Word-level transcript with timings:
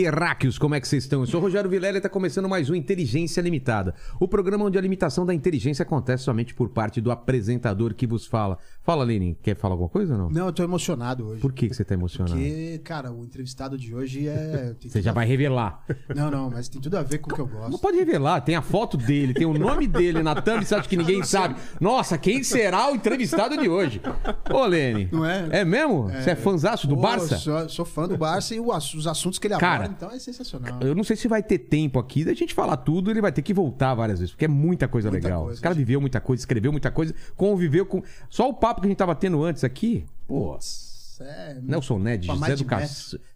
terráqueos, 0.00 0.58
como 0.58 0.74
é 0.74 0.80
que 0.80 0.86
vocês 0.86 1.04
estão? 1.04 1.20
Eu 1.20 1.26
sou 1.26 1.40
o 1.40 1.42
Rogério 1.42 1.70
Vilela 1.70 1.96
e 1.96 2.00
está 2.00 2.08
começando 2.10 2.46
mais 2.46 2.68
um 2.68 2.74
Inteligência 2.74 3.40
Limitada. 3.40 3.94
O 4.20 4.28
programa 4.28 4.66
onde 4.66 4.76
a 4.76 4.80
limitação 4.82 5.24
da 5.24 5.32
inteligência 5.32 5.84
acontece 5.84 6.22
somente 6.24 6.54
por 6.54 6.68
parte 6.68 7.00
do 7.00 7.10
apresentador 7.10 7.94
que 7.94 8.06
vos 8.06 8.26
fala. 8.26 8.58
Fala, 8.82 9.02
Lenin, 9.04 9.34
quer 9.42 9.56
falar 9.56 9.72
alguma 9.72 9.88
coisa 9.88 10.12
ou 10.12 10.18
não? 10.18 10.28
Não, 10.28 10.46
eu 10.48 10.52
tô 10.52 10.62
emocionado 10.62 11.26
hoje. 11.26 11.40
Por 11.40 11.50
que, 11.50 11.70
que 11.70 11.74
você 11.74 11.80
está 11.80 11.94
emocionado? 11.94 12.36
Porque, 12.36 12.78
cara, 12.84 13.10
o 13.10 13.24
entrevistado 13.24 13.78
de 13.78 13.94
hoje 13.94 14.28
é. 14.28 14.74
tem 14.78 14.90
Você 14.92 14.98
tudo 14.98 15.02
já 15.04 15.12
a- 15.12 15.14
vai 15.14 15.24
revelar. 15.26 15.82
Não, 16.14 16.30
não, 16.30 16.50
mas 16.50 16.68
tem 16.68 16.78
tudo 16.78 16.98
a 16.98 17.02
ver 17.02 17.16
com 17.16 17.30
o 17.30 17.34
que 17.34 17.40
eu 17.40 17.46
Não 17.46 17.70
gosto. 17.70 17.78
pode 17.80 17.96
revelar, 17.96 18.42
tem 18.42 18.54
a 18.54 18.60
foto 18.60 18.98
dele, 18.98 19.32
tem 19.32 19.46
o 19.46 19.54
nome 19.54 19.86
dele 19.86 20.22
na 20.22 20.34
thumb, 20.34 20.62
você 20.62 20.74
acha 20.74 20.86
que 20.86 20.96
ninguém 20.98 21.22
sabe? 21.22 21.56
Nossa, 21.80 22.18
quem 22.18 22.42
será 22.42 22.92
o 22.92 22.94
entrevistado 22.96 23.56
de 23.56 23.66
hoje? 23.66 24.02
Ô, 24.52 24.66
Lene. 24.66 25.08
Não 25.10 25.24
é? 25.24 25.48
É 25.60 25.64
mesmo? 25.64 26.10
Você 26.10 26.32
é 26.32 26.36
fãzaço 26.36 26.86
do 26.86 26.96
Pô, 26.96 27.00
Barça? 27.00 27.38
Sou, 27.38 27.66
sou 27.70 27.84
fã 27.86 28.06
do 28.06 28.18
Barça 28.18 28.54
e 28.54 28.60
o 28.60 28.70
ass- 28.72 28.92
os 28.92 29.06
assuntos 29.06 29.38
que 29.38 29.46
ele 29.46 29.56
Cara, 29.56 29.85
então 29.86 30.10
é 30.10 30.18
sensacional. 30.18 30.80
Eu 30.80 30.94
não 30.94 31.04
sei 31.04 31.16
se 31.16 31.28
vai 31.28 31.42
ter 31.42 31.58
tempo 31.58 31.98
aqui 31.98 32.24
da 32.24 32.34
gente 32.34 32.54
falar 32.54 32.76
tudo, 32.78 33.10
ele 33.10 33.20
vai 33.20 33.32
ter 33.32 33.42
que 33.42 33.54
voltar 33.54 33.94
várias 33.94 34.18
vezes, 34.18 34.32
porque 34.32 34.44
é 34.44 34.48
muita 34.48 34.88
coisa 34.88 35.10
Muita 35.10 35.26
legal. 35.26 35.42
coisa, 35.42 35.54
Esse 35.54 35.62
cara 35.62 35.74
gente. 35.74 35.84
viveu 35.84 36.00
muita 36.00 36.20
coisa, 36.20 36.40
escreveu 36.40 36.72
muita 36.72 36.90
coisa, 36.90 37.14
conviveu 37.36 37.86
com. 37.86 38.02
Só 38.28 38.48
o 38.48 38.54
papo 38.54 38.80
que 38.80 38.86
a 38.86 38.90
gente 38.90 38.98
tava 38.98 39.14
tendo 39.14 39.42
antes 39.42 39.64
aqui, 39.64 40.04
pô. 40.26 40.58
É, 41.18 41.58
Nelson 41.62 41.98
Ned, 41.98 42.28
Zé 42.44 42.56
do, 42.56 42.64
Ca... 42.66 42.86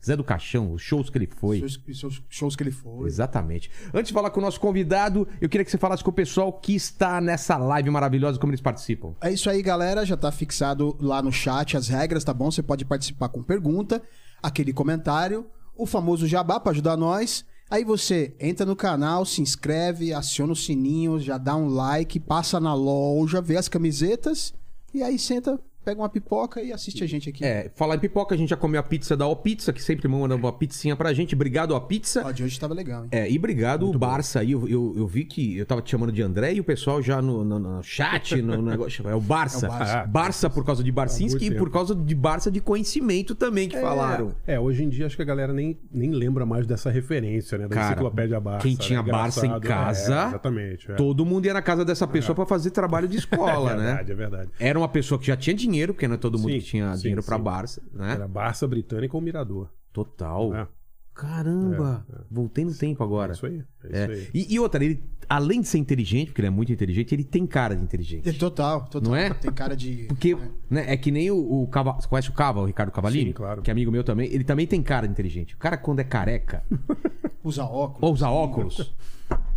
Zé 0.05 0.17
do 0.17 0.23
Caixão, 0.23 0.73
os 0.73 0.83
shows 0.83 1.09
que 1.09 1.17
ele 1.17 1.27
foi. 1.27 1.65
Seus 1.95 2.23
shows 2.29 2.55
que 2.55 2.63
ele 2.63 2.71
foi. 2.71 3.07
Exatamente. 3.07 3.71
Antes 3.95 4.09
de 4.09 4.13
falar 4.13 4.31
com 4.31 4.41
o 4.41 4.43
nosso 4.43 4.61
convidado, 4.61 5.27
eu 5.41 5.49
queria 5.49 5.65
que 5.65 5.71
você 5.71 5.79
falasse 5.79 6.05
com 6.05 6.11
o 6.11 6.13
pessoal 6.13 6.53
que 6.53 6.75
está 6.75 7.21
nessa 7.21 7.57
live 7.57 7.89
maravilhosa, 7.89 8.39
como 8.39 8.51
eles 8.51 8.61
participam. 8.61 9.15
É 9.21 9.33
isso 9.33 9.49
aí, 9.49 9.63
galera. 9.63 10.05
Já 10.05 10.17
tá 10.17 10.31
fixado 10.31 10.97
lá 11.01 11.23
no 11.23 11.33
chat 11.33 11.77
as 11.77 11.89
regras, 11.89 12.23
tá 12.23 12.35
bom? 12.35 12.51
Você 12.51 12.63
pode 12.63 12.85
participar 12.85 13.31
com 13.31 13.43
pergunta, 13.43 14.03
aquele 14.43 14.73
comentário, 14.75 15.47
o 15.81 15.87
famoso 15.87 16.27
jabá 16.27 16.61
pra 16.61 16.73
ajudar 16.73 16.97
nós. 16.97 17.45
Aí 17.71 17.85
você 17.85 18.35
entra 18.39 18.67
no 18.67 18.77
canal, 18.77 19.25
se 19.25 19.41
inscreve, 19.41 20.13
aciona 20.13 20.53
o 20.53 20.57
sininho, 20.57 21.21
já 21.21 21.39
dá 21.39 21.57
um 21.57 21.69
like, 21.69 22.19
passa 22.19 22.59
na 22.59 22.75
loja, 22.75 23.41
vê 23.41 23.57
as 23.57 23.69
camisetas 23.69 24.53
e 24.93 25.03
aí 25.03 25.19
senta, 25.19 25.59
pega 25.85 26.01
uma 26.01 26.09
pipoca 26.09 26.63
e 26.63 26.73
assiste 26.73 27.03
a 27.03 27.07
gente 27.07 27.29
aqui. 27.29 27.45
É, 27.45 27.71
falar 27.75 27.97
em 27.97 27.99
pipoca, 27.99 28.35
a 28.35 28.39
gente 28.39 28.49
já 28.51 28.57
comeu 28.57 28.81
a 28.81 28.83
pizza 28.83 29.17
da 29.17 29.27
O 29.27 29.37
Pizza, 29.37 29.73
que 29.73 29.83
sempre 29.83 30.07
manda 30.09 30.35
uma 30.37 30.53
pizzinha 30.53 30.95
pra 30.97 31.13
gente. 31.13 31.35
Obrigado, 31.35 31.75
O 31.75 31.81
Pizza. 31.81 32.23
Ó, 32.25 32.31
de 32.31 32.43
hoje 32.45 32.59
tava 32.61 32.75
legal, 32.75 33.05
hein? 33.05 33.09
É, 33.13 33.31
e 33.31 33.37
obrigado 33.39 33.89
o 33.89 33.99
Barça 33.99 34.41
aí. 34.41 34.53
Eu, 34.53 34.69
eu, 34.69 34.95
eu 34.97 35.07
vi 35.07 35.25
que 35.25 35.57
eu 35.57 35.67
tava 35.67 35.81
te 35.83 35.91
chamando 35.91 36.13
de 36.13 36.23
André 36.23 36.55
e 36.55 36.61
o 36.61 36.65
pessoal 36.65 37.03
já 37.03 37.21
no, 37.23 37.45
no- 37.45 37.59
no 37.59 37.83
chat, 37.83 38.41
no 38.43 38.61
negócio. 38.63 39.09
É 39.09 39.15
o 39.15 39.21
Barça. 39.21 39.67
É 39.67 39.69
o 39.69 39.73
Barça. 39.73 40.07
Barça 40.07 40.51
por 40.51 40.65
causa 40.65 40.83
de 40.85 40.93
Barcinski 40.93 41.47
e 41.47 41.51
muito 41.51 41.59
por 41.59 41.71
causa 41.71 41.95
de 41.95 42.15
Barça 42.15 42.51
de 42.51 42.61
conhecimento 42.61 43.35
também 43.35 43.69
que 43.69 43.79
falaram. 43.81 44.35
É, 44.47 44.59
hoje 44.61 44.85
em 44.85 44.89
dia 44.89 45.07
acho 45.07 45.17
que 45.17 45.23
a 45.23 45.25
galera 45.25 45.53
nem, 45.53 45.79
nem 45.93 46.11
lembra 46.11 46.45
mais 46.45 46.67
dessa 46.67 46.91
referência, 46.91 47.57
né? 47.59 47.67
Da 47.69 47.75
Cara, 47.75 47.87
enciclopédia 47.93 48.39
Barça. 48.41 48.63
quem 48.63 48.73
né? 48.73 48.79
tinha 48.81 49.03
Barça 49.03 49.47
em 49.47 49.51
Engraçado, 49.51 49.63
casa, 49.69 50.15
é, 50.25 50.29
exatamente. 50.29 50.93
É. 50.93 50.95
Todo 50.95 51.25
mundo 51.25 51.47
ia 51.47 51.55
na 51.55 51.63
casa 51.63 51.85
dessa 51.85 52.07
pessoa 52.07 52.35
pra 52.35 52.45
fazer 52.47 52.71
trabalho 52.71 53.09
de 53.09 53.17
escola, 53.19 53.73
é 53.73 53.77
né? 53.77 53.85
verdade, 53.87 54.13
é 54.13 54.15
verdade. 54.15 54.51
Era 54.59 54.79
uma 54.79 54.89
pessoa 54.89 55.19
que 55.19 55.27
já 55.27 55.37
tinha 55.37 55.55
dinheiro, 55.55 55.70
porque 55.93 56.07
não 56.09 56.15
é 56.15 56.19
todo 56.19 56.39
mundo 56.39 56.53
Sim, 56.53 56.59
que 56.59 56.65
tinha 56.65 56.95
sim, 56.97 57.03
dinheiro 57.03 57.23
pra 57.23 57.37
sim. 57.37 57.43
Barça, 57.43 57.83
né? 57.93 58.13
Era 58.13 58.29
Barça 58.29 58.67
britânica 58.67 59.17
ou 59.17 59.23
Mirador. 59.23 59.69
Total. 59.93 60.55
É. 60.55 60.67
Caramba! 61.13 62.07
Voltei 62.31 62.65
no 62.65 62.73
tempo 62.75 63.03
agora. 63.05 63.33
É 63.33 63.35
isso 63.35 63.45
aí. 63.47 63.63
É 63.85 63.99
É. 63.99 64.03
isso 64.05 64.13
aí. 64.13 64.29
E, 64.33 64.55
e 64.55 64.59
outra, 64.61 64.83
ele, 64.83 65.03
além 65.29 65.61
de 65.61 65.69
ser 65.69 65.77
inteligente, 65.79 66.29
porque 66.29 66.41
ele 66.41 66.49
é 66.49 66.51
muito 66.51 66.73
inteligente, 66.73 67.15
ele 67.15 67.25
tem 67.25 67.47
cara 67.47 67.77
de 67.77 67.83
inteligente. 67.83 68.27
É, 68.29 68.33
Total, 68.33 68.85
total. 68.87 69.11
Não 69.11 69.17
é? 69.17 69.29
Tem 69.35 69.53
cara 69.53 69.77
de. 69.77 70.05
Porque, 70.09 70.33
é. 70.33 70.49
né, 70.71 70.85
é 70.93 70.97
que 70.97 71.11
nem 71.11 71.31
o, 71.31 71.63
o 71.63 71.67
Cava... 71.67 71.93
Você 72.01 72.09
conhece 72.09 72.31
o 72.31 72.33
Cava, 72.33 72.61
o 72.61 72.65
Ricardo 72.65 72.91
Cavalini? 72.91 73.27
Sim, 73.27 73.33
claro. 73.33 73.61
Que 73.61 73.71
é 73.71 73.73
amigo 73.73 73.91
meu 73.93 74.03
também. 74.03 74.33
Ele 74.33 74.45
também 74.45 74.67
tem 74.67 74.83
cara 74.83 75.07
de 75.07 75.13
inteligente. 75.13 75.55
O 75.55 75.59
cara, 75.59 75.77
quando 75.77 75.99
é 76.01 76.05
careca, 76.05 76.63
Usa 77.45 77.65
óculos. 77.65 78.03
ou 78.03 78.13
usa 78.15 78.29
óculos, 78.31 78.95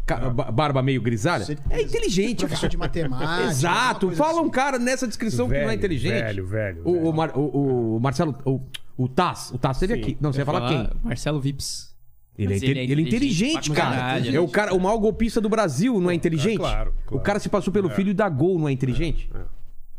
barba 0.53 0.81
meio 0.81 1.02
grisalha, 1.02 1.46
Você- 1.46 1.58
é 1.69 1.81
inteligente, 1.81 2.40
Professor 2.40 2.62
cara. 2.62 2.69
de 2.69 2.78
matemática. 2.78 3.44
Exato. 3.50 4.12
Fala 4.12 4.38
um 4.40 4.41
assim. 4.41 4.50
cara 4.50 4.78
nessa 4.80 5.08
descrição 5.08 5.47
que 5.47 5.53
não 5.53 5.62
é 5.62 5.66
Velho, 5.68 5.78
inteligente. 5.78 6.12
velho, 6.22 6.46
velho, 6.46 6.81
O, 6.84 6.94
velho. 6.94 7.08
o 7.09 7.14
Mar- 7.14 7.38
o- 7.38 7.96
o 7.96 8.00
Marcelo... 8.00 8.36
O, 8.46 8.59
o 8.97 9.08
Taz. 9.08 9.52
O 9.52 9.58
Taz 9.58 9.80
teve 9.80 9.96
Sim. 9.96 10.02
aqui. 10.02 10.18
Não, 10.19 10.31
você 10.34 10.40
ia 10.40 10.46
falar 10.46 10.68
quem? 10.68 10.90
Marcelo 11.03 11.40
Vips. 11.40 11.94
Ele 12.38 12.47
é, 12.47 12.50
Mas 12.56 12.63
inte- 12.63 12.72
ele 12.80 13.02
é 13.02 13.06
inteligente, 13.06 13.72
cara. 13.72 13.96
caralho. 13.96 14.36
É 14.36 14.40
o 14.40 14.47
cara, 14.47 14.74
o 14.74 14.80
maior 14.80 14.97
golpista 14.97 15.40
do 15.40 15.47
Brasil, 15.47 16.00
não 16.02 16.09
é 16.09 16.16
inteligente? 16.16 16.58
claro, 16.58 16.92
claro. 17.06 17.22
O 17.22 17.24
cara 17.24 17.40
se 17.40 17.47
passou 17.47 17.72
pelo 17.72 17.90
É. 17.92 17.96
filho 17.96 18.13
da 18.13 18.28
Gol, 18.28 18.58
não 18.58 18.68
é 18.68 18.72
inteligente? 18.72 19.30
É. 19.34 19.40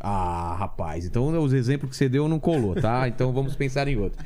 Ah, 0.07 0.55
rapaz, 0.59 1.07
então 1.07 1.43
os 1.43 1.55
exemplos 1.55 1.91
que 1.91 1.97
você 1.97 2.11
deu 2.11 2.29
não 2.29 2.39
colou, 2.39 2.75
tá? 2.75 3.09
Então 3.09 3.33
vamos 3.33 3.57
pensar 3.57 3.89
em 3.89 3.97
outro. 3.97 4.23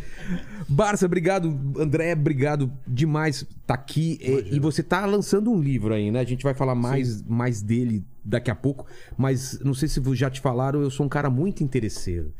Barça, 0.69 1.07
obrigado. 1.07 1.49
André, 1.79 2.13
obrigado 2.15 2.73
demais 2.85 3.47
tá 3.65 3.75
aqui. 3.75 4.19
E, 4.21 4.57
e 4.57 4.59
você 4.59 4.83
tá 4.83 5.07
lançando 5.07 5.53
um 5.53 5.61
livro 5.61 5.95
aí, 5.95 6.11
né? 6.11 6.19
A 6.19 6.25
gente 6.25 6.43
vai 6.43 6.53
falar 6.53 6.75
mais, 6.75 7.23
mais 7.23 7.63
dele 7.63 8.05
daqui 8.25 8.51
a 8.51 8.57
pouco. 8.57 8.87
Mas 9.17 9.61
não 9.61 9.73
sei 9.73 9.89
se 9.89 10.03
já 10.17 10.29
te 10.29 10.41
falaram, 10.41 10.81
eu 10.83 10.91
sou 10.91 11.07
um 11.07 11.09
cara 11.09 11.31
muito 11.31 11.63
interesseiro. 11.63 12.33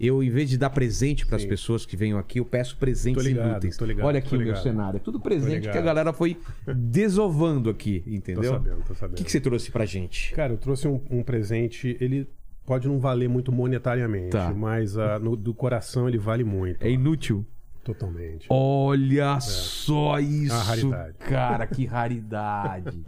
Eu, 0.00 0.22
em 0.22 0.30
vez 0.30 0.48
de 0.48 0.56
dar 0.56 0.70
presente 0.70 1.26
para 1.26 1.36
as 1.36 1.44
pessoas 1.44 1.84
que 1.84 1.96
venham 1.96 2.18
aqui, 2.18 2.38
eu 2.38 2.44
peço 2.44 2.76
presentes 2.78 3.22
Tô 3.22 3.28
ligado, 3.28 3.50
inúteis. 3.50 3.76
tô 3.76 3.84
ligado, 3.84 4.06
Olha 4.06 4.18
aqui 4.18 4.30
tô 4.30 4.36
o 4.36 4.38
meu 4.38 4.56
cenário. 4.56 4.96
É 4.96 5.00
tudo 5.00 5.20
presente 5.20 5.70
que 5.70 5.78
a 5.78 5.82
galera 5.82 6.12
foi 6.12 6.38
desovando 6.74 7.70
aqui, 7.70 8.00
Tô 8.00 8.10
entendeu? 8.10 8.52
sabendo, 8.52 8.82
tô 8.86 8.92
O 8.92 8.96
sabendo. 8.96 9.16
que, 9.16 9.24
que 9.24 9.30
você 9.32 9.40
trouxe 9.40 9.70
pra 9.70 9.84
gente? 9.86 10.32
Cara, 10.34 10.52
eu 10.52 10.58
trouxe 10.58 10.86
um, 10.86 11.00
um 11.10 11.22
presente, 11.22 11.96
ele 12.00 12.28
pode 12.66 12.88
não 12.88 12.98
valer 12.98 13.28
muito 13.28 13.50
monetariamente, 13.52 14.30
Tá. 14.32 14.52
mas 14.52 14.98
ah, 14.98 15.18
no- 15.18 15.36
do 15.36 15.54
coração 15.54 16.08
ele 16.08 16.18
vale 16.18 16.42
muito. 16.44 16.82
É 16.84 16.90
inútil. 16.90 17.46
Totalmente. 17.84 18.46
Olha 18.50 19.38
só 19.40 20.18
isso, 20.18 20.52
É. 20.52 20.58
raridade. 20.58 21.18
cara, 21.18 21.66
que 21.68 21.84
raridade. 21.86 23.04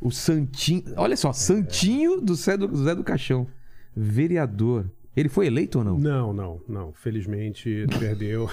o 0.00 0.10
Santinho, 0.10 0.84
olha 0.96 1.16
só, 1.16 1.32
Santinho 1.32 2.20
do 2.20 2.34
Zé 2.36 2.56
do, 2.56 2.74
Zé 2.76 2.94
do 2.94 3.02
Caixão, 3.04 3.46
vereador. 3.94 4.88
Ele 5.14 5.28
foi 5.28 5.46
eleito 5.46 5.78
ou 5.78 5.84
não? 5.84 5.98
Não, 5.98 6.32
não, 6.32 6.60
não. 6.68 6.92
Felizmente 6.94 7.86
perdeu. 7.98 8.48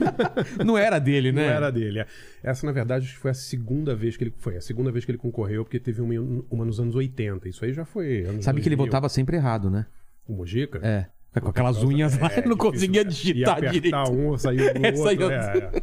Não 0.64 0.76
era 0.76 0.98
dele, 0.98 1.32
né? 1.32 1.46
Não 1.46 1.54
era 1.54 1.70
dele. 1.72 2.00
é. 2.00 2.06
Essa, 2.42 2.66
na 2.66 2.72
verdade, 2.72 3.08
foi 3.16 3.30
a 3.30 3.34
segunda 3.34 3.94
vez 3.94 4.16
que 4.16 4.24
ele 4.24 4.34
foi. 4.36 4.56
A 4.56 4.60
segunda 4.60 4.90
vez 4.92 5.04
que 5.04 5.10
ele 5.10 5.18
concorreu, 5.18 5.64
porque 5.64 5.80
teve 5.80 6.02
uma, 6.02 6.44
uma 6.50 6.64
nos 6.64 6.78
anos 6.78 6.94
80. 6.94 7.48
Isso 7.48 7.64
aí 7.64 7.72
já 7.72 7.84
foi. 7.84 8.24
Sabe 8.40 8.60
que 8.60 8.68
ele 8.68 8.76
2000. 8.76 8.86
votava 8.86 9.08
sempre 9.08 9.36
errado, 9.36 9.70
né? 9.70 9.86
O 10.28 10.34
Mojica? 10.34 10.78
É. 10.82 11.06
Com 11.40 11.48
aquelas 11.48 11.82
unhas 11.82 12.16
lá, 12.18 12.28
É, 12.28 12.36
não 12.46 12.54
difícil. 12.54 12.56
conseguia 12.58 13.00
Ia 13.00 13.04
digitar 13.08 13.56
apertar 13.58 13.72
direito. 13.72 13.96
um, 14.12 14.38
saiu 14.38 14.58
do 14.74 14.86
É, 14.86 14.88
outro. 14.90 15.02
saiu- 15.02 15.30
é, 15.30 15.36
é. 15.58 15.82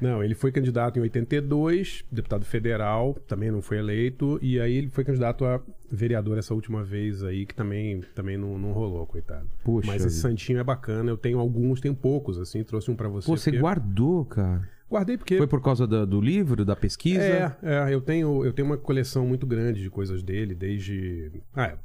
Não, 0.00 0.22
ele 0.22 0.34
foi 0.34 0.50
candidato 0.52 0.98
em 0.98 1.02
82, 1.02 2.04
deputado 2.10 2.44
federal, 2.44 3.14
também 3.26 3.50
não 3.50 3.62
foi 3.62 3.78
eleito, 3.78 4.38
e 4.42 4.60
aí 4.60 4.76
ele 4.76 4.88
foi 4.90 5.04
candidato 5.04 5.44
a 5.44 5.60
vereador 5.90 6.36
essa 6.38 6.52
última 6.52 6.82
vez 6.82 7.22
aí, 7.22 7.46
que 7.46 7.54
também, 7.54 8.00
também 8.14 8.36
não, 8.36 8.58
não 8.58 8.72
rolou, 8.72 9.06
coitado. 9.06 9.48
Poxa 9.64 9.86
Mas 9.86 10.04
esse 10.04 10.20
santinho 10.20 10.58
é 10.58 10.64
bacana, 10.64 11.10
eu 11.10 11.16
tenho 11.16 11.38
alguns, 11.38 11.80
tenho 11.80 11.94
poucos, 11.94 12.38
assim, 12.38 12.62
trouxe 12.64 12.90
um 12.90 12.96
pra 12.96 13.08
você. 13.08 13.26
Pô, 13.26 13.36
você 13.36 13.50
porque- 13.50 13.60
guardou, 13.60 14.24
cara. 14.24 14.68
Guardei 14.90 15.16
porque... 15.16 15.38
Foi 15.38 15.46
por 15.46 15.62
causa 15.62 15.86
da- 15.86 16.04
do 16.04 16.20
livro, 16.20 16.64
da 16.64 16.76
pesquisa? 16.76 17.22
É, 17.22 17.56
é, 17.62 17.94
eu 17.94 18.00
tenho, 18.00 18.44
eu 18.44 18.52
tenho 18.52 18.66
uma 18.66 18.76
coleção 18.76 19.26
muito 19.26 19.46
grande 19.46 19.82
de 19.82 19.90
coisas 19.90 20.22
dele, 20.22 20.54
desde. 20.54 21.32
Ah, 21.54 21.66
é, 21.68 21.78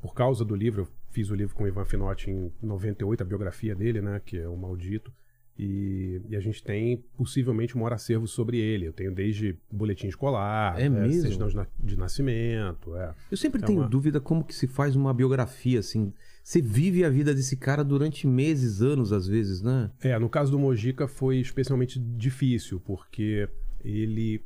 por 0.00 0.12
causa 0.14 0.44
do 0.44 0.54
livro, 0.54 0.82
eu 0.82 0.88
fiz 1.10 1.30
o 1.30 1.34
livro 1.34 1.54
com 1.54 1.64
o 1.64 1.68
Ivan 1.68 1.84
Finotti 1.84 2.30
em 2.30 2.50
98, 2.60 3.22
a 3.22 3.24
biografia 3.24 3.74
dele, 3.74 4.00
né? 4.00 4.20
Que 4.24 4.38
é 4.38 4.48
o 4.48 4.56
Maldito. 4.56 5.12
E, 5.58 6.20
e 6.30 6.34
a 6.36 6.40
gente 6.40 6.62
tem 6.62 7.04
possivelmente 7.16 7.76
um 7.76 7.80
maior 7.80 7.92
acervo 7.92 8.26
sobre 8.26 8.58
ele. 8.58 8.86
Eu 8.86 8.92
tenho 8.92 9.12
desde 9.14 9.56
boletim 9.70 10.06
escolar, 10.08 10.80
É 10.80 10.88
mesmo? 10.88 11.20
certidão 11.22 11.48
de, 11.48 11.56
na- 11.56 11.66
de 11.78 11.96
nascimento. 11.96 12.96
É. 12.96 13.14
Eu 13.30 13.36
sempre 13.36 13.62
É 13.62 13.66
tenho 13.66 13.80
uma- 13.80 13.88
dúvida 13.88 14.20
como 14.20 14.42
que 14.44 14.54
se 14.54 14.66
faz 14.66 14.96
uma 14.96 15.12
biografia, 15.12 15.78
assim. 15.78 16.12
Você 16.42 16.60
vive 16.60 17.04
a 17.04 17.10
vida 17.10 17.34
desse 17.34 17.56
cara 17.56 17.84
durante 17.84 18.26
meses, 18.26 18.80
anos, 18.82 19.12
às 19.12 19.26
vezes, 19.26 19.62
né? 19.62 19.90
É, 20.00 20.18
no 20.18 20.28
caso 20.28 20.50
do 20.50 20.58
Mojica 20.58 21.06
foi 21.06 21.38
especialmente 21.38 22.00
difícil, 22.00 22.80
porque 22.80 23.48
ele, 23.84 24.42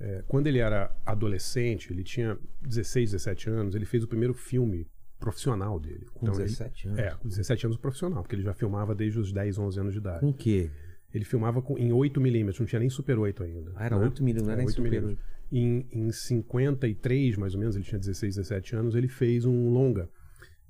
é, 0.00 0.22
quando 0.26 0.46
ele 0.46 0.58
era 0.60 0.90
adolescente, 1.04 1.92
ele 1.92 2.02
tinha 2.02 2.38
16, 2.62 3.10
17 3.10 3.50
anos, 3.50 3.74
ele 3.74 3.84
fez 3.84 4.02
o 4.04 4.08
primeiro 4.08 4.32
filme 4.32 4.86
profissional 5.24 5.80
dele. 5.80 6.06
Com 6.12 6.26
ele- 6.26 6.36
17 6.44 6.88
anos? 6.88 6.98
É, 7.00 7.10
com 7.10 7.28
17 7.28 7.66
anos 7.66 7.78
profissional, 7.78 8.22
porque 8.22 8.34
ele 8.36 8.42
já 8.42 8.52
filmava 8.52 8.94
desde 8.94 9.18
os 9.18 9.32
10, 9.32 9.58
11 9.58 9.80
anos 9.80 9.92
de 9.92 9.98
idade. 9.98 10.20
Com 10.20 10.30
o 10.30 10.34
quê? 10.34 10.70
Ele 11.12 11.24
filmava 11.24 11.62
com, 11.62 11.78
em 11.78 11.90
8mm, 11.90 12.58
não 12.58 12.66
tinha 12.66 12.80
nem 12.80 12.90
Super 12.90 13.18
8 13.18 13.42
ainda. 13.44 13.72
Ah, 13.76 13.86
era 13.86 13.96
né? 13.98 14.04
8 14.04 14.22
milímetros, 14.22 14.46
não 14.46 14.52
era 14.52 14.58
nem 14.58 14.66
8 14.66 14.76
Super 14.76 14.90
milímetros. 14.90 15.24
Em, 15.52 15.86
em 15.92 16.10
53, 16.10 17.36
mais 17.36 17.54
ou 17.54 17.60
menos, 17.60 17.76
ele 17.76 17.84
tinha 17.84 17.98
16, 17.98 18.36
17 18.36 18.76
anos, 18.76 18.94
ele 18.94 19.08
fez 19.08 19.44
um 19.44 19.70
longa. 19.70 20.08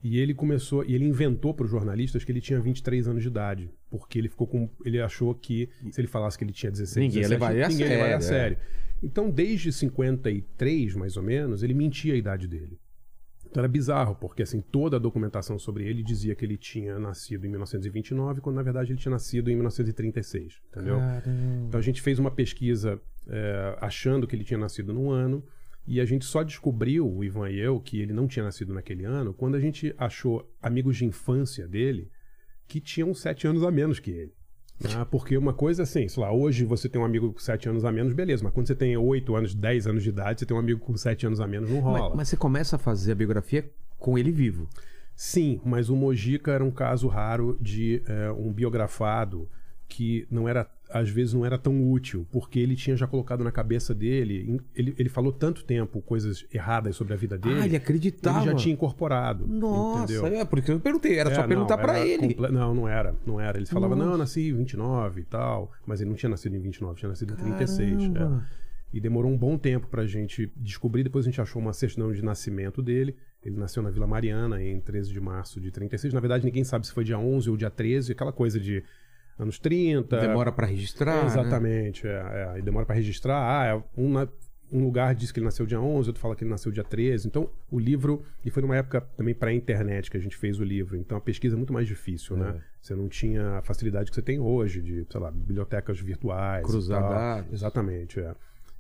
E 0.02 0.18
ele 0.18 0.34
começou, 0.34 0.84
e 0.84 0.94
ele 0.94 1.06
inventou 1.06 1.54
para 1.54 1.64
os 1.64 1.70
jornalistas 1.70 2.22
que 2.24 2.30
ele 2.30 2.40
tinha 2.42 2.60
23 2.60 3.08
anos 3.08 3.22
de 3.22 3.28
idade, 3.28 3.70
porque 3.90 4.18
ele 4.18 4.28
ficou 4.28 4.46
com, 4.46 4.68
ele 4.84 5.00
achou 5.00 5.34
que 5.34 5.70
se 5.90 5.98
ele 6.00 6.08
falasse 6.08 6.36
que 6.36 6.44
ele 6.44 6.52
tinha 6.52 6.70
16, 6.70 7.06
Ninguém 7.06 7.22
ia 7.22 7.28
17, 7.28 7.30
levar 7.40 7.54
ele 7.54 7.64
a 7.64 7.68
ninguém 7.68 7.86
ele 7.86 7.94
a 7.94 7.98
sério, 8.00 8.14
é. 8.16 8.20
sério. 8.20 8.58
Então, 9.02 9.30
desde 9.30 9.72
53, 9.72 10.94
mais 10.94 11.16
ou 11.16 11.22
menos, 11.22 11.62
ele 11.62 11.72
mentia 11.74 12.12
a 12.12 12.16
idade 12.16 12.46
dele. 12.46 12.78
Então 13.54 13.60
era 13.60 13.68
bizarro, 13.68 14.16
porque 14.16 14.42
assim, 14.42 14.60
toda 14.60 14.96
a 14.96 14.98
documentação 14.98 15.60
sobre 15.60 15.84
ele 15.84 16.02
dizia 16.02 16.34
que 16.34 16.44
ele 16.44 16.56
tinha 16.56 16.98
nascido 16.98 17.46
em 17.46 17.50
1929, 17.50 18.40
quando 18.40 18.56
na 18.56 18.64
verdade 18.64 18.90
ele 18.90 18.98
tinha 18.98 19.12
nascido 19.12 19.48
em 19.48 19.54
1936, 19.54 20.60
entendeu? 20.72 20.96
Então 21.68 21.78
a 21.78 21.82
gente 21.82 22.02
fez 22.02 22.18
uma 22.18 22.32
pesquisa 22.32 23.00
é, 23.28 23.78
achando 23.80 24.26
que 24.26 24.34
ele 24.34 24.42
tinha 24.42 24.58
nascido 24.58 24.92
num 24.92 25.08
ano, 25.08 25.40
e 25.86 26.00
a 26.00 26.04
gente 26.04 26.24
só 26.24 26.42
descobriu, 26.42 27.08
o 27.08 27.22
Ivan 27.22 27.48
e 27.48 27.60
eu, 27.60 27.78
que 27.78 28.00
ele 28.00 28.12
não 28.12 28.26
tinha 28.26 28.44
nascido 28.44 28.74
naquele 28.74 29.04
ano, 29.04 29.32
quando 29.32 29.54
a 29.54 29.60
gente 29.60 29.94
achou 29.96 30.52
amigos 30.60 30.96
de 30.96 31.04
infância 31.04 31.68
dele 31.68 32.10
que 32.66 32.80
tinham 32.80 33.14
sete 33.14 33.46
anos 33.46 33.62
a 33.62 33.70
menos 33.70 34.00
que 34.00 34.10
ele. 34.10 34.34
Né? 34.82 35.06
porque 35.10 35.36
uma 35.36 35.52
coisa 35.52 35.84
assim, 35.84 36.08
sei 36.08 36.22
lá, 36.22 36.32
hoje 36.32 36.64
você 36.64 36.88
tem 36.88 37.00
um 37.00 37.04
amigo 37.04 37.32
com 37.32 37.38
sete 37.38 37.68
anos 37.68 37.84
a 37.84 37.92
menos, 37.92 38.12
beleza, 38.12 38.42
mas 38.42 38.52
quando 38.52 38.66
você 38.66 38.74
tem 38.74 38.96
oito 38.96 39.34
anos, 39.34 39.54
dez 39.54 39.86
anos 39.86 40.02
de 40.02 40.08
idade, 40.08 40.40
você 40.40 40.46
tem 40.46 40.56
um 40.56 40.60
amigo 40.60 40.80
com 40.80 40.96
sete 40.96 41.26
anos 41.26 41.40
a 41.40 41.46
menos, 41.46 41.70
não 41.70 41.80
rola. 41.80 42.08
Mas, 42.08 42.16
mas 42.16 42.28
você 42.28 42.36
começa 42.36 42.76
a 42.76 42.78
fazer 42.78 43.12
a 43.12 43.14
biografia 43.14 43.70
com 43.98 44.18
ele 44.18 44.30
vivo. 44.30 44.68
Sim, 45.16 45.60
mas 45.64 45.88
o 45.88 45.96
Mojica 45.96 46.52
era 46.52 46.64
um 46.64 46.70
caso 46.70 47.06
raro 47.06 47.56
de 47.60 48.02
é, 48.06 48.30
um 48.32 48.52
biografado 48.52 49.48
que 49.88 50.26
não 50.30 50.48
era, 50.48 50.68
às 50.94 51.08
vezes 51.10 51.34
não 51.34 51.44
era 51.44 51.58
tão 51.58 51.90
útil, 51.90 52.24
porque 52.30 52.58
ele 52.60 52.76
tinha 52.76 52.96
já 52.96 53.04
colocado 53.06 53.42
na 53.42 53.50
cabeça 53.50 53.92
dele, 53.92 54.60
ele, 54.76 54.94
ele 54.96 55.08
falou 55.08 55.32
tanto 55.32 55.64
tempo 55.64 56.00
coisas 56.00 56.46
erradas 56.54 56.94
sobre 56.94 57.12
a 57.12 57.16
vida 57.16 57.36
dele, 57.36 57.60
ah, 57.60 57.66
ele 57.66 57.74
acreditava. 57.76 58.38
ele 58.38 58.46
já 58.46 58.54
tinha 58.54 58.72
incorporado. 58.72 59.46
Nossa, 59.46 60.12
entendeu? 60.14 60.40
é 60.40 60.44
por 60.44 60.58
isso 60.60 60.66
que 60.66 60.72
eu 60.72 60.78
perguntei. 60.80 61.18
Era 61.18 61.30
É, 61.30 61.34
só 61.34 61.40
não, 61.42 61.48
perguntar 61.48 61.78
pra 61.78 61.98
era 61.98 62.06
ele. 62.06 62.34
comple- 62.34 62.52
Não, 62.52 62.74
não 62.74 62.88
era, 62.88 63.14
não 63.26 63.40
era. 63.40 63.58
Ele 63.58 63.66
falava, 63.66 63.96
Nossa. 63.96 64.06
não, 64.06 64.12
eu 64.14 64.18
nasci 64.18 64.48
em 64.50 64.54
29 64.54 65.20
e 65.20 65.24
tal, 65.24 65.72
mas 65.84 66.00
ele 66.00 66.10
não 66.10 66.16
tinha 66.16 66.30
nascido 66.30 66.54
em 66.54 66.60
29, 66.60 66.96
tinha 66.98 67.08
nascido 67.08 67.32
em 67.32 67.36
36. 67.36 68.08
Caramba. 68.12 68.46
é. 68.60 68.64
E 68.96 69.00
demorou 69.00 69.32
um 69.32 69.36
bom 69.36 69.58
tempo 69.58 69.88
pra 69.88 70.06
gente 70.06 70.52
descobrir. 70.56 71.02
Depois 71.02 71.26
a 71.26 71.28
gente 71.28 71.40
achou 71.40 71.60
uma 71.60 71.72
certidão 71.72 72.12
de 72.12 72.22
nascimento 72.22 72.80
dele. 72.80 73.16
Ele 73.42 73.56
nasceu 73.56 73.82
na 73.82 73.90
Vila 73.90 74.06
Mariana 74.06 74.62
em 74.62 74.78
13 74.80 75.12
de 75.12 75.20
março 75.20 75.60
de 75.60 75.72
36. 75.72 76.14
Na 76.14 76.20
verdade, 76.20 76.44
ninguém 76.44 76.62
sabe 76.62 76.86
se 76.86 76.92
foi 76.92 77.02
dia 77.02 77.18
11 77.18 77.50
ou 77.50 77.56
dia 77.56 77.70
13, 77.70 78.12
aquela 78.12 78.32
coisa 78.32 78.60
de 78.60 78.84
anos 79.38 79.58
30. 79.58 80.20
Demora 80.20 80.52
pra 80.52 80.66
registrar. 80.66 81.20
né? 81.22 81.26
Exatamente, 81.26 82.06
é, 82.06 82.52
é. 82.54 82.58
E 82.58 82.62
demora 82.62 82.86
pra 82.86 82.94
registrar. 82.94 83.36
Ah, 83.36 83.66
é 83.66 83.82
um, 84.00 84.10
na- 84.10 84.28
um 84.72 84.82
lugar 84.82 85.14
diz 85.14 85.30
que 85.30 85.38
ele 85.38 85.44
nasceu 85.44 85.66
dia 85.66 85.80
11, 85.80 86.08
outro 86.08 86.20
fala 86.20 86.34
que 86.34 86.42
ele 86.42 86.50
nasceu 86.50 86.72
dia 86.72 86.82
13. 86.82 87.28
Então, 87.28 87.48
o 87.70 87.78
livro. 87.78 88.22
E 88.44 88.50
foi 88.50 88.62
numa 88.62 88.76
época 88.76 89.00
também 89.16 89.34
pré-internet 89.34 90.10
que 90.10 90.16
a 90.16 90.20
gente 90.20 90.36
fez 90.36 90.58
o 90.58 90.64
livro. 90.64 90.96
Então, 90.96 91.16
a 91.16 91.20
pesquisa 91.20 91.54
é 91.54 91.58
muito 91.58 91.72
mais 91.72 91.86
difícil, 91.86 92.36
né? 92.36 92.60
Você 92.80 92.94
não 92.94 93.08
tinha 93.08 93.58
a 93.58 93.62
facilidade 93.62 94.10
que 94.10 94.14
você 94.14 94.22
tem 94.22 94.38
hoje 94.40 94.80
de, 94.82 95.06
sei 95.10 95.20
lá, 95.20 95.30
bibliotecas 95.30 95.98
virtuais. 96.00 96.64
Cruzar 96.66 97.00
dados. 97.08 97.52
Exatamente, 97.52 98.20
é. 98.20 98.34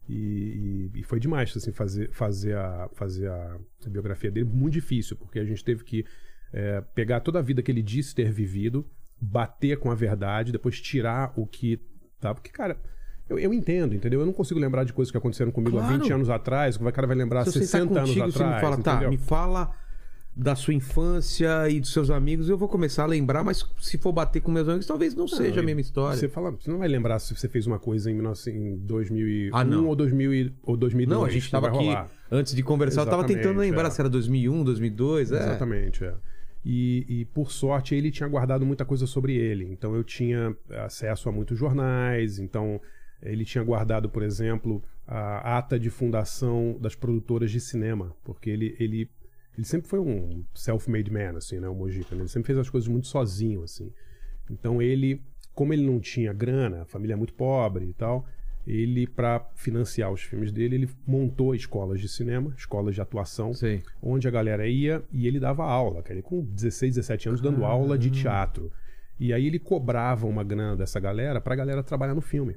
E, 0.08 0.90
e- 0.94 1.00
e 1.00 1.02
foi 1.02 1.18
demais, 1.18 1.56
assim, 1.56 1.72
fazer, 1.72 2.10
fazer, 2.10 2.56
a, 2.56 2.88
fazer 2.92 3.28
a, 3.28 3.56
a 3.86 3.88
biografia 3.88 4.30
dele. 4.30 4.46
Muito 4.46 4.74
difícil, 4.74 5.16
porque 5.16 5.38
a 5.38 5.44
gente 5.44 5.64
teve 5.64 5.82
que 5.84 6.04
é, 6.52 6.80
pegar 6.94 7.20
toda 7.20 7.38
a 7.38 7.42
vida 7.42 7.62
que 7.62 7.70
ele 7.72 7.82
disse 7.82 8.14
ter 8.14 8.30
vivido, 8.30 8.86
bater 9.20 9.78
com 9.78 9.90
a 9.90 9.94
verdade, 9.94 10.52
depois 10.52 10.80
tirar 10.80 11.32
o 11.36 11.46
que. 11.46 11.80
Tá? 12.20 12.34
Porque, 12.34 12.50
cara, 12.50 12.76
eu, 13.28 13.38
eu 13.38 13.52
entendo, 13.52 13.94
entendeu? 13.94 14.20
Eu 14.20 14.26
não 14.26 14.32
consigo 14.32 14.58
lembrar 14.60 14.84
de 14.84 14.92
coisas 14.92 15.10
que 15.10 15.16
aconteceram 15.18 15.50
comigo 15.52 15.78
há 15.78 15.82
Claro. 15.82 15.98
20 16.02 16.12
anos 16.12 16.30
atrás, 16.30 16.76
o 16.76 16.92
cara 16.92 17.06
vai 17.06 17.16
lembrar 17.16 17.44
Se 17.44 17.48
eu 17.48 17.52
sentar 17.64 17.66
60 17.66 17.98
anos 17.98 18.10
contigo, 18.10 18.24
atrás. 18.28 18.34
você 18.34 18.44
me 18.54 18.60
fala, 18.60 18.82
tá, 18.82 18.92
entendeu? 18.92 19.10
me 19.10 19.18
fala 19.18 19.70
da 20.36 20.56
sua 20.56 20.74
infância 20.74 21.68
e 21.70 21.78
dos 21.78 21.92
seus 21.92 22.10
amigos, 22.10 22.48
eu 22.48 22.58
vou 22.58 22.68
começar 22.68 23.04
a 23.04 23.06
lembrar, 23.06 23.44
mas 23.44 23.64
se 23.80 23.96
for 23.98 24.12
bater 24.12 24.40
com 24.40 24.50
meus 24.50 24.66
amigos, 24.68 24.84
talvez 24.84 25.14
não, 25.14 25.28
seja 25.28 25.60
a 25.60 25.62
mesma 25.62 25.80
história. 25.80 26.16
Você, 26.18 26.28
fala, 26.28 26.50
você 26.50 26.68
não 26.70 26.78
vai 26.78 26.88
lembrar 26.88 27.20
se 27.20 27.36
você 27.36 27.48
fez 27.48 27.68
uma 27.68 27.78
coisa 27.78 28.10
em, 28.10 28.16
19 28.16 28.50
em 28.50 28.76
2001 28.78 29.50
Ah, 29.56 29.62
não. 29.64 29.86
ou, 29.86 29.94
2000 29.94 30.34
e- 30.34 30.52
ou 30.64 30.76
2002. 30.76 31.16
Não, 31.20 31.24
a 31.24 31.30
gente 31.30 31.48
tava 31.48 31.68
vai 31.70 31.76
aqui, 31.78 31.86
rolar. 31.86 32.10
antes 32.32 32.52
de 32.52 32.62
conversar, 32.64 33.02
eu 33.02 33.04
tava 33.06 33.18
Exatamente, 33.18 33.42
tentando 33.44 33.60
lembrar 33.60 33.86
é. 33.86 33.90
se 33.90 34.00
era 34.00 34.10
2001, 34.10 34.64
2002, 34.64 35.30
é. 35.30 35.36
Exatamente, 35.36 36.04
é. 36.04 36.14
E, 36.64 37.04
e, 37.08 37.24
por 37.26 37.52
sorte 37.52 37.94
ele 37.94 38.10
tinha 38.10 38.28
guardado 38.28 38.64
muita 38.64 38.84
coisa 38.84 39.06
sobre 39.06 39.36
ele. 39.36 39.64
Então 39.70 39.94
eu 39.94 40.02
tinha 40.02 40.56
acesso 40.84 41.28
a 41.28 41.32
muitos 41.32 41.58
jornais. 41.58 42.38
Então 42.38 42.80
ele 43.22 43.44
tinha 43.44 43.62
guardado, 43.62 44.08
por 44.08 44.22
exemplo, 44.22 44.82
a 45.06 45.58
ata 45.58 45.78
de 45.78 45.90
fundação 45.90 46.76
das 46.80 46.94
produtoras 46.94 47.50
de 47.50 47.60
cinema, 47.60 48.14
porque 48.24 48.50
ele 48.50 48.76
ele, 48.78 49.10
ele 49.56 49.66
sempre 49.66 49.88
foi 49.88 50.00
um 50.00 50.44
self-made 50.54 51.10
man, 51.10 51.36
assim, 51.36 51.60
né, 51.60 51.68
o 51.68 51.74
Mojica. 51.74 52.14
né? 52.14 52.22
Ele 52.22 52.28
sempre 52.28 52.46
fez 52.46 52.58
as 52.58 52.70
coisas 52.70 52.88
muito 52.88 53.06
sozinho, 53.06 53.62
assim. 53.62 53.92
Então 54.50 54.80
ele, 54.80 55.22
como 55.54 55.72
ele 55.72 55.84
não 55.86 56.00
tinha 56.00 56.32
grana, 56.32 56.82
a 56.82 56.86
família 56.86 57.14
é 57.14 57.16
muito 57.16 57.34
pobre 57.34 57.86
e 57.86 57.92
tal, 57.92 58.26
ele 58.66 59.06
para 59.06 59.40
financiar 59.54 60.10
os 60.10 60.22
filmes 60.22 60.50
dele, 60.50 60.76
ele 60.76 60.90
montou 61.06 61.54
escolas 61.54 62.00
de 62.00 62.08
cinema, 62.08 62.52
escolas 62.56 62.94
de 62.94 63.00
atuação 63.00 63.52
Sei. 63.52 63.82
onde 64.02 64.26
a 64.26 64.30
galera 64.30 64.66
ia 64.66 65.02
e 65.12 65.26
ele 65.26 65.38
dava 65.38 65.64
aula, 65.64 66.02
cara, 66.02 66.14
ele 66.14 66.22
com 66.22 66.40
16, 66.42 66.94
17 66.94 67.28
anos 67.28 67.40
dando 67.40 67.64
aula 67.64 67.98
de 67.98 68.10
teatro. 68.10 68.72
E 69.20 69.32
aí 69.32 69.46
ele 69.46 69.58
cobrava 69.58 70.26
uma 70.26 70.42
grana 70.42 70.76
dessa 70.76 70.98
galera 70.98 71.40
pra 71.40 71.54
galera 71.54 71.82
trabalhar 71.82 72.14
no 72.14 72.20
filme. 72.20 72.56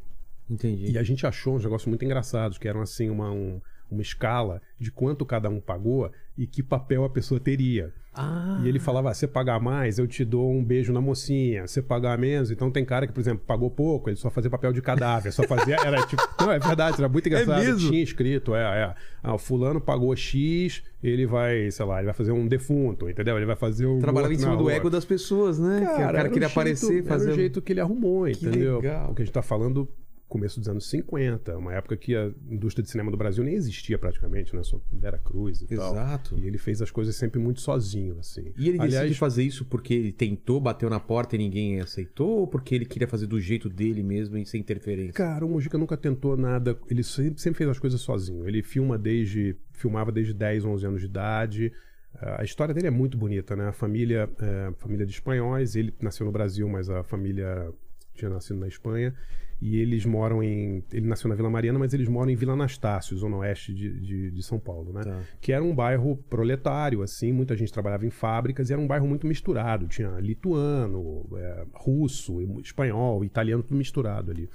Entendi. 0.50 0.92
E 0.92 0.98
a 0.98 1.04
gente 1.04 1.28
achou 1.28 1.56
uns 1.56 1.64
negócios 1.64 1.88
muito 1.88 2.04
engraçados, 2.06 2.58
que 2.58 2.68
eram 2.68 2.82
assim 2.82 3.10
uma, 3.10 3.30
um- 3.32 3.60
uma 3.90 4.02
escala 4.02 4.62
de 4.80 4.92
quanto 4.92 5.26
cada 5.26 5.50
um 5.50 5.60
pagou 5.60 6.12
e 6.38 6.46
que 6.46 6.62
papel 6.62 7.04
a 7.04 7.10
pessoa 7.10 7.40
teria. 7.40 7.94
Ah, 8.20 8.60
E 8.64 8.68
ele 8.68 8.80
falava: 8.80 9.12
ah, 9.12 9.14
você 9.14 9.28
pagar 9.28 9.60
mais, 9.60 10.00
eu 10.00 10.08
te 10.08 10.26
dou 10.26 10.52
um 10.52 10.64
beijo 10.64 10.92
na 10.92 11.00
mocinha. 11.00 11.68
Você 11.68 11.84
pagar 11.84 12.18
menos, 12.18 12.50
então 12.50 12.72
tem 12.72 12.84
cara 12.84 13.06
que, 13.06 13.14
por 13.14 13.20
exemplo, 13.20 13.44
pagou 13.46 13.70
pouco, 13.70 14.10
ele 14.10 14.16
só 14.16 14.32
fazia 14.32 14.50
papel 14.50 14.74
de 14.74 14.82
cadáver, 14.82 15.32
só 15.32 15.44
fazia. 15.44 15.76
Era 15.86 16.04
tipo. 16.08 16.22
Não, 16.40 16.52
é 16.52 16.58
verdade, 16.58 16.98
era 16.98 17.08
muito 17.08 17.28
engraçado. 17.28 17.64
mesmo? 17.64 17.90
Tinha 17.92 18.02
escrito, 18.04 18.56
é, 18.56 18.62
é. 18.62 18.96
Ah, 19.22 19.36
o 19.36 19.38
fulano 19.38 19.80
pagou 19.80 20.16
X, 20.16 20.82
ele 21.04 21.28
vai, 21.28 21.70
sei 21.70 21.86
lá, 21.86 21.98
ele 21.98 22.06
vai 22.06 22.14
fazer 22.16 22.32
um 22.32 22.48
defunto, 22.48 23.08
entendeu? 23.08 23.38
Ele 23.38 23.46
vai 23.46 23.56
fazer 23.56 23.86
um. 23.86 24.00
trabalhava 24.00 24.34
em 24.34 24.38
cima 24.40 24.58
do 24.58 24.68
ego 24.68 24.90
das 24.90 25.06
pessoas, 25.06 25.60
né? 25.60 25.86
que 25.86 25.94
o 25.94 25.98
cara 25.98 26.30
queria 26.30 26.30
o 26.30 26.34
jeito- 26.34 26.46
aparecer, 26.52 27.04
fazer. 27.04 27.24
Era 27.26 27.32
um- 27.32 27.36
o 27.36 27.40
jeito 27.40 27.62
que 27.62 27.72
ele 27.74 27.82
arrumou, 27.82 28.28
entendeu? 28.28 28.78
legal. 28.80 29.08
Porque 29.10 29.22
a 29.22 29.26
gente 29.26 29.34
tá 29.34 29.44
falando 29.44 29.88
começo 30.28 30.60
dos 30.60 30.68
anos 30.68 30.90
50, 30.90 31.58
uma 31.58 31.74
época 31.74 31.96
que 31.96 32.16
a 32.16 32.32
indústria 32.50 32.84
de 32.84 32.90
cinema 32.90 33.10
do 33.10 33.18
Brasil 33.18 33.44
nem 33.44 33.54
existia 33.54 33.98
praticamente, 33.98 34.56
né? 34.56 34.62
Só 34.62 34.80
Vera 34.92 35.18
Cruz 35.18 35.62
e 35.62 35.68
tal. 35.68 35.94
Exato. 35.94 36.38
E 36.38 36.46
ele 36.46 36.58
fez 36.58 36.82
as 36.82 36.92
coisas 36.92 37.16
sempre 37.16 37.40
muito 37.40 37.62
sozinho, 37.62 38.18
assim. 38.20 38.52
E 38.58 38.68
ele 38.68 38.80
Aliás, 38.80 39.16
fazer 39.18 39.44
isso 39.44 39.66
porque 39.66 39.94
ele 39.94 40.12
tentou, 40.12 40.60
bateu 40.60 40.90
na 40.90 41.00
porta 41.00 41.36
e 41.36 41.40
ninguém 41.40 41.80
aceitou, 41.80 42.40
ou 42.40 42.48
porque 42.48 42.76
ele 42.76 42.86
queria 42.86 43.08
fazer 43.08 43.28
do 43.28 43.40
jeito 43.40 43.70
dele 43.70 44.04
mesmo 44.04 44.38
e 44.38 44.46
sem 44.46 44.60
interferência? 44.60 45.14
Cara, 45.14 45.46
o 45.46 45.50
Mujica 45.50 45.78
nunca 45.78 45.96
tentou 45.96 46.36
nada. 46.36 46.78
Ele 46.90 47.04
sempre, 47.04 47.42
sempre 47.42 47.58
fez 47.58 47.70
as 47.70 47.80
coisas 47.80 48.02
sozinho. 48.02 48.48
Ele 48.48 48.62
filma 48.62 48.98
desde. 48.98 49.56
filmava 49.72 50.12
desde 50.12 50.34
10, 50.34 50.66
11 50.66 50.86
anos 50.86 51.00
de 51.00 51.06
idade. 51.06 51.74
A 52.20 52.44
história 52.44 52.74
dele 52.74 52.88
é 52.88 52.92
muito 52.92 53.18
bonita, 53.18 53.56
né? 53.56 53.68
A 53.68 53.72
família, 53.72 54.30
é, 54.40 54.72
família 54.78 55.06
de 55.06 55.12
espanhóis. 55.12 55.76
Ele 55.76 55.94
nasceu 56.02 56.26
no 56.26 56.32
Brasil, 56.32 56.68
mas 56.68 56.90
a 56.90 57.04
família 57.04 57.72
tinha 58.16 58.30
nascido 58.30 58.60
na 58.60 58.68
Espanha. 58.68 59.14
E 59.60 59.78
eles 59.78 60.06
moram 60.06 60.44
em. 60.44 60.84
Ele 60.94 61.08
nasceu 61.08 61.28
na 61.28 61.36
Vila 61.36 61.50
Mariana, 61.50 61.80
mas 61.80 61.94
eles 61.94 62.08
moram 62.08 62.30
em 62.30 62.36
Vila 62.36 62.54
Anastácio, 62.54 63.18
zona 63.18 63.38
oeste 63.38 63.74
de, 63.74 64.00
de, 64.00 64.32
de 64.32 64.44
São 64.44 64.60
Paulo, 64.60 64.94
né? 64.94 65.04
Tá. 65.04 65.20
Que 65.42 65.52
era 65.52 65.64
um 65.64 65.74
bairro 65.74 66.16
proletário, 66.30 67.02
assim, 67.02 67.32
muita 67.32 67.56
gente 67.56 67.74
trabalhava 67.74 68.06
em 68.06 68.12
fábricas 68.12 68.70
e 68.70 68.74
era 68.74 68.82
um 68.82 68.86
bairro 68.86 69.08
muito 69.08 69.26
misturado. 69.26 69.88
Tinha 69.88 70.20
lituano, 70.20 71.28
é, 71.36 71.66
russo, 71.74 72.40
espanhol, 72.62 73.26
italiano, 73.26 73.64
tudo 73.64 73.78
misturado 73.78 74.30
ali. 74.30 74.48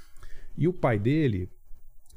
E 0.57 0.69
o 0.69 0.73
pai 0.73 1.01
dele 1.01 1.51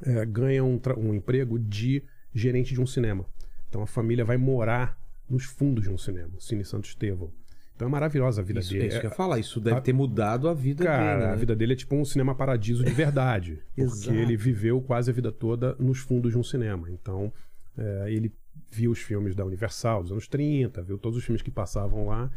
é, 0.04 0.25
ganha 0.25 0.63
um, 0.63 0.80
um 0.98 1.13
emprego 1.13 1.58
de 1.58 2.04
gerente 2.34 2.74
de 2.74 2.82
um 2.82 2.86
cinema. 2.86 3.25
Então 3.68 3.82
a 3.82 3.88
família 3.88 4.24
vai 4.24 4.38
morar 4.38 4.96
nos 5.27 5.46
fundos 5.46 5.86
de 5.86 5.89
um 5.89 5.98
cinema, 5.98 6.36
o 6.38 6.42
Cine 6.42 6.63
Santo 6.63 6.86
Estevão. 6.86 7.32
Então 7.75 7.88
é 7.88 7.91
maravilhosa 7.91 8.41
a 8.41 8.44
vida 8.44 8.60
Isso, 8.62 8.72
dele. 8.72 8.86
é 8.86 8.88
isso 8.88 9.00
que 9.01 9.05
eu 9.05 9.10
É- 9.10 9.12
ia 9.12 9.15
falar. 9.17 9.38
Isso 9.39 9.60
deve 9.60 9.77
a- 9.77 9.82
ter 9.82 9.91
mudado 9.94 10.48
a 10.48 10.53
vida 10.53 10.86
Cara, 10.86 11.15
dele. 11.15 11.25
né? 11.27 11.34
a 11.34 11.36
vida 11.36 11.55
dele 11.55 11.74
é 11.74 11.75
tipo 11.75 11.96
um 11.96 12.05
cinema 12.05 12.34
paradiso 12.34 12.84
de 12.84 12.91
verdade. 12.91 13.60
porque 13.75 14.10
ele 14.12 14.38
viveu 14.38 14.82
quase 14.82 15.12
a 15.12 15.13
vida 15.13 15.32
toda 15.32 15.75
nos 15.77 16.00
fundos 16.00 16.32
de 16.32 16.38
um 16.38 16.44
cinema. 16.44 16.89
Então, 16.89 17.34
é, 17.77 18.05
ele 18.08 18.34
viu 18.72 18.91
os 18.91 19.00
filmes 19.00 19.36
da 19.36 19.44
Universal 19.46 20.03
dos 20.03 20.12
anos 20.13 20.27
30, 20.27 20.82
viu 20.82 20.98
todos 20.98 21.17
os 21.17 21.24
filmes 21.25 21.41
que 21.41 21.51
passavam 21.51 22.08
lá, 22.08 22.32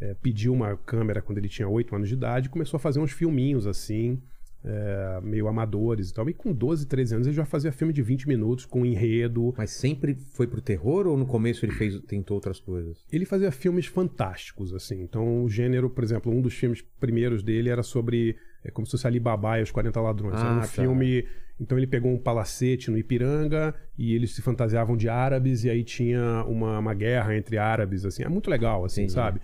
é, 0.00 0.14
pediu 0.14 0.52
uma 0.52 0.76
câmera 0.76 1.20
quando 1.20 1.38
ele 1.38 1.48
tinha 1.48 1.68
8 1.68 1.94
anos 1.96 2.08
de 2.08 2.14
idade 2.14 2.46
e 2.46 2.50
começou 2.50 2.76
a 2.76 2.80
fazer 2.80 3.00
uns 3.00 3.10
filminhos 3.12 3.66
assim, 3.66 4.22
é, 4.64 5.20
meio 5.22 5.48
amadores 5.48 6.10
e 6.10 6.14
tal. 6.14 6.28
E 6.28 6.34
com 6.34 6.52
12, 6.52 6.86
13 6.86 7.14
anos 7.14 7.26
ele 7.26 7.36
já 7.36 7.44
fazia 7.44 7.72
filme 7.72 7.92
de 7.92 8.02
20 8.02 8.28
minutos, 8.28 8.66
com 8.66 8.84
enredo. 8.84 9.54
Mas 9.56 9.70
sempre 9.70 10.14
foi 10.32 10.46
pro 10.46 10.60
terror 10.60 11.06
ou 11.06 11.16
no 11.16 11.26
começo 11.26 11.64
ele 11.64 11.72
fez, 11.72 11.98
tentou 12.00 12.34
outras 12.34 12.60
coisas? 12.60 13.04
Ele 13.10 13.24
fazia 13.24 13.50
filmes 13.50 13.86
fantásticos, 13.86 14.74
assim. 14.74 15.00
Então, 15.02 15.44
o 15.44 15.48
gênero, 15.48 15.88
por 15.88 16.04
exemplo, 16.04 16.32
um 16.32 16.40
dos 16.40 16.54
filmes 16.54 16.82
primeiros 16.98 17.42
dele 17.42 17.70
era 17.70 17.82
sobre. 17.82 18.36
É 18.62 18.70
como 18.70 18.86
se 18.86 18.92
fosse 18.92 19.06
Alibaba 19.06 19.58
e 19.58 19.62
os 19.62 19.70
40 19.70 20.00
Ladrões. 20.00 20.34
Ah, 20.36 20.40
era 20.40 20.54
um 20.54 20.60
tá. 20.60 20.66
filme 20.66 21.24
Então 21.58 21.78
ele 21.78 21.86
pegou 21.86 22.12
um 22.12 22.18
palacete 22.18 22.90
no 22.90 22.98
Ipiranga 22.98 23.74
e 23.96 24.14
eles 24.14 24.34
se 24.34 24.42
fantasiavam 24.42 24.96
de 24.96 25.08
árabes 25.08 25.64
e 25.64 25.70
aí 25.70 25.82
tinha 25.84 26.44
uma, 26.46 26.78
uma 26.78 26.94
guerra 26.94 27.36
entre 27.36 27.56
árabes, 27.58 28.04
assim. 28.04 28.22
É 28.22 28.28
muito 28.28 28.50
legal, 28.50 28.84
assim, 28.84 29.02
Entendi. 29.02 29.12
sabe? 29.14 29.40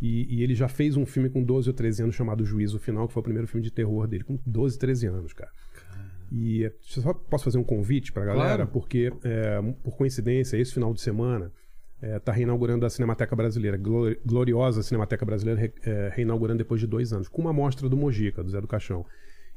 E, 0.00 0.36
e 0.38 0.42
ele 0.42 0.54
já 0.54 0.66
fez 0.68 0.96
um 0.96 1.04
filme 1.04 1.28
com 1.28 1.42
12 1.42 1.68
ou 1.68 1.74
13 1.74 2.02
anos 2.04 2.14
chamado 2.14 2.44
Juízo 2.44 2.78
Final, 2.78 3.06
que 3.06 3.12
foi 3.12 3.20
o 3.20 3.24
primeiro 3.24 3.46
filme 3.46 3.62
de 3.62 3.70
terror 3.70 4.06
dele, 4.06 4.24
com 4.24 4.38
12, 4.46 4.78
13 4.78 5.06
anos, 5.06 5.32
cara. 5.32 5.50
E 6.32 6.64
é, 6.64 6.72
só 6.80 7.12
posso 7.12 7.44
fazer 7.44 7.58
um 7.58 7.64
convite 7.64 8.12
pra 8.12 8.24
galera, 8.24 8.56
Claro. 8.58 8.70
porque, 8.70 9.12
é, 9.24 9.60
por 9.82 9.96
coincidência, 9.96 10.56
esse 10.56 10.72
final 10.72 10.94
de 10.94 11.00
semana 11.00 11.52
está 12.00 12.32
reinaugurando 12.32 12.86
a 12.86 12.90
Cinemateca 12.90 13.36
Brasileira, 13.36 13.76
Glo- 13.76 14.16
gloriosa 14.24 14.82
Cinemateca 14.82 15.26
Brasileira, 15.26 15.60
re- 15.60 15.72
é, 15.84 16.10
reinaugurando 16.14 16.56
depois 16.58 16.80
de 16.80 16.86
dois 16.86 17.12
anos, 17.12 17.28
com 17.28 17.42
uma 17.42 17.52
mostra 17.52 17.88
do 17.90 17.96
Mojica, 17.96 18.42
do 18.42 18.48
Zé 18.48 18.58
do 18.60 18.66
Caixão. 18.68 19.04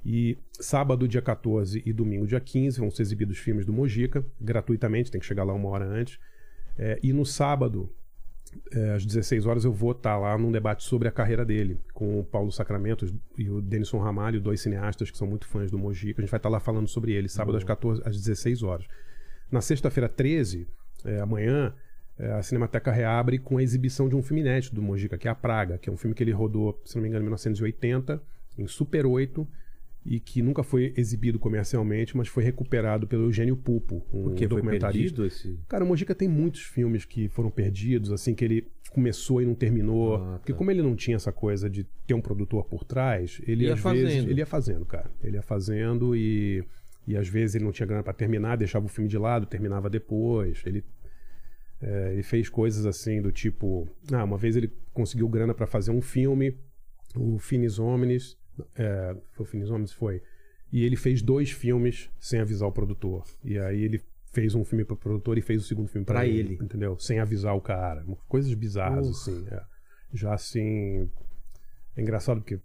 E 0.05 0.37
sábado, 0.59 1.07
dia 1.07 1.21
14 1.21 1.81
e 1.85 1.93
domingo, 1.93 2.27
dia 2.27 2.41
15, 2.41 2.79
vão 2.81 2.91
ser 2.91 3.03
exibidos 3.03 3.37
filmes 3.37 3.65
do 3.65 3.71
Mojica, 3.71 4.25
gratuitamente, 4.41 5.09
tem 5.09 5.21
que 5.21 5.25
chegar 5.27 5.45
lá 5.45 5.53
uma 5.53 5.69
hora 5.69 5.85
antes. 5.85 6.19
É, 6.77 6.99
e 7.01 7.13
no 7.13 7.25
sábado, 7.25 7.89
é, 8.71 8.91
às 8.91 9.05
16 9.05 9.45
horas, 9.45 9.65
eu 9.65 9.71
vou 9.71 9.91
estar 9.91 10.17
lá 10.17 10.37
num 10.37 10.51
debate 10.51 10.83
sobre 10.83 11.07
a 11.07 11.11
carreira 11.11 11.45
dele, 11.45 11.77
com 11.93 12.19
o 12.19 12.23
Paulo 12.23 12.51
Sacramento 12.51 13.05
e 13.37 13.49
o 13.49 13.61
Denison 13.61 13.99
Ramalho, 13.99 14.41
dois 14.41 14.61
cineastas 14.61 15.11
que 15.11 15.17
são 15.17 15.27
muito 15.27 15.47
fãs 15.47 15.69
do 15.69 15.77
Mojica. 15.77 16.21
A 16.21 16.23
gente 16.23 16.31
vai 16.31 16.37
estar 16.37 16.49
lá 16.49 16.59
falando 16.59 16.87
sobre 16.87 17.13
ele, 17.13 17.29
sábado 17.29 17.57
às, 17.57 17.63
14, 17.63 18.01
às 18.05 18.15
16 18.15 18.63
horas. 18.63 18.85
Na 19.51 19.61
sexta-feira 19.61 20.09
13, 20.09 20.67
é, 21.05 21.19
amanhã, 21.19 21.73
é, 22.17 22.31
a 22.33 22.43
Cinemateca 22.43 22.91
reabre 22.91 23.39
com 23.39 23.57
a 23.57 23.63
exibição 23.63 24.07
de 24.07 24.15
um 24.15 24.21
filme 24.21 24.41
inédito 24.41 24.75
do 24.75 24.81
Mojica, 24.81 25.17
que 25.17 25.27
é 25.27 25.31
A 25.31 25.35
Praga, 25.35 25.77
que 25.77 25.89
é 25.89 25.93
um 25.93 25.97
filme 25.97 26.15
que 26.15 26.23
ele 26.23 26.31
rodou, 26.31 26.81
se 26.85 26.95
não 26.95 27.03
me 27.03 27.09
engano, 27.09 27.23
em 27.23 27.25
1980, 27.25 28.21
em 28.57 28.67
Super 28.67 29.05
8, 29.05 29.47
e 30.05 30.19
que 30.19 30.41
nunca 30.41 30.63
foi 30.63 30.93
exibido 30.97 31.39
comercialmente, 31.39 32.15
mas 32.17 32.27
foi 32.27 32.43
recuperado 32.43 33.07
pelo 33.07 33.23
Eugênio 33.23 33.55
Pupo, 33.55 34.05
um 34.13 34.23
Porque 34.23 34.47
foi 34.47 34.57
documentarista. 34.57 35.21
perdido 35.21 35.25
esse... 35.25 35.57
Cara, 35.67 35.83
o 35.83 35.87
Mojica 35.87 36.13
tem 36.13 36.27
muitos 36.27 36.61
filmes 36.61 37.05
que 37.05 37.29
foram 37.29 37.49
perdidos, 37.49 38.11
assim, 38.11 38.35
que 38.35 38.43
ele 38.43 38.67
começou 38.91 39.41
e 39.41 39.45
não 39.45 39.55
terminou. 39.55 40.15
Ah, 40.15 40.19
tá. 40.33 40.37
Porque 40.39 40.53
como 40.53 40.69
ele 40.71 40.81
não 40.81 40.95
tinha 40.95 41.15
essa 41.15 41.31
coisa 41.31 41.69
de 41.69 41.85
ter 42.05 42.13
um 42.13 42.21
produtor 42.21 42.65
por 42.65 42.83
trás, 42.83 43.41
ele 43.47 43.63
Ia 43.65 43.73
às 43.73 43.81
vezes. 43.81 44.03
fazendo. 44.03 44.29
Ele 44.29 44.39
ia 44.41 44.45
fazendo, 44.45 44.85
cara. 44.85 45.09
Ele 45.23 45.37
ia 45.37 45.41
fazendo 45.41 46.15
e. 46.15 46.63
E 47.07 47.17
às 47.17 47.27
vezes 47.27 47.55
ele 47.55 47.65
não 47.65 47.71
tinha 47.73 47.85
grana 47.85 48.01
pra 48.03 48.13
terminar, 48.13 48.55
deixava 48.55 48.85
o 48.85 48.89
filme 48.89 49.09
de 49.09 49.17
lado, 49.17 49.45
terminava 49.45 49.89
depois. 49.89 50.61
Ele, 50.65 50.83
é, 51.81 52.13
ele 52.13 52.23
fez 52.23 52.47
coisas 52.49 52.85
assim 52.85 53.21
do 53.21 53.31
tipo. 53.31 53.87
Ah, 54.11 54.23
uma 54.23 54.37
vez 54.37 54.55
ele 54.55 54.71
conseguiu 54.93 55.27
grana 55.27 55.53
pra 55.53 55.65
fazer 55.67 55.91
um 55.91 56.01
filme, 56.01 56.55
o 57.15 57.37
Finis 57.39 57.79
Homines. 57.79 58.37
É, 58.75 59.15
foi 59.31 59.45
o 59.45 59.49
Finis 59.49 59.69
Homines? 59.69 59.91
Foi. 59.91 60.21
E 60.71 60.83
ele 60.83 60.95
fez 60.95 61.21
dois 61.21 61.51
filmes 61.51 62.09
sem 62.19 62.39
avisar 62.39 62.67
o 62.67 62.71
produtor. 62.71 63.23
E 63.43 63.57
aí 63.59 63.81
ele 63.83 64.01
fez 64.31 64.55
um 64.55 64.63
filme 64.65 64.83
pro 64.83 64.95
produtor 64.97 65.37
e 65.37 65.41
fez 65.41 65.63
o 65.63 65.67
segundo 65.67 65.87
filme 65.87 66.05
Pra 66.05 66.25
ele, 66.25 66.53
ele. 66.53 66.59
Entendeu? 66.63 66.97
Sem 66.99 67.19
avisar 67.19 67.55
o 67.55 67.61
cara. 67.61 68.03
Coisas 68.27 68.51
bizarras, 68.53 69.07
assim. 69.07 69.45
é. 69.51 69.61
Já 70.13 70.33
assim. 70.33 71.09
É 71.95 72.01
engraçado 72.01 72.41
porque 72.41 72.59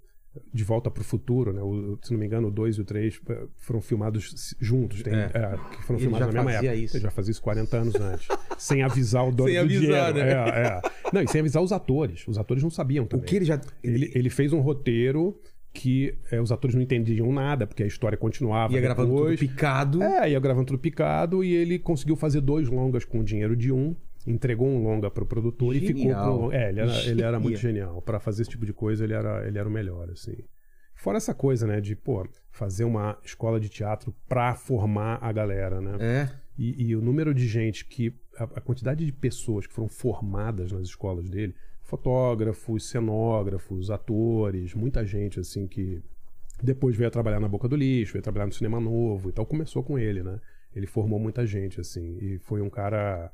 De 0.55 0.65
Volta 0.65 0.91
pro 0.91 1.03
Futuro, 1.05 1.53
né? 1.53 1.61
O- 1.63 1.99
se 2.03 2.13
não 2.13 2.19
me 2.21 2.25
engano, 2.25 2.49
o 2.49 2.51
2 2.51 2.77
e 2.77 2.81
o 2.81 2.85
3 2.85 3.21
foram 3.57 3.81
filmados 3.83 4.55
juntos. 4.61 5.03
Tem, 5.03 5.13
É. 5.13 5.25
é, 5.35 5.59
que 5.77 5.83
foram 5.83 5.99
Ele 5.99 6.09
filmados 6.09 6.27
na 6.35 6.43
mesma 6.45 6.53
época. 6.53 6.75
isso. 6.75 6.97
Ele 6.97 7.03
já 7.05 7.11
fazia 7.11 7.33
isso 7.33 7.43
40 7.43 7.77
anos 7.77 7.95
antes. 7.97 8.29
sem 8.59 8.83
avisar 8.83 9.27
o 9.29 9.33
dono 9.33 9.51
Sem 9.51 9.59
do 9.59 9.65
avisar, 9.65 10.13
dinheiro. 10.15 10.31
né? 10.31 10.51
É, 10.53 10.67
é. 10.67 10.81
Não, 11.13 11.23
e 11.23 11.29
sem 11.29 11.41
avisar 11.43 11.63
os 11.63 11.73
atores. 11.73 12.27
Os 12.27 12.39
atores 12.39 12.63
não 12.63 12.71
sabiam 12.71 13.05
O 13.05 13.09
também. 13.09 13.27
que 13.27 13.37
ele 13.37 13.45
já... 13.45 13.61
Ele, 13.83 14.11
ele 14.15 14.31
fez 14.31 14.53
um 14.53 14.61
roteiro 14.61 15.39
que 15.73 16.17
é, 16.31 16.41
os 16.41 16.51
atores 16.51 16.75
não 16.75 16.83
entendiam 16.83 17.33
nada, 17.33 17.67
porque 17.67 17.83
a 17.83 17.87
história 17.87 18.17
continuava. 18.17 18.73
ia 18.73 18.81
gravando 18.81 19.09
tudo 19.09 19.21
depois. 19.21 19.41
picado. 19.41 20.03
É, 20.03 20.31
ia 20.31 20.41
gravando 20.41 20.67
tudo 20.67 20.79
picado 20.79 21.45
e 21.45 21.55
ele 21.55 21.79
conseguiu 21.79 22.17
fazer 22.17 22.41
dois 22.41 22.69
longas 22.69 23.05
com 23.05 23.21
o 23.21 23.25
dinheiro 23.25 23.55
de 23.55 23.73
um, 23.73 23.95
entregou 24.27 24.69
um 24.69 24.83
longa 24.83 25.11
pro 25.11 25.27
produtor 25.27 25.75
e 25.75 25.81
ficou 25.81 26.03
Genial. 26.03 26.25
com 26.25 26.31
um 26.31 26.41
longa. 26.43 26.57
É, 26.57 26.69
ele 26.71 26.81
era, 26.81 26.93
ele 27.07 27.23
era 27.23 27.41
muito 27.41 27.59
Genial. 27.59 28.03
Pra 28.03 28.19
fazer 28.19 28.43
esse 28.43 28.51
tipo 28.51 28.67
de 28.67 28.73
coisa, 28.73 29.05
ele 29.05 29.15
era, 29.15 29.47
ele 29.47 29.59
era 29.59 29.69
o 29.69 29.73
melhor, 29.73 30.11
assim. 30.11 30.37
Fora 30.95 31.17
essa 31.17 31.33
coisa, 31.33 31.65
né, 31.65 31.81
de, 31.81 31.95
pô, 31.95 32.27
fazer 32.51 32.83
uma 32.85 33.17
escola 33.25 33.61
de 33.61 33.69
teatro 33.69 34.13
pra 34.29 34.57
formar 34.57 35.19
a 35.23 35.31
galera, 35.31 35.81
né? 35.81 35.97
É. 36.01 36.29
E, 36.59 36.89
e 36.89 36.97
o 36.97 37.01
número 37.01 37.33
de 37.33 37.47
gente 37.47 37.85
que. 37.85 38.13
A, 38.37 38.45
a 38.45 38.61
quantidade 38.61 39.05
de 39.07 39.13
pessoas 39.13 39.67
que 39.67 39.73
foram 39.73 39.89
formadas 39.89 40.73
nas 40.73 40.83
escolas 40.83 41.29
dele, 41.29 41.55
fotógrafos, 41.89 42.89
cenógrafos, 42.91 43.91
atores, 43.91 44.75
muita 44.75 45.05
gente 45.07 45.41
assim 45.41 45.67
que 45.67 46.03
depois 46.63 46.95
veio 46.95 47.09
a 47.09 47.11
trabalhar 47.11 47.41
na 47.41 47.49
Boca 47.49 47.67
do 47.67 47.75
Lixo, 47.77 48.13
veio 48.13 48.23
trabalhar 48.23 48.47
no 48.47 48.53
Cinema 48.53 48.79
Novo 48.79 49.31
e 49.31 49.33
tal. 49.33 49.47
Começou 49.47 49.83
com 49.83 49.99
ele, 49.99 50.23
né? 50.23 50.39
Ele 50.77 50.87
formou 50.87 51.19
muita 51.19 51.47
gente, 51.47 51.81
assim, 51.81 52.19
e 52.21 52.39
foi 52.41 52.61
um 52.61 52.69
cara. 52.69 53.33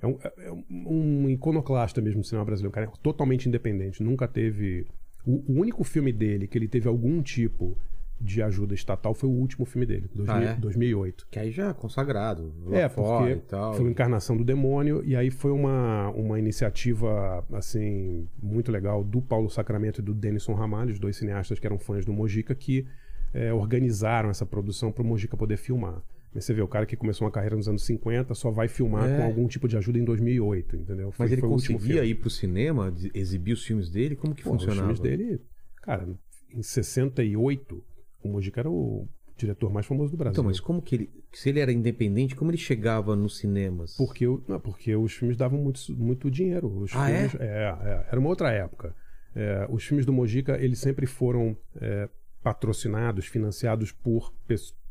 É 0.00 0.06
um, 0.06 0.18
é 0.38 0.52
um- 0.52 1.24
um 1.24 1.28
iconoclasta 1.30 2.00
mesmo 2.00 2.20
do 2.20 2.26
cinema 2.26 2.44
brasileiro, 2.44 2.70
um 2.70 2.74
cara 2.74 2.86
totalmente 3.02 3.48
independente, 3.48 4.02
nunca 4.02 4.28
teve. 4.28 4.86
O, 5.26 5.52
o 5.52 5.60
único 5.60 5.82
filme 5.82 6.12
dele 6.12 6.46
que 6.46 6.56
ele 6.56 6.68
teve 6.68 6.88
algum 6.88 7.20
tipo 7.22 7.76
de 8.20 8.42
ajuda 8.42 8.74
estatal 8.74 9.14
foi 9.14 9.28
o 9.28 9.32
último 9.32 9.64
filme 9.64 9.86
dele, 9.86 10.08
2000, 10.14 10.34
Ah, 10.48 10.52
é? 10.52 10.54
2008. 10.56 11.26
Que 11.30 11.38
aí 11.38 11.50
já 11.50 11.70
é 11.70 11.72
consagrado. 11.72 12.52
É, 12.70 12.86
porque 12.88 13.36
tal. 13.48 13.72
foi 13.74 13.88
encarnação 13.90 14.36
do 14.36 14.44
demônio, 14.44 15.02
e 15.04 15.16
aí 15.16 15.30
foi 15.30 15.50
uma, 15.50 16.10
uma 16.10 16.38
iniciativa, 16.38 17.44
assim, 17.52 18.28
muito 18.42 18.70
legal 18.70 19.02
do 19.02 19.22
Paulo 19.22 19.48
Sacramento 19.48 20.00
e 20.00 20.02
do 20.02 20.12
Denison 20.12 20.52
Ramalho, 20.54 20.92
os 20.92 20.98
dois 20.98 21.16
cineastas 21.16 21.58
que 21.58 21.66
eram 21.66 21.78
fãs 21.78 22.04
do 22.04 22.12
Mojica, 22.12 22.54
que 22.54 22.86
é, 23.32 23.52
organizaram 23.52 24.28
essa 24.28 24.44
produção 24.44 24.92
para 24.92 25.02
o 25.02 25.06
Mojica 25.06 25.36
poder 25.36 25.56
filmar. 25.56 26.02
Mas 26.34 26.44
você 26.44 26.52
vê, 26.54 26.60
o 26.62 26.68
cara 26.68 26.86
que 26.86 26.94
começou 26.96 27.24
uma 27.26 27.30
carreira 27.32 27.56
nos 27.56 27.68
anos 27.68 27.82
50 27.84 28.34
só 28.34 28.50
vai 28.52 28.68
filmar 28.68 29.08
É. 29.08 29.16
com 29.16 29.22
algum 29.24 29.48
tipo 29.48 29.66
de 29.66 29.76
ajuda 29.76 29.98
em 29.98 30.04
2008, 30.04 30.76
entendeu? 30.76 31.10
Foi- 31.10 31.24
Mas 31.24 31.32
ele 31.32 31.42
o 31.44 31.48
conseguia 31.48 32.04
ir 32.04 32.14
pro 32.16 32.30
cinema, 32.30 32.90
de- 32.92 33.10
exibir 33.14 33.52
os 33.52 33.64
filmes 33.64 33.90
dele? 33.90 34.14
Como 34.14 34.34
que 34.34 34.42
Pô, 34.44 34.50
os 34.50 34.62
funcionava? 34.62 34.94
filmes 34.94 35.00
dele, 35.00 35.40
cara, 35.82 36.08
em 36.52 36.62
68, 36.62 37.82
o 38.22 38.28
Mojica 38.28 38.60
era 38.60 38.70
o 38.70 39.08
diretor 39.36 39.72
mais 39.72 39.86
famoso 39.86 40.10
do 40.10 40.16
Brasil. 40.18 40.32
Então, 40.34 40.44
mas 40.44 40.60
como 40.60 40.82
que 40.82 40.94
ele... 40.94 41.10
Se 41.32 41.48
ele 41.48 41.60
era 41.60 41.72
independente, 41.72 42.36
como 42.36 42.50
ele 42.50 42.58
chegava 42.58 43.16
nos 43.16 43.38
cinemas? 43.38 43.96
Porque, 43.96 44.26
o- 44.26 44.42
não, 44.46 44.60
porque 44.60 44.94
os 44.94 45.12
filmes 45.14 45.36
davam 45.36 45.58
muito, 45.58 45.80
muito 45.96 46.30
dinheiro. 46.30 46.68
Os 46.78 46.94
Ah, 46.94 47.06
filmes, 47.06 47.34
é? 47.36 47.46
é, 47.46 48.06
Era 48.10 48.20
uma 48.20 48.28
outra 48.28 48.50
época. 48.50 48.94
É, 49.34 49.66
os 49.70 49.82
filmes 49.84 50.04
do 50.04 50.12
Mojica, 50.12 50.58
eles 50.62 50.78
sempre 50.78 51.06
foram 51.06 51.56
é, 51.80 52.08
patrocinados, 52.42 53.26
financiados 53.26 53.92
por 53.92 54.32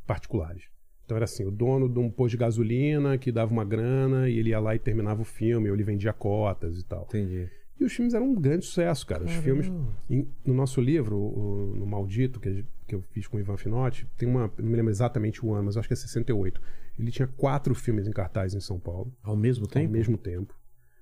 particulares. 0.08 0.64
Então 1.06 1.16
era 1.18 1.26
assim, 1.26 1.44
o 1.46 1.52
dono 1.52 1.90
de 1.90 2.00
um 2.00 2.10
posto 2.10 2.32
de 2.32 2.38
gasolina 2.38 3.18
que 3.18 3.32
dava 3.32 3.52
uma 3.52 3.66
grana 3.66 4.30
e 4.30 4.38
ele 4.38 4.50
ia 4.50 4.60
lá 4.60 4.76
e 4.76 4.80
terminava 4.80 5.22
o 5.22 5.26
filme, 5.26 5.68
ou 5.70 5.76
ele 5.76 5.84
vendia 5.84 6.14
cotas 6.14 6.80
e 6.80 6.86
tal. 6.86 7.04
Entendi. 7.10 7.50
E 7.80 7.84
os 7.86 7.94
filmes 7.94 8.14
eram 8.14 8.30
um 8.32 8.36
grande 8.36 8.66
sucesso, 8.66 9.06
cara. 9.08 9.24
Os 9.24 9.30
Caramba. 9.30 9.44
filmes. 9.44 9.72
em- 10.10 10.28
no 10.46 10.54
nosso 10.54 10.82
livro, 10.82 11.16
o- 11.18 11.74
no 11.78 11.86
Maldito, 11.86 12.40
que, 12.40 12.66
que 12.88 12.94
eu 12.96 13.02
fiz 13.12 13.26
com 13.28 13.38
o 13.38 13.40
Ivan 13.40 13.56
Finotti, 13.58 14.06
tem 14.18 14.28
uma. 14.28 14.52
Não 14.58 14.70
me 14.70 14.76
lembro 14.76 14.92
exatamente 14.92 15.46
o 15.46 15.54
ano, 15.54 15.66
mas 15.66 15.78
acho 15.78 15.88
que 15.88 15.94
é 15.94 15.98
68. 15.98 16.62
Ele 16.98 17.12
tinha 17.12 17.28
quatro 17.28 17.74
filmes 17.74 18.08
em 18.08 18.12
cartaz 18.12 18.54
em 18.54 18.60
São 18.60 18.78
Paulo 18.80 19.14
Ao 19.24 19.36
mesmo 19.36 19.66
tempo? 19.66 19.86
ao 19.86 19.92
mesmo 19.92 20.18
tempo. 20.18 20.54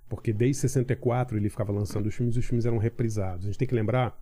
Porque 0.07 0.31
desde 0.31 0.61
64 0.61 1.35
ele 1.37 1.49
ficava 1.49 1.71
lançando 1.71 2.05
os 2.05 2.13
filmes 2.15 2.35
e 2.35 2.39
os 2.39 2.45
filmes 2.45 2.65
eram 2.65 2.77
reprisados. 2.77 3.45
A 3.45 3.47
gente 3.49 3.57
tem 3.57 3.67
que 3.67 3.73
lembrar 3.75 4.17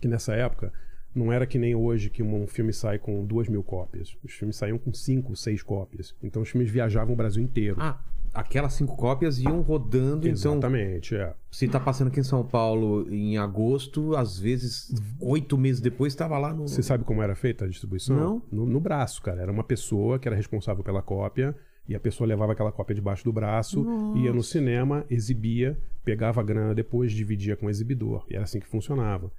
que 0.00 0.08
nessa 0.08 0.34
época 0.34 0.72
não 1.14 1.32
era 1.32 1.46
que 1.46 1.56
nem 1.58 1.74
hoje 1.76 2.10
que 2.10 2.22
um 2.22 2.46
filme 2.48 2.72
sai 2.72 2.98
com 2.98 3.24
duas 3.24 3.48
mil 3.48 3.62
cópias. 3.62 4.16
Os 4.24 4.32
filmes 4.32 4.56
saíam 4.56 4.76
com 4.76 4.92
cinco, 4.92 5.36
seis 5.36 5.62
cópias. 5.62 6.14
Então 6.20 6.42
os 6.42 6.48
filmes 6.48 6.68
viajavam 6.68 7.14
o 7.14 7.16
Brasil 7.16 7.42
inteiro. 7.42 7.76
Ah, 7.80 8.02
aquelas 8.34 8.72
cinco 8.74 8.96
cópias 8.96 9.38
iam 9.38 9.60
rodando, 9.62 10.28
então... 10.28 10.52
Exatamente, 10.52 11.14
é. 11.14 11.32
Se 11.50 11.68
tá 11.68 11.78
passando 11.78 12.08
aqui 12.08 12.18
em 12.18 12.24
São 12.24 12.44
Paulo 12.44 13.06
em 13.08 13.38
agosto, 13.38 14.16
às 14.16 14.38
vezes, 14.38 14.92
oito 15.20 15.56
meses 15.56 15.80
depois, 15.80 16.12
estava 16.12 16.36
lá 16.36 16.52
no... 16.52 16.66
Você 16.66 16.82
sabe 16.82 17.04
como 17.04 17.22
era 17.22 17.34
feita 17.34 17.64
a 17.64 17.68
distribuição? 17.68 18.16
Não. 18.16 18.42
No, 18.50 18.66
no 18.66 18.80
braço, 18.80 19.22
cara. 19.22 19.40
Era 19.40 19.52
uma 19.52 19.62
pessoa 19.62 20.18
que 20.18 20.26
era 20.26 20.36
responsável 20.36 20.82
pela 20.82 21.00
cópia 21.00 21.54
e 21.88 21.94
a 21.94 22.00
pessoa 22.00 22.26
levava 22.26 22.52
aquela 22.52 22.72
cópia 22.72 22.94
debaixo 22.94 23.24
do 23.24 23.32
braço, 23.32 23.86
ia 24.16 24.32
no 24.32 24.42
cinema, 24.42 25.04
exibia, 25.08 25.78
pegava 26.02 26.40
a 26.40 26.44
grana 26.44 26.74
depois, 26.74 27.12
dividia 27.12 27.56
com 27.56 27.66
o 27.66 27.70
exibidor. 27.70 28.24
E 28.28 28.34
era 28.34 28.44
assim 28.44 28.58
que 28.58 28.66
funcionava. 28.66 29.30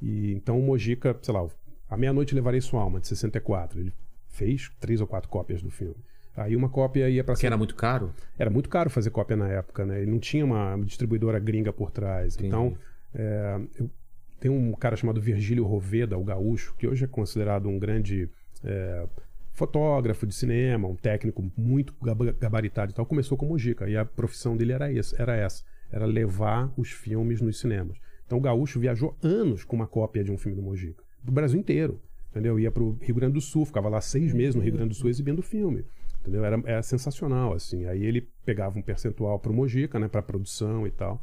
E 0.00 0.32
então 0.32 0.58
o 0.58 0.62
Mojica, 0.62 1.18
sei 1.20 1.34
lá, 1.34 1.46
A 1.90 1.96
Meia-Noite 1.96 2.34
Levarei 2.34 2.60
Sua 2.60 2.80
Alma, 2.80 3.00
de 3.00 3.08
64. 3.08 3.80
Ele 3.80 3.92
fez 4.28 4.70
três 4.78 5.00
ou 5.00 5.06
quatro 5.06 5.28
cópias 5.28 5.60
do 5.60 5.70
filme. 5.70 5.96
Aí 6.40 6.54
uma 6.56 6.68
cópia 6.68 7.08
ia 7.10 7.22
para 7.24 7.34
Que 7.34 7.46
era 7.46 7.56
muito 7.56 7.74
caro? 7.74 8.12
era 8.38 8.48
muito 8.50 8.68
caro 8.68 8.88
fazer 8.90 9.10
cópia 9.10 9.36
na 9.36 9.48
época, 9.48 9.84
né? 9.84 10.02
E 10.02 10.06
não 10.06 10.18
tinha 10.18 10.44
uma 10.44 10.76
distribuidora 10.84 11.38
gringa 11.38 11.72
por 11.72 11.90
trás. 11.90 12.34
Entendi. 12.34 12.48
Então, 12.48 12.76
é, 13.14 13.60
eu- 13.78 13.90
tem 14.40 14.50
um 14.50 14.72
cara 14.72 14.94
chamado 14.96 15.20
Virgílio 15.20 15.64
Roveda, 15.64 16.16
o 16.16 16.22
gaúcho, 16.22 16.74
que 16.78 16.86
hoje 16.86 17.04
é 17.04 17.08
considerado 17.08 17.68
um 17.68 17.78
grande 17.78 18.28
é, 18.64 19.06
fotógrafo 19.52 20.26
de 20.26 20.34
cinema, 20.34 20.86
um 20.88 20.94
técnico 20.94 21.44
muito 21.56 21.94
gaba- 22.02 22.32
gabaritado 22.32 22.92
e 22.92 22.94
tal. 22.94 23.04
Começou 23.06 23.36
com 23.36 23.46
Mojica 23.46 23.88
e 23.88 23.96
a 23.96 24.04
profissão 24.04 24.56
dele 24.56 24.72
era, 24.72 24.92
esse, 24.92 25.20
era 25.20 25.34
essa, 25.36 25.64
era 25.90 26.06
levar 26.06 26.72
os 26.76 26.90
filmes 26.90 27.40
nos 27.40 27.58
cinemas. 27.58 27.96
Então 28.26 28.38
o 28.38 28.40
gaúcho 28.40 28.78
viajou 28.78 29.16
anos 29.22 29.64
com 29.64 29.74
uma 29.74 29.86
cópia 29.86 30.22
de 30.22 30.30
um 30.30 30.36
filme 30.38 30.54
do 30.56 30.62
Mojica, 30.62 31.02
do 31.22 31.32
Brasil 31.32 31.58
inteiro. 31.58 32.00
entendeu? 32.30 32.58
Ia 32.60 32.70
pro 32.70 32.96
Rio 33.00 33.14
Grande 33.14 33.34
do 33.34 33.40
Sul, 33.40 33.64
ficava 33.64 33.88
lá 33.88 34.00
seis 34.00 34.32
meses 34.32 34.54
no 34.54 34.60
Rio 34.62 34.74
Grande 34.74 34.90
do 34.90 34.94
Sul 34.94 35.08
exibindo 35.10 35.38
o 35.40 35.42
filme. 35.42 35.84
Entendeu? 36.28 36.44
Era, 36.44 36.62
era 36.66 36.82
sensacional, 36.82 37.54
assim. 37.54 37.86
Aí 37.86 38.04
ele 38.04 38.28
pegava 38.44 38.78
um 38.78 38.82
percentual 38.82 39.38
pro 39.38 39.52
Mojica, 39.52 39.98
né, 39.98 40.08
pra 40.08 40.22
produção 40.22 40.86
e 40.86 40.90
tal. 40.90 41.22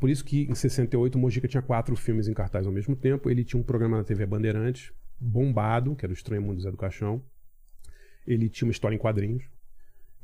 Por 0.00 0.10
isso 0.10 0.24
que 0.24 0.42
em 0.50 0.54
68 0.54 1.14
o 1.14 1.18
Mojica 1.18 1.46
tinha 1.46 1.62
quatro 1.62 1.94
filmes 1.94 2.26
em 2.26 2.34
cartaz 2.34 2.66
ao 2.66 2.72
mesmo 2.72 2.96
tempo. 2.96 3.30
Ele 3.30 3.44
tinha 3.44 3.60
um 3.60 3.62
programa 3.62 3.98
na 3.98 4.04
TV 4.04 4.26
Bandeirantes, 4.26 4.92
bombado, 5.18 5.94
que 5.94 6.04
era 6.04 6.10
o 6.10 6.14
Estranho 6.14 6.42
Mundo 6.42 6.56
do 6.56 6.62
Zé 6.62 6.70
do 6.72 6.76
Caixão. 6.76 7.22
Ele 8.26 8.48
tinha 8.48 8.66
uma 8.66 8.72
história 8.72 8.96
em 8.96 8.98
quadrinhos. 8.98 9.44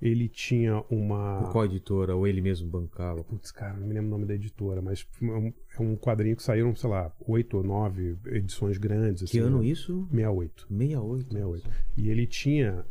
Ele 0.00 0.28
tinha 0.28 0.82
uma. 0.90 1.48
Qual 1.52 1.64
editora? 1.64 2.16
Ou 2.16 2.26
ele 2.26 2.40
mesmo 2.40 2.68
bancava? 2.68 3.22
Putz, 3.22 3.52
cara, 3.52 3.74
não 3.74 3.86
me 3.86 3.94
lembro 3.94 4.08
o 4.08 4.10
nome 4.10 4.26
da 4.26 4.34
editora, 4.34 4.82
mas 4.82 5.06
é 5.22 5.24
um, 5.24 5.52
é 5.78 5.80
um 5.80 5.96
quadrinho 5.96 6.34
que 6.34 6.42
saíram, 6.42 6.74
sei 6.74 6.90
lá, 6.90 7.14
oito 7.28 7.56
ou 7.56 7.62
nove 7.62 8.16
edições 8.26 8.78
grandes. 8.78 9.30
Que 9.30 9.38
assim, 9.38 9.46
ano 9.46 9.60
né? 9.60 9.66
isso? 9.66 10.08
68. 10.10 10.66
68. 10.68 11.30
68. 11.30 11.70
E 11.96 12.10
ele 12.10 12.26
tinha 12.26 12.84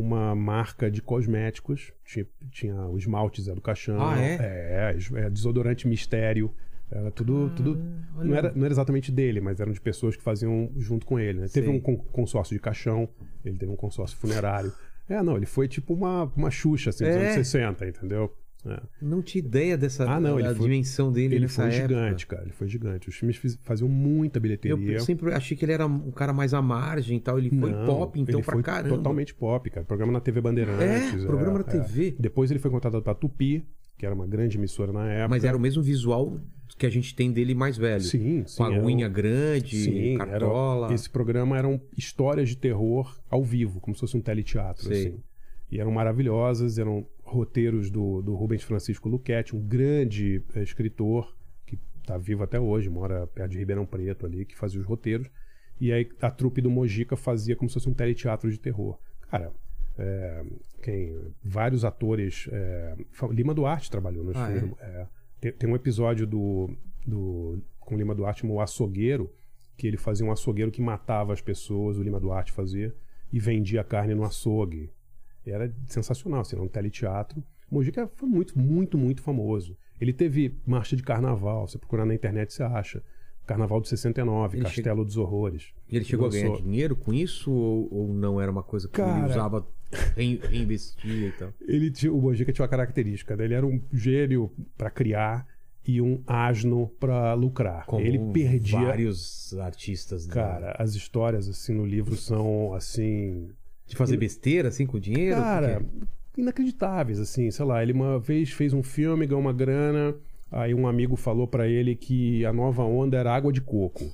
uma 0.00 0.34
marca 0.34 0.90
de 0.90 1.00
cosméticos, 1.02 1.92
tinha, 2.04 2.26
tinha 2.50 2.74
o 2.86 2.98
esmalte 2.98 3.40
Zé 3.42 3.54
do 3.54 3.60
Caixão. 3.60 4.00
Ah, 4.00 4.20
é? 4.20 4.34
É, 4.34 4.98
é, 5.26 5.30
desodorante 5.30 5.88
mistério. 5.88 6.52
Era 6.90 7.10
tudo. 7.10 7.50
tudo 7.56 7.80
Ah, 8.14 8.18
olha. 8.18 8.28
não, 8.28 8.36
era, 8.36 8.52
não 8.54 8.64
era 8.64 8.72
exatamente 8.72 9.10
dele, 9.10 9.40
mas 9.40 9.58
eram 9.58 9.72
de 9.72 9.80
pessoas 9.80 10.14
que 10.14 10.22
faziam 10.22 10.70
junto 10.76 11.04
com 11.04 11.18
ele. 11.18 11.40
né? 11.40 11.46
Teve 11.52 11.68
um 11.68 11.80
con- 11.80 11.96
consórcio 11.96 12.54
de 12.54 12.60
caixão, 12.62 13.08
ele 13.44 13.56
teve 13.58 13.72
um 13.72 13.76
consórcio 13.76 14.16
funerário. 14.18 14.72
É, 15.08 15.20
não, 15.22 15.36
ele 15.36 15.46
foi 15.46 15.66
tipo 15.66 15.94
uma, 15.94 16.24
uma 16.36 16.50
Xuxa, 16.50 16.90
assim, 16.90 17.04
dos 17.04 17.14
É. 17.14 17.22
anos 17.22 17.34
60, 17.34 17.86
entendeu? 17.88 18.32
É. 18.68 18.80
Não 19.00 19.22
tinha 19.22 19.40
ideia 19.44 19.76
dessa 19.78 20.04
Ah, 20.10 20.18
não, 20.20 20.38
ele 20.40 20.54
foi- 20.54 20.68
dimensão 20.68 21.12
dele 21.12 21.34
Ele 21.36 21.42
nessa 21.42 21.62
foi 21.62 21.74
época. 21.74 21.88
gigante, 21.94 22.26
cara. 22.26 22.42
Ele 22.42 22.52
foi 22.52 22.68
gigante. 22.68 23.08
Os 23.08 23.14
filmes 23.16 23.36
fiz- 23.36 23.58
faziam 23.62 23.88
muita 23.88 24.40
bilheteria. 24.40 24.94
Eu 24.96 25.00
sempre 25.00 25.32
achei 25.32 25.56
que 25.56 25.64
ele 25.64 25.72
era 25.72 25.86
um 25.86 26.10
cara 26.10 26.32
mais 26.32 26.52
à 26.52 26.60
margem 26.60 27.16
e 27.18 27.20
tal. 27.20 27.38
Ele 27.38 27.50
foi 27.50 27.70
Não, 27.70 27.86
pop, 27.86 28.20
então, 28.20 28.34
ele 28.36 28.42
pra 28.44 28.52
foi 28.54 28.62
caramba. 28.62 28.96
Totalmente 28.96 29.34
pop, 29.34 29.70
cara. 29.70 29.86
Programa 29.86 30.12
na 30.12 30.20
TV 30.20 30.40
Bandeirantes. 30.40 31.22
É, 31.22 31.26
programa 31.26 31.58
na 31.58 31.64
TV. 31.64 32.14
Depois 32.18 32.50
ele 32.50 32.58
foi 32.60 32.70
contratado 32.70 33.02
pra 33.02 33.14
Tupi, 33.14 33.64
que 33.96 34.04
era 34.04 34.14
uma 34.14 34.26
grande 34.26 34.58
emissora 34.58 34.92
na 34.92 35.06
época. 35.10 35.28
Mas 35.28 35.44
era 35.44 35.56
o 35.56 35.60
mesmo 35.60 35.82
visual 35.82 36.38
que 36.76 36.84
a 36.84 36.90
gente 36.90 37.14
tem 37.14 37.32
dele 37.32 37.54
mais 37.54 37.78
velho. 37.78 38.02
Sim, 38.02 38.42
sim. 38.46 38.56
Com 38.58 38.64
a 38.64 38.72
era 38.72 38.82
um- 38.82 38.86
unha 38.86 39.08
grande, 39.08 39.76
Sim, 39.76 40.14
era- 40.16 40.26
cartola. 40.26 40.92
esse 40.92 41.08
programa 41.08 41.56
eram 41.56 41.80
histórias 41.96 42.48
de 42.50 42.56
terror 42.56 43.16
ao 43.30 43.42
vivo, 43.42 43.80
como 43.80 43.94
se 43.94 44.00
fosse 44.00 44.16
um 44.16 44.20
teleteatro, 44.20 44.84
Sei. 44.88 45.06
assim. 45.08 45.18
E 45.70 45.80
eram 45.80 45.90
maravilhosas, 45.90 46.76
eram 46.78 47.06
roteiros 47.26 47.90
do, 47.90 48.22
do 48.22 48.34
Rubens 48.34 48.62
Francisco 48.62 49.08
Luquete, 49.08 49.54
um 49.54 49.60
grande 49.60 50.42
eh, 50.54 50.62
escritor 50.62 51.36
que 51.66 51.78
está 52.00 52.16
vivo 52.16 52.42
até 52.44 52.58
hoje, 52.58 52.88
mora 52.88 53.26
perto 53.26 53.50
de 53.50 53.58
Ribeirão 53.58 53.84
Preto 53.84 54.24
ali, 54.24 54.44
que 54.44 54.56
fazia 54.56 54.80
os 54.80 54.86
roteiros. 54.86 55.28
E 55.80 55.92
aí 55.92 56.08
a 56.22 56.30
trupe 56.30 56.60
do 56.62 56.70
Mojica 56.70 57.16
fazia 57.16 57.56
como 57.56 57.68
se 57.68 57.74
fosse 57.74 57.88
um 57.88 57.94
teleteatro 57.94 58.50
de 58.50 58.58
terror. 58.58 58.96
Cara, 59.30 59.52
é, 59.98 60.44
quem, 60.82 61.14
vários 61.42 61.84
atores. 61.84 62.48
é, 62.52 62.94
Lima 63.30 63.52
Duarte 63.52 63.90
trabalhou 63.90 64.24
nos 64.24 64.36
Ah, 64.36 64.46
filmes. 64.46 64.74
é. 64.78 65.06
tem, 65.40 65.52
tem 65.52 65.68
um 65.70 65.74
episódio 65.76 66.26
do, 66.26 66.70
do 67.06 67.58
com 67.80 67.96
Lima 67.96 68.14
Duarte, 68.14 68.46
o 68.46 68.60
açougueiro, 68.60 69.30
que 69.76 69.86
ele 69.86 69.96
fazia 69.96 70.24
um 70.24 70.32
açougueiro 70.32 70.70
que 70.70 70.80
matava 70.80 71.32
as 71.32 71.40
pessoas, 71.40 71.98
o 71.98 72.02
Lima 72.02 72.18
Duarte 72.20 72.52
fazia, 72.52 72.94
e 73.32 73.38
vendia 73.40 73.82
carne 73.84 74.14
no 74.14 74.24
açougue. 74.24 74.90
Era 75.50 75.72
sensacional, 75.86 76.40
assim, 76.40 76.56
era 76.56 76.64
um 76.64 76.68
teleteatro. 76.68 77.42
O 77.70 77.74
Mojica 77.76 78.08
foi 78.14 78.28
muito, 78.28 78.58
muito, 78.58 78.96
muito 78.98 79.22
famoso. 79.22 79.76
Ele 80.00 80.12
teve 80.12 80.54
marcha 80.66 80.94
de 80.96 81.02
carnaval, 81.02 81.66
você 81.66 81.78
procurar 81.78 82.04
na 82.06 82.14
internet 82.14 82.52
você 82.52 82.62
acha. 82.62 83.02
Carnaval 83.46 83.80
de 83.80 83.88
69, 83.88 84.56
Ele 84.58 84.64
Castelo 84.64 85.04
dos 85.04 85.16
Horrores. 85.16 85.68
E 85.88 85.94
ele 85.96 86.04
chegou 86.04 86.26
a 86.26 86.30
ganhar 86.30 86.48
Lançou- 86.48 86.64
dinheiro 86.64 86.96
com 86.96 87.14
isso 87.14 87.52
ou, 87.52 87.88
ou 87.92 88.12
não 88.12 88.40
era 88.40 88.50
uma 88.50 88.62
coisa 88.62 88.88
que 88.88 89.00
ele 89.00 89.08
Cara- 89.08 89.28
usava, 89.30 89.66
rein- 90.16 90.40
reinvestia 90.42 91.28
e 91.28 91.32
tal? 91.32 91.52
Ele 91.60 91.88
tinha, 91.92 92.12
o 92.12 92.20
Mojica 92.20 92.52
tinha 92.52 92.64
uma 92.64 92.68
característica, 92.68 93.36
né? 93.36 93.44
ele 93.44 93.54
era 93.54 93.64
um 93.64 93.80
gênio 93.92 94.50
para 94.76 94.90
criar 94.90 95.46
e 95.86 96.02
um 96.02 96.20
asno 96.26 96.88
para 96.98 97.34
lucrar. 97.34 97.86
Como 97.86 98.04
ele 98.04 98.18
perdia. 98.32 98.80
vários 98.80 99.56
artistas. 99.58 100.26
da- 100.26 100.34
Cara, 100.34 100.76
as 100.76 100.96
histórias 100.96 101.48
assim 101.48 101.72
no 101.72 101.86
livro 101.86 102.16
são 102.16 102.74
assim, 102.74 103.48
De 103.86 103.96
fazer 103.96 104.16
besteira 104.16 104.68
assim 104.68 104.86
com 104.86 104.96
o 104.96 105.00
dinheiro? 105.00 105.36
cara, 105.40 105.82
inacreditáveis 106.36 107.20
assim, 107.20 107.50
sei 107.50 107.64
lá, 107.64 107.82
ele 107.82 107.92
uma 107.92 108.18
vez 108.18 108.50
fez 108.50 108.72
um 108.72 108.82
filme, 108.82 109.26
ganhou 109.26 109.40
uma 109.40 109.52
grana, 109.52 110.14
aí 110.50 110.74
um 110.74 110.86
amigo 110.86 111.16
falou 111.16 111.46
para 111.46 111.68
ele 111.68 111.94
que 111.94 112.44
a 112.44 112.52
nova 112.52 112.82
onda 112.82 113.16
era 113.16 113.34
água 113.34 113.52
de 113.52 113.60
coco. 113.60 114.04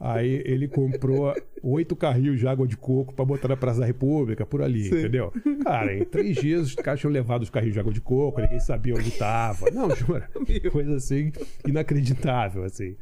Aí 0.00 0.42
ele 0.46 0.66
comprou 0.66 1.34
oito 1.62 1.94
carrinhos 1.94 2.40
de 2.40 2.48
água 2.48 2.66
de 2.66 2.74
coco 2.74 3.12
pra 3.12 3.22
botar 3.22 3.48
na 3.48 3.56
Praça 3.56 3.80
da 3.80 3.86
República, 3.86 4.46
por 4.46 4.62
ali, 4.62 4.88
entendeu? 4.88 5.30
Cara, 5.62 5.94
em 5.94 6.04
três 6.04 6.38
dias 6.38 6.68
os 6.68 6.74
caras 6.74 7.00
tinham 7.00 7.12
levado 7.12 7.42
os 7.42 7.50
carrinhos 7.50 7.74
de 7.74 7.80
água 7.80 7.92
de 7.92 8.00
coco, 8.00 8.40
ninguém 8.40 8.60
sabia 8.60 8.94
onde 8.94 9.10
tava. 9.10 9.70
Não, 9.70 9.94
jura? 9.94 10.26
Coisa 10.72 10.96
assim, 10.96 11.30
inacreditável, 11.66 12.64
assim. 12.64 12.96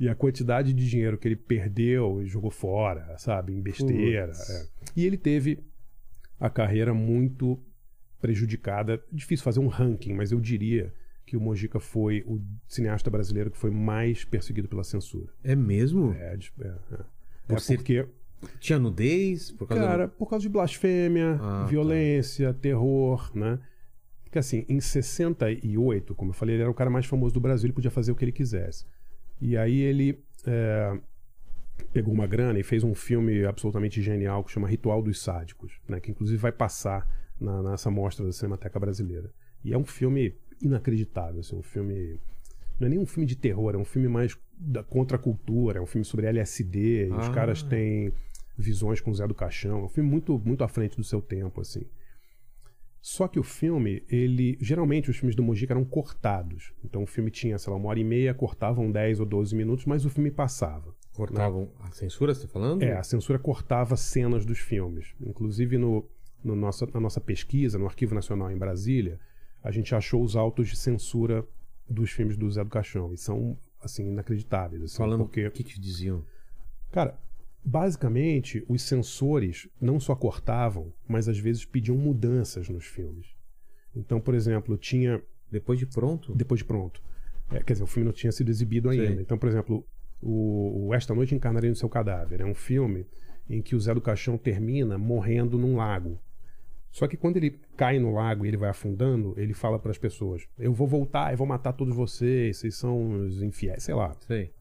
E 0.00 0.08
a 0.08 0.14
quantidade 0.14 0.72
de 0.72 0.88
dinheiro 0.88 1.18
que 1.18 1.26
ele 1.26 1.36
perdeu 1.36 2.22
e 2.22 2.26
jogou 2.26 2.50
fora, 2.50 3.16
sabe? 3.18 3.52
Em 3.52 3.60
besteira. 3.60 4.32
É. 4.32 4.66
E 4.96 5.04
ele 5.04 5.16
teve 5.16 5.58
a 6.38 6.48
carreira 6.48 6.94
muito 6.94 7.58
prejudicada. 8.20 9.02
Difícil 9.12 9.44
fazer 9.44 9.60
um 9.60 9.66
ranking, 9.68 10.12
mas 10.14 10.30
eu 10.32 10.40
diria 10.40 10.92
que 11.26 11.36
o 11.36 11.40
Mojica 11.40 11.78
foi 11.78 12.24
o 12.26 12.40
cineasta 12.66 13.10
brasileiro 13.10 13.50
que 13.50 13.58
foi 13.58 13.70
mais 13.70 14.24
perseguido 14.24 14.68
pela 14.68 14.82
censura. 14.84 15.30
É 15.44 15.54
mesmo? 15.54 16.12
É, 16.14 16.34
é, 16.60 16.66
é. 16.66 16.98
Por 17.46 17.56
É 17.56 17.60
ser- 17.60 17.76
porque, 17.76 18.06
Tinha 18.60 18.78
nudez? 18.78 19.50
Por 19.50 19.66
causa 19.66 19.82
cara, 19.84 20.08
por 20.08 20.26
causa 20.30 20.42
de 20.44 20.48
blasfêmia, 20.48 21.32
Ah, 21.34 21.38
tá. 21.62 21.66
violência, 21.66 22.54
terror, 22.54 23.30
né? 23.36 23.58
Porque 24.22 24.38
assim, 24.38 24.64
em 24.68 24.80
68, 24.80 26.14
como 26.14 26.30
eu 26.30 26.34
falei, 26.34 26.54
ele 26.54 26.62
era 26.62 26.70
o 26.70 26.74
cara 26.74 26.88
mais 26.88 27.04
famoso 27.06 27.34
do 27.34 27.40
Brasil, 27.40 27.66
ele 27.66 27.72
podia 27.72 27.90
fazer 27.90 28.12
o 28.12 28.14
que 28.14 28.24
ele 28.24 28.30
quisesse. 28.32 28.84
E 29.40 29.56
aí 29.56 29.80
ele 29.80 30.22
é, 30.46 30.98
pegou 31.92 32.12
uma 32.12 32.26
grana 32.26 32.58
e 32.58 32.62
fez 32.62 32.82
um 32.84 32.94
filme 32.94 33.44
absolutamente 33.44 34.02
genial 34.02 34.42
que 34.44 34.50
chama 34.50 34.68
Ritual 34.68 35.02
dos 35.02 35.20
Sádicos, 35.22 35.80
né? 35.88 36.00
Que 36.00 36.10
inclusive 36.10 36.38
vai 36.38 36.52
passar 36.52 37.06
na, 37.40 37.62
nessa 37.62 37.90
mostra 37.90 38.24
da 38.24 38.32
Cinemateca 38.32 38.78
Brasileira. 38.78 39.30
E 39.64 39.72
é 39.72 39.78
um 39.78 39.84
filme 39.84 40.34
inacreditável, 40.60 41.40
assim, 41.40 41.56
um 41.56 41.62
filme... 41.62 42.18
Não 42.78 42.86
é 42.86 42.90
nem 42.90 42.98
um 42.98 43.06
filme 43.06 43.26
de 43.26 43.36
terror, 43.36 43.74
é 43.74 43.78
um 43.78 43.84
filme 43.84 44.08
mais 44.08 44.36
da 44.58 44.82
contracultura, 44.84 45.78
é 45.78 45.82
um 45.82 45.86
filme 45.86 46.04
sobre 46.04 46.26
LSD, 46.26 47.08
e 47.08 47.12
os 47.12 47.28
Ah. 47.28 47.32
caras 47.32 47.62
têm 47.62 48.12
visões 48.56 49.00
com 49.00 49.10
o 49.10 49.14
Zé 49.14 49.26
do 49.26 49.34
Caixão, 49.34 49.80
é 49.80 49.82
um 49.84 49.88
filme 49.88 50.08
muito, 50.10 50.38
muito 50.38 50.62
à 50.64 50.68
frente 50.68 50.96
do 50.96 51.04
seu 51.04 51.20
tempo, 51.20 51.60
assim. 51.60 51.86
Só 53.00 53.28
que 53.28 53.38
o 53.38 53.42
filme, 53.42 54.02
ele. 54.08 54.58
Geralmente 54.60 55.10
os 55.10 55.16
filmes 55.16 55.36
do 55.36 55.42
Mojica 55.42 55.72
eram 55.72 55.84
cortados. 55.84 56.72
Então 56.84 57.02
o 57.02 57.06
filme 57.06 57.30
tinha, 57.30 57.58
sei 57.58 57.72
lá, 57.72 57.78
uma 57.78 57.88
hora 57.88 58.00
e 58.00 58.04
meia, 58.04 58.34
cortavam 58.34 58.90
10 58.90 59.20
ou 59.20 59.26
12 59.26 59.54
minutos, 59.54 59.86
mas 59.86 60.04
o 60.04 60.10
filme 60.10 60.30
passava. 60.30 60.94
Cortavam 61.14 61.70
a 61.80 61.90
censura, 61.90 62.34
você 62.34 62.42
tá 62.42 62.48
falando? 62.48 62.82
É, 62.82 62.92
a 62.92 63.02
censura 63.02 63.38
cortava 63.38 63.96
cenas 63.96 64.44
dos 64.44 64.58
filmes. 64.58 65.14
Inclusive 65.20 65.76
no, 65.76 66.08
no 66.44 66.54
nossa, 66.54 66.86
na 66.92 67.00
nossa 67.00 67.20
pesquisa, 67.20 67.78
no 67.78 67.86
Arquivo 67.86 68.14
Nacional 68.14 68.50
em 68.50 68.56
Brasília, 68.56 69.18
a 69.62 69.70
gente 69.70 69.94
achou 69.94 70.22
os 70.22 70.36
autos 70.36 70.68
de 70.68 70.76
censura 70.76 71.44
dos 71.88 72.10
filmes 72.10 72.36
do 72.36 72.50
Zé 72.50 72.62
do 72.62 72.70
Caixão. 72.70 73.12
E 73.12 73.16
são, 73.16 73.58
assim, 73.80 74.08
inacreditáveis. 74.08 74.82
Assim, 74.82 74.96
Falando 74.96 75.24
porque... 75.24 75.46
o 75.46 75.50
que, 75.50 75.64
que 75.64 75.80
diziam? 75.80 76.24
Cara, 76.92 77.18
basicamente, 77.68 78.64
os 78.66 78.82
censores 78.82 79.68
não 79.78 80.00
só 80.00 80.14
cortavam, 80.16 80.92
mas 81.06 81.28
às 81.28 81.38
vezes 81.38 81.66
pediam 81.66 81.96
mudanças 81.96 82.68
nos 82.68 82.86
filmes. 82.86 83.26
Então, 83.94 84.20
por 84.20 84.34
exemplo, 84.34 84.76
tinha. 84.76 85.22
Depois 85.50 85.78
de 85.78 85.86
pronto? 85.86 86.34
Depois 86.34 86.58
de 86.58 86.64
pronto. 86.64 87.02
É, 87.50 87.62
quer 87.62 87.74
dizer, 87.74 87.84
o 87.84 87.86
filme 87.86 88.06
não 88.06 88.12
tinha 88.12 88.32
sido 88.32 88.50
exibido 88.50 88.88
ainda. 88.88 89.06
Sei. 89.06 89.20
Então, 89.20 89.38
por 89.38 89.48
exemplo, 89.48 89.86
o, 90.20 90.86
o 90.88 90.94
Esta 90.94 91.14
Noite 91.14 91.34
Encarnarei 91.34 91.70
no 91.70 91.76
Seu 91.76 91.88
Cadáver 91.88 92.40
é 92.40 92.44
um 92.44 92.54
filme 92.54 93.06
em 93.48 93.62
que 93.62 93.74
o 93.74 93.80
Zé 93.80 93.94
do 93.94 94.00
Caixão 94.00 94.36
termina 94.36 94.98
morrendo 94.98 95.58
num 95.58 95.76
lago. 95.76 96.18
Só 96.90 97.06
que 97.06 97.16
quando 97.16 97.36
ele 97.36 97.60
cai 97.76 97.98
no 97.98 98.14
lago 98.14 98.44
e 98.44 98.48
ele 98.48 98.56
vai 98.56 98.70
afundando, 98.70 99.34
ele 99.36 99.52
fala 99.52 99.78
para 99.78 99.90
as 99.90 99.98
pessoas: 99.98 100.46
Eu 100.58 100.72
vou 100.72 100.86
voltar, 100.86 101.32
eu 101.32 101.36
vou 101.36 101.46
matar 101.46 101.72
todos 101.72 101.94
vocês, 101.94 102.58
vocês 102.58 102.76
são 102.76 103.26
os 103.26 103.42
infiéis, 103.42 103.82
sei 103.82 103.94
lá. 103.94 104.14
Sei. 104.20 104.52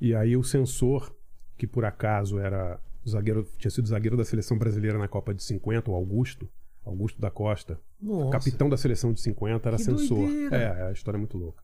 E 0.00 0.14
aí 0.14 0.36
o 0.36 0.44
censor, 0.44 1.12
que 1.58 1.66
por 1.66 1.84
acaso 1.84 2.38
era 2.38 2.80
zagueiro, 3.06 3.46
tinha 3.58 3.70
sido 3.70 3.86
zagueiro 3.88 4.16
da 4.16 4.24
seleção 4.24 4.56
brasileira 4.56 4.96
na 4.96 5.08
Copa 5.08 5.34
de 5.34 5.42
50, 5.42 5.90
o 5.90 5.94
Augusto, 5.94 6.48
Augusto 6.86 7.20
da 7.20 7.30
Costa, 7.30 7.78
Nossa. 8.00 8.30
capitão 8.30 8.68
da 8.70 8.76
seleção 8.78 9.12
de 9.12 9.20
50, 9.20 9.68
era 9.68 9.76
Que 9.76 9.82
censor. 9.84 10.18
doideira. 10.26 10.56
É, 10.56 10.82
a 10.88 10.92
história 10.92 11.18
é 11.18 11.20
muito 11.20 11.36
louca. 11.36 11.62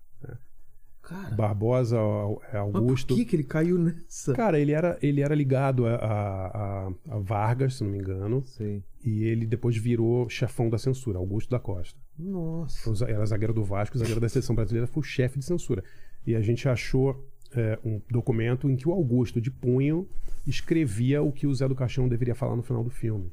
Cara, 1.03 1.35
Barbosa, 1.35 1.99
Au- 1.99 2.41
é, 2.51 2.57
mas 2.59 2.75
Augusto. 2.77 3.09
por 3.09 3.17
que, 3.17 3.27
que 3.27 3.37
ele 3.37 3.45
caiu 3.45 3.77
nessa? 3.79 4.33
Cara, 4.33 4.59
ele 4.59 4.73
era, 4.73 4.99
ele 5.03 5.21
era 5.21 5.35
ligado 5.35 5.85
a, 5.87 5.97
a- 5.97 6.93
a- 7.11 7.19
Vargas, 7.19 7.75
se 7.75 7.85
não 7.85 7.91
me 7.91 7.99
engano, 7.99 8.43
Sei. 8.47 8.83
e 9.05 9.23
ele 9.25 9.45
depois 9.45 9.77
virou 9.77 10.27
chefão 10.31 10.71
da 10.71 10.79
censura, 10.79 11.19
Augusto 11.19 11.51
da 11.51 11.59
Costa. 11.59 11.99
Nossa. 12.19 13.05
Era 13.07 13.27
zagueiro 13.27 13.53
do 13.53 13.63
Vasco, 13.63 13.99
zagueiro 13.99 14.19
da 14.21 14.31
seleção 14.31 14.57
brasileira, 14.57 14.87
foi 14.87 15.03
o 15.03 15.05
chefe 15.05 15.39
de 15.39 15.45
censura. 15.45 15.85
E 16.27 16.35
a 16.35 16.41
gente 16.41 16.67
achou 16.71 17.23
é, 17.57 17.79
um 17.85 18.01
documento 18.11 18.71
em 18.71 18.77
que 18.77 18.89
o 18.89 18.93
Augusto 18.93 19.41
de 19.41 19.51
Punho 19.51 20.09
escrevia 20.47 21.23
o 21.23 21.33
que 21.33 21.47
o 21.47 21.55
Zé 21.55 21.69
do 21.69 21.75
Caixão 21.75 22.09
deveria 22.09 22.35
falar 22.35 22.57
no 22.57 22.63
final 22.63 22.85
do 22.85 22.91
filme. 22.91 23.33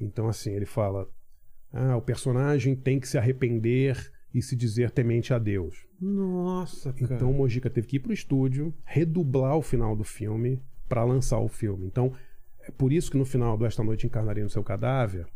Então, 0.00 0.28
assim, 0.28 0.52
ele 0.52 0.66
fala: 0.66 1.08
ah, 1.72 1.96
o 1.96 2.02
personagem 2.02 2.74
tem 2.76 3.00
que 3.00 3.08
se 3.08 3.18
arrepender 3.18 4.12
e 4.32 4.42
se 4.42 4.56
dizer 4.56 4.90
temente 4.90 5.32
a 5.32 5.38
Deus. 5.38 5.86
Nossa, 6.00 6.92
cara. 6.92 7.14
Então 7.14 7.30
o 7.30 7.34
Mojica 7.34 7.70
teve 7.70 7.86
que 7.86 7.96
ir 7.96 8.00
pro 8.00 8.12
estúdio, 8.12 8.74
redublar 8.84 9.56
o 9.56 9.62
final 9.62 9.94
do 9.94 10.04
filme 10.04 10.60
para 10.88 11.04
lançar 11.04 11.38
o 11.38 11.48
filme. 11.48 11.86
Então, 11.86 12.12
é 12.60 12.70
por 12.70 12.92
isso 12.92 13.10
que 13.10 13.16
no 13.16 13.24
final 13.24 13.56
do 13.56 13.64
Esta 13.64 13.82
Noite 13.82 14.06
Encarnarei 14.06 14.42
no 14.42 14.50
Seu 14.50 14.62
Cadáver, 14.62 15.26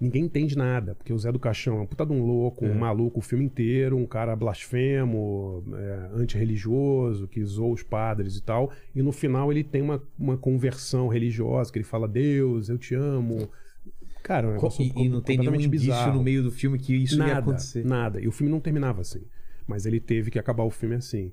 ninguém 0.00 0.24
entende 0.24 0.56
nada, 0.56 0.94
porque 0.94 1.12
o 1.12 1.18
Zé 1.18 1.30
do 1.30 1.38
Caixão 1.38 1.78
é 1.78 1.80
um 1.80 1.86
puta 1.86 2.04
de 2.04 2.12
um 2.12 2.24
louco, 2.24 2.64
um 2.64 2.74
maluco 2.74 3.20
o 3.20 3.22
filme 3.22 3.44
inteiro, 3.44 3.96
um 3.96 4.06
cara 4.06 4.34
blasfemo, 4.34 5.64
é, 5.74 6.10
antirreligioso, 6.14 7.28
que 7.28 7.44
zoou 7.44 7.72
os 7.72 7.82
padres 7.82 8.36
e 8.36 8.42
tal, 8.42 8.70
e 8.94 9.02
no 9.02 9.12
final 9.12 9.50
ele 9.52 9.64
tem 9.64 9.82
uma, 9.82 10.02
uma 10.18 10.36
conversão 10.36 11.08
religiosa, 11.08 11.72
que 11.72 11.78
ele 11.78 11.84
fala, 11.84 12.08
Deus, 12.08 12.68
eu 12.68 12.78
te 12.78 12.94
amo. 12.94 13.48
Cara, 14.22 14.48
é 14.48 14.58
um 14.58 14.68
e, 14.80 15.04
e 15.04 15.08
não 15.08 15.20
tem 15.20 15.36
nenhum 15.36 15.54
indício 15.54 15.68
bizarro. 15.68 16.16
no 16.16 16.22
meio 16.22 16.42
do 16.42 16.50
filme 16.50 16.78
que 16.78 16.94
isso 16.94 17.18
nada, 17.18 17.30
ia 17.30 17.38
acontecer. 17.38 17.84
Nada. 17.84 18.20
E 18.20 18.26
o 18.26 18.32
filme 18.32 18.50
não 18.50 18.58
terminava 18.58 19.02
assim. 19.02 19.22
Mas 19.66 19.84
ele 19.84 20.00
teve 20.00 20.30
que 20.30 20.38
acabar 20.38 20.64
o 20.64 20.70
filme 20.70 20.94
assim. 20.94 21.30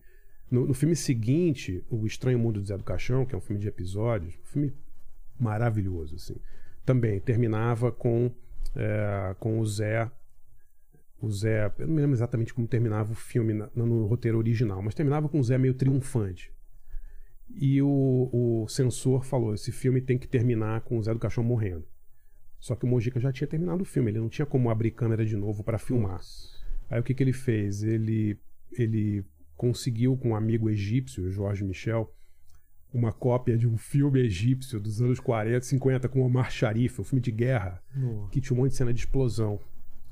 No, 0.50 0.68
no 0.68 0.74
filme 0.74 0.96
seguinte, 0.96 1.84
O 1.90 2.06
Estranho 2.06 2.38
Mundo 2.38 2.60
do 2.60 2.68
Zé 2.68 2.78
do 2.78 2.84
Caixão, 2.84 3.26
que 3.26 3.34
é 3.34 3.38
um 3.38 3.42
filme 3.42 3.62
de 3.62 3.70
episódios, 3.70 4.34
um 4.36 4.46
filme 4.46 4.74
maravilhoso, 5.40 6.16
assim. 6.16 6.36
Também 6.86 7.20
terminava 7.22 7.92
com, 7.92 8.30
é, 8.76 9.36
com 9.40 9.60
o 9.60 9.66
Zé. 9.66 10.10
O 11.22 11.30
Zé. 11.32 11.72
Eu 11.78 11.88
não 11.88 11.96
me 11.96 12.02
lembro 12.02 12.16
exatamente 12.16 12.54
como 12.54 12.68
terminava 12.68 13.12
o 13.12 13.16
filme 13.16 13.54
na- 13.54 13.70
no 13.76 14.06
roteiro 14.08 14.38
original, 14.38 14.82
mas 14.82 14.96
terminava 14.96 15.30
com 15.30 15.40
o 15.40 15.44
Zé 15.44 15.58
meio 15.58 15.74
triunfante. 15.74 16.52
E 17.50 17.82
o, 17.82 18.30
o 18.32 18.68
censor 18.68 19.24
falou: 19.24 19.54
esse 19.54 19.72
filme 19.72 20.02
tem 20.02 20.18
que 20.18 20.28
terminar 20.28 20.82
com 20.82 20.98
o 20.98 21.04
Zé 21.04 21.14
do 21.14 21.20
Caixão 21.20 21.44
morrendo. 21.44 21.86
Só 22.60 22.76
que 22.76 22.86
o 22.86 22.88
Mojica 22.88 23.20
já 23.20 23.32
tinha 23.32 23.48
terminado 23.48 23.82
o 23.82 23.86
filme, 23.86 24.12
ele 24.12 24.20
não 24.20 24.30
tinha 24.30 24.46
como 24.46 24.70
abrir 24.70 24.92
câmera 24.92 25.26
de 25.26 25.36
novo 25.36 25.64
para 25.64 25.80
filmar. 25.80 26.22
Aí 26.90 27.00
o 27.00 27.04
que, 27.04 27.14
que 27.14 27.24
ele 27.24 27.34
fez? 27.34 27.82
Ele, 27.84 28.38
ele 28.72 29.26
conseguiu 29.58 30.16
com 30.16 30.30
um 30.30 30.36
amigo 30.36 30.70
egípcio, 30.70 31.26
o 31.26 31.32
Jorge 31.32 31.64
Michel, 31.64 32.14
uma 32.94 33.12
cópia 33.12 33.58
de 33.58 33.68
um 33.68 33.78
filme 33.78 34.20
egípcio 34.20 34.80
dos 34.80 35.02
anos 35.02 35.20
40, 35.20 35.62
50, 35.66 36.10
com 36.10 36.22
Omar 36.22 36.52
Sharif, 36.52 37.00
um 37.00 37.04
filme 37.04 37.22
de 37.22 37.32
guerra, 37.32 37.82
que 38.32 38.42
tinha 38.42 38.56
um 38.58 38.62
monte 38.62 38.72
de 38.72 38.78
cena 38.78 38.94
de 38.94 39.00
explosão. 39.00 39.60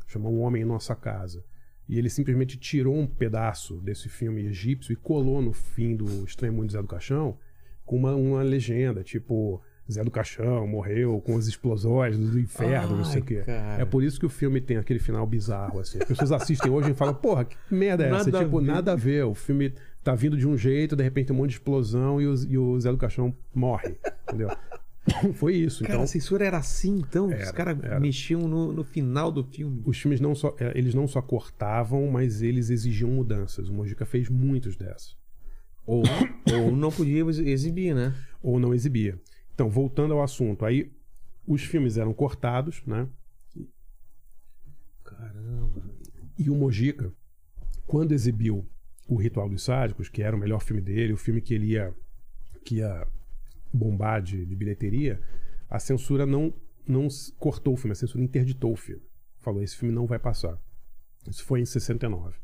Chamou 0.07 0.33
Um 0.33 0.41
Homem 0.41 0.61
em 0.61 0.65
Nossa 0.65 0.95
Casa. 0.95 1.43
E 1.87 1.97
ele 1.97 2.09
simplesmente 2.09 2.57
tirou 2.57 2.95
um 2.97 3.05
pedaço 3.07 3.75
desse 3.81 4.09
filme 4.09 4.45
egípcio 4.45 4.93
e 4.93 4.95
colou 4.95 5.41
no 5.41 5.53
fim 5.53 5.95
do 5.95 6.05
Estranho 6.23 6.53
Mundo 6.53 6.67
de 6.67 6.73
Zé 6.73 6.81
do 6.81 6.87
Caixão 6.87 7.37
com 7.85 7.97
uma, 7.97 8.15
uma 8.15 8.41
legenda, 8.43 9.03
tipo... 9.03 9.61
Zé 9.91 10.03
do 10.03 10.11
Caixão 10.11 10.67
morreu 10.67 11.19
com 11.19 11.35
as 11.35 11.47
explosões 11.47 12.15
do 12.15 12.39
inferno, 12.39 12.97
não 12.97 13.03
sei 13.03 13.15
Ai, 13.15 13.21
o 13.21 13.25
quê. 13.25 13.41
cara. 13.43 13.81
É 13.81 13.85
por 13.85 14.03
isso 14.03 14.19
que 14.19 14.25
o 14.27 14.29
filme 14.29 14.61
tem 14.61 14.77
aquele 14.77 14.99
final 14.99 15.25
bizarro, 15.25 15.79
assim. 15.79 15.97
As 15.99 16.07
pessoas 16.07 16.31
assistem 16.31 16.71
hoje 16.71 16.91
e 16.91 16.93
falam, 16.93 17.15
porra, 17.15 17.43
que 17.43 17.57
merda 17.71 18.03
é 18.03 18.09
essa? 18.11 18.25
Nada 18.25 18.39
a 18.39 18.43
tipo, 18.43 18.61
nada 18.61 18.91
a 18.91 18.95
ver. 18.95 19.25
O 19.25 19.33
filme 19.33 19.73
tá 20.03 20.15
vindo 20.15 20.37
de 20.37 20.47
um 20.47 20.57
jeito, 20.57 20.95
de 20.95 21.03
repente 21.03 21.27
tem 21.27 21.35
um 21.35 21.39
monte 21.39 21.49
de 21.51 21.55
explosão 21.57 22.21
e 22.21 22.27
o, 22.27 22.33
e 22.47 22.57
o 22.57 22.79
Zé 22.79 22.91
do 22.91 22.97
Caixão 22.97 23.35
morre. 23.53 23.97
Entendeu? 24.27 24.49
Foi 25.33 25.55
isso. 25.55 25.81
Cara, 25.83 25.93
então, 25.95 26.03
a 26.03 26.07
censura 26.07 26.45
era 26.45 26.57
assim, 26.57 26.97
então? 26.99 27.27
Os 27.27 27.33
Era, 27.33 27.53
caras 27.53 27.83
era. 27.83 27.99
mexiam 27.99 28.41
no, 28.47 28.71
no 28.71 28.83
final 28.83 29.31
do 29.31 29.43
filme. 29.43 29.81
os 29.85 29.99
filmes 29.99 30.19
não 30.21 30.35
só, 30.35 30.55
eh, 30.59 30.71
eles 30.75 30.93
não 30.93 31.07
só 31.07 31.21
cortavam, 31.21 32.07
mas 32.11 32.41
eles 32.41 32.69
exigiam 32.69 33.09
mudanças. 33.09 33.69
O 33.69 33.73
Mojica 33.73 34.05
fez 34.05 34.29
muitos 34.29 34.75
dessas. 34.75 35.17
Ou, 35.85 36.03
ou 36.53 36.75
não 36.75 36.91
podia 36.91 37.21
ex- 37.23 37.39
exibir, 37.39 37.95
né? 37.95 38.13
Ou 38.43 38.59
não 38.59 38.73
exibia. 38.73 39.19
Então, 39.55 39.69
voltando 39.69 40.13
ao 40.13 40.21
assunto, 40.21 40.63
aí 40.63 40.91
os 41.47 41.63
filmes 41.63 41.97
eram 41.97 42.13
cortados, 42.13 42.83
né? 42.85 43.07
Caramba. 45.03 45.81
E 46.37 46.49
o 46.49 46.55
Mojica, 46.55 47.11
quando 47.87 48.11
exibiu 48.13 48.65
O 49.09 49.15
Ritual 49.15 49.49
dos 49.49 49.63
Sádicos, 49.63 50.07
que 50.07 50.21
era 50.21 50.35
o 50.35 50.39
melhor 50.39 50.61
filme 50.61 50.81
dele, 50.81 51.13
o 51.13 51.17
filme 51.17 51.41
que 51.41 51.53
ele 51.53 51.71
ia, 51.71 51.93
que 52.63 52.75
ia 52.75 53.07
bombar 53.73 54.21
de, 54.21 54.45
de 54.45 54.55
bilheteria, 54.55 55.19
a 55.69 55.79
censura 55.79 56.25
não, 56.25 56.53
não 56.87 57.07
cortou 57.37 57.73
o 57.73 57.77
filme, 57.77 57.93
a 57.93 57.95
censura 57.95 58.23
interditou 58.23 58.71
o 58.71 58.75
filme. 58.75 59.03
Falou: 59.39 59.61
esse 59.63 59.75
filme 59.75 59.93
não 59.93 60.05
vai 60.05 60.19
passar. 60.19 60.57
Isso 61.27 61.43
foi 61.43 61.61
em 61.61 61.65
69. 61.65 62.37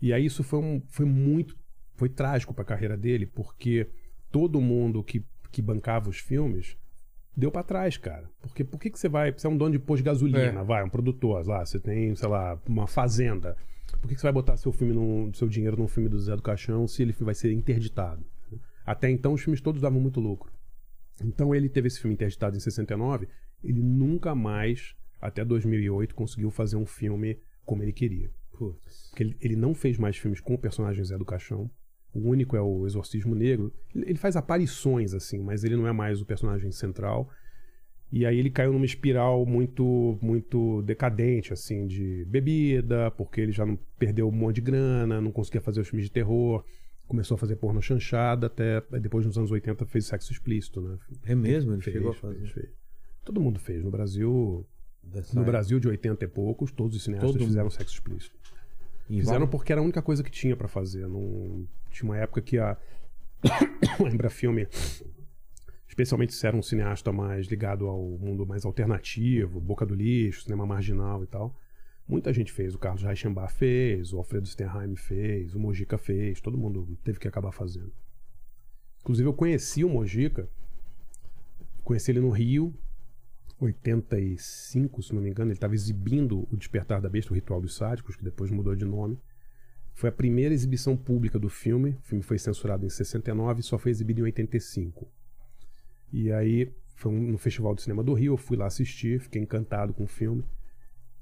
E 0.00 0.12
aí 0.12 0.24
isso 0.24 0.42
foi, 0.42 0.58
um, 0.58 0.82
foi 0.88 1.06
muito. 1.06 1.56
Foi 1.94 2.08
trágico 2.08 2.54
para 2.54 2.62
a 2.62 2.66
carreira 2.66 2.96
dele, 2.96 3.26
porque 3.26 3.88
todo 4.30 4.60
mundo 4.60 5.02
que, 5.04 5.24
que 5.50 5.60
bancava 5.62 6.08
os 6.08 6.18
filmes 6.18 6.76
deu 7.36 7.50
para 7.50 7.62
trás, 7.62 7.96
cara. 7.96 8.28
Porque 8.40 8.64
por 8.64 8.78
que, 8.80 8.90
que 8.90 8.98
você 8.98 9.08
vai. 9.08 9.32
Você 9.32 9.46
é 9.46 9.50
um 9.50 9.56
dono 9.56 9.72
de 9.72 9.78
posto 9.78 9.98
de 9.98 10.04
gasolina, 10.04 10.60
É. 10.60 10.64
vai, 10.64 10.84
um 10.84 10.88
produtor 10.88 11.46
lá, 11.46 11.64
você 11.64 11.78
tem, 11.78 12.14
sei 12.14 12.28
lá, 12.28 12.58
uma 12.68 12.86
fazenda. 12.86 13.56
Por 14.00 14.08
que, 14.08 14.16
você 14.16 14.22
vai 14.22 14.32
botar 14.32 14.56
seu 14.56 14.72
filme 14.72 14.92
num, 14.92 15.32
seu 15.32 15.48
dinheiro 15.48 15.76
num 15.76 15.88
filme 15.88 16.08
do 16.08 16.18
Zé 16.18 16.34
do 16.34 16.42
Caixão 16.42 16.86
se 16.88 17.02
ele 17.02 17.12
vai 17.12 17.34
ser 17.34 17.52
interditado? 17.52 18.24
Até 18.84 19.10
então 19.10 19.32
os 19.32 19.40
filmes 19.40 19.60
todos 19.60 19.80
davam 19.80 20.00
muito 20.00 20.20
lucro. 20.20 20.52
Então 21.22 21.54
ele 21.54 21.68
teve 21.68 21.86
esse 21.86 22.00
filme 22.00 22.14
interditado 22.14 22.56
em 22.56 22.60
69, 22.60 23.28
ele 23.62 23.82
nunca 23.82 24.34
mais, 24.34 24.94
até 25.20 25.44
2008, 25.44 26.14
conseguiu 26.14 26.50
fazer 26.50 26.76
um 26.76 26.86
filme 26.86 27.38
como 27.64 27.82
ele 27.82 27.92
queria. 27.92 28.30
Putz. 28.52 29.08
Porque 29.10 29.22
ele, 29.22 29.36
ele 29.40 29.56
não 29.56 29.74
fez 29.74 29.98
mais 29.98 30.16
filmes 30.16 30.40
com 30.40 30.54
o 30.54 30.58
personagem 30.58 31.04
Zé 31.04 31.16
do 31.16 31.24
Caixão. 31.24 31.70
O 32.12 32.28
único 32.28 32.56
é 32.56 32.60
o 32.60 32.86
Exorcismo 32.86 33.34
Negro. 33.34 33.72
Ele 33.94 34.18
faz 34.18 34.36
aparições, 34.36 35.14
assim, 35.14 35.42
mas 35.42 35.64
ele 35.64 35.76
não 35.76 35.86
é 35.86 35.92
mais 35.92 36.20
o 36.20 36.26
personagem 36.26 36.70
central. 36.70 37.30
E 38.12 38.26
aí 38.26 38.38
ele 38.38 38.50
caiu 38.50 38.72
numa 38.74 38.84
espiral 38.84 39.46
muito 39.46 40.18
muito 40.20 40.82
decadente, 40.82 41.52
assim, 41.52 41.86
de 41.86 42.26
bebida, 42.26 43.10
porque 43.12 43.40
ele 43.40 43.52
já 43.52 43.64
não 43.64 43.78
perdeu 43.98 44.28
um 44.28 44.32
monte 44.32 44.56
de 44.56 44.60
grana, 44.60 45.18
não 45.20 45.32
conseguia 45.32 45.62
fazer 45.62 45.80
os 45.80 45.88
filmes 45.88 46.06
de 46.06 46.12
terror. 46.12 46.62
Começou 47.08 47.34
a 47.36 47.38
fazer 47.38 47.56
porno 47.56 47.80
chanchada, 47.80 48.46
até 48.48 48.82
depois 49.00 49.24
nos 49.26 49.36
anos 49.38 49.50
80 49.50 49.86
fez 49.86 50.06
sexo 50.06 50.30
explícito, 50.32 50.80
né? 50.80 50.98
É 51.24 51.34
mesmo? 51.34 51.72
Ele 51.72 51.80
Fez, 51.82 51.94
chegou 51.94 52.10
a 52.10 52.14
fazer. 52.14 52.38
fez, 52.40 52.50
fez. 52.52 52.68
Todo 53.24 53.40
mundo 53.40 53.58
fez. 53.58 53.82
No 53.82 53.90
Brasil, 53.90 54.66
no. 55.34 55.44
Brasil 55.44 55.80
de 55.80 55.88
80 55.88 56.24
e 56.24 56.28
poucos, 56.28 56.70
todos 56.70 56.94
os 56.96 57.02
cineastas 57.02 57.30
Todo 57.32 57.40
mundo. 57.40 57.48
fizeram 57.48 57.70
sexo 57.70 57.94
explícito. 57.94 58.34
E 59.08 59.18
Fizeram 59.20 59.40
vale- 59.40 59.50
porque 59.50 59.72
era 59.72 59.80
a 59.80 59.84
única 59.84 60.00
coisa 60.02 60.22
que 60.22 60.30
tinha 60.30 60.54
pra 60.56 60.68
fazer. 60.68 61.06
Não... 61.08 61.66
Tinha 61.90 62.08
uma 62.10 62.16
época 62.18 62.40
que 62.40 62.58
a 62.58 62.76
a 63.44 64.08
Embrafilme, 64.10 64.66
especialmente 65.92 66.32
se 66.32 66.46
era 66.46 66.56
um 66.56 66.62
cineasta 66.62 67.12
mais 67.12 67.46
ligado 67.48 67.86
ao 67.86 68.02
mundo 68.18 68.46
mais 68.46 68.64
alternativo, 68.64 69.60
Boca 69.60 69.84
do 69.84 69.94
Lixo, 69.94 70.44
cinema 70.44 70.64
marginal 70.64 71.22
e 71.22 71.26
tal, 71.26 71.54
muita 72.08 72.32
gente 72.32 72.50
fez. 72.50 72.74
O 72.74 72.78
Carlos 72.78 73.02
Reichenbach 73.02 73.52
fez, 73.52 74.10
o 74.10 74.16
Alfredo 74.16 74.48
Sternheim 74.48 74.96
fez, 74.96 75.54
o 75.54 75.60
Mojica 75.60 75.98
fez, 75.98 76.40
todo 76.40 76.56
mundo 76.56 76.98
teve 77.04 77.18
que 77.18 77.28
acabar 77.28 77.52
fazendo. 77.52 77.92
Inclusive 79.02 79.28
eu 79.28 79.34
conheci 79.34 79.84
o 79.84 79.88
Mojica, 79.90 80.48
conheci 81.84 82.10
ele 82.10 82.20
no 82.20 82.30
Rio, 82.30 82.72
85, 83.60 85.02
se 85.02 85.14
não 85.14 85.20
me 85.20 85.28
engano, 85.28 85.50
ele 85.50 85.56
estava 85.58 85.74
exibindo 85.74 86.48
o 86.50 86.56
Despertar 86.56 87.02
da 87.02 87.08
Besta, 87.10 87.32
o 87.32 87.34
Ritual 87.34 87.60
dos 87.60 87.76
Sádicos, 87.76 88.16
que 88.16 88.24
depois 88.24 88.50
mudou 88.50 88.74
de 88.74 88.86
nome. 88.86 89.20
Foi 89.92 90.08
a 90.08 90.12
primeira 90.12 90.54
exibição 90.54 90.96
pública 90.96 91.38
do 91.38 91.50
filme. 91.50 91.98
O 92.02 92.02
filme 92.02 92.24
foi 92.24 92.38
censurado 92.38 92.86
em 92.86 92.88
69 92.88 93.60
e 93.60 93.62
só 93.62 93.76
foi 93.76 93.90
exibido 93.90 94.20
em 94.20 94.24
85. 94.24 95.06
E 96.12 96.30
aí, 96.32 96.70
foi 96.96 97.10
no 97.12 97.38
Festival 97.38 97.74
de 97.74 97.82
Cinema 97.82 98.02
do 98.02 98.12
Rio, 98.14 98.34
eu 98.34 98.36
fui 98.36 98.56
lá 98.56 98.66
assistir, 98.66 99.18
fiquei 99.20 99.40
encantado 99.40 99.92
com 99.94 100.04
o 100.04 100.08
filme. 100.08 100.44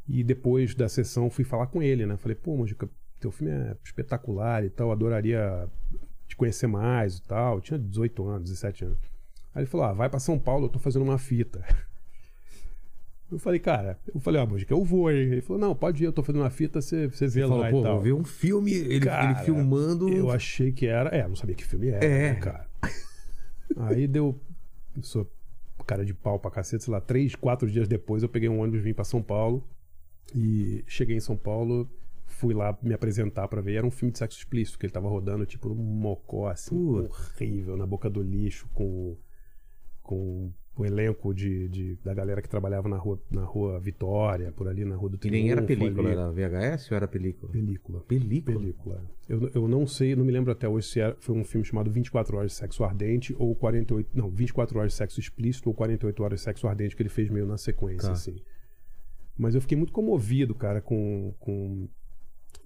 E 0.09 0.25
depois 0.25 0.75
da 0.75 0.89
sessão, 0.89 1.31
fui 1.31 1.45
falar 1.45 1.69
com 1.69 1.83
ele, 1.83 2.05
né? 2.05 2.17
Falei, 2.17 2.35
pô, 2.35 2.57
Mojica, 2.57 2.89
teu 3.21 3.31
filme 3.31 3.53
é 3.53 3.77
espetacular 3.85 4.65
e 4.65 4.71
tal, 4.71 4.91
adoraria 4.91 5.69
te 6.27 6.35
conhecer 6.35 6.67
mais 6.67 7.19
e 7.19 7.23
tal. 7.23 7.57
Eu 7.57 7.61
tinha 7.61 7.79
18 7.79 8.27
anos, 8.27 8.51
17 8.51 8.85
anos. 8.87 8.99
Aí 9.55 9.63
ele 9.63 9.67
falou, 9.71 9.87
ah, 9.87 9.93
vai 9.93 10.09
pra 10.09 10.19
São 10.19 10.39
Paulo, 10.39 10.65
eu 10.67 10.69
tô 10.69 10.79
fazendo 10.79 11.03
uma 11.03 11.19
fita. 11.19 11.65
Eu 13.31 13.39
falei, 13.39 13.61
cara, 13.61 13.97
eu 14.13 14.19
falei, 14.19 14.41
ó, 14.41 14.45
Mojica, 14.47 14.75
eu 14.75 14.83
vou, 14.85 15.09
hein? 15.09 15.19
Ele 15.31 15.41
falou, 15.41 15.61
não, 15.63 15.73
pode 15.73 16.03
ir, 16.03 16.07
eu 16.07 16.13
tô 16.13 16.21
fazendo 16.21 16.43
uma 16.43 16.51
fita, 16.51 16.81
você, 16.83 17.07
você 17.07 17.29
vê 17.29 17.43
Falou, 17.43 17.59
lá 17.59 17.71
pô, 17.71 17.79
e 17.79 17.83
tal. 17.85 17.93
vou 17.95 18.03
ver 18.03 18.13
um 18.13 18.25
filme, 18.25 18.73
ele, 18.73 19.07
Cara, 19.07 19.31
ele 19.31 19.45
filmando. 19.45 20.09
Eu 20.09 20.33
achei 20.33 20.73
que 20.73 20.85
era. 20.87 21.17
É, 21.17 21.23
eu 21.23 21.29
não 21.29 21.37
sabia 21.37 21.55
que 21.55 21.65
filme 21.65 21.91
era, 21.91 22.05
É. 22.05 22.33
né, 22.33 22.41
cara. 22.41 22.67
Aí 23.77 24.09
deu. 24.09 24.37
Eu 24.97 25.03
sou 25.03 25.31
cara 25.87 26.05
de 26.05 26.15
pau 26.15 26.39
pra 26.39 26.51
cacete, 26.51 26.85
sei 26.85 26.93
lá, 26.93 27.01
três, 27.01 27.35
quatro 27.35 27.69
dias 27.69 27.89
depois 27.89 28.23
eu 28.23 28.29
peguei 28.29 28.49
um 28.49 28.61
ônibus 28.61 28.81
e 28.81 28.83
vim 28.83 28.95
pra 28.95 29.05
São 29.05 29.23
Paulo. 29.23 29.67
E 30.35 30.85
cheguei 30.87 31.17
em 31.17 31.21
São 31.21 31.37
Paulo, 31.37 31.91
fui 32.27 32.55
lá 32.55 32.77
me 32.83 32.95
apresentar 32.95 33.49
pra 33.49 33.61
ver. 33.61 33.75
Era 33.75 33.87
um 33.87 33.91
filme 33.91 34.13
de 34.13 34.19
sexo 34.19 34.39
explícito 34.39 34.79
que 34.79 34.87
ele 34.87 34.93
tava 34.93 35.09
rodando, 35.09 35.45
tipo, 35.45 35.69
num 35.69 35.75
mocó 35.75 36.49
assim, 36.49 36.77
horrível, 36.77 37.77
na 37.77 37.87
boca 37.87 38.09
do 38.09 38.23
lixo, 38.23 38.69
com. 38.73 39.17
com 40.03 40.53
o 40.77 40.85
elenco 40.87 41.35
de, 41.35 41.69
de- 41.69 41.97
da 42.03 42.15
galera 42.15 42.41
que 42.41 42.49
trabalhava 42.49 42.89
na 42.89 42.97
rua, 42.97 43.21
na 43.31 43.45
rua 43.45 43.79
Vitória, 43.81 44.51
por 44.53 44.67
ali 44.69 44.85
na 44.85 44.97
rua 44.97 45.11
do 45.11 45.17
E 45.17 45.19
Triunfo. 45.19 45.39
nem 45.43 45.51
era 45.51 45.63
película, 45.63 46.09
ali. 46.09 46.19
era 46.19 46.31
VHS 46.33 46.91
ou 46.91 46.97
era 46.97 47.09
película? 47.09 47.53
Película. 47.53 48.01
Película? 48.01 48.59
Película. 48.61 49.03
Eu, 49.29 49.51
eu 49.55 49.69
não 49.69 49.87
sei, 49.87 50.17
não 50.17 50.25
me 50.25 50.33
lembro 50.33 50.51
até 50.51 50.69
hoje 50.69 50.87
se 50.89 51.01
era- 51.01 51.17
foi 51.21 51.37
um 51.37 51.45
filme 51.45 51.67
chamado 51.67 51.91
24 51.91 52.37
Horas 52.37 52.53
de 52.53 52.57
Sexo 52.57 52.83
Ardente 52.85 53.35
ou 53.39 53.55
48. 53.55 54.09
Não, 54.17 54.31
24 54.31 54.79
Horas 54.79 54.93
de 54.93 54.97
Sexo 54.99 55.21
Explícito 55.21 55.69
ou 55.69 55.75
48 55.75 56.23
Horas 56.23 56.41
de 56.41 56.45
Sexo 56.45 56.67
Ardente 56.67 56.97
que 56.97 57.03
ele 57.03 57.09
fez 57.11 57.29
meio 57.29 57.47
na 57.47 57.59
sequência, 57.59 58.07
Tá. 58.09 58.13
assim. 58.13 58.37
Mas 59.37 59.55
eu 59.55 59.61
fiquei 59.61 59.77
muito 59.77 59.93
comovido, 59.93 60.55
cara, 60.55 60.81
com, 60.81 61.35
com 61.41 61.89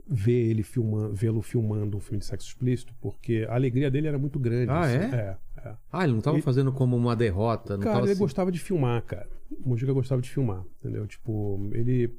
ver 0.06 0.50
ele 0.50 0.62
filmando, 0.62 1.14
vê-lo 1.14 1.40
filmando 1.40 1.96
um 1.96 2.00
filme 2.00 2.18
de 2.18 2.26
sexo 2.26 2.48
explícito, 2.48 2.92
porque 3.00 3.46
a 3.48 3.54
alegria 3.54 3.90
dele 3.90 4.06
era 4.08 4.18
muito 4.18 4.38
grande. 4.38 4.70
Ah, 4.70 4.80
assim. 4.80 4.96
é? 4.96 5.38
É, 5.56 5.68
é. 5.68 5.74
Ah, 5.90 6.04
ele 6.04 6.12
não 6.12 6.20
tava 6.20 6.36
Ele- 6.36 6.42
fazendo 6.42 6.72
como 6.72 6.96
uma 6.96 7.16
derrota, 7.16 7.78
Cara, 7.78 8.02
ele 8.02 8.12
assim... 8.12 8.20
gostava 8.20 8.52
de 8.52 8.58
filmar, 8.58 9.02
cara. 9.02 9.28
O 9.64 9.68
Mujica 9.70 9.92
gostava 9.92 10.20
de 10.20 10.30
filmar, 10.30 10.64
entendeu? 10.80 11.06
Tipo, 11.06 11.70
ele. 11.72 12.10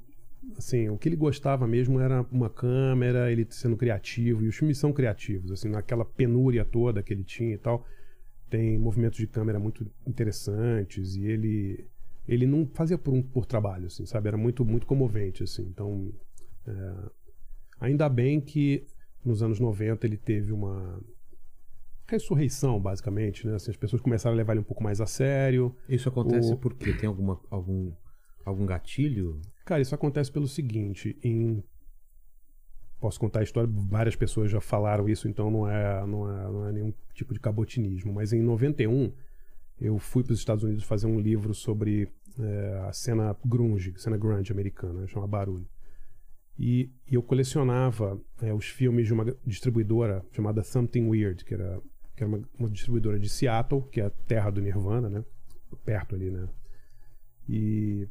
Assim, 0.57 0.89
o 0.89 0.97
que 0.97 1.09
ele 1.09 1.15
gostava 1.15 1.67
mesmo 1.67 1.99
era 1.99 2.23
uma 2.31 2.49
câmera, 2.49 3.31
ele 3.31 3.47
sendo 3.49 3.75
criativo, 3.75 4.43
e 4.43 4.47
os 4.47 4.55
filmes 4.55 4.77
são 4.77 4.93
criativos, 4.93 5.51
assim, 5.51 5.69
naquela 5.69 6.05
penúria 6.05 6.63
toda 6.63 7.01
que 7.01 7.11
ele 7.13 7.23
tinha 7.23 7.55
e 7.55 7.57
tal. 7.57 7.85
Tem 8.49 8.77
movimentos 8.77 9.17
de 9.17 9.25
câmera 9.27 9.59
muito 9.59 9.85
interessantes, 10.07 11.15
e 11.15 11.25
ele. 11.25 11.85
Ele 12.27 12.47
não 12.47 12.65
fazia 12.73 12.97
por, 12.97 13.13
um, 13.13 13.21
por 13.21 13.45
trabalho, 13.45 13.85
assim, 13.87 14.05
sabe? 14.05 14.27
Era 14.27 14.37
muito, 14.37 14.65
muito 14.65 14.85
comovente, 14.87 15.43
assim. 15.43 15.63
Então. 15.63 16.11
é, 16.67 17.24
ainda 17.85 18.07
bem 18.09 18.39
que 18.41 18.85
nos 19.23 19.41
anos 19.41 19.59
90 19.59 20.05
ele 20.05 20.17
teve 20.17 20.51
uma 20.51 20.99
ressurreição, 22.07 22.79
basicamente, 22.79 23.47
né? 23.47 23.55
Assim, 23.55 23.71
as 23.71 23.77
pessoas 23.77 24.01
começaram 24.01 24.35
a 24.35 24.37
levar 24.37 24.53
ele 24.53 24.59
um 24.61 24.63
pouco 24.65 24.83
mais 24.83 25.01
a 25.01 25.05
sério. 25.07 25.75
Isso 25.89 26.07
acontece 26.09 26.53
O- 26.53 26.57
porque 26.57 26.93
tem 26.93 27.07
alguma, 27.07 27.39
algum, 27.49 27.91
algum 28.43 28.65
gatilho? 28.65 29.41
Cara, 29.65 29.81
isso 29.81 29.95
acontece 29.95 30.31
pelo 30.31 30.47
seguinte, 30.47 31.17
em 31.23 31.63
posso 32.99 33.19
contar 33.19 33.41
a 33.41 33.43
história, 33.43 33.69
várias 33.89 34.15
pessoas 34.15 34.49
já 34.49 34.61
falaram 34.61 35.07
isso, 35.07 35.27
então 35.27 35.51
não 35.51 35.69
é, 35.69 36.05
não 36.07 36.31
é, 36.31 36.43
não 36.51 36.67
é 36.67 36.71
nenhum 36.71 36.93
tipo 37.13 37.33
de 37.33 37.39
cabotinismo, 37.39 38.11
mas 38.13 38.33
em 38.33 38.41
91 38.41 39.11
eu 39.79 39.99
fui 39.99 40.23
para 40.23 40.33
os 40.33 40.39
Estados 40.39 40.63
Unidos 40.63 40.83
fazer 40.85 41.05
um 41.05 41.19
livro 41.19 41.53
sobre 41.53 42.07
é, 42.39 42.79
a 42.87 42.93
cena 42.93 43.35
grunge, 43.45 43.93
cena 43.97 44.17
grunge 44.17 44.51
americana, 44.51 45.01
né, 45.01 45.07
chama 45.07 45.27
Barulho. 45.27 45.67
E, 46.57 46.89
e 47.09 47.15
eu 47.15 47.21
colecionava 47.21 48.19
é, 48.41 48.53
os 48.53 48.65
filmes 48.65 49.07
de 49.07 49.13
uma 49.13 49.25
distribuidora 49.45 50.25
chamada 50.31 50.63
Something 50.63 51.07
Weird, 51.07 51.43
que 51.43 51.53
era, 51.53 51.81
que 52.15 52.23
era 52.23 52.27
uma, 52.27 52.41
uma 52.57 52.69
distribuidora 52.69 53.19
de 53.19 53.27
Seattle, 53.27 53.81
que 53.91 53.99
é 53.99 54.05
a 54.05 54.09
terra 54.09 54.49
do 54.49 54.61
Nirvana, 54.61 55.09
né? 55.09 55.25
Perto 55.83 56.15
ali, 56.15 56.31
né? 56.31 56.47
E, 57.47 58.07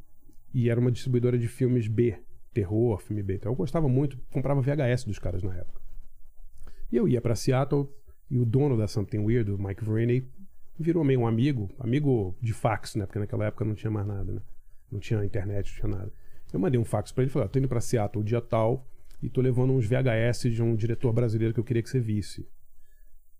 e 0.53 0.69
era 0.69 0.79
uma 0.79 0.91
distribuidora 0.91 1.37
de 1.37 1.47
filmes 1.47 1.87
B, 1.87 2.17
terror, 2.53 2.99
filme 2.99 3.23
B. 3.23 3.35
Então 3.35 3.51
eu 3.51 3.55
gostava 3.55 3.89
muito, 3.89 4.17
comprava 4.31 4.61
VHS 4.61 5.05
dos 5.05 5.17
caras 5.17 5.41
na 5.41 5.55
época. 5.55 5.81
E 6.91 6.97
eu 6.97 7.07
ia 7.07 7.19
para 7.19 7.35
Seattle 7.35 7.89
e 8.29 8.37
o 8.37 8.45
dono 8.45 8.77
da 8.77 8.87
Something 8.87 9.19
Weird, 9.19 9.51
o 9.51 9.57
Mike 9.57 9.83
Vreney, 9.83 10.29
virou 10.77 11.03
meio 11.03 11.21
um 11.21 11.27
amigo, 11.27 11.69
amigo 11.79 12.35
de 12.41 12.53
fax, 12.53 12.95
né? 12.95 13.05
Porque 13.05 13.19
naquela 13.19 13.45
época 13.45 13.65
não 13.65 13.73
tinha 13.73 13.89
mais 13.89 14.05
nada, 14.05 14.31
né? 14.31 14.41
Não 14.91 14.99
tinha 14.99 15.23
internet, 15.25 15.71
não 15.71 15.89
tinha 15.89 15.99
nada. 15.99 16.13
Eu 16.55 16.59
mandei 16.59 16.79
um 16.79 16.85
fax 16.85 17.11
para 17.11 17.23
ele 17.23 17.29
e 17.29 17.33
falei: 17.33 17.47
ó, 17.47 17.51
tô 17.51 17.59
indo 17.59 17.67
para 17.67 17.81
Seattle 17.81 18.23
dia 18.23 18.39
tal 18.39 18.87
e 19.21 19.29
tô 19.29 19.41
levando 19.41 19.73
uns 19.73 19.85
VHS 19.85 20.53
de 20.53 20.63
um 20.63 20.73
diretor 20.73 21.11
brasileiro 21.11 21.53
que 21.53 21.59
eu 21.59 21.63
queria 21.65 21.83
que 21.83 21.89
você 21.89 21.99
visse. 21.99 22.47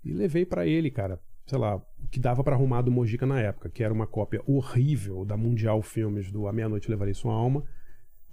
E 0.03 0.11
levei 0.11 0.45
para 0.45 0.67
ele, 0.67 0.91
cara, 0.91 1.17
sei 1.47 1.57
lá, 1.57 1.77
o 1.77 2.07
que 2.11 2.19
dava 2.19 2.43
para 2.43 2.57
arrumar 2.57 2.81
do 2.81 2.91
Mojica 2.91 3.25
na 3.25 3.39
época, 3.39 3.69
que 3.69 3.83
era 3.83 3.93
uma 3.93 4.05
cópia 4.05 4.41
horrível 4.45 5.23
da 5.23 5.37
Mundial 5.37 5.81
Filmes 5.81 6.29
do 6.29 6.45
A 6.45 6.51
Meia 6.51 6.67
Noite 6.67 6.89
Levarei 6.89 7.13
Sua 7.13 7.33
Alma 7.33 7.63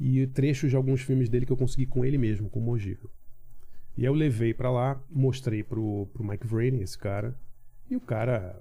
e 0.00 0.26
trechos 0.26 0.70
de 0.70 0.76
alguns 0.76 1.00
filmes 1.00 1.28
dele 1.28 1.46
que 1.46 1.52
eu 1.52 1.56
consegui 1.56 1.86
com 1.86 2.04
ele 2.04 2.18
mesmo, 2.18 2.50
com 2.50 2.58
o 2.58 2.62
Mojica. 2.62 3.08
E 3.96 4.00
aí 4.00 4.06
eu 4.06 4.14
levei 4.14 4.52
para 4.52 4.68
lá, 4.68 5.00
mostrei 5.08 5.62
pro, 5.62 6.08
pro 6.12 6.24
Mike 6.24 6.46
Vrane, 6.46 6.82
esse 6.82 6.98
cara, 6.98 7.38
e 7.88 7.94
o 7.94 8.00
cara 8.00 8.60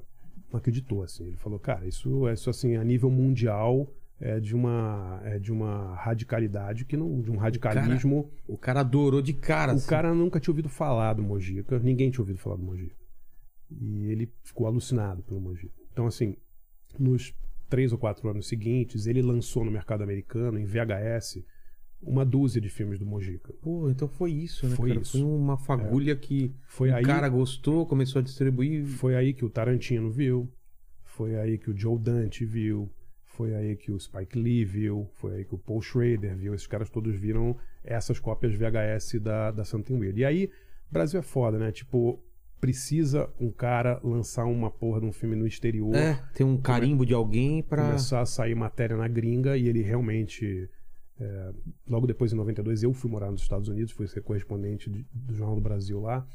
não 0.52 0.60
acreditou, 0.60 1.02
assim. 1.02 1.26
Ele 1.26 1.38
falou, 1.38 1.58
cara, 1.58 1.88
isso, 1.88 2.30
isso 2.30 2.48
assim, 2.48 2.76
a 2.76 2.84
nível 2.84 3.10
mundial 3.10 3.92
é 4.22 4.40
de 4.40 4.56
uma, 4.56 5.20
é 5.26 5.40
de 5.40 5.52
uma 5.52 5.96
radicalidade 5.96 6.86
que 6.86 6.96
não. 6.96 7.22
de 7.22 7.32
um 7.32 7.38
radicalismo. 7.38 8.30
O 8.48 8.56
cara 8.56 8.82
adorou 8.82 9.22
de 9.22 9.34
cara. 9.34 9.74
O 9.74 9.76
assim. 9.76 9.90
cara 9.90 10.14
nunca 10.14 10.40
tinha 10.40 10.52
ouvido 10.52 10.70
falar 10.70 11.14
do 11.14 11.24
Mojica, 11.24 11.80
ninguém 11.80 12.12
tinha 12.12 12.22
ouvido 12.22 12.38
falar 12.38 12.56
do 12.56 12.64
Mojica. 12.64 12.96
E 13.72 14.06
ele 14.06 14.32
ficou 14.44 14.68
alucinado 14.68 15.24
pelo 15.24 15.42
Mojica. 15.42 15.74
Então, 15.92 16.06
assim, 16.06 16.38
nos 17.00 17.34
três 17.68 17.92
ou 17.92 17.98
quatro 17.98 18.30
anos 18.30 18.48
seguintes, 18.48 19.08
ele 19.08 19.22
lançou 19.22 19.66
no 19.66 19.72
mercado 19.72 20.04
americano, 20.04 20.60
em 20.60 20.66
VHS, 20.66 21.44
uma 22.00 22.24
dúzia 22.24 22.62
de 22.62 22.70
filmes 22.70 23.00
do 23.00 23.06
Mojica. 23.06 23.52
Pô, 23.62 23.90
então 23.90 24.08
foi 24.08 24.32
isso, 24.32 24.68
né? 24.68 24.76
Foi 24.76 24.90
cara? 24.90 25.02
isso. 25.02 25.18
É. 25.18 25.22
Foi 25.22 25.30
uma 25.30 25.58
fagulha 25.58 26.16
que 26.16 26.54
Foi 26.68 26.92
o 26.92 26.96
aí, 26.96 27.04
cara 27.04 27.28
gostou, 27.28 27.88
começou 27.88 28.20
a 28.20 28.24
distribuir. 28.24 28.86
foi 28.86 29.16
aí 29.16 29.34
que 29.34 29.46
o 29.46 29.50
Tarantino 29.50 30.12
viu, 30.12 30.52
foi 31.06 31.36
aí 31.38 31.58
que 31.58 31.72
o 31.72 31.78
Joe 31.78 31.98
Dante 31.98 32.46
viu, 32.46 32.92
foi 33.36 33.56
aí 33.56 33.76
que 33.76 33.92
o 33.92 34.00
Spike 34.00 34.38
Lee 34.38 34.64
viu, 34.66 35.10
foi 35.16 35.36
aí 35.36 35.46
que 35.46 35.56
o 35.56 35.58
Paul 35.58 35.82
Schrader 35.82 36.36
viu. 36.36 36.54
Esses 36.54 36.68
caras 36.68 36.90
todos 36.90 37.16
viram 37.16 37.56
essas 37.84 38.20
cópias 38.20 38.54
VHS 38.54 39.20
da, 39.22 39.52
da 39.52 39.64
Something 39.64 39.98
Weird. 39.98 40.20
E 40.22 40.26
aí, 40.26 40.50
Brasil 40.90 41.20
é 41.20 41.24
foda, 41.24 41.58
né? 41.58 41.72
Tipo, 41.72 42.22
precisa 42.60 43.30
um 43.40 43.50
cara 43.50 44.00
lançar 44.04 44.46
uma 44.46 44.70
porra 44.70 45.00
de 45.00 45.08
um 45.08 45.12
filme 45.12 45.36
no 45.36 45.48
exterior, 45.48 45.96
É, 45.96 46.22
tem 46.34 46.46
um 46.46 46.58
carimbo 46.58 47.06
de 47.06 47.14
alguém 47.14 47.64
pra. 47.64 47.86
começar 47.88 48.22
a 48.22 48.26
sair 48.26 48.54
matéria 48.56 48.96
na 48.96 49.08
gringa 49.08 49.58
e 49.58 49.68
ele 49.68 49.82
realmente. 49.82 50.70
é, 51.20 51.54
logo 51.88 52.08
depois, 52.08 52.34
em 52.34 52.36
92, 52.36 52.82
eu 52.84 52.94
fui 52.94 53.10
morar 53.10 53.30
nos 53.32 53.42
Estados 53.44 53.68
Unidos, 53.70 53.92
fui 53.94 54.08
ser 54.08 54.22
correspondente 54.22 54.90
de- 54.90 55.06
do 55.14 55.34
Jornal 55.36 55.56
do 55.56 55.62
Brasil 55.62 56.00
lá, 56.02 56.26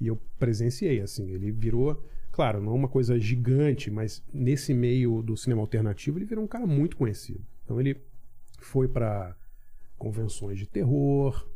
e 0.00 0.06
eu 0.08 0.16
presenciei, 0.38 1.00
assim, 1.00 1.30
ele 1.30 1.50
virou. 1.52 2.04
Claro, 2.32 2.60
não 2.60 2.72
é 2.72 2.74
uma 2.74 2.88
coisa 2.88 3.18
gigante, 3.18 3.90
mas 3.90 4.22
nesse 4.32 4.72
meio 4.74 5.22
do 5.22 5.36
cinema 5.36 5.60
alternativo 5.60 6.18
ele 6.18 6.24
virou 6.24 6.42
um 6.42 6.48
cara 6.48 6.66
muito 6.66 6.96
conhecido. 6.96 7.44
Então 7.64 7.78
ele 7.80 7.96
foi 8.58 8.88
para 8.88 9.36
convenções 9.98 10.58
de 10.58 10.66
terror, 10.66 11.46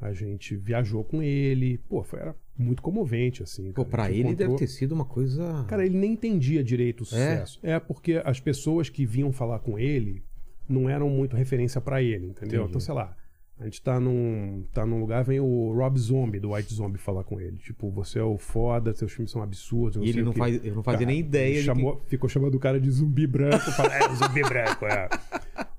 a 0.00 0.12
gente 0.12 0.56
viajou 0.56 1.04
com 1.04 1.22
ele, 1.22 1.78
pô, 1.88 2.02
foi, 2.02 2.20
era 2.20 2.34
muito 2.56 2.80
comovente, 2.80 3.42
assim. 3.42 3.72
Pô, 3.72 3.84
pra 3.84 4.10
ele 4.10 4.20
encontrou- 4.20 4.48
deve 4.48 4.58
ter 4.58 4.66
sido 4.68 4.92
uma 4.92 5.04
coisa. 5.04 5.64
Cara, 5.68 5.84
ele 5.84 5.96
nem 5.98 6.12
entendia 6.12 6.62
direito 6.64 7.02
o 7.02 7.04
sucesso. 7.04 7.58
É, 7.62 7.78
porque 7.78 8.22
as 8.24 8.40
pessoas 8.40 8.88
que 8.88 9.04
vinham 9.04 9.32
falar 9.32 9.58
com 9.58 9.78
ele 9.78 10.22
não 10.68 10.88
eram 10.88 11.10
muito 11.10 11.36
referência 11.36 11.80
pra 11.80 12.02
ele, 12.02 12.26
entendeu? 12.28 12.60
Entendi. 12.60 12.68
Então, 12.70 12.80
sei 12.80 12.94
lá, 12.94 13.16
a 13.60 13.64
gente 13.64 13.82
tá 13.82 14.00
num, 14.00 14.64
tá 14.72 14.86
num 14.86 14.98
lugar, 14.98 15.22
vem 15.22 15.38
o 15.38 15.72
Rob 15.72 15.98
Zombie, 15.98 16.40
do 16.40 16.54
White 16.54 16.72
Zombie, 16.74 16.98
falar 16.98 17.22
com 17.24 17.38
ele. 17.40 17.58
Tipo, 17.58 17.90
você 17.90 18.18
é 18.18 18.22
o 18.22 18.38
foda, 18.38 18.92
seus 18.94 19.12
filmes 19.12 19.30
são 19.30 19.42
absurdos. 19.42 20.02
E 20.02 20.06
sei 20.06 20.10
ele 20.20 20.22
não, 20.22 20.32
faz, 20.32 20.56
ele 20.56 20.74
não 20.74 20.82
fazia 20.82 21.00
Cara, 21.00 21.10
nem 21.10 21.20
ideia 21.20 21.62
chamou, 21.62 22.02
Ficou 22.06 22.28
chamando 22.28 22.54
o 22.54 22.58
cara 22.58 22.80
de 22.80 22.90
zumbi 22.90 23.26
branco. 23.26 23.58
Fala, 23.72 23.94
é, 23.94 24.14
zumbi 24.14 24.40
branco, 24.42 24.86
é. 24.86 25.08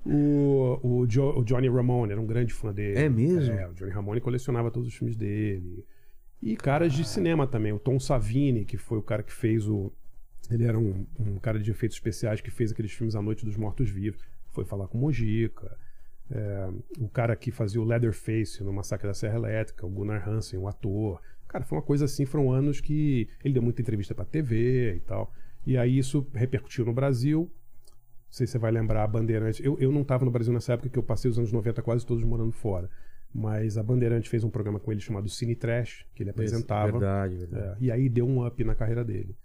O, 0.04 0.78
o, 0.82 1.06
Jo- 1.06 1.38
o 1.38 1.44
Johnny 1.44 1.68
Ramone 1.68 2.12
era 2.12 2.20
um 2.20 2.26
grande 2.26 2.52
fã 2.52 2.72
dele. 2.72 2.98
É 2.98 3.08
mesmo? 3.08 3.52
É, 3.54 3.68
o 3.68 3.74
Johnny 3.74 3.90
Ramone 3.90 4.20
colecionava 4.20 4.70
todos 4.70 4.88
os 4.88 4.94
filmes 4.94 5.16
dele. 5.16 5.84
E 6.40 6.56
caras 6.56 6.92
de 6.92 7.04
cinema 7.04 7.46
também. 7.46 7.72
O 7.72 7.78
Tom 7.78 7.98
Savini, 8.00 8.64
que 8.64 8.76
foi 8.76 8.98
o 8.98 9.02
cara 9.02 9.22
que 9.22 9.32
fez 9.32 9.68
o. 9.68 9.92
Ele 10.50 10.64
era 10.64 10.78
um, 10.78 11.06
um 11.18 11.36
cara 11.38 11.58
de 11.58 11.70
efeitos 11.70 11.96
especiais 11.96 12.40
que 12.40 12.50
fez 12.50 12.72
aqueles 12.72 12.92
filmes 12.92 13.14
A 13.14 13.22
Noite 13.22 13.44
dos 13.44 13.56
Mortos 13.56 13.88
Vivos. 13.90 14.20
Foi 14.50 14.64
falar 14.64 14.88
com 14.88 14.98
o 14.98 15.00
Mojica. 15.00 15.76
É, 16.30 16.68
o 16.98 17.08
cara 17.08 17.36
que 17.36 17.50
fazia 17.50 17.80
o 17.80 17.84
Leatherface 17.84 18.62
no 18.62 18.72
Massacre 18.72 19.06
da 19.06 19.14
Serra 19.14 19.36
Elétrica, 19.36 19.86
o 19.86 19.90
Gunnar 19.90 20.28
Hansen, 20.28 20.58
o 20.58 20.66
ator. 20.66 21.20
Cara, 21.46 21.64
foi 21.64 21.76
uma 21.76 21.84
coisa 21.84 22.06
assim, 22.06 22.24
foram 22.24 22.50
anos 22.50 22.80
que 22.80 23.28
ele 23.44 23.54
deu 23.54 23.62
muita 23.62 23.82
entrevista 23.82 24.14
pra 24.14 24.24
TV 24.24 24.96
e 24.96 25.00
tal. 25.00 25.32
E 25.66 25.76
aí 25.76 25.98
isso 25.98 26.26
repercutiu 26.32 26.84
no 26.84 26.92
Brasil. 26.92 27.40
Não 27.40 28.32
sei 28.32 28.46
se 28.46 28.52
você 28.52 28.58
vai 28.58 28.72
lembrar 28.72 29.04
a 29.04 29.06
Bandeirante. 29.06 29.64
Eu, 29.64 29.78
eu 29.78 29.92
não 29.92 30.00
estava 30.00 30.24
no 30.24 30.30
Brasil 30.30 30.52
nessa 30.52 30.72
época, 30.72 30.88
que 30.88 30.98
eu 30.98 31.02
passei 31.02 31.30
os 31.30 31.38
anos 31.38 31.52
90 31.52 31.82
quase 31.82 32.06
todos 32.06 32.24
morando 32.24 32.52
fora. 32.52 32.88
Mas 33.34 33.76
a 33.76 33.82
Bandeirante 33.82 34.28
fez 34.28 34.44
um 34.44 34.50
programa 34.50 34.80
com 34.80 34.90
ele 34.90 35.00
chamado 35.00 35.28
Cine 35.28 35.54
Trash, 35.54 36.06
que 36.14 36.22
ele 36.22 36.30
apresentava. 36.30 36.92
Verdade, 36.92 37.36
verdade. 37.36 37.76
É, 37.80 37.84
e 37.84 37.90
aí 37.90 38.08
deu 38.08 38.26
um 38.26 38.46
up 38.46 38.64
na 38.64 38.74
carreira 38.74 39.04
dele. 39.04 39.36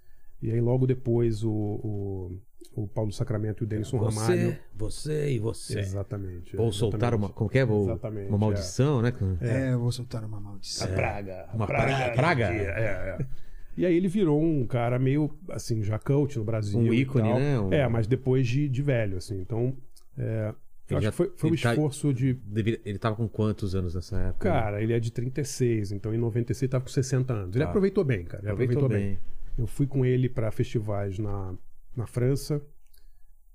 E 0.41 0.51
aí 0.51 0.61
logo 0.61 0.85
depois 0.85 1.43
o, 1.43 1.51
o, 1.51 2.39
o 2.76 2.88
Paulo 2.88 3.12
Sacramento 3.12 3.63
e 3.63 3.65
o 3.65 3.67
Denison 3.67 3.98
Ramalho. 3.98 4.56
Você, 4.76 5.24
você 5.24 5.32
e 5.32 5.39
você. 5.39 5.80
Exatamente. 5.80 6.56
Ou 6.58 6.67
exatamente. 6.67 6.76
soltar 6.78 7.13
uma. 7.15 7.30
Como 7.30 7.50
que 7.50 7.58
é? 7.60 7.65
Vou- 7.65 7.84
Exatamente, 7.86 8.30
uma 8.30 8.38
maldição, 8.38 9.02
né? 9.02 9.13
É, 9.41 9.74
eu 9.74 9.80
vou 9.80 9.91
soltar 9.91 10.24
uma 10.24 10.39
maldição. 10.39 10.88
A 10.88 10.91
praga. 10.91 11.50
Uma 11.54 11.63
a 11.63 11.67
praga. 11.67 12.13
praga. 12.15 12.43
É, 12.54 13.17
é. 13.22 13.26
E 13.80 13.86
aí 13.86 13.96
ele 13.96 14.08
virou 14.08 14.41
um 14.41 14.65
cara 14.65 14.98
meio, 14.98 15.30
assim, 15.50 15.84
já 15.84 16.00
coach 16.00 16.36
no 16.39 16.43
Brasil. 16.43 16.80
Um 16.80 16.91
ícone, 16.91 17.32
né? 17.32 17.60
Um- 17.60 17.72
É, 17.72 17.88
mas 17.88 18.08
depois 18.08 18.48
de, 18.48 18.67
de 18.67 18.82
velho, 18.82 19.17
assim. 19.17 19.39
Então, 19.39 19.78
é, 20.17 20.52
eu 20.89 20.98
Ele 20.98 20.98
acho 20.98 21.02
já- 21.04 21.12
que 21.12 21.15
foi, 21.17 21.32
foi 21.38 21.52
um 21.52 21.56
tá- 21.56 21.70
esforço 21.74 22.12
de... 22.12 22.34
Deveria- 22.34 22.82
Ele 22.84 22.98
tava 22.98 23.15
com 23.15 23.28
quantos 23.30 23.76
anos 23.76 23.93
nessa 23.93 24.17
época? 24.17 24.50
Cara, 24.50 24.82
ele 24.82 24.93
é 24.93 25.00
de 25.00 25.12
36, 25.12 25.91
então 25.91 26.12
em 26.12 26.17
96 26.17 26.63
ele 26.63 26.72
tava 26.72 26.86
com 26.86 26.89
60 26.89 27.32
anos. 27.32 27.56
Ele 27.56 27.63
Tá. 27.65 27.70
aproveitou 27.70 28.04
bem, 28.04 28.26
cara. 28.26 28.41
Ele 28.41 28.50
aproveitou 28.52 28.86
aproveitou, 28.86 29.08
bem. 29.10 29.20
bem. 29.20 29.63
Eu 29.63 29.67
fui 29.67 29.86
com 29.86 30.04
ele 30.04 30.28
para 30.28 30.50
festivais 30.50 31.20
na, 31.20 31.54
na 31.97 32.05
França, 32.07 32.62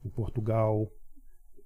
em 0.04 0.08
Portugal. 0.10 0.92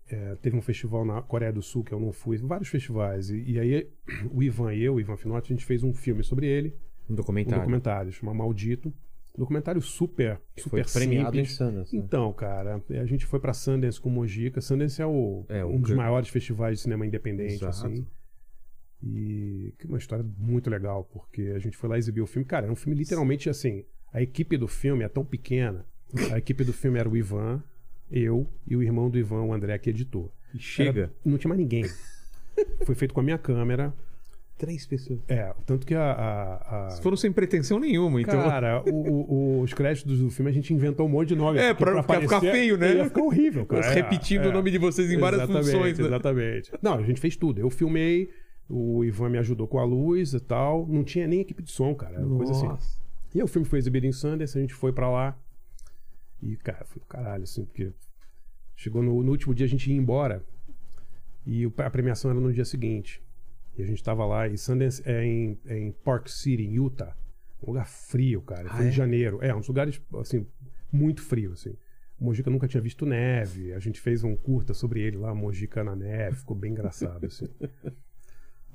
É, 0.08 0.36
teve 0.36 0.56
um 0.56 0.62
festival 0.62 1.04
na 1.04 1.20
Coreia 1.20 1.52
do 1.52 1.60
Sul 1.62 1.82
que 1.82 1.92
eu 1.92 1.98
não 1.98 2.12
fui, 2.12 2.36
vários 2.36 2.68
festivais. 2.68 3.28
E, 3.30 3.42
e 3.52 3.58
aí 3.58 3.90
o 4.30 4.42
Ivan 4.42 4.72
e 4.72 4.82
eu, 4.84 4.94
o 4.94 5.00
Ivan 5.00 5.16
Finotti, 5.16 5.52
a 5.52 5.56
gente 5.56 5.64
fez 5.66 5.82
um 5.82 5.92
filme 5.92 6.22
sobre 6.22 6.46
ele, 6.46 6.76
Um 7.08 7.12
um 7.12 7.16
documentário. 7.16 7.60
documentário, 7.60 8.12
chama 8.12 8.32
Maldito. 8.32 8.88
Um 9.34 9.40
documentário 9.40 9.82
super, 9.82 10.40
Que 10.54 10.62
foi 10.62 10.82
super 10.84 11.00
premiado 11.00 11.36
em 11.38 11.44
simples. 11.44 11.56
Sundance. 11.56 11.96
né? 11.96 12.02
Então, 12.02 12.32
cara, 12.32 12.82
a 12.88 13.04
gente 13.04 13.26
foi 13.26 13.38
pra 13.40 13.52
Sundance 13.52 14.00
com 14.00 14.08
Mojica. 14.08 14.60
Sundance 14.62 15.02
é, 15.02 15.06
o, 15.06 15.44
É, 15.48 15.62
um 15.64 15.78
dos 15.80 15.90
maiores 15.90 16.28
festivais 16.30 16.78
de 16.78 16.82
cinema 16.84 17.04
independente, 17.04 17.54
Exato. 17.54 17.86
assim. 17.86 18.06
E 19.02 19.74
que 19.78 19.86
uma 19.86 19.98
história 19.98 20.24
muito 20.38 20.70
legal, 20.70 21.04
porque 21.04 21.52
a 21.54 21.58
gente 21.58 21.76
foi 21.76 21.88
lá 21.88 21.98
exibir 21.98 22.22
o 22.22 22.26
filme. 22.26 22.46
Cara, 22.46 22.66
é 22.66 22.70
um 22.70 22.74
filme 22.76 22.96
literalmente 22.98 23.50
assim. 23.50 23.84
A 24.12 24.22
equipe 24.22 24.56
do 24.56 24.66
filme 24.66 25.04
é 25.04 25.08
tão 25.08 25.24
pequena. 25.24 25.84
A 26.32 26.38
equipe 26.38 26.64
do 26.64 26.72
filme 26.72 26.98
era 26.98 27.08
o 27.08 27.16
Ivan, 27.16 27.62
eu 28.10 28.46
e 28.66 28.76
o 28.76 28.82
irmão 28.82 29.10
do 29.10 29.18
Ivan, 29.18 29.42
o 29.42 29.52
André, 29.52 29.76
que 29.78 29.90
editou. 29.90 30.32
E 30.54 30.58
Chega. 30.58 31.00
Era- 31.02 31.12
não 31.24 31.36
tinha 31.38 31.48
mais 31.48 31.60
ninguém. 31.60 31.84
Foi 32.84 32.94
feito 32.94 33.12
com 33.12 33.20
a 33.20 33.22
minha 33.22 33.38
câmera. 33.38 33.92
Três 34.56 34.86
pessoas. 34.86 35.18
É, 35.28 35.52
tanto 35.66 35.86
que 35.86 35.94
a. 35.94 36.00
a- 36.12 36.86
a- 36.86 36.90
Foram 37.02 37.14
sem 37.16 37.30
pretensão 37.30 37.78
nenhuma, 37.78 38.22
então. 38.22 38.42
Cara, 38.42 38.82
o- 38.90 39.58
o- 39.58 39.60
os 39.60 39.74
créditos 39.74 40.18
do 40.18 40.30
filme 40.30 40.50
a 40.50 40.54
gente 40.54 40.72
inventou 40.72 41.04
um 41.04 41.10
monte 41.10 41.28
de 41.28 41.36
nome. 41.36 41.58
É, 41.58 41.74
porque 41.74 41.92
pra 41.92 42.02
ficar- 42.02 42.20
ficar 42.22 42.36
aparecer, 42.38 42.52
feio, 42.52 42.78
né? 42.78 42.94
Ia 42.94 43.04
ficar 43.04 43.22
horrível, 43.22 43.66
cara. 43.66 43.84
É, 43.84 43.92
repetindo 43.94 44.44
é. 44.44 44.48
o 44.48 44.52
nome 44.52 44.70
de 44.70 44.78
vocês 44.78 45.10
em 45.10 45.18
várias 45.18 45.42
funções. 45.42 45.98
né? 45.98 46.06
Exatamente. 46.06 46.72
Não, 46.80 46.94
a 46.94 47.02
gente 47.02 47.20
fez 47.20 47.36
tudo. 47.36 47.60
Eu 47.60 47.68
filmei, 47.68 48.30
o 48.66 49.04
Ivan 49.04 49.28
me 49.28 49.36
ajudou 49.36 49.68
com 49.68 49.78
a 49.78 49.84
luz 49.84 50.32
e 50.32 50.40
tal. 50.40 50.86
Não 50.86 51.04
tinha 51.04 51.26
nem 51.26 51.40
equipe 51.40 51.62
de 51.62 51.70
som, 51.70 51.94
cara. 51.94 52.14
Era 52.14 52.24
uma 52.26 52.38
coisa 52.38 52.52
assim. 52.52 52.66
Nossa. 52.68 52.98
E 53.34 53.38
aí 53.40 53.44
o 53.44 53.48
filme 53.48 53.68
foi 53.68 53.78
exibido 53.78 54.06
em 54.06 54.12
Sundance, 54.12 54.56
a 54.56 54.60
gente 54.62 54.72
foi 54.72 54.90
pra 54.90 55.10
lá. 55.10 55.36
E, 56.42 56.57
cara, 56.57 56.85
foi 56.85 57.01
do 57.01 57.07
caralho, 57.07 57.44
assim, 57.44 57.64
porque 57.64 57.92
chegou 58.75 59.03
no, 59.03 59.22
no 59.22 59.31
último 59.31 59.55
dia 59.55 59.66
a 59.66 59.68
gente 59.68 59.90
ia 59.90 59.96
embora. 59.96 60.44
E 61.46 61.64
a 61.79 61.90
premiação 61.90 62.31
era 62.31 62.40
no 62.40 62.53
dia 62.53 62.64
seguinte. 62.64 63.22
E 63.77 63.83
a 63.83 63.87
gente 63.87 64.03
tava 64.03 64.25
lá, 64.25 64.49
e 64.49 64.57
Sundance 64.57 65.03
é 65.05 65.25
em, 65.25 65.59
é 65.66 65.79
em 65.79 65.92
Park 65.92 66.29
City, 66.29 66.64
em 66.64 66.75
Utah. 66.75 67.16
Um 67.62 67.68
lugar 67.68 67.87
frio, 67.87 68.42
cara. 68.42 68.68
Ah, 68.70 68.77
Foi 68.77 68.87
é? 68.87 68.88
em 68.88 68.92
janeiro. 68.92 69.38
É, 69.42 69.55
um 69.55 69.59
dos 69.59 69.68
lugares, 69.68 70.01
assim, 70.14 70.46
muito 70.90 71.22
frio, 71.22 71.53
assim. 71.53 71.77
Mojica 72.18 72.51
nunca 72.51 72.66
tinha 72.66 72.81
visto 72.81 73.05
neve. 73.05 73.72
A 73.75 73.79
gente 73.79 74.01
fez 74.01 74.25
um 74.25 74.35
curta 74.35 74.72
sobre 74.72 75.01
ele 75.01 75.18
lá, 75.18 75.35
Mojica 75.35 75.85
na 75.85 75.94
neve. 75.94 76.37
Ficou 76.37 76.57
bem 76.57 76.72
engraçado, 76.72 77.27
assim. 77.27 77.49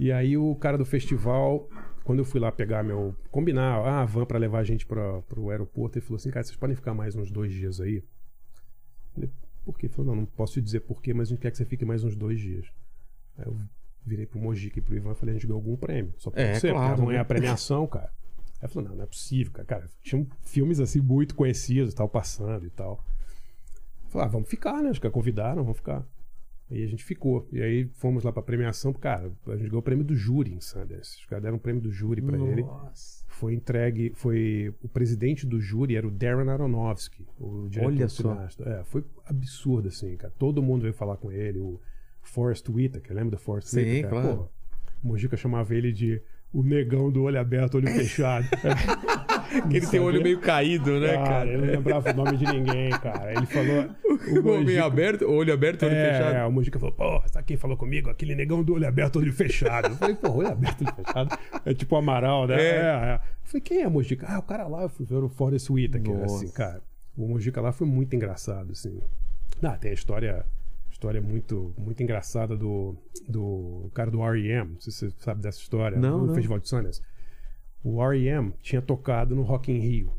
E 0.01 0.11
aí 0.11 0.35
o 0.35 0.55
cara 0.55 0.79
do 0.79 0.83
festival, 0.85 1.69
quando 2.03 2.17
eu 2.17 2.25
fui 2.25 2.39
lá 2.39 2.51
pegar 2.51 2.81
meu. 2.81 3.15
combinar, 3.29 3.75
ah, 3.85 4.01
a 4.01 4.05
van 4.05 4.25
pra 4.25 4.39
levar 4.39 4.57
a 4.57 4.63
gente 4.63 4.83
pra, 4.83 5.21
pro 5.21 5.51
aeroporto, 5.51 5.99
ele 5.99 6.03
falou 6.03 6.15
assim, 6.15 6.31
cara, 6.31 6.43
vocês 6.43 6.57
podem 6.57 6.75
ficar 6.75 6.95
mais 6.95 7.15
uns 7.15 7.29
dois 7.29 7.53
dias 7.53 7.79
aí? 7.79 7.97
Eu 7.97 8.03
falei, 9.13 9.29
por 9.63 9.77
quê? 9.77 9.85
Ele 9.85 9.93
falou, 9.93 10.15
não, 10.15 10.21
não 10.21 10.25
posso 10.25 10.53
te 10.53 10.61
dizer 10.61 10.79
por 10.79 11.03
quê, 11.03 11.13
mas 11.13 11.27
a 11.27 11.29
gente 11.29 11.39
quer 11.39 11.51
que 11.51 11.57
você 11.57 11.65
fique 11.65 11.85
mais 11.85 12.03
uns 12.03 12.15
dois 12.15 12.39
dias. 12.39 12.65
Aí 13.37 13.45
eu 13.45 13.55
virei 14.03 14.25
pro 14.25 14.39
Mojica 14.39 14.79
e 14.79 14.81
pro 14.81 14.95
Ivan 14.95 15.11
e 15.11 15.15
falei, 15.15 15.35
a 15.35 15.37
gente 15.37 15.45
ganhou 15.45 15.59
algum 15.59 15.77
prêmio. 15.77 16.15
Só 16.17 16.31
pode 16.31 16.41
É, 16.41 16.59
ser, 16.59 16.71
claro, 16.71 16.87
porque 16.95 17.01
não 17.03 17.09
né? 17.11 17.17
é 17.17 17.19
a 17.19 17.25
premiação, 17.25 17.85
cara. 17.85 18.11
Aí 18.59 18.67
falou, 18.67 18.89
não, 18.89 18.95
não 18.95 19.03
é 19.03 19.07
possível, 19.07 19.53
cara. 19.53 19.67
Cara, 19.67 19.89
tinham 20.01 20.25
filmes 20.41 20.79
assim 20.79 20.99
muito 20.99 21.35
conhecidos, 21.35 21.93
tal, 21.93 22.09
passando 22.09 22.65
e 22.65 22.71
tal. 22.71 23.05
Falei, 24.09 24.25
ah, 24.27 24.31
vamos 24.31 24.49
ficar, 24.49 24.81
né? 24.81 24.89
Os 24.89 24.97
caras 24.97 25.13
convidaram, 25.13 25.61
vamos 25.61 25.77
ficar. 25.77 26.03
Aí 26.71 26.83
a 26.85 26.87
gente 26.87 27.03
ficou. 27.03 27.47
E 27.51 27.61
aí 27.61 27.89
fomos 27.95 28.23
lá 28.23 28.31
pra 28.31 28.41
premiação, 28.41 28.93
cara, 28.93 29.29
a 29.47 29.57
gente 29.57 29.67
ganhou 29.67 29.79
o 29.79 29.83
prêmio 29.83 30.05
do 30.05 30.15
júri 30.15 30.53
em 30.53 30.61
Sundance. 30.61 31.17
Os 31.19 31.25
caras 31.25 31.43
deram 31.43 31.57
um 31.57 31.59
prêmio 31.59 31.81
do 31.81 31.91
júri 31.91 32.21
pra 32.21 32.37
ele. 32.37 32.63
Nossa. 32.63 33.25
Foi 33.27 33.53
entregue, 33.53 34.13
foi 34.15 34.73
o 34.81 34.87
presidente 34.87 35.45
do 35.45 35.59
júri 35.59 35.95
era 35.95 36.07
o 36.07 36.11
Darren 36.11 36.49
Aronofsky, 36.49 37.27
o 37.37 37.67
diretor 37.67 37.91
Olha 37.91 38.07
só. 38.07 38.33
cineasta. 38.33 38.63
É, 38.69 38.83
foi 38.85 39.03
absurdo 39.25 39.89
assim, 39.89 40.15
cara. 40.15 40.33
Todo 40.39 40.61
mundo 40.63 40.83
veio 40.83 40.93
falar 40.93 41.17
com 41.17 41.31
ele, 41.31 41.59
o 41.59 41.79
Forrest 42.21 42.69
Whitaker, 42.69 43.13
lembra 43.15 43.31
do 43.31 43.37
Forrest 43.37 43.67
Sim, 43.67 43.79
Whitaker? 43.79 44.09
claro. 44.09 44.37
Pô, 44.37 44.49
o 45.03 45.07
Mojica 45.07 45.35
chamava 45.35 45.75
ele 45.75 45.91
de 45.91 46.21
o 46.53 46.63
negão 46.63 47.11
do 47.11 47.23
olho 47.23 47.39
aberto, 47.39 47.75
olho 47.75 47.87
fechado. 47.87 48.45
Que 49.69 49.77
ele 49.77 49.87
tem 49.87 49.99
o 49.99 50.03
olho 50.03 50.23
meio 50.23 50.39
caído, 50.39 50.97
né, 50.97 51.13
cara? 51.13 51.45
Ele 51.49 51.57
não 51.57 51.73
lembrava 51.73 52.09
o 52.11 52.13
nome 52.13 52.37
de 52.37 52.45
ninguém, 52.45 52.89
cara. 52.91 53.33
Ele 53.33 53.45
falou. 53.45 53.89
O 54.21 54.43
meio 54.43 54.43
Mojica- 54.43 54.85
aberto, 54.85 55.25
olho 55.29 55.53
aberto, 55.53 55.83
olho 55.83 55.95
é, 55.95 56.13
fechado. 56.13 56.35
é, 56.35 56.45
o 56.45 56.51
Mojica 56.51 56.79
falou, 56.79 56.93
pô, 56.93 57.21
sabe 57.27 57.45
quem 57.47 57.57
falou 57.57 57.75
comigo? 57.75 58.09
Aquele 58.09 58.35
negão 58.35 58.63
do 58.63 58.75
olho 58.75 58.87
aberto, 58.87 59.17
olho 59.17 59.33
fechado. 59.33 59.89
Eu 59.89 59.95
falei, 59.95 60.15
pô, 60.15 60.29
olho 60.29 60.47
aberto, 60.49 60.83
olho 60.85 60.93
fechado. 60.93 61.37
É 61.65 61.73
tipo 61.73 61.95
o 61.95 61.97
Amaral, 61.97 62.45
né? 62.47 62.55
É. 62.61 62.75
é. 62.75 63.15
Eu 63.15 63.19
falei, 63.43 63.61
quem 63.61 63.81
é 63.81 63.89
Mojica? 63.89 64.27
Ah, 64.29 64.37
o 64.39 64.43
cara 64.43 64.67
lá, 64.67 64.83
eu 64.83 64.89
fui 64.89 65.05
ver 65.05 65.15
o 65.15 65.27
Forrest 65.27 65.69
Whitaker, 65.69 66.13
Nossa. 66.13 66.35
assim, 66.35 66.51
cara. 66.53 66.81
O 67.17 67.27
Mojica 67.27 67.59
lá 67.59 67.71
foi 67.71 67.87
muito 67.87 68.15
engraçado, 68.15 68.71
assim. 68.71 69.01
Ah, 69.61 69.75
tem 69.75 69.91
a 69.91 69.93
história, 69.95 70.45
história 71.01 71.19
muito, 71.19 71.73
muito 71.79 72.03
engraçada 72.03 72.55
do, 72.55 72.95
do 73.27 73.89
cara 73.91 74.11
do 74.11 74.21
R.E.M., 74.21 74.75
se 74.79 74.91
você 74.91 75.09
sabe 75.17 75.41
dessa 75.41 75.57
história, 75.59 75.97
Não, 75.97 76.19
no 76.19 76.27
não. 76.27 76.35
Festival 76.35 76.59
de 76.59 76.69
Sundance. 76.69 77.01
O 77.83 77.99
R.E.M. 78.03 78.53
tinha 78.61 78.83
tocado 78.83 79.35
no 79.35 79.41
Rock 79.41 79.71
in 79.71 79.79
Rio, 79.79 80.13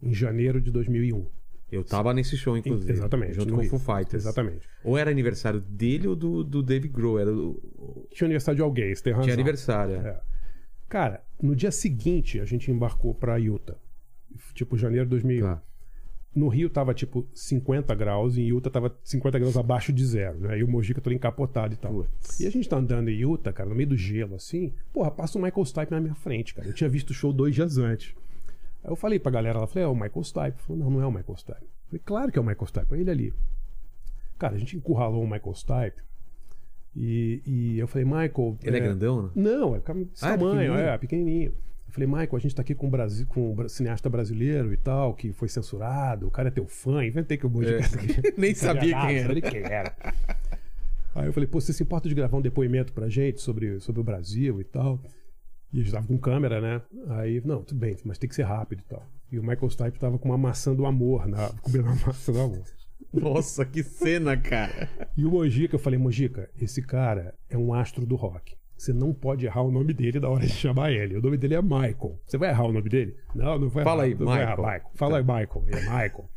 em 0.00 0.14
janeiro 0.14 0.60
de 0.60 0.70
2001. 0.70 1.26
Eu 1.72 1.82
tava 1.82 2.14
nesse 2.14 2.36
show, 2.36 2.56
inclusive. 2.56 2.92
Exatamente. 2.92 3.34
Junto 3.34 3.52
com 3.52 3.60
o. 3.60 3.64
Foo 3.64 3.78
Fighters. 3.80 4.22
Exatamente. 4.24 4.66
Ou 4.84 4.96
era 4.96 5.10
aniversário 5.10 5.60
dele 5.60 6.06
ou 6.06 6.14
do, 6.16 6.44
do 6.44 6.62
Dave 6.62 6.86
Grohl. 6.88 7.18
Era 7.18 7.30
o- 7.34 7.50
o- 7.76 8.06
Tinha 8.12 8.26
aniversário 8.26 8.56
de 8.56 8.62
alguém, 8.62 8.94
você 8.94 9.02
tem 9.02 9.12
razão. 9.12 9.24
Tinha 9.24 9.34
aniversário. 9.34 9.96
é. 9.96 10.08
É. 10.08 10.20
Cara, 10.88 11.22
no 11.42 11.54
dia 11.54 11.70
seguinte 11.72 12.40
a 12.40 12.44
gente 12.46 12.70
embarcou 12.70 13.12
pra 13.12 13.36
Utah. 13.36 13.76
Tipo, 14.54 14.78
janeiro 14.78 15.04
de 15.04 15.10
2001. 15.10 15.42
Tá. 15.46 15.62
No 16.38 16.48
Rio 16.48 16.70
tava 16.70 16.94
tipo 16.94 17.26
50 17.34 17.94
graus 17.94 18.36
e 18.36 18.42
em 18.42 18.46
Utah 18.46 18.70
tava 18.70 18.96
50 19.02 19.38
graus 19.38 19.56
abaixo 19.56 19.92
de 19.92 20.04
zero, 20.06 20.38
né? 20.38 20.58
E 20.58 20.62
o 20.64 20.68
Mojica 20.68 21.00
todo 21.00 21.12
encapotado 21.12 21.74
e 21.74 21.76
tal. 21.76 21.92
Putz. 21.92 22.40
E 22.40 22.46
a 22.46 22.50
gente 22.50 22.68
tá 22.68 22.76
andando 22.76 23.08
em 23.08 23.16
Utah, 23.18 23.52
cara, 23.52 23.68
no 23.68 23.74
meio 23.74 23.88
do 23.88 23.96
gelo, 23.96 24.34
assim. 24.34 24.72
Porra, 24.92 25.10
passa 25.10 25.38
o 25.38 25.42
Michael 25.42 25.64
Stipe 25.64 25.90
na 25.90 26.00
minha 26.00 26.14
frente, 26.14 26.54
cara. 26.54 26.68
Eu 26.68 26.72
tinha 26.72 26.88
visto 26.88 27.10
o 27.10 27.14
show 27.14 27.32
dois 27.32 27.54
dias 27.54 27.76
antes. 27.78 28.14
Aí 28.84 28.90
eu 28.90 28.96
falei 28.96 29.18
pra 29.18 29.32
galera, 29.32 29.58
ela 29.58 29.66
falou, 29.66 29.88
é 29.88 29.92
o 29.92 29.94
Michael 29.94 30.24
Stipe. 30.24 30.62
Falou, 30.62 30.82
não, 30.84 30.90
não 30.92 31.02
é 31.02 31.06
o 31.06 31.10
Michael 31.12 31.36
Stipe. 31.36 31.62
Eu 31.62 31.88
falei, 31.88 32.02
claro 32.04 32.32
que 32.32 32.38
é 32.38 32.42
o 32.42 32.44
Michael 32.44 32.66
Stipe, 32.66 32.94
é 32.94 32.98
ele 32.98 33.10
ali. 33.10 33.34
Cara, 34.38 34.54
a 34.54 34.58
gente 34.58 34.76
encurralou 34.76 35.22
o 35.22 35.28
Michael 35.28 35.54
Stipe. 35.54 36.02
E, 36.94 37.42
e 37.46 37.78
eu 37.78 37.86
falei, 37.86 38.04
Michael. 38.04 38.56
Ele 38.62 38.76
é, 38.76 38.80
grandão, 38.80 39.22
né? 39.22 39.30
Não, 39.34 39.74
é 39.76 39.80
cara 39.80 39.98
desse 40.04 40.24
Ah, 40.24 40.28
é 40.28 40.36
tamanho, 40.36 40.54
pequenininho? 40.58 40.78
é, 40.88 40.98
pequenininho. 40.98 41.54
Eu 41.88 41.92
falei, 41.94 42.06
Michael, 42.06 42.36
a 42.36 42.38
gente 42.38 42.54
tá 42.54 42.60
aqui 42.60 42.74
com, 42.74 42.86
o 42.86 42.90
Brasil, 42.90 43.26
com 43.26 43.54
o 43.54 43.68
cineasta 43.68 44.10
brasileiro 44.10 44.74
e 44.74 44.76
tal, 44.76 45.14
que 45.14 45.32
foi 45.32 45.48
censurado, 45.48 46.26
o 46.26 46.30
cara 46.30 46.48
é 46.48 46.50
teu 46.50 46.66
fã, 46.66 47.02
inventei 47.04 47.38
que 47.38 47.46
o 47.46 47.50
Mojica 47.50 47.78
É. 47.78 48.32
Nem 48.36 48.54
sabia 48.54 49.00
quem 49.00 49.16
era. 49.16 49.26
sabia 49.28 49.42
quem 49.50 49.62
era. 49.62 49.96
Aí 51.14 51.26
eu 51.26 51.32
falei, 51.32 51.48
pô, 51.48 51.58
você 51.60 51.72
se 51.72 51.82
importa 51.82 52.06
de 52.06 52.14
gravar 52.14 52.36
um 52.36 52.42
depoimento 52.42 52.92
pra 52.92 53.08
gente 53.08 53.40
sobre, 53.40 53.80
sobre 53.80 54.02
o 54.02 54.04
Brasil 54.04 54.60
e 54.60 54.64
tal? 54.64 55.00
E 55.72 55.80
a 55.80 55.82
gente 55.82 55.92
tava 55.92 56.06
com 56.06 56.18
câmera, 56.18 56.60
né? 56.60 56.82
Aí, 57.08 57.40
não, 57.44 57.62
tudo 57.62 57.78
bem, 57.78 57.96
mas 58.04 58.18
tem 58.18 58.28
que 58.28 58.34
ser 58.34 58.44
rápido 58.44 58.80
e 58.80 58.84
tal. 58.84 59.04
E 59.32 59.38
o 59.38 59.42
Michael 59.42 59.70
Stipe 59.70 59.98
tava 59.98 60.18
com 60.18 60.28
uma 60.28 60.38
maçã 60.38 60.74
do 60.74 60.84
amor, 60.84 61.26
na, 61.26 61.48
cobrindo 61.62 61.88
uma 61.88 62.06
maçã 62.06 62.32
do 62.32 62.40
amor. 62.40 62.64
Nossa, 63.12 63.64
que 63.64 63.82
cena, 63.82 64.36
cara. 64.36 64.88
E 65.16 65.24
o 65.24 65.30
Mojica, 65.30 65.74
eu 65.76 65.78
falei, 65.78 65.98
Mojica, 65.98 66.50
esse 66.60 66.82
cara 66.82 67.34
é 67.48 67.56
um 67.56 67.72
astro 67.72 68.04
do 68.04 68.14
rock. 68.14 68.57
Você 68.78 68.92
não 68.92 69.12
pode 69.12 69.44
errar 69.44 69.62
o 69.62 69.72
nome 69.72 69.92
dele 69.92 70.20
na 70.20 70.28
hora 70.28 70.46
de 70.46 70.52
chamar 70.52 70.92
ele. 70.92 71.16
O 71.16 71.20
nome 71.20 71.36
dele 71.36 71.56
é 71.56 71.60
Michael. 71.60 72.18
Você 72.24 72.38
vai 72.38 72.50
errar 72.50 72.64
o 72.64 72.72
nome 72.72 72.88
dele? 72.88 73.16
Não, 73.34 73.58
não 73.58 73.68
vai 73.68 73.82
Fala 73.82 74.06
errar. 74.06 74.14
aí, 74.14 74.24
Michael. 74.24 74.40
errar, 74.40 74.56
Michael. 74.56 74.90
Fala 74.94 75.16
aí, 75.18 75.22
Michael. 75.24 75.64
Ele 75.66 75.76
é 75.76 75.80
Michael. 75.80 76.30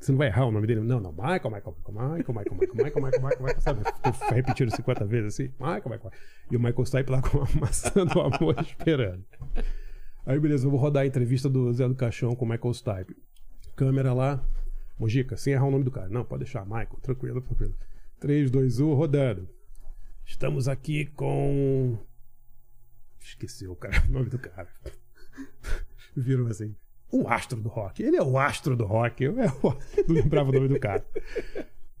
Você 0.00 0.10
não 0.10 0.18
vai 0.18 0.26
errar 0.28 0.46
o 0.46 0.50
nome 0.50 0.66
dele? 0.66 0.80
Não, 0.80 0.98
não. 0.98 1.12
Michael, 1.12 1.50
Michael, 1.50 1.76
Michael, 1.88 2.16
Michael, 2.16 2.34
Michael, 2.34 2.34
Michael, 2.34 2.74
Michael, 2.74 3.02
Michael, 3.02 3.22
Michael, 3.22 3.42
Michael. 3.42 3.60
Sabe? 3.60 3.80
Ficou 3.84 4.34
repetindo 4.34 4.74
50 4.74 5.04
vezes 5.04 5.34
assim. 5.34 5.52
Michael, 5.60 5.82
Michael. 5.84 6.10
E 6.50 6.56
o 6.56 6.60
Michael 6.60 6.86
Stipe 6.86 7.10
lá 7.12 7.20
com 7.22 7.38
a 7.42 7.46
maçã 7.60 8.06
do 8.06 8.20
amor 8.20 8.56
esperando. 8.58 9.22
Aí, 10.24 10.40
beleza, 10.40 10.66
eu 10.66 10.70
vou 10.70 10.80
rodar 10.80 11.02
a 11.02 11.06
entrevista 11.06 11.48
do 11.48 11.70
Zé 11.74 11.86
do 11.86 11.94
Caixão 11.94 12.34
com 12.34 12.44
o 12.44 12.48
Michael 12.48 12.72
Stipe. 12.74 13.14
Câmera 13.76 14.14
lá. 14.14 14.42
Mojica, 14.98 15.36
sem 15.36 15.52
errar 15.52 15.66
o 15.66 15.70
nome 15.70 15.84
do 15.84 15.90
cara. 15.90 16.08
Não, 16.08 16.24
pode 16.24 16.44
deixar, 16.44 16.64
Michael. 16.64 16.98
Tranquilo, 17.02 17.40
tranquilo. 17.42 17.74
3, 18.18 18.50
2, 18.50 18.80
1, 18.80 18.94
rodando. 18.94 19.48
Estamos 20.32 20.66
aqui 20.66 21.04
com. 21.14 21.98
Esqueceu, 23.20 23.76
cara, 23.76 24.02
o 24.08 24.12
nome 24.12 24.30
do 24.30 24.38
cara. 24.38 24.66
Virou 26.16 26.48
assim. 26.48 26.74
Um 27.12 27.28
astro 27.28 27.60
do 27.60 27.68
rock. 27.68 28.02
Ele 28.02 28.16
é 28.16 28.22
o 28.22 28.38
astro 28.38 28.74
do 28.74 28.86
rock. 28.86 29.22
Eu, 29.22 29.36
eu 29.38 29.52
não 30.08 30.14
lembrava 30.14 30.48
o 30.48 30.52
nome 30.52 30.68
do 30.68 30.80
cara. 30.80 31.06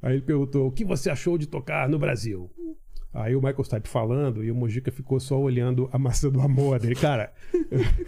Aí 0.00 0.14
ele 0.14 0.22
perguntou: 0.22 0.66
o 0.66 0.72
que 0.72 0.82
você 0.82 1.10
achou 1.10 1.36
de 1.36 1.46
tocar 1.46 1.86
no 1.90 1.98
Brasil? 1.98 2.50
Aí 3.12 3.36
o 3.36 3.42
Michael 3.42 3.64
Stipe 3.64 3.88
falando 3.88 4.42
e 4.42 4.50
o 4.50 4.54
Mojica 4.54 4.90
ficou 4.90 5.20
só 5.20 5.38
olhando 5.38 5.90
a 5.92 5.98
maçã 5.98 6.30
do 6.30 6.40
amor 6.40 6.80
dele. 6.80 6.94
Cara, 6.94 7.34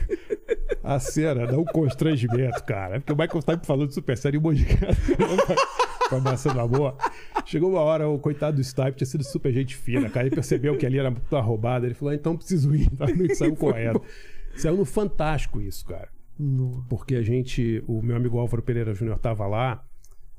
a 0.82 0.98
cena 0.98 1.46
dá 1.46 1.58
um 1.58 1.66
constrangimento, 1.66 2.64
cara. 2.64 2.98
Porque 2.98 3.12
o 3.12 3.16
Michael 3.16 3.42
Stipe 3.42 3.66
falando 3.66 3.92
super 3.92 4.16
sério 4.16 4.38
e 4.38 4.40
o 4.40 4.42
Mojica 4.42 4.88
com 6.08 6.16
a 6.16 6.20
maçã 6.20 6.52
do 6.52 6.60
amor. 6.60 6.96
Chegou 7.44 7.70
uma 7.70 7.80
hora, 7.80 8.08
o 8.08 8.18
coitado 8.18 8.56
do 8.56 8.64
Stipe 8.64 8.92
tinha 8.92 9.06
sido 9.06 9.24
super 9.24 9.52
gente 9.52 9.76
fina, 9.76 10.08
cara. 10.08 10.26
Ele 10.26 10.34
percebeu 10.34 10.76
que 10.76 10.86
ali 10.86 10.98
era 10.98 11.14
uma 11.30 11.40
roubada. 11.40 11.86
Ele 11.86 11.94
falou: 11.94 12.12
ah, 12.12 12.14
então 12.14 12.36
preciso 12.36 12.74
ir. 12.74 12.88
Então, 12.92 13.08
ele 13.08 13.34
saiu 13.34 13.54
correndo. 13.56 14.02
Saiu 14.56 14.76
no 14.76 14.84
Fantástico 14.84 15.60
isso, 15.60 15.84
cara. 15.86 16.08
Porque 16.88 17.14
a 17.14 17.22
gente, 17.22 17.82
o 17.86 18.02
meu 18.02 18.16
amigo 18.16 18.38
Álvaro 18.38 18.62
Pereira 18.62 18.94
Júnior 18.94 19.18
tava 19.18 19.46
lá 19.46 19.84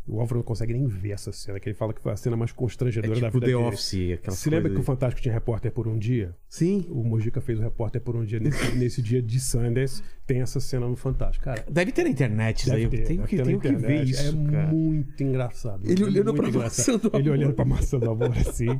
O 0.08 0.20
Álvaro 0.20 0.38
não 0.38 0.43
consegue 0.43 0.72
nem 0.72 0.86
ver 0.86 1.12
essa 1.12 1.32
cena, 1.32 1.60
que 1.60 1.68
ele 1.68 1.76
fala 1.76 1.91
que 1.91 1.99
foi 1.99 2.12
a 2.12 2.16
cena 2.16 2.38
mais 2.38 2.51
É 2.51 2.53
constrangedora 2.53 3.20
da 3.20 3.28
tipo 3.28 3.39
vida 3.39 3.45
The 3.47 3.58
dele. 3.58 3.68
Office, 3.68 4.14
aquela 4.14 4.38
Se 4.38 4.49
lembra 4.51 4.72
que 4.72 4.80
o 4.80 4.84
Fantástico 4.84 5.20
tinha 5.22 5.34
repórter 5.34 5.72
por 5.72 5.88
um 5.88 5.97
dia? 5.97 6.36
Sim. 6.47 6.86
O 6.91 7.03
Mojica 7.03 7.41
fez 7.41 7.58
o 7.60 7.64
repórter 7.64 7.99
por 8.01 8.16
um 8.16 8.24
dia. 8.24 8.39
Nesse, 8.39 8.72
nesse 8.78 9.01
dia 9.01 9.20
de 9.20 9.39
Sundance, 9.39 10.03
tem 10.28 10.41
essa 10.41 10.60
cena 10.60 10.88
no 10.88 10.95
Fantástico. 10.95 11.43
Cara, 11.45 11.66
Deve 11.68 11.91
ter 11.91 12.03
na 12.03 12.10
internet 12.12 12.60
isso 12.60 12.70
deve 12.70 12.84
aí. 12.84 12.89
ter, 12.89 13.03
Tem 13.03 13.18
que, 13.24 13.36
ter 13.41 13.60
que 13.60 13.76
ver 13.76 14.03
isso, 14.03 14.22
É 14.22 14.51
cara. 14.51 14.68
muito 14.72 15.24
engraçado. 15.24 15.89
Ele 15.89 16.03
É 16.03 16.06
olhando 16.06 16.34
pra 16.36 16.51
maçã 16.51 16.97
do 16.97 17.08
Ele 17.08 17.18
amor. 17.18 17.32
olhando 17.32 17.53
pra 17.56 17.66
maçã 17.66 17.97
do 17.99 18.10
amor, 18.12 18.32
assim. 18.38 18.80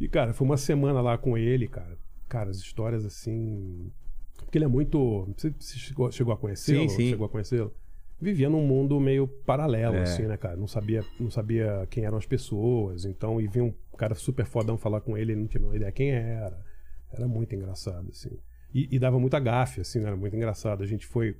E, 0.00 0.08
cara, 0.08 0.32
foi 0.32 0.46
uma 0.46 0.56
semana 0.56 1.02
lá 1.02 1.18
com 1.18 1.36
ele, 1.36 1.68
cara. 1.68 1.98
Cara, 2.26 2.48
as 2.48 2.56
histórias, 2.56 3.04
assim... 3.04 3.92
Porque 4.38 4.56
ele 4.56 4.64
é 4.64 4.68
muito... 4.68 5.28
Você 5.36 5.52
chegou 6.10 6.32
a 6.32 6.36
conhecê-lo? 6.38 6.88
Sim, 6.88 6.88
sim. 6.88 7.10
Chegou 7.10 7.26
a 7.26 7.28
conhecê-lo? 7.28 7.70
Vivia 8.22 8.48
num 8.48 8.64
mundo 8.66 8.98
meio 9.00 9.26
paralelo, 9.26 9.96
É. 9.96 10.02
assim, 10.02 10.22
né, 10.22 10.36
cara? 10.36 10.56
Não 10.56 10.68
sabia, 10.68 11.04
não 11.18 11.28
sabia 11.30 11.86
quem 11.90 12.04
eram 12.04 12.16
as 12.16 12.24
pessoas. 12.26 13.04
Então, 13.04 13.40
e 13.40 13.48
vinha 13.48 13.64
um 13.64 13.74
cara 13.98 14.14
super 14.14 14.46
fodão 14.46 14.78
falar 14.78 15.00
com 15.00 15.18
ele, 15.18 15.32
ele 15.32 15.40
não 15.40 15.48
tinha 15.48 15.74
ideia 15.74 15.90
quem 15.90 16.10
era. 16.10 16.56
Era 17.12 17.26
muito 17.26 17.54
engraçado, 17.54 18.08
assim. 18.10 18.30
E, 18.72 18.88
e 18.94 18.98
dava 18.98 19.18
muita 19.18 19.38
gafe, 19.40 19.80
assim, 19.80 19.98
né? 19.98 20.06
Era 20.06 20.16
muito 20.16 20.34
engraçado. 20.36 20.82
A 20.82 20.86
gente 20.86 21.04
foi... 21.06 21.36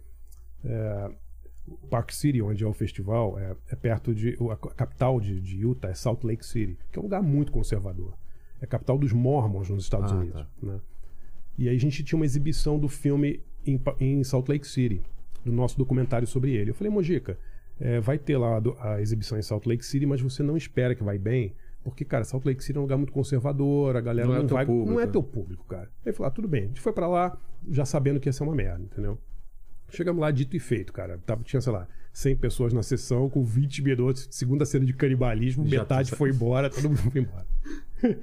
é, 0.64 1.10
Park 1.88 2.10
City, 2.10 2.42
onde 2.42 2.64
é 2.64 2.66
o 2.66 2.72
festival, 2.72 3.38
é, 3.38 3.54
é 3.70 3.76
perto 3.76 4.12
de. 4.12 4.36
A 4.50 4.56
capital 4.74 5.20
de, 5.20 5.40
de 5.40 5.60
Utah 5.60 5.88
é 5.88 5.94
Salt 5.94 6.24
Lake 6.24 6.44
City, 6.44 6.76
que 6.90 6.98
é 6.98 7.00
um 7.00 7.04
lugar 7.04 7.22
muito 7.22 7.52
conservador. 7.52 8.14
É 8.60 8.64
a 8.64 8.66
capital 8.66 8.98
dos 8.98 9.12
Mormons 9.12 9.70
nos 9.70 9.84
Estados 9.84 10.10
Ah, 10.10 10.16
Unidos. 10.16 10.44
Né? 10.60 10.80
E 11.56 11.68
aí 11.68 11.76
a 11.76 11.78
gente 11.78 12.02
tinha 12.02 12.16
uma 12.18 12.24
exibição 12.24 12.78
do 12.78 12.88
filme 12.88 13.40
em, 13.64 13.80
em 14.00 14.24
Salt 14.24 14.48
Lake 14.48 14.66
City, 14.66 15.00
do 15.44 15.52
nosso 15.52 15.76
documentário 15.78 16.26
sobre 16.26 16.52
ele. 16.52 16.70
Eu 16.70 16.74
falei, 16.74 16.92
Mojica, 16.92 17.38
é, 17.80 18.00
vai 18.00 18.18
ter 18.18 18.36
lá 18.36 18.60
a, 18.80 19.00
exibição 19.00 19.38
em 19.38 19.42
Salt 19.42 19.66
Lake 19.66 19.84
City, 19.84 20.06
mas 20.06 20.20
você 20.20 20.42
não 20.42 20.56
espera 20.56 20.94
que 20.94 21.02
vai 21.02 21.18
bem, 21.18 21.54
porque, 21.82 22.04
cara, 22.04 22.24
Salt 22.24 22.44
Lake 22.44 22.62
City 22.62 22.76
é 22.76 22.80
um 22.80 22.82
lugar 22.82 22.96
muito 22.96 23.12
conservador, 23.12 23.96
a 23.96 24.00
galera 24.00 24.28
Não 24.28 24.34
não, 24.36 24.42
é 24.42 24.46
teu 24.46 24.56
vai. 24.56 24.66
público, 24.66 24.90
não 24.90 25.00
é 25.00 25.06
né? 25.06 25.12
teu 25.12 25.22
público, 25.22 25.64
cara. 25.66 25.90
Ele 26.04 26.14
falou, 26.14 26.28
ah, 26.28 26.30
tudo 26.30 26.46
bem. 26.46 26.64
A 26.64 26.66
gente 26.66 26.80
foi 26.80 26.92
pra 26.92 27.08
lá 27.08 27.36
já 27.70 27.84
sabendo 27.84 28.20
que 28.20 28.28
ia 28.28 28.32
ser 28.32 28.44
uma 28.44 28.54
merda, 28.54 28.82
entendeu? 28.84 29.18
Chegamos 29.90 30.20
lá, 30.20 30.30
dito 30.30 30.56
e 30.56 30.60
feito, 30.60 30.92
cara. 30.92 31.18
Tava, 31.26 31.42
tinha, 31.42 31.60
sei 31.60 31.72
lá, 31.72 31.86
100 32.12 32.36
pessoas 32.36 32.72
na 32.72 32.82
sessão, 32.82 33.28
com 33.28 33.44
20 33.44 33.82
minutos, 33.82 34.28
segunda 34.30 34.64
cena 34.64 34.84
de 34.86 34.92
canibalismo, 34.92 35.66
Já 35.66 35.80
metade 35.80 36.10
tá- 36.10 36.16
foi 36.16 36.30
embora, 36.30 36.70
todo 36.70 36.88
mundo 36.88 36.98
foi 36.98 37.20
embora. 37.20 37.46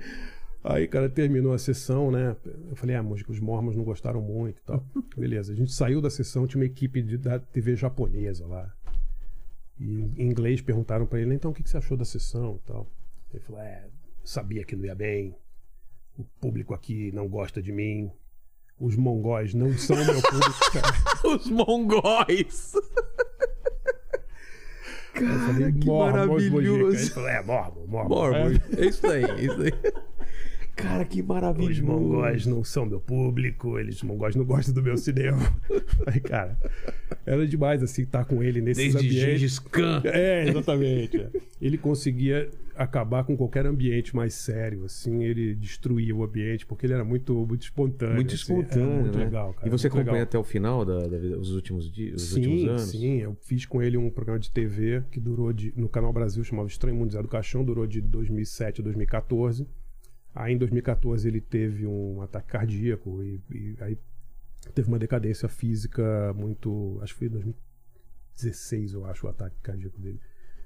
Aí, 0.64 0.88
cara, 0.88 1.10
terminou 1.10 1.54
a 1.54 1.58
sessão, 1.58 2.12
né? 2.12 2.36
Eu 2.70 2.76
falei, 2.76 2.96
ah, 2.96 3.04
música, 3.04 3.32
os 3.32 3.40
mormons 3.40 3.76
não 3.76 3.84
gostaram 3.84 4.22
muito 4.22 4.60
e 4.60 4.64
tal. 4.64 4.84
Beleza, 5.16 5.54
a 5.54 5.56
gente 5.56 5.72
saiu 5.72 6.02
da 6.02 6.10
sessão, 6.10 6.46
tinha 6.46 6.60
uma 6.60 6.66
equipe 6.66 7.02
de, 7.02 7.18
da 7.18 7.40
TV 7.40 7.76
japonesa 7.76 8.46
lá. 8.46 8.74
E 9.80 10.02
em 10.18 10.28
inglês 10.28 10.62
perguntaram 10.62 11.06
pra 11.06 11.22
ele, 11.22 11.34
então 11.34 11.52
o 11.52 11.54
que, 11.54 11.64
que 11.64 11.70
você 11.70 11.78
achou 11.78 11.96
da 11.96 12.04
sessão 12.04 12.60
e 12.62 12.68
tal. 12.68 12.88
Ele 13.34 13.44
falou, 13.44 13.62
é, 13.62 13.88
sabia 14.24 14.66
que 14.66 14.76
não 14.76 14.84
ia 14.84 14.96
bem. 14.96 15.34
O 16.18 16.26
público 16.42 16.74
aqui 16.74 17.12
não 17.14 17.30
gosta 17.30 17.62
de 17.62 17.72
mim. 17.72 18.12
Os 18.78 18.98
mongóis 18.98 19.54
não 19.54 19.72
são 19.78 19.96
meu 19.96 20.22
público, 20.22 20.72
cara. 20.74 20.88
Os 21.36 21.50
mongóis! 21.50 22.74
Eu 25.16 25.40
falei, 25.40 25.60
Cara, 25.60 25.72
que 25.72 25.86
"Mormons, 25.86 26.28
maravilhoso. 26.28 26.86
Mojica." 26.86 27.02
Ele 27.02 27.10
falou, 27.10 27.30
é, 27.30 27.44
mormon, 27.44 27.88
mormon. 27.88 28.10
Mormon. 28.10 28.60
É 28.78 28.86
isso 28.86 29.08
aí, 29.08 29.24
é 29.24 29.42
isso 29.44 29.62
aí. 29.62 29.74
Cara, 30.82 31.06
que 31.06 31.22
maravilhoso. 31.22 31.72
Os 31.72 31.80
mongóis 31.82 32.46
não 32.46 32.64
são 32.64 32.86
meu 32.86 33.00
público, 33.00 33.78
eles 33.78 33.96
os 33.96 34.04
mongóis 34.04 34.36
não 34.36 34.46
gostam 34.46 34.74
do 34.74 34.82
meu 34.82 34.98
cinema. 34.98 35.40
Aí, 36.08 36.20
cara, 36.20 36.58
era 37.26 37.46
demais 37.48 37.84
assim 37.84 38.04
estar 38.04 38.26
com 38.26 38.42
ele 38.42 38.62
nesses 38.62 38.94
Desde 38.94 39.08
ambientes. 39.08 39.40
Gengis 39.40 39.60
Khan. 39.60 40.02
É, 40.06 40.48
exatamente. 40.48 41.18
é. 41.18 41.30
Ele 41.62 41.78
conseguia 41.78 42.50
acabar 42.80 43.26
com 43.26 43.36
qualquer 43.36 43.66
ambiente 43.66 44.16
mais 44.16 44.34
sério, 44.34 44.86
assim, 44.86 45.22
ele 45.22 45.54
destruía 45.54 46.16
o 46.16 46.24
ambiente, 46.24 46.66
porque 46.66 46.86
ele 46.86 46.94
era 46.94 47.04
muito, 47.04 47.46
muito 47.46 47.64
espontâneo. 47.64 48.16
Muito 48.16 48.34
assim, 48.34 48.36
espontâneo, 48.36 49.02
muito 49.02 49.18
né? 49.18 49.26
legal, 49.26 49.54
cara. 49.54 49.68
E 49.68 49.70
você 49.70 49.90
muito 49.90 49.98
acompanha 49.98 50.24
legal. 50.24 50.24
até 50.24 50.40
o 50.40 50.44
final 50.46 50.86
da, 50.86 51.00
da 51.00 51.18
vida, 51.18 51.38
os 51.38 51.52
últimos 51.52 51.92
dias, 51.92 52.24
os 52.24 52.34
últimos 52.36 52.62
Sim, 52.62 52.70
anos? 52.70 52.82
sim. 52.84 53.18
Eu 53.18 53.38
fiz 53.42 53.66
com 53.66 53.84
ele 53.84 53.98
um 53.98 54.10
programa 54.10 54.40
de 54.40 54.50
TV 54.50 55.04
que 55.12 55.20
durou 55.20 55.52
de, 55.52 55.74
no 55.76 55.90
Canal 55.90 56.14
Brasil, 56.14 56.42
chamado 56.42 56.70
Estranho 56.70 56.96
Mundo 56.96 57.12
Zé 57.12 57.22
do 57.22 57.28
Caixão, 57.28 57.66
durou 57.66 57.86
de 57.86 58.00
2007 58.00 58.80
a 58.80 58.84
2014. 58.86 59.68
Aí 60.40 60.54
em 60.54 60.58
2014 60.58 61.28
ele 61.28 61.42
teve 61.42 61.86
um 61.86 62.22
ataque 62.22 62.48
cardíaco 62.48 63.22
e, 63.22 63.42
e 63.52 63.76
aí 63.82 63.98
teve 64.74 64.88
uma 64.88 64.98
decadência 64.98 65.50
física 65.50 66.34
muito. 66.34 66.98
Acho 67.02 67.14
que 67.14 67.20
foi 67.20 67.28
em 67.28 67.32
2016, 67.32 68.94
eu 68.94 69.06
acho, 69.06 69.28
o 69.28 69.30
ataque 69.30 69.58
cardíaco 69.62 70.00
dele. 70.00 70.18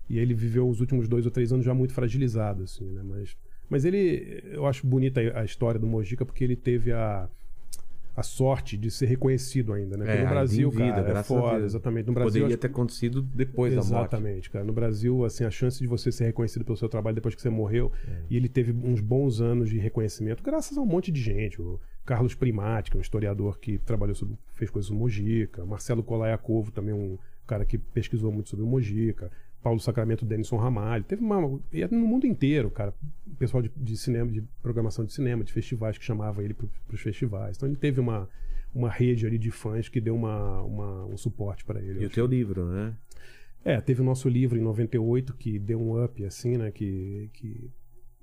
E 0.08 0.20
ele 0.20 0.36
viveu 0.36 0.70
os 0.70 0.80
últimos 0.80 1.08
dois 1.08 1.26
ou 1.26 1.32
três 1.32 1.52
anos 1.52 1.66
já 1.66 1.74
muito 1.74 1.92
fragilizado, 1.92 2.64
assim, 2.64 2.86
né? 2.92 3.02
Mas, 3.04 3.36
mas 3.68 3.84
ele. 3.84 4.44
Eu 4.46 4.68
acho 4.68 4.86
bonita 4.86 5.20
a 5.34 5.44
história 5.44 5.80
do 5.80 5.88
Mojica 5.88 6.24
porque 6.24 6.44
ele 6.44 6.56
teve 6.56 6.92
a. 6.92 7.28
A 8.16 8.22
sorte 8.22 8.78
de 8.78 8.92
ser 8.92 9.08
reconhecido 9.08 9.74
ainda, 9.74 9.98
né? 9.98 10.06
Porque 10.06 10.20
É, 10.20 10.24
no 10.24 10.30
Brasil, 10.30 10.70
vida, 10.70 10.84
cara, 10.86 11.02
é 11.02 11.04
graças 11.04 11.32
a 11.32 11.40
foda, 11.40 11.52
Deus. 11.60 11.64
exatamente. 11.72 12.06
No 12.08 12.14
Brasil, 12.14 12.28
Poderia 12.30 12.48
acho- 12.48 12.58
ter 12.58 12.68
acontecido 12.68 13.22
depois 13.24 13.72
da 13.74 13.78
morte. 13.82 13.92
Exatamente, 13.92 14.50
cara. 14.52 14.64
No 14.64 14.72
Brasil, 14.74 15.26
assim, 15.26 15.44
a 15.44 15.50
chance 15.50 15.80
de 15.80 15.88
você 15.88 16.12
ser 16.12 16.26
reconhecido 16.26 16.64
pelo 16.64 16.78
seu 16.78 16.88
trabalho 16.88 17.16
depois 17.16 17.34
que 17.34 17.42
você 17.42 17.50
morreu, 17.50 17.92
e 18.30 18.38
ele 18.38 18.48
teve 18.48 18.72
uns 18.72 19.02
bons 19.02 19.42
anos 19.42 19.68
de 19.70 19.80
reconhecimento, 19.80 20.44
graças 20.44 20.78
a 20.78 20.82
um 20.82 20.86
monte 20.86 21.12
de 21.12 21.20
gente. 21.20 21.60
O 21.60 21.80
Carlos 22.06 22.36
Primati, 22.36 22.92
que 22.92 22.98
é 22.98 23.00
um 23.00 23.02
historiador 23.02 23.58
que 23.58 23.80
trabalhou 23.80 24.14
sobre, 24.14 24.38
fez 24.54 24.70
coisas 24.70 24.88
sobre 24.88 25.00
Mojica, 25.02 25.66
Marcelo 25.66 26.04
Colaiacovo, 26.04 26.72
também 26.72 26.94
um 26.94 27.18
cara 27.48 27.66
que 27.66 27.78
pesquisou 27.80 28.32
muito 28.32 28.50
sobre 28.50 28.64
o 28.64 28.68
Mojica, 28.68 29.32
Paulo 29.64 29.80
Sacramento 29.80 30.26
Denison 30.26 30.58
Ramalho. 30.58 31.04
Teve 31.04 31.24
uma. 31.24 31.60
E 31.72 31.82
é 31.82 31.88
no 31.88 32.06
mundo 32.06 32.28
inteiro, 32.28 32.70
cara. 32.70 32.94
O 33.26 33.36
pessoal 33.36 33.64
de, 33.64 33.72
de 33.76 33.96
cinema, 33.98 34.30
de 34.32 34.42
programação 34.62 35.04
de 35.06 35.14
cinema, 35.14 35.44
de 35.44 35.52
festivais 35.54 35.98
que 35.98 36.04
chamava 36.04 36.44
ele 36.44 36.54
para 36.54 36.68
os 36.92 37.02
festivais. 37.02 37.56
Então 37.58 37.68
ele 37.70 37.78
teve 37.78 38.00
uma, 38.00 38.30
uma 38.76 38.90
rede 38.90 39.26
ali 39.26 39.38
de 39.40 39.50
fãs 39.50 39.88
que 39.90 40.00
deu 40.02 40.16
uma, 40.16 40.62
uma- 40.62 41.06
um 41.06 41.18
suporte 41.18 41.64
para 41.66 41.82
ele. 41.82 42.04
E 42.04 42.06
o 42.06 42.10
teu 42.10 42.26
livro, 42.26 42.66
né? 42.66 42.94
é, 43.66 43.80
teve 43.80 44.02
o 44.02 44.04
nosso 44.04 44.28
livro 44.28 44.60
em 44.60 44.62
98 44.62 45.34
que 45.36 45.58
deu 45.58 45.82
um 45.82 46.04
up, 46.04 46.24
assim, 46.26 46.58
né? 46.58 46.70
Que, 46.70 47.30
que 47.34 47.72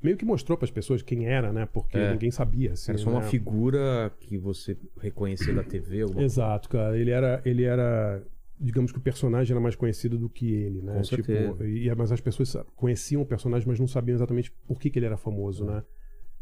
meio 0.02 0.16
que 0.16 0.24
mostrou 0.24 0.56
para 0.58 0.66
as 0.66 0.70
pessoas 0.70 1.00
quem 1.00 1.26
era, 1.26 1.50
né? 1.52 1.66
Porque 1.72 1.96
É. 1.96 2.12
ninguém 2.12 2.30
sabia. 2.30 2.72
Assim, 2.72 2.90
Era 2.92 2.98
só 2.98 3.08
uma 3.10 3.20
né? 3.20 3.26
figura 3.28 4.12
que 4.20 4.36
você 4.36 4.76
reconhecia 5.00 5.54
da 5.54 5.62
TV. 5.62 6.02
Alguma... 6.02 6.22
Exato, 6.22 6.68
cara. 6.68 6.98
Ele 6.98 7.10
era, 7.10 7.40
ele 7.46 7.64
era, 7.64 8.22
digamos 8.60 8.92
que 8.92 8.98
o 8.98 9.00
personagem 9.00 9.52
era 9.52 9.60
mais 9.60 9.74
conhecido 9.74 10.18
do 10.18 10.28
que 10.28 10.52
ele, 10.52 10.82
né? 10.82 10.94
Com 10.96 11.02
tipo, 11.02 11.24
certeza. 11.24 11.66
e, 11.68 11.92
mas 11.94 12.12
as 12.12 12.20
pessoas 12.20 12.54
conheciam 12.76 13.22
o 13.22 13.26
personagem, 13.26 13.66
mas 13.66 13.80
não 13.80 13.86
sabiam 13.86 14.14
exatamente 14.14 14.52
por 14.66 14.78
que, 14.78 14.90
que 14.90 14.98
ele 14.98 15.06
era 15.06 15.16
famoso, 15.16 15.64
né? 15.64 15.82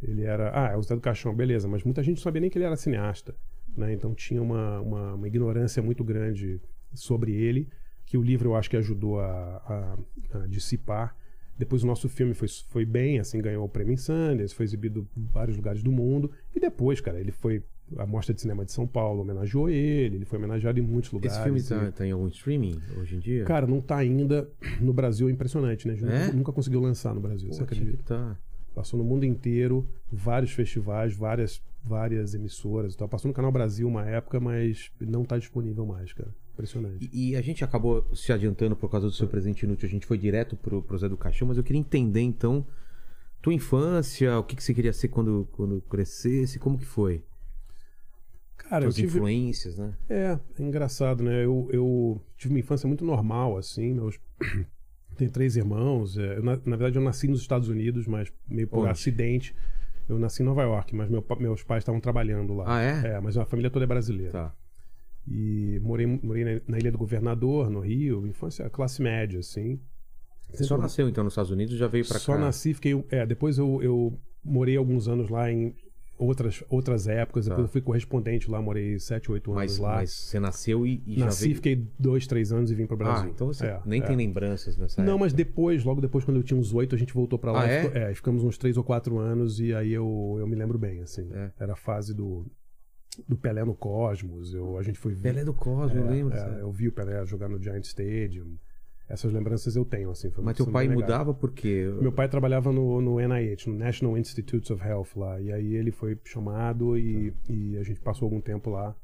Ele 0.02 0.22
era, 0.24 0.50
ah, 0.54 0.72
é 0.72 0.76
o 0.76 0.82
Zé 0.82 0.94
do 0.94 1.00
Caixão, 1.00 1.34
beleza, 1.34 1.66
mas 1.68 1.82
muita 1.84 2.02
gente 2.02 2.16
não 2.16 2.22
sabia 2.22 2.40
nem 2.40 2.50
que 2.50 2.58
ele 2.58 2.64
era 2.64 2.76
cineasta, 2.76 3.34
né? 3.76 3.92
Então 3.92 4.14
tinha 4.14 4.42
uma, 4.42 4.80
uma, 4.80 5.14
uma 5.14 5.26
ignorância 5.26 5.82
muito 5.82 6.02
grande 6.04 6.60
sobre 6.92 7.32
ele, 7.32 7.68
que 8.04 8.16
o 8.16 8.22
livro 8.22 8.50
eu 8.50 8.56
acho 8.56 8.68
que 8.70 8.76
ajudou 8.76 9.20
a, 9.20 9.96
a- 10.32 10.38
a 10.40 10.46
dissipar. 10.46 11.16
Depois 11.56 11.82
o 11.82 11.86
nosso 11.86 12.08
filme 12.08 12.34
foi, 12.34 12.46
foi 12.68 12.84
bem, 12.84 13.18
assim, 13.18 13.40
ganhou 13.42 13.64
o 13.64 13.68
prêmio 13.68 13.96
Sundance, 13.98 14.54
foi 14.54 14.64
exibido 14.64 15.06
em 15.16 15.24
vários 15.24 15.56
lugares 15.56 15.82
do 15.82 15.90
mundo. 15.90 16.30
E 16.54 16.60
depois, 16.60 17.00
cara, 17.00 17.18
ele 17.18 17.32
foi 17.32 17.62
a 17.96 18.06
Mostra 18.06 18.34
de 18.34 18.40
Cinema 18.40 18.64
de 18.64 18.72
São 18.72 18.86
Paulo 18.86 19.22
homenageou 19.22 19.68
ele, 19.68 20.16
ele 20.16 20.24
foi 20.24 20.38
homenageado 20.38 20.78
em 20.78 20.82
muitos 20.82 21.10
lugares. 21.10 21.36
Esse 21.36 21.44
filme 21.44 21.88
e- 21.88 21.92
tá, 21.92 22.06
em 22.06 22.10
algum 22.12 22.28
streaming 22.28 22.78
hoje 22.96 23.16
em 23.16 23.18
dia? 23.18 23.44
Cara, 23.44 23.66
não 23.66 23.80
tá 23.80 23.96
ainda 23.96 24.48
no 24.80 24.92
Brasil, 24.92 25.28
é 25.28 25.32
impressionante, 25.32 25.86
né? 25.86 25.94
A 25.94 25.96
gente 25.96 26.08
É? 26.10 26.24
Nunca, 26.26 26.36
nunca 26.36 26.52
conseguiu 26.52 26.80
lançar 26.80 27.14
no 27.14 27.20
Brasil, 27.20 27.48
Pô, 27.48 27.54
você 27.54 27.62
acredita? 27.62 28.02
tá. 28.04 28.36
Passou 28.74 28.98
no 28.98 29.04
mundo 29.04 29.24
inteiro, 29.24 29.84
vários 30.12 30.52
festivais, 30.52 31.12
várias, 31.14 31.60
várias 31.82 32.34
emissoras 32.34 32.94
e 32.94 32.96
tal. 32.96 33.08
Passou 33.08 33.28
no 33.28 33.34
Canal 33.34 33.50
Brasil 33.50 33.88
uma 33.88 34.04
época, 34.06 34.38
mas 34.38 34.90
não 35.00 35.24
tá 35.24 35.36
disponível 35.38 35.84
mais, 35.84 36.12
cara. 36.12 36.32
Impressionante. 36.54 37.08
E, 37.12 37.30
e 37.30 37.36
a 37.36 37.40
gente 37.40 37.64
acabou 37.64 38.04
se 38.14 38.32
adiantando 38.32 38.76
por 38.76 38.88
causa 38.90 39.06
do 39.06 39.12
seu 39.12 39.26
presente 39.26 39.62
inútil. 39.64 39.88
A 39.88 39.90
gente 39.90 40.06
foi 40.06 40.18
direto 40.18 40.56
pro, 40.56 40.82
pro 40.82 40.98
Zé 40.98 41.08
do 41.08 41.16
Caixão, 41.16 41.48
mas 41.48 41.56
eu 41.56 41.64
queria 41.64 41.80
entender 41.80 42.20
então 42.20 42.64
tua 43.40 43.54
infância, 43.54 44.38
o 44.38 44.42
que, 44.44 44.56
que 44.56 44.62
você 44.62 44.74
queria 44.74 44.92
ser 44.92 45.08
quando, 45.08 45.48
quando 45.52 45.80
crescesse, 45.82 46.58
como 46.58 46.76
que 46.78 46.84
foi? 46.84 47.22
Cara, 48.68 48.82
Tuas 48.82 48.94
tive, 48.96 49.16
influências, 49.16 49.78
né? 49.78 49.94
É, 50.08 50.38
é 50.58 50.62
engraçado, 50.62 51.22
né? 51.22 51.44
Eu, 51.44 51.68
eu 51.72 52.20
tive 52.36 52.54
uma 52.54 52.60
infância 52.60 52.86
muito 52.86 53.04
normal, 53.04 53.56
assim. 53.56 53.94
Meus... 53.94 54.18
Tenho 55.16 55.30
três 55.30 55.56
irmãos. 55.56 56.16
é, 56.16 56.38
eu, 56.38 56.42
na, 56.42 56.52
na 56.64 56.76
verdade, 56.76 56.96
eu 56.96 57.02
nasci 57.02 57.26
nos 57.26 57.40
Estados 57.40 57.68
Unidos, 57.68 58.06
mas 58.06 58.32
meio 58.48 58.68
por 58.68 58.80
Onde? 58.80 58.90
acidente. 58.90 59.54
Eu 60.08 60.18
nasci 60.18 60.42
em 60.42 60.46
Nova 60.46 60.62
York, 60.62 60.94
mas 60.94 61.10
meu 61.10 61.24
meus 61.38 61.62
pais 61.62 61.82
estavam 61.82 62.00
trabalhando 62.00 62.54
lá. 62.54 62.64
Ah, 62.66 62.82
é? 62.82 63.14
É, 63.14 63.20
mas 63.20 63.36
a 63.36 63.44
família 63.44 63.70
toda 63.70 63.84
é 63.84 63.88
brasileira. 63.88 64.32
Tá. 64.32 64.54
E 65.26 65.78
morei, 65.82 66.06
morei 66.06 66.44
na, 66.44 66.60
na 66.66 66.78
Ilha 66.78 66.90
do 66.90 66.98
Governador, 66.98 67.68
no 67.68 67.80
Rio. 67.80 68.26
Infância 68.26 68.68
classe 68.70 69.02
média, 69.02 69.40
assim. 69.40 69.78
Você 70.50 70.64
só 70.64 70.78
nasceu 70.78 71.08
então 71.08 71.22
nos 71.22 71.34
Estados 71.34 71.50
Unidos 71.50 71.74
e 71.74 71.76
já 71.78 71.86
veio 71.86 72.06
pra 72.06 72.18
Só 72.18 72.32
cá? 72.32 72.38
nasci, 72.38 72.72
fiquei. 72.72 73.04
É, 73.10 73.26
depois 73.26 73.58
eu, 73.58 73.82
eu 73.82 74.18
morei 74.42 74.76
alguns 74.76 75.08
anos 75.08 75.28
lá 75.28 75.50
em. 75.50 75.74
Outras, 76.18 76.62
outras 76.68 77.06
épocas. 77.08 77.44
Tá. 77.46 77.50
Depois 77.50 77.66
eu 77.68 77.72
fui 77.72 77.80
correspondente 77.80 78.50
lá, 78.50 78.60
morei 78.60 78.98
7, 78.98 79.30
8 79.32 79.52
anos 79.52 79.62
Mas, 79.62 79.78
lá. 79.78 79.94
mas 79.96 80.10
você 80.12 80.38
nasceu 80.40 80.86
e, 80.86 81.02
e 81.06 81.18
Nasci, 81.20 81.38
já 81.38 81.44
veio... 81.44 81.54
fiquei 81.56 81.86
dois, 81.98 82.26
três 82.26 82.52
anos 82.52 82.70
e 82.70 82.74
vim 82.74 82.86
pro 82.86 82.96
Brasil. 82.96 83.28
Ah, 83.28 83.32
então 83.32 83.46
você 83.46 83.66
É, 83.66 83.80
nem 83.86 84.02
é. 84.02 84.04
tem 84.06 84.16
lembranças 84.16 84.76
nessa 84.76 85.00
Não, 85.00 85.12
época. 85.12 85.24
mas 85.24 85.32
depois, 85.32 85.84
logo 85.84 86.00
depois, 86.00 86.24
quando 86.24 86.36
eu 86.38 86.42
tinha 86.42 86.58
uns 86.58 86.74
oito, 86.74 86.94
a 86.94 86.98
gente 86.98 87.14
voltou 87.14 87.38
pra 87.38 87.52
lá. 87.52 87.62
Ah, 87.62 87.68
é? 87.68 87.82
ficou- 87.84 87.96
é, 88.00 88.14
ficamos 88.14 88.44
uns 88.44 88.58
três 88.58 88.76
ou 88.76 88.84
quatro 88.84 89.18
anos 89.18 89.60
e 89.60 89.72
aí 89.72 89.92
eu, 89.92 90.36
eu 90.38 90.46
me 90.46 90.56
lembro 90.56 90.76
bem, 90.78 91.00
assim. 91.00 91.28
É. 91.32 91.50
Era 91.58 91.72
a 91.74 91.76
fase 91.76 92.12
do, 92.14 92.44
do 93.28 93.36
Pelé 93.36 93.64
no 93.64 93.74
Cosmos. 93.74 94.52
Eu, 94.54 94.76
a 94.78 94.82
gente 94.82 94.98
foi 94.98 95.14
ver. 95.14 95.22
Pelé 95.32 95.44
do 95.44 95.54
Cosmo, 95.54 95.98
eu 96.00 96.06
É, 96.06 96.10
lembro. 96.10 96.36
é, 96.36 96.60
eu 96.60 96.70
vi 96.72 96.88
o 96.88 96.92
Pelé 96.92 97.24
jogar 97.26 97.48
no 97.48 97.62
Giant 97.62 97.84
Stadium. 97.84 98.56
Essas 99.08 99.32
lembranças 99.32 99.74
eu 99.74 99.84
tenho, 99.84 100.10
assim. 100.10 100.30
Mas 100.42 100.56
teu 100.56 100.66
pai 100.66 100.86
mudava 100.88 101.32
por 101.32 101.50
quê? 101.52 101.90
Meu 102.00 102.12
pai 102.12 102.28
trabalhava 102.28 102.70
no, 102.70 103.00
no 103.00 103.18
NIH, 103.18 103.66
no 103.66 103.74
National 103.74 104.18
Institutes 104.18 104.70
of 104.70 104.86
Health 104.86 105.08
lá. 105.16 105.40
E 105.40 105.50
aí 105.50 105.74
ele 105.74 105.90
foi 105.90 106.18
chamado 106.24 106.96
e, 106.98 107.32
e 107.48 107.76
a 107.78 107.82
gente 107.82 108.00
passou 108.00 108.26
algum 108.26 108.40
tempo 108.40 108.68
lá. 108.70 108.94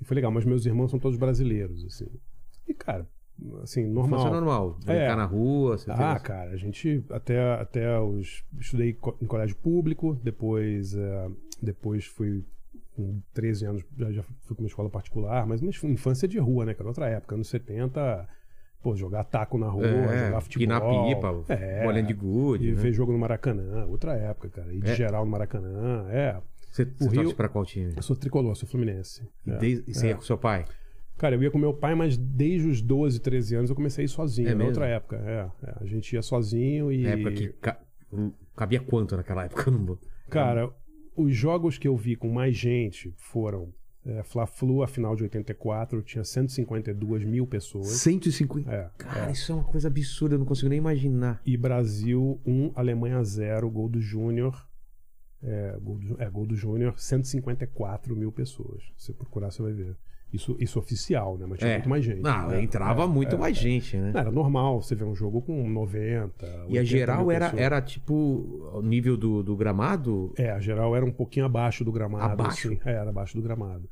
E 0.00 0.04
foi 0.04 0.14
legal, 0.14 0.30
mas 0.30 0.44
meus 0.44 0.64
irmãos 0.64 0.90
são 0.90 1.00
todos 1.00 1.18
brasileiros, 1.18 1.84
assim. 1.84 2.06
E, 2.68 2.72
cara, 2.72 3.06
assim, 3.62 3.84
normal. 3.86 4.20
Infância 4.20 4.34
normal. 4.40 4.70
Brincar 4.84 4.94
É. 4.94 5.16
na 5.16 5.24
rua, 5.24 5.76
você 5.76 5.90
Ah, 5.90 6.12
fez- 6.12 6.22
cara, 6.22 6.50
a 6.52 6.56
gente 6.56 7.04
até, 7.10 7.54
até 7.54 7.98
os. 8.00 8.44
Estudei 8.58 8.96
em 9.20 9.26
colégio 9.26 9.56
público, 9.56 10.14
depois, 10.22 10.94
eh, 10.94 11.28
depois 11.60 12.06
fui 12.06 12.44
com 12.94 13.20
13 13.34 13.66
anos, 13.66 13.82
já, 13.98 14.12
já 14.12 14.22
fui 14.22 14.54
pra 14.54 14.62
uma 14.62 14.68
escola 14.68 14.88
particular, 14.88 15.44
mas 15.46 15.60
uma 15.60 15.70
infância 15.90 16.28
de 16.28 16.38
rua, 16.38 16.64
né, 16.64 16.72
cara? 16.74 16.88
Outra 16.88 17.08
época, 17.08 17.34
anos 17.34 17.48
70, 17.48 18.28
pô, 18.82 18.96
jogar 18.96 19.24
taco 19.24 19.58
na 19.58 19.68
rua, 19.68 19.86
É, 19.86 20.26
jogar 20.26 20.40
futebol. 20.40 20.66
pinar 20.66 20.80
pipa, 20.80 21.44
é, 21.54 21.84
bolinha 21.84 22.02
de 22.02 22.14
gude. 22.14 22.68
E 22.68 22.72
né? 22.72 22.80
ver 22.80 22.92
jogo 22.92 23.12
no 23.12 23.18
Maracanã, 23.18 23.86
outra 23.86 24.14
época, 24.14 24.48
cara. 24.48 24.72
Ir 24.72 24.80
de 24.80 24.90
É. 24.90 24.94
geral 24.94 25.24
no 25.24 25.30
Maracanã, 25.30 26.06
é. 26.10 26.36
Você, 26.70 26.84
você 26.84 27.08
Rio- 27.10 27.22
torce 27.22 27.34
pra 27.34 27.48
qual 27.48 27.64
time? 27.64 27.92
Eu 27.96 28.02
sou 28.02 28.14
tricolor, 28.16 28.54
sou 28.56 28.68
fluminense. 28.68 29.22
E, 29.46 29.50
É. 29.50 29.56
desde, 29.58 29.90
e 29.90 29.94
você 29.94 30.06
É. 30.06 30.08
ia 30.10 30.14
com 30.16 30.22
seu 30.22 30.38
pai? 30.38 30.64
Cara, 31.18 31.34
eu 31.34 31.42
ia 31.42 31.50
com 31.50 31.58
meu 31.58 31.74
pai, 31.74 31.94
mas 31.94 32.16
desde 32.16 32.66
os 32.68 32.80
12, 32.80 33.20
13 33.20 33.54
anos 33.54 33.68
eu 33.68 33.76
comecei 33.76 34.04
a 34.04 34.06
ir 34.06 34.08
sozinho. 34.08 34.48
É 34.48 34.52
na 34.52 34.56
mesmo? 34.56 34.70
outra 34.70 34.86
época, 34.86 35.16
é, 35.16 35.50
é. 35.68 35.74
A 35.80 35.84
gente 35.84 36.12
ia 36.14 36.22
sozinho 36.22 36.90
e. 36.90 37.02
Na 37.02 37.10
época 37.10 37.32
que 37.32 37.48
ca- 37.60 37.78
cabia 38.56 38.80
quanto 38.80 39.16
naquela 39.16 39.44
época? 39.44 39.70
Não 39.70 39.98
Cara, 40.30 40.70
os 41.16 41.34
jogos 41.34 41.76
que 41.76 41.86
eu 41.88 41.96
vi 41.96 42.16
com 42.16 42.28
mais 42.30 42.56
gente 42.56 43.12
foram 43.18 43.68
é, 44.04 44.22
Fla-Flu, 44.22 44.82
a 44.82 44.88
final 44.88 45.14
de 45.14 45.22
84, 45.24 46.02
tinha 46.02 46.24
152 46.24 47.24
mil 47.24 47.46
pessoas. 47.46 47.88
150. 47.88 48.70
É, 48.70 48.90
Cara, 48.96 49.28
é. 49.28 49.32
isso 49.32 49.52
é 49.52 49.54
uma 49.54 49.64
coisa 49.64 49.88
absurda, 49.88 50.34
eu 50.34 50.38
não 50.38 50.46
consigo 50.46 50.68
nem 50.68 50.78
imaginar. 50.78 51.40
E 51.44 51.56
Brasil 51.56 52.40
1, 52.46 52.72
Alemanha 52.74 53.22
0, 53.22 53.70
gol 53.70 53.88
do 53.88 54.00
Júnior. 54.00 54.68
É, 55.42 55.78
gol 55.80 55.98
do, 55.98 56.22
é, 56.22 56.28
gol 56.28 56.46
do 56.46 56.54
Júnior, 56.54 56.98
154 56.98 58.14
mil 58.14 58.30
pessoas. 58.30 58.82
Se 58.96 59.06
você 59.06 59.12
procurar, 59.14 59.50
você 59.50 59.62
vai 59.62 59.72
ver. 59.72 59.96
Isso, 60.32 60.56
isso 60.60 60.78
oficial, 60.78 61.36
né? 61.36 61.44
Mas 61.48 61.58
tinha 61.58 61.70
É. 61.70 61.74
muito 61.74 61.88
mais 61.88 62.04
gente. 62.04 62.20
Não, 62.22 62.48
né? 62.48 62.62
entrava 62.62 63.02
É, 63.02 63.06
muito 63.06 63.34
é, 63.34 63.38
mais 63.38 63.56
gente, 63.56 63.96
né? 63.96 64.12
Não, 64.14 64.20
Era 64.20 64.30
normal 64.30 64.80
você 64.80 64.94
ver 64.94 65.04
um 65.04 65.14
jogo 65.14 65.42
com 65.42 65.68
90. 65.68 66.46
E 66.68 66.78
a 66.78 66.80
80 66.82 66.84
geral 66.84 67.30
era, 67.32 67.46
pessoas. 67.46 67.62
era 67.62 67.82
tipo 67.82 68.14
o 68.74 68.80
nível 68.82 69.16
do, 69.16 69.42
do 69.42 69.56
gramado? 69.56 70.32
É, 70.38 70.50
a 70.50 70.60
geral 70.60 70.94
era 70.94 71.04
um 71.04 71.10
pouquinho 71.10 71.46
abaixo 71.46 71.84
do 71.84 71.90
gramado. 71.90 72.32
Abaixo? 72.32 72.68
assim. 72.68 72.78
É, 72.84 72.92
era 72.92 73.10
abaixo 73.10 73.36
do 73.36 73.42
gramado. 73.42 73.88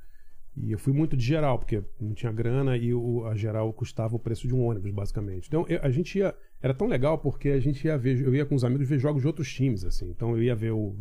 E 0.60 0.72
eu 0.72 0.78
fui 0.78 0.92
muito 0.92 1.16
de 1.16 1.24
geral, 1.24 1.56
porque 1.58 1.82
não 2.00 2.12
tinha 2.14 2.32
grana 2.32 2.76
e 2.76 2.92
o, 2.92 3.24
a 3.26 3.34
geral 3.36 3.72
custava 3.72 4.16
o 4.16 4.18
preço 4.18 4.48
de 4.48 4.54
um 4.54 4.60
ônibus, 4.64 4.90
basicamente. 4.90 5.46
Então 5.46 5.64
eu- 5.68 5.78
a 5.82 5.90
gente 5.90 6.18
ia. 6.18 6.34
Era 6.60 6.74
tão 6.74 6.88
legal 6.88 7.16
porque 7.18 7.48
a 7.50 7.60
gente 7.60 7.84
ia 7.84 7.96
ver. 7.96 8.20
Eu 8.20 8.34
ia 8.34 8.44
com 8.44 8.56
os 8.56 8.64
amigos 8.64 8.88
ver 8.88 8.98
jogos 8.98 9.22
de 9.22 9.26
outros 9.28 9.52
times, 9.52 9.84
assim. 9.84 10.08
Então 10.10 10.30
eu 10.36 10.42
ia 10.42 10.56
ver 10.56 10.72
o 10.72 10.96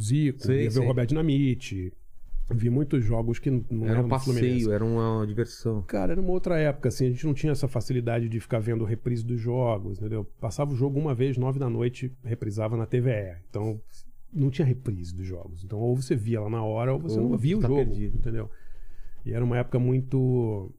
Zico, 0.00 0.40
Sei, 0.42 0.64
ia 0.64 0.70
ver 0.70 0.80
o 0.80 0.86
Roberto 0.86 1.10
Dinamite. 1.10 1.92
Vi 2.50 2.68
muitos 2.68 3.04
jogos 3.04 3.38
que 3.38 3.50
não, 3.50 3.84
Era 3.84 3.92
eram 3.94 4.04
um 4.04 4.08
passeio, 4.08 4.72
era 4.72 4.84
uma 4.84 5.26
diversão. 5.26 5.82
Cara, 5.82 6.12
era 6.12 6.20
uma 6.20 6.32
outra 6.32 6.58
época, 6.58 6.88
assim, 6.88 7.06
a 7.06 7.10
gente 7.10 7.24
não 7.26 7.32
tinha 7.32 7.52
essa 7.52 7.66
facilidade 7.66 8.28
de 8.28 8.40
ficar 8.40 8.58
vendo 8.58 8.84
reprise 8.84 9.24
dos 9.24 9.40
jogos, 9.40 9.98
entendeu? 9.98 10.24
Passava 10.40 10.72
o 10.72 10.76
jogo 10.76 10.98
uma 10.98 11.14
vez, 11.14 11.38
nove 11.38 11.58
da 11.58 11.70
noite, 11.70 12.12
reprisava 12.22 12.76
na 12.76 12.84
TVE. 12.84 13.36
Então, 13.48 13.80
não 14.32 14.50
tinha 14.50 14.66
reprise 14.66 15.14
dos 15.14 15.24
jogos. 15.26 15.64
Então, 15.64 15.78
ou 15.78 15.96
você 15.96 16.14
via 16.14 16.40
lá 16.40 16.50
na 16.50 16.62
hora, 16.62 16.92
ou 16.92 16.98
você 16.98 17.18
Ou 17.18 17.30
não 17.30 17.38
via 17.38 17.56
o 17.56 17.60
tá 17.60 17.68
jogo, 17.68 17.84
perdido. 17.84 18.16
entendeu? 18.16 18.50
E 19.24 19.32
era 19.32 19.44
uma 19.44 19.56
época 19.56 19.78
muito... 19.78 20.70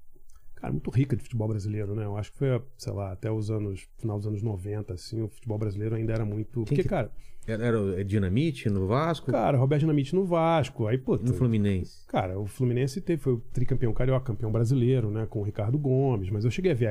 Cara, 0.64 0.72
muito 0.72 0.89
rica 0.91 1.14
de 1.14 1.22
futebol 1.22 1.49
brasileiro, 1.49 1.93
né? 1.93 2.05
Eu 2.05 2.16
acho 2.16 2.32
que 2.32 2.38
foi, 2.38 2.47
sei 2.78 2.93
lá, 2.93 3.11
até 3.11 3.30
os 3.30 3.51
anos... 3.51 3.86
Final 3.97 4.18
dos 4.18 4.28
anos 4.28 4.41
90, 4.41 4.93
assim, 4.93 5.22
o 5.22 5.28
futebol 5.28 5.57
brasileiro 5.57 5.93
ainda 5.93 6.14
era 6.14 6.24
muito... 6.24 6.64
Quem 6.64 6.64
Porque, 6.64 6.84
que- 6.84 6.88
cara... 6.89 7.11
Era, 7.45 7.66
era 7.66 7.82
o 7.82 8.01
Dinamite 8.05 8.70
no 8.70 8.88
Vasco 8.88 9.30
Cara, 9.30 9.57
Roberto 9.57 9.82
Dinamite 9.82 10.16
no 10.16 10.24
Vasco, 10.24 10.88
aí, 10.88 10.97
pô... 10.97 11.18
no 11.18 11.34
Fluminense. 11.34 12.07
Cara, 12.07 12.39
o 12.39 12.47
Fluminense 12.47 13.01
teve, 13.01 13.22
foi 13.22 13.34
o 13.34 13.39
tricampeão 13.51 13.91
carioca, 13.91 14.28
campeão 14.28 14.49
brasileiro, 14.49 15.11
né? 15.11 15.26
Com 15.30 15.41
o 15.41 15.43
Ricardo 15.43 15.78
Gomes, 15.78 16.30
mas 16.30 16.45
eu 16.45 16.51
cheguei 16.51 16.72
a 16.72 16.76
ver 16.76 16.88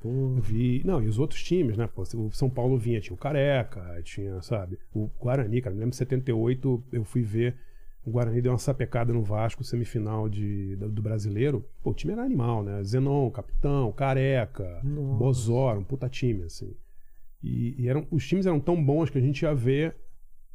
Pô, 0.00 0.08
eu 0.08 0.40
vi. 0.40 0.80
Não, 0.84 1.02
e 1.02 1.08
os 1.08 1.18
outros 1.18 1.42
times, 1.42 1.76
né? 1.76 1.88
Pô, 1.92 2.02
o 2.02 2.30
São 2.30 2.48
Paulo 2.48 2.78
vinha, 2.78 3.00
tinha 3.00 3.14
o 3.14 3.18
Careca, 3.18 4.00
tinha, 4.04 4.40
sabe? 4.42 4.78
O 4.94 5.10
Guarani, 5.20 5.60
cara, 5.60 5.74
me 5.74 5.80
lembro 5.80 5.92
em 5.92 5.98
78, 5.98 6.84
eu 6.92 7.02
fui 7.02 7.22
ver. 7.22 7.56
O 8.04 8.10
Guarani 8.10 8.42
deu 8.42 8.52
uma 8.52 8.58
sapecada 8.58 9.12
no 9.12 9.22
Vasco, 9.22 9.64
semifinal 9.64 10.28
de, 10.28 10.76
do, 10.76 10.90
do 10.90 11.00
brasileiro. 11.02 11.64
Pô, 11.82 11.90
o 11.90 11.94
time 11.94 12.12
era 12.12 12.22
animal, 12.22 12.62
né? 12.62 12.82
Zenon, 12.82 13.30
capitão, 13.30 13.90
Careca, 13.92 14.80
Nossa. 14.84 15.18
Bozor, 15.18 15.78
um 15.78 15.84
puta 15.84 16.08
time, 16.08 16.42
assim. 16.42 16.74
E, 17.42 17.74
e 17.78 17.88
eram, 17.88 18.06
os 18.10 18.26
times 18.26 18.46
eram 18.46 18.60
tão 18.60 18.82
bons 18.82 19.08
que 19.08 19.16
a 19.18 19.20
gente 19.20 19.42
ia 19.42 19.54
ver 19.54 19.96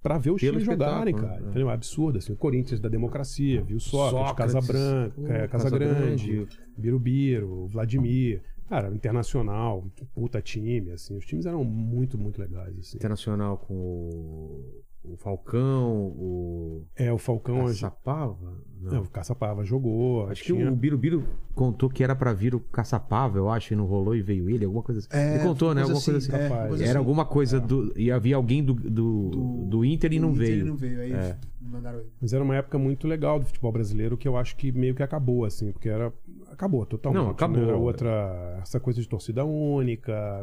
pra 0.01 0.17
ver 0.17 0.31
os 0.31 0.39
Pelo 0.41 0.53
times 0.53 0.65
jogarem, 0.65 1.13
espetáculo, 1.13 1.27
cara. 1.27 1.41
né? 1.41 1.49
Entendeu? 1.49 1.69
Absurdo, 1.69 2.17
assim. 2.19 2.31
O 2.33 2.35
Corinthians 2.37 2.79
da 2.79 2.87
democracia, 2.87 3.61
viu 3.63 3.79
Sócrates, 3.79 4.27
Sócrates, 4.27 4.53
Casa 4.53 4.67
Branca, 4.73 5.33
é, 5.33 5.47
Casa, 5.47 5.63
Casa 5.63 5.69
Grande, 5.71 6.31
Grande. 6.31 6.59
Birubiru, 6.77 7.67
Vladimir. 7.67 8.41
Cara, 8.67 8.93
internacional, 8.93 9.83
puta 10.13 10.39
time, 10.41 10.91
assim. 10.91 11.17
Os 11.17 11.25
times 11.25 11.47
eram 11.47 11.63
muito, 11.63 12.15
muito 12.17 12.39
legais, 12.39 12.77
assim. 12.77 12.97
Internacional 12.97 13.57
com 13.57 13.73
o, 13.73 14.83
o 15.13 15.17
Falcão, 15.17 15.91
o 16.15 16.83
É, 16.95 17.11
o 17.11 17.17
Falcão... 17.17 17.65
Caçapava? 17.65 18.37
Não, 18.81 18.93
Não. 18.93 19.01
o 19.01 19.09
Caçapava 19.09 19.63
jogou. 19.65 20.27
Acho 20.27 20.43
tinha... 20.43 20.57
que 20.65 20.67
o 20.71 20.75
Birubiru 20.75 21.23
contou 21.53 21.89
que 21.89 22.01
era 22.03 22.15
pra 22.15 22.31
vir 22.31 22.55
o 22.55 22.59
Caçapava, 22.59 23.37
eu 23.37 23.49
acho, 23.49 23.73
e 23.73 23.75
não 23.75 23.85
rolou 23.85 24.15
e 24.15 24.21
veio 24.21 24.49
ele, 24.49 24.63
alguma 24.63 24.81
coisa 24.81 24.99
assim. 24.99 25.09
É, 25.11 25.35
ele 25.35 25.43
contou, 25.43 25.73
né? 25.73 25.83
coisa 25.83 25.93
Alguma 25.93 26.05
coisa 26.05 26.17
assim. 26.17 26.43
assim, 26.45 26.53
é, 26.53 26.67
coisa 26.67 26.83
Era 26.83 26.89
assim. 26.91 26.97
alguma 26.97 27.25
coisa 27.25 27.59
do. 27.59 27.93
E 27.97 28.09
havia 28.09 28.35
alguém 28.37 28.63
do, 28.63 28.73
do, 28.73 29.65
do, 29.65 29.83
Inter 29.83 30.13
e 30.13 30.19
não 30.19 30.29
Inter 30.31 30.39
veio. 30.47 30.65
não 30.65 30.75
veio, 30.77 31.01
aí 31.01 31.11
É. 31.11 31.37
mandaram 31.61 31.99
ele. 31.99 32.09
Mas 32.21 32.31
era 32.31 32.41
uma 32.43 32.55
época 32.55 32.77
muito 32.77 33.05
legal 33.05 33.37
do 33.39 33.45
futebol 33.45 33.71
brasileiro 33.71 34.15
que 34.17 34.27
eu 34.27 34.37
acho 34.37 34.55
que 34.55 34.71
meio 34.71 34.95
que 34.95 35.03
acabou, 35.03 35.43
assim, 35.43 35.73
porque 35.73 35.89
era. 35.89 36.13
Acabou 36.49 36.85
totalmente. 36.85 37.21
Não, 37.21 37.31
acabou. 37.31 37.57
né? 37.57 37.67
Era 37.67 37.77
outra. 37.77 38.59
Essa 38.61 38.79
coisa 38.79 39.01
de 39.01 39.07
torcida 39.09 39.43
única. 39.43 40.41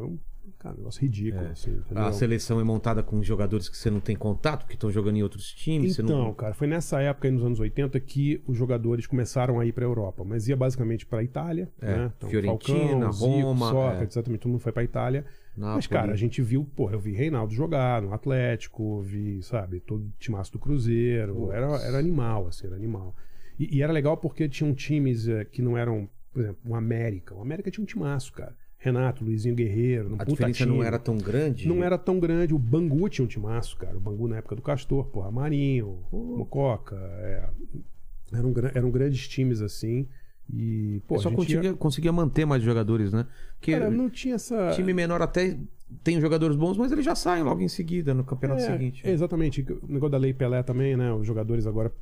Cara, 0.58 0.74
um 0.74 0.78
negócio 0.78 1.02
ridículo, 1.02 1.44
É. 1.44 1.50
assim? 1.50 1.80
A 1.94 2.12
seleção 2.12 2.58
é 2.60 2.64
montada 2.64 3.02
com 3.02 3.22
jogadores 3.22 3.68
que 3.68 3.76
você 3.76 3.90
não 3.90 4.00
tem 4.00 4.16
contato, 4.16 4.66
que 4.66 4.74
estão 4.74 4.90
jogando 4.90 5.16
em 5.16 5.22
outros 5.22 5.52
times. 5.52 5.98
Então, 5.98 6.24
não... 6.24 6.34
cara, 6.34 6.54
foi 6.54 6.66
nessa 6.66 7.00
época, 7.00 7.28
aí, 7.28 7.32
nos 7.32 7.44
anos 7.44 7.60
80, 7.60 7.98
que 8.00 8.42
os 8.46 8.56
jogadores 8.56 9.06
começaram 9.06 9.60
a 9.60 9.66
ir 9.66 9.72
pra 9.72 9.84
Europa. 9.84 10.24
Mas 10.24 10.48
ia 10.48 10.56
basicamente 10.56 11.04
pra 11.06 11.22
Itália, 11.22 11.70
É, 11.80 11.96
né? 11.96 12.12
Então, 12.16 12.28
Fiorentina, 12.28 13.12
Falcão, 13.12 13.12
Zico, 13.12 13.40
Roma, 13.42 13.70
Sócrates, 13.70 14.16
exatamente, 14.16 14.40
todo 14.40 14.52
mundo 14.52 14.60
foi 14.60 14.72
pra 14.72 14.82
Itália. 14.82 15.24
Mas, 15.56 15.86
cara, 15.86 16.12
a 16.12 16.16
gente 16.16 16.42
viu, 16.42 16.64
porra, 16.64 16.94
eu 16.94 17.00
vi 17.00 17.12
Reinaldo 17.12 17.52
jogar 17.54 18.02
no 18.02 18.12
Atlético, 18.12 19.00
vi, 19.00 19.42
sabe, 19.42 19.80
todo 19.80 20.02
o 20.04 20.12
timaço 20.18 20.52
do 20.52 20.58
Cruzeiro. 20.58 21.50
Era, 21.50 21.66
era 21.82 21.98
animal, 21.98 22.46
assim, 22.48 22.66
era 22.66 22.76
animal. 22.76 23.14
E, 23.58 23.76
e 23.78 23.82
era 23.82 23.92
legal 23.92 24.16
porque 24.18 24.48
tinham 24.48 24.74
times 24.74 25.28
eh, 25.28 25.44
que 25.44 25.62
não 25.62 25.76
eram, 25.78 26.08
por 26.32 26.42
exemplo, 26.42 26.58
o 26.66 26.74
América. 26.74 27.34
O 27.34 27.40
América 27.40 27.70
tinha 27.70 27.82
um 27.82 27.86
timaço, 27.86 28.32
cara. 28.34 28.54
Renato, 28.86 29.24
Luizinho 29.24 29.54
Guerreiro, 29.54 30.16
A 30.18 30.24
diferença 30.24 30.58
time. 30.64 30.76
não 30.76 30.82
era 30.82 30.98
tão 30.98 31.16
grande. 31.18 31.68
Não 31.68 31.82
era 31.82 31.98
tão 31.98 32.18
grande. 32.20 32.54
O 32.54 32.58
Bangu 32.58 33.08
tinha 33.08 33.24
um 33.24 33.28
timaço, 33.28 33.76
cara. 33.76 33.96
O 33.96 34.00
Bangu 34.00 34.26
na 34.28 34.36
época 34.36 34.56
do 34.56 34.62
Castor, 34.62 35.06
porra, 35.06 35.30
Marinho, 35.30 35.98
Pô. 36.10 36.36
Mococa. 36.38 36.96
É, 36.96 37.48
eram, 38.32 38.52
eram 38.74 38.90
grandes 38.90 39.26
times 39.28 39.60
assim. 39.60 40.06
E, 40.52 41.02
pô, 41.08 41.16
Eu 41.16 41.20
só 41.20 41.30
conseguia, 41.30 41.62
ia- 41.70 41.74
conseguia 41.74 42.12
manter 42.12 42.44
mais 42.44 42.62
jogadores, 42.62 43.12
né? 43.12 43.26
Porque 43.58 43.72
Cara, 43.72 43.90
não 43.90 44.08
tinha 44.08 44.36
essa. 44.36 44.70
time 44.76 44.94
menor 44.94 45.20
até 45.20 45.58
tem 46.04 46.20
jogadores 46.20 46.56
bons, 46.56 46.76
mas 46.76 46.90
eles 46.92 47.04
já 47.04 47.14
saem 47.14 47.42
logo 47.44 47.60
em 47.60 47.68
seguida 47.68 48.14
no 48.14 48.22
campeonato 48.24 48.60
É, 48.62 48.66
seguinte. 48.72 49.02
exatamente. 49.08 49.62
O 49.62 49.86
negócio 49.88 50.10
da 50.12 50.18
Lei 50.18 50.32
Pelé 50.32 50.62
também, 50.62 50.96
né? 50.96 51.12
Os 51.12 51.26
jogadores 51.26 51.66
agora. 51.66 51.92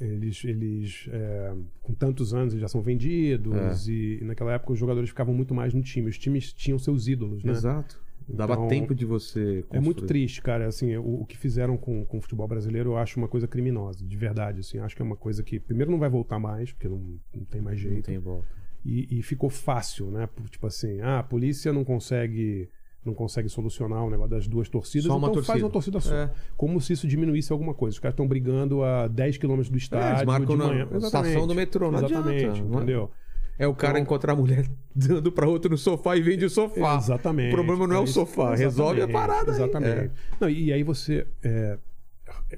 Eles, 0.00 0.42
eles 0.44 1.08
é, 1.12 1.54
com 1.82 1.94
tantos 1.94 2.34
anos, 2.34 2.52
eles 2.52 2.62
já 2.62 2.68
são 2.68 2.82
vendidos. 2.82 3.88
É. 3.88 3.92
E, 3.92 4.18
e 4.20 4.24
naquela 4.24 4.52
época 4.52 4.72
os 4.72 4.78
jogadores 4.78 5.08
ficavam 5.10 5.32
muito 5.34 5.54
mais 5.54 5.72
no 5.72 5.82
time. 5.82 6.08
Os 6.08 6.18
times 6.18 6.52
tinham 6.52 6.78
seus 6.78 7.06
ídolos, 7.06 7.44
né? 7.44 7.52
Exato. 7.52 8.02
Dava 8.26 8.54
Então, 8.54 8.68
tempo 8.68 8.94
de 8.94 9.04
você. 9.04 9.64
É 9.70 9.78
muito 9.78 10.00
construir. 10.00 10.06
triste, 10.08 10.40
cara. 10.42 10.66
Assim, 10.66 10.96
o, 10.96 11.20
o 11.22 11.26
que 11.26 11.36
fizeram 11.36 11.76
com, 11.76 12.04
com 12.06 12.18
o 12.18 12.20
futebol 12.20 12.48
brasileiro 12.48 12.90
eu 12.90 12.96
acho 12.96 13.18
uma 13.20 13.28
coisa 13.28 13.46
criminosa, 13.46 14.04
de 14.04 14.16
verdade. 14.16 14.60
Assim, 14.60 14.78
acho 14.78 14.96
que 14.96 15.02
é 15.02 15.04
uma 15.04 15.16
coisa 15.16 15.42
que, 15.42 15.60
primeiro, 15.60 15.90
não 15.90 15.98
vai 15.98 16.08
voltar 16.08 16.38
mais, 16.38 16.72
porque 16.72 16.88
não, 16.88 17.18
não 17.34 17.44
tem 17.44 17.60
mais 17.60 17.82
Não 17.82 17.90
jeito. 17.90 18.06
tem 18.06 18.18
volta. 18.18 18.48
E, 18.84 19.18
e 19.18 19.22
ficou 19.22 19.48
fácil, 19.50 20.10
né? 20.10 20.28
Tipo 20.50 20.66
assim, 20.66 21.00
ah, 21.00 21.18
a 21.20 21.22
polícia 21.22 21.72
não 21.72 21.84
consegue 21.84 22.68
não 23.04 23.14
consegue 23.14 23.48
solucionar 23.48 24.02
o 24.04 24.10
negócio 24.10 24.30
das 24.30 24.46
duas 24.48 24.68
torcidas, 24.68 25.06
Só 25.06 25.16
uma 25.16 25.28
então 25.28 25.34
faz 25.42 25.46
torcida. 25.46 25.66
uma 25.66 25.70
torcida 25.72 26.00
só. 26.00 26.14
É. 26.14 26.30
Como 26.56 26.80
se 26.80 26.92
isso 26.94 27.06
diminuísse 27.06 27.52
alguma 27.52 27.74
coisa. 27.74 27.94
Os 27.94 27.98
caras 27.98 28.14
estão 28.14 28.26
brigando 28.26 28.82
a 28.82 29.06
10 29.08 29.36
km 29.38 29.56
do 29.62 29.74
É, 29.74 29.76
estádio 29.76 30.16
eles 30.18 30.24
marcam 30.24 30.56
de 30.56 30.62
na 30.62 30.66
manhã. 30.68 30.88
estação 30.98 31.46
do 31.46 31.54
metrô, 31.54 31.90
não 31.90 31.98
Exatamente, 31.98 32.44
adianta, 32.46 32.60
não 32.68 32.72
é? 32.78 32.82
entendeu? 32.82 33.10
É 33.56 33.68
o 33.68 33.74
cara 33.74 33.92
Então- 33.92 34.02
encontrar 34.02 34.32
a 34.32 34.36
mulher 34.36 34.66
dando 34.94 35.30
pra 35.30 35.46
outro 35.48 35.70
no 35.70 35.78
sofá 35.78 36.16
e 36.16 36.22
vende 36.22 36.44
o 36.44 36.50
sofá. 36.50 36.96
Exatamente. 36.96 37.50
O 37.52 37.52
problema 37.56 37.86
não 37.86 37.96
é 37.96 38.00
o 38.00 38.04
isso. 38.04 38.14
sofá, 38.14 38.54
resolve 38.54 39.00
a 39.00 39.04
Exatamente, 39.04 39.12
parada. 39.12 39.50
aí. 39.52 39.56
Exatamente. 39.56 40.00
É. 40.06 40.10
Não, 40.40 40.48
e 40.50 40.72
aí 40.72 40.82
você 40.82 41.26
é, 41.42 41.78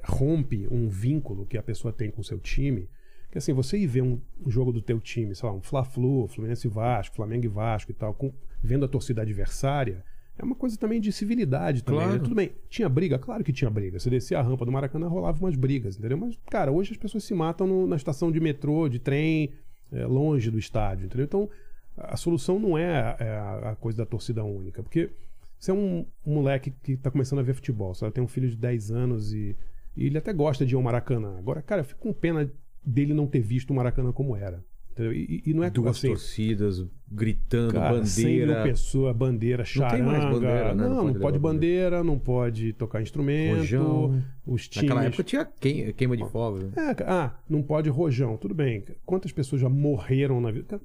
rompe 0.04 0.66
um 0.70 0.88
vínculo 0.88 1.46
que 1.46 1.56
a 1.58 1.62
pessoa 1.62 1.92
tem 1.92 2.10
com 2.10 2.20
o 2.20 2.24
seu 2.24 2.38
time. 2.38 2.88
Que 3.30 3.38
assim, 3.38 3.52
você 3.52 3.76
ir 3.76 3.86
ver 3.86 4.02
um, 4.02 4.18
um 4.44 4.50
jogo 4.50 4.72
do 4.72 4.80
teu 4.80 4.98
time, 5.00 5.34
sei 5.34 5.48
lá, 5.48 5.54
um 5.54 5.60
Fla-Flu, 5.60 6.26
Fluminense 6.28 6.66
e 6.66 6.70
Vasco, 6.70 7.16
Flamengo 7.16 7.44
e 7.44 7.48
Vasco 7.48 7.90
e 7.90 7.94
tal, 7.94 8.14
com- 8.14 8.32
vendo 8.62 8.84
a 8.84 8.88
torcida 8.88 9.20
adversária, 9.22 10.02
é 10.38 10.44
uma 10.44 10.54
coisa 10.54 10.76
também 10.78 11.00
de 11.00 11.10
civilidade 11.12 11.82
também. 11.82 12.00
Claro. 12.00 12.14
né? 12.14 12.22
Tudo 12.22 12.34
bem, 12.34 12.52
tinha 12.68 12.88
briga? 12.88 13.18
Claro 13.18 13.42
que 13.44 13.52
tinha 13.52 13.70
briga. 13.70 13.98
Você 13.98 14.10
descia 14.10 14.38
a 14.38 14.42
rampa 14.42 14.64
do 14.64 14.72
Maracanã, 14.72 15.08
rolava 15.08 15.38
umas 15.38 15.56
brigas, 15.56 15.96
entendeu? 15.98 16.18
Mas, 16.18 16.38
cara, 16.50 16.70
hoje 16.70 16.92
as 16.92 16.98
pessoas 16.98 17.24
se 17.24 17.32
matam 17.34 17.66
no- 17.66 17.86
na 17.86 17.96
estação 17.96 18.30
de 18.30 18.38
metrô, 18.40 18.88
de 18.88 18.98
trem, 18.98 19.52
é, 19.92 20.04
longe 20.06 20.50
do 20.50 20.58
estádio, 20.58 21.06
entendeu? 21.06 21.24
Então, 21.24 21.48
a 21.96 22.16
solução 22.16 22.58
não 22.58 22.76
é, 22.76 22.86
a- 23.00 23.16
é 23.20 23.30
a, 23.36 23.70
a 23.70 23.76
coisa 23.76 23.98
da 23.98 24.06
torcida 24.06 24.44
única, 24.44 24.82
porque 24.82 25.10
você 25.58 25.70
é 25.70 25.74
um, 25.74 26.04
um 26.26 26.34
moleque 26.34 26.70
que 26.82 26.92
está 26.92 27.10
começando 27.10 27.38
a 27.38 27.42
ver 27.42 27.54
futebol, 27.54 27.94
sabe? 27.94 28.12
Tem 28.12 28.22
um 28.22 28.28
filho 28.28 28.48
de 28.50 28.56
10 28.56 28.90
anos 28.90 29.32
e, 29.32 29.56
e 29.96 30.04
ele 30.06 30.18
até 30.18 30.32
gosta 30.32 30.66
de 30.66 30.74
ir 30.74 30.76
ao 30.76 30.82
Maracanã. 30.82 31.38
Agora, 31.38 31.62
cara, 31.62 31.80
eu 31.80 31.84
fico 31.86 32.00
com 32.00 32.12
pena 32.12 32.50
dele 32.84 33.14
não 33.14 33.26
ter 33.26 33.40
visto 33.40 33.70
o 33.70 33.74
Maracanã 33.74 34.12
como 34.12 34.36
era. 34.36 34.62
E, 34.98 35.42
e 35.46 35.52
não 35.54 35.62
é 35.62 35.68
Duas 35.70 35.96
assim, 35.98 36.08
torcidas 36.08 36.84
gritando, 37.10 37.74
cara, 37.74 38.04
100 38.04 38.24
mil 38.24 38.46
bandeira. 38.46 38.62
pessoas, 38.62 39.16
bandeira, 39.16 39.58
Não 39.58 39.64
charanga. 39.66 39.96
tem 39.96 40.04
mais 40.04 40.24
bandeira, 40.24 40.74
né? 40.74 40.82
Não, 40.82 40.88
Não 40.88 40.96
não 40.96 41.12
pode 41.12 41.20
pode, 41.20 41.38
bandeira, 41.38 42.04
não 42.04 42.18
pode 42.18 42.72
tocar 42.72 43.02
instrumento. 43.02 43.58
Rojão. 43.58 44.22
Os 44.46 44.68
times... 44.68 44.88
Naquela 44.88 45.06
época 45.06 45.22
tinha 45.22 45.44
queima, 45.44 46.16
de 46.16 46.24
fogos. 46.30 46.64
né? 46.64 46.72
É, 46.76 47.02
ah, 47.06 47.36
não 47.48 47.62
pode 47.62 47.90
rojão. 47.90 48.36
Tudo 48.36 48.54
bem. 48.54 48.84
Quantas 49.04 49.32
pessoas 49.32 49.60
já 49.60 49.68
morreram 49.68 50.40
na 50.40 50.50
vida? 50.50 50.80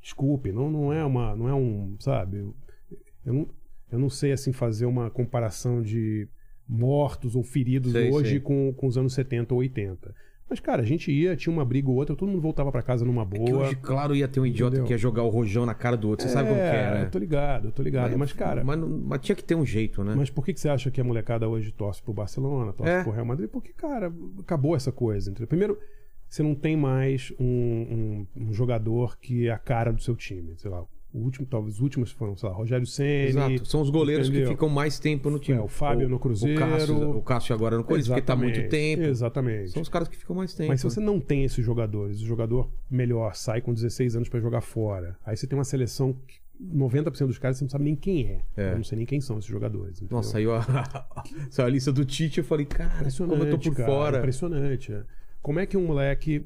Desculpe, 0.00 0.52
não, 0.52 0.70
não 0.70 0.92
é 0.92 1.04
uma, 1.04 1.34
não 1.34 1.48
é 1.48 1.54
um, 1.54 1.96
sabe? 1.98 2.38
Eu, 2.38 2.54
eu 3.26 3.32
não, 3.34 3.48
eu 3.90 3.98
não 3.98 4.08
sei 4.08 4.32
assim 4.32 4.52
fazer 4.52 4.86
uma 4.86 5.10
comparação 5.10 5.82
de 5.82 6.28
mortos 6.68 7.34
ou 7.34 7.42
feridos 7.42 7.92
Sei, 7.92 8.10
hoje 8.10 8.30
sei. 8.30 8.40
Com, 8.40 8.72
com 8.74 8.86
os 8.86 8.96
anos 8.96 9.12
70 9.14 9.52
ou 9.54 9.60
80. 9.60 10.14
Mas 10.50 10.60
cara, 10.60 10.80
a 10.80 10.84
gente 10.84 11.12
ia, 11.12 11.36
tinha 11.36 11.52
uma 11.52 11.64
briga 11.64 11.90
ou 11.90 11.96
outra, 11.96 12.16
todo 12.16 12.28
mundo 12.28 12.40
voltava 12.40 12.72
pra 12.72 12.80
casa 12.82 13.04
numa 13.04 13.24
boa. 13.24 13.44
Que 13.44 13.52
hoje, 13.52 13.76
claro, 13.76 14.16
ia 14.16 14.26
ter 14.26 14.40
um 14.40 14.46
idiota 14.46 14.76
Entendeu? 14.76 14.86
que 14.86 14.92
ia 14.94 14.98
jogar 14.98 15.22
o 15.22 15.28
rojão 15.28 15.66
na 15.66 15.74
cara 15.74 15.96
do 15.96 16.08
outro. 16.08 16.26
Você 16.26 16.32
sabe 16.32 16.48
como 16.48 16.60
que 16.60 16.66
é, 16.66 16.94
né? 16.94 17.02
Eu 17.04 17.10
tô 17.10 17.18
ligado, 17.18 17.68
eu 17.68 17.72
tô 17.72 17.82
ligado. 17.82 18.16
Mas, 18.18 18.32
cara, 18.32 18.64
Mas, 18.64 18.78
mas 18.78 19.20
tinha 19.20 19.36
que 19.36 19.44
ter 19.44 19.54
um 19.54 19.64
jeito, 19.66 20.02
né? 20.02 20.14
mas 20.16 20.30
por 20.30 20.44
que, 20.44 20.54
que 20.54 20.60
você 20.60 20.68
acha 20.70 20.90
que 20.90 21.00
a 21.00 21.04
molecada 21.04 21.46
hoje 21.48 21.70
torce 21.72 22.02
pro 22.02 22.12
Barcelona, 22.14 22.72
torce 22.72 22.90
É. 22.92 23.02
pro 23.02 23.12
Real 23.12 23.26
Madrid? 23.26 23.48
Porque, 23.50 23.72
cara, 23.74 24.12
acabou 24.38 24.74
essa 24.74 24.90
coisa. 24.90 25.30
Entendeu? 25.30 25.46
Primeiro, 25.48 25.78
você 26.28 26.42
não 26.42 26.54
tem 26.54 26.76
mais 26.76 27.32
um, 27.38 27.44
um- 27.44 28.26
um 28.48 28.52
jogador 28.52 29.18
que 29.18 29.48
é 29.48 29.50
a 29.50 29.58
cara 29.58 29.92
do 29.92 30.02
seu 30.02 30.16
time. 30.16 30.54
Sei 30.56 30.70
lá, 30.70 30.82
o 31.12 31.20
último, 31.20 31.46
talvez 31.46 31.76
os 31.76 31.80
últimos 31.80 32.10
foram, 32.10 32.36
sei 32.36 32.48
lá, 32.48 32.54
Rogério 32.54 32.86
Ceni. 32.86 33.28
Exato. 33.28 33.66
São 33.66 33.80
os 33.80 33.90
goleiros 33.90 34.28
que 34.28 34.34
entendeu? 34.34 34.52
ficam 34.52 34.68
mais 34.68 34.98
tempo 34.98 35.30
no 35.30 35.38
time. 35.38 35.58
É, 35.58 35.60
o 35.60 35.68
Fábio 35.68 36.08
no 36.08 36.18
Cruzeiro. 36.18 36.56
O 36.56 36.68
Cássio, 36.68 37.10
o 37.10 37.22
Cássio 37.22 37.54
agora 37.54 37.76
no 37.76 37.84
Corinthians, 37.84 38.08
porque 38.08 38.22
tá 38.22 38.34
há 38.34 38.36
muito 38.36 38.68
tempo. 38.68 39.04
Exatamente. 39.04 39.70
São 39.70 39.82
os 39.82 39.88
caras 39.88 40.08
que 40.08 40.16
ficam 40.16 40.36
mais 40.36 40.52
tempo. 40.52 40.68
Mas 40.68 40.80
se 40.80 40.84
você 40.84 41.00
não 41.00 41.18
tem 41.18 41.44
esses 41.44 41.64
jogadores, 41.64 42.20
o 42.20 42.26
jogador 42.26 42.70
melhor 42.90 43.34
sai 43.34 43.60
com 43.60 43.72
16 43.72 44.16
anos 44.16 44.28
pra 44.28 44.38
jogar 44.38 44.60
fora, 44.60 45.16
aí 45.24 45.36
você 45.36 45.46
tem 45.46 45.58
uma 45.58 45.64
seleção 45.64 46.12
que 46.12 46.36
90% 46.60 47.26
dos 47.26 47.38
caras 47.38 47.56
você 47.56 47.64
não 47.64 47.70
sabe 47.70 47.84
nem 47.84 47.94
quem 47.96 48.26
é. 48.26 48.42
É. 48.56 48.72
Eu 48.72 48.76
não 48.76 48.84
sei 48.84 48.96
nem 48.96 49.06
quem 49.06 49.20
são 49.20 49.38
esses 49.38 49.48
jogadores. 49.48 49.98
entendeu? 49.98 50.16
Nossa, 50.16 50.32
saiu 50.32 50.54
a, 50.54 50.62
saiu 51.50 51.66
a 51.66 51.70
lista 51.70 51.92
do 51.92 52.04
Tite 52.04 52.38
eu 52.38 52.44
falei, 52.44 52.66
cara, 52.66 53.08
como 53.16 53.44
eu 53.44 53.50
tô 53.50 53.58
por 53.58 53.76
cara, 53.76 53.88
fora. 53.88 54.18
Impressionante. 54.18 54.92
é. 54.92 55.02
Como 55.40 55.60
é 55.60 55.66
que 55.66 55.76
um 55.76 55.86
moleque, 55.86 56.44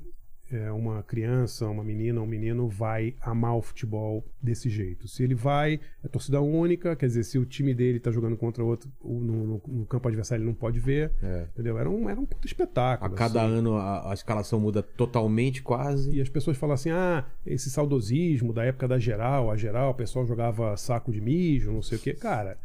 é, 0.55 0.71
uma 0.73 1.03
criança, 1.03 1.67
uma 1.69 1.83
menina, 1.83 2.21
um 2.21 2.27
menino 2.27 2.69
vai 2.69 3.15
amar 3.21 3.57
o 3.57 3.63
futebol 3.63 4.25
desse 4.41 4.69
jeito? 4.69 5.09
Se 5.09 5.23
ele 5.23 5.35
vai, 5.35 5.81
é 6.05 6.09
torcida 6.09 6.41
única, 6.41 6.95
quer 6.95 7.07
dizer, 7.07 7.25
se 7.25 7.39
o 7.39 7.45
time 7.45 7.75
dele 7.75 7.99
tá 7.99 8.11
jogando 8.11 8.37
contra 8.37 8.63
outro 8.63 8.91
o- 9.01 9.19
no, 9.21 9.47
no- 9.47 9.63
no 9.67 9.87
campo 9.87 10.09
adversário, 10.09 10.43
ele 10.43 10.49
não 10.49 10.55
pode 10.55 10.79
ver. 10.79 11.13
É. 11.23 11.47
Entendeu? 11.53 11.79
Era 11.79 11.89
um, 11.91 12.09
era 12.09 12.21
um 12.21 12.27
puto 12.27 12.47
espetáculo. 12.47 13.15
A 13.15 13.17
cada 13.17 13.45
assim. 13.45 13.55
ano 13.55 13.77
a, 13.77 14.11
a 14.11 14.15
escalação 14.15 14.61
muda 14.61 14.83
totalmente, 14.83 15.63
quase. 15.63 16.11
E 16.17 16.21
as 16.21 16.29
pessoas 16.29 16.57
falam 16.57 16.75
assim: 16.75 16.91
ah, 16.91 17.25
esse 17.47 17.71
saudosismo 17.71 18.53
da 18.53 18.65
época 18.65 18.87
da 18.87 18.99
geral, 18.99 19.51
a 19.51 19.57
geral, 19.57 19.91
o 19.91 19.95
pessoal 19.95 20.27
jogava 20.27 20.77
saco 20.77 21.11
de 21.13 21.21
mijo, 21.21 21.73
não 21.73 21.83
sei 21.83 21.99
o 21.99 22.01
quê. 22.01 22.15
Cara, 22.15 22.59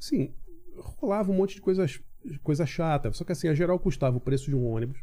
assim, 0.00 0.32
rolava 1.00 1.30
um 1.30 1.34
monte 1.34 1.54
de 1.56 1.60
coisas 1.60 2.00
coisa 2.42 2.66
chata. 2.66 3.12
Só 3.12 3.24
que 3.24 3.32
assim, 3.32 3.48
a 3.48 3.54
geral 3.54 3.78
custava 3.78 4.16
o 4.16 4.20
preço 4.20 4.46
de 4.50 4.56
um 4.56 4.66
ônibus. 4.66 4.98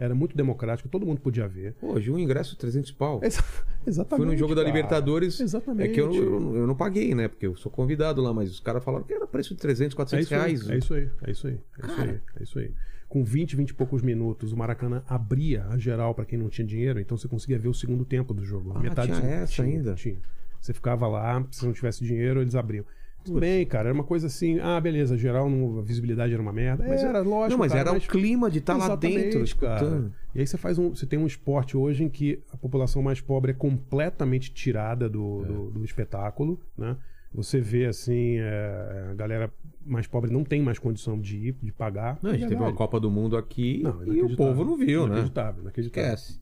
Era 0.00 0.14
muito 0.14 0.34
democrático, 0.36 0.88
todo 0.88 1.04
mundo 1.04 1.20
podia 1.20 1.46
ver. 1.46 1.74
Hoje, 1.82 2.10
um 2.10 2.18
ingresso 2.18 2.56
300 2.56 2.90
pau. 2.92 3.20
Exa- 3.22 3.44
Exatamente. 3.86 4.24
Fui 4.26 4.34
no 4.34 4.38
jogo 4.38 4.54
da 4.54 4.62
cara. 4.62 4.74
Libertadores. 4.74 5.38
Exatamente. 5.38 5.90
É 5.90 5.92
que 5.92 6.00
eu, 6.00 6.12
eu, 6.14 6.56
eu 6.56 6.66
não 6.66 6.74
paguei, 6.74 7.14
né? 7.14 7.28
Porque 7.28 7.46
eu 7.46 7.54
sou 7.54 7.70
convidado 7.70 8.22
lá, 8.22 8.32
mas 8.32 8.50
os 8.50 8.60
caras 8.60 8.82
falaram 8.82 9.04
que 9.04 9.12
era 9.12 9.26
preço 9.26 9.54
de 9.54 9.60
300, 9.60 9.94
É 9.94 9.96
400 9.96 10.24
isso, 10.26 10.34
aí, 10.34 10.40
reais. 10.40 10.70
é 10.70 10.76
isso 10.78 10.94
aí, 10.94 11.08
é 11.26 11.30
isso 11.30 11.46
aí, 11.46 11.58
é 11.82 11.86
isso 11.86 12.00
aí, 12.00 12.20
é 12.38 12.42
isso 12.42 12.58
aí. 12.58 12.72
Com 13.08 13.22
20, 13.24 13.56
20 13.56 13.70
e 13.70 13.74
poucos 13.74 14.00
minutos, 14.02 14.52
o 14.52 14.56
Maracanã 14.56 15.02
abria 15.06 15.66
a 15.66 15.76
geral 15.76 16.14
pra 16.14 16.24
quem 16.24 16.38
não 16.38 16.48
tinha 16.48 16.66
dinheiro, 16.66 16.98
então 16.98 17.16
você 17.18 17.28
conseguia 17.28 17.58
ver 17.58 17.68
o 17.68 17.74
segundo 17.74 18.04
tempo 18.04 18.32
do 18.32 18.44
jogo. 18.44 18.72
Ah, 18.74 18.78
Metade 18.78 19.12
tinha 19.12 19.28
essa 19.30 19.52
tinha, 19.52 19.66
ainda? 19.66 19.94
Tinha. 19.94 20.16
Você 20.60 20.72
ficava 20.72 21.06
lá, 21.08 21.44
se 21.50 21.66
não 21.66 21.72
tivesse 21.72 22.04
dinheiro, 22.04 22.40
eles 22.40 22.54
abriam. 22.54 22.84
Tudo 23.24 23.40
bem, 23.40 23.66
cara, 23.66 23.88
era 23.90 23.94
uma 23.94 24.04
coisa 24.04 24.26
assim, 24.28 24.58
ah, 24.60 24.80
beleza, 24.80 25.16
geral, 25.16 25.48
não- 25.48 25.78
a 25.78 25.82
visibilidade 25.82 26.32
era 26.32 26.40
uma 26.40 26.52
merda. 26.52 26.84
Mas 26.88 27.02
era, 27.02 27.20
lógico. 27.20 27.50
Não, 27.50 27.58
mas 27.58 27.72
cara, 27.72 27.90
era 27.90 27.98
o 27.98 28.00
clima 28.00 28.50
de 28.50 28.58
estar 28.58 28.76
lá 28.76 28.86
Exatamente, 28.86 29.22
dentro, 29.24 29.42
escutando. 29.44 29.78
cara. 30.02 30.12
E 30.34 30.40
aí 30.40 30.46
você 30.46 30.56
faz 30.56 30.78
um. 30.78 30.90
Você 30.94 31.06
tem 31.06 31.18
um 31.18 31.26
esporte 31.26 31.76
hoje 31.76 32.02
em 32.04 32.08
que 32.08 32.42
a 32.52 32.56
população 32.56 33.02
mais 33.02 33.20
pobre 33.20 33.50
é 33.50 33.54
completamente 33.54 34.50
tirada 34.52 35.06
É. 35.06 35.08
do, 35.08 35.42
do, 35.44 35.70
do 35.72 35.84
espetáculo, 35.84 36.58
né? 36.78 36.96
Você 37.32 37.60
vê 37.60 37.86
assim, 37.86 38.38
é, 38.38 39.06
a 39.10 39.14
galera 39.14 39.52
mais 39.86 40.06
pobre 40.06 40.32
não 40.32 40.42
tem 40.42 40.60
mais 40.60 40.78
condição 40.80 41.18
de 41.20 41.36
ir, 41.36 41.56
de 41.62 41.70
pagar. 41.70 42.18
Não, 42.22 42.30
a 42.30 42.34
gente 42.34 42.46
É 42.46 42.48
teve 42.48 42.60
uma. 42.60 42.72
Copa 42.72 42.98
do 42.98 43.08
Mundo 43.10 43.36
aqui 43.36 43.82
Não, 43.84 43.90
e 43.90 43.94
o 43.94 44.12
inacreditável. 44.14 44.36
povo 44.36 44.64
não 44.64 44.76
viu, 44.76 45.02
né? 45.02 45.06
Inacreditável, 45.12 45.62
inacreditável. 45.62 46.14
Esquece. 46.14 46.40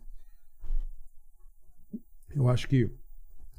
Eu 2.34 2.48
acho 2.48 2.68
que 2.68 2.90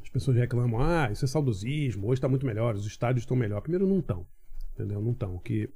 as 0.10 0.14
pessoas 0.14 0.38
reclamam, 0.38 0.82
ah, 0.82 1.10
isso 1.12 1.24
é 1.24 1.28
saudosismo, 1.28 2.08
hoje 2.08 2.16
está 2.16 2.28
muito 2.28 2.46
melhor, 2.46 2.74
os 2.76 2.86
estádios 2.86 3.22
estão 3.24 3.38
melhor. 3.38 3.62
Primeiro, 3.62 3.86
não 3.88 4.00
estão, 4.00 4.26
entendeu? 4.74 5.00
Não 5.02 5.12
estão. 5.12 5.38
Que 5.38 5.70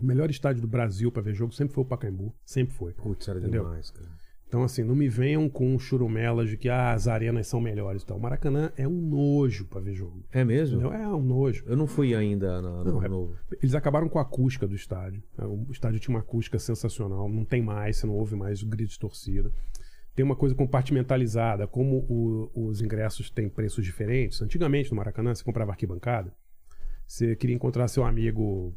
o 0.00 0.04
melhor 0.04 0.30
estádio 0.30 0.62
do 0.62 0.66
Brasil 0.68 1.12
para 1.12 1.22
ver 1.22 1.34
jogo 1.34 1.52
sempre 1.52 1.74
foi 1.74 1.84
o 1.84 1.86
Pacaembu, 1.86 2.34
sempre 2.44 2.74
foi. 2.74 2.92
Putz, 2.92 3.28
era 3.28 3.38
Entendeu? 3.38 3.62
demais, 3.64 3.90
cara. 3.90 4.08
Então, 4.46 4.62
assim, 4.62 4.84
não 4.84 4.94
me 4.94 5.08
venham 5.08 5.48
com 5.48 5.76
churumelas 5.78 6.48
de 6.48 6.56
que 6.56 6.68
ah, 6.68 6.92
as 6.92 7.08
arenas 7.08 7.46
são 7.48 7.60
melhores 7.60 8.02
e 8.02 8.06
tal. 8.06 8.16
O 8.16 8.20
Maracanã 8.20 8.70
é 8.76 8.86
um 8.86 8.92
nojo 9.00 9.64
para 9.64 9.80
ver 9.80 9.94
jogo. 9.94 10.22
É 10.30 10.44
mesmo? 10.44 10.78
Entendeu? 10.80 10.92
É 10.96 11.08
um 11.08 11.20
nojo. 11.22 11.64
Eu 11.66 11.76
não 11.76 11.88
fui 11.88 12.14
ainda 12.14 12.62
na, 12.62 12.84
no 12.84 12.92
Não, 12.92 13.02
é- 13.02 13.08
novo. 13.08 13.34
Eles 13.60 13.74
acabaram 13.74 14.08
com 14.08 14.18
a 14.18 14.22
acústica 14.22 14.64
do 14.66 14.74
estádio. 14.76 15.22
né? 15.36 15.44
O 15.44 15.66
estádio 15.72 15.98
tinha 15.98 16.14
uma 16.14 16.20
acústica 16.20 16.56
sensacional. 16.58 17.28
Não 17.28 17.44
tem 17.44 17.60
mais, 17.62 17.96
você 17.96 18.06
não 18.06 18.14
ouve 18.14 18.36
mais 18.36 18.62
o 18.62 18.66
grito 18.66 18.90
de 18.90 18.98
torcida. 18.98 19.50
Tem 20.14 20.24
uma 20.24 20.36
coisa 20.36 20.54
compartimentalizada. 20.54 21.66
Como 21.66 21.98
o- 22.08 22.50
os 22.68 22.80
ingressos 22.80 23.30
têm 23.30 23.48
preços 23.48 23.84
diferentes. 23.84 24.40
Antigamente, 24.40 24.90
no 24.90 24.96
Maracanã, 24.96 25.34
você 25.34 25.42
comprava 25.42 25.72
arquibancada. 25.72 26.32
Você 27.06 27.34
queria 27.36 27.54
encontrar 27.56 27.88
seu 27.88 28.04
amigo. 28.04 28.74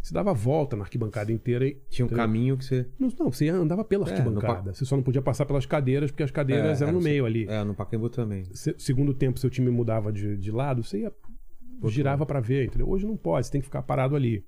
Você 0.00 0.14
dava 0.14 0.32
volta 0.32 0.76
na 0.76 0.84
arquibancada 0.84 1.32
inteira 1.32 1.66
e. 1.66 1.74
Tinha 1.90 2.04
um 2.04 2.06
entendeu? 2.06 2.24
caminho 2.24 2.56
que 2.56 2.64
você. 2.64 2.86
Não, 2.98 3.08
não, 3.18 3.30
você 3.32 3.48
andava 3.48 3.84
pela 3.84 4.08
É, 4.08 4.12
arquibancada. 4.12 4.70
no 4.70 4.74
Você 4.74 4.84
só 4.84 4.96
não 4.96 5.02
podia 5.02 5.20
passar 5.20 5.44
pelas 5.44 5.66
cadeiras, 5.66 6.10
porque 6.12 6.22
as 6.22 6.30
cadeiras 6.30 6.80
É, 6.80 6.84
eram 6.84 6.94
no 6.94 7.00
meio 7.00 7.26
ali. 7.26 7.46
É, 7.48 7.64
no 7.64 7.74
Pacaembu 7.74 8.08
também. 8.08 8.44
Se- 8.54 8.76
segundo 8.78 9.12
tempo, 9.12 9.38
seu 9.40 9.50
time 9.50 9.70
mudava 9.70 10.12
de, 10.12 10.36
de 10.36 10.50
lado, 10.52 10.84
você 10.84 11.00
ia, 11.00 11.12
girava 11.86 12.24
pra 12.24 12.38
ver, 12.40 12.66
entendeu? 12.66 12.88
Hoje 12.88 13.04
não 13.06 13.16
pode, 13.16 13.46
você 13.46 13.52
tem 13.52 13.60
que 13.60 13.66
ficar 13.66 13.82
parado 13.82 14.14
ali. 14.14 14.44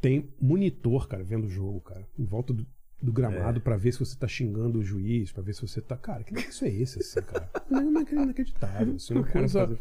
Tem 0.00 0.30
monitor, 0.40 1.06
cara, 1.06 1.22
vendo 1.22 1.44
o 1.46 1.50
jogo, 1.50 1.80
cara, 1.82 2.06
em 2.18 2.24
volta 2.24 2.54
do, 2.54 2.66
do 3.02 3.12
gramado 3.12 3.58
É. 3.58 3.60
pra 3.60 3.76
ver 3.76 3.92
se 3.92 3.98
você 4.00 4.16
tá 4.18 4.28
xingando 4.28 4.78
o 4.78 4.82
juiz, 4.82 5.32
pra 5.32 5.42
ver 5.42 5.54
se 5.54 5.62
você 5.62 5.80
tá. 5.80 5.96
Cara, 5.96 6.22
que 6.24 6.32
negócio 6.34 6.66
é 6.66 6.70
esse, 6.70 6.98
assim, 7.00 7.20
cara? 7.22 7.48
Não 7.70 7.78
é 8.00 8.12
inacreditável. 8.12 8.94
Assim, 8.96 9.14
uma 9.14 9.24
coisa. 9.26 9.66
faz- 9.66 9.78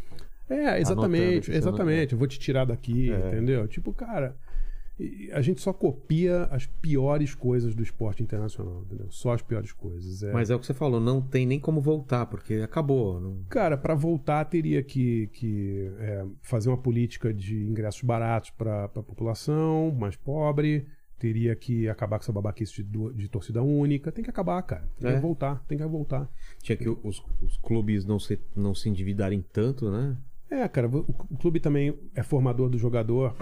É, 0.49 0.79
exatamente, 0.81 1.51
exatamente. 1.51 2.13
Eu 2.13 2.19
vou 2.19 2.27
te 2.27 2.39
tirar 2.39 2.65
daqui, 2.65 3.11
É. 3.11 3.27
entendeu? 3.27 3.67
Tipo, 3.67 3.93
cara. 3.93 4.35
A 5.31 5.41
gente 5.41 5.61
só 5.61 5.71
copia 5.71 6.43
as 6.51 6.65
piores 6.65 7.33
coisas 7.33 7.73
do 7.73 7.81
esporte 7.81 8.21
internacional, 8.21 8.81
entendeu? 8.85 9.07
Só 9.09 9.31
as 9.31 9.41
piores 9.41 9.71
coisas. 9.71 10.23
É. 10.23 10.33
Mas 10.33 10.49
é 10.49 10.55
o 10.55 10.59
que 10.59 10.65
você 10.65 10.73
falou, 10.73 10.99
não 10.99 11.21
tem 11.21 11.45
nem 11.45 11.57
como 11.57 11.79
voltar, 11.79 12.25
porque 12.25 12.55
acabou. 12.55 13.17
Não... 13.21 13.37
Cara, 13.47 13.77
para 13.77 13.95
voltar 13.95 14.43
teria 14.43 14.83
que, 14.83 15.27
que 15.27 15.89
é, 15.99 16.25
fazer 16.41 16.67
uma 16.67 16.77
política 16.77 17.33
de 17.33 17.63
ingressos 17.63 18.01
baratos 18.01 18.49
para 18.49 18.83
a 18.85 18.89
população 18.89 19.89
mais 19.97 20.17
pobre, 20.17 20.85
teria 21.19 21.55
que 21.55 21.87
acabar 21.89 22.17
com 22.17 22.23
essa 22.23 22.31
babaquice 22.31 22.81
de, 22.81 23.13
de 23.13 23.27
torcida 23.27 23.61
única. 23.61 24.11
Tem 24.11 24.23
que 24.23 24.29
acabar, 24.29 24.61
cara. 24.63 24.89
Tem 24.99 25.11
É. 25.11 25.15
que 25.15 25.19
voltar, 25.21 25.63
tem 25.67 25.77
que 25.77 25.85
voltar. 25.85 26.29
Tinha 26.61 26.77
que 26.77 26.87
os, 26.89 27.23
os 27.41 27.57
clubes 27.57 28.05
não 28.05 28.17
se, 28.19 28.39
não 28.55 28.73
se 28.73 28.89
endividarem 28.89 29.43
tanto, 29.53 29.91
né? 29.91 30.17
É, 30.49 30.67
cara, 30.67 30.87
o, 30.87 30.99
o 31.29 31.37
clube 31.37 31.59
também 31.59 31.93
é 32.15 32.23
formador 32.23 32.69
do 32.69 32.77
jogador. 32.77 33.35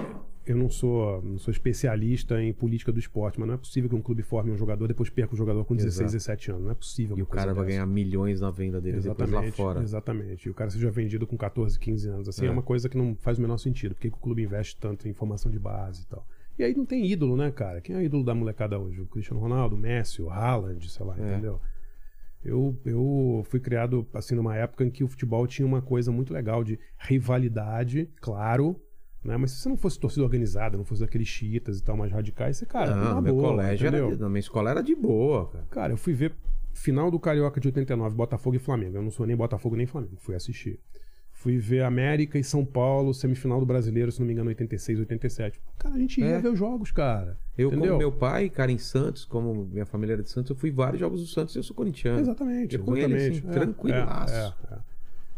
Eu 0.46 0.56
não 0.56 0.70
sou, 0.70 1.22
não 1.22 1.38
sou 1.38 1.52
especialista 1.52 2.42
em 2.42 2.54
política 2.54 2.90
do 2.92 3.00
esporte, 3.00 3.38
mas 3.38 3.48
não 3.48 3.56
é 3.56 3.58
possível 3.58 3.90
que 3.90 3.96
um 3.98 4.02
clube 4.02 4.24
forme 4.24 4.50
um 4.50 4.56
jogador 4.58 4.88
depois 4.88 5.10
perca 5.10 5.34
o 5.34 5.38
jogador 5.38 5.66
com 5.66 5.76
16, 5.76 6.00
Exato. 6.00 6.12
17 6.14 6.52
anos. 6.52 6.64
Não 6.64 6.72
é 6.72 6.76
possível. 6.76 7.18
E 7.18 7.22
o 7.22 7.26
cara 7.26 7.54
vai 7.54 7.66
dessa. 7.66 7.76
ganhar 7.76 7.86
milhões 7.86 8.40
na 8.40 8.50
venda 8.50 8.80
dele 8.80 9.02
depois 9.02 9.30
lá 9.30 9.44
fora. 9.52 9.82
Exatamente. 9.82 10.48
E 10.48 10.50
o 10.50 10.54
cara 10.54 10.70
seja 10.70 10.90
vendido 10.90 11.28
com 11.28 11.36
14, 11.38 11.78
15 11.78 12.08
anos. 12.10 12.30
Assim, 12.30 12.46
é. 12.46 12.48
É. 12.48 12.52
uma 12.52 12.62
coisa 12.64 12.88
que 12.88 12.98
não 12.98 13.14
faz 13.20 13.38
o 13.38 13.42
menor 13.42 13.58
sentido. 13.58 13.94
Por 13.94 14.02
que 14.02 14.10
que 14.10 14.16
o 14.16 14.20
clube 14.22 14.42
investe 14.42 14.78
tanto 14.78 15.06
em 15.08 15.14
formação 15.14 15.52
de 15.52 15.60
base 15.60 16.04
e 16.04 16.08
tal? 16.08 16.26
E 16.58 16.64
aí 16.64 16.74
não 16.74 16.86
tem 16.86 17.06
ídolo, 17.06 17.36
né, 17.38 17.52
cara? 17.52 17.82
Quem 17.82 17.96
é 17.96 18.00
o 18.00 18.02
ídolo 18.02 18.24
da 18.24 18.34
molecada 18.34 18.80
hoje? 18.80 19.00
O 19.02 19.06
Cristiano 19.06 19.40
Ronaldo, 19.40 19.76
o 19.76 19.80
Messi, 19.80 20.22
o 20.22 20.30
Haaland, 20.30 20.90
sei 20.90 21.06
lá, 21.06 21.16
É. 21.18 21.22
entendeu? 21.22 21.60
Eu, 22.44 22.80
eu 22.86 23.44
fui 23.50 23.60
criado 23.60 24.08
assim 24.14 24.34
numa 24.36 24.56
época 24.56 24.84
em 24.86 24.90
que 24.90 25.04
o 25.04 25.08
futebol 25.08 25.46
tinha 25.46 25.66
uma 25.68 25.82
coisa 25.82 26.12
muito 26.12 26.34
legal 26.34 26.64
de 26.64 26.80
rivalidade, 26.98 28.10
claro, 28.22 28.80
né? 29.24 29.36
Mas 29.38 29.52
se 29.52 29.58
você 29.62 29.70
não 29.70 29.78
fosse 29.78 30.00
torcida 30.00 30.24
organizada, 30.24 30.78
não 30.78 30.86
fosse 30.86 31.02
daqueles 31.02 31.28
chiitas 31.28 31.80
e 31.80 31.84
tal, 31.84 31.98
mais 31.98 32.12
radicais, 32.12 32.58
você, 32.58 32.66
cara, 32.66 32.96
não, 32.96 33.04
numa 33.04 33.16
no 33.16 33.22
meu 33.22 33.36
boa, 33.36 33.50
colégio 33.50 33.88
era, 33.88 33.98
entendeu? 33.98 34.16
de- 34.16 34.22
na 34.22 34.30
minha 34.30 34.40
escola 34.40 34.70
era 34.70 34.82
de 34.82 34.96
boa, 34.96 35.48
cara. 35.50 35.66
Cara, 35.70 35.94
eu 35.94 35.98
fui 35.98 36.14
ver 36.14 36.34
final 36.74 37.12
do 37.12 37.20
Carioca 37.20 37.60
de 37.60 37.68
89, 37.68 38.16
Botafogo 38.16 38.56
e 38.56 38.60
Flamengo. 38.60 38.98
Eu 38.98 39.02
não 39.02 39.12
sou 39.12 39.26
nem 39.26 39.36
Botafogo 39.36 39.76
nem 39.76 39.86
Flamengo, 39.88 40.16
fui 40.18 40.36
assistir. 40.36 40.80
Fui 41.40 41.58
ver 41.60 41.84
América 41.84 42.40
e 42.40 42.44
São 42.44 42.66
Paulo, 42.66 43.14
semifinal 43.14 43.60
do 43.60 43.66
Brasileiro, 43.66 44.12
se 44.12 44.20
não 44.20 44.26
me 44.26 44.34
engano, 44.34 44.50
86, 44.50 45.00
87. 45.00 45.62
Cara, 45.78 45.94
a 45.94 46.00
gente 46.00 46.20
ia 46.20 46.26
É. 46.26 46.40
ver 46.42 46.48
os 46.50 46.58
jogos, 46.58 46.92
cara. 46.92 47.38
Eu, 47.56 47.68
Entendeu? 47.68 47.88
como 47.90 47.98
meu 48.00 48.12
pai, 48.12 48.50
cara, 48.50 48.72
em 48.72 48.80
Santos, 48.80 49.24
como 49.24 49.66
minha 49.66 49.86
família 49.86 50.14
era 50.14 50.24
de 50.24 50.32
Santos, 50.32 50.50
eu 50.50 50.56
fui 50.56 50.72
vários 50.72 51.00
jogos 51.00 51.22
do 51.22 51.28
Santos 51.28 51.56
e 51.56 51.60
eu 51.60 51.64
sou 51.64 51.76
corintiano. 51.76 52.20
Exatamente, 52.20 52.76
Eu 52.76 52.84
com 52.84 52.98
ele, 52.98 53.14
exatamente. 53.16 53.38
assim, 53.40 53.48
É, 53.50 53.52
tranquilaço. 53.52 54.34
é, 54.34 54.40
é, 54.72 54.74
é. 54.74 54.78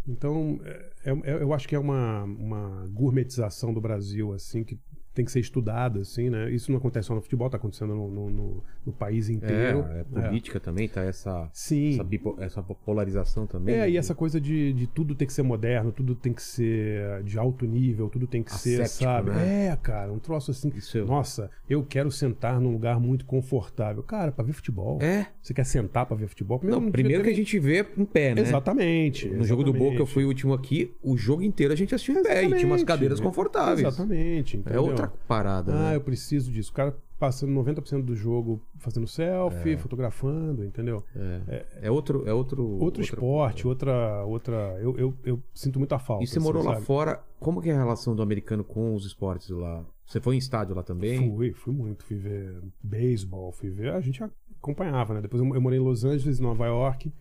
Então, 0.07 0.59
é- 1.03 1.43
eu 1.43 1.53
acho 1.53 1.67
que 1.67 1.75
é 1.75 1.79
uma, 1.79 2.23
uma 2.23 2.87
gourmetização 2.93 3.73
do 3.73 3.81
Brasil, 3.81 4.33
assim, 4.33 4.63
que 4.63 4.79
tem 5.13 5.25
que 5.25 5.31
ser 5.31 5.39
estudada, 5.39 5.99
assim, 6.01 6.29
né? 6.29 6.49
Isso 6.51 6.71
não 6.71 6.77
acontece 6.77 7.07
só 7.07 7.15
no 7.15 7.21
futebol, 7.21 7.49
tá 7.49 7.57
acontecendo 7.57 7.93
no, 7.95 8.09
no- 8.09 8.29
no- 8.29 8.63
no 8.85 8.93
país 8.93 9.29
inteiro. 9.29 9.85
É, 9.91 9.99
é 10.01 10.03
política 10.03 10.59
também, 10.59 10.87
tá 10.87 11.01
essa, 11.03 11.49
Sim. 11.51 11.93
essa, 11.95 12.03
bipo- 12.03 12.35
essa 12.39 12.61
polarização 12.63 13.45
também. 13.45 13.75
É, 13.75 13.79
né? 13.79 13.89
e 13.91 13.97
essa 13.97 14.15
coisa 14.15 14.39
de, 14.39 14.71
de 14.73 14.87
tudo 14.87 15.15
ter 15.15 15.25
que 15.25 15.33
ser 15.33 15.43
moderno, 15.43 15.91
tudo 15.91 16.15
tem 16.15 16.31
que 16.33 16.41
ser 16.41 17.23
de 17.23 17.37
alto 17.37 17.65
nível, 17.65 18.07
tudo 18.09 18.27
tem 18.27 18.41
que 18.43 18.53
ser, 18.53 18.87
sabe? 18.87 19.31
né? 19.31 19.67
É, 19.67 19.75
cara, 19.75 20.11
um 20.11 20.19
troço 20.19 20.51
assim. 20.51 20.71
Isso 20.75 21.03
Nossa, 21.05 21.49
eu 21.69 21.83
quero 21.83 22.11
sentar 22.11 22.59
num 22.61 22.71
lugar 22.71 22.99
muito 22.99 23.25
confortável. 23.25 24.01
Cara, 24.03 24.31
pra 24.31 24.43
ver 24.45 24.53
futebol. 24.53 24.99
É. 25.01 25.27
Você 25.41 25.53
quer 25.53 25.65
sentar 25.65 26.05
pra 26.05 26.15
ver 26.15 26.27
futebol? 26.27 26.59
Não, 26.63 26.77
devia 26.79 26.91
primeiro 26.91 27.23
ter 27.23 27.29
que 27.29 27.33
a 27.33 27.37
gente 27.37 27.59
vê 27.59 27.85
em 27.97 28.05
pé, 28.05 28.35
né? 28.35 28.41
Exatamente. 28.41 29.27
No 29.29 29.43
jogo 29.43 29.63
do 29.63 29.71
Boca, 29.73 29.83
eu 29.83 29.87
exatamente. 29.89 30.13
fui 30.13 30.23
o 30.25 30.27
último 30.27 30.53
aqui, 30.53 30.93
o 31.03 31.17
jogo 31.17 31.41
inteiro 31.43 31.73
a 31.73 31.75
gente 31.75 31.93
assistiu 31.93 32.15
em 32.19 32.23
pé 32.23 32.43
e 32.43 32.47
tinha 32.47 32.47
umas 32.47 32.59
Exatamente. 32.61 32.85
cadeiras 32.85 33.19
confortáveis. 33.19 33.87
Exatamente. 33.87 34.55
É 34.57 34.59
entendeu? 34.59 34.98
Outra 35.03 35.17
parada, 35.27 35.71
Ah, 35.73 35.89
né? 35.91 35.95
eu 35.95 36.01
preciso 36.01 36.51
disso. 36.51 36.71
O 36.71 36.73
cara 36.73 36.95
passando 37.17 37.51
90% 37.51 38.01
do 38.05 38.15
jogo 38.15 38.61
fazendo 38.77 39.05
selfie, 39.05 39.75
fotografando, 39.75 40.63
entendeu? 40.63 41.03
É, 41.15 41.65
é 41.83 41.91
outro, 41.91 42.23
é 42.27 42.33
outro, 42.33 42.63
Outro 42.63 42.85
outra- 42.85 43.01
esporte, 43.01 43.67
outra. 43.67 44.23
outra 44.25 44.53
eu, 44.81 44.97
eu, 44.97 45.13
eu 45.25 45.43
sinto 45.53 45.79
muita 45.79 45.99
falta. 45.99 46.23
E 46.23 46.27
você 46.27 46.37
assim, 46.37 46.45
morou 46.47 46.63
lá 46.63 46.75
sabe? 46.75 46.85
fora, 46.85 47.21
como 47.39 47.61
que 47.61 47.69
é 47.69 47.73
a 47.73 47.77
relação 47.77 48.15
do 48.15 48.21
americano 48.21 48.63
com 48.63 48.93
os 48.95 49.05
esportes 49.05 49.49
lá? 49.49 49.83
Você 50.05 50.19
foi 50.21 50.35
em 50.35 50.37
estádio 50.39 50.73
lá 50.73 50.81
também? 50.81 51.29
Fui, 51.35 51.51
fui 51.51 51.73
muito. 51.73 52.05
Fui 52.05 52.15
ver 52.17 52.61
beisebol, 52.81 53.51
fui 53.51 53.69
ver. 53.69 53.91
A 53.93 53.99
gente 54.01 54.23
acompanhava, 54.57 55.13
né? 55.13 55.21
Depois 55.21 55.43
eu, 55.43 55.53
eu 55.55 55.61
morei 55.61 55.77
em 55.77 55.81
Los 55.83 56.03
Angeles, 56.05 56.39
Nova 56.39 56.65
York. 56.67 57.11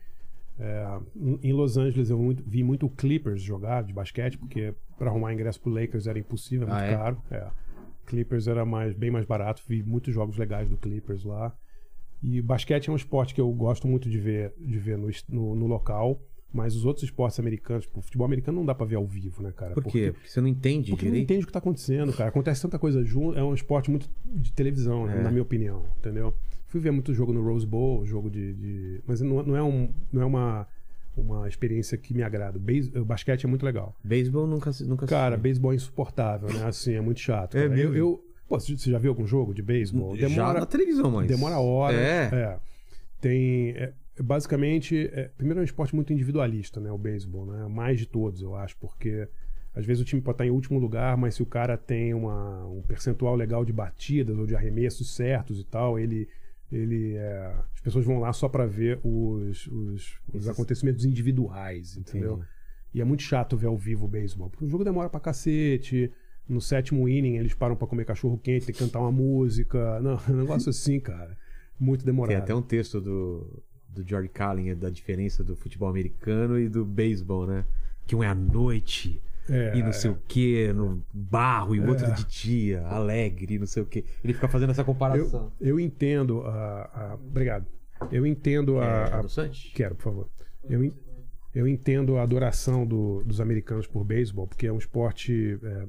É, 0.61 0.99
em 1.43 1.53
Los 1.53 1.77
Angeles 1.77 2.09
eu 2.11 2.19
muito- 2.19 2.43
vi 2.47 2.63
muito 2.65 2.89
Clippers 2.89 3.43
jogar 3.43 3.83
de 3.85 3.93
basquete, 3.93 4.37
porque 4.39 4.75
para 4.97 5.09
arrumar 5.11 5.33
ingresso 5.33 5.61
pro 5.61 5.71
Lakers 5.71 6.07
era 6.07 6.19
impossível, 6.19 6.67
é 6.67 6.71
muito 6.71 6.83
Ah, 6.83 6.87
é? 6.87 6.97
caro. 6.97 7.23
É. 7.31 7.47
Clippers 8.09 8.49
era 8.49 8.65
mais, 8.65 8.95
bem 8.95 9.11
mais 9.11 9.25
barato, 9.27 9.63
vi 9.69 9.83
muitos 9.83 10.13
jogos 10.15 10.37
legais 10.37 10.69
do 10.69 10.77
Clippers 10.77 11.23
lá. 11.25 11.55
E 12.23 12.41
basquete 12.43 12.89
é 12.89 12.93
um 12.93 12.97
esporte 12.97 13.33
que 13.35 13.41
eu 13.41 13.49
gosto 13.53 13.87
muito 13.87 14.09
de 14.11 14.19
ver, 14.19 14.53
de 14.59 14.79
ver 14.79 14.99
no, 14.99 15.09
no, 15.29 15.55
no 15.55 15.67
local, 15.67 16.21
mas 16.53 16.75
os 16.75 16.85
outros 16.85 17.05
esportes 17.05 17.39
americanos, 17.39 17.85
tipo, 17.85 18.01
futebol 18.01 18.25
americano 18.25 18.59
não 18.59 18.65
dá 18.67 18.75
pra 18.75 18.87
ver 18.87 18.97
ao 18.97 19.07
vivo, 19.07 19.43
né, 19.43 19.53
cara? 19.55 19.75
Por 19.75 19.85
quê? 19.85 20.11
Porque 20.13 20.29
você 20.29 20.41
não 20.41 20.49
entende 20.49 20.91
Porque 20.91 21.05
não 21.05 21.13
direito? 21.13 21.25
entende 21.31 21.45
o 21.45 21.47
que 21.47 21.53
tá 21.53 21.59
acontecendo, 21.61 22.13
cara. 22.13 22.31
Acontece 22.31 22.63
tanta 22.63 22.79
coisa 22.79 23.05
junto. 23.05 23.39
É 23.39 23.45
um 23.45 23.55
esporte 23.55 23.91
muito 23.91 24.11
de 24.25 24.53
televisão, 24.53 25.07
né, 25.07 25.19
É. 25.19 25.23
na 25.23 25.31
minha 25.31 25.43
opinião, 25.43 25.85
entendeu? 25.99 26.35
Fui 26.67 26.81
ver 26.81 26.91
muito 26.91 27.15
jogo 27.15 27.33
no 27.33 27.43
Rose 27.43 27.67
Bowl, 27.67 28.05
jogo 28.05 28.29
de. 28.31 28.53
de- 28.55 29.01
Mas 29.07 29.21
não, 29.21 29.43
não 29.43 29.57
é, 29.57 29.63
um, 29.63 29.91
não 30.13 30.23
é 30.23 30.25
uma, 30.25 30.67
uma 31.21 31.49
experiência 31.49 31.99
que 31.99 32.15
me 32.15 32.23
agrada. 32.23 32.59
Beis... 32.59 32.95
O 32.95 33.05
basquete 33.05 33.45
é 33.45 33.49
muito 33.49 33.65
legal. 33.65 33.95
Beisebol 34.03 34.47
nunca, 34.47 34.71
nunca 34.81 35.07
Cara, 35.07 35.37
beisebol 35.37 35.73
é 35.73 35.77
insuportável, 35.77 36.53
né? 36.53 36.65
Assim, 36.65 36.95
é 36.95 37.01
muito 37.01 37.21
chato. 37.21 37.57
É 37.57 37.69
mesmo? 37.69 37.95
Eu, 37.95 37.97
eu- 37.97 38.25
Pô, 38.49 38.59
você 38.59 38.75
já 38.91 38.99
viu 38.99 39.11
algum 39.11 39.27
jogo 39.27 39.53
de 39.53 39.61
beisebol? 39.61 40.17
Já 40.17 40.27
Demora, 40.27 40.61
na 40.61 40.67
televisão, 40.67 41.11
mas... 41.11 41.29
demora 41.29 41.59
horas. 41.59 42.01
É. 42.01 42.31
é. 42.33 42.59
Tem. 43.21 43.71
é, 43.77 43.93
basicamente, 44.19 45.11
é, 45.13 45.31
primeiro 45.37 45.61
é 45.61 45.63
um 45.63 45.65
esporte 45.65 45.95
muito 45.95 46.13
individualista, 46.15 46.81
né? 46.81 46.91
O 46.91 46.97
beisebol, 46.97 47.45
né? 47.45 47.69
Mais 47.69 47.99
de 47.99 48.07
todos, 48.07 48.41
eu 48.41 48.55
acho, 48.55 48.75
porque 48.79 49.29
às 49.75 49.85
vezes 49.85 50.03
o 50.03 50.05
time 50.05 50.23
pode 50.23 50.37
estar 50.37 50.47
em 50.47 50.51
último 50.51 50.79
lugar, 50.79 51.17
mas 51.17 51.35
se 51.35 51.43
o 51.43 51.47
cara 51.47 51.77
tem 51.77 52.15
uma, 52.15 52.67
um 52.67 52.81
percentual 52.83 53.37
legal 53.37 53.65
de 53.65 53.73
batidas 53.73 54.37
ou 54.39 54.47
de 54.47 54.57
arremessos 54.57 55.15
certos 55.15 55.61
e 55.61 55.65
tal, 55.65 55.99
ele. 55.99 56.29
Ele 56.71 57.15
é, 57.15 57.55
as 57.75 57.81
pessoas 57.81 58.05
vão 58.05 58.19
lá 58.19 58.33
só 58.33 58.49
para 58.49 58.67
ver 58.67 59.01
os, 59.03 59.67
os, 59.67 60.19
os 60.33 60.49
acontecimentos 60.49 61.05
individuais, 61.05 61.97
entendeu? 61.97 62.35
Entendi. 62.35 62.49
E 62.95 63.01
é 63.01 63.05
muito 63.05 63.23
chato 63.23 63.57
ver 63.57 63.67
ao 63.67 63.77
vivo 63.77 64.07
o 64.07 64.09
beisebol, 64.09 64.51
porque 64.51 64.65
o 64.65 64.69
jogo 64.69 64.85
demora 64.85 65.09
pra 65.09 65.21
cacete. 65.21 66.11
No 66.49 66.61
sétimo 66.61 67.07
inning 67.09 67.37
eles 67.37 67.53
param 67.53 67.77
pra 67.77 67.87
comer 67.87 68.07
cachorro 68.07 68.39
quente, 68.39 68.67
tem 68.67 68.75
que 68.75 68.79
cantar 68.79 69.01
uma 69.01 69.13
música. 69.13 70.01
Não, 70.01 70.13
é 70.29 70.31
um 70.31 70.37
negócio 70.37 70.71
assim, 70.71 70.99
cara. 70.99 71.37
Muito 71.79 72.05
demorado. 72.05 72.35
Tem 72.35 72.43
até 72.43 72.55
um 72.55 72.63
texto 72.63 73.01
do, 73.01 73.63
do 73.89 74.07
George 74.07 74.29
Carlin 74.29 74.75
da 74.75 74.91
diferença 74.91 75.45
do 75.45 75.55
futebol 75.55 75.89
americano 75.89 76.59
e 76.59 76.69
do 76.69 76.85
beisebol, 76.85 77.47
né? 77.47 77.65
Que 78.07 78.17
um 78.17 78.23
é 78.23 78.27
à 78.27 78.35
noite 78.35 79.21
É, 79.51 79.77
e 79.77 79.83
não 79.83 79.93
sei 79.93 80.11
é. 80.11 80.13
o 80.13 80.17
que, 80.29 80.73
no 80.73 81.03
barro, 81.13 81.75
e 81.75 81.81
o 81.81 81.89
outro 81.89 82.11
de 82.13 82.25
dia, 82.27 82.83
alegre, 82.87 83.55
e 83.55 83.59
não 83.59 83.67
sei 83.67 83.83
o 83.83 83.87
que. 83.87 84.05
Ele 84.23 84.35
fica 84.35 84.49
fazendo 84.49 84.71
essa 84.71 84.83
Eu, 84.83 84.87
comparação. 84.87 85.53
eu 85.61 85.79
entendo 85.81 86.43
a, 86.43 86.51
a- 87.13 87.15
Obrigado. 87.15 87.67
Eu 88.13 88.27
entendo 88.27 88.79
a. 88.79 88.85
É, 88.85 89.15
a-? 89.15 89.51
Quero, 89.75 89.95
por 89.95 90.03
favor. 90.05 90.29
Eu, 90.69 90.93
eu 91.55 91.67
entendo 91.67 92.17
a 92.19 92.23
adoração 92.23 92.87
do- 92.87 93.23
dos 93.25 93.41
americanos 93.41 93.87
por 93.87 94.05
beisebol, 94.05 94.47
porque 94.47 94.67
é 94.67 94.73
um 94.73 94.79
esporte. 94.79 95.59
É, 95.63 95.87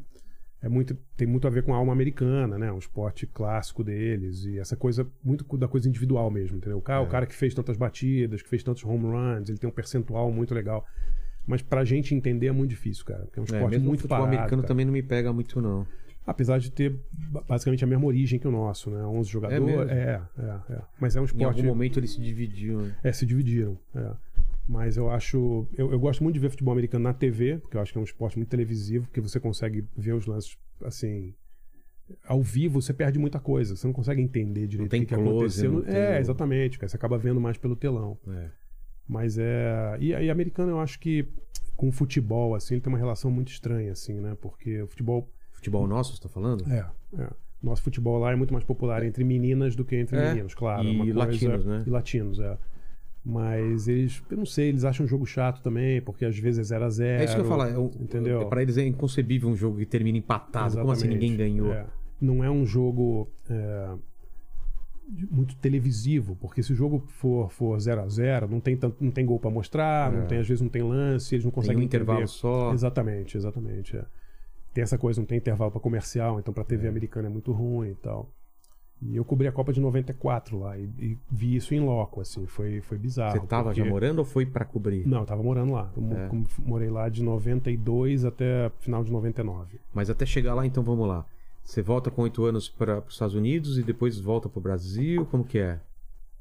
é 0.63 0.67
muito, 0.69 0.93
tem 1.15 1.25
muito 1.27 1.47
a 1.47 1.49
ver 1.49 1.63
com 1.63 1.73
a 1.73 1.77
alma 1.77 1.93
americana, 1.93 2.57
né? 2.57 2.69
Um 2.71 2.77
esporte 2.79 3.25
clássico 3.27 3.81
deles. 3.83 4.43
E 4.45 4.59
essa 4.59 4.75
coisa, 4.75 5.07
muito 5.23 5.45
da 5.57 5.67
coisa 5.69 5.87
individual 5.87 6.29
mesmo, 6.31 6.57
entendeu? 6.57 6.77
O 6.77 6.81
cara, 6.81 7.01
o 7.01 7.05
É. 7.05 7.09
cara 7.09 7.25
que 7.25 7.33
fez 7.35 7.53
tantas 7.53 7.77
batidas, 7.77 8.41
que 8.41 8.49
fez 8.49 8.61
tantos 8.63 8.83
home 8.83 9.05
runs, 9.05 9.47
ele 9.49 9.57
tem 9.57 9.69
um 9.69 9.73
percentual 9.73 10.31
muito 10.31 10.53
legal. 10.53 10.85
Mas 11.49 11.61
pra 11.61 11.83
gente 11.83 12.13
entender 12.13 12.47
é 12.47 12.51
muito 12.51 12.69
difícil, 12.69 13.03
cara. 13.05 13.25
Porque 13.25 13.39
é 13.39 13.41
um 13.41 13.45
É, 13.45 13.47
esporte 13.57 13.77
o 13.77 13.81
muito 13.81 14.01
futebol 14.01 14.19
parado. 14.19 14.35
americano 14.37 14.61
cara. 14.61 14.67
também 14.67 14.85
não 14.85 14.93
me 14.93 15.01
pega 15.03 15.33
muito, 15.33 15.59
não. 15.59 15.85
Apesar 16.27 16.59
de 16.59 16.71
ter 16.71 16.95
ba- 17.31 17.43
basicamente 17.47 17.83
a 17.83 17.87
mesma 17.87 18.05
origem 18.05 18.37
que 18.37 18.47
o 18.47 18.51
nosso, 18.51 18.91
né? 18.91 19.03
11 19.03 19.29
jogadores. 19.29 19.65
mesmo? 19.65 19.81
É, 19.89 20.21
é, 20.37 20.73
é. 20.73 20.81
Mas 20.99 21.15
é 21.15 21.19
um 21.19 21.23
Em 21.23 21.25
esporte. 21.25 21.57
algum 21.59 21.67
momento 21.69 21.99
ele 21.99 22.07
se 22.07 22.21
dividiu. 22.21 22.81
né? 22.81 22.95
É, 23.03 23.11
se 23.11 23.25
dividiram. 23.25 23.77
é. 23.95 24.11
Mas 24.67 24.95
eu 24.97 25.09
acho. 25.09 25.65
Eu, 25.75 25.91
eu 25.91 25.99
gosto 25.99 26.21
muito 26.21 26.35
de 26.35 26.39
ver 26.39 26.51
futebol 26.51 26.71
americano 26.71 27.03
na 27.05 27.13
TV, 27.13 27.57
porque 27.57 27.75
eu 27.75 27.81
acho 27.81 27.91
que 27.91 27.97
é 27.97 28.01
um 28.01 28.03
esporte 28.03 28.37
muito 28.37 28.49
televisivo, 28.49 29.07
porque 29.07 29.19
você 29.19 29.39
consegue 29.39 29.83
ver 29.97 30.13
os 30.13 30.27
lances 30.27 30.55
assim. 30.83 31.33
Ao 32.27 32.41
vivo 32.43 32.79
você 32.81 32.93
perde 32.93 33.17
muita 33.17 33.39
coisa, 33.39 33.75
você 33.75 33.87
não 33.87 33.93
consegue 33.93 34.21
entender 34.21 34.67
direito 34.67 34.93
o 34.95 34.99
que, 34.99 35.05
que 35.07 35.13
aconteceu. 35.15 35.71
não 35.71 35.83
É, 35.87 36.17
o- 36.17 36.19
exatamente, 36.19 36.77
cara, 36.77 36.87
você 36.87 36.95
acaba 36.95 37.17
vendo 37.17 37.41
mais 37.41 37.57
pelo 37.57 37.75
telão. 37.75 38.15
É. 38.27 38.49
Mas 39.09 39.37
é. 39.39 39.97
E 39.99 40.13
aí, 40.13 40.29
americano, 40.29 40.71
eu 40.71 40.79
acho 40.79 40.99
que 40.99 41.25
com 41.75 41.89
o 41.89 41.91
futebol, 41.91 42.53
assim, 42.53 42.75
ele 42.75 42.81
tem 42.81 42.93
uma 42.93 42.99
relação 42.99 43.31
muito 43.31 43.51
estranha, 43.51 43.91
assim, 43.91 44.13
né? 44.19 44.37
Porque 44.39 44.81
o 44.83 44.87
futebol 44.87 45.27
Futebol 45.51 45.87
nosso, 45.87 46.15
você 46.15 46.21
tá 46.21 46.29
falando? 46.29 46.63
é, 46.71 46.85
é. 47.17 47.27
Nosso 47.61 47.81
futebol 47.81 48.17
lá 48.19 48.31
é 48.31 48.35
muito 48.35 48.53
mais 48.53 48.63
popular 48.63 49.03
entre 49.03 49.21
meninas 49.25 49.75
do 49.75 49.83
que 49.83 49.95
entre 49.97 50.15
É. 50.17 50.29
meninos, 50.29 50.53
claro. 50.53 50.87
é 50.87 50.91
E 50.91 50.97
coisa- 50.97 51.17
latinos, 51.19 51.65
né? 51.65 51.83
E 51.85 51.89
latinos, 51.89 52.39
é. 52.39 52.57
Mas 53.25 53.87
eles, 53.89 54.23
eu 54.31 54.37
não 54.37 54.45
sei, 54.45 54.69
eles 54.69 54.85
acham 54.85 55.05
o 55.05 55.09
jogo 55.09 55.25
chato 55.25 55.61
também, 55.61 56.01
porque 56.01 56.23
às 56.23 56.37
vezes 56.39 56.59
é 56.59 56.63
0 56.63 56.85
a 56.85 56.89
0 56.89 57.21
É 57.21 57.25
isso 57.25 57.35
que 57.35 57.41
eu 57.41 57.45
falar. 57.45 57.69
É 57.69 57.77
Entendeu? 57.77 58.41
É, 58.41 58.45
pra 58.45 58.61
eles 58.61 58.77
é 58.77 58.85
inconcebível 58.85 59.49
um 59.49 59.55
jogo 59.55 59.77
que 59.77 59.85
termina 59.85 60.17
empatado. 60.17 60.77
Como 60.77 60.91
assim 60.91 61.07
Exatamente. 61.07 61.31
ninguém 61.31 61.35
ganhou? 61.37 61.73
É. 61.73 61.85
Não 62.21 62.41
é 62.43 62.49
um 62.49 62.65
jogo 62.65 63.27
é, 63.49 63.89
muito 65.31 65.55
televisivo, 65.55 66.35
porque 66.35 66.61
se 66.61 66.71
o 66.71 66.75
jogo 66.75 67.03
for 67.07 67.49
for 67.51 67.79
0 67.79 68.01
a 68.01 68.07
0 68.07 68.47
não 68.47 68.59
tem, 68.59 68.77
tanto, 68.77 69.03
não 69.03 69.11
tem 69.11 69.25
gol 69.25 69.39
pra 69.39 69.49
mostrar, 69.49 70.11
não 70.11 70.21
É. 70.23 70.25
tem, 70.25 70.37
às 70.39 70.47
vezes 70.47 70.61
não 70.61 70.69
tem 70.69 70.83
lance, 70.83 71.33
eles 71.35 71.43
não 71.43 71.51
Tem 71.51 71.55
conseguem 71.55 71.81
um 71.81 71.85
intervalo 71.85 72.27
só. 72.27 72.71
Exatamente, 72.73 73.35
exatamente. 73.37 73.97
é. 73.97 74.05
Tem 74.73 74.83
essa 74.83 74.97
coisa, 74.97 75.19
não 75.19 75.25
tem 75.25 75.37
intervalo 75.39 75.71
pra 75.71 75.79
comercial, 75.79 76.39
então 76.39 76.53
pra 76.53 76.63
TV 76.63 76.85
É. 76.85 76.89
americana 76.89 77.27
é 77.27 77.31
muito 77.31 77.51
ruim 77.51 77.89
e 77.89 77.95
tal. 77.95 78.29
E 79.01 79.15
eu 79.15 79.23
cobri 79.23 79.47
a 79.47 79.51
Copa 79.51 79.71
de 79.71 79.79
94 79.79 80.59
lá 80.59 80.77
e, 80.77 80.83
e 80.99 81.17
vi 81.31 81.55
isso 81.55 81.73
em 81.73 81.79
loco, 81.79 82.19
assim, 82.19 82.45
foi, 82.45 82.81
foi 82.81 82.97
bizarro. 82.97 83.39
Você 83.39 83.47
tava 83.47 83.69
porque- 83.69 83.81
já 83.81 83.89
morando 83.89 84.19
ou 84.19 84.25
foi 84.25 84.45
pra 84.45 84.65
cobrir? 84.65 85.07
Não, 85.07 85.19
eu 85.21 85.25
tava 85.25 85.41
morando 85.41 85.71
lá. 85.71 85.89
Eu 85.95 86.03
É. 86.17 86.29
morei 86.59 86.89
lá 86.89 87.07
de 87.07 87.23
92 87.23 88.25
até 88.25 88.69
final 88.79 89.01
de 89.03 89.11
99. 89.11 89.79
Mas 89.93 90.09
até 90.09 90.25
chegar 90.25 90.53
lá, 90.53 90.65
então 90.65 90.83
vamos 90.83 91.07
lá. 91.07 91.25
Você 91.69 91.83
volta 91.83 92.09
com 92.09 92.23
oito 92.23 92.43
anos 92.45 92.67
para 92.67 92.97
os 92.97 93.13
Estados 93.13 93.35
Unidos 93.35 93.77
e 93.77 93.83
depois 93.83 94.19
volta 94.19 94.49
pro 94.49 94.59
Brasil? 94.59 95.23
Como 95.27 95.43
que 95.43 95.59
é? 95.59 95.79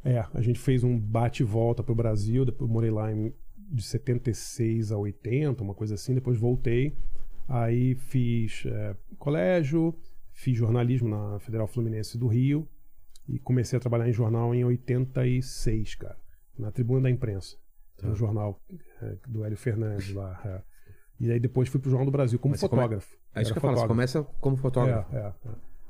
É, 0.02 0.24
a 0.32 0.40
gente 0.40 0.58
fez 0.58 0.82
um 0.82 0.98
bate 0.98 1.42
e 1.42 1.44
volta 1.44 1.82
pro 1.82 1.94
Brasil, 1.94 2.46
depois 2.46 2.70
morei 2.70 2.90
lá 2.90 3.12
em, 3.12 3.34
de 3.54 3.82
76 3.82 4.90
a 4.90 4.96
80, 4.96 5.62
uma 5.62 5.74
coisa 5.74 5.96
assim, 5.96 6.14
depois 6.14 6.38
voltei. 6.38 6.96
Aí 7.46 7.94
fiz 7.94 8.62
é, 8.64 8.96
colégio, 9.18 9.94
fiz 10.32 10.56
jornalismo 10.56 11.10
na 11.10 11.38
Federal 11.40 11.66
Fluminense 11.66 12.16
do 12.16 12.26
Rio 12.26 12.66
e 13.28 13.38
comecei 13.38 13.76
a 13.76 13.80
trabalhar 13.80 14.08
em 14.08 14.14
jornal 14.14 14.54
em 14.54 14.64
86, 14.64 15.94
cara, 15.96 16.16
na 16.58 16.70
Tribuna 16.70 17.02
da 17.02 17.10
Imprensa, 17.10 17.58
Tá. 17.98 18.08
no 18.08 18.14
jornal 18.14 18.58
é, 19.02 19.14
do 19.28 19.44
Hélio 19.44 19.58
Fernandes 19.58 20.14
lá. 20.14 20.40
é. 20.42 20.62
E 21.20 21.32
aí 21.32 21.40
depois 21.40 21.68
fui 21.68 21.80
pro 21.80 21.90
Jornal 21.90 22.06
do 22.06 22.12
Brasil 22.12 22.38
como 22.38 22.52
Mas 22.52 22.60
fotógrafo. 22.60 23.18
É 23.38 23.42
isso 23.42 23.52
que 23.52 23.58
eu 23.58 23.62
falo, 23.62 23.76
você 23.76 23.86
começa 23.86 24.22
como 24.40 24.56
fotógrafo. 24.56 25.14
É, 25.14 25.20
é, 25.20 25.26
é. 25.26 25.32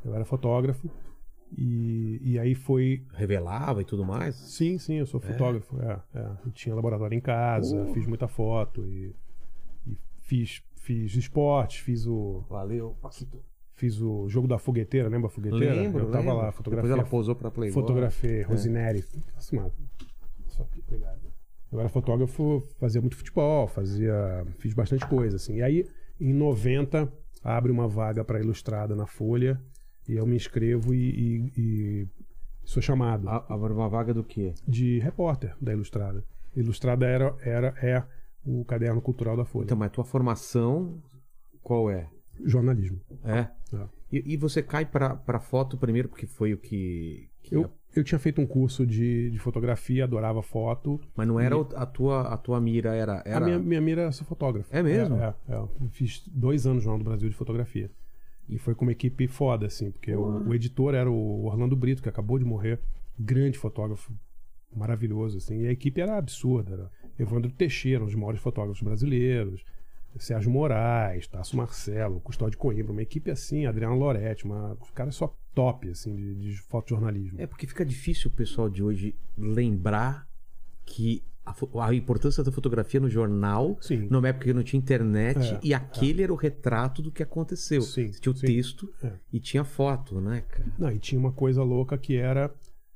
Eu 0.05 0.15
era 0.15 0.25
fotógrafo 0.25 0.89
e, 1.57 2.21
e 2.23 2.39
aí 2.39 2.55
foi 2.55 3.05
Revelava 3.13 3.81
e 3.81 3.85
tudo 3.85 4.05
mais? 4.05 4.35
Sim, 4.35 4.79
sim, 4.79 4.95
eu 4.97 5.07
sou 5.07 5.21
fotógrafo. 5.21 5.81
É, 5.81 6.01
é. 6.15 6.31
Eu 6.45 6.53
tinha 6.53 6.75
laboratório 6.75 7.17
em 7.17 7.21
casa, 7.21 7.87
fiz 7.95 8.07
muita 8.07 8.29
foto 8.29 8.85
e, 8.87 9.15
e 9.87 9.99
fiz, 10.21 10.63
fiz 10.77 11.15
esportes, 11.15 11.79
fiz 11.79 12.07
o, 12.07 12.45
Valeu, 12.49 12.97
Paquito. 13.01 13.43
fiz 13.75 14.01
o 14.01 14.29
jogo 14.29 14.47
da 14.47 14.59
fogueteira, 14.59 15.09
lembra 15.09 15.29
a 15.29 15.31
fogueiteira? 15.31 15.75
Lembro, 15.75 16.05
eu 16.05 16.11
tava 16.11 16.25
lembro. 16.25 16.37
lá, 16.37 16.53
fotografia. 16.53 16.89
Depois 16.89 17.01
ela 17.01 17.11
posou 17.11 17.35
pra 17.35 17.51
Playboy. 17.51 17.83
Fotografei 17.83 18.43
Rosineri. 18.43 19.05
Nossa, 19.35 19.57
mano. 19.57 19.73
Só 20.49 20.63
aqui, 20.63 20.83
obrigado. 20.87 21.29
Eu 21.71 21.81
era 21.81 21.89
fotógrafo, 21.89 22.63
fazia 22.79 23.01
muito 23.01 23.17
futebol, 23.17 23.69
fazia, 23.69 24.47
fiz 24.59 24.73
bastante 24.73 25.07
coisa 25.07 25.37
assim. 25.37 25.57
E 25.57 25.63
aí, 25.63 25.87
em 26.19 26.33
90, 26.33 27.13
abre 27.43 27.71
uma 27.73 27.87
vaga 27.89 28.25
para 28.25 28.41
ilustrada 28.41 28.95
na 28.97 29.07
Folha 29.07 29.61
e 30.09 30.15
eu 30.17 30.27
me 30.27 30.37
inscrevo 30.37 30.95
e, 30.95 31.09
e- 31.11 31.53
e 31.57 32.09
sou 32.65 32.83
chamado 32.83 33.29
Abre 33.29 33.73
uma 33.73 33.89
vaga 33.89 34.13
do 34.15 34.25
quê? 34.25 34.55
de 34.67 34.99
repórter 35.01 35.55
da 35.61 35.73
Ilustrada. 35.73 36.25
Ilustrada 36.57 37.07
era, 37.07 37.35
era 37.43 37.75
é 37.83 38.03
o 38.45 38.65
caderno 38.65 39.01
cultural 39.03 39.37
da 39.37 39.45
Folha. 39.45 39.65
Então, 39.65 39.77
mas 39.77 39.91
tua 39.93 40.05
formação 40.05 41.01
qual 41.63 41.91
é? 41.91 42.09
Jornalismo. 42.45 43.01
É. 43.25 43.41
É. 43.77 43.87
E, 44.11 44.33
e 44.35 44.37
você 44.37 44.63
cai 44.63 44.87
pra 44.87 45.41
foto 45.41 45.77
primeiro, 45.77 46.09
porque 46.09 46.27
foi 46.27 46.55
o 46.55 46.59
que. 46.59 47.29
que- 47.43 47.55
Eu, 47.55 47.71
eu 48.01 48.05
tinha 48.05 48.19
feito 48.19 48.41
um 48.41 48.47
curso 48.47 48.87
de, 48.87 49.31
de 49.31 49.39
fotografia, 49.39 50.05
adorava 50.05 50.43
foto. 50.43 51.01
Mas 51.17 51.27
não 51.27 51.39
era 51.41 51.57
o- 51.57 51.69
a 51.75 51.85
tua, 51.87 52.23
a 52.23 52.37
tua 52.37 52.61
mira, 52.61 52.95
era. 52.95 53.23
era... 53.25 53.37
A 53.37 53.41
minha, 53.41 53.59
minha 53.59 53.81
mira 53.81 54.03
era 54.03 54.13
ser 54.13 54.25
fotógrafo. 54.25 54.69
É 54.75 54.83
mesmo? 54.83 55.17
É, 55.17 55.35
é, 55.49 55.53
é. 55.53 55.57
Eu 55.57 55.71
fiz 55.91 56.23
dois 56.27 56.67
anos 56.67 56.79
no 56.79 56.83
Jornal 56.85 56.99
do 56.99 57.05
Brasil 57.09 57.29
de 57.29 57.35
fotografia. 57.35 57.91
E 58.49 58.57
foi 58.59 58.75
com 58.75 58.85
uma 58.85 58.93
equipe 58.93 59.27
foda, 59.29 59.67
assim, 59.67 59.91
porque 59.91 60.15
o, 60.15 60.49
o 60.49 60.55
editor 60.55 60.95
era 60.95 61.11
o 61.11 61.45
Orlando 61.45 61.77
Brito, 61.77 62.03
que 62.03 62.09
acabou 62.09 62.39
de 62.39 62.45
morrer. 62.45 62.81
Grande 63.19 63.59
fotógrafo, 63.59 64.13
maravilhoso, 64.75 65.39
assim. 65.39 65.63
E 65.63 65.67
a 65.67 65.73
equipe 65.73 66.01
era 66.01 66.17
absurda. 66.17 66.73
Era 66.73 66.91
Evandro 67.19 67.51
Teixeira, 67.51 68.03
um 68.03 68.07
dos 68.07 68.15
maiores 68.15 68.41
fotógrafos 68.41 68.83
brasileiros. 68.83 69.65
Sérgio 70.19 70.51
Moraes, 70.51 71.29
Tasso 71.29 71.57
Marcelo, 71.57 72.19
Custódio 72.21 72.59
Coimbra, 72.59 72.91
uma 72.91 73.03
equipe 73.03 73.31
assim, 73.31 73.67
Adriano 73.67 73.95
Loretti, 73.97 74.45
uma, 74.47 74.77
os 74.81 74.91
caras 74.91 75.15
só 75.15 75.33
top, 75.59 75.89
assim, 75.91 76.15
de, 76.15 76.35
de 76.37 76.57
fotojornalismo. 76.57 77.41
É 77.41 77.47
porque 77.47 77.67
fica 77.67 77.85
difícil 77.85 78.31
o 78.31 78.33
pessoal 78.33 78.69
de 78.71 78.81
hoje 78.83 79.15
lembrar 79.37 80.29
que 80.85 81.23
a, 81.45 81.55
a 81.87 81.95
importância 81.95 82.45
da 82.45 82.53
fotografia 82.53 83.01
no 83.01 83.11
jornal, 83.11 83.77
Sim. 83.81 84.07
numa 84.09 84.29
época 84.29 84.45
que 84.47 84.53
não 84.53 84.63
tinha 84.63 84.79
internet, 84.79 85.39
É, 85.55 85.61
e 85.63 85.75
aquele 85.75 86.23
era 86.23 86.33
o 86.33 86.37
retrato 86.37 87.03
do 87.03 87.11
que 87.11 87.23
aconteceu. 87.23 87.83
Sim, 87.83 88.11
tinha 88.11 88.33
o 88.33 88.37
sim. 88.37 88.47
texto 88.47 88.89
É. 89.03 89.13
e 89.33 89.41
tinha 89.41 89.65
foto, 89.65 90.21
né, 90.21 90.43
cara? 90.49 90.73
Não, 90.79 90.93
e 90.93 90.99
tinha 90.99 91.19
uma 91.19 91.33
coisa 91.33 91.63
louca 91.63 91.99
que 91.99 92.17
era 92.17 92.55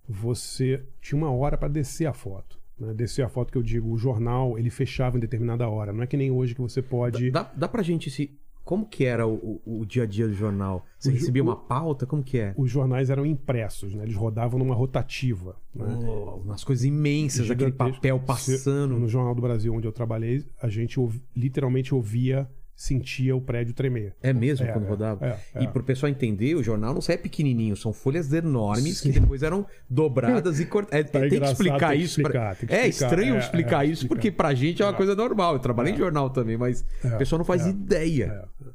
você 0.08 0.84
tinha 1.00 1.16
uma 1.18 1.30
hora 1.32 1.56
para 1.56 1.68
descer 1.68 2.06
a 2.06 2.12
foto. 2.12 2.60
Né? 2.78 2.92
Descer 2.94 3.24
a 3.24 3.28
foto 3.28 3.50
que 3.50 3.58
eu 3.58 3.62
digo, 3.62 3.90
o 3.90 3.98
jornal 3.98 4.58
ele 4.58 4.70
fechava 4.70 5.16
em 5.16 5.20
determinada 5.20 5.68
hora. 5.68 5.92
Não 5.92 6.02
é 6.02 6.06
que 6.06 6.16
nem 6.16 6.30
hoje 6.30 6.54
que 6.54 6.60
você 6.60 6.82
pode. 6.82 7.30
Dá, 7.30 7.50
dá 7.56 7.68
pra 7.68 7.82
gente 7.82 8.10
se. 8.10 8.30
Como 8.64 8.86
que 8.86 9.04
era 9.04 9.26
o, 9.26 9.60
o- 9.66 9.80
o 9.80 9.86
dia 9.86 10.04
a 10.04 10.06
dia 10.06 10.26
do 10.28 10.34
jornal? 10.34 10.84
Você 10.98 11.10
O 11.10 11.12
recebia 11.12 11.42
uma 11.42 11.56
pauta? 11.56 12.06
Como 12.06 12.22
que 12.22 12.38
é? 12.38 12.54
Os 12.56 12.70
jornais 12.70 13.10
eram 13.10 13.26
impressos, 13.26 13.94
né? 13.94 14.04
Eles 14.04 14.14
rodavam 14.14 14.58
numa 14.58 14.74
rotativa. 14.74 15.56
Né? 15.74 15.98
Oh, 16.06 16.36
umas 16.44 16.62
coisas 16.62 16.84
imensas, 16.84 17.50
aquele 17.50 17.72
papel 17.72 18.18
Se- 18.20 18.24
passando. 18.26 18.98
No 18.98 19.08
Jornal 19.08 19.34
do 19.34 19.42
Brasil, 19.42 19.74
onde 19.74 19.86
eu 19.86 19.92
trabalhei, 19.92 20.44
a 20.62 20.68
gente 20.68 21.00
ouvi- 21.00 21.22
literalmente 21.34 21.94
ouvia, 21.94 22.48
sentia 22.82 23.34
o 23.36 23.40
prédio 23.40 23.72
tremer. 23.72 24.14
É 24.20 24.32
mesmo, 24.32 24.66
É, 24.66 24.72
quando 24.72 24.86
é, 24.86 24.88
rodava? 24.88 25.26
é, 25.26 25.38
é. 25.54 25.62
E 25.62 25.68
pro 25.68 25.84
pessoal 25.84 26.10
entender, 26.10 26.54
o 26.56 26.62
jornal 26.62 26.92
não 26.92 27.00
sai 27.00 27.16
pequenininho, 27.16 27.76
são 27.76 27.92
folhas 27.92 28.32
enormes 28.32 28.98
Sim. 28.98 29.12
que 29.12 29.20
depois 29.20 29.42
eram 29.42 29.64
dobradas 29.88 30.58
e 30.58 30.66
cortadas. 30.66 31.10
Tá 31.12 31.20
tem 31.20 31.28
que 31.30 31.44
explicar 31.44 31.90
tem 31.90 32.00
isso. 32.00 32.20
explicar, 32.20 32.56
que 32.56 32.64
É 32.74 32.86
explicar, 32.88 32.88
estranho 32.88 33.34
é, 33.34 33.38
explicar 33.38 33.82
é, 33.82 33.84
isso, 33.86 33.92
explicar. 34.02 34.14
porque 34.14 34.30
pra 34.32 34.54
gente 34.54 34.82
é 34.82 34.84
uma 34.84 34.92
É. 34.92 34.96
coisa 34.96 35.14
normal. 35.14 35.54
Eu 35.54 35.58
trabalhei 35.60 35.92
em 35.92 35.94
É. 35.94 35.98
jornal 35.98 36.28
também, 36.30 36.56
mas 36.56 36.84
É, 37.04 37.08
o 37.14 37.18
pessoal 37.18 37.38
não 37.38 37.44
faz 37.44 37.66
é. 37.66 37.70
ideia. 37.70 38.46
É. 38.64 38.68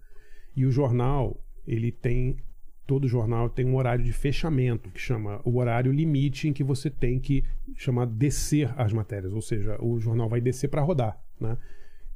E 0.55 0.65
o 0.65 0.71
jornal, 0.71 1.37
ele 1.67 1.91
tem. 1.91 2.37
Todo 2.85 3.05
jornal 3.07 3.49
tem 3.49 3.65
um 3.65 3.75
horário 3.75 4.01
de 4.05 4.13
fechamento, 4.13 4.89
que 4.89 4.99
chama 5.01 5.41
o 5.43 5.57
horário 5.57 5.91
limite 5.91 6.47
em 6.47 6.53
que 6.53 6.63
você 6.63 6.89
tem 6.89 7.19
que 7.19 7.43
chamar 7.75 8.05
descer 8.07 8.73
as 8.77 8.93
matérias. 8.93 9.33
Ou 9.33 9.41
seja, 9.41 9.75
o 9.81 9.99
jornal 9.99 10.29
vai 10.29 10.39
descer 10.39 10.69
para 10.69 10.81
rodar. 10.81 11.19
Né? 11.39 11.57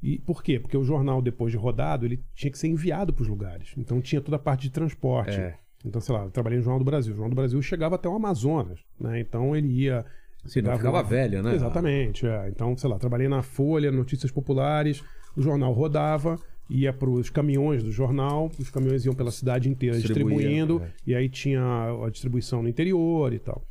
E 0.02 0.18
por 0.18 0.42
quê? 0.42 0.58
Porque 0.58 0.76
o 0.76 0.82
jornal, 0.82 1.22
depois 1.22 1.52
de 1.52 1.56
rodado, 1.56 2.04
ele 2.04 2.20
tinha 2.34 2.50
que 2.50 2.58
ser 2.58 2.68
enviado 2.68 3.12
para 3.12 3.22
os 3.22 3.28
lugares. 3.28 3.72
Então 3.78 4.00
tinha 4.00 4.20
toda 4.20 4.36
a 4.36 4.40
parte 4.40 4.62
de 4.62 4.70
transporte. 4.70 5.38
É. 5.38 5.56
Então, 5.84 6.00
sei 6.00 6.14
lá, 6.14 6.24
eu 6.24 6.30
trabalhei 6.30 6.58
no 6.58 6.64
Jornal 6.64 6.78
do 6.80 6.84
Brasil. 6.84 7.12
O 7.12 7.16
Jornal 7.16 7.30
do 7.30 7.36
Brasil 7.36 7.62
chegava 7.62 7.94
até 7.94 8.08
o 8.08 8.14
Amazonas. 8.14 8.80
Né? 8.98 9.20
Então 9.20 9.54
ele 9.54 9.68
ia. 9.68 10.04
Senão 10.44 10.72
pegava- 10.72 10.98
ficava 10.98 11.02
velho, 11.08 11.42
né? 11.42 11.54
Exatamente. 11.54 12.26
é. 12.26 12.48
Então, 12.48 12.76
sei 12.76 12.90
lá, 12.90 12.98
trabalhei 12.98 13.28
na 13.28 13.42
Folha, 13.42 13.92
Notícias 13.92 14.32
Populares, 14.32 15.02
o 15.36 15.42
jornal 15.42 15.72
rodava, 15.72 16.36
ia 16.68 16.92
para 16.92 17.08
os 17.08 17.30
caminhões 17.30 17.82
do 17.84 17.92
jornal, 17.92 18.50
os 18.58 18.70
caminhões 18.70 19.04
iam 19.04 19.14
pela 19.14 19.30
cidade 19.30 19.68
inteira 19.68 19.98
distribuindo, 19.98 20.82
é. 20.82 20.90
e 21.06 21.14
aí 21.14 21.28
tinha 21.28 21.62
a 22.04 22.10
distribuição 22.10 22.60
no 22.60 22.68
interior 22.68 23.32
e 23.32 23.38
tal. 23.38 23.62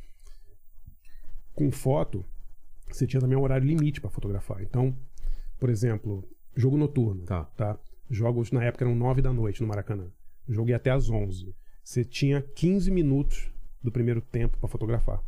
Com 1.54 1.70
foto, 1.70 2.24
você 2.90 3.06
tinha 3.06 3.20
também 3.20 3.36
um 3.36 3.42
horário 3.42 3.66
limite 3.66 4.00
para 4.00 4.08
fotografar. 4.08 4.62
Então, 4.62 4.96
por 5.62 5.70
exemplo, 5.70 6.28
jogo 6.56 6.76
noturno, 6.76 7.24
Tá. 7.24 7.44
tá? 7.56 7.78
Jogos 8.10 8.50
na 8.50 8.64
época 8.64 8.84
eram 8.84 8.96
9 8.96 9.22
da 9.22 9.32
noite 9.32 9.62
no 9.62 9.68
Maracanã. 9.68 10.08
Ia 10.48 10.74
até 10.76 10.90
às 10.90 11.08
11. 11.08 11.54
Você 11.84 12.04
tinha 12.04 12.42
15 12.42 12.90
minutos 12.90 13.48
do 13.80 13.92
primeiro 13.92 14.20
tempo 14.20 14.58
para 14.58 14.68
fotografar. 14.68 15.22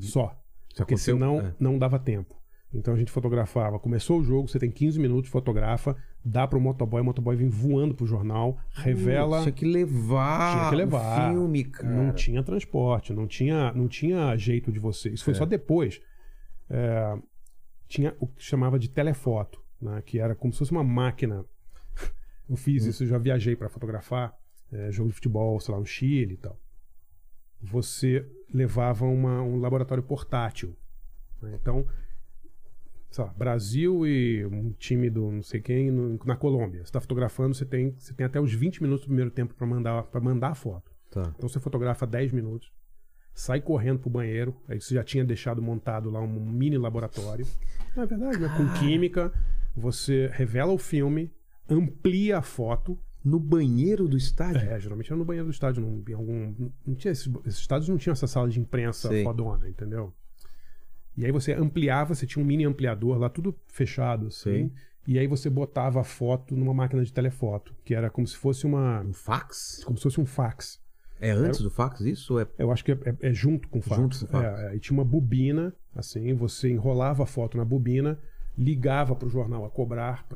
Só. 0.00 0.26
Isso 0.68 0.76
Porque 0.76 0.82
aconteceu- 0.94 1.14
senão 1.14 1.40
é. 1.40 1.54
não 1.60 1.78
dava 1.78 1.96
tempo. 1.98 2.36
Então 2.74 2.92
a 2.92 2.96
gente 2.98 3.10
fotografava. 3.12 3.78
Começou 3.78 4.18
o 4.20 4.24
jogo, 4.24 4.48
você 4.48 4.58
tem 4.58 4.70
15 4.70 4.98
minutos, 5.00 5.30
fotografa, 5.30 5.96
dá 6.24 6.46
pro 6.46 6.60
motoboy, 6.60 7.00
o 7.00 7.04
motoboy 7.04 7.36
vem 7.36 7.48
voando 7.48 7.94
pro 7.94 8.04
jornal, 8.04 8.58
revela. 8.74 9.40
Tinha 9.42 9.52
que 9.52 9.64
levar. 9.64 10.56
Tinha 10.58 10.70
que 10.70 10.76
levar. 10.76 11.30
filme, 11.32 11.64
cara. 11.64 11.88
Não 11.94 12.12
tinha 12.12 12.42
transporte, 12.42 13.12
não 13.14 13.26
tinha, 13.28 13.72
não 13.72 13.86
tinha 13.88 14.36
jeito 14.36 14.70
de 14.72 14.78
você. 14.80 15.08
Isso 15.10 15.24
foi 15.24 15.34
só 15.34 15.46
depois. 15.46 16.00
É, 16.68 17.16
tinha 17.86 18.14
o 18.20 18.26
que 18.26 18.44
chamava 18.44 18.78
de 18.78 18.90
telefoto, 18.90 19.62
né, 19.80 20.02
que 20.04 20.18
era 20.18 20.34
como 20.34 20.52
se 20.52 20.58
fosse 20.58 20.72
uma 20.72 20.84
máquina. 20.84 21.44
Eu 22.48 22.56
fiz 22.56 22.84
isso, 22.84 23.02
eu 23.04 23.08
já 23.08 23.18
viajei 23.18 23.54
para 23.54 23.68
fotografar 23.68 24.34
é, 24.72 24.90
jogo 24.90 25.08
de 25.10 25.14
futebol, 25.14 25.58
sei 25.60 25.72
lá, 25.74 25.80
no 25.80 25.86
Chile 25.86 26.34
e 26.34 26.36
tal. 26.38 26.58
Você 27.60 28.24
levava 28.52 29.04
uma- 29.04 29.42
um 29.42 29.58
laboratório 29.60 30.02
portátil. 30.02 30.76
né? 31.42 31.56
Então, 31.60 31.86
sei 33.10 33.24
lá, 33.24 33.30
Brasil 33.32 34.06
e 34.06 34.44
um 34.46 34.72
time 34.72 35.08
do 35.08 35.30
não 35.30 35.42
sei 35.42 35.60
quem 35.60 35.90
no- 35.90 36.18
na 36.24 36.36
Colômbia. 36.36 36.80
Você 36.80 36.84
está 36.88 37.00
fotografando, 37.00 37.54
você 37.54 37.64
tem, 37.64 37.92
você 37.98 38.12
tem 38.12 38.26
até 38.26 38.40
os 38.40 38.52
20 38.52 38.82
minutos 38.82 39.04
do 39.04 39.08
primeiro 39.08 39.30
tempo 39.30 39.54
para 39.54 39.66
mandar, 39.66 40.02
pra 40.04 40.20
mandar 40.20 40.48
a 40.48 40.54
foto. 40.54 40.90
Tá. 41.10 41.32
Então 41.36 41.48
você 41.48 41.60
fotografa 41.60 42.06
10 42.06 42.32
minutos, 42.32 42.72
sai 43.34 43.60
correndo 43.60 44.00
pro 44.00 44.10
banheiro, 44.10 44.56
aí 44.68 44.80
você 44.80 44.94
já 44.94 45.04
tinha 45.04 45.24
deixado 45.24 45.62
montado 45.62 46.10
lá 46.10 46.20
um 46.20 46.28
mini 46.50 46.76
laboratório. 46.76 47.46
Na 47.96 48.04
verdade, 48.04 48.38
né? 48.38 48.48
Com 48.56 48.68
química, 48.80 49.32
você 49.78 50.30
revela 50.32 50.72
o 50.72 50.78
filme, 50.78 51.32
amplia 51.68 52.38
a 52.38 52.42
foto. 52.42 52.98
No 53.24 53.38
banheiro 53.38 54.08
do 54.08 54.16
estádio? 54.16 54.70
É, 54.70 54.78
geralmente 54.80 55.08
era 55.08 55.16
no 55.18 55.24
banheiro 55.24 55.48
do 55.48 55.52
estádio, 55.52 55.82
não, 55.82 56.16
algum, 56.16 56.70
não 56.86 56.94
tinha 56.94 57.10
esses, 57.10 57.28
esses 57.44 57.60
estádios 57.60 57.88
não 57.88 57.98
tinham 57.98 58.12
essa 58.12 58.26
sala 58.26 58.48
de 58.48 58.60
imprensa 58.60 59.08
Sei. 59.08 59.24
fodona, 59.24 59.68
entendeu? 59.68 60.14
E 61.16 61.26
aí 61.26 61.32
você 61.32 61.52
ampliava, 61.52 62.14
você 62.14 62.26
tinha 62.26 62.42
um 62.42 62.46
mini 62.46 62.64
ampliador 62.64 63.18
lá, 63.18 63.28
tudo 63.28 63.54
fechado, 63.66 64.28
assim. 64.28 64.40
Sei. 64.40 64.72
E 65.08 65.18
aí 65.18 65.26
você 65.26 65.50
botava 65.50 66.00
a 66.00 66.04
foto 66.04 66.54
numa 66.54 66.72
máquina 66.72 67.02
de 67.02 67.12
telefoto, 67.12 67.74
que 67.84 67.94
era 67.94 68.08
como 68.08 68.26
se 68.26 68.36
fosse 68.36 68.66
uma. 68.66 69.00
Um 69.00 69.12
fax? 69.12 69.82
como 69.84 69.96
se 69.96 70.02
fosse 70.04 70.20
um 70.20 70.26
fax. 70.26 70.80
É 71.20 71.30
antes 71.32 71.60
do 71.60 71.70
fax 71.70 72.00
isso? 72.02 72.38
É... 72.38 72.46
Eu 72.56 72.70
acho 72.70 72.84
que 72.84 72.92
é, 72.92 72.98
é- 73.04 73.16
é 73.30 73.32
junto 73.34 73.68
com 73.68 73.80
o 73.80 73.82
fax. 73.82 73.96
Junto 74.00 74.18
com 74.20 74.24
o 74.26 74.28
fax. 74.28 74.60
É, 74.60 74.72
é, 74.72 74.76
e 74.76 74.78
tinha 74.78 74.96
uma 74.96 75.04
bobina, 75.04 75.74
assim, 75.96 76.32
você 76.34 76.70
enrolava 76.70 77.24
a 77.24 77.26
foto 77.26 77.56
na 77.56 77.64
bobina, 77.64 78.18
ligava 78.58 79.14
pro 79.14 79.28
jornal 79.30 79.64
a 79.64 79.70
cobrar, 79.70 80.26
Tá. 80.28 80.34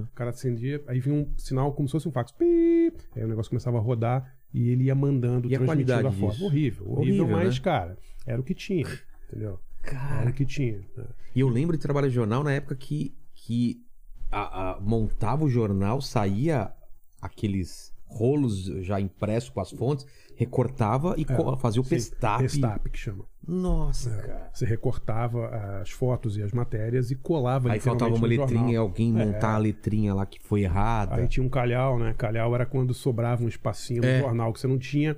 o 0.00 0.06
cara 0.14 0.30
acendia, 0.30 0.82
aí 0.86 0.98
vinha 1.00 1.14
um 1.14 1.28
sinal 1.38 1.72
como 1.74 1.86
se 1.86 1.92
fosse 1.92 2.08
um 2.08 2.12
fax. 2.12 2.32
Pi, 2.32 2.92
aí 3.14 3.22
o 3.24 3.28
negócio 3.28 3.50
começava 3.50 3.76
a 3.76 3.80
rodar 3.80 4.34
e 4.54 4.70
ele 4.70 4.84
ia 4.84 4.94
mandando, 4.94 5.48
E 5.50 5.54
a 5.54 5.58
transmitindo 5.58 5.92
qualidade 5.92 6.06
a 6.06 6.12
foto. 6.18 6.32
disso? 6.32 6.44
Horrível, 6.46 6.84
horrível, 6.90 7.24
Horrível, 7.24 7.44
mas, 7.44 7.54
né? 7.58 7.60
cara, 7.62 7.98
era 8.26 8.40
o 8.40 8.44
que 8.44 8.54
tinha, 8.54 8.86
entendeu? 9.28 9.60
Era 9.84 9.90
Cara, 9.92 10.30
o 10.30 10.32
que 10.32 10.46
tinha. 10.46 10.78
né? 10.96 11.04
E 11.34 11.40
eu 11.40 11.48
lembro 11.48 11.76
de 11.76 11.82
trabalhar 11.82 12.08
em 12.08 12.12
jornal 12.12 12.42
na 12.42 12.52
época 12.52 12.74
que, 12.74 13.14
que 13.34 13.84
a- 14.30 14.70
a- 14.76 14.80
montava 14.80 15.44
o 15.44 15.48
jornal, 15.50 16.00
saía 16.00 16.72
aqueles 17.20 17.92
rolos 18.06 18.64
já 18.84 19.00
impressos 19.00 19.50
com 19.50 19.60
as 19.60 19.70
fontes, 19.70 20.06
recortava 20.36 21.14
e 21.16 21.24
co- 21.24 21.56
fazia 21.56 21.80
o 21.80 21.84
É, 21.84 21.88
pestap. 21.88 22.42
Pestap, 22.42 22.90
que 22.90 22.98
chama. 22.98 23.24
Nossa, 23.46 24.10
cara. 24.10 24.50
Você 24.52 24.64
recortava 24.64 25.48
as 25.80 25.90
fotos 25.90 26.36
e 26.36 26.42
as 26.42 26.52
matérias 26.52 27.10
e 27.10 27.16
colava 27.16 27.72
Aí 27.72 27.80
faltava 27.80 28.14
uma 28.14 28.26
letrinha 28.26 28.72
e 28.72 28.76
alguém 28.76 29.08
É. 29.20 29.24
montar 29.26 29.54
a 29.54 29.58
letrinha 29.58 30.14
lá 30.14 30.24
que 30.24 30.40
foi 30.40 30.62
errada. 30.62 31.16
Aí 31.16 31.26
tinha 31.28 31.44
um 31.44 31.48
calhau, 31.48 31.98
né? 31.98 32.14
Calhau 32.16 32.54
era 32.54 32.64
quando 32.64 32.94
sobrava 32.94 33.42
um 33.44 33.48
espacinho 33.48 34.02
no 34.02 34.08
É. 34.08 34.20
jornal 34.20 34.52
que 34.52 34.60
você 34.60 34.68
não 34.68 34.78
tinha. 34.78 35.16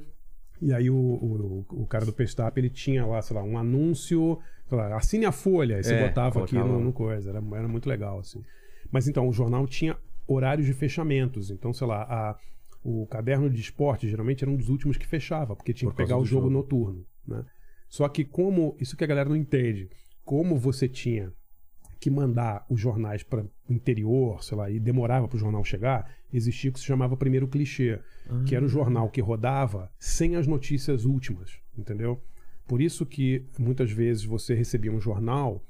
E 0.63 0.73
aí 0.73 0.89
o, 0.89 0.97
o, 0.97 1.67
o 1.83 1.87
cara 1.87 2.07
do 2.07 2.13
Pestap, 2.13 2.57
ele 2.57 2.71
tinha 2.71 3.05
lá, 3.05 3.21
sei 3.21 3.37
lá, 3.37 3.43
um 3.43 3.59
anúncio, 3.59 4.39
sei 4.69 4.79
lá, 4.79 4.97
assine 4.97 5.27
a 5.27 5.33
folha, 5.33 5.77
aí 5.77 5.85
você 5.85 5.95
É, 5.95 6.09
botava 6.09 6.43
aqui 6.45 6.55
no, 6.55 6.81
no 6.81 6.93
coisa, 6.93 7.29
era, 7.31 7.43
era 7.55 7.69
muito 7.69 7.89
legal, 7.89 8.21
assim. 8.21 8.41
Mas 8.91 9.07
então, 9.09 9.29
o 9.29 9.33
jornal 9.33 9.67
tinha 9.67 9.97
horários 10.27 10.67
de 10.67 10.73
fechamentos, 10.73 11.51
então, 11.51 11.73
sei 11.75 11.87
lá, 11.87 12.03
a- 12.05 12.37
o 12.85 13.07
caderno 13.07 13.49
de 13.49 13.61
esporte 13.61 14.09
geralmente 14.09 14.45
era 14.45 14.51
um 14.51 14.57
dos 14.57 14.69
últimos 14.69 14.99
que 14.99 15.07
fechava, 15.07 15.57
porque 15.57 15.73
tinha 15.73 15.91
Por 15.91 15.97
que 15.97 16.03
pegar 16.03 16.19
o 16.19 16.25
jogo 16.25 16.49
jogo. 16.49 16.51
noturno, 16.51 17.07
né? 17.27 17.45
Só 17.89 18.07
que 18.09 18.25
como, 18.25 18.77
isso 18.79 18.97
que 18.97 19.05
a 19.05 19.07
galera 19.07 19.29
não 19.29 19.37
entende, 19.37 19.89
como 20.25 20.57
você 20.59 20.89
tinha 20.89 21.33
que 21.99 22.11
mandar 22.11 22.67
os 22.69 22.79
jornais 22.79 23.23
para 23.23 23.43
o 23.43 23.73
interior, 23.73 24.45
sei 24.45 24.59
lá, 24.59 24.71
e 24.71 24.79
demorava 24.79 25.27
para 25.27 25.37
o 25.37 25.39
jornal 25.39 25.65
chegar, 25.65 26.15
existia 26.31 26.69
o 26.69 26.73
que 26.75 26.81
se 26.81 26.85
chamava 26.85 27.17
primeiro 27.17 27.49
clichê, 27.49 27.99
que 28.47 28.55
era 28.55 28.65
o 28.65 28.69
jornal 28.69 29.09
que 29.09 29.23
rodava 29.23 29.91
sem 29.99 30.37
as 30.37 30.47
notícias 30.47 31.07
últimas, 31.07 31.59
entendeu? 31.79 32.23
Por 32.67 32.83
isso 32.83 33.07
que 33.07 33.47
muitas 33.59 33.91
vezes 33.91 34.25
você 34.25 34.55
recebia 34.55 34.93
um 34.93 35.01
jornal 35.01 35.65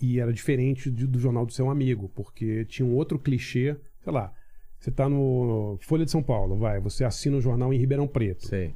e 0.00 0.20
era 0.20 0.32
diferente 0.32 0.90
do 0.90 1.18
jornal 1.18 1.44
do 1.46 1.52
seu 1.52 1.70
amigo, 1.70 2.08
porque 2.14 2.64
tinha 2.66 2.86
um 2.86 2.94
outro 2.94 3.18
clichê, 3.18 3.76
sei 4.04 4.12
lá, 4.12 4.32
você 4.80 4.90
tá 4.90 5.08
no 5.08 5.76
Folha 5.82 6.06
de 6.06 6.10
São 6.10 6.22
Paulo, 6.22 6.56
vai, 6.56 6.80
você 6.80 7.04
assina 7.04 7.36
o 7.36 7.40
jornal 7.40 7.72
em 7.72 7.76
Ribeirão 7.76 8.08
Preto. 8.08 8.46
Sei. 8.46 8.74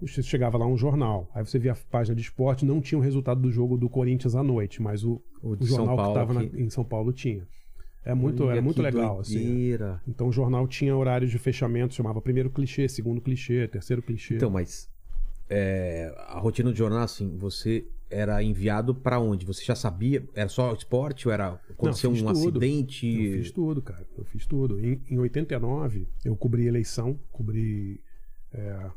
Você 0.00 0.22
chegava 0.22 0.56
lá 0.56 0.66
um 0.66 0.76
jornal, 0.78 1.28
aí 1.34 1.44
você 1.44 1.58
via 1.58 1.72
a 1.72 1.76
página 1.90 2.16
de 2.16 2.22
esporte, 2.22 2.64
não 2.64 2.80
tinha 2.80 2.98
o 2.98 3.02
resultado 3.02 3.40
do 3.42 3.52
jogo 3.52 3.76
do 3.76 3.88
Corinthians 3.88 4.34
à 4.34 4.42
noite, 4.42 4.80
mas 4.80 5.04
o, 5.04 5.20
O 5.42 5.50
o 5.50 5.64
jornal 5.66 5.96
que 5.96 6.08
estava 6.08 6.40
aqui. 6.40 6.62
em 6.62 6.70
São 6.70 6.82
Paulo 6.82 7.12
tinha. 7.12 7.46
É 8.02 8.14
muito, 8.14 8.48
era 8.50 8.60
muito 8.62 8.76
que 8.76 8.82
legal, 8.82 9.20
assim. 9.20 9.34
doideira. 9.34 10.00
Então 10.08 10.28
o 10.28 10.32
jornal 10.32 10.66
tinha 10.66 10.96
horários 10.96 11.30
de 11.30 11.38
fechamento, 11.38 11.94
chamava 11.94 12.20
primeiro 12.22 12.48
clichê, 12.50 12.88
segundo 12.88 13.20
clichê, 13.20 13.68
terceiro 13.68 14.02
clichê. 14.02 14.36
Então, 14.36 14.50
mas 14.50 14.88
é, 15.48 16.14
a 16.28 16.38
rotina 16.38 16.70
do 16.70 16.76
jornal, 16.76 17.00
assim, 17.00 17.36
você 17.36 17.86
era 18.14 18.42
enviado 18.42 18.94
pra 18.94 19.18
onde? 19.18 19.44
Você 19.44 19.64
já 19.64 19.74
sabia? 19.74 20.26
Era 20.34 20.48
só 20.48 20.72
esporte 20.72 21.26
ou 21.28 21.34
era 21.34 21.60
aconteceu 21.70 22.10
fiz 22.12 22.22
um 22.22 22.26
tudo. 22.26 22.38
acidente? 22.38 23.06
Eu 23.06 23.38
fiz 23.38 23.50
tudo, 23.50 23.82
cara. 23.82 24.06
Eu 24.16 24.24
fiz 24.24 24.46
tudo. 24.46 24.78
Em, 24.80 25.00
em 25.10 25.18
89, 25.18 26.06
eu 26.24 26.36
cobri 26.36 26.66
eleição, 26.66 27.18
cobri. 27.32 28.00
é, 28.52 28.90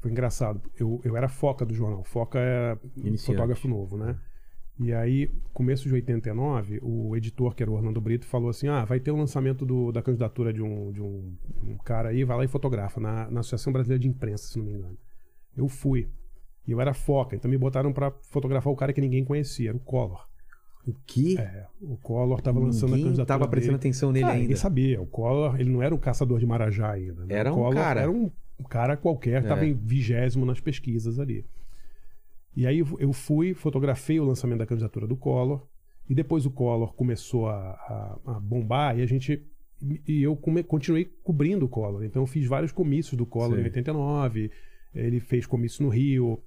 foi 0.00 0.10
engraçado. 0.10 0.60
Eu, 0.78 1.00
eu 1.04 1.16
era 1.16 1.28
foca 1.28 1.64
do 1.66 1.74
jornal. 1.74 2.04
Foca 2.04 2.38
é 2.38 2.76
Iniciante. 2.96 3.26
fotógrafo 3.36 3.66
novo, 3.68 3.96
né? 3.96 4.18
E 4.80 4.92
aí, 4.92 5.28
começo 5.52 5.88
de 5.88 5.94
89, 5.94 6.78
o 6.82 7.16
editor, 7.16 7.52
que 7.52 7.64
era 7.64 7.70
o 7.70 7.74
Orlando 7.74 8.00
Brito, 8.00 8.24
falou 8.26 8.48
assim: 8.48 8.68
ah, 8.68 8.84
vai 8.84 9.00
ter 9.00 9.10
o 9.10 9.16
lançamento 9.16 9.66
do- 9.66 9.90
da 9.90 10.00
candidatura 10.00 10.52
de 10.52 10.62
um, 10.62 10.92
de 10.92 11.02
um, 11.02 11.36
um 11.64 11.76
cara 11.78 12.10
aí, 12.10 12.22
vai 12.22 12.36
lá 12.36 12.44
e 12.44 12.48
fotografa, 12.48 13.00
na, 13.00 13.28
na 13.28 13.40
Associação 13.40 13.72
Brasileira 13.72 14.00
de 14.00 14.06
Imprensa, 14.08 14.46
se 14.46 14.56
não 14.56 14.64
me 14.66 14.72
engano. 14.74 14.96
Eu 15.56 15.66
fui. 15.68 16.08
E 16.68 16.72
eu 16.72 16.80
era 16.80 16.92
foca, 16.92 17.34
então 17.34 17.50
me 17.50 17.56
botaram 17.56 17.92
pra 17.92 18.12
fotografar 18.30 18.70
o 18.70 18.76
cara 18.76 18.92
que 18.92 19.00
ninguém 19.00 19.24
conhecia, 19.24 19.70
era 19.70 19.76
o 19.76 19.80
Collor. 19.80 20.28
O 20.86 20.94
quê? 21.06 21.34
É, 21.38 21.66
o 21.80 21.96
Collor 21.96 22.40
tava 22.42 22.60
lançando 22.60 22.90
a 22.90 22.96
Ninguém 22.96 23.04
candidatura 23.06 23.38
tava 23.38 23.48
prestando 23.50 23.76
atenção 23.76 24.12
nele 24.12 24.22
Cara, 24.22 24.34
ainda. 24.34 24.42
Ninguém 24.42 24.56
sabia. 24.56 25.00
O 25.02 25.06
Collor, 25.06 25.58
ele 25.60 25.70
não 25.70 25.82
era 25.82 25.94
um 25.94 25.98
caçador 25.98 26.38
de 26.38 26.46
Marajá 26.46 26.90
ainda. 26.92 27.24
né? 27.24 27.34
Era 27.34 27.50
o 27.50 27.54
um 27.54 27.56
Collor 27.58 27.74
cara. 27.74 28.00
Era 28.02 28.10
um 28.10 28.30
cara 28.68 28.96
qualquer, 28.96 29.42
estava 29.42 29.64
É. 29.64 29.68
em 29.68 29.72
vigésimo 29.74 30.44
nas 30.44 30.60
pesquisas 30.60 31.18
ali. 31.18 31.44
E 32.56 32.66
aí 32.66 32.78
eu- 32.80 32.96
eu 32.98 33.12
fui, 33.12 33.54
fotografei 33.54 34.18
o 34.20 34.24
lançamento 34.24 34.58
da 34.58 34.66
candidatura 34.66 35.06
do 35.06 35.16
Collor, 35.16 35.66
e 36.08 36.14
depois 36.14 36.44
o 36.46 36.50
Collor 36.50 36.92
começou 36.94 37.48
a, 37.48 37.54
a- 37.56 38.18
a 38.36 38.40
bombar, 38.40 38.98
e 38.98 39.02
a 39.02 39.06
gente. 39.06 39.42
E 40.06 40.22
eu 40.22 40.34
come- 40.36 40.62
continuei 40.64 41.04
cobrindo 41.22 41.66
o 41.66 41.68
Collor. 41.68 42.02
Então 42.04 42.22
eu 42.22 42.26
fiz 42.26 42.46
vários 42.46 42.72
comícios 42.72 43.16
do 43.16 43.24
Collor 43.24 43.54
Sim. 43.56 43.60
em 43.60 43.64
89. 43.64 44.50
Ele 44.94 45.20
fez 45.20 45.46
comício 45.46 45.84
no 45.84 45.90
Rio, 45.90 46.42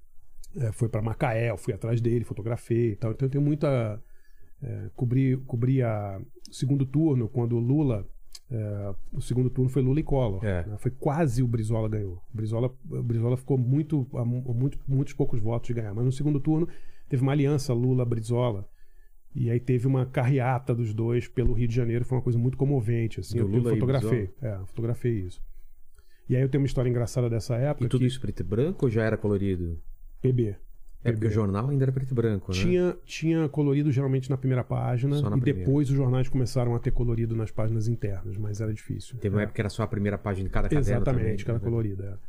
eh, 0.57 0.71
foi 0.71 0.89
para 0.89 1.01
Macaé, 1.01 1.49
eu 1.51 1.57
fui 1.57 1.73
atrás 1.73 1.99
dele, 2.01 2.23
fotografei 2.25 2.91
e 2.91 2.95
tal. 2.95 3.11
Então 3.11 3.25
eu 3.25 3.29
tenho 3.31 3.43
muita. 3.43 4.01
É, 4.63 4.89
cobri, 4.95 5.35
cobri 5.47 5.81
a 5.81 6.21
segundo 6.51 6.85
turno 6.85 7.27
quando 7.27 7.55
o 7.55 7.59
Lula. 7.59 8.07
é, 8.51 8.93
o 9.13 9.21
segundo 9.21 9.49
turno 9.49 9.69
foi 9.69 9.81
Lula 9.81 9.99
e 9.99 10.03
Collor. 10.03 10.43
É. 10.45 10.65
né? 10.67 10.77
Foi 10.77 10.91
quase 10.91 11.41
o 11.41 11.47
Brizola 11.47 11.87
ganhou. 11.89 12.21
O 12.33 12.37
Brizola, 12.37 12.71
o 12.89 13.01
Brizola 13.03 13.37
ficou 13.37 13.57
muito, 13.57 14.05
a 14.13 14.23
mu- 14.25 14.53
muito, 14.53 14.77
muitos 14.87 15.13
poucos 15.13 15.39
votos 15.39 15.67
de 15.67 15.73
ganhar. 15.73 15.93
Mas 15.95 16.05
no 16.05 16.11
segundo 16.11 16.39
turno 16.39 16.67
teve 17.09 17.23
uma 17.23 17.31
aliança 17.31 17.73
Lula-Brizola. 17.73 18.67
E 19.33 19.49
aí 19.49 19.59
teve 19.59 19.87
uma 19.87 20.05
carreata 20.05 20.75
dos 20.75 20.93
dois 20.93 21.27
pelo 21.27 21.53
Rio 21.53 21.67
de 21.67 21.73
Janeiro. 21.75 22.03
Foi 22.05 22.17
uma 22.17 22.21
coisa 22.23 22.37
muito 22.37 22.57
comovente. 22.57 23.19
Assim. 23.21 23.37
Do 23.37 23.43
Eu, 23.45 23.47
Lula 23.47 23.69
fotografei. 23.71 24.29
É, 24.41 24.59
fotografei 24.65 25.13
isso. 25.21 25.41
E 26.29 26.35
aí 26.35 26.41
eu 26.41 26.49
tenho 26.49 26.61
uma 26.61 26.67
história 26.67 26.89
engraçada 26.89 27.29
dessa 27.29 27.55
época. 27.55 27.85
E 27.85 27.89
tudo 27.89 28.01
que 28.01 28.07
isso 28.07 28.19
preto 28.21 28.41
e 28.41 28.43
branco 28.43 28.85
ou 28.85 28.89
já 28.91 29.03
era 29.03 29.17
colorido? 29.17 29.79
PB. 30.21 30.55
É 31.03 31.11
porque 31.11 31.25
o 31.27 31.31
jornal 31.31 31.69
ainda 31.69 31.83
era 31.85 31.91
preto 31.91 32.11
e 32.11 32.13
branco, 32.13 32.51
né? 32.51 32.57
Tinha, 32.59 32.95
tinha 33.03 33.49
colorido 33.49 33.91
geralmente 33.91 34.29
na 34.29 34.37
primeira 34.37 34.63
página 34.63 35.19
na 35.19 35.35
e 35.35 35.39
primeira. 35.41 35.59
depois 35.59 35.89
os 35.89 35.95
jornais 35.95 36.29
começaram 36.29 36.75
a 36.75 36.79
ter 36.79 36.91
colorido 36.91 37.35
nas 37.35 37.49
páginas 37.49 37.87
internas, 37.87 38.37
mas 38.37 38.61
era 38.61 38.71
difícil. 38.71 39.17
Teve 39.17 39.35
uma 39.35 39.41
É. 39.41 39.43
época 39.45 39.55
que 39.55 39.61
era 39.61 39.69
só 39.69 39.81
a 39.81 39.87
primeira 39.87 40.19
página 40.19 40.47
de 40.47 40.53
cada 40.53 40.69
caderno 40.69 40.87
Exatamente, 41.01 41.43
também, 41.43 41.45
era 41.45 41.53
né? 41.53 41.59
colorida. 41.59 42.19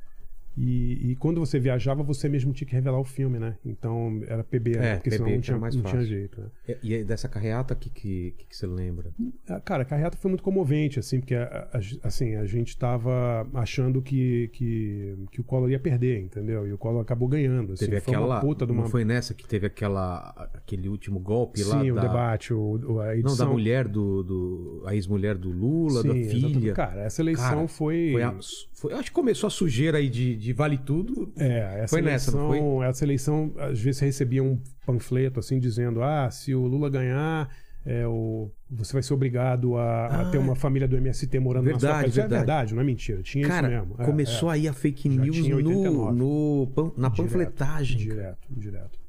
E, 0.57 1.13
e 1.13 1.17
quando 1.17 1.41
você 1.41 1.59
viajava, 1.59 2.03
você 2.03 2.29
mesmo 2.29 2.53
tinha 2.53 2.67
que 2.69 2.75
revelar 2.75 3.01
o 3.01 3.05
filme, 3.05 3.39
né? 3.39 3.57
Então 3.65 4.21
era 4.27 4.45
PB, 4.45 4.77
né? 4.77 4.93
É, 4.93 4.95
porque 4.97 5.11
PB 5.11 5.17
senão 5.19 5.31
não 5.35 5.41
tinha, 5.41 5.59
mais 5.59 5.75
não 5.75 5.83
tinha 5.83 6.05
jeito. 6.05 6.41
né? 6.41 6.47
E, 6.83 6.95
e 6.95 7.05
dessa 7.05 7.29
carreata, 7.29 7.73
o 7.75 7.77
que, 7.77 7.89
que, 7.91 8.35
que, 8.49 8.57
você 8.57 8.67
lembra? 8.67 9.11
Ah, 9.49 9.61
Cara, 9.61 9.83
a 9.83 9.87
carreata 9.87 10.17
foi 10.19 10.31
muito 10.31 10.43
comovente, 10.45 10.99
assim, 10.99 11.21
porque 11.21 11.35
a, 11.35 11.69
a- 11.73 11.81
assim, 12.07 12.35
a 12.37 12.45
gente 12.45 12.77
tava 12.77 13.49
achando 13.55 14.03
que, 14.03 14.49
que, 14.53 15.17
que 15.31 15.41
o 15.41 15.45
Collor 15.45 15.71
ia 15.71 15.79
perder, 15.81 16.21
entendeu? 16.21 16.67
E 16.67 16.73
o 16.73 16.79
Collor 16.79 17.01
acabou 17.01 17.29
ganhando. 17.29 17.73
Assim, 17.73 17.87
Teve 17.87 18.01
foi 18.01 18.15
aquela. 18.15 18.35
uma 18.35 18.41
puta 18.41 18.67
de 18.67 18.73
uma. 18.73 18.83
Não 18.83 18.91
foi 18.91 19.05
nessa 19.05 19.33
que 19.33 19.47
teve 19.49 19.67
aquela, 19.67 20.51
aquele 20.55 20.89
último 20.89 21.19
golpe 21.19 21.63
lá? 21.65 21.81
Sim, 21.81 21.93
o 21.93 21.95
da, 21.95 22.03
debate, 22.03 22.53
o, 22.53 23.01
a 23.01 23.07
Não, 23.07 23.13
edição. 23.15 23.37
da 23.37 23.47
mulher 23.47 23.89
do. 23.89 24.23
do 24.23 24.83
a 24.87 24.95
ex-mulher 24.95 25.37
do 25.37 25.51
Lula, 25.51 26.03
da 26.03 26.13
Sim, 26.13 26.21
exatamente. 26.21 26.55
filha. 26.61 26.73
Cara, 26.75 27.01
essa 27.03 27.23
eleição 27.23 27.49
Cara, 27.49 27.69
foi. 27.69 28.11
Foi 28.13 28.23
a- 28.23 28.37
foi- 28.75 28.93
eu 28.93 28.97
acho 28.99 29.11
que 29.11 29.15
começou 29.15 29.47
a 29.47 29.51
sujeira 29.51 29.99
aí 29.99 30.09
de, 30.11 30.35
de 30.43 30.53
vale 30.53 30.77
tudo. 30.77 31.33
É, 31.39 31.83
essa 31.83 31.89
Foi 31.89 32.03
nessa, 32.03 32.31
eleição, 32.33 32.51
não 32.59 32.77
foi? 32.79 32.89
essa 32.89 33.05
eleição, 33.05 33.53
às 33.59 33.81
vezes 33.81 33.99
você 33.99 34.07
recebia 34.07 34.43
um 34.43 34.59
panfleto 34.85 35.39
assim 35.39 35.61
dizendo: 35.61 36.03
ah, 36.03 36.29
se 36.33 36.53
o 36.53 36.67
Lula 36.67 36.91
ganhar, 36.91 37.49
é, 37.87 38.05
o, 38.09 38.51
você 38.69 38.93
vai 38.93 39.05
ser 39.05 39.15
obrigado 39.15 39.77
a, 39.77 40.07
a 40.07 40.21
Ah, 40.23 40.31
ter 40.33 40.39
uma 40.39 40.57
família 40.57 40.89
do 40.89 40.97
MST 40.97 41.39
morando 41.39 41.67
na 41.67 41.79
sua 41.79 41.79
verdade, 41.79 41.95
casa. 41.95 42.09
Isso 42.09 42.19
é 42.19 42.23
verdade. 42.23 42.41
verdade, 42.41 42.75
não 42.75 42.83
é 42.83 42.85
mentira. 42.85 43.23
Tinha 43.23 43.47
Cara, 43.47 43.69
isso 43.69 43.77
mesmo. 43.77 43.95
É, 44.03 44.05
começou 44.05 44.51
é. 44.51 44.55
aí 44.55 44.67
a 44.67 44.73
fake 44.73 45.09
news 45.09 45.39
no, 45.49 45.57
89. 45.57 46.19
no 46.19 46.93
na 46.97 47.09
panfletagem. 47.09 47.99
Direto, 47.99 48.49
direto. 48.51 49.02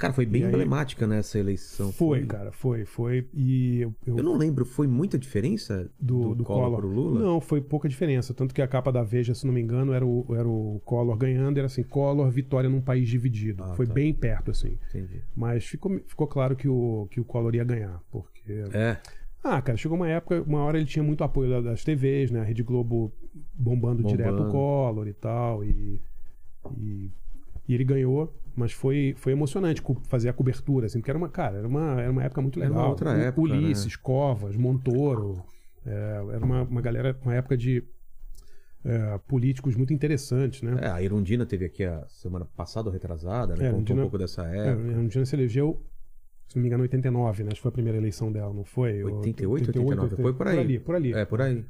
Cara, 0.00 0.12
foi 0.14 0.24
bem 0.26 0.42
aí- 0.44 0.48
emblemática 0.48 1.06
nessa 1.06 1.38
eleição. 1.38 1.92
Foi, 1.92 2.24
cara, 2.24 2.50
foi, 2.52 2.84
foi. 2.86 3.28
E 3.34 3.82
eu, 3.82 3.94
eu- 4.06 4.16
Eu 4.16 4.24
não 4.24 4.36
lembro, 4.36 4.64
foi 4.64 4.86
muita 4.86 5.18
diferença 5.18 5.90
do, 6.00 6.34
do, 6.34 6.42
Collor, 6.42 6.64
Collor 6.64 6.78
pro 6.80 6.88
Lula? 6.88 7.20
Não, 7.20 7.40
foi 7.40 7.60
pouca 7.60 7.88
diferença. 7.88 8.32
Tanto 8.32 8.54
que 8.54 8.62
a 8.62 8.66
capa 8.66 8.90
da 8.90 9.02
Veja, 9.02 9.34
se 9.34 9.46
não 9.46 9.52
me 9.52 9.60
engano, 9.60 9.92
era 9.92 10.04
o, 10.06 10.24
era 10.34 10.48
o 10.48 10.80
Collor 10.86 11.16
ganhando, 11.16 11.58
era 11.58 11.66
assim, 11.66 11.82
Collor, 11.82 12.30
vitória 12.30 12.68
num 12.70 12.80
país 12.80 13.08
dividido. 13.08 13.62
Ah, 13.62 13.74
foi 13.74 13.86
tá. 13.86 13.92
bem 13.92 14.12
perto, 14.14 14.50
assim. 14.50 14.78
Entendi. 14.88 15.22
Mas 15.36 15.64
ficou, 15.66 16.00
ficou 16.06 16.26
claro 16.26 16.56
que 16.56 16.66
o, 16.66 17.06
que 17.10 17.20
o 17.20 17.24
Collor 17.24 17.54
ia 17.54 17.64
ganhar, 17.64 18.02
porque... 18.10 18.64
É. 18.72 18.96
Ah, 19.44 19.60
cara, 19.62 19.76
chegou 19.78 19.96
uma 19.96 20.08
época, 20.08 20.42
uma 20.46 20.60
hora 20.62 20.76
ele 20.78 20.86
tinha 20.86 21.02
muito 21.02 21.22
apoio 21.24 21.48
da- 21.50 21.60
das 21.60 21.82
TVs, 21.84 22.30
né? 22.30 22.40
A 22.40 22.44
Rede 22.44 22.62
Globo 22.62 23.12
bombando, 23.54 24.02
Bombando. 24.02 24.08
direto 24.16 24.42
o 24.42 24.50
Collor 24.50 25.06
e 25.08 25.12
tal, 25.14 25.64
e, 25.64 26.00
e, 26.76 27.10
e 27.68 27.74
ele 27.74 27.84
ganhou, 27.84 28.34
mas 28.60 28.72
foi, 28.72 29.14
foi 29.16 29.32
emocionante 29.32 29.82
fazer 30.08 30.28
a 30.28 30.32
cobertura, 30.32 30.86
assim, 30.86 30.98
porque 31.00 31.10
era 31.10 31.18
uma, 31.18 31.28
cara, 31.28 31.58
era 31.58 31.66
uma, 31.66 32.00
era 32.00 32.10
uma 32.12 32.22
época 32.22 32.40
muito 32.42 32.58
Era 32.60 32.68
legal. 32.68 32.82
uma 32.84 32.90
outra 32.90 33.10
U- 33.12 33.16
época, 33.16 33.40
Ulisses, 33.42 33.96
Covas, 33.96 34.56
Montoro, 34.56 35.42
é, 35.84 36.22
era 36.34 36.44
uma, 36.44 36.62
uma 36.62 36.80
galera, 36.80 37.18
uma 37.24 37.34
época 37.34 37.56
de 37.56 37.82
é, 38.84 39.18
políticos 39.26 39.74
muito 39.76 39.92
interessantes, 39.92 40.62
né? 40.62 40.78
É, 40.80 40.88
a 40.88 41.02
Irundina 41.02 41.44
teve 41.44 41.64
aqui 41.64 41.84
a 41.84 42.06
semana 42.08 42.44
passada 42.56 42.88
ou 42.88 42.92
retrasada, 42.92 43.54
né? 43.56 43.68
É, 43.68 43.70
Contou 43.72 43.96
um 43.96 44.00
pouco 44.02 44.16
dessa 44.18 44.42
É, 44.46 44.68
época. 44.70 44.88
a 44.88 44.90
Irundina 44.92 45.24
se 45.26 45.34
elegeu, 45.36 45.82
se 46.48 46.56
não 46.56 46.62
me 46.62 46.68
engano, 46.68 46.82
em 46.82 46.86
89, 46.86 47.42
né? 47.44 47.48
Acho 47.48 47.56
que 47.56 47.62
foi 47.62 47.68
a 47.70 47.72
primeira 47.72 47.98
eleição 47.98 48.30
dela, 48.32 48.52
não 48.54 48.64
foi? 48.64 49.02
88, 49.02 49.68
89, 49.68 50.16
foi 50.16 50.32
por 50.34 50.48
aí. 50.48 50.54
Por 50.56 50.60
ali, 50.60 50.78
por 50.78 50.94
ali. 50.94 51.12
É, 51.12 51.24
por 51.24 51.40
aí. 51.42 51.64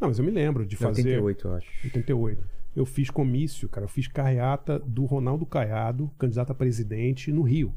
Não, 0.00 0.08
mas 0.08 0.18
eu 0.18 0.24
me 0.24 0.30
lembro 0.30 0.64
de 0.66 0.74
É, 0.76 0.78
fazer... 0.78 1.02
88, 1.20 1.46
eu 1.48 1.54
acho. 1.54 1.68
88. 1.84 2.59
Eu 2.74 2.86
fiz 2.86 3.10
comício, 3.10 3.68
cara. 3.68 3.84
Eu 3.84 3.88
fiz 3.88 4.06
carreata 4.06 4.78
do 4.78 5.04
Ronaldo 5.04 5.44
Caiado, 5.44 6.10
candidato 6.18 6.50
a 6.50 6.54
presidente, 6.54 7.32
no 7.32 7.42
Rio. 7.42 7.74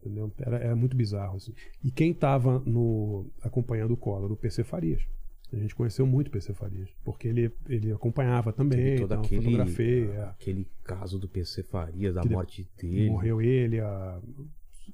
Entendeu? 0.00 0.32
Era, 0.38 0.58
era 0.58 0.76
muito 0.76 0.96
bizarro, 0.96 1.36
assim. 1.36 1.52
E 1.82 1.90
quem 1.90 2.14
tava 2.14 2.60
no, 2.60 3.26
acompanhando 3.42 3.92
o 3.92 3.96
Collor? 3.96 4.30
O 4.30 4.36
PC 4.36 4.62
Farias. 4.62 5.02
A 5.52 5.56
gente 5.56 5.74
conheceu 5.74 6.06
muito 6.06 6.28
o 6.28 6.30
PC 6.30 6.52
Farias. 6.54 6.88
Porque 7.02 7.26
ele, 7.26 7.50
ele 7.68 7.90
acompanhava 7.90 8.52
também, 8.52 8.78
Teve 8.78 9.00
todo 9.00 9.12
então, 9.12 9.20
aquele, 9.22 9.44
fotografei. 9.44 10.10
é. 10.10 10.22
aquele 10.24 10.68
caso 10.84 11.18
do 11.18 11.28
PC 11.28 11.62
Farias, 11.62 12.14
da 12.14 12.24
morte 12.24 12.68
dele. 12.76 13.10
Morreu 13.10 13.40
ele, 13.40 13.80
a 13.80 14.20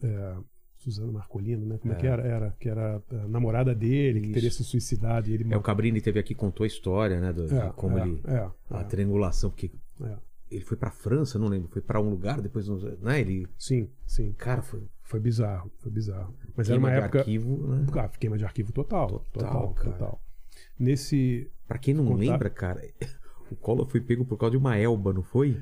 é, 0.03 0.37
Suzana 0.85 1.11
Marcolino, 1.13 1.67
né? 1.67 1.79
Como 1.79 1.93
é, 1.93 1.97
que 1.97 2.07
era? 2.07 2.23
era? 2.23 2.57
Que 2.61 2.69
era 2.69 3.03
a 3.11 3.29
namorada 3.29 3.75
dele, 3.75 4.21
que 4.21 4.27
Isso. 4.27 4.35
teria 4.35 4.51
se 4.51 4.65
suicidado. 4.65 5.29
E 5.29 5.35
ele 5.35 5.53
É, 5.53 5.57
o 5.57 5.61
Cabrini 5.63 6.01
teve 6.01 6.19
aqui 6.21 6.35
contou 6.35 6.65
a 6.65 6.67
história, 6.67 7.21
né? 7.21 7.33
do- 7.33 7.53
É, 7.55 7.71
como 7.77 7.99
é, 7.99 8.03
ele. 8.03 8.21
é, 8.27 8.49
a 8.71 8.81
é. 8.81 8.85
triangulação, 8.85 9.51
porque 9.51 9.71
É. 10.03 10.17
ele 10.51 10.65
foi 10.65 10.77
pra 10.77 10.91
França, 10.91 11.39
não 11.39 11.49
lembro. 11.49 11.69
Foi 11.69 11.83
pra 11.83 12.01
um 12.01 12.09
lugar, 12.11 12.41
depois. 12.41 12.69
não- 12.69 12.77
Né? 13.01 13.21
Ele. 13.21 13.47
Sim, 13.59 13.89
sim. 14.07 14.33
Cara, 14.39 14.63
foi. 14.63 14.83
Foi 15.03 15.21
bizarro, 15.21 15.71
foi 15.79 15.93
bizarro. 15.93 16.35
Mas 16.57 16.67
queima 16.69 16.89
era 16.91 16.97
uma 16.97 17.01
de 17.01 17.05
época. 17.05 17.19
arquivo, 17.21 17.67
né? 17.69 17.87
Ah, 17.95 18.09
queima 18.09 18.39
de 18.39 18.45
arquivo 18.45 18.73
total. 18.73 19.09
Total, 19.33 19.53
Total, 19.53 19.75
cara. 19.75 19.91
total. 19.93 20.21
Nesse. 20.79 21.51
Pra 21.67 21.79
quem 21.79 21.95
não 21.95 22.05
Contar- 22.05 22.19
lembra, 22.21 22.51
cara, 22.51 22.81
o 23.51 23.57
Collor 23.57 23.87
foi 23.87 24.01
pego 24.01 24.25
por 24.25 24.37
causa 24.37 24.53
de 24.53 24.57
uma 24.57 24.77
elba, 24.77 25.13
não 25.13 25.23
foi? 25.23 25.57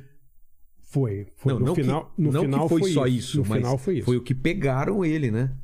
Foi. 0.93 1.27
foi 1.37 1.53
não, 1.55 1.61
no 1.61 1.67
não 1.67 1.75
final, 1.75 2.05
que, 2.15 2.23
no 2.23 2.33
não 2.33 2.41
final 2.43 2.69
que 2.69 2.79
foi, 2.79 2.91
só 2.93 3.07
isso, 3.07 3.39
No 3.39 3.45
final 3.45 3.79
foi 3.79 3.97
isso. 3.97 4.05
foi 4.05 4.17
o 4.19 4.23
que 4.23 4.35
pegaram 4.35 5.03
ele, 5.05 5.31
né? 5.31 5.57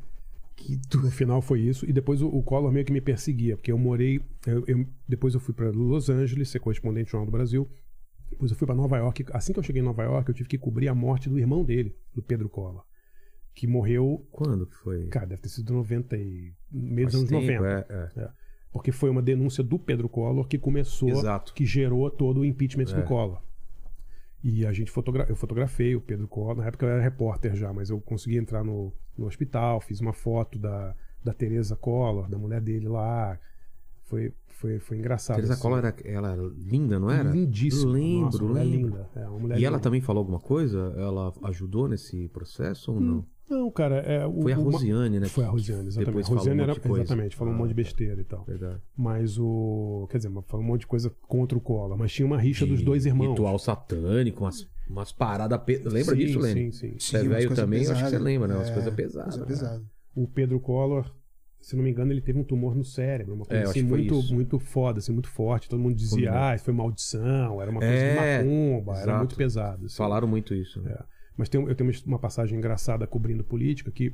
Que 0.56 0.76
tu... 0.88 0.98
No 1.02 1.10
final 1.10 1.42
foi 1.42 1.60
isso. 1.60 1.84
E 1.88 1.92
depois 1.92 2.22
o, 2.22 2.28
o 2.28 2.42
Collor 2.42 2.72
meio 2.72 2.84
que 2.84 2.92
me 2.92 3.00
perseguia, 3.00 3.54
porque 3.56 3.70
eu 3.70 3.78
morei. 3.78 4.20
eu- 4.46 4.64
eu- 4.66 4.86
depois 5.06 5.34
eu 5.34 5.40
fui 5.40 5.52
para 5.54 5.70
Los 5.70 6.08
Angeles, 6.08 6.48
ser 6.48 6.58
correspondente 6.60 7.08
do 7.08 7.10
Jornal 7.10 7.26
do 7.26 7.32
Brasil. 7.32 7.68
Depois 8.30 8.50
eu 8.50 8.56
fui 8.56 8.66
para 8.66 8.74
Nova 8.74 8.96
York. 8.96 9.24
Assim 9.32 9.52
que 9.52 9.58
eu 9.58 9.62
cheguei 9.62 9.80
em 9.82 9.84
Nova 9.84 10.02
York, 10.02 10.28
eu 10.28 10.34
tive 10.34 10.48
que 10.48 10.58
cobrir 10.58 10.88
a 10.88 10.94
morte 10.94 11.28
do 11.28 11.38
irmão 11.38 11.62
dele, 11.64 11.94
do 12.14 12.22
Pedro 12.22 12.48
Collor. 12.48 12.82
Que 13.54 13.66
morreu. 13.66 14.26
Quando 14.32 14.66
que 14.66 14.74
foi? 14.76 15.06
Cara, 15.08 15.26
deve 15.26 15.42
ter 15.42 15.48
sido 15.50 15.72
90 15.74 16.16
e. 16.16 16.52
meio 16.72 17.06
dos 17.06 17.16
anos 17.16 17.28
tempo, 17.28 17.62
90. 17.62 17.86
é, 18.16 18.20
é. 18.22 18.28
Porque 18.72 18.92
foi 18.92 19.10
uma 19.10 19.22
denúncia 19.22 19.62
do 19.64 19.78
Pedro 19.78 20.08
Collor 20.08 20.46
que 20.46 20.58
começou, 20.58 21.08
Exato. 21.10 21.52
que 21.54 21.64
gerou 21.66 22.10
todo 22.10 22.40
o 22.40 22.44
impeachment 22.44 22.84
É. 22.92 22.94
do 23.00 23.02
Collor. 23.04 23.42
E 24.42 24.64
a 24.64 24.72
gente 24.72 24.90
fotogra 24.90 25.26
eu 25.28 25.34
fotografei 25.36 25.96
o 25.96 26.00
Pedro 26.00 26.28
Collor. 26.28 26.56
Na 26.56 26.66
época 26.66 26.86
eu 26.86 26.90
era 26.90 27.02
repórter 27.02 27.56
já, 27.56 27.72
mas 27.72 27.90
eu 27.90 28.00
consegui 28.00 28.36
entrar 28.38 28.62
no, 28.62 28.92
no 29.16 29.26
hospital, 29.26 29.80
fiz 29.80 30.00
uma 30.00 30.12
foto 30.12 30.58
da, 30.58 30.94
da 31.24 31.32
Teresa 31.32 31.74
Collor, 31.76 32.28
da 32.28 32.38
mulher 32.38 32.60
dele 32.60 32.88
lá. 32.88 33.38
Foi, 34.04 34.32
foi, 34.46 34.78
foi 34.78 34.96
engraçado. 34.96 35.36
Teresa 35.36 35.54
assim. 35.54 35.62
Collor 35.62 35.78
era, 35.78 35.94
ela 36.04 36.32
era 36.32 36.42
linda, 36.56 36.98
não 36.98 37.10
era? 37.10 37.30
Lindíssima. 37.30 37.92
Lembro, 37.92 38.48
Nossa, 38.48 38.60
lembro. 38.62 38.88
linda. 38.88 39.10
É, 39.14 39.20
E 39.58 39.64
ela 39.64 39.76
linda. 39.76 39.80
também 39.80 40.00
falou 40.00 40.20
alguma 40.20 40.40
coisa? 40.40 40.94
Ela 40.96 41.32
ajudou 41.44 41.88
nesse 41.88 42.28
processo 42.28 42.92
ou 42.92 43.00
não? 43.00 43.26
Não, 43.48 43.70
cara, 43.70 43.96
é, 44.00 44.26
o, 44.26 44.42
Foi 44.42 44.52
a 44.52 44.58
o- 44.58 44.62
Rosiane, 44.64 45.18
né? 45.20 45.26
Foi 45.28 45.44
a 45.44 45.48
Rosiane, 45.48 45.86
exatamente. 45.88 46.06
Depois 46.06 46.26
a 46.26 46.28
Rosiane 46.28 46.44
falou 46.44 46.58
um 46.58 46.62
era, 46.62 46.66
monte 46.72 46.82
de 46.82 46.88
coisa. 46.88 47.02
exatamente, 47.04 47.36
falou 47.36 47.52
um 47.52 47.56
Ah, 47.56 47.58
monte 47.60 47.68
de 47.68 47.74
besteira 47.74 48.20
e 48.20 48.24
tal. 48.24 48.44
Verdade. 48.44 48.82
Mas 48.96 49.38
o. 49.38 50.06
Quer 50.10 50.18
dizer, 50.18 50.30
falou 50.46 50.64
um 50.64 50.68
monte 50.68 50.80
de 50.80 50.86
coisa 50.86 51.10
contra 51.26 51.56
o 51.56 51.60
Collor. 51.60 51.96
Mas 51.96 52.12
tinha 52.12 52.26
uma 52.26 52.38
rixa 52.38 52.66
dos 52.66 52.82
dois 52.82 53.06
irmãos. 53.06 53.30
Ritual 53.30 53.58
satânico, 53.58 54.44
umas, 54.44 54.68
umas 54.88 55.12
paradas. 55.12 55.58
Pe... 55.62 55.78
Lembra 55.78 56.14
Sim, 56.14 56.16
disso, 56.16 56.38
Lene? 56.38 56.72
Sim, 56.72 56.72
sim. 56.72 56.98
Você 56.98 57.16
é 57.16 57.20
Sim, 57.22 57.28
velho 57.28 57.54
também, 57.54 57.84
eu 57.84 57.92
acho 57.92 58.04
que 58.04 58.10
você 58.10 58.18
lembra, 58.18 58.48
né? 58.48 58.54
Umas 58.56 58.70
É, 58.70 58.74
coisas 58.74 58.94
pesadas. 58.94 59.34
Coisa 59.34 59.40
né? 59.40 59.46
pesada. 59.46 59.84
O 60.14 60.26
Pedro 60.28 60.60
Collor, 60.60 61.10
se 61.60 61.74
não 61.76 61.82
me 61.84 61.90
engano, 61.90 62.12
ele 62.12 62.20
teve 62.20 62.38
um 62.38 62.44
tumor 62.44 62.74
no 62.74 62.84
cérebro. 62.84 63.34
Uma 63.34 63.44
É, 63.44 63.48
coisa 63.48 63.64
eu 63.64 63.70
assim 63.70 63.82
muito, 63.82 64.18
isso. 64.18 64.34
muito 64.34 64.58
foda, 64.58 64.98
assim, 64.98 65.12
muito 65.12 65.28
forte. 65.30 65.68
Todo 65.68 65.80
mundo 65.80 65.94
dizia, 65.94 66.32
ah, 66.50 66.54
isso 66.54 66.64
foi 66.64 66.74
maldição, 66.74 67.62
era 67.62 67.70
uma 67.70 67.80
coisa 67.80 67.94
É, 67.94 68.10
de 68.10 68.44
macumba, 68.44 68.92
era 68.92 69.02
exato. 69.02 69.18
muito 69.18 69.36
pesado. 69.36 69.86
assim. 69.86 69.96
Falaram 69.96 70.28
muito 70.28 70.54
isso. 70.54 70.82
né? 70.82 70.92
É. 70.92 71.17
Mas 71.38 71.48
tem, 71.48 71.64
eu 71.64 71.74
tenho 71.74 71.90
uma 72.04 72.18
passagem 72.18 72.58
engraçada 72.58 73.06
cobrindo 73.06 73.44
política 73.44 73.92
que 73.92 74.12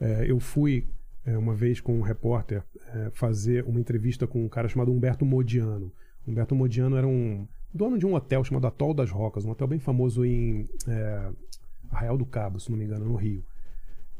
é, 0.00 0.24
eu 0.26 0.40
fui 0.40 0.88
é, 1.26 1.36
uma 1.36 1.54
vez 1.54 1.78
com 1.78 1.96
um 1.96 2.00
repórter 2.00 2.64
é, 2.88 3.10
fazer 3.12 3.64
uma 3.64 3.78
entrevista 3.78 4.26
com 4.26 4.42
um 4.42 4.48
cara 4.48 4.66
chamado 4.66 4.90
Humberto 4.90 5.26
Modiano. 5.26 5.92
Humberto 6.26 6.54
Modiano 6.54 6.96
era 6.96 7.06
um 7.06 7.46
dono 7.72 7.98
de 7.98 8.06
um 8.06 8.14
hotel 8.14 8.42
chamado 8.42 8.66
Atol 8.66 8.94
das 8.94 9.10
Rocas, 9.10 9.44
um 9.44 9.50
hotel 9.50 9.66
bem 9.66 9.78
famoso 9.78 10.24
em 10.24 10.66
é, 10.88 11.30
Arraial 11.90 12.16
do 12.16 12.24
Cabo, 12.24 12.58
se 12.58 12.70
não 12.70 12.78
me 12.78 12.86
engano, 12.86 13.04
no 13.04 13.14
Rio. 13.14 13.44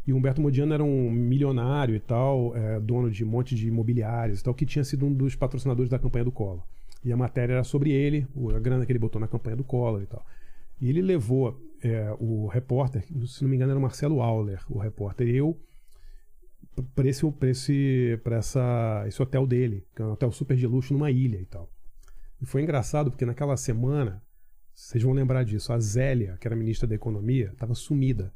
E 0.06 0.12
Humberto 0.12 0.42
Modiano 0.42 0.74
era 0.74 0.84
um 0.84 1.10
milionário 1.10 1.94
e 1.94 2.00
tal, 2.00 2.54
é, 2.54 2.78
dono 2.78 3.10
de 3.10 3.24
um 3.24 3.28
monte 3.28 3.54
de 3.54 3.68
imobiliários 3.68 4.40
e 4.40 4.44
tal, 4.44 4.52
que 4.52 4.66
tinha 4.66 4.84
sido 4.84 5.06
um 5.06 5.12
dos 5.12 5.34
patrocinadores 5.34 5.88
da 5.88 5.98
campanha 5.98 6.24
do 6.26 6.32
Collor. 6.32 6.62
E 7.04 7.10
a 7.12 7.16
matéria 7.16 7.54
era 7.54 7.64
sobre 7.64 7.90
ele, 7.90 8.26
a 8.54 8.58
grana 8.58 8.84
que 8.84 8.92
ele 8.92 8.98
botou 8.98 9.20
na 9.20 9.26
campanha 9.26 9.56
do 9.56 9.64
Collor 9.64 10.02
e 10.02 10.06
tal. 10.06 10.24
E 10.80 10.88
ele 10.88 11.00
levou 11.00 11.58
é, 11.82 12.14
o 12.18 12.46
repórter, 12.46 13.04
se 13.26 13.42
não 13.42 13.50
me 13.50 13.56
engano 13.56 13.72
era 13.72 13.78
o 13.78 13.82
Marcelo 13.82 14.20
Auler, 14.20 14.62
o 14.68 14.78
repórter, 14.78 15.28
e 15.28 15.36
eu 15.36 15.60
para 16.94 17.08
esse, 17.08 17.30
pra 17.32 17.50
esse, 17.50 18.20
pra 18.22 18.36
essa, 18.36 19.04
esse 19.06 19.20
hotel 19.20 19.46
dele, 19.46 19.86
que 19.94 20.00
é 20.00 20.04
um 20.04 20.12
hotel 20.12 20.32
super 20.32 20.56
de 20.56 20.66
luxo 20.66 20.92
numa 20.92 21.10
ilha 21.10 21.38
e 21.38 21.44
tal. 21.44 21.70
E 22.40 22.46
foi 22.46 22.62
engraçado 22.62 23.10
porque 23.10 23.26
naquela 23.26 23.56
semana, 23.56 24.22
vocês 24.74 25.02
vão 25.02 25.12
lembrar 25.12 25.44
disso, 25.44 25.72
a 25.72 25.78
Zélia, 25.78 26.36
que 26.40 26.46
era 26.46 26.56
ministra 26.56 26.88
da 26.88 26.94
Economia, 26.94 27.50
estava 27.52 27.74
sumida. 27.74 28.32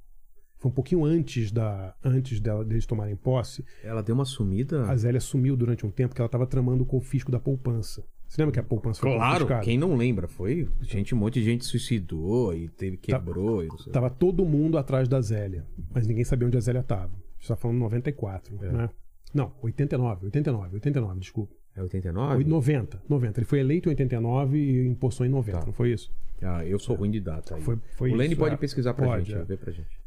Foi 0.58 0.70
um 0.70 0.74
pouquinho 0.74 1.04
antes 1.04 1.50
da 1.50 1.94
antes 2.02 2.40
dela, 2.40 2.64
deles 2.64 2.86
tomarem 2.86 3.16
posse. 3.16 3.64
Ela 3.82 4.02
deu 4.02 4.14
uma 4.14 4.24
sumida. 4.24 4.88
A 4.88 4.96
Zélia 4.96 5.20
sumiu 5.20 5.56
durante 5.56 5.84
um 5.84 5.90
tempo 5.90 6.14
que 6.14 6.20
ela 6.20 6.26
estava 6.26 6.46
tramando 6.46 6.82
o 6.82 6.86
confisco 6.86 7.30
da 7.30 7.38
poupança. 7.38 8.04
Você 8.28 8.42
lembra 8.42 8.52
que 8.52 8.60
a 8.60 8.62
poupança 8.62 9.00
foi 9.00 9.14
Claro, 9.14 9.46
quem 9.62 9.78
não 9.78 9.96
lembra? 9.96 10.26
Foi. 10.28 10.68
Gente, 10.82 11.14
um 11.14 11.18
monte 11.18 11.34
de 11.34 11.44
gente 11.44 11.64
suicidou 11.64 12.52
e 12.54 12.68
teve, 12.68 12.96
quebrou. 12.96 13.64
e 13.64 13.68
não 13.68 13.78
sei. 13.78 13.92
Tava 13.92 14.10
todo 14.10 14.44
mundo 14.44 14.76
atrás 14.78 15.08
da 15.08 15.20
Zélia, 15.20 15.64
mas 15.94 16.06
ninguém 16.06 16.24
sabia 16.24 16.46
onde 16.46 16.56
a 16.56 16.60
Zélia 16.60 16.80
estava. 16.80 17.12
A 17.12 17.38
gente 17.38 17.48
tá 17.48 17.56
falando 17.56 17.78
94, 17.78 18.58
É. 18.62 18.72
né? 18.72 18.90
Não, 19.32 19.52
89, 19.62 20.26
89, 20.26 20.74
89, 20.74 21.20
desculpa. 21.20 21.54
É 21.74 21.82
89? 21.82 22.44
90, 22.44 23.02
90. 23.08 23.38
Ele 23.40 23.44
foi 23.46 23.58
eleito 23.60 23.88
em 23.88 23.92
89 23.92 24.58
e 24.58 24.86
impostou 24.88 25.26
em 25.26 25.28
90, 25.28 25.58
Tá. 25.60 25.66
não 25.66 25.72
foi 25.72 25.92
isso? 25.92 26.10
Ah, 26.42 26.64
eu 26.64 26.78
sou 26.78 26.96
ruim 26.96 27.10
de 27.10 27.20
data. 27.20 27.54
Aí. 27.54 27.60
Foi, 27.62 27.78
foi 27.96 28.10
o 28.12 28.14
Lene 28.14 28.32
isso, 28.32 28.40
pode 28.40 28.54
é. 28.54 28.58
pesquisar 28.58 28.94
pra 28.94 29.06
Pode, 29.06 29.30
gente, 29.30 29.40
é. 29.40 29.44
ver 29.44 29.58
pra 29.58 29.72
gente. 29.72 30.00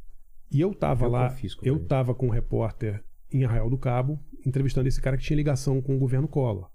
E 0.52 0.60
eu 0.62 0.74
tava 0.74 1.06
Eu 1.06 1.10
lá, 1.12 1.36
eu 1.64 1.80
tava 1.80 2.14
com 2.16 2.28
um 2.28 2.32
repórter 2.32 3.04
em 3.32 3.44
Arraial 3.46 3.70
do 3.70 3.78
Cabo, 3.78 4.20
entrevistando 4.46 4.88
esse 4.88 5.00
cara 5.00 5.16
que 5.16 5.24
tinha 5.24 5.38
ligação 5.38 5.80
com 5.82 5.96
o 5.96 6.00
governo 6.00 6.28
Collor. 6.28 6.70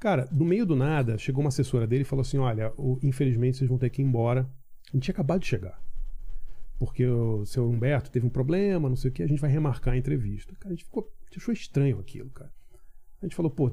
Cara, 0.00 0.26
no 0.32 0.46
meio 0.46 0.64
do 0.64 0.74
nada, 0.74 1.18
chegou 1.18 1.44
uma 1.44 1.48
assessora 1.48 1.86
dele 1.86 2.02
e 2.02 2.06
falou 2.06 2.22
assim: 2.22 2.38
Olha, 2.38 2.72
infelizmente 3.02 3.58
vocês 3.58 3.68
vão 3.68 3.78
ter 3.78 3.90
que 3.90 4.00
ir 4.00 4.04
embora. 4.04 4.50
A 4.88 4.96
gente 4.96 5.04
tinha 5.04 5.12
acabado 5.12 5.40
de 5.40 5.46
chegar. 5.46 5.80
Porque 6.78 7.06
o 7.06 7.44
seu 7.44 7.68
Humberto 7.68 8.10
teve 8.10 8.26
um 8.26 8.30
problema, 8.30 8.88
não 8.88 8.96
sei 8.96 9.10
o 9.10 9.12
que, 9.12 9.22
a 9.22 9.28
gente 9.28 9.40
vai 9.40 9.50
remarcar 9.50 9.92
a 9.92 9.96
entrevista. 9.98 10.54
Cara, 10.58 10.72
a 10.72 10.76
gente 10.76 10.84
ficou. 10.84 11.12
Achou 11.36 11.52
estranho 11.52 11.98
aquilo, 12.00 12.30
cara. 12.30 12.50
A 13.22 13.26
gente 13.26 13.36
falou, 13.36 13.50
pô, 13.50 13.70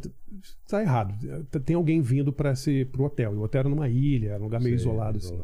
tá 0.68 0.82
errado. 0.82 1.16
Tem 1.64 1.76
alguém 1.76 2.02
vindo 2.02 2.34
para 2.34 2.54
pro 2.92 3.06
hotel. 3.06 3.34
E 3.34 3.38
o 3.38 3.42
hotel 3.42 3.60
era 3.60 3.70
numa 3.70 3.88
ilha, 3.88 4.32
era 4.32 4.40
um 4.42 4.44
lugar 4.44 4.60
meio 4.60 4.78
Sei, 4.78 4.86
isolado, 4.86 5.18
assim. 5.18 5.40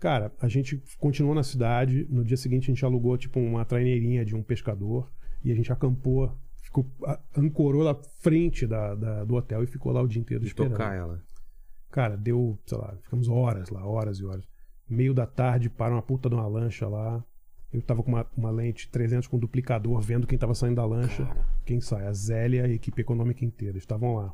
Cara, 0.00 0.32
a 0.40 0.48
gente 0.48 0.82
continuou 0.98 1.34
na 1.34 1.42
cidade. 1.42 2.06
No 2.08 2.24
dia 2.24 2.38
seguinte 2.38 2.70
a 2.70 2.74
gente 2.74 2.84
alugou 2.84 3.18
tipo 3.18 3.38
uma 3.38 3.64
traineirinha 3.66 4.24
de 4.24 4.34
um 4.34 4.42
pescador 4.42 5.12
e 5.44 5.52
a 5.52 5.54
gente 5.54 5.70
acampou, 5.70 6.34
ficou 6.68 6.86
a- 7.04 7.18
ancorou 7.36 7.82
na 7.84 7.94
frente 8.20 8.66
da, 8.66 8.94
da- 8.94 9.24
do 9.24 9.34
hotel 9.34 9.62
e 9.62 9.66
ficou 9.66 9.90
lá 9.92 10.00
o 10.02 10.06
dia 10.08 10.20
inteiro 10.20 10.42
De 10.42 10.48
esperando. 10.48 10.72
tocar 10.72 10.94
ela. 10.94 11.20
Cara, 11.90 12.16
deu, 12.16 12.58
sei 12.66 12.78
lá, 12.78 12.94
ficamos 13.02 13.28
horas 13.28 13.70
lá, 13.70 13.84
horas 13.84 14.18
e 14.18 14.24
horas. 14.24 14.44
Meio 14.88 15.12
da 15.14 15.26
tarde, 15.26 15.68
para 15.70 15.92
uma 15.94 16.02
puta 16.02 16.28
de 16.28 16.34
uma 16.34 16.46
lancha 16.46 16.86
lá. 16.88 17.22
Eu 17.72 17.82
tava 17.82 18.02
com 18.02 18.10
uma, 18.10 18.26
uma 18.36 18.50
lente 18.50 18.88
300 18.90 19.26
com 19.26 19.38
duplicador, 19.38 20.00
vendo 20.00 20.26
quem 20.26 20.38
tava 20.38 20.54
saindo 20.54 20.76
da 20.76 20.86
lancha. 20.86 21.26
Quem 21.66 21.80
sai? 21.80 22.06
A 22.06 22.12
Zélia 22.12 22.66
e 22.66 22.70
a 22.72 22.74
equipe 22.74 23.00
econômica 23.02 23.44
inteira. 23.44 23.76
Estavam 23.76 24.14
lá. 24.14 24.32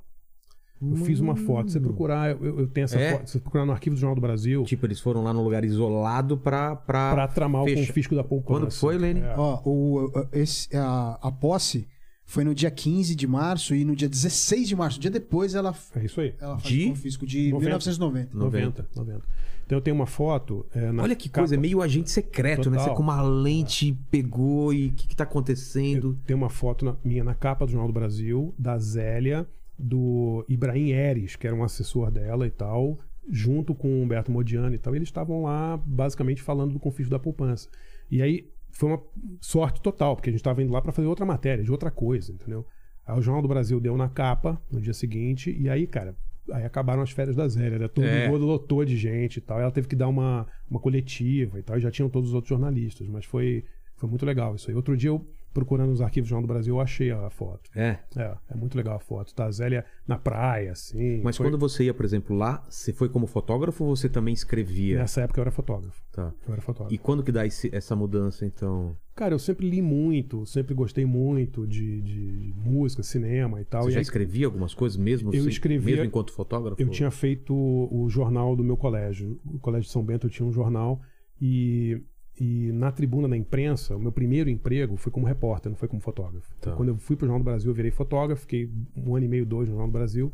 Eu 0.83 0.97
fiz 0.99 1.19
uma 1.21 1.35
foto. 1.35 1.69
Se 1.69 1.75
você 1.75 1.81
procurar, 1.81 2.31
eu, 2.33 2.61
eu 2.61 2.67
tenho 2.69 2.85
essa 2.85 2.99
É? 2.99 3.13
foto. 3.13 3.27
Se 3.27 3.33
você 3.33 3.41
procurar 3.41 3.65
no 3.65 3.73
arquivo 3.73 3.97
do 3.97 3.99
Jornal 4.01 4.15
do 4.17 4.21
Brasil, 4.21 4.63
Tipo, 4.65 4.87
eles 4.87 5.01
foram 5.01 5.23
lá 5.25 5.33
num 5.33 5.43
lugar 5.43 5.65
isolado 5.65 6.37
pra. 6.37 6.77
pra... 6.77 7.13
pra 7.15 7.29
tramar 7.29 7.63
o 7.63 7.65
fecha- 7.65 7.87
confisco 7.87 8.15
da 8.15 8.23
poupança. 8.23 8.61
Quando 8.67 8.71
foi, 8.73 8.99
Lene? 8.99 9.21
É. 9.21 9.35
Ó, 9.37 9.63
o, 9.65 10.13
esse, 10.33 10.77
a, 10.77 11.19
a 11.23 11.33
posse 11.33 11.89
foi 12.35 12.45
no 12.45 12.55
dia 12.55 12.71
15 12.71 13.15
de 13.15 13.27
março 13.27 13.75
e 13.75 13.85
no 13.85 13.95
dia 13.97 14.09
16 14.09 14.69
de 14.69 14.77
março, 14.77 14.99
um 14.99 15.01
dia 15.01 15.11
depois, 15.11 15.55
ela, 15.55 15.75
É 15.95 16.05
isso 16.05 16.21
aí. 16.21 16.35
ela 16.41 16.59
faz 16.59 16.69
De 16.75 16.85
o 16.87 16.89
confisco 16.91 17.27
de 17.27 17.51
90. 17.51 17.61
1990. 17.65 18.37
90, 18.37 18.89
90. 18.97 19.23
Então 19.67 19.79
eu 19.79 19.83
tenho 19.83 19.97
uma 19.97 20.07
foto. 20.07 20.67
é, 20.75 20.93
na 20.93 21.03
Olha 21.03 21.17
que 21.17 21.29
capa- 21.29 21.41
coisa, 21.43 21.55
é 21.55 21.59
meio 21.59 21.81
agente 21.81 22.11
secreto, 22.11 22.69
né? 22.71 22.77
Total. 22.77 22.93
Você 22.93 22.97
com 22.97 23.03
uma 23.03 23.23
lente 23.23 23.97
pegou 24.11 24.75
e 24.75 24.89
o 24.89 24.93
que, 24.93 25.09
que 25.09 25.17
tá 25.17 25.25
Eu 25.25 25.29
acontecendo? 25.29 26.19
tenho 26.27 26.37
uma 26.37 26.51
foto 26.51 26.85
na- 26.85 26.97
minha 27.05 27.25
na 27.25 27.35
capa 27.35 27.65
do 27.65 27.71
Jornal 27.73 27.89
do 27.89 27.95
Brasil, 27.95 28.55
da 28.59 28.77
Zélia, 28.79 29.47
do 29.79 30.45
Ibrahim 30.49 30.91
Eres, 30.91 31.37
que 31.37 31.47
era 31.47 31.57
um 31.57 31.65
assessor 31.65 32.11
dela 32.11 32.47
e 32.47 32.51
tal, 32.51 32.99
junto 33.31 33.75
com 33.75 33.89
o 33.89 34.03
Humberto 34.03 34.31
Modiano 34.31 34.75
e 34.75 34.79
tal. 34.79 34.95
Eles 34.95 35.09
estavam 35.09 35.43
lá 35.45 35.77
basicamente 35.87 36.43
falando 36.43 36.73
do 36.75 36.79
conflito 36.79 37.09
da 37.11 37.19
poupança. 37.19 37.69
E 38.11 38.21
aí 38.21 38.47
foi 38.77 38.91
uma 38.91 39.03
sorte 39.41 39.81
total, 39.81 40.17
porque 40.17 40.31
a 40.31 40.33
gente 40.33 40.41
estava 40.41 40.63
indo 40.63 40.73
lá 40.73 40.81
para 40.83 40.93
fazer 40.93 41.07
outra 41.09 41.25
matéria, 41.25 41.63
de 41.65 41.71
outra 41.71 41.91
coisa, 41.91 42.33
entendeu? 42.33 42.67
Aí 43.07 43.19
o 43.19 43.23
Jornal 43.23 43.43
do 43.43 43.49
Brasil 43.49 43.79
deu 43.81 43.97
na 43.97 44.09
capa 44.09 44.61
no 44.71 44.81
dia 44.81 44.93
seguinte, 44.95 45.55
e 45.59 45.69
aí, 45.69 45.87
cara, 45.87 46.17
aí 46.53 46.65
acabaram 46.65 47.03
as 47.03 47.11
férias 47.11 47.37
da 47.37 47.47
Zélia, 47.49 47.79
né? 47.79 47.89
Todo 47.89 48.05
É. 48.07 48.29
mundo 48.29 48.45
lotou 48.45 48.85
de 48.85 48.97
gente 48.97 49.37
e 49.37 49.41
tal. 49.41 49.61
Ela 49.61 49.71
teve 49.71 49.87
que 49.89 49.95
dar 49.97 50.09
uma, 50.09 50.47
uma 50.71 50.81
coletiva 50.81 51.59
e 51.59 51.63
tal, 51.63 51.77
e 51.77 51.81
já 51.81 51.91
tinham 51.91 52.09
todos 52.09 52.31
os 52.31 52.35
outros 52.35 52.49
jornalistas, 52.49 53.07
mas 53.09 53.25
foi, 53.25 53.65
foi 53.97 54.09
muito 54.09 54.25
legal 54.27 54.55
isso 54.55 54.71
aí. 54.71 54.77
Outro 54.77 54.97
dia 54.97 55.11
eu, 55.11 55.27
procurando 55.55 55.89
nos 55.91 56.01
arquivos 56.03 56.27
do 56.29 56.31
Jornal 56.31 56.47
do 56.47 56.53
Brasil, 56.53 56.75
eu 56.75 56.81
achei 56.81 57.11
a 57.13 57.31
foto. 57.31 57.71
É. 57.75 57.99
É, 58.17 58.37
é 58.51 58.55
muito 58.57 58.77
legal 58.77 58.97
a 58.97 58.99
foto. 59.01 59.33
Tá 59.35 59.47
a 59.47 59.51
Zélia 59.51 59.85
na 60.07 60.19
praia, 60.19 60.73
assim. 60.73 61.23
Mas 61.23 61.37
Foi- 61.37 61.47
quando 61.47 61.57
você 61.59 61.85
ia, 61.85 61.95
por 61.95 62.05
exemplo, 62.05 62.37
lá, 62.37 62.63
você 62.69 62.93
foi 62.93 63.09
como 63.09 63.27
fotógrafo 63.27 63.85
ou 63.85 63.97
você 63.97 64.09
também 64.09 64.35
escrevia? 64.35 64.99
Nessa 64.99 65.23
época 65.23 65.39
eu 65.41 65.43
era 65.43 65.51
fotógrafo. 65.53 66.03
Tá. 66.13 66.33
Eu 66.47 66.53
era 66.53 66.61
fotógrafo. 66.61 66.93
E 66.95 66.99
quando 66.99 67.23
que 67.23 67.33
dá 67.33 67.47
esse- 67.47 67.71
essa 67.75 67.95
mudança, 67.97 68.45
então? 68.45 68.97
Cara, 69.15 69.33
eu 69.33 69.39
sempre 69.39 69.71
li 69.71 69.81
muito, 69.81 70.45
sempre 70.45 70.75
gostei 70.75 71.07
muito 71.07 71.65
de, 71.69 72.03
de 72.03 72.53
música, 72.57 73.03
cinema 73.05 73.61
e 73.61 73.65
tal. 73.65 73.85
Você 73.85 73.91
e 73.91 73.93
já 73.93 73.99
aí 74.01 74.03
escrevia 74.03 74.47
algumas 74.47 74.75
coisas 74.75 74.97
mesmo? 74.99 75.33
Eu 75.33 75.43
sem- 75.43 75.49
escrevia- 75.51 75.95
Mesmo 75.97 76.05
enquanto 76.09 76.33
fotógrafo? 76.33 76.83
eu 76.83 76.89
tinha 76.89 77.13
feito 77.13 77.55
o 77.55 78.09
jornal 78.11 78.57
do 78.57 78.65
meu 78.65 78.77
colégio. 78.77 79.41
O 79.47 79.61
Colégio 79.61 79.87
de 79.87 79.93
São 79.93 80.03
Bento 80.05 80.27
eu 80.27 80.31
tinha 80.31 80.47
um 80.49 80.53
jornal 80.53 81.01
e, 81.41 82.03
e 82.41 82.73
na 82.73 82.91
tribuna 82.91 83.29
da 83.29 83.37
imprensa, 83.37 83.97
o 83.97 84.01
meu 84.01 84.11
primeiro 84.13 84.51
emprego 84.51 84.97
foi 84.97 85.13
como 85.13 85.27
repórter, 85.27 85.71
não 85.71 85.77
foi 85.77 85.89
como 85.89 86.01
fotógrafo. 86.01 86.53
Então, 86.59 86.77
quando 86.77 86.89
eu 86.89 86.97
fui 86.97 87.15
pro 87.17 87.27
Jornal 87.27 87.41
do 87.41 87.45
Brasil, 87.45 87.71
eu 87.71 87.75
virei 87.75 87.91
fotógrafo, 87.91 88.43
fiquei 88.43 88.69
um 88.97 89.15
ano 89.15 89.25
e 89.25 89.29
meio, 89.29 89.47
dois 89.47 89.69
no 89.69 89.75
Jornal 89.75 89.89
do 89.89 89.93
Brasil. 89.93 90.33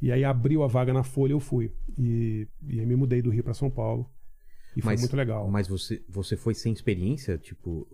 E 0.00 0.10
aí 0.10 0.24
abriu 0.24 0.62
a 0.62 0.66
vaga 0.66 0.92
na 0.94 1.02
Folha, 1.02 1.32
eu 1.32 1.40
fui. 1.40 1.70
E, 1.98 2.48
e 2.66 2.80
aí 2.80 2.86
me 2.86 2.96
mudei 2.96 3.20
do 3.20 3.28
Rio 3.28 3.44
para 3.44 3.52
São 3.52 3.68
Paulo. 3.70 4.08
E 4.74 4.80
foi 4.80 4.92
Mas- 4.92 5.00
muito 5.00 5.14
legal. 5.16 5.46
Mas 5.50 5.68
você, 5.68 6.02
você 6.08 6.36
foi 6.36 6.54
sem 6.54 6.72
experiência? 6.72 7.36
Tipo. 7.36 7.86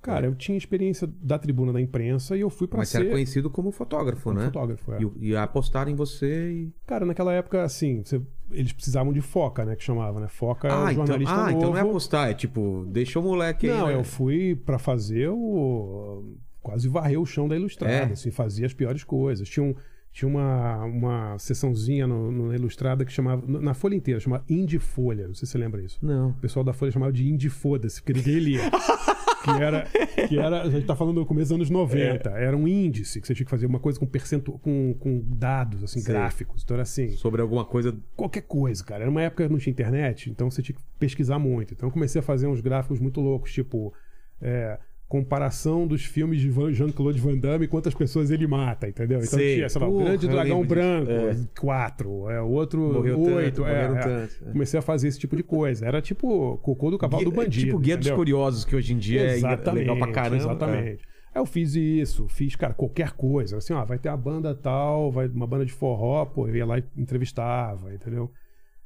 Cara, 0.00 0.26
eu 0.26 0.34
tinha 0.34 0.58
experiência 0.58 1.06
da 1.22 1.38
tribuna 1.38 1.72
da 1.72 1.80
imprensa 1.80 2.36
e 2.36 2.40
eu 2.40 2.50
fui 2.50 2.66
para 2.66 2.78
Mas 2.78 2.88
você 2.88 2.98
ser 2.98 3.04
era 3.04 3.12
conhecido 3.12 3.48
como 3.48 3.70
fotógrafo, 3.70 4.24
como 4.24 4.38
né? 4.38 4.46
fotógrafo. 4.46 4.92
é. 4.92 4.98
E, 5.20 5.28
e 5.30 5.36
apostaram 5.36 5.90
em 5.90 5.94
você 5.94 6.50
e. 6.52 6.72
Cara, 6.86 7.06
naquela 7.06 7.32
época, 7.32 7.62
assim, 7.62 8.02
você- 8.04 8.20
eles 8.52 8.72
precisavam 8.72 9.12
de 9.12 9.20
foca, 9.20 9.64
né? 9.64 9.74
Que 9.76 9.82
chamava, 9.82 10.20
né? 10.20 10.28
Foca 10.28 10.68
é 10.68 10.70
Ah, 10.70 10.84
o 10.84 10.90
então, 10.90 10.94
jornalista 11.06 11.34
ah 11.34 11.38
novo. 11.46 11.50
então 11.58 11.70
não 11.70 11.76
é 11.76 11.80
apostar, 11.80 12.30
é 12.30 12.34
tipo, 12.34 12.84
deixa 12.88 13.18
o 13.18 13.22
moleque 13.22 13.68
aí. 13.68 13.76
Não, 13.76 13.86
né? 13.88 13.94
eu 13.94 14.04
fui 14.04 14.54
pra 14.54 14.78
fazer 14.78 15.28
o. 15.28 16.36
Quase 16.62 16.88
varrer 16.88 17.20
o 17.20 17.26
chão 17.26 17.48
da 17.48 17.56
Ilustrada, 17.56 17.92
É? 17.92 18.12
assim, 18.12 18.30
fazia 18.30 18.66
as 18.66 18.72
piores 18.72 19.02
coisas. 19.02 19.48
Tinha, 19.48 19.64
um, 19.66 19.74
tinha 20.12 20.28
uma, 20.28 20.84
uma 20.84 21.38
sessãozinha 21.38 22.06
no, 22.06 22.30
no- 22.30 22.48
na 22.48 22.54
Ilustrada 22.54 23.04
que 23.04 23.12
chamava. 23.12 23.42
Na 23.46 23.72
Folha 23.74 23.94
inteira, 23.94 24.20
chamava 24.20 24.44
Indie 24.48 24.78
Folha. 24.78 25.26
Não 25.26 25.34
sei 25.34 25.46
se 25.46 25.52
você 25.52 25.58
lembra 25.58 25.82
isso. 25.82 25.98
Não. 26.02 26.30
O 26.30 26.34
pessoal 26.34 26.62
da 26.64 26.72
Folha 26.72 26.92
chamava 26.92 27.12
de 27.12 27.26
Indie 27.28 27.48
Foda-se, 27.48 28.00
porque 28.02 28.12
ninguém 28.12 28.38
lia. 28.38 28.60
que 29.42 29.50
era, 29.50 29.86
que 30.28 30.38
era. 30.38 30.62
A 30.62 30.70
gente 30.70 30.86
tá 30.86 30.94
falando 30.94 31.16
do 31.20 31.26
começo 31.26 31.48
dos 31.48 31.56
anos 31.56 31.70
90. 31.70 32.30
É. 32.30 32.44
Era 32.44 32.56
um 32.56 32.68
índice 32.68 33.20
que 33.20 33.26
você 33.26 33.34
tinha 33.34 33.44
que 33.46 33.50
fazer 33.50 33.66
uma 33.66 33.80
coisa 33.80 33.98
com 33.98 34.06
percentual, 34.06 34.58
com, 34.58 34.94
com 35.00 35.20
dados, 35.26 35.82
assim, 35.82 36.00
Sei. 36.00 36.12
gráficos. 36.14 36.62
Então 36.62 36.74
era 36.74 36.82
assim 36.82 37.08
Sobre 37.12 37.40
alguma 37.40 37.64
coisa. 37.64 37.96
qualquer 38.14 38.42
coisa, 38.42 38.84
cara. 38.84 39.02
Era 39.02 39.10
uma 39.10 39.22
época 39.22 39.46
que 39.46 39.50
não 39.52 39.58
tinha 39.58 39.72
internet, 39.72 40.30
então 40.30 40.50
você 40.50 40.62
tinha 40.62 40.76
que 40.76 40.82
pesquisar 40.98 41.38
muito. 41.38 41.72
Então 41.74 41.88
eu 41.88 41.92
comecei 41.92 42.20
a 42.20 42.22
fazer 42.22 42.46
uns 42.46 42.60
gráficos 42.60 43.00
muito 43.00 43.20
loucos, 43.20 43.50
tipo 43.52 43.92
é, 44.40 44.78
comparação 45.12 45.86
dos 45.86 46.02
filmes 46.06 46.40
de 46.40 46.50
Jean-Claude 46.72 47.20
Van 47.20 47.36
Damme 47.36 47.66
e 47.66 47.68
quantas 47.68 47.92
pessoas 47.92 48.30
ele 48.30 48.46
mata, 48.46 48.88
entendeu? 48.88 49.18
Então 49.18 49.38
Sei. 49.38 49.56
tinha, 49.56 49.68
sei 49.68 49.78
lá, 49.82 49.86
o 49.86 49.92
Porra, 49.92 50.04
Grande 50.06 50.26
Dragão 50.26 50.64
Branco, 50.64 51.12
disso. 51.34 51.50
quatro, 51.60 52.30
é, 52.30 52.40
o 52.40 52.48
outro 52.48 52.80
Morreu 52.94 53.20
oito, 53.20 53.56
tanto, 53.62 53.68
é, 53.68 53.84
é. 53.84 53.88
tanto, 54.00 54.48
é. 54.48 54.52
Comecei 54.52 54.78
a 54.78 54.82
fazer 54.82 55.08
esse 55.08 55.18
tipo 55.18 55.36
de 55.36 55.42
coisa. 55.42 55.84
Era 55.84 56.00
tipo 56.00 56.56
cocô 56.62 56.90
do 56.90 56.96
cavalo 56.96 57.24
do 57.24 57.30
bandido. 57.30 57.66
tipo 57.66 57.78
guia 57.78 57.98
dos 57.98 58.10
curiosos, 58.10 58.64
que 58.64 58.74
hoje 58.74 58.94
em 58.94 58.98
dia 58.98 59.20
é 59.20 59.72
legal 59.74 59.98
pra 59.98 60.12
caramba. 60.12 60.36
Exatamente. 60.36 61.04
Aí 61.34 61.40
eu 61.42 61.44
fiz 61.46 61.74
isso, 61.74 62.26
fiz, 62.28 62.56
cara, 62.56 62.72
qualquer 62.72 63.12
coisa. 63.12 63.58
Assim, 63.58 63.74
ó, 63.74 63.84
vai 63.84 63.98
ter 63.98 64.08
a 64.08 64.16
banda 64.16 64.54
tal, 64.54 65.12
vai 65.12 65.26
uma 65.28 65.46
banda 65.46 65.66
de 65.66 65.72
forró, 65.74 66.24
pô, 66.24 66.48
eu 66.48 66.56
ia 66.56 66.64
lá 66.64 66.78
e 66.78 66.84
entrevistava, 66.96 67.92
entendeu? 67.92 68.30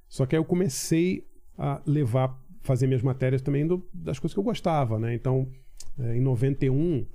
Só 0.08 0.26
que 0.26 0.34
aí 0.34 0.40
eu 0.40 0.44
comecei 0.44 1.22
a 1.56 1.80
levar, 1.86 2.36
fazer 2.62 2.88
minhas 2.88 3.02
matérias 3.02 3.42
também 3.42 3.64
do- 3.64 3.88
das 3.94 4.18
coisas 4.18 4.34
que 4.34 4.40
eu 4.40 4.44
gostava, 4.44 4.98
né? 4.98 5.14
Então, 5.14 5.46
eh, 5.98 6.16
em 6.16 6.20
91, 6.20 7.06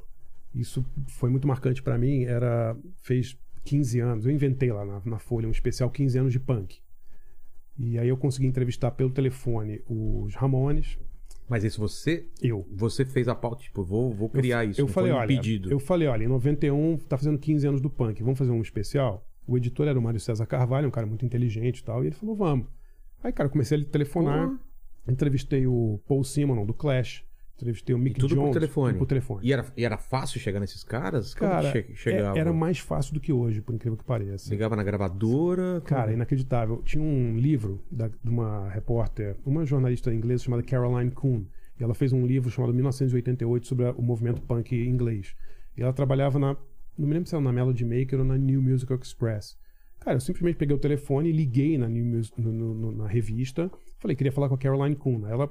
isso 0.54 0.86
foi 1.08 1.30
muito 1.30 1.48
marcante 1.48 1.82
pra 1.82 1.98
mim, 1.98 2.24
era 2.24 2.76
fez 3.02 3.38
15 3.64 4.00
anos. 4.00 4.26
Eu 4.26 4.32
inventei 4.32 4.72
lá 4.72 4.86
na, 4.86 5.02
na 5.06 5.20
Folha 5.20 5.48
um 5.48 5.52
especial 5.52 5.90
15 5.90 6.18
anos 6.18 6.32
de 6.34 6.40
punk. 6.40 6.80
E 7.78 7.98
aí 7.98 8.08
eu 8.10 8.18
consegui 8.18 8.48
entrevistar 8.48 8.92
pelo 8.92 9.10
telefone 9.10 9.82
os 9.88 10.36
Ramones, 10.36 11.00
Mas 11.50 11.64
isso 11.64 11.80
você. 11.80 12.28
eu. 12.42 12.68
Você 12.72 13.06
fez 13.06 13.28
a 13.28 13.34
pauta, 13.36 13.64
tipo, 13.64 13.84
vou, 13.84 14.14
vou 14.14 14.30
criar 14.30 14.66
isso. 14.66 14.80
Eu 14.80 14.88
falei, 14.88 15.12
foi 15.12 15.18
um 15.18 15.22
olha, 15.22 15.28
pedido. 15.28 15.72
eu 15.72 15.80
falei, 15.80 16.08
olha, 16.08 16.24
em 16.24 16.28
91 16.28 16.98
tá 16.98 17.18
fazendo 17.18 17.40
15 17.40 17.68
anos 17.68 17.82
do 17.82 17.90
punk, 17.90 18.22
vamos 18.22 18.38
fazer 18.38 18.52
um 18.52 18.62
especial? 18.62 19.26
O 19.48 19.58
editor 19.58 19.88
era 19.88 19.98
o 19.98 20.02
Mário 20.02 20.20
César 20.20 20.46
Carvalho, 20.46 20.88
um 20.88 20.92
cara 20.92 21.08
muito 21.08 21.26
inteligente 21.26 21.80
e 21.80 21.84
tal, 21.84 22.04
e 22.04 22.08
ele 22.08 22.16
falou, 22.16 22.36
vamos. 22.36 22.68
Aí, 23.24 23.32
cara, 23.32 23.48
eu 23.48 23.52
comecei 23.52 23.80
a 23.82 23.86
telefonar, 23.86 24.48
Porra. 24.48 24.60
entrevistei 25.08 25.66
o 25.66 26.00
Paul 26.08 26.24
Simon, 26.24 26.66
do 26.66 26.74
Clash, 26.74 27.24
entrevistei 27.62 27.96
o 27.96 27.98
Mick 28.00 28.20
tudo 28.20 28.36
por 28.36 28.42
Jones. 28.42 28.54
telefone? 28.54 28.90
tudo 28.94 29.00
por 29.00 29.06
telefone. 29.08 29.40
E 29.48 29.54
era, 29.54 29.66
e 29.78 29.86
era 29.86 29.98
fácil 29.98 30.40
chegar 30.40 30.60
nesses 30.60 30.84
caras? 30.84 31.34
Como 31.34 31.50
Cara, 31.52 31.72
che- 31.72 31.88
chegava? 31.96 32.38
é- 32.38 32.42
era 32.42 32.52
mais 32.54 32.80
fácil 32.80 33.14
do 33.14 33.20
que 33.20 33.32
hoje, 33.32 33.62
por 33.62 33.74
incrível 33.76 33.98
que 33.98 34.04
pareça. 34.04 34.50
Ligava 34.50 34.76
na 34.76 34.84
gravadora? 34.84 35.82
Cara, 35.86 36.04
como- 36.04 36.14
inacreditável. 36.16 36.82
Tinha 36.84 37.04
um 37.04 37.38
livro 37.38 37.82
da- 37.92 38.08
de 38.08 38.30
uma 38.30 38.70
repórter, 38.70 39.36
uma 39.46 39.66
jornalista 39.66 40.14
inglesa 40.14 40.44
chamada 40.44 40.64
Caroline 40.64 41.12
Kuhn. 41.12 41.44
E 41.80 41.84
ela 41.84 41.94
fez 41.96 42.14
um 42.14 42.26
livro 42.26 42.50
chamado 42.52 42.74
1988 42.74 43.66
sobre 43.68 43.86
o 43.90 44.02
movimento 44.02 44.42
punk 44.42 44.76
inglês. 44.76 45.36
E 45.78 45.82
ela 45.82 45.94
trabalhava 45.94 46.38
na. 46.38 46.56
Não 46.98 47.08
me 47.08 47.14
lembro 47.14 47.28
se 47.30 47.34
era 47.36 47.44
na 47.44 47.52
Melody 47.52 47.86
Maker 47.86 48.20
ou 48.20 48.26
na 48.26 48.38
New 48.38 48.62
Musical 48.62 48.98
Express. 49.02 49.58
Cara, 50.00 50.18
eu 50.18 50.20
simplesmente 50.22 50.56
peguei 50.58 50.76
o 50.76 50.80
telefone 50.80 51.32
liguei 51.32 51.78
na, 51.78 51.88
New 51.88 52.04
Mus- 52.06 52.34
no- 52.38 52.52
no- 52.74 52.92
na 52.92 53.08
revista. 53.08 53.72
Falei, 54.00 54.16
queria 54.16 54.32
falar 54.32 54.50
com 54.50 54.56
a 54.56 54.58
Caroline 54.58 54.96
Kuhn. 54.96 55.26
Ela, 55.28 55.50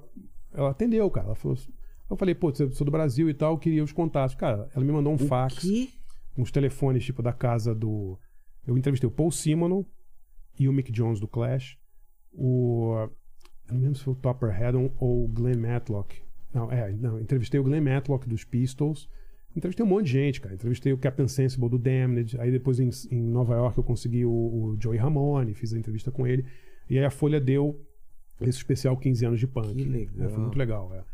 ela 0.53 0.71
atendeu, 0.71 1.09
cara. 1.11 1.29
Ela 1.29 1.35
falou. 1.37 1.57
Eu 2.11 2.17
falei, 2.17 2.35
pô, 2.35 2.53
eu 2.59 2.73
sou 2.73 2.85
do 2.85 2.91
Brasil 2.91 3.31
e 3.31 3.35
tal, 3.35 3.57
queria 3.57 3.85
os 3.85 3.93
contatos. 3.93 4.35
Cara, 4.35 4.69
ela 4.75 4.85
me 4.85 4.91
mandou 4.91 5.13
um 5.13 5.19
fax 5.19 5.61
quê? 5.61 5.89
uns 6.37 6.51
telefones 6.51 7.05
tipo 7.05 7.23
da 7.23 7.33
casa 7.33 7.75
do. 7.75 8.19
Eu 8.67 8.77
entrevistei 8.77 9.09
o 9.09 9.13
Paul 9.13 9.31
Simonon 9.31 9.85
e 10.59 10.69
o 10.69 10.73
Mick 10.73 10.91
Jones 10.91 11.21
do 11.21 11.29
Clash. 11.29 11.79
O. 12.33 13.09
Eu 13.69 13.75
não 13.75 13.81
lembro 13.83 13.99
se 13.99 14.05
foi 14.05 14.13
o 14.15 14.17
Topper 14.17 14.51
Haddon 14.51 14.91
ou 14.99 15.25
o 15.25 15.29
Glenn 15.29 15.59
Matlock. 15.59 16.21
Não, 16.53 16.71
é, 16.71 16.91
não. 16.93 17.21
Entrevistei 17.21 17.61
o 17.61 17.65
Glenn 17.65 17.83
Matlock 17.83 18.29
dos 18.29 18.45
Pistols. 18.45 19.09
Entrevistei 19.55 19.85
um 19.85 19.89
monte 19.89 20.07
de 20.07 20.13
gente, 20.13 20.41
cara. 20.41 20.55
Entrevistei 20.55 20.93
o 20.93 20.99
Captain 20.99 21.29
Sensible 21.29 21.69
do 21.69 21.79
Damned. 21.79 22.41
Aí 22.41 22.51
depois 22.51 22.81
em, 22.81 22.91
em 23.11 23.21
Nova 23.21 23.55
York 23.55 23.79
eu 23.79 23.85
consegui 23.85 24.25
o, 24.25 24.31
o 24.31 24.77
Joey 24.81 24.99
Ramone, 24.99 25.55
fiz 25.55 25.73
a 25.73 25.79
entrevista 25.79 26.11
com 26.11 26.27
ele. 26.27 26.45
E 26.89 26.99
aí 26.99 27.05
a 27.05 27.11
Folha 27.11 27.41
deu 27.41 27.81
esse 28.41 28.59
especial 28.59 28.97
15 28.97 29.27
anos 29.27 29.41
de 29.41 29.47
punk. 29.47 29.75
Que 29.75 29.85
legal. 29.85 30.27
É, 30.27 30.29
foi 30.29 30.39
muito 30.41 30.59
legal, 30.59 30.93
é. 30.95 31.05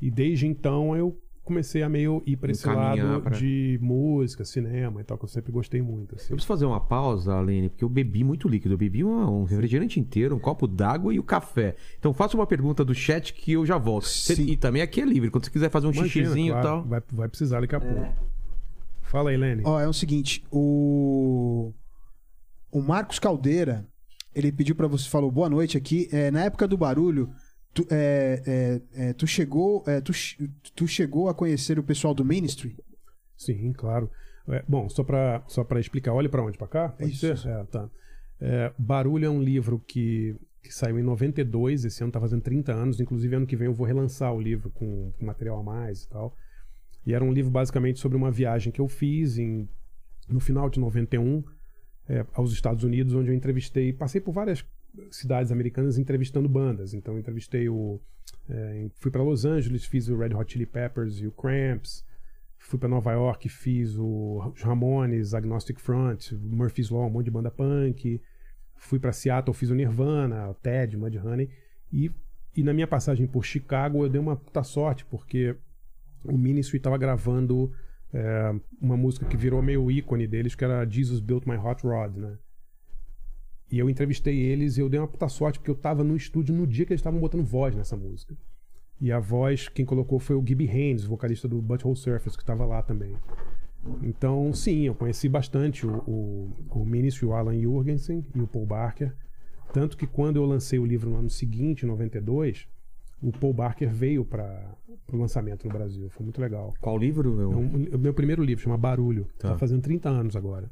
E 0.00 0.10
desde 0.10 0.46
então 0.46 0.96
eu 0.96 1.18
comecei 1.42 1.80
a 1.82 1.88
meio 1.88 2.22
ir 2.26 2.36
para 2.36 2.50
esse 2.50 2.66
lado 2.66 3.20
pra- 3.22 3.36
de 3.38 3.78
música, 3.80 4.44
cinema 4.44 5.00
e 5.00 5.04
tal, 5.04 5.16
que 5.16 5.24
eu 5.24 5.28
sempre 5.28 5.52
gostei 5.52 5.80
muito. 5.80 6.16
Assim. 6.16 6.24
Eu 6.24 6.36
preciso 6.36 6.46
fazer 6.48 6.66
uma 6.66 6.80
pausa, 6.80 7.38
Aline, 7.38 7.68
porque 7.68 7.84
eu 7.84 7.88
bebi 7.88 8.24
muito 8.24 8.48
líquido. 8.48 8.74
Eu 8.74 8.78
bebi 8.78 9.04
uma- 9.04 9.30
um 9.30 9.44
refrigerante 9.44 10.00
inteiro, 10.00 10.34
um 10.34 10.40
copo 10.40 10.66
d'água 10.66 11.14
e 11.14 11.20
o 11.20 11.22
café. 11.22 11.76
Então 11.98 12.12
faça 12.12 12.36
uma 12.36 12.46
pergunta 12.48 12.84
do 12.84 12.92
chat 12.94 13.32
que 13.32 13.52
eu 13.52 13.64
já 13.64 13.78
volto. 13.78 14.06
Cê- 14.08 14.42
e 14.42 14.56
também 14.56 14.82
aqui 14.82 15.00
é 15.00 15.04
livre. 15.04 15.30
Quando 15.30 15.44
você 15.44 15.50
quiser 15.52 15.70
fazer 15.70 15.86
um 15.86 15.92
Imagina, 15.92 16.08
xixizinho 16.26 16.52
claro, 16.52 16.66
e 16.66 16.70
tal. 16.70 16.84
Vai, 16.84 17.02
vai 17.12 17.28
precisar 17.28 17.60
daqui 17.60 17.76
a 17.76 17.80
pouco. 17.80 18.12
Fala 19.02 19.30
aí, 19.30 19.36
Lenny. 19.36 19.62
Ó, 19.64 19.78
é 19.80 19.86
o 19.86 19.92
seguinte, 19.92 20.44
o 20.50 21.72
o 22.72 22.82
Marcos 22.82 23.18
Caldeira, 23.20 23.86
ele 24.34 24.50
pediu 24.52 24.74
pra 24.74 24.88
você, 24.88 25.08
falou 25.08 25.30
boa 25.30 25.48
noite 25.48 25.78
aqui. 25.78 26.08
É, 26.12 26.30
na 26.32 26.42
época 26.44 26.66
do 26.66 26.76
barulho, 26.76 27.30
tu, 27.76 27.86
é, 27.90 28.42
é, 28.46 29.08
é, 29.08 29.12
tu 29.12 29.26
chegou, 29.26 29.84
é, 29.86 30.00
tu, 30.00 30.12
tu 30.74 30.88
chegou 30.88 31.28
a 31.28 31.34
conhecer 31.34 31.78
o 31.78 31.82
pessoal 31.82 32.14
do 32.14 32.24
Ministry? 32.24 32.74
Sim, 33.36 33.72
claro. 33.74 34.10
É, 34.48 34.64
bom, 34.66 34.88
só 34.88 35.04
pra, 35.04 35.44
só 35.46 35.62
pra 35.62 35.78
explicar, 35.78 36.14
olha 36.14 36.28
pra 36.28 36.42
onde? 36.42 36.56
Pra 36.56 36.66
cá? 36.66 36.88
Pode 36.88 37.12
Isso. 37.12 37.36
ser? 37.36 37.48
É, 37.48 37.64
tá. 37.64 37.90
Barulho 38.78 39.26
é 39.26 39.30
um 39.30 39.42
livro 39.42 39.78
que, 39.86 40.34
que 40.62 40.72
saiu 40.72 40.98
em 40.98 41.02
92, 41.02 41.84
esse 41.84 42.02
ano 42.02 42.12
tá 42.12 42.20
fazendo 42.20 42.42
30 42.42 42.72
anos, 42.72 43.00
inclusive 43.00 43.36
ano 43.36 43.46
que 43.46 43.56
vem 43.56 43.66
eu 43.66 43.74
vou 43.74 43.86
relançar 43.86 44.32
o 44.32 44.40
livro 44.40 44.70
com, 44.70 45.12
com 45.18 45.26
material 45.26 45.60
a 45.60 45.62
mais 45.62 46.04
e 46.04 46.08
tal. 46.08 46.34
E 47.04 47.12
era 47.12 47.24
um 47.24 47.32
livro 47.32 47.50
basicamente 47.50 48.00
sobre 48.00 48.16
uma 48.16 48.30
viagem 48.30 48.72
que 48.72 48.80
eu 48.80 48.88
fiz 48.88 49.36
em, 49.36 49.68
no 50.28 50.40
final 50.40 50.70
de 50.70 50.80
91 50.80 51.44
é, 52.08 52.24
aos 52.32 52.52
Estados 52.52 52.84
Unidos, 52.84 53.14
onde 53.14 53.30
eu 53.30 53.34
entrevistei, 53.34 53.92
passei 53.92 54.20
por 54.20 54.32
várias 54.32 54.64
cidades 55.10 55.52
americanas 55.52 55.98
entrevistando 55.98 56.48
bandas. 56.48 56.94
Então 56.94 57.18
entrevistei 57.18 57.68
o, 57.68 58.00
é, 58.48 58.88
fui 58.96 59.10
para 59.10 59.22
Los 59.22 59.44
Angeles, 59.44 59.84
fiz 59.84 60.08
o 60.08 60.16
Red 60.16 60.34
Hot 60.34 60.52
Chili 60.52 60.66
Peppers 60.66 61.20
e 61.20 61.26
o 61.26 61.32
Cramps, 61.32 62.04
Fui 62.66 62.80
pra 62.80 62.88
Nova 62.88 63.12
York, 63.12 63.48
fiz 63.48 63.96
o 63.96 64.52
Ramones, 64.60 65.34
Agnostic 65.34 65.78
Front, 65.78 66.32
Murphy's 66.32 66.90
Law, 66.90 67.06
um 67.06 67.10
monte 67.10 67.26
de 67.26 67.30
banda 67.30 67.48
punk. 67.48 68.20
Fui 68.74 68.98
pra 68.98 69.12
Seattle, 69.12 69.54
fiz 69.54 69.70
o 69.70 69.74
Nirvana, 69.74 70.48
o 70.48 70.54
Ted, 70.54 70.96
Mudhoney. 70.96 71.48
E, 71.92 72.10
e 72.56 72.64
na 72.64 72.72
minha 72.72 72.88
passagem 72.88 73.24
por 73.24 73.44
Chicago, 73.44 74.04
eu 74.04 74.08
dei 74.08 74.20
uma 74.20 74.34
puta 74.34 74.64
sorte, 74.64 75.04
porque 75.04 75.54
o 76.24 76.36
Ministry 76.36 76.80
tava 76.80 76.98
gravando 76.98 77.72
é, 78.12 78.52
uma 78.80 78.96
música 78.96 79.26
que 79.26 79.36
virou 79.36 79.62
meio 79.62 79.88
ícone 79.88 80.26
deles, 80.26 80.56
que 80.56 80.64
era 80.64 80.84
Jesus 80.84 81.20
Built 81.20 81.46
My 81.46 81.56
Hot 81.56 81.86
Rod, 81.86 82.16
né? 82.16 82.36
E 83.70 83.78
eu 83.78 83.90
entrevistei 83.90 84.38
eles 84.38 84.76
e 84.76 84.80
eu 84.80 84.88
dei 84.88 85.00
uma 85.00 85.08
puta 85.08 85.28
sorte, 85.28 85.58
porque 85.58 85.70
eu 85.70 85.74
tava 85.74 86.04
no 86.04 86.16
estúdio 86.16 86.54
no 86.54 86.66
dia 86.66 86.84
que 86.86 86.92
eles 86.92 87.00
estavam 87.00 87.18
botando 87.18 87.44
voz 87.44 87.74
nessa 87.74 87.96
música. 87.96 88.36
E 89.00 89.10
a 89.12 89.18
voz, 89.18 89.68
quem 89.68 89.84
colocou 89.84 90.18
foi 90.18 90.36
o 90.36 90.44
Gibby 90.46 90.68
Haynes, 90.68 91.04
vocalista 91.04 91.46
do 91.48 91.60
Butthole 91.60 91.96
Surface, 91.96 92.36
que 92.36 92.42
estava 92.42 92.64
lá 92.64 92.80
também. 92.82 93.14
Então, 94.02 94.52
sim, 94.52 94.82
eu 94.82 94.94
conheci 94.94 95.28
bastante 95.28 95.86
o, 95.86 95.96
o, 96.06 96.50
o 96.70 96.84
Ministry, 96.84 97.26
o 97.26 97.32
Alan 97.32 97.58
Jurgensen 97.60 98.24
e 98.34 98.40
o 98.40 98.46
Paul 98.46 98.66
Barker. 98.66 99.14
Tanto 99.72 99.96
que 99.96 100.06
quando 100.06 100.36
eu 100.36 100.44
lancei 100.44 100.78
o 100.78 100.86
livro 100.86 101.10
no 101.10 101.16
ano 101.16 101.30
seguinte, 101.30 101.84
em 101.84 101.88
92, 101.88 102.66
o 103.22 103.30
Paul 103.32 103.52
Barker 103.52 103.90
veio 103.92 104.24
para 104.24 104.74
o 105.12 105.16
lançamento 105.16 105.66
no 105.66 105.72
Brasil. 105.72 106.08
Foi 106.10 106.24
muito 106.24 106.40
legal. 106.40 106.72
Qual 106.80 106.96
livro? 106.96 107.40
É 107.40 107.44
Eu... 107.44 107.50
um- 107.50 107.88
o 107.94 107.98
meu 107.98 108.14
primeiro 108.14 108.42
livro, 108.42 108.62
chama 108.64 108.76
Barulho. 108.78 109.26
Tá. 109.38 109.50
Tá 109.50 109.58
fazendo 109.58 109.82
30 109.82 110.08
anos 110.08 110.36
agora. 110.36 110.70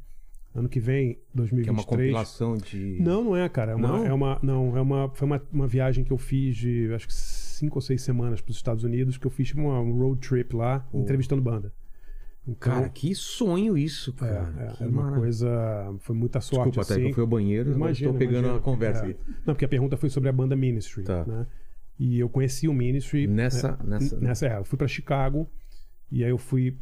Ano 0.55 0.69
que 0.69 0.79
vem, 0.79 1.19
2023. 1.33 1.63
Que 1.65 1.69
é 1.69 1.73
uma 1.73 1.83
compilação 1.83 2.55
de. 2.57 2.97
Não, 3.01 3.23
não 3.25 3.35
é, 3.35 3.47
cara. 3.49 3.73
É 3.73 3.75
uma, 3.75 3.87
Não? 3.89 4.05
É 4.05 4.13
uma, 4.13 4.39
não, 4.41 4.77
é 4.77 4.81
uma, 4.81 5.09
foi 5.13 5.25
uma, 5.27 5.41
uma 5.51 5.67
viagem 5.67 6.05
que 6.05 6.11
eu 6.13 6.17
fiz 6.17 6.55
de 6.55 6.89
acho 6.93 7.07
que 7.07 7.13
cinco 7.13 7.77
ou 7.77 7.81
seis 7.81 8.01
semanas 8.01 8.39
para 8.39 8.51
os 8.51 8.55
Estados 8.55 8.83
Unidos, 8.85 9.17
que 9.17 9.27
eu 9.27 9.31
fiz 9.31 9.49
tipo, 9.49 9.59
uma 9.61 9.81
um 9.81 9.91
road 9.99 10.25
trip 10.25 10.55
lá, 10.55 10.87
entrevistando 10.93 11.41
banda. 11.41 11.73
Então, 12.47 12.55
Cara, 12.73 12.89
que 12.89 13.13
sonho 13.15 13.75
isso, 13.77 14.11
é, 14.11 14.19
cara. 14.19 14.53
é, 14.59 14.67
Que 14.75 14.83
era 14.83 14.89
uma 14.91 15.01
maravilha. 15.01 15.19
coisa. 15.23 15.95
Foi 15.99 16.15
muita 16.15 16.39
sorte. 16.39 16.69
Desculpa, 16.69 16.81
até 16.83 16.93
assim. 16.93 17.01
que 17.03 17.09
eu 17.09 17.13
fui 17.15 17.21
ao 17.23 17.27
banheiro, 17.27 17.69
mas 17.71 17.75
Imagina, 17.77 18.11
estou 18.11 18.19
pegando 18.19 18.37
imagina. 18.45 18.57
a 18.57 18.61
conversa 18.61 19.05
É. 19.05 19.09
aqui. 19.09 19.19
Não, 19.45 19.53
porque 19.55 19.65
a 19.65 19.67
pergunta 19.67 19.97
foi 19.97 20.09
sobre 20.09 20.29
a 20.29 20.31
banda 20.31 20.55
Ministry. 20.55 21.03
Tá. 21.03 21.25
Né? 21.25 21.47
E 21.99 22.19
eu 22.19 22.29
conheci 22.29 22.67
o 22.67 22.73
Ministry. 22.73 23.25
Nessa- 23.27 23.71
né, 23.83 23.97
nessa- 23.99 24.19
nessa 24.19 24.47
é, 24.47 24.57
eu 24.59 24.63
fui 24.63 24.77
para 24.77 24.87
Chicago. 24.87 25.49
E 26.11 26.23
aí 26.23 26.29
eu 26.29 26.37
fui 26.37 26.77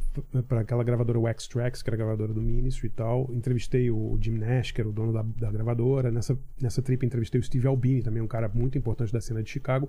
para 0.46 0.60
aquela 0.60 0.84
gravadora 0.84 1.18
Wax 1.18 1.48
Tracks, 1.48 1.82
que 1.82 1.88
era 1.88 1.96
a 1.96 1.98
gravadora 1.98 2.32
do 2.32 2.42
Ministry 2.42 2.88
e 2.88 2.90
tal. 2.90 3.28
Entrevistei 3.32 3.90
o 3.90 4.18
Jim 4.20 4.38
Nash, 4.38 4.70
que 4.70 4.80
era 4.80 4.88
o 4.88 4.92
dono 4.92 5.12
da, 5.12 5.22
da 5.22 5.50
gravadora. 5.50 6.10
Nessa, 6.10 6.38
nessa 6.60 6.82
trip 6.82 7.04
entrevistei 7.04 7.40
o 7.40 7.42
Steve 7.42 7.66
Albini, 7.66 8.02
também 8.02 8.22
um 8.22 8.28
cara 8.28 8.50
muito 8.52 8.76
importante 8.76 9.12
da 9.12 9.20
cena 9.20 9.42
de 9.42 9.50
Chicago. 9.50 9.88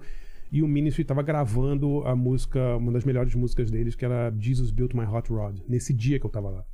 E 0.52 0.62
o 0.62 0.68
Ministry 0.68 1.02
estava 1.02 1.22
gravando 1.22 2.02
a 2.06 2.16
música, 2.16 2.78
uma 2.78 2.92
das 2.92 3.04
melhores 3.04 3.36
músicas 3.36 3.70
deles, 3.70 3.96
que 3.96 4.06
era 4.06 4.34
Jesus 4.40 4.72
Built 4.72 4.94
My 4.94 5.06
Hot 5.06 5.30
Rod, 5.30 5.60
nesse 5.68 5.94
dia 5.94 6.20
que 6.20 6.26
eu 6.26 6.30
tava 6.30 6.50
lá. 6.50 6.66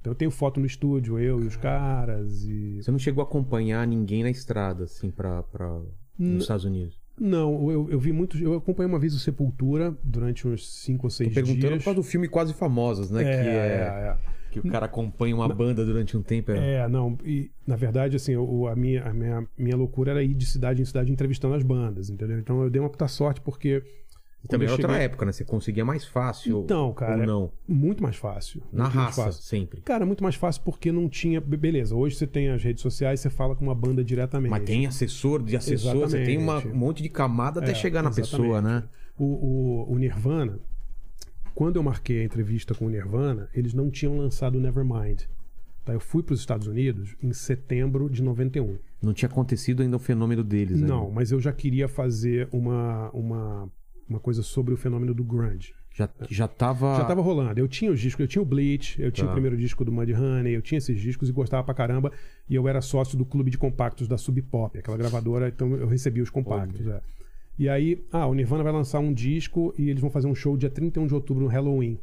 Então 0.00 0.12
eu 0.12 0.16
tenho 0.16 0.30
foto 0.30 0.58
no 0.58 0.66
estúdio, 0.66 1.18
eu 1.18 1.42
e 1.42 1.46
os 1.46 1.56
caras. 1.56 2.44
E 2.44 2.82
Você 2.82 2.90
não 2.90 2.98
chegou 2.98 3.22
a 3.22 3.26
acompanhar 3.26 3.86
ninguém 3.86 4.22
na 4.22 4.30
estrada, 4.30 4.84
assim, 4.84 5.10
pra, 5.10 5.42
pra... 5.42 5.80
nos 6.18 6.42
Estados 6.42 6.64
Unidos? 6.64 6.99
Não, 7.20 7.70
eu, 7.70 7.90
eu 7.90 8.00
vi 8.00 8.12
muitos. 8.12 8.40
Eu 8.40 8.54
acompanhei 8.54 8.90
uma 8.90 8.98
vez 8.98 9.14
o 9.14 9.18
Sepultura 9.18 9.94
durante 10.02 10.48
uns 10.48 10.66
5 10.66 11.06
ou 11.06 11.10
6 11.10 11.28
Tô 11.28 11.34
perguntando 11.34 11.68
dias. 11.68 11.78
por 11.78 11.84
causa 11.84 12.00
do 12.00 12.02
filme 12.02 12.26
Quase 12.26 12.54
Famosos, 12.54 13.10
né? 13.10 13.22
É, 13.22 13.24
que 13.24 13.48
é, 13.48 13.52
é, 13.52 14.16
que 14.50 14.58
o 14.58 14.62
cara 14.70 14.86
acompanha 14.86 15.34
uma 15.34 15.48
banda 15.48 15.84
durante 15.84 16.16
um 16.16 16.22
tempo. 16.22 16.50
É... 16.50 16.58
é. 16.58 16.72
É, 16.80 16.88
não. 16.88 17.18
E, 17.22 17.50
na 17.66 17.76
verdade, 17.76 18.16
assim, 18.16 18.34
o, 18.36 18.66
a, 18.66 18.74
minha, 18.74 19.04
a 19.04 19.12
minha, 19.12 19.46
minha 19.56 19.76
loucura 19.76 20.12
era 20.12 20.22
ir 20.22 20.32
de 20.32 20.46
cidade 20.46 20.80
em 20.80 20.84
cidade 20.84 21.12
entrevistando 21.12 21.54
as 21.54 21.62
bandas, 21.62 22.08
entendeu? 22.08 22.38
Então 22.38 22.62
eu 22.62 22.70
dei 22.70 22.80
uma 22.80 22.90
puta 22.90 23.06
sorte 23.06 23.40
porque. 23.42 23.82
E 24.42 24.48
também 24.48 24.66
quando 24.66 24.70
eu 24.70 24.72
outra 24.84 24.92
cheguei- 24.92 25.04
época, 25.04 25.26
né? 25.26 25.32
Você 25.32 25.44
conseguia 25.44 25.84
mais 25.84 26.04
fácil. 26.04 26.62
Então, 26.64 26.92
cara. 26.94 27.26
Não. 27.26 27.52
Muito 27.68 28.02
mais 28.02 28.16
fácil. 28.16 28.62
Na 28.72 28.88
raça, 28.88 29.24
fácil. 29.24 29.42
sempre. 29.42 29.80
Cara, 29.82 30.06
muito 30.06 30.22
mais 30.22 30.34
fácil 30.34 30.62
porque 30.64 30.90
não 30.90 31.08
tinha. 31.08 31.40
be- 31.40 31.56
Beleza, 31.58 31.94
hoje 31.94 32.16
você 32.16 32.26
tem 32.26 32.48
as 32.48 32.62
redes 32.62 32.80
sociais, 32.82 33.20
você 33.20 33.28
fala 33.28 33.54
com 33.54 33.62
uma 33.64 33.74
banda 33.74 34.02
diretamente. 34.02 34.50
Mas 34.50 34.64
tem 34.64 34.86
assessor 34.86 35.42
de 35.42 35.56
assessor, 35.56 35.94
você 35.98 36.24
tem 36.24 36.38
uma- 36.38 36.54
Exatamente. 36.54 36.74
um 36.76 36.78
monte 36.80 37.02
de 37.02 37.08
camada 37.10 37.60
até 37.60 37.72
É, 37.72 37.74
chegar 37.74 38.02
na 38.02 38.08
exatamente. 38.08 38.30
pessoa, 38.30 38.62
né? 38.62 38.84
O, 39.18 39.24
o, 39.24 39.92
o 39.92 39.98
Nirvana, 39.98 40.58
quando 41.54 41.76
eu 41.76 41.82
marquei 41.82 42.20
a 42.22 42.24
entrevista 42.24 42.74
com 42.74 42.86
o 42.86 42.88
Nirvana, 42.88 43.48
eles 43.52 43.74
não 43.74 43.90
tinham 43.90 44.16
lançado 44.16 44.56
o 44.56 44.60
Nevermind. 44.60 45.22
Tá? 45.84 45.92
Eu 45.92 46.00
fui 46.00 46.22
para 46.22 46.32
os 46.32 46.40
Estados 46.40 46.66
Unidos 46.66 47.14
em 47.22 47.32
setembro 47.32 48.08
de 48.08 48.22
91. 48.22 48.78
Não 49.02 49.12
tinha 49.12 49.28
acontecido 49.28 49.82
ainda 49.82 49.96
o 49.96 49.98
fenômeno 49.98 50.42
deles, 50.44 50.80
né? 50.80 50.86
Não, 50.86 51.10
mas 51.10 51.30
eu 51.32 51.40
já 51.40 51.52
queria 51.52 51.88
fazer 51.88 52.48
uma, 52.52 53.10
uma, 53.12 53.68
uma 54.10 54.20
coisa 54.20 54.42
sobre 54.42 54.74
o 54.74 54.76
fenômeno 54.76 55.14
do 55.14 55.24
grunge. 55.24 55.72
Já, 55.92 56.08
já 56.30 56.46
tava. 56.48 56.96
Já 56.96 57.04
tava 57.04 57.20
rolando. 57.20 57.58
Eu 57.58 57.66
tinha 57.68 57.90
os 57.90 58.00
discos, 58.00 58.20
eu 58.20 58.28
tinha 58.28 58.40
o 58.42 58.44
Bleach, 58.44 59.00
eu 59.00 59.10
tinha 59.10 59.24
Tá. 59.26 59.30
o 59.30 59.34
primeiro 59.34 59.56
disco 59.56 59.84
do 59.84 59.90
Mudhoney, 59.92 60.52
eu 60.54 60.62
tinha 60.62 60.78
esses 60.78 61.00
discos 61.00 61.28
e 61.28 61.32
gostava 61.32 61.64
pra 61.64 61.74
caramba. 61.74 62.12
E 62.48 62.54
eu 62.54 62.66
era 62.68 62.80
sócio 62.80 63.16
do 63.18 63.24
clube 63.24 63.50
de 63.50 63.58
compactos 63.58 64.06
da 64.06 64.16
Sub 64.16 64.40
Pop, 64.42 64.78
aquela 64.78 64.96
gravadora, 64.96 65.48
então 65.48 65.74
eu 65.74 65.86
recebia 65.88 66.22
os 66.22 66.30
compactos. 66.30 66.86
é. 66.86 67.00
E 67.58 67.68
aí, 67.68 68.02
ah, 68.10 68.26
o 68.26 68.32
Nirvana 68.34 68.62
vai 68.62 68.72
lançar 68.72 69.00
um 69.00 69.12
disco 69.12 69.74
e 69.76 69.90
eles 69.90 70.00
vão 70.00 70.10
fazer 70.10 70.26
um 70.28 70.34
show 70.34 70.56
dia 70.56 70.70
31 70.70 71.06
de 71.06 71.14
outubro 71.14 71.42
no 71.44 71.48
Halloween. 71.50 71.98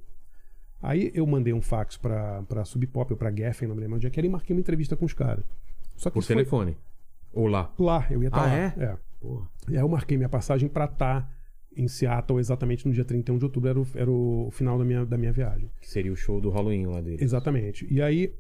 Aí 0.82 1.12
eu 1.16 1.26
mandei 1.26 1.52
um 1.54 1.62
fax 1.62 1.98
pra, 1.98 2.44
pra 2.44 2.64
Sub 2.64 2.86
Pop 2.88 3.12
ou 3.12 3.18
pra 3.18 3.32
Geffen, 3.32 3.68
não 3.68 3.76
me 3.76 3.82
lembro 3.82 3.96
onde 3.96 4.06
é 4.06 4.10
que 4.10 4.20
era, 4.20 4.28
e 4.28 4.30
marquei 4.30 4.56
uma 4.56 4.60
entrevista 4.60 4.96
com 4.96 5.06
os 5.06 5.14
caras. 5.14 5.44
Só 5.96 6.10
que 6.10 6.14
Por 6.14 6.20
isso 6.20 6.28
foi 6.28 6.36
telefone. 6.36 6.78
Ou 7.34 7.48
lá. 7.48 7.74
lá, 7.80 8.06
eu 8.12 8.22
ia 8.22 8.28
estar 8.28 8.42
Ah, 8.42 8.46
lá. 8.46 8.54
é? 8.56 8.74
é. 8.78 8.98
Porra. 9.20 9.48
E 9.70 9.76
aí 9.76 9.82
eu 9.82 9.90
marquei 9.90 10.16
minha 10.18 10.30
passagem 10.30 10.70
pra 10.70 10.86
estar 10.86 11.28
em 11.78 11.88
Seattle 11.88 12.40
exatamente 12.40 12.88
no 12.88 12.94
dia 12.94 13.06
31 13.06 13.38
de 13.38 13.46
outubro, 13.46 13.70
era 13.70 13.80
o, 13.80 13.88
era 13.94 14.12
o 14.12 14.50
final 14.52 14.78
da 14.78 14.84
minha, 14.84 15.06
da 15.06 15.18
minha 15.18 15.32
viagem. 15.32 15.70
Que 15.80 15.90
seria 15.90 16.12
o 16.12 16.16
show 16.16 16.42
do 16.42 16.50
Halloween 16.50 16.88
lá 16.88 17.02
dele. 17.02 17.24
Exatamente. 17.24 17.88
E 17.90 18.02
aí, 18.02 18.34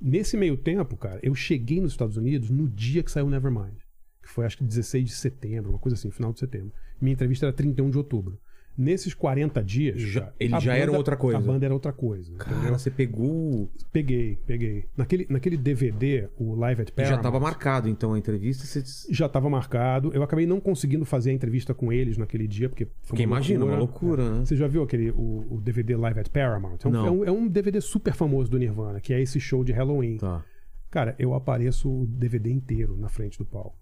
nesse 0.00 0.36
meio 0.36 0.56
tempo, 0.56 0.96
cara, 0.96 1.18
eu 1.22 1.34
cheguei 1.34 1.80
nos 1.80 1.92
Estados 1.92 2.16
Unidos 2.16 2.50
no 2.50 2.68
dia 2.68 3.02
que 3.02 3.10
saiu 3.10 3.26
o 3.26 3.30
Nevermind. 3.30 3.76
Que 4.22 4.30
foi 4.30 4.46
acho 4.46 4.56
que 4.56 4.64
16 4.64 5.04
de 5.04 5.14
setembro, 5.14 5.70
uma 5.70 5.78
coisa 5.78 5.96
assim, 5.96 6.10
final 6.10 6.32
de 6.32 6.38
setembro. 6.38 6.72
Minha 7.00 7.12
entrevista 7.12 7.46
era 7.46 7.52
31 7.52 7.90
de 7.90 7.98
outubro. 7.98 8.38
Nesses 8.76 9.14
40 9.14 9.62
dias. 9.62 10.00
Já- 10.02 10.22
cara, 10.22 10.34
ele 10.40 10.60
já 10.60 10.74
era 10.76 10.90
outra 10.90 11.16
coisa. 11.16 11.38
A 11.38 11.40
banda 11.40 11.64
era 11.64 11.72
outra 11.72 11.92
coisa. 11.92 12.34
Cara, 12.36 12.56
entendeu? 12.56 12.76
você 12.78 12.90
pegou. 12.90 13.70
Peguei, 13.92 14.36
peguei. 14.46 14.84
Naquele, 14.96 15.26
naquele 15.30 15.56
DVD, 15.56 16.28
o 16.36 16.54
Live 16.56 16.82
at 16.82 16.90
Paramount. 16.90 17.16
já 17.16 17.22
tava 17.22 17.38
marcado, 17.38 17.88
então, 17.88 18.14
a 18.14 18.18
entrevista. 18.18 18.64
Você... 18.66 18.82
Já 19.12 19.26
estava 19.26 19.48
marcado. 19.48 20.12
Eu 20.12 20.22
acabei 20.24 20.44
não 20.46 20.58
conseguindo 20.60 21.04
fazer 21.04 21.30
a 21.30 21.32
entrevista 21.32 21.72
com 21.72 21.92
eles 21.92 22.16
naquele 22.18 22.48
dia, 22.48 22.68
porque 22.68 22.86
foi 22.86 22.92
Porque 23.10 23.22
imagina, 23.22 23.64
uma 23.64 23.76
loucura, 23.76 24.38
né? 24.38 24.44
Você 24.44 24.56
já 24.56 24.66
viu 24.66 24.82
aquele 24.82 25.10
o, 25.12 25.46
o 25.50 25.60
DVD 25.60 25.94
Live 25.96 26.18
at 26.20 26.28
Paramount? 26.30 26.78
É 26.84 26.88
um, 26.88 26.90
Não. 26.90 27.06
é 27.06 27.10
um- 27.10 27.24
é 27.26 27.30
um 27.30 27.46
DVD 27.48 27.80
super 27.80 28.14
famoso 28.14 28.50
do 28.50 28.58
Nirvana, 28.58 29.00
que 29.00 29.14
é 29.14 29.20
esse 29.22 29.38
show 29.38 29.62
de 29.62 29.70
Halloween. 29.72 30.16
Tá. 30.16 30.44
Cara, 30.90 31.14
eu 31.18 31.32
apareço 31.34 31.88
o 31.88 32.06
DVD 32.06 32.50
inteiro 32.50 32.96
na 32.96 33.08
frente 33.08 33.38
do 33.38 33.44
palco. 33.44 33.76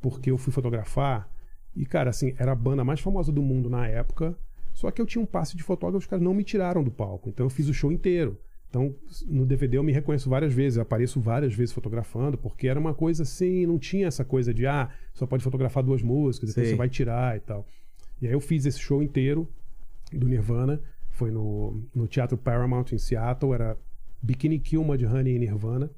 Porque 0.00 0.30
eu 0.30 0.38
fui 0.38 0.52
fotografar 0.52 1.28
e, 1.76 1.84
cara, 1.84 2.10
assim, 2.10 2.34
era 2.38 2.52
a 2.52 2.54
banda 2.54 2.82
mais 2.82 3.00
famosa 3.00 3.30
do 3.30 3.42
mundo 3.42 3.68
na 3.68 3.86
época. 3.86 4.36
Só 4.72 4.90
que 4.90 5.00
eu 5.00 5.06
tinha 5.06 5.22
um 5.22 5.26
passe 5.26 5.56
de 5.56 5.62
fotógrafo, 5.62 6.04
os 6.04 6.06
caras 6.06 6.24
não 6.24 6.34
me 6.34 6.42
tiraram 6.42 6.82
do 6.82 6.90
palco. 6.90 7.28
Então 7.28 7.46
eu 7.46 7.50
fiz 7.50 7.68
o 7.68 7.74
show 7.74 7.92
inteiro. 7.92 8.38
Então, 8.68 8.94
no 9.26 9.46
DVD 9.46 9.78
eu 9.78 9.82
me 9.82 9.92
reconheço 9.92 10.28
várias 10.28 10.52
vezes, 10.52 10.76
eu 10.76 10.82
apareço 10.82 11.20
várias 11.20 11.54
vezes 11.54 11.72
fotografando, 11.72 12.36
porque 12.36 12.66
era 12.66 12.78
uma 12.78 12.92
coisa 12.92 13.22
assim, 13.22 13.64
não 13.64 13.78
tinha 13.78 14.06
essa 14.06 14.24
coisa 14.24 14.52
de, 14.52 14.66
ah, 14.66 14.90
só 15.14 15.26
pode 15.26 15.42
fotografar 15.42 15.82
duas 15.82 16.02
músicas, 16.02 16.50
depois 16.50 16.66
Sei. 16.66 16.74
você 16.74 16.78
vai 16.78 16.88
tirar 16.88 17.36
e 17.36 17.40
tal. 17.40 17.66
E 18.20 18.26
aí 18.26 18.32
eu 18.32 18.40
fiz 18.40 18.66
esse 18.66 18.78
show 18.78 19.02
inteiro 19.02 19.48
do 20.12 20.28
Nirvana, 20.28 20.80
foi 21.10 21.30
no, 21.30 21.82
no 21.94 22.06
Teatro 22.06 22.36
Paramount 22.36 22.86
em 22.92 22.98
Seattle, 22.98 23.54
era 23.54 23.78
Bikini 24.20 24.58
Kill, 24.58 24.84
Mudhoney 24.84 25.36
e 25.36 25.38
Nirvana. 25.38 25.90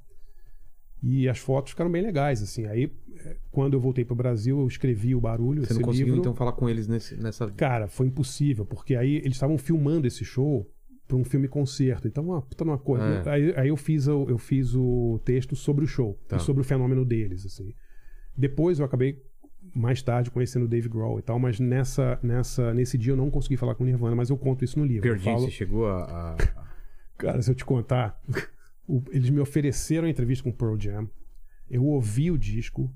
E 1.02 1.28
as 1.28 1.38
fotos 1.38 1.70
ficaram 1.70 1.90
bem 1.90 2.02
legais, 2.02 2.42
assim. 2.42 2.66
Aí, 2.66 2.92
eh, 3.24 3.36
quando 3.52 3.74
eu 3.74 3.80
voltei 3.80 4.04
pro 4.04 4.16
Brasil, 4.16 4.58
eu 4.60 4.66
escrevi 4.66 5.14
o 5.14 5.20
barulho, 5.20 5.64
Você 5.64 5.74
não 5.74 5.82
conseguiu, 5.82 6.06
livro. 6.06 6.20
então, 6.20 6.34
falar 6.34 6.52
com 6.52 6.68
eles 6.68 6.88
nesse, 6.88 7.14
nessa. 7.16 7.48
Cara, 7.52 7.86
foi 7.88 8.06
impossível, 8.08 8.66
porque 8.66 8.96
aí 8.96 9.16
eles 9.16 9.32
estavam 9.34 9.56
filmando 9.58 10.06
esse 10.06 10.24
show 10.24 10.68
para 11.06 11.16
um 11.16 11.24
filme 11.24 11.46
concerto. 11.48 12.06
Então, 12.08 12.24
uma 12.24 12.42
puta 12.42 12.64
uma 12.64 12.76
coisa. 12.78 13.04
É. 13.24 13.30
Aí, 13.30 13.54
aí 13.56 13.68
eu, 13.68 13.76
fiz 13.76 14.08
o, 14.08 14.26
eu 14.28 14.38
fiz 14.38 14.74
o 14.74 15.20
texto 15.24 15.54
sobre 15.56 15.84
o 15.84 15.88
show 15.88 16.18
Tá. 16.28 16.36
e 16.36 16.40
sobre 16.40 16.60
o 16.62 16.64
fenômeno 16.64 17.04
deles, 17.04 17.46
assim. 17.46 17.72
Depois 18.36 18.78
eu 18.78 18.84
acabei 18.84 19.22
mais 19.74 20.02
tarde 20.02 20.30
conhecendo 20.30 20.64
o 20.64 20.68
Dave 20.68 20.88
Grohl 20.88 21.18
e 21.18 21.22
tal, 21.22 21.38
mas 21.38 21.60
nessa, 21.60 22.18
nessa, 22.22 22.72
nesse 22.74 22.98
dia 22.98 23.12
eu 23.12 23.16
não 23.16 23.30
consegui 23.30 23.56
falar 23.56 23.74
com 23.74 23.84
o 23.84 23.86
Nirvana, 23.86 24.16
mas 24.16 24.30
eu 24.30 24.36
conto 24.36 24.64
isso 24.64 24.78
no 24.78 24.84
livro. 24.84 25.06
Eu 25.06 25.12
Perdinho, 25.14 25.34
falo- 25.36 25.46
você 25.46 25.52
chegou 25.52 25.86
a- 25.88 26.36
Cara, 27.16 27.40
se 27.42 27.50
eu 27.50 27.54
te 27.54 27.64
contar, 27.64 28.20
o- 28.88 29.02
eles 29.10 29.30
me 29.30 29.40
ofereceram 29.40 30.06
a 30.06 30.10
entrevista 30.10 30.42
com 30.42 30.50
o 30.50 30.52
Pearl 30.52 30.76
Jam. 30.78 31.08
Eu 31.70 31.84
ouvi 31.84 32.30
o 32.30 32.38
disco 32.38 32.90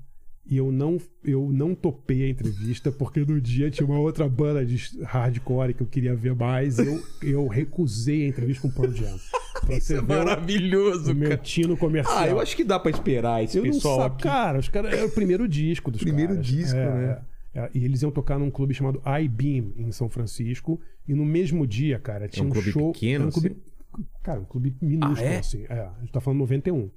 e 0.45 0.57
eu 0.57 0.71
não, 0.71 0.97
eu 1.23 1.49
não 1.53 1.73
topei 1.75 2.23
a 2.23 2.29
entrevista 2.29 2.91
porque 2.91 3.19
no 3.21 3.39
dia 3.39 3.69
tinha 3.71 3.85
uma 3.87 3.99
outra 3.99 4.27
banda 4.27 4.65
de 4.65 4.77
hardcore 5.03 5.73
que 5.73 5.81
eu 5.81 5.87
queria 5.87 6.15
ver 6.15 6.35
mais. 6.35 6.79
Eu, 6.79 7.01
eu 7.21 7.47
recusei 7.47 8.25
a 8.25 8.27
entrevista 8.29 8.63
com 8.63 8.67
o 8.69 8.71
Pearl 8.73 8.91
Jam. 8.93 9.17
Pra 9.63 9.77
Isso 9.77 9.93
é 9.93 10.01
maravilhoso, 10.01 11.11
o 11.11 11.15
meu 11.15 11.29
cara. 11.29 11.41
tino 11.41 11.77
comercial. 11.77 12.17
Ah, 12.17 12.27
eu 12.27 12.39
acho 12.39 12.53
que 12.55 12.65
dá 12.65 12.77
pra 12.77 12.91
esperar 12.91 13.41
esse 13.43 13.57
Eu 13.57 13.63
não 13.63 13.71
pessoal 13.71 14.01
aqui. 14.03 14.23
Cara, 14.23 14.59
os 14.59 14.67
caras. 14.67 14.93
É 14.93 15.05
o 15.05 15.09
primeiro 15.09 15.47
disco 15.47 15.89
dos 15.89 16.01
Primeiro 16.01 16.31
caras. 16.33 16.45
disco, 16.47 16.75
É, 16.77 16.93
né? 16.93 17.21
é. 17.55 17.59
É, 17.61 17.69
E 17.73 17.85
eles 17.85 18.01
iam 18.01 18.11
tocar 18.11 18.37
num 18.39 18.49
clube 18.51 18.73
chamado 18.73 19.01
I-Beam, 19.05 19.71
em 19.77 19.91
São 19.91 20.09
Francisco. 20.09 20.81
E 21.07 21.13
no 21.13 21.23
mesmo 21.23 21.65
dia, 21.67 21.97
cara, 21.99 22.27
tinha 22.27 22.43
um 22.43 22.49
um, 22.49 22.51
clube 22.51 22.71
show. 22.71 22.91
pequeno, 22.91 23.27
um 23.27 23.31
clube, 23.31 23.49
assim? 23.49 23.61
Cara, 24.23 24.39
um 24.39 24.45
clube 24.45 24.75
minúsculo, 24.81 25.27
Ah, 25.27 25.33
é? 25.33 25.37
assim. 25.39 25.65
É, 25.69 25.79
a 25.79 25.93
gente 26.01 26.11
tá 26.11 26.19
falando 26.21 26.39
91. 26.39 26.89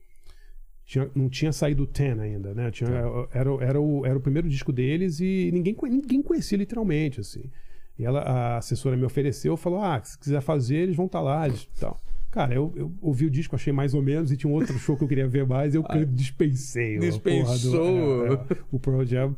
Tinha, 0.85 1.11
não 1.17 1.29
tinha 1.29 1.53
saído 1.53 1.83
o 1.83 1.87
Ten 1.87 2.21
ainda, 2.21 2.55
né? 2.55 2.71
Tinha, 2.71 2.89
Tá. 2.91 3.29
era, 3.33 3.51
era, 3.61 3.81
o, 3.81 4.07
era 4.07 4.17
o 4.17 4.21
primeiro 4.21 4.49
disco 4.49 4.73
deles 4.73 5.19
e 5.21 5.51
ninguém, 5.53 5.77
ninguém 5.83 6.23
conhecia 6.23 6.57
literalmente, 6.57 7.21
assim. 7.21 7.51
E 7.99 8.05
ela, 8.05 8.21
a 8.21 8.57
assessora 8.59 8.97
me 8.97 9.05
ofereceu, 9.05 9.57
falou: 9.57 9.81
Ah, 9.83 10.01
se 10.03 10.17
quiser 10.19 10.41
fazer, 10.43 10.77
eles 10.77 10.95
vão 10.97 11.07
estar 11.07 11.21
lá. 11.21 11.47
Eles, 11.49 11.67
tal. 11.81 11.99
Cara, 12.31 12.55
eu, 12.55 12.73
eu 12.77 12.93
ouvi 13.01 13.25
o 13.27 13.31
disco, 13.31 13.57
achei 13.57 13.73
mais 13.73 13.95
ou 13.95 14.03
menos, 14.03 14.31
e 14.31 14.37
tinha 14.37 14.51
um 14.51 14.55
outro 14.55 14.79
show 14.79 14.97
que 14.97 15.03
eu 15.03 15.09
queria 15.09 15.27
ver 15.27 15.47
mais, 15.47 15.75
eu 15.75 15.83
dispensei. 16.13 16.97
a 16.97 17.01
porra 17.01 17.07
do- 17.09 17.11
Dispensou. 17.13 18.27
é, 18.27 18.33
é. 18.35 18.57
o 18.71 18.79
Pearl 18.79 19.05
Jam 19.05 19.37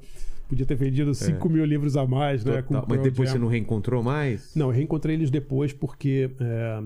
podia 0.49 0.67
ter 0.67 0.75
vendido 0.75 1.15
5 1.15 1.49
mil 1.49 1.65
livros 1.65 1.97
a 1.97 2.05
mais, 2.07 2.45
né? 2.45 2.61
Total. 2.63 2.85
Mas 2.89 3.03
depois 3.03 3.29
Jam. 3.29 3.37
você 3.37 3.39
não 3.39 3.49
reencontrou 3.49 4.03
mais? 4.03 4.55
Não, 4.57 4.67
eu 4.67 4.73
reencontrei 4.73 5.15
eles 5.15 5.31
depois 5.31 5.73
porque 5.73 6.29
é, 6.41 6.83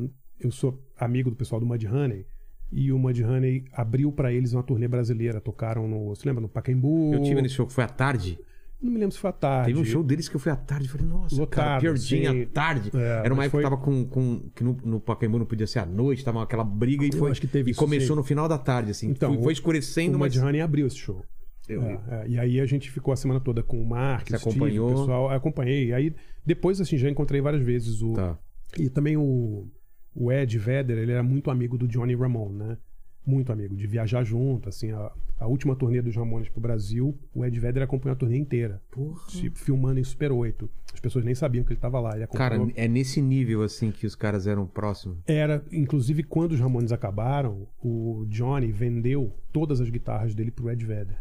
eu 0.47 0.51
sou 0.51 0.79
amigo 0.99 1.31
do 1.31 1.37
pessoal 1.37 1.61
do 1.61 1.67
Mudhoney 1.67 2.27
e 2.71 2.91
o 2.93 2.99
Mudhoney 2.99 3.65
abriu 3.73 4.11
pra 4.13 4.33
eles 4.33 4.53
uma 4.53 4.63
turnê 4.63 4.89
brasileira. 4.89 5.41
Tocaram 5.41 5.87
no. 5.89 6.09
Você 6.11 6.27
lembra? 6.29 6.41
No 6.41 6.49
Pacaembu. 6.49 7.15
Eu 7.15 7.23
tive 7.23 7.43
nesse 7.43 7.55
show 7.55 7.67
que 7.67 7.73
foi 7.73 7.85
à 7.85 7.89
tarde. 7.89 8.39
Não 8.81 8.91
me 8.91 8.99
lembro 8.99 9.13
se 9.15 9.21
foi 9.21 9.31
à 9.31 9.33
tarde. 9.33 9.69
Teve 9.69 9.79
um 9.81 9.85
show 9.85 10.03
deles 10.03 10.29
que 10.29 10.35
eu 10.35 10.41
fui 10.41 10.51
à 10.51 10.57
tarde. 10.57 10.89
Falei, 10.89 11.07
nossa, 11.07 11.37
Lotado, 11.37 11.83
cara, 11.83 11.97
Jam 11.97 11.97
sim. 11.97 12.27
à 12.43 12.47
tarde. 12.47 12.91
É, 12.93 13.23
Era 13.25 13.33
uma 13.33 13.45
época 13.45 13.45
que 13.45 13.51
foi- 13.51 13.63
tava 13.63 13.77
com. 13.77 14.05
com 14.07 14.51
que 14.55 14.65
no, 14.65 14.77
no 14.85 15.01
Pacaembu 15.01 15.39
não 15.39 15.47
podia 15.47 15.69
ser 15.69 15.79
à 15.79 15.87
noite, 15.87 16.25
tava 16.25 16.43
aquela 16.43 16.65
briga 16.65 17.05
e 17.05 17.11
Eu 17.13 17.19
foi. 17.19 17.31
acho 17.31 17.41
que 17.41 17.47
teve 17.47 17.71
e 17.71 17.73
isso, 17.73 17.79
começou 17.81 18.17
sim. 18.17 18.21
no 18.21 18.25
final 18.25 18.49
da 18.49 18.59
tarde, 18.59 18.91
assim. 18.91 19.09
Então, 19.09 19.35
foi, 19.35 19.43
foi 19.45 19.53
escurecendo, 19.53 20.17
o 20.17 20.21
mas. 20.21 20.35
Mudhoney 20.35 20.61
abriu 20.61 20.87
esse 20.89 20.97
show. 20.97 21.25
Eu 21.69 21.81
É, 21.81 21.93
é, 22.11 22.29
e 22.29 22.39
aí 22.41 22.61
a 22.61 22.67
gente 22.67 22.91
ficou 22.91 23.13
a 23.13 23.17
semana 23.17 23.39
toda 23.39 23.63
com 23.63 23.81
o 23.81 23.89
Mark, 23.89 24.27
Você 24.29 24.37
Steve, 24.37 24.51
acompanhou? 24.51 24.89
o 24.89 24.95
pessoal. 24.99 25.31
Acompanhei. 25.31 25.87
E 25.91 25.93
aí 25.95 26.13
depois, 26.45 26.81
assim, 26.81 26.97
já 26.99 27.09
encontrei 27.09 27.41
várias 27.41 27.63
vezes 27.63 28.03
o. 28.03 28.15
Tá. 28.15 28.37
E 28.77 28.89
também 28.91 29.17
o, 29.17 29.69
o 30.15 30.31
Ed 30.33 30.59
Vedder, 30.59 30.99
ele 30.99 31.13
era 31.13 31.23
muito 31.23 31.51
amigo 31.51 31.77
do 31.79 31.87
Johnny 31.89 32.15
Ramone, 32.15 32.55
né? 32.57 32.79
Muito 33.25 33.53
amigo, 33.53 33.77
de 33.77 33.87
viajar 33.87 34.25
junto, 34.25 34.69
assim, 34.69 34.91
a, 34.91 35.13
a 35.39 35.47
última 35.47 35.77
turnê 35.77 36.03
dos 36.03 36.17
Ramones 36.17 36.49
pro 36.49 36.61
Brasil, 36.61 37.17
o 37.33 37.45
Ed 37.45 37.59
Vedder 37.61 37.85
acompanhou 37.85 38.15
a 38.15 38.17
turnê 38.17 38.37
inteira, 38.37 38.83
Porra. 38.91 39.21
se- 39.31 39.49
filmando 39.51 40.01
em 40.01 40.05
Super 40.05 40.33
8. 40.33 40.69
As 40.93 40.99
pessoas 40.99 41.25
nem 41.25 41.33
sabiam 41.35 41.65
que 41.65 41.73
ele 41.73 41.79
tava 41.79 42.01
lá, 42.01 42.17
ele 42.17 42.27
Cara, 42.27 42.57
é 42.75 42.89
nesse 42.89 43.23
nível, 43.23 43.63
assim, 43.63 43.93
que 43.93 44.07
os 44.07 44.17
caras 44.17 44.49
eram 44.49 44.67
próximos. 44.67 45.19
Era, 45.25 45.65
inclusive, 45.71 46.25
quando 46.25 46.53
os 46.53 46.61
Ramones 46.61 46.91
acabaram, 46.91 47.69
o 47.81 48.27
Johnny 48.29 48.73
vendeu 48.73 49.33
todas 49.53 49.81
as 49.81 49.89
guitarras 49.89 50.35
dele 50.35 50.51
pro 50.51 50.69
Ed 50.69 50.85
Vedder. 50.85 51.17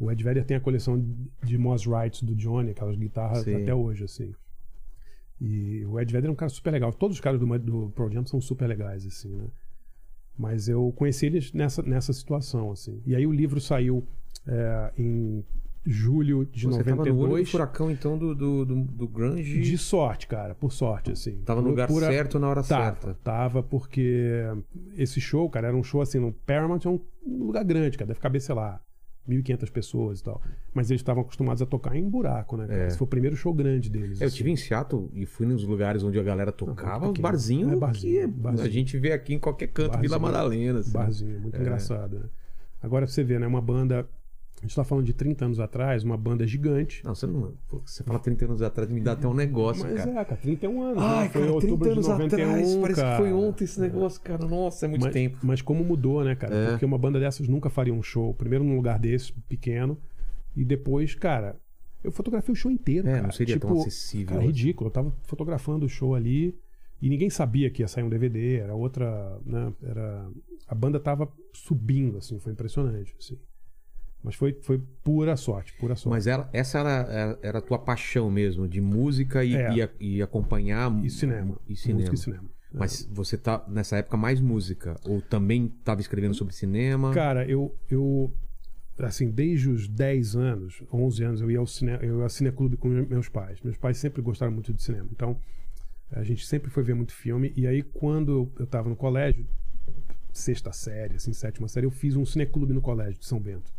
O 0.00 0.10
Ed 0.10 0.24
Vedder 0.24 0.44
tem 0.44 0.56
a 0.56 0.60
coleção 0.60 1.02
de 1.42 1.58
Moss 1.58 1.86
Wrights 1.86 2.22
do 2.22 2.34
Johnny, 2.34 2.70
aquelas 2.70 2.96
guitarras 2.96 3.44
Sim. 3.44 3.62
até 3.62 3.74
hoje, 3.74 4.04
assim. 4.04 4.34
E 5.40 5.84
o 5.84 6.00
Ed 6.00 6.10
Vedder 6.12 6.28
é 6.28 6.32
um 6.32 6.36
cara 6.36 6.48
super 6.48 6.70
legal. 6.70 6.92
Todos 6.92 7.16
os 7.16 7.20
caras 7.20 7.38
do, 7.38 7.58
do 7.58 7.90
Pearl 7.94 8.10
Jam 8.10 8.24
são 8.26 8.40
super 8.40 8.66
legais, 8.66 9.06
assim, 9.06 9.34
né? 9.34 9.46
Mas 10.38 10.68
eu 10.68 10.92
conheci 10.96 11.26
eles 11.26 11.52
nessa, 11.52 11.82
nessa 11.82 12.12
situação, 12.12 12.70
assim. 12.70 13.00
E 13.06 13.14
aí 13.14 13.26
o 13.26 13.32
livro 13.32 13.60
saiu 13.60 14.06
é, 14.46 14.92
em 14.98 15.44
julho 15.84 16.44
de 16.44 16.66
Você 16.66 16.82
tava 16.82 16.96
no 16.96 17.02
olho 17.02 17.12
do 17.12 17.16
92. 17.20 17.50
furacão, 17.50 17.90
então, 17.90 18.18
do, 18.18 18.34
do, 18.34 18.64
do, 18.64 18.82
do 18.82 19.08
grunge. 19.08 19.60
De 19.60 19.78
sorte, 19.78 20.26
cara, 20.26 20.54
por 20.54 20.72
sorte, 20.72 21.12
assim. 21.12 21.40
Tava 21.44 21.62
no 21.62 21.68
lugar 21.68 21.86
pura- 21.86 22.06
certo 22.08 22.38
na 22.38 22.48
hora 22.48 22.62
Tava, 22.62 22.84
certa. 23.00 23.14
tava, 23.22 23.62
porque 23.62 24.42
esse 24.96 25.20
show, 25.20 25.48
cara, 25.48 25.68
era 25.68 25.76
um 25.76 25.82
show 25.84 26.00
assim, 26.02 26.18
no 26.18 26.32
Paramount 26.32 26.80
é 26.84 26.88
um 26.88 27.00
lugar 27.24 27.64
grande, 27.64 27.96
cara, 27.96 28.08
deve 28.08 28.20
caber, 28.20 28.40
sei 28.40 28.54
lá, 28.54 28.80
1.500 29.28 29.70
pessoas 29.70 30.20
e 30.20 30.24
tal. 30.24 30.40
Mas 30.74 30.90
eles 30.90 31.00
estavam 31.00 31.22
acostumados 31.22 31.60
a 31.62 31.66
tocar 31.66 31.96
em 31.96 32.08
buraco, 32.08 32.56
né? 32.56 32.66
É. 32.68 32.86
Esse 32.88 32.98
foi 32.98 33.06
o 33.06 33.08
primeiro 33.08 33.36
show 33.36 33.52
grande 33.52 33.90
deles. 33.90 34.20
Eu 34.20 34.26
assim. 34.28 34.36
tive 34.36 34.50
em 34.50 34.56
Seattle 34.56 35.10
e 35.14 35.26
fui 35.26 35.46
nos 35.46 35.64
lugares 35.64 36.02
onde 36.02 36.18
a 36.18 36.22
galera 36.22 36.52
tocava, 36.52 37.08
pequeno. 37.08 37.22
barzinhos 37.22 37.72
É, 37.72 37.76
barzinho, 37.76 38.28
que 38.32 38.38
barzinho. 38.40 38.68
a 38.68 38.70
gente 38.70 38.98
vê 38.98 39.12
aqui 39.12 39.34
em 39.34 39.38
qualquer 39.38 39.68
canto, 39.68 39.98
Vila 39.98 40.18
Barzinho. 40.18 40.20
Madalena. 40.20 40.78
Assim. 40.80 40.92
Barzinho, 40.92 41.40
muito 41.40 41.56
É. 41.56 41.60
engraçado, 41.60 42.18
né? 42.18 42.24
Agora 42.82 43.06
você 43.06 43.24
ver, 43.24 43.40
né? 43.40 43.46
Uma 43.46 43.60
banda. 43.60 44.08
A 44.58 44.66
gente 44.66 44.74
tá 44.74 44.82
falando 44.84 45.04
de 45.04 45.12
30 45.12 45.44
anos 45.44 45.60
atrás, 45.60 46.02
uma 46.02 46.16
banda 46.16 46.46
gigante. 46.46 47.04
Não, 47.04 47.14
você 47.14 47.26
não. 47.26 47.52
pô, 47.68 47.82
Você 47.84 48.02
fala 48.02 48.18
30 48.18 48.46
anos 48.46 48.62
atrás, 48.62 48.90
me 48.90 49.00
dá 49.00 49.12
até 49.12 49.28
um 49.28 49.34
negócio, 49.34 49.84
Mas 49.84 49.96
cara. 49.98 50.10
é, 50.10 50.24
cara, 50.24 50.36
31 50.40 50.82
anos. 50.82 51.02
Ai, 51.02 51.24
né? 51.24 51.28
Foi 51.30 51.42
cara, 51.42 51.52
30 51.52 51.52
outubro 51.52 51.86
de 51.88 51.92
anos 51.92 52.08
91, 52.08 52.50
atrás. 52.50 52.76
Parece 52.76 53.00
cara. 53.00 53.16
que 53.16 53.22
foi 53.22 53.32
ontem 53.32 53.64
esse 53.64 53.80
negócio, 53.80 54.20
cara. 54.22 54.46
Nossa, 54.46 54.86
é 54.86 54.88
muito 54.88 55.02
mas, 55.02 55.12
tempo. 55.12 55.38
Mas 55.42 55.60
como 55.60 55.84
mudou, 55.84 56.24
né, 56.24 56.34
cara? 56.34 56.54
É. 56.54 56.70
Porque 56.70 56.84
uma 56.86 56.96
banda 56.98 57.20
dessas 57.20 57.46
nunca 57.48 57.68
faria 57.68 57.92
um 57.92 58.02
show. 58.02 58.32
Primeiro 58.32 58.64
num 58.64 58.76
lugar 58.76 58.98
desse, 58.98 59.30
pequeno. 59.46 59.98
E 60.56 60.64
depois, 60.64 61.14
cara, 61.14 61.56
eu 62.02 62.10
fotografei 62.10 62.52
o 62.52 62.56
show 62.56 62.70
inteiro, 62.70 63.06
É, 63.08 63.12
cara. 63.12 63.22
não 63.24 63.32
seria 63.32 63.60
tão 63.60 63.70
Tipo, 63.70 63.82
acessível. 63.82 64.26
Cara, 64.28 64.42
ridículo. 64.42 64.88
Eu 64.88 64.92
tava 64.92 65.12
fotografando 65.24 65.84
o 65.84 65.88
show 65.88 66.14
ali 66.14 66.58
e 67.00 67.10
ninguém 67.10 67.28
sabia 67.28 67.68
que 67.70 67.82
ia 67.82 67.88
sair 67.88 68.04
um 68.04 68.08
DVD. 68.08 68.56
Era 68.56 68.74
outra, 68.74 69.38
né? 69.44 69.70
Era... 69.82 70.30
A 70.66 70.74
banda 70.74 70.98
tava 70.98 71.30
subindo, 71.52 72.16
assim. 72.16 72.38
Foi 72.38 72.52
impressionante, 72.52 73.14
assim. 73.18 73.38
Mas 74.26 74.34
foi, 74.34 74.58
foi 74.60 74.82
pura 75.04 75.36
sorte, 75.36 75.72
pura 75.74 75.94
sorte. 75.94 76.12
Mas 76.12 76.26
essa 76.52 76.80
era, 76.80 76.90
era, 76.90 77.38
era 77.42 77.58
a 77.58 77.62
tua 77.62 77.78
paixão 77.78 78.28
mesmo, 78.28 78.66
de 78.66 78.80
música 78.80 79.44
e, 79.44 79.54
É. 79.54 79.72
e, 79.74 79.82
a- 79.82 79.90
e 80.00 80.20
acompanhar. 80.20 80.92
E 81.04 81.08
cinema. 81.08 81.56
E 81.68 81.76
cinema. 81.76 82.00
Música 82.00 82.14
e 82.16 82.18
cinema. 82.18 82.50
Mas 82.74 83.08
você 83.10 83.38
tá 83.38 83.64
nessa 83.68 83.96
época 83.98 84.16
mais 84.16 84.40
música? 84.40 84.98
Ou 85.06 85.22
também 85.22 85.68
tava 85.84 86.00
escrevendo 86.00 86.34
sobre 86.34 86.52
cinema? 86.52 87.14
Cara, 87.14 87.48
eu, 87.48 87.72
eu 87.88 88.32
assim, 88.98 89.30
desde 89.30 89.68
os 89.70 89.86
10 89.86 90.34
anos, 90.34 90.82
11 90.92 91.22
anos, 91.22 91.40
eu 91.40 91.48
ia 91.48 91.60
ao 91.60 91.66
cinema, 91.66 92.02
eu 92.02 92.16
ia 92.18 92.22
ao 92.24 92.28
cineclube 92.28 92.76
com 92.76 92.88
meus 92.88 93.28
pais. 93.28 93.60
Meus 93.62 93.76
pais 93.76 93.96
sempre 93.96 94.20
gostaram 94.20 94.50
muito 94.50 94.74
de 94.74 94.82
cinema. 94.82 95.06
Então, 95.12 95.38
a 96.10 96.24
gente 96.24 96.44
sempre 96.44 96.68
foi 96.68 96.82
ver 96.82 96.94
muito 96.94 97.12
filme. 97.14 97.52
E 97.56 97.64
aí, 97.64 97.80
quando 97.80 98.50
eu 98.58 98.64
estava 98.64 98.88
no 98.88 98.96
colégio, 98.96 99.46
sexta 100.32 100.72
série, 100.72 101.14
assim, 101.14 101.32
sétima 101.32 101.68
série, 101.68 101.86
eu 101.86 101.90
fiz 101.92 102.16
um 102.16 102.26
cineclube 102.26 102.72
no 102.74 102.80
colégio 102.80 103.20
de 103.20 103.24
São 103.26 103.38
Bento. 103.38 103.72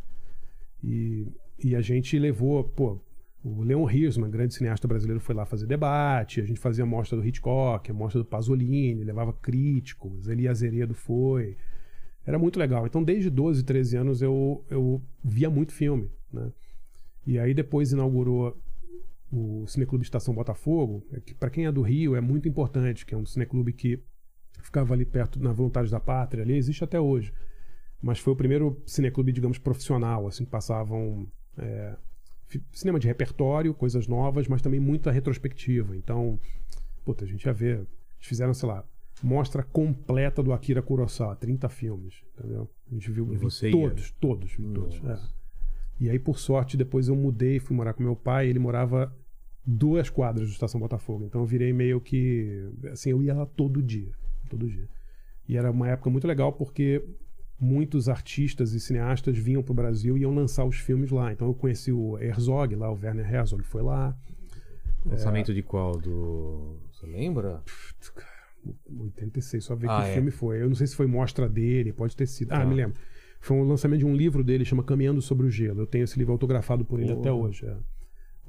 E, 0.84 1.28
e 1.64 1.76
a 1.76 1.82
gente 1.82 2.18
levou, 2.18 2.64
pô, 2.64 3.02
o 3.44 3.62
Leon 3.64 3.90
Hirschman, 3.90 4.30
grande 4.30 4.54
cineasta 4.54 4.88
brasileiro, 4.88 5.20
foi 5.20 5.34
lá 5.34 5.45
fazer 5.45 5.66
debate. 5.66 6.41
A 6.41 6.45
gente 6.45 6.60
fazia 6.60 6.84
a 6.84 6.88
mostra 6.88 7.18
do 7.18 7.26
Hitchcock, 7.26 7.90
a 7.90 7.94
mostra 7.94 8.22
do 8.22 8.26
Pasolini, 8.26 9.04
levava 9.04 9.32
críticos. 9.34 10.28
Eli 10.28 10.48
Azeredo 10.48 10.94
foi. 10.94 11.58
Era 12.26 12.38
muito 12.38 12.60
legal. 12.60 12.86
Então, 12.86 13.04
desde 13.04 13.30
12, 13.30 13.64
13 13.64 13.98
anos, 13.98 14.22
eu, 14.22 14.66
eu 14.70 15.02
via 15.24 15.49
muito 15.49 15.72
filme, 15.72 16.12
né? 16.32 16.52
E 17.26 17.40
aí 17.40 17.54
depois 17.54 17.91
inaugurou 17.91 18.58
o 19.32 19.66
Cineclube 19.68 20.04
Estação 20.04 20.34
Botafogo, 20.34 21.06
é 21.12 21.20
que 21.20 21.34
para 21.34 21.49
quem 21.49 21.66
é 21.66 21.72
do 21.72 21.82
Rio 21.82 22.16
é 22.16 22.22
muito 22.22 22.48
importante, 22.48 23.06
que 23.06 23.14
é 23.14 23.18
um 23.18 23.26
cineclube 23.26 23.74
que 23.74 24.02
ficava 24.62 24.94
ali 24.94 25.06
perto 25.06 25.41
na 25.41 25.52
Voluntários 25.52 25.91
da 25.91 25.99
Pátria, 25.99 26.44
ali 26.44 26.56
existe 26.56 26.84
até 26.84 26.99
hoje. 26.99 27.34
Mas 28.02 28.19
foi 28.19 28.34
o 28.34 28.36
primeiro 28.36 28.82
cineclube, 28.86 29.32
digamos, 29.32 29.57
profissional, 29.57 30.28
assim, 30.28 30.45
que 30.45 30.52
passavam 30.52 31.28
é, 31.57 31.95
cinema 32.72 32.99
de 32.99 33.07
repertório, 33.07 33.74
coisas 33.74 34.07
novas, 34.07 34.48
mas 34.48 34.61
também 34.61 34.80
muita 34.80 35.11
retrospectiva. 35.11 35.95
Então, 35.95 36.40
puta, 37.03 37.26
a 37.26 37.28
gente 37.28 37.44
ia 37.45 37.53
ver, 37.53 37.78
eles 37.78 38.30
vizeram, 38.30 38.53
sei 38.53 38.69
lá, 38.69 38.86
mostra 39.22 39.64
completa 39.64 40.44
do 40.44 40.53
Akira 40.53 40.82
Kurosawa, 40.82 41.36
30 41.36 41.68
filmes, 41.69 42.24
entendeu? 42.38 42.69
A 42.90 42.94
gente 42.94 43.11
viu 43.11 43.26
E 43.34 43.38
vi 43.38 43.44
você 43.44 43.68
ia? 43.68 43.72
todos, 43.72 44.11
todos, 44.11 44.56
todos. 44.56 45.02
É. 45.03 45.19
E 45.99 46.10
aí, 46.10 46.19
por 46.19 46.38
sorte, 46.38 46.78
depois 46.78 47.07
eu 47.07 47.15
mudei, 47.15 47.60
fui 47.60 47.76
morar 47.76 47.94
com 47.94 48.03
meu 48.03 48.15
pai, 48.15 48.48
ele 48.48 48.60
morava 48.60 49.11
duas 49.65 50.10
quadras 50.10 50.48
do 50.48 50.52
Estação 50.52 50.80
Botafogo. 50.80 51.26
Então 51.26 51.41
eu 51.41 51.45
virei 51.48 51.74
meio 51.74 51.99
que. 51.99 52.69
Assim, 52.91 53.10
eu 53.10 53.22
ia 53.22 53.34
lá 53.34 53.45
todo 53.45 53.82
dia. 53.82 54.14
Todo 54.49 54.69
dia. 54.69 54.88
E 55.49 55.57
era 55.57 55.72
uma 55.72 55.90
época 55.90 56.10
muito 56.10 56.28
legal 56.28 56.53
porque 56.53 57.03
muitos 57.60 58.08
artistas 58.08 58.74
e 58.74 58.80
cineastas 58.80 59.38
vinham 59.38 59.64
pro 59.64 59.74
Brasil 59.74 60.18
e 60.18 60.22
iam 60.22 60.34
lançar 60.34 60.64
os 60.66 60.78
filmes 60.78 61.10
lá. 61.12 61.32
Então 61.34 61.48
eu 61.48 61.54
conheci 61.54 61.92
o 61.92 62.18
Herzog 62.20 62.76
lá, 62.76 62.92
o 62.92 62.96
Werner 63.00 63.32
Herzog 63.34 63.64
foi 63.64 63.82
lá. 63.82 64.16
Lançamento 65.06 65.54
de 65.54 65.64
qual? 65.64 65.98
Do. 65.98 66.78
Você 66.92 67.06
lembra? 67.08 67.62
86, 69.00 69.64
só 69.64 69.76
ver 69.76 69.90
Ah, 69.90 70.02
que 70.04 70.10
é. 70.10 70.14
filme 70.14 70.32
foi. 70.32 70.62
Eu 70.62 70.68
não 70.68 70.76
sei 70.76 70.88
se 70.88 70.96
foi 70.96 71.08
mostra 71.08 71.48
dele, 71.48 71.94
pode 71.94 72.16
ter 72.16 72.26
sido. 72.28 72.52
Ah, 72.52 72.60
Tá. 72.60 72.66
me 72.66 72.76
lembro. 72.76 73.00
Foi 73.40 73.56
um 73.56 73.64
lançamento 73.64 74.00
de 74.00 74.06
um 74.06 74.16
livro 74.16 74.44
dele, 74.44 74.66
chama 74.66 74.84
Caminhando 74.84 75.22
sobre 75.22 75.46
o 75.46 75.50
Gelo. 75.50 75.82
Eu 75.82 75.88
tenho 75.88 76.04
esse 76.04 76.18
livro 76.18 76.34
autografado 76.34 76.84
por 76.84 77.00
ele 77.00 77.10
Porra. 77.10 77.20
até 77.22 77.32
hoje. 77.32 77.66
é. 77.66 77.78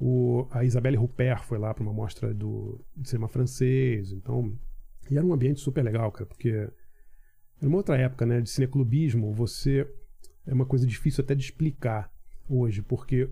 O, 0.01 0.47
a 0.51 0.63
Isabelle 0.63 0.95
Rupert 0.97 1.43
foi 1.43 1.57
lá 1.59 1.73
para 1.73 1.83
uma 1.83 1.93
mostra 1.93 2.33
do 2.33 2.79
de 2.95 3.07
cinema 3.09 3.27
francês. 3.27 4.11
Então, 4.11 4.53
e 5.11 5.17
era 5.17 5.25
um 5.25 5.33
ambiente 5.33 5.59
super 5.59 5.83
legal, 5.83 6.11
cara, 6.11 6.25
porque 6.25 6.69
era 7.59 7.67
uma 7.67 7.77
outra 7.77 7.97
época, 7.97 8.25
né, 8.25 8.41
de 8.41 8.49
cineclubismo. 8.49 9.33
Você 9.33 9.87
é 10.47 10.53
uma 10.53 10.65
coisa 10.65 10.85
difícil 10.85 11.23
até 11.23 11.35
de 11.35 11.43
explicar 11.43 12.11
hoje, 12.49 12.81
porque 12.81 13.29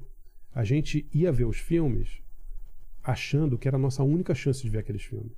a 0.53 0.63
gente 0.63 1.07
ia 1.13 1.31
ver 1.31 1.45
os 1.45 1.57
filmes 1.57 2.21
achando 3.03 3.57
que 3.57 3.67
era 3.67 3.77
a 3.77 3.79
nossa 3.79 4.03
única 4.03 4.35
chance 4.35 4.61
de 4.61 4.69
ver 4.69 4.79
aqueles 4.79 5.03
filmes. 5.03 5.31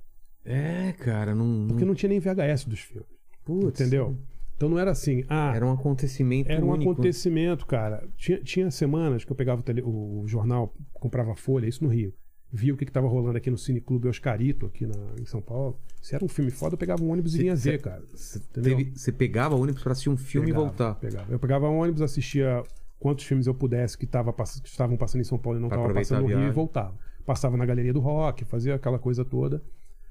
É, 0.44 0.92
cara, 0.98 1.34
não. 1.34 1.66
Porque 1.68 1.84
não 1.84 1.94
tinha 1.94 2.08
nem 2.08 2.18
VHS 2.20 2.64
dos 2.66 2.80
filmes. 2.80 3.08
Putz. 3.44 3.80
Entendeu? 3.80 4.16
Então 4.56 4.68
não 4.68 4.78
era 4.78 4.90
assim, 4.90 5.24
ah, 5.28 5.52
Era 5.54 5.64
um 5.64 5.72
acontecimento 5.72 6.50
era 6.50 6.62
um 6.64 6.70
único. 6.70 6.90
acontecimento, 6.92 7.64
cara. 7.66 8.06
Tinha, 8.16 8.38
tinha 8.42 8.70
semanas 8.70 9.24
que 9.24 9.32
eu 9.32 9.36
pegava 9.36 9.60
o, 9.60 9.64
tele- 9.64 9.82
o 9.82 10.24
jornal, 10.26 10.74
comprava 10.92 11.34
Folha, 11.34 11.66
isso 11.66 11.82
no 11.82 11.88
Rio. 11.90 12.12
Via 12.52 12.74
o 12.74 12.76
que, 12.76 12.84
que 12.84 12.90
tava 12.90 13.06
rolando 13.06 13.38
aqui 13.38 13.48
no 13.48 13.56
Cineclube 13.56 14.08
Oscarito, 14.08 14.66
aqui 14.66 14.84
na, 14.84 14.96
em 15.20 15.24
São 15.24 15.40
Paulo. 15.40 15.78
Se 16.02 16.14
era 16.16 16.24
um 16.24 16.28
filme 16.28 16.50
foda, 16.50 16.74
eu 16.74 16.78
pegava 16.78 17.02
um 17.02 17.10
ônibus 17.10 17.34
e 17.34 17.36
Cê- 17.36 17.42
vinha 17.42 17.54
ver, 17.54 17.80
cara. 17.80 18.02
Você 18.12 19.12
pegava 19.12 19.54
o 19.54 19.62
ônibus 19.62 19.82
pra 19.82 19.92
assistir 19.92 20.10
um 20.10 20.16
filme 20.16 20.48
Pegava, 20.48 20.64
e 20.64 20.68
voltar. 20.68 20.94
Pegava. 20.96 21.32
Eu 21.32 21.38
pegava 21.38 21.68
um 21.68 21.78
ônibus, 21.78 22.02
assistia 22.02 22.62
quantos 22.98 23.24
filmes 23.24 23.46
eu 23.46 23.54
pudesse 23.54 23.96
que, 23.96 24.06
tava, 24.06 24.32
que 24.32 24.68
estavam 24.68 24.96
passando 24.96 25.20
em 25.20 25.24
São 25.24 25.38
Paulo 25.38 25.58
e 25.58 25.60
não 25.60 25.68
estavam 25.68 25.92
passando 25.94 26.22
no 26.22 26.26
Rio 26.26 26.48
e 26.48 26.50
voltava. 26.50 26.98
Passava 27.24 27.56
na 27.56 27.64
galeria 27.64 27.92
do 27.92 28.00
rock, 28.00 28.44
fazia 28.44 28.74
aquela 28.74 28.98
coisa 28.98 29.24
toda, 29.24 29.62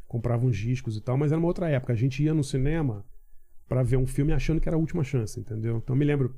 comprava 0.07 0.45
uns 0.45 0.57
discos 0.57 0.95
e 0.95 1.01
tal, 1.01 1.17
mas 1.17 1.31
era 1.31 1.39
uma 1.39 1.47
outra 1.47 1.67
época. 1.69 1.91
A 1.91 1.95
gente 1.95 2.23
ia 2.23 2.33
no 2.33 2.43
cinema 2.43 3.03
pra 3.67 3.83
ver 3.83 3.97
um 3.97 4.07
filme 4.07 4.31
achando 4.31 4.61
que 4.61 4.69
era 4.69 4.77
a 4.77 4.79
última 4.79 5.03
chance, 5.03 5.39
entendeu? 5.39 5.77
Então 5.77 5.93
eu 5.93 5.99
me 5.99 6.05
lembro, 6.05 6.33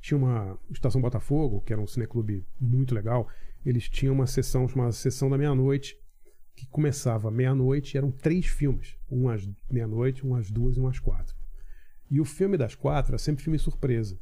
tinha 0.00 0.18
uma 0.18 0.58
Estação 0.70 1.00
Botafogo, 1.00 1.62
que 1.62 1.72
era 1.72 1.80
um 1.80 1.86
cineclube 1.86 2.44
muito 2.60 2.94
legal, 2.94 3.26
eles 3.68 3.88
tinham 3.88 4.14
uma 4.14 4.26
sessão 4.26 4.68
chamada 4.68 4.92
Sessão 4.92 5.28
da 5.28 5.36
Meia-Noite, 5.36 5.98
que 6.54 6.66
começava 6.66 7.30
meia-noite 7.30 7.98
eram 7.98 8.10
três 8.10 8.46
filmes. 8.46 8.96
Um 9.10 9.28
às 9.28 9.46
meia-noite, 9.70 10.26
um 10.26 10.34
às 10.34 10.50
duas 10.50 10.76
e 10.76 10.80
um 10.80 10.86
às 10.86 10.98
quatro. 10.98 11.36
E 12.10 12.20
o 12.20 12.24
filme 12.24 12.56
das 12.56 12.74
quatro 12.74 13.10
era 13.10 13.18
sempre 13.18 13.44
filme 13.44 13.58
surpresa. 13.58 14.18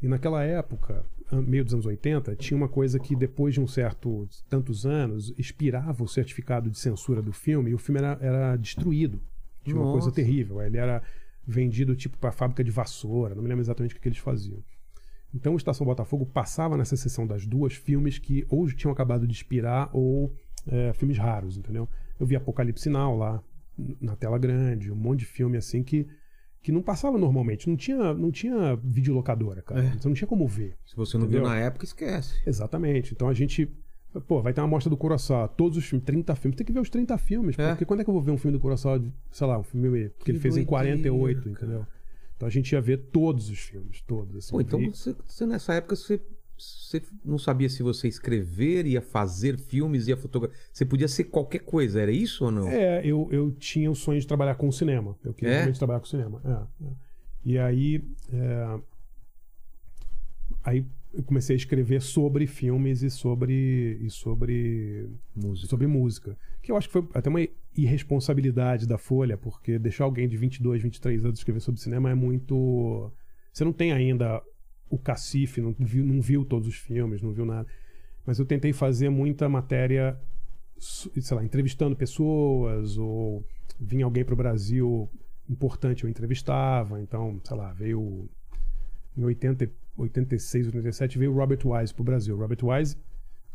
E 0.00 0.06
naquela 0.06 0.44
época, 0.44 1.04
meio 1.32 1.64
dos 1.64 1.72
anos 1.72 1.86
80, 1.86 2.36
tinha 2.36 2.56
uma 2.56 2.68
coisa 2.68 2.98
que 2.98 3.16
depois 3.16 3.54
de 3.54 3.60
um 3.60 3.66
certo 3.66 4.28
tantos 4.48 4.86
anos 4.86 5.32
expirava 5.36 6.04
o 6.04 6.08
certificado 6.08 6.70
de 6.70 6.78
censura 6.78 7.20
do 7.20 7.32
filme 7.32 7.70
e 7.70 7.74
o 7.74 7.78
filme 7.78 8.00
era, 8.00 8.18
era 8.20 8.56
destruído. 8.56 9.20
Tinha 9.64 9.76
uma 9.76 9.90
coisa 9.90 10.08
Nossa. 10.08 10.14
terrível. 10.14 10.62
Ele 10.62 10.76
era 10.76 11.02
vendido 11.44 11.96
tipo 11.96 12.18
para 12.18 12.30
fábrica 12.30 12.62
de 12.62 12.70
vassoura, 12.70 13.34
não 13.34 13.42
me 13.42 13.48
lembro 13.48 13.62
exatamente 13.62 13.94
o 13.94 14.00
que 14.00 14.08
eles 14.08 14.18
faziam. 14.18 14.62
Então 15.34 15.52
o 15.54 15.56
Estação 15.56 15.86
Botafogo 15.86 16.24
passava 16.26 16.76
nessa 16.76 16.96
sessão 16.96 17.26
das 17.26 17.46
duas 17.46 17.74
filmes 17.74 18.18
que 18.18 18.46
ou 18.48 18.66
tinham 18.68 18.92
acabado 18.92 19.26
de 19.26 19.32
expirar 19.34 19.90
ou 19.92 20.32
é, 20.66 20.92
filmes 20.94 21.18
raros, 21.18 21.56
entendeu? 21.56 21.88
Eu 22.18 22.26
vi 22.26 22.34
Apocalipse 22.36 22.88
Now 22.88 23.16
lá 23.16 23.42
na 24.00 24.16
tela 24.16 24.38
grande, 24.38 24.90
um 24.90 24.96
monte 24.96 25.20
de 25.20 25.26
filme 25.26 25.56
assim 25.56 25.82
que 25.82 26.06
que 26.62 26.72
não 26.72 26.82
passava 26.82 27.16
normalmente, 27.16 27.68
não 27.68 27.76
tinha 27.76 28.12
não 28.14 28.30
tinha 28.32 28.74
videolocadora, 28.82 29.62
cara. 29.62 29.84
É. 29.84 29.90
Você 29.92 30.08
não 30.08 30.14
tinha 30.14 30.26
como 30.26 30.48
ver. 30.48 30.76
Se 30.84 30.96
você 30.96 31.16
não 31.16 31.24
Entendeu? 31.26 31.42
viu 31.42 31.50
na 31.50 31.58
época, 31.58 31.84
esquece. 31.84 32.34
Exatamente. 32.46 33.12
Então 33.14 33.28
a 33.28 33.34
gente 33.34 33.70
Pô, 34.26 34.40
vai 34.40 34.54
ter 34.54 34.62
uma 34.62 34.66
amostra 34.66 34.88
do 34.88 34.96
Curaçao, 34.96 35.46
todos 35.46 35.76
os 35.76 35.84
filmes, 35.84 36.06
30 36.06 36.34
filmes. 36.36 36.56
Tem 36.56 36.66
que 36.66 36.72
ver 36.72 36.80
os 36.80 36.88
30 36.88 37.18
filmes, 37.18 37.58
É. 37.58 37.68
porque 37.68 37.84
quando 37.84 38.00
é 38.00 38.04
que 38.04 38.08
eu 38.08 38.14
vou 38.14 38.22
ver 38.22 38.30
um 38.30 38.38
filme 38.38 38.56
do 38.56 38.60
Curaçao, 38.62 38.98
sei 39.30 39.46
lá, 39.46 39.58
um 39.58 39.62
filme 39.62 40.08
que, 40.18 40.24
Que 40.24 40.30
ele 40.30 40.38
fez 40.38 40.56
em 40.56 40.64
doideira, 40.64 40.96
48, 41.10 41.38
cara. 41.42 41.50
entendeu? 41.50 41.86
Então 42.36 42.46
a 42.46 42.50
gente 42.50 42.72
ia 42.72 42.80
ver 42.80 42.98
todos 43.10 43.48
os 43.50 43.58
filmes, 43.58 44.02
todos. 44.02 44.36
Assim, 44.36 44.50
Pô, 44.52 44.60
então 44.60 44.80
você, 44.92 45.14
você 45.26 45.46
nessa 45.46 45.72
época 45.74 45.96
você, 45.96 46.20
você 46.58 47.02
não 47.24 47.38
sabia 47.38 47.68
se 47.68 47.82
você 47.82 48.08
escrever, 48.08 48.86
ia 48.86 49.00
fazer 49.00 49.58
filmes, 49.58 50.06
ia 50.06 50.16
fotografar. 50.16 50.56
Você 50.72 50.84
podia 50.84 51.08
ser 51.08 51.24
qualquer 51.24 51.60
coisa, 51.60 52.00
era 52.00 52.12
isso 52.12 52.44
ou 52.44 52.50
não? 52.50 52.68
É, 52.68 53.00
eu, 53.06 53.28
eu 53.32 53.50
tinha 53.52 53.90
o 53.90 53.94
sonho 53.94 54.20
de 54.20 54.26
trabalhar 54.26 54.54
com 54.56 54.70
cinema. 54.70 55.16
Eu 55.24 55.32
queria 55.32 55.50
É? 55.52 55.56
realmente 55.56 55.78
trabalhar 55.78 56.00
com 56.00 56.06
cinema. 56.06 56.40
É, 56.44 56.84
é. 56.84 56.88
E 57.44 57.58
aí. 57.58 58.04
é, 58.32 58.78
Aí 60.62 60.84
eu 61.14 61.22
comecei 61.22 61.54
a 61.54 61.56
escrever 61.56 62.02
sobre 62.02 62.46
filmes 62.46 63.02
e 63.02 63.10
sobre. 63.10 63.98
e 64.02 64.10
sobre. 64.10 65.08
Música. 65.34 65.68
sobre 65.68 65.86
música. 65.86 66.36
Que 66.66 66.72
eu 66.72 66.76
acho 66.76 66.88
que 66.88 66.94
foi 66.94 67.06
até 67.14 67.30
uma 67.30 67.46
irresponsabilidade 67.76 68.88
da 68.88 68.98
Folha, 68.98 69.38
porque 69.38 69.78
deixar 69.78 70.02
alguém 70.02 70.28
de 70.28 70.36
22, 70.36 70.82
23 70.82 71.24
anos 71.24 71.38
escrever 71.38 71.60
sobre 71.60 71.80
cinema 71.80 72.10
é 72.10 72.14
muito. 72.14 73.12
Você 73.52 73.64
não 73.64 73.72
tem 73.72 73.92
ainda 73.92 74.42
o 74.90 74.98
cacife, 74.98 75.60
não 75.60 75.72
viu, 75.78 76.04
não 76.04 76.20
viu 76.20 76.44
todos 76.44 76.66
os 76.66 76.74
filmes, 76.74 77.22
não 77.22 77.30
viu 77.30 77.44
nada. 77.44 77.68
Mas 78.26 78.40
eu 78.40 78.44
tentei 78.44 78.72
fazer 78.72 79.10
muita 79.10 79.48
matéria, 79.48 80.20
sei 80.76 81.36
lá, 81.36 81.44
entrevistando 81.44 81.94
pessoas, 81.94 82.98
ou 82.98 83.46
vinha 83.78 84.04
alguém 84.04 84.24
para 84.24 84.34
o 84.34 84.36
Brasil 84.36 85.08
importante, 85.48 86.02
eu 86.02 86.10
entrevistava. 86.10 87.00
Então, 87.00 87.40
sei 87.44 87.56
lá, 87.56 87.72
veio. 87.72 88.28
Em 89.16 89.22
80, 89.22 89.70
86, 89.96 90.66
87 90.66 91.16
veio 91.16 91.30
o 91.30 91.36
Robert 91.36 91.60
Wise 91.64 91.94
pro 91.94 92.02
Brasil. 92.02 92.36
Robert 92.36 92.58
Wise 92.60 92.96
o 92.96 93.05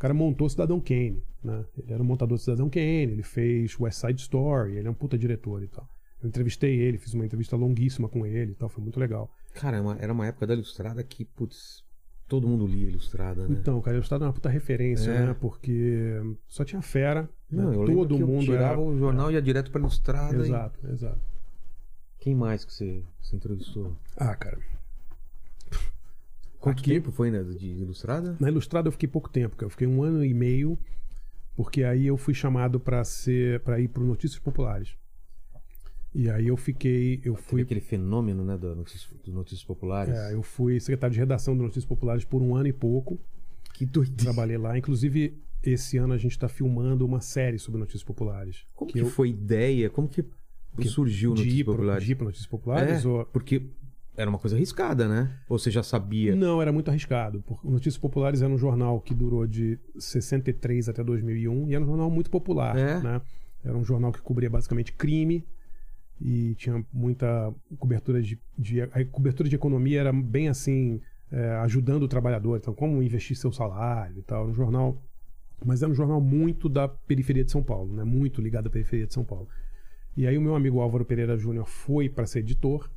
cara 0.01 0.13
montou 0.13 0.49
Cidadão 0.49 0.79
Kane, 0.79 1.21
né? 1.43 1.63
Ele 1.77 1.93
era 1.93 2.01
o 2.01 2.05
montador 2.05 2.37
do 2.37 2.41
Cidadão 2.41 2.69
Kane, 2.69 3.11
ele 3.13 3.23
fez 3.23 3.79
West 3.79 3.99
Side 4.01 4.21
Story, 4.21 4.77
ele 4.77 4.87
é 4.87 4.91
um 4.91 4.93
puta 4.95 5.17
diretor 5.17 5.61
e 5.63 5.67
tal. 5.67 5.87
Eu 6.21 6.27
entrevistei 6.29 6.79
ele, 6.79 6.97
fiz 6.97 7.13
uma 7.13 7.25
entrevista 7.25 7.55
longuíssima 7.55 8.07
com 8.09 8.25
ele 8.25 8.51
e 8.51 8.55
tal, 8.55 8.69
foi 8.69 8.83
muito 8.83 8.99
legal. 8.99 9.31
Cara, 9.53 9.77
era 9.77 9.85
uma, 9.85 9.97
era 9.99 10.13
uma 10.13 10.27
época 10.27 10.47
da 10.47 10.53
Ilustrada 10.53 11.03
que, 11.03 11.25
putz, 11.25 11.83
todo 12.27 12.47
mundo 12.47 12.65
lia 12.65 12.87
Ilustrada, 12.89 13.47
né? 13.47 13.57
Então, 13.59 13.81
cara, 13.81 13.97
Estado 13.99 14.23
é 14.23 14.27
uma 14.27 14.33
puta 14.33 14.49
referência, 14.49 15.09
É. 15.11 15.25
né? 15.27 15.33
Porque 15.39 16.19
só 16.47 16.63
tinha 16.63 16.81
fera, 16.81 17.23
né? 17.49 17.63
Não, 17.63 17.73
eu 17.73 17.81
lembro 17.83 18.03
todo 18.07 18.15
que 18.17 18.23
eu 18.23 18.27
mundo 18.27 18.43
tirava 18.45 18.73
era... 18.73 18.79
o 18.79 18.97
jornal 18.97 19.29
e 19.31 19.33
ia 19.35 19.41
direto 19.41 19.69
pra 19.71 19.79
Ilustrada. 19.81 20.37
e- 20.37 20.41
Exato, 20.41 20.79
exato. 20.91 21.21
Quem 22.19 22.35
mais 22.35 22.63
que 22.63 22.71
você, 22.73 23.03
você 23.19 23.35
entrevistou? 23.35 23.95
Ah, 24.15 24.35
cara. 24.35 24.59
Quanto 26.61 26.79
Aqui- 26.79 26.91
tempo 26.91 27.11
foi, 27.11 27.29
né, 27.31 27.43
de 27.43 27.65
Ilustrada? 27.67 28.37
Na 28.39 28.47
Ilustrada 28.47 28.87
eu 28.87 28.91
fiquei 28.91 29.09
pouco 29.09 29.29
tempo, 29.29 29.55
cara. 29.55 29.65
Eu 29.65 29.69
fiquei 29.71 29.87
um 29.87 30.01
ano 30.03 30.23
e 30.23 30.33
meio, 30.33 30.77
porque 31.55 31.83
aí 31.83 32.05
eu 32.07 32.15
fui 32.17 32.33
chamado 32.33 32.79
pra 32.79 33.03
ser 33.03 33.59
para 33.61 33.79
ir 33.79 33.87
pro 33.89 34.05
Notícias 34.05 34.39
Populares. 34.39 34.95
E 36.13 36.29
aí 36.29 36.47
eu 36.47 36.57
fiquei, 36.57 37.21
eu 37.23 37.35
Foi 37.35 37.43
fui 37.43 37.61
aquele 37.61 37.79
fenômeno, 37.79 38.43
né, 38.43 38.57
da 38.57 38.75
notícias, 38.75 39.07
dos 39.23 39.33
Notícias 39.33 39.63
Populares. 39.63 40.13
É, 40.13 40.33
eu 40.33 40.43
fui 40.43 40.79
secretário 40.79 41.13
de 41.13 41.19
redação 41.19 41.55
do 41.55 41.63
Notícias 41.63 41.85
Populares 41.85 42.25
por 42.25 42.41
um 42.41 42.53
ano 42.55 42.67
e 42.67 42.73
pouco. 42.73 43.17
Que 43.73 43.85
doideira. 43.85 44.23
Trabalhei 44.23 44.57
lá. 44.57 44.77
Inclusive, 44.77 45.41
esse 45.63 45.97
ano 45.97 46.13
a 46.13 46.17
gente 46.17 46.33
está 46.33 46.49
filmando 46.49 47.05
uma 47.05 47.21
série 47.21 47.57
sobre 47.57 47.79
Notícias 47.79 48.03
Populares. 48.03 48.65
Como 48.75 48.91
que, 48.91 48.99
eu, 48.99 49.05
foi 49.07 49.29
ideia? 49.29 49.89
Como 49.89 50.09
que, 50.09 50.23
que 50.77 50.87
surgiu 50.89 51.29
Notícias 51.29 51.63
Populares? 51.63 52.03
de 52.05 52.11
ir 52.11 52.15
para 52.15 52.25
Notícias 52.25 52.47
Populares? 52.49 53.05
É, 53.05 53.07
ou- 53.07 53.25
porque 53.25 53.63
era 54.15 54.29
uma 54.29 54.39
coisa 54.39 54.55
arriscada, 54.55 55.07
né? 55.07 55.37
Ou 55.47 55.57
você 55.57 55.71
já 55.71 55.83
sabia? 55.83 56.35
Não, 56.35 56.61
era 56.61 56.71
muito 56.71 56.89
arriscado. 56.89 57.41
Porque 57.41 57.67
Notícias 57.67 57.97
Populares 57.97 58.41
era 58.41 58.51
um 58.51 58.57
jornal 58.57 58.99
que 58.99 59.13
durou 59.13 59.47
de 59.47 59.79
63 59.97 60.89
até 60.89 61.03
2001 61.03 61.69
e 61.69 61.75
era 61.75 61.83
um 61.83 61.87
jornal 61.87 62.09
muito 62.09 62.29
popular. 62.29 62.77
É. 62.77 62.99
Né? 62.99 63.21
Era 63.63 63.77
um 63.77 63.83
jornal 63.83 64.11
que 64.11 64.21
cobria 64.21 64.49
basicamente 64.49 64.91
crime 64.91 65.45
e 66.21 66.53
tinha 66.55 66.85
muita 66.93 67.53
cobertura 67.79 68.21
de, 68.21 68.39
de 68.57 68.81
a 68.81 69.05
cobertura 69.05 69.49
de 69.49 69.55
economia 69.55 69.99
era 69.99 70.13
bem 70.13 70.49
assim 70.49 71.01
é, 71.31 71.55
ajudando 71.61 72.03
o 72.03 72.07
trabalhador 72.07 72.57
então 72.57 72.75
como 72.75 73.01
investir 73.01 73.35
seu 73.35 73.51
salário 73.51 74.19
e 74.19 74.21
tal 74.21 74.43
era 74.43 74.51
um 74.51 74.53
jornal 74.53 75.01
mas 75.65 75.81
era 75.81 75.91
um 75.91 75.95
jornal 75.95 76.21
muito 76.21 76.69
da 76.69 76.87
periferia 76.87 77.43
de 77.43 77.51
São 77.51 77.63
Paulo 77.63 77.93
né 77.93 78.03
muito 78.03 78.39
ligado 78.39 78.67
à 78.67 78.69
periferia 78.69 79.07
de 79.07 79.13
São 79.13 79.23
Paulo 79.23 79.47
e 80.15 80.27
aí 80.27 80.37
o 80.37 80.41
meu 80.41 80.55
amigo 80.55 80.79
Álvaro 80.79 81.03
Pereira 81.03 81.35
Júnior 81.37 81.65
foi 81.65 82.07
para 82.07 82.27
ser 82.27 82.39
editor 82.39 82.87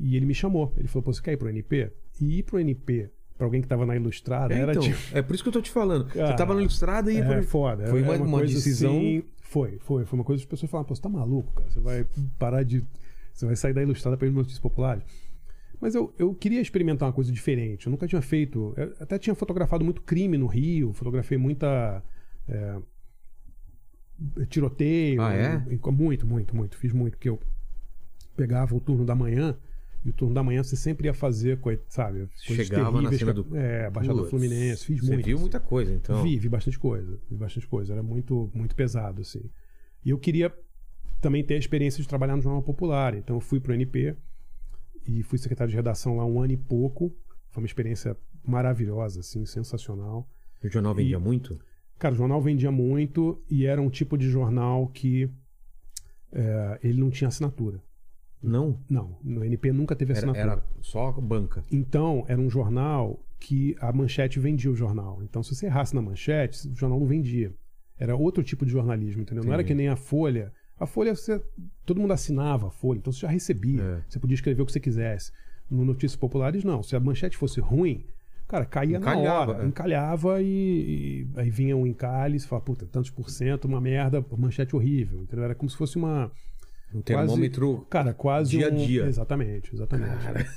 e 0.00 0.16
ele 0.16 0.26
me 0.26 0.34
chamou 0.34 0.72
ele 0.76 0.88
falou 0.88 1.02
Pô, 1.02 1.12
você 1.12 1.20
quer 1.22 1.32
ir 1.32 1.36
pro 1.36 1.48
NP 1.48 1.92
e 2.20 2.38
ir 2.38 2.42
pro 2.42 2.58
NP 2.58 3.10
para 3.36 3.46
alguém 3.46 3.60
que 3.60 3.66
estava 3.66 3.86
na 3.86 3.94
Ilustrada 3.96 4.52
É, 4.54 4.58
era 4.58 4.72
então, 4.72 4.82
tipo 4.82 4.98
é 5.12 5.22
por 5.22 5.34
isso 5.34 5.42
que 5.42 5.48
eu 5.48 5.52
tô 5.52 5.62
te 5.62 5.70
falando. 5.70 6.08
você 6.08 6.18
Cara, 6.18 6.36
tava 6.36 6.54
na 6.54 6.60
Ilustrada 6.60 7.12
e... 7.12 7.16
é 7.18 7.22
por- 7.24 7.42
foda. 7.44 7.86
Foi 7.86 8.00
é 8.00 8.02
uma, 8.04 8.14
uma 8.16 8.38
coisa 8.38 8.54
decisão... 8.54 8.90
assim- 8.96 9.24
foi, 9.42 9.78
foi. 9.80 10.04
Foi 10.04 10.18
uma 10.18 10.24
coisa 10.24 10.40
que 10.40 10.46
as 10.46 10.50
pessoas 10.50 10.70
falavam, 10.70 10.86
pô, 10.88 10.94
você 10.94 11.02
tá 11.02 11.08
maluco, 11.08 11.52
cara. 11.54 11.68
Você 11.70 11.80
vai 11.80 12.06
parar 12.38 12.62
de. 12.62 12.84
Você 13.32 13.46
vai 13.46 13.56
sair 13.56 13.72
da 13.74 13.82
ilustrada 13.82 14.16
para 14.16 14.28
ir 14.28 14.30
notícias 14.30 14.60
populares. 14.60 15.02
Mas 15.80 15.94
eu, 15.94 16.14
eu 16.18 16.32
queria 16.34 16.60
experimentar 16.60 17.08
uma 17.08 17.12
coisa 17.12 17.32
diferente. 17.32 17.86
Eu 17.86 17.90
nunca 17.90 18.06
tinha 18.06 18.20
feito. 18.22 18.72
eu 18.76 18.94
até 19.00 19.18
tinha 19.18 19.34
fotografado 19.34 19.84
muito 19.84 20.02
crime 20.02 20.36
no 20.38 20.46
Rio, 20.46 20.92
fotografei 20.92 21.36
muita. 21.38 22.00
é, 22.48 22.78
tiroteio. 24.48 25.22
Ah, 25.22 25.32
é? 25.34 25.58
Muito, 25.90 26.26
muito, 26.26 26.54
muito. 26.56 26.76
Fiz 26.76 26.92
muito, 26.92 27.12
porque 27.16 27.28
eu 27.28 27.38
pegava 28.36 28.74
o 28.74 28.80
turno 28.80 29.04
da 29.04 29.14
manhã. 29.14 29.56
E 30.04 30.08
o 30.08 30.12
turno 30.14 30.34
da 30.34 30.42
manhã 30.42 30.62
você 30.62 30.76
sempre 30.76 31.08
ia 31.08 31.14
fazer, 31.14 31.58
coi- 31.60 31.78
sabe? 31.88 32.26
coisas 32.46 32.66
Chegava 32.66 33.02
na 33.02 33.10
terríveis 33.10 33.18
cena 33.20 33.34
que- 33.34 33.42
do- 33.50 33.56
É, 33.56 33.90
Baixada 33.90 34.18
Putz, 34.18 34.30
Fluminense. 34.30 34.84
Fiz 34.86 35.00
Você 35.00 35.12
muito. 35.12 35.26
viu 35.26 35.34
assim. 35.36 35.42
muita 35.42 35.60
coisa, 35.60 35.92
então. 35.92 36.22
Vi, 36.22 36.38
vi 36.38 36.48
bastante 36.48 36.78
coisa. 36.78 37.18
Vi 37.30 37.36
bastante 37.36 37.66
coisa. 37.66 37.92
Era 37.92 38.02
muito, 38.02 38.50
muito 38.54 38.74
pesado, 38.74 39.20
assim. 39.20 39.42
E 40.04 40.08
eu 40.10 40.18
queria 40.18 40.54
também 41.20 41.44
ter 41.44 41.54
a 41.54 41.58
experiência 41.58 42.00
de 42.02 42.08
trabalhar 42.08 42.34
no 42.34 42.40
Jornal 42.42 42.62
Popular. 42.62 43.14
Então 43.14 43.36
eu 43.36 43.40
fui 43.40 43.60
pro 43.60 43.74
NP 43.74 44.16
e 45.06 45.22
fui 45.22 45.38
secretário 45.38 45.70
de 45.70 45.76
redação 45.76 46.16
lá 46.16 46.24
um 46.24 46.40
ano 46.40 46.52
e 46.52 46.56
pouco. 46.56 47.14
Foi 47.50 47.62
uma 47.62 47.66
experiência 47.66 48.16
maravilhosa, 48.42 49.20
assim, 49.20 49.44
sensacional. 49.44 50.26
O 50.64 50.68
jornal 50.70 50.94
vendia 50.94 51.16
E- 51.16 51.20
muito? 51.20 51.60
Cara, 51.98 52.14
o 52.14 52.16
jornal 52.16 52.40
vendia 52.40 52.70
muito 52.70 53.42
e 53.50 53.66
era 53.66 53.82
um 53.82 53.90
tipo 53.90 54.16
de 54.16 54.30
jornal 54.30 54.86
que 54.88 55.28
é, 56.32 56.78
ele 56.82 56.98
não 57.00 57.10
tinha 57.10 57.28
assinatura. 57.28 57.82
Não. 58.42 58.78
Não, 58.88 59.18
no 59.22 59.44
NP 59.44 59.72
nunca 59.72 59.94
teve 59.94 60.12
Era, 60.12 60.18
assinatura. 60.18 60.52
era 60.52 60.64
só 60.80 61.12
banca. 61.12 61.62
Então, 61.70 62.24
era 62.28 62.40
um 62.40 62.48
jornal 62.48 63.20
que 63.38 63.76
a 63.80 63.92
manchete 63.92 64.38
vendia 64.38 64.70
o 64.70 64.76
jornal. 64.76 65.20
Então, 65.22 65.42
se 65.42 65.54
você 65.54 65.66
errasse 65.66 65.94
na 65.94 66.02
manchete, 66.02 66.68
o 66.68 66.74
jornal 66.74 66.98
não 67.00 67.06
vendia. 67.06 67.52
Era 67.98 68.16
outro 68.16 68.42
tipo 68.42 68.64
de 68.64 68.72
jornalismo, 68.72 69.22
entendeu? 69.22 69.44
Não 69.44 69.52
era 69.52 69.62
que 69.62 69.74
nem 69.74 69.88
a 69.88 69.96
Folha. 69.96 70.52
A 70.78 70.86
Folha, 70.86 71.14
você, 71.14 71.42
todo 71.84 72.00
mundo 72.00 72.12
assinava 72.14 72.68
a 72.68 72.70
Folha, 72.70 72.98
então 72.98 73.12
você 73.12 73.20
já 73.20 73.28
recebia. 73.28 73.82
É. 73.82 74.00
Você 74.08 74.18
podia 74.18 74.34
escrever 74.34 74.62
o 74.62 74.66
que 74.66 74.72
você 74.72 74.80
quisesse. 74.80 75.32
No 75.70 75.84
Notícias 75.84 76.16
Populares, 76.16 76.64
não. 76.64 76.82
Se 76.82 76.96
a 76.96 77.00
manchete 77.00 77.36
fosse 77.36 77.60
ruim, 77.60 78.06
cara, 78.48 78.64
caía 78.64 78.96
Encalhava, 78.96 79.52
na 79.52 79.52
hora. 79.58 79.64
é. 79.64 79.68
Encalhava 79.68 80.42
e, 80.42 80.46
e 80.46 81.28
aí 81.38 81.50
vinha 81.50 81.76
um 81.76 81.86
encalhe, 81.86 82.40
você 82.40 82.46
fala, 82.46 82.62
puta, 82.62 82.86
tantos 82.86 83.10
por 83.10 83.28
cento, 83.28 83.66
uma 83.66 83.80
merda, 83.80 84.24
manchete 84.36 84.74
horrível. 84.74 85.20
Entendeu? 85.22 85.44
Era 85.44 85.54
como 85.54 85.68
se 85.68 85.76
fosse 85.76 85.96
uma. 85.96 86.32
Um 86.92 87.00
quase- 87.02 87.04
termômetro. 87.04 87.86
Cara, 87.88 88.12
quase. 88.12 88.50
dia 88.50 88.68
a 88.68 88.72
um- 88.72 88.76
dia. 88.76 89.06
Exatamente, 89.06 89.72
exatamente. 89.74 90.10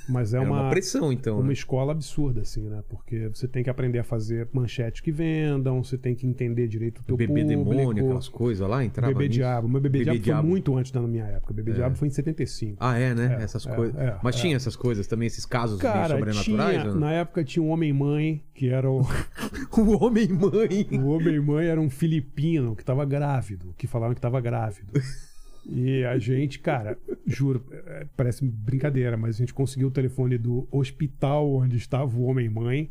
Mas 0.08 0.34
é 0.34 0.38
Era 0.38 0.46
uma, 0.46 0.62
uma 0.62 0.70
pressão, 0.70 1.12
então. 1.12 1.38
uma 1.38 1.46
né? 1.48 1.52
escola 1.52 1.92
absurda, 1.92 2.40
assim, 2.42 2.68
né? 2.68 2.82
Porque 2.88 3.28
você 3.28 3.46
tem 3.46 3.62
que 3.62 3.70
aprender 3.70 3.98
a 4.00 4.04
fazer 4.04 4.48
manchetes 4.52 5.00
que 5.00 5.12
vendam, 5.12 5.82
você 5.82 5.96
tem 5.96 6.14
que 6.14 6.26
entender 6.26 6.66
direito 6.66 6.98
o 7.00 7.04
teu 7.04 7.16
Bebê 7.16 7.42
público. 7.42 7.48
demônio, 7.70 8.04
aquelas 8.04 8.28
coisas 8.28 8.68
lá, 8.68 8.84
entrava 8.84 9.12
Bebê 9.12 9.28
nisso. 9.28 9.38
Diabo. 9.38 9.68
Mas 9.68 9.82
Bebê, 9.82 9.98
Bebê 10.00 10.04
Diabo, 10.12 10.24
Diabo. 10.24 10.40
foi 10.42 10.50
muito 10.50 10.76
antes 10.76 10.90
da 10.92 11.00
minha 11.02 11.24
época. 11.24 11.54
Bebê 11.54 11.72
Diabo 11.72 11.96
foi 11.96 12.08
em 12.08 12.10
75. 12.10 12.76
Ah, 12.80 12.98
é, 12.98 13.14
né? 13.14 13.36
É, 13.40 13.44
essas 13.44 13.66
é, 13.66 13.74
coisas. 13.74 13.96
é, 13.96 14.18
Mas 14.22 14.36
é. 14.36 14.38
tinha 14.40 14.56
essas 14.56 14.74
coisas 14.76 15.06
também, 15.06 15.26
esses 15.26 15.46
casos 15.46 15.80
Cara, 15.80 16.16
sobrenaturais? 16.16 16.80
tinha, 16.82 16.92
né? 16.94 17.00
na 17.00 17.12
época 17.12 17.44
tinha 17.44 17.62
um 17.62 17.68
Homem-Mãe, 17.70 18.42
que 18.54 18.68
era 18.68 18.90
o... 18.90 19.02
O 19.76 20.04
Homem-Mãe. 20.04 20.88
o 20.92 21.06
Homem-Mãe 21.08 21.66
era 21.66 21.80
um 21.80 21.90
filipino 21.90 22.74
que 22.76 22.84
tava 22.84 23.04
grávido, 23.04 23.74
que 23.76 23.86
falaram 23.86 24.14
que 24.14 24.20
tava 24.20 24.40
grávido. 24.40 24.92
E 25.66 26.04
a 26.04 26.18
gente, 26.18 26.58
cara, 26.58 26.98
juro, 27.26 27.64
é, 27.72 28.06
parece 28.16 28.44
brincadeira, 28.44 29.16
mas 29.16 29.36
a 29.36 29.38
gente 29.38 29.54
conseguiu 29.54 29.88
o 29.88 29.90
telefone 29.90 30.36
do 30.36 30.68
hospital 30.70 31.50
onde 31.54 31.76
estava 31.76 32.16
o 32.16 32.24
Homem-Mãe. 32.24 32.90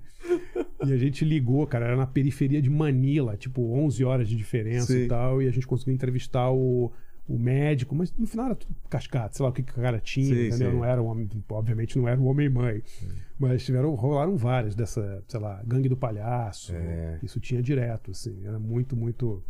E 0.86 0.92
a 0.92 0.98
gente 0.98 1.24
ligou, 1.24 1.66
cara, 1.68 1.86
era 1.88 1.96
na 1.96 2.08
periferia 2.08 2.62
de 2.62 2.70
Manila, 2.70 3.38
tipo 3.38 3.62
11 3.62 4.04
horas 4.04 4.28
de 4.28 4.36
diferença 4.36 4.92
Sim. 4.94 5.04
e 5.04 5.08
tal. 5.08 5.42
E 5.42 5.48
a 5.48 5.52
gente 5.52 5.68
conseguiu 5.68 5.94
entrevistar 5.94 6.52
o, 6.52 6.92
o 7.28 7.38
médico, 7.38 7.96
mas 7.96 8.14
no 8.18 8.28
final 8.28 8.48
era 8.48 8.56
tudo 8.56 8.76
cascata, 8.90 9.34
sei 9.36 9.44
lá 9.44 9.50
o 9.50 9.54
que, 9.54 9.64
que 9.64 9.72
o 9.72 9.76
cara 9.76 10.00
tinha, 10.00 10.26
Sim, 10.26 10.48
entendeu? 10.48 10.72
sim. 10.72 10.78
Não 10.78 10.86
era 10.86 11.02
um 11.02 11.06
homem, 11.06 11.30
obviamente 11.50 11.98
não 11.98 12.08
era 12.08 12.20
o 12.20 12.26
Homem-Mãe. 12.26 12.84
Mas 13.40 13.66
tiveram, 13.66 13.94
rolaram 13.96 14.36
várias 14.36 14.76
dessa, 14.76 15.24
sei 15.28 15.40
lá, 15.40 15.62
Gangue 15.66 15.90
do 15.90 15.98
Palhaço. 15.98 16.74
É. 16.76 17.20
Isso 17.24 17.40
tinha 17.40 17.62
direto, 17.62 18.12
assim. 18.12 18.46
Era 18.46 18.60
muito, 18.60 18.96
muito, 18.96 19.44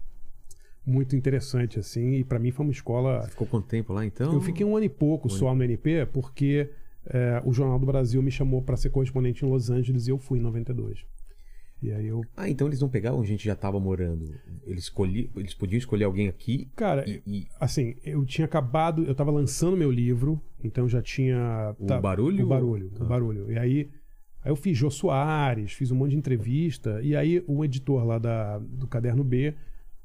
muito 0.86 1.16
interessante, 1.16 1.80
assim. 1.80 2.16
E 2.16 2.24
pra 2.24 2.40
mim 2.40 2.52
foi 2.52 2.66
uma 2.66 2.72
escola. 2.72 3.24
Ficou 3.28 3.48
quanto 3.48 3.68
tempo 3.68 3.94
lá, 3.94 4.06
então? 4.06 4.34
Eu 4.34 4.42
fiquei 4.42 4.66
um 4.66 4.76
ano 4.76 4.86
e 4.86 4.90
pouco 4.90 5.30
só 5.30 5.54
no 5.56 5.64
NP, 5.64 6.08
porque 6.08 6.70
é, 7.06 7.42
o 7.46 7.54
Jornal 7.54 7.80
do 7.80 7.86
Brasil 7.86 8.22
me 8.22 8.32
chamou 8.32 8.62
pra 8.62 8.76
ser 8.78 8.90
correspondente 8.90 9.46
em 9.46 9.50
Los 9.50 9.70
Angeles 9.70 10.08
e 10.08 10.12
eu 10.12 10.18
fui 10.18 10.40
em 10.40 10.42
92. 10.42 11.06
E 11.82 11.92
aí 11.92 12.08
eu. 12.08 12.22
Ah, 12.38 12.50
então 12.50 12.68
eles 12.68 12.80
não 12.80 12.88
pegavam 12.88 13.20
onde 13.20 13.28
a 13.28 13.32
gente 13.32 13.44
já 13.44 13.56
tava 13.56 13.78
morando. 13.78 14.34
Eles, 14.66 14.84
escolhi... 14.84 15.30
eles 15.36 15.54
podiam 15.54 15.78
escolher 15.78 16.06
alguém 16.06 16.30
aqui 16.30 16.70
Cara, 16.78 17.04
e, 17.08 17.22
e 17.28 17.48
assim, 17.60 17.96
eu 18.06 18.26
tinha 18.26 18.46
acabado, 18.46 19.04
eu 19.04 19.14
tava 19.14 19.32
lançando 19.32 19.76
meu 19.76 19.92
livro, 19.92 20.42
então 20.64 20.88
já 20.88 21.02
tinha. 21.02 21.76
O 21.78 21.86
Barulho? 22.00 22.46
O 22.46 22.48
barulho, 22.48 22.92
Ah. 22.98 23.04
o 23.04 23.06
barulho. 23.06 23.52
E 23.52 23.60
aí, 23.60 23.90
aí 24.42 24.52
eu 24.52 24.56
fiz 24.56 24.78
Jô 24.78 24.90
Soares, 24.90 25.74
fiz 25.74 25.92
um 25.92 25.96
monte 25.96 26.12
de 26.12 26.18
entrevista, 26.18 27.02
e 27.02 27.18
aí 27.18 27.44
o 27.48 27.66
editor 27.66 28.06
lá 28.06 28.18
da, 28.18 28.60
do 28.60 28.88
Caderno 28.88 29.24
B 29.26 29.54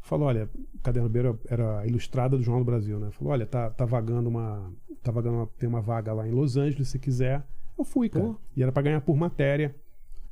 falou: 0.09 0.27
olha, 0.29 0.49
Caderno 0.83 1.09
B 1.09 1.21
era, 1.49 1.87
ilustrada 1.87 2.37
do 2.37 2.43
Jornal 2.43 2.65
do 2.65 2.67
Brasil, 2.71 2.99
né? 2.99 3.11
Falou: 3.13 3.33
olha, 3.33 3.47
tá, 3.47 3.71
tá 3.71 3.85
vagando 3.85 4.29
uma. 4.29 4.73
Tá 5.03 5.13
vagando 5.13 5.37
uma, 5.39 5.47
tem 5.59 5.69
uma 5.69 5.81
vaga 5.81 6.13
lá 6.13 6.27
em 6.27 6.31
Los 6.33 6.57
Angeles, 6.57 6.89
se 6.89 6.99
quiser. 6.99 7.43
Eu 7.79 7.85
fui, 7.85 8.09
cara. 8.09 8.25
Pô. 8.25 8.37
E 8.57 8.63
era 8.63 8.73
pra 8.73 8.83
ganhar 8.83 9.01
por 9.01 9.17
matéria. 9.17 9.75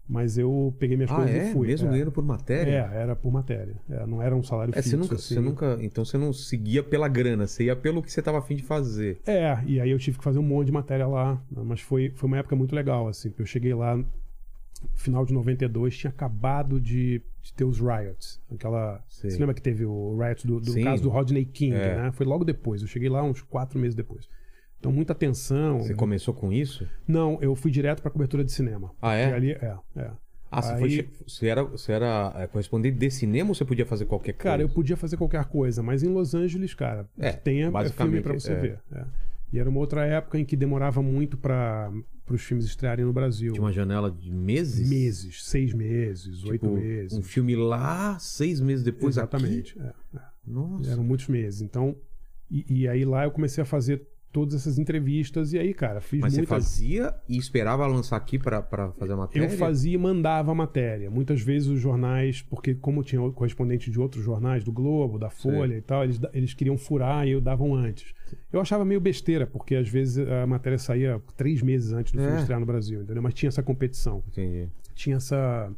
Mas 0.09 0.39
eu 0.39 0.73
peguei 0.79 0.97
minhas 0.97 1.11
Ah, 1.11 1.17
coisas 1.17 1.35
é? 1.35 1.51
e 1.51 1.53
fui. 1.53 1.67
Mesmo 1.67 1.89
é. 1.89 1.91
ganhando 1.93 2.13
por 2.13 2.25
matéria? 2.25 2.91
É, 2.93 3.03
era 3.03 3.17
por 3.17 3.33
matéria. 3.33 3.75
É, 3.91 4.07
não 4.07 4.23
era 4.23 4.37
um 4.37 4.43
salário 4.43 4.71
É, 4.73 4.77
fixo. 4.81 4.91
você 4.91 4.97
nunca, 4.97 5.15
assim. 5.17 5.35
você 5.35 5.41
nunca. 5.41 5.79
Então 5.81 6.05
você 6.05 6.17
não 6.17 6.33
seguia 6.33 6.81
pela 6.83 7.09
grana, 7.09 7.47
você 7.49 7.65
ia 7.65 7.75
pelo 7.75 8.01
que 8.01 8.13
você 8.13 8.23
tava 8.23 8.39
afim 8.39 8.55
de 8.55 8.63
fazer. 8.63 9.21
É, 9.27 9.59
e 9.67 9.81
aí 9.81 9.91
eu 9.91 9.99
tive 9.99 10.19
que 10.19 10.23
fazer 10.25 10.39
um 10.39 10.43
monte 10.45 10.67
de 10.67 10.73
matéria 10.73 11.09
lá, 11.09 11.43
mas 11.51 11.81
foi, 11.81 12.13
foi 12.15 12.29
uma 12.29 12.39
época 12.39 12.55
muito 12.55 12.73
legal, 12.73 13.09
assim, 13.09 13.31
porque 13.31 13.43
eu 13.43 13.47
cheguei 13.47 13.75
lá 13.75 13.99
final 14.95 15.25
de 15.25 15.33
92, 15.35 15.97
tinha 15.97 16.11
acabado 16.11 16.81
de, 16.81 17.23
de 17.43 17.53
ter 17.55 17.65
os 17.65 17.79
riots, 17.81 18.41
aquela... 18.53 19.03
Sei. 19.09 19.31
Você 19.31 19.39
lembra 19.39 19.55
que 19.55 19.63
teve 19.63 19.85
o 19.85 20.17
riot 20.19 20.47
do, 20.47 20.61
do 20.61 20.73
Sim. 20.73 20.85
caso 20.85 21.03
do 21.03 21.09
Rodney 21.09 21.45
King, 21.45 21.75
É. 21.77 21.97
né? 21.97 22.13
Foi 22.13 22.27
logo 22.27 22.45
depois, 22.45 22.83
eu 22.83 22.89
cheguei 22.89 23.09
lá 23.09 23.23
uns 23.23 23.43
quatro 23.43 23.79
meses 23.79 23.95
depois. 23.95 24.29
Então, 24.79 24.93
muita 24.93 25.15
tensão. 25.15 25.81
Você 25.81 25.95
começou 25.95 26.35
com 26.35 26.53
isso? 26.53 26.87
Não, 27.09 27.39
eu 27.41 27.57
fui 27.57 27.71
direto 27.71 28.03
pra 28.03 28.11
cobertura 28.11 28.45
de 28.45 28.53
cinema. 28.53 28.93
Ah, 29.01 29.15
é? 29.15 29.33
Ali, 29.33 29.53
é, 29.53 29.75
é. 29.97 30.11
Ah, 30.51 30.63
você, 30.63 30.73
Aí- 30.75 30.79
foi 30.79 31.09
você 31.27 31.47
era, 31.49 31.65
você 31.65 31.93
era 31.93 32.33
é, 32.37 32.47
correspondente 32.47 32.97
de 32.97 33.11
cinema 33.11 33.49
ou 33.51 33.55
você 33.55 33.65
podia 33.65 33.85
fazer 33.85 34.05
qualquer 34.05 34.33
coisa? 34.35 34.43
Cara, 34.45 34.63
eu 34.63 34.69
podia 34.69 34.97
fazer 34.97 35.17
qualquer 35.17 35.45
coisa, 35.47 35.83
mas 35.83 36.03
em 36.03 36.09
Los 36.09 36.35
Angeles, 36.35 36.73
cara, 36.73 37.09
É, 37.19 37.33
tenha 37.33 37.67
é 37.75 37.89
filme 37.89 38.21
pra 38.21 38.33
você 38.35 38.53
é. 38.53 38.55
ver. 38.55 38.79
é. 38.93 39.05
E 39.53 39.59
era 39.59 39.69
uma 39.71 39.79
outra 39.79 40.05
época 40.05 40.39
em 40.39 40.45
que 40.45 40.57
demorava 40.57 41.01
muito 41.03 41.37
para 41.37 41.93
os 42.29 42.43
filmes 42.43 42.65
estrearem 42.67 43.05
no 43.05 43.13
Brasil. 43.13 43.53
Tinha 43.53 43.63
uma 43.63 43.73
janela 43.73 44.11
de 44.11 44.31
meses? 44.31 44.89
Meses, 44.89 45.45
seis 45.45 45.73
meses, 45.73 46.39
Tipo, 46.39 46.51
oito 46.51 46.71
meses. 46.71 47.17
Um 47.17 47.23
filme 47.23 47.55
lá, 47.55 48.19
seis 48.19 48.61
meses 48.61 48.85
depois 48.85 49.17
Exatamente. 49.17 49.79
é, 49.79 49.83
é. 49.83 49.89
aqui? 49.89 50.27
Nossa. 50.47 50.91
Eram 50.91 51.05
muitos 51.05 51.29
meses. 51.29 51.63
Então, 51.63 51.97
e, 52.51 52.83
e 52.83 52.89
aí 52.89 53.05
lá 53.05 53.25
eu 53.25 53.31
comecei 53.31 53.63
a 53.63 53.65
fazer 53.65 54.07
todas 54.33 54.55
essas 54.55 54.79
entrevistas 54.79 55.55
e 55.55 55.59
aí, 55.59 55.73
cara, 55.73 56.01
fiz 56.03 56.21
Mas 56.21 56.35
você 56.35 56.41
muitas. 56.41 56.65
fazia 56.65 57.15
e 57.27 57.39
esperava 57.39 57.87
lançar 57.87 58.17
aqui 58.17 58.39
pra 58.39 58.63
fazer 58.99 59.15
a 59.15 59.17
matéria? 59.17 59.47
Eu 59.47 59.51
fazia 59.57 59.95
e 59.95 59.99
mandava 59.99 60.53
a 60.53 60.55
matéria. 60.55 61.11
Muitas 61.11 61.41
vezes 61.41 61.69
os 61.69 61.81
jornais, 61.81 62.43
porque 62.43 62.75
como 62.75 63.03
tinha 63.03 63.21
correspondente 63.31 63.91
de 63.91 63.99
outros 63.99 64.23
jornais, 64.23 64.63
do 64.63 64.71
Globo, 64.71 65.19
da 65.19 65.31
Folha 65.31 65.75
e 65.77 65.81
tal, 65.81 66.05
eles, 66.05 66.21
eles 66.35 66.53
queriam 66.53 66.77
furar 66.77 67.27
e 67.27 67.31
eu 67.31 67.41
davam 67.41 67.75
antes. 67.75 68.13
Eu 68.53 68.61
achava 68.61 68.85
meio 68.85 69.01
besteira, 69.01 69.47
porque 69.47 69.75
às 69.77 69.89
vezes 69.89 70.19
a 70.27 70.47
matéria 70.47 70.79
saía 70.79 71.21
três 71.37 71.63
meses 71.63 71.93
antes 71.93 72.13
do 72.13 72.19
filme 72.19 72.37
É. 72.37 72.41
estrear 72.41 72.61
no 72.61 72.67
Brasil, 72.67 73.03
entendeu? 73.03 73.23
Mas 73.23 73.35
tinha 73.35 73.49
essa 73.49 73.63
competição. 73.63 74.23
Entendi. 74.29 74.69
Tinha 74.95 75.17
essa, 75.17 75.71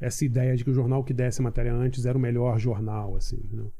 essa 0.00 0.24
ideia 0.24 0.56
de 0.56 0.64
que 0.64 0.70
o 0.70 0.74
jornal 0.74 1.02
que 1.04 1.14
desse 1.14 1.40
a 1.40 1.44
matéria 1.44 1.72
antes 1.74 2.04
era 2.06 2.16
o 2.16 2.20
melhor 2.20 2.58
jornal, 2.58 3.16
assim, 3.16 3.36
entendeu? 3.36 3.72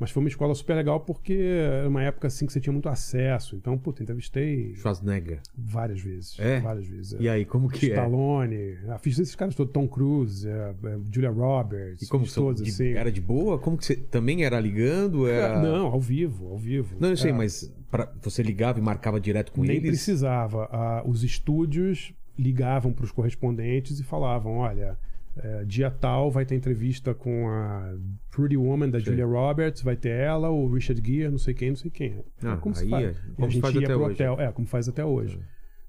Mas 0.00 0.10
foi 0.10 0.22
uma 0.22 0.28
escola 0.30 0.54
super 0.54 0.74
legal 0.74 0.98
porque 1.00 1.34
era 1.34 1.86
uma 1.88 2.02
época 2.02 2.26
assim 2.26 2.46
que 2.46 2.52
você 2.54 2.58
tinha 2.58 2.72
muito 2.72 2.88
acesso. 2.88 3.54
Então, 3.54 3.76
puta, 3.76 4.02
entrevistei 4.02 4.74
Schwarzenegger. 4.76 5.40
várias 5.56 6.00
vezes. 6.00 6.38
É? 6.40 6.58
Várias 6.60 6.86
vezes. 6.86 7.12
é. 7.12 7.22
E 7.22 7.28
aí, 7.28 7.44
como 7.44 7.68
que 7.68 7.86
é? 7.92 7.94
Stallone, 7.94 8.78
ah, 8.88 8.98
fiz 8.98 9.18
esses 9.18 9.34
caras 9.34 9.54
todos, 9.54 9.72
Tom 9.72 9.86
Cruise, 9.86 10.48
é, 10.48 10.52
é, 10.84 10.98
Julia 11.12 11.30
Roberts, 11.30 12.02
E 12.02 12.08
como 12.08 12.26
são- 12.26 12.44
todos 12.44 12.62
de- 12.62 12.70
assim. 12.70 12.92
Era 12.94 13.12
de 13.12 13.20
boa? 13.20 13.58
Como 13.58 13.76
que 13.76 13.84
você 13.84 13.94
também 13.94 14.42
era 14.42 14.58
ligando? 14.58 15.28
Era... 15.28 15.60
Não, 15.60 15.86
ao 15.88 16.00
vivo, 16.00 16.48
ao 16.48 16.56
vivo. 16.56 16.96
Não, 16.98 17.10
eu 17.10 17.16
sei, 17.16 17.30
É, 17.30 17.34
mas 17.34 17.70
pra- 17.90 18.10
você 18.22 18.42
ligava 18.42 18.78
e 18.78 18.82
marcava 18.82 19.20
direto 19.20 19.52
com 19.52 19.60
nem 19.62 19.76
eles? 19.76 19.90
precisava. 19.90 20.66
Ah, 20.72 21.02
os 21.06 21.22
estúdios 21.22 22.14
ligavam 22.38 22.90
para 22.90 23.04
os 23.04 23.12
correspondentes 23.12 24.00
e 24.00 24.02
falavam, 24.02 24.52
olha, 24.58 24.96
é, 25.36 25.64
dia 25.64 25.90
tal 25.90 26.30
vai 26.30 26.44
ter 26.44 26.54
entrevista 26.54 27.14
com 27.14 27.48
a 27.48 27.94
Pretty 28.30 28.56
Woman 28.56 28.90
da 28.90 28.98
Sei. 28.98 29.06
Julia 29.12 29.26
Roberts, 29.26 29.82
vai 29.82 29.96
ter 29.96 30.10
ela, 30.10 30.50
o 30.50 30.68
Richard 30.72 31.00
Gere, 31.04 31.30
não 31.30 31.38
sei 31.38 31.54
quem, 31.54 31.70
não 31.70 31.76
sei 31.76 31.90
quem. 31.90 32.24
Ah, 32.42 32.54
É 32.54 32.56
como 32.56 32.74
se 32.74 32.88
faz. 32.88 33.04
é- 33.04 33.14
como 33.34 33.46
a 33.46 33.50
gente 33.50 33.60
faz 33.62 33.74
ia 33.74 33.80
até 33.80 33.94
pro 33.94 34.02
hoje. 34.04 34.14
hotel, 34.14 34.40
é, 34.40 34.52
como 34.52 34.66
faz 34.66 34.88
até 34.88 35.04
hoje. 35.04 35.40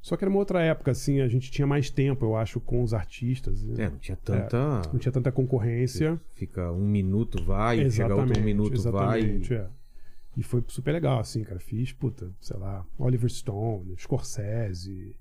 Só 0.01 0.17
que 0.17 0.23
era 0.23 0.29
uma 0.31 0.39
outra 0.39 0.61
época, 0.63 0.89
assim, 0.91 1.21
a 1.21 1.27
gente 1.27 1.51
tinha 1.51 1.67
mais 1.67 1.91
tempo, 1.91 2.25
eu 2.25 2.35
acho, 2.35 2.59
com 2.59 2.81
os 2.81 2.91
artistas. 2.91 3.63
É, 3.77 3.87
não 3.89 3.97
tinha 3.99 4.17
tanta... 4.17 4.81
Não 4.91 4.97
tinha 4.99 5.11
tanta 5.11 5.31
concorrência. 5.31 6.19
Fica 6.33 6.71
um 6.71 6.87
minuto, 6.87 7.43
vai, 7.43 7.75
chega 7.77 7.87
Exatamente, 7.87 8.19
outro 8.27 8.41
um 8.41 8.45
minuto, 8.45 8.73
exatamente, 8.73 9.49
vai. 9.53 9.57
é. 9.63 9.67
E 10.37 10.41
foi 10.43 10.63
super 10.67 10.91
legal, 10.93 11.19
assim, 11.19 11.43
cara. 11.43 11.59
Fiz, 11.59 11.91
puta, 11.91 12.31
sei 12.39 12.57
lá, 12.57 12.83
Oliver 12.97 13.29
Stone, 13.29 13.93
Scorsese, 13.97 15.15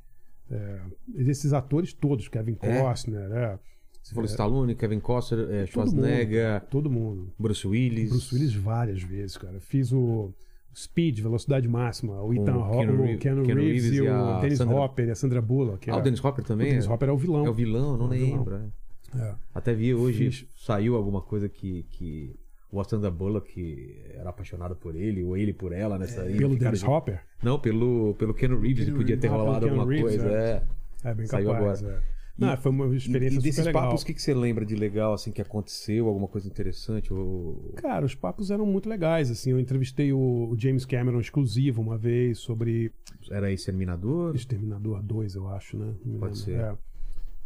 é, 0.51 0.81
esses 1.17 1.53
atores 1.53 1.93
todos, 1.93 2.29
Kevin 2.29 2.57
É? 2.63 2.81
Costner, 2.81 3.31
é. 3.33 3.59
Você 4.03 4.15
falou 4.15 4.27
Stallone, 4.29 4.75
Kevin 4.75 4.99
Costner, 5.01 5.49
é, 5.51 5.67
Schwarzenegger, 5.67 6.63
todo 6.71 6.91
mundo. 6.91 7.33
Bruce 7.39 7.67
Willis. 7.67 8.09
Bruce 8.11 8.35
Willis 8.35 8.55
várias 8.55 9.03
vezes, 9.03 9.37
cara. 9.37 9.61
Fiz 9.61 9.93
o 9.93 10.33
Speed, 10.75 11.21
Velocidade 11.21 11.69
Máxima, 11.69 12.21
o 12.23 12.33
Ethan 12.33 12.45
Keanu 12.71 13.05
o 13.15 13.19
Keanu 13.19 13.43
Reeves 13.45 13.85
Reeves 13.85 13.93
e 13.93 13.97
e 13.97 14.01
o 14.11 14.41
Dennis 14.41 14.59
Sandra- 14.59 14.77
Hopper 14.77 15.09
e 15.09 15.11
a 15.11 15.15
Sandra 15.15 15.43
Bullock. 15.43 15.91
Ah, 15.91 15.97
o 15.97 15.99
é. 15.99 16.03
Dennis 16.03 16.25
Hopper 16.25 16.45
também? 16.45 16.67
O 16.69 16.71
Dennis 16.71 16.87
é? 16.87 16.91
Hopper 16.91 17.09
é 17.09 17.13
o 17.13 17.17
vilão. 17.19 17.47
É 17.47 17.51
o 17.51 17.55
vilão, 17.55 17.97
não 17.97 18.07
É 18.13 18.17
lembro. 18.19 18.55
é. 18.57 19.19
É. 19.19 19.35
Até 19.55 19.75
vi 19.75 19.93
hoje, 19.93 20.31
Fiz. 20.31 20.47
saiu 20.57 20.95
alguma 20.95 21.21
coisa 21.21 21.49
que, 21.49 21.83
que 21.91 22.35
o 22.71 22.83
Sandra 22.85 23.11
Bullock 23.11 23.97
era 24.15 24.31
apaixonado 24.31 24.77
por 24.77 24.95
ele, 24.95 25.25
ou 25.25 25.37
ele 25.37 25.53
por 25.53 25.73
ela 25.73 25.99
nessa. 25.99 26.23
É, 26.23 26.37
Pelo 26.37 26.57
Dennis 26.57 26.81
de- 26.81 26.87
Hopper? 26.87 27.21
Não, 27.43 27.59
pelo, 27.59 28.15
pelo 28.15 28.33
Keanu 28.33 28.61
Reeves, 28.61 28.85
Keanu 28.85 28.99
podia 29.01 29.17
ter. 29.17 29.27
Ah, 29.27 29.33
rolado 29.33 29.67
alguma 29.67 29.85
Reeves, 29.85 30.03
coisa. 30.17 30.29
é. 30.31 30.63
É. 31.05 31.11
É 31.11 31.15
bem 31.15 31.27
Saiu 31.27 31.51
capaz. 31.51 31.83
agora. 31.83 32.03
Não, 32.41 32.57
foi 32.57 32.71
uma 32.73 32.97
experiência 32.97 33.37
e, 33.37 33.41
e 33.41 33.43
desses 33.43 33.67
legal. 33.67 33.83
papos, 33.83 34.03
o 34.03 34.07
que, 34.07 34.15
que 34.15 34.23
você 34.23 34.33
lembra 34.33 34.65
de 34.65 34.75
legal, 34.75 35.13
assim, 35.13 35.31
que 35.31 35.43
aconteceu? 35.43 36.09
Alguma 36.09 36.27
coisa 36.27 36.49
interessante? 36.49 37.13
Ou... 37.13 37.73
Cara, 37.77 38.07
os 38.07 38.15
papos 38.15 38.51
eram 38.51 38.65
muito 38.65 38.89
legais, 38.89 39.31
assim. 39.31 39.51
Eu 39.51 39.61
entrevistei 39.61 40.13
o, 40.13 40.55
James 40.57 40.87
Cameron 40.87 41.21
exclusivo 41.21 41.83
uma 41.83 41.99
vez 41.99 42.39
sobre 42.39 42.93
Era 43.31 43.53
Exterminador? 43.53 44.35
Exterminador 44.35 45.03
2, 45.03 45.35
eu 45.35 45.49
acho, 45.49 45.77
né? 45.77 45.95
Não 46.05 46.19
Pode 46.19 46.39
ser. 46.39 46.59
É. 46.59 46.75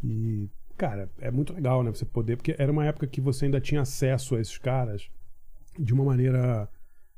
E, 0.03 0.49
cara, 0.77 1.09
é 1.19 1.29
muito 1.29 1.53
legal, 1.53 1.83
né? 1.83 1.91
Você 1.91 2.05
poder. 2.05 2.37
Porque 2.37 2.55
era 2.57 2.71
uma 2.71 2.85
época 2.85 3.05
que 3.05 3.19
você 3.19 3.45
ainda 3.45 3.59
tinha 3.59 3.81
acesso 3.81 4.35
a 4.35 4.39
esses 4.39 4.57
caras 4.57 5.09
de 5.77 5.93
uma 5.93 6.05
maneira 6.05 6.69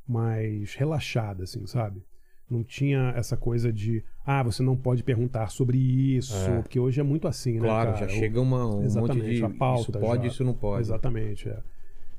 mais 0.07 0.73
relaxada, 0.73 1.43
assim, 1.43 1.65
sabe? 1.67 2.01
Não 2.49 2.63
tinha 2.63 3.11
essa 3.15 3.35
coisa 3.35 3.73
de, 3.73 4.03
ah, 4.25 4.41
você 4.41 4.63
não 4.63 4.77
pode 4.77 5.03
perguntar 5.03 5.49
sobre 5.49 5.77
isso, 5.77 6.33
É. 6.35 6.61
porque 6.61 6.79
hoje 6.79 6.99
é 6.99 7.03
muito 7.03 7.27
assim, 7.27 7.57
Claro, 7.59 7.91
né? 7.91 7.97
cara? 7.99 8.07
já 8.07 8.15
chega 8.19 8.39
uma, 8.39 8.65
um 8.65 8.71
monte 8.77 8.85
Exatamente, 8.85 9.35
de 9.35 9.43
a 9.43 9.49
pauta 9.49 9.81
isso 9.81 9.91
pode, 9.99 10.21
já. 10.23 10.27
isso 10.29 10.43
não 10.45 10.53
pode. 10.53 10.81
Exatamente, 10.81 11.49
é. 11.49 11.59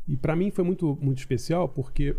E 0.06 0.16
para 0.16 0.36
mim 0.36 0.50
foi 0.50 0.64
muito, 0.64 0.98
muito 1.00 1.18
especial 1.18 1.68
porque 1.68 2.14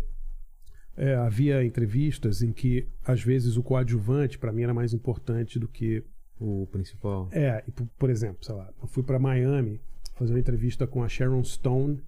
é, 0.96 1.14
havia 1.14 1.64
entrevistas 1.64 2.42
em 2.42 2.52
que, 2.52 2.86
às 3.04 3.22
vezes, 3.22 3.56
o 3.56 3.62
coadjuvante 3.62 4.38
para 4.38 4.52
mim 4.52 4.62
era 4.62 4.74
mais 4.74 4.92
importante 4.92 5.58
do 5.58 5.68
que. 5.68 6.02
O 6.42 6.66
principal. 6.72 7.28
É, 7.32 7.62
por- 7.98 8.08
exemplo, 8.08 8.42
sei 8.44 8.54
lá, 8.54 8.70
eu 8.80 8.88
fui 8.88 9.02
para 9.02 9.18
Miami 9.18 9.78
fazer 10.14 10.32
uma 10.32 10.40
entrevista 10.40 10.86
com 10.86 11.02
a 11.02 11.08
Sharon 11.08 11.44
Stone 11.44 12.02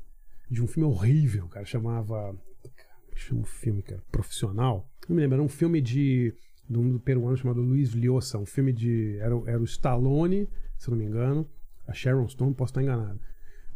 de 0.51 0.63
um 0.63 0.67
filme 0.67 0.89
horrível, 0.89 1.47
cara, 1.49 1.65
chamava. 1.67 2.35
Como 2.63 3.17
chama 3.17 3.43
o 3.43 3.45
filme, 3.45 3.83
cara? 3.83 4.03
Profissional. 4.11 4.89
Não 5.09 5.17
me 5.17 5.23
lembro, 5.23 5.37
era 5.37 5.43
um 5.43 5.49
filme 5.49 5.81
de. 5.81 6.35
de 6.69 6.79
um 6.79 6.99
peruano 6.99 7.37
chamado 7.37 7.61
Luiz 7.61 7.91
Liosa, 7.91 8.39
um 8.39 8.47
filme 8.47 8.73
de. 8.73 9.17
Era, 9.19 9.35
era 9.47 9.61
o 9.61 9.65
Stallone, 9.65 10.49
se 10.79 10.91
não 10.91 10.97
me 10.97 11.05
engano, 11.05 11.47
a 11.87 11.93
Sharon 11.93 12.29
Stone, 12.29 12.55
posso 12.55 12.71
estar 12.71 12.83
enganado. 12.83 13.21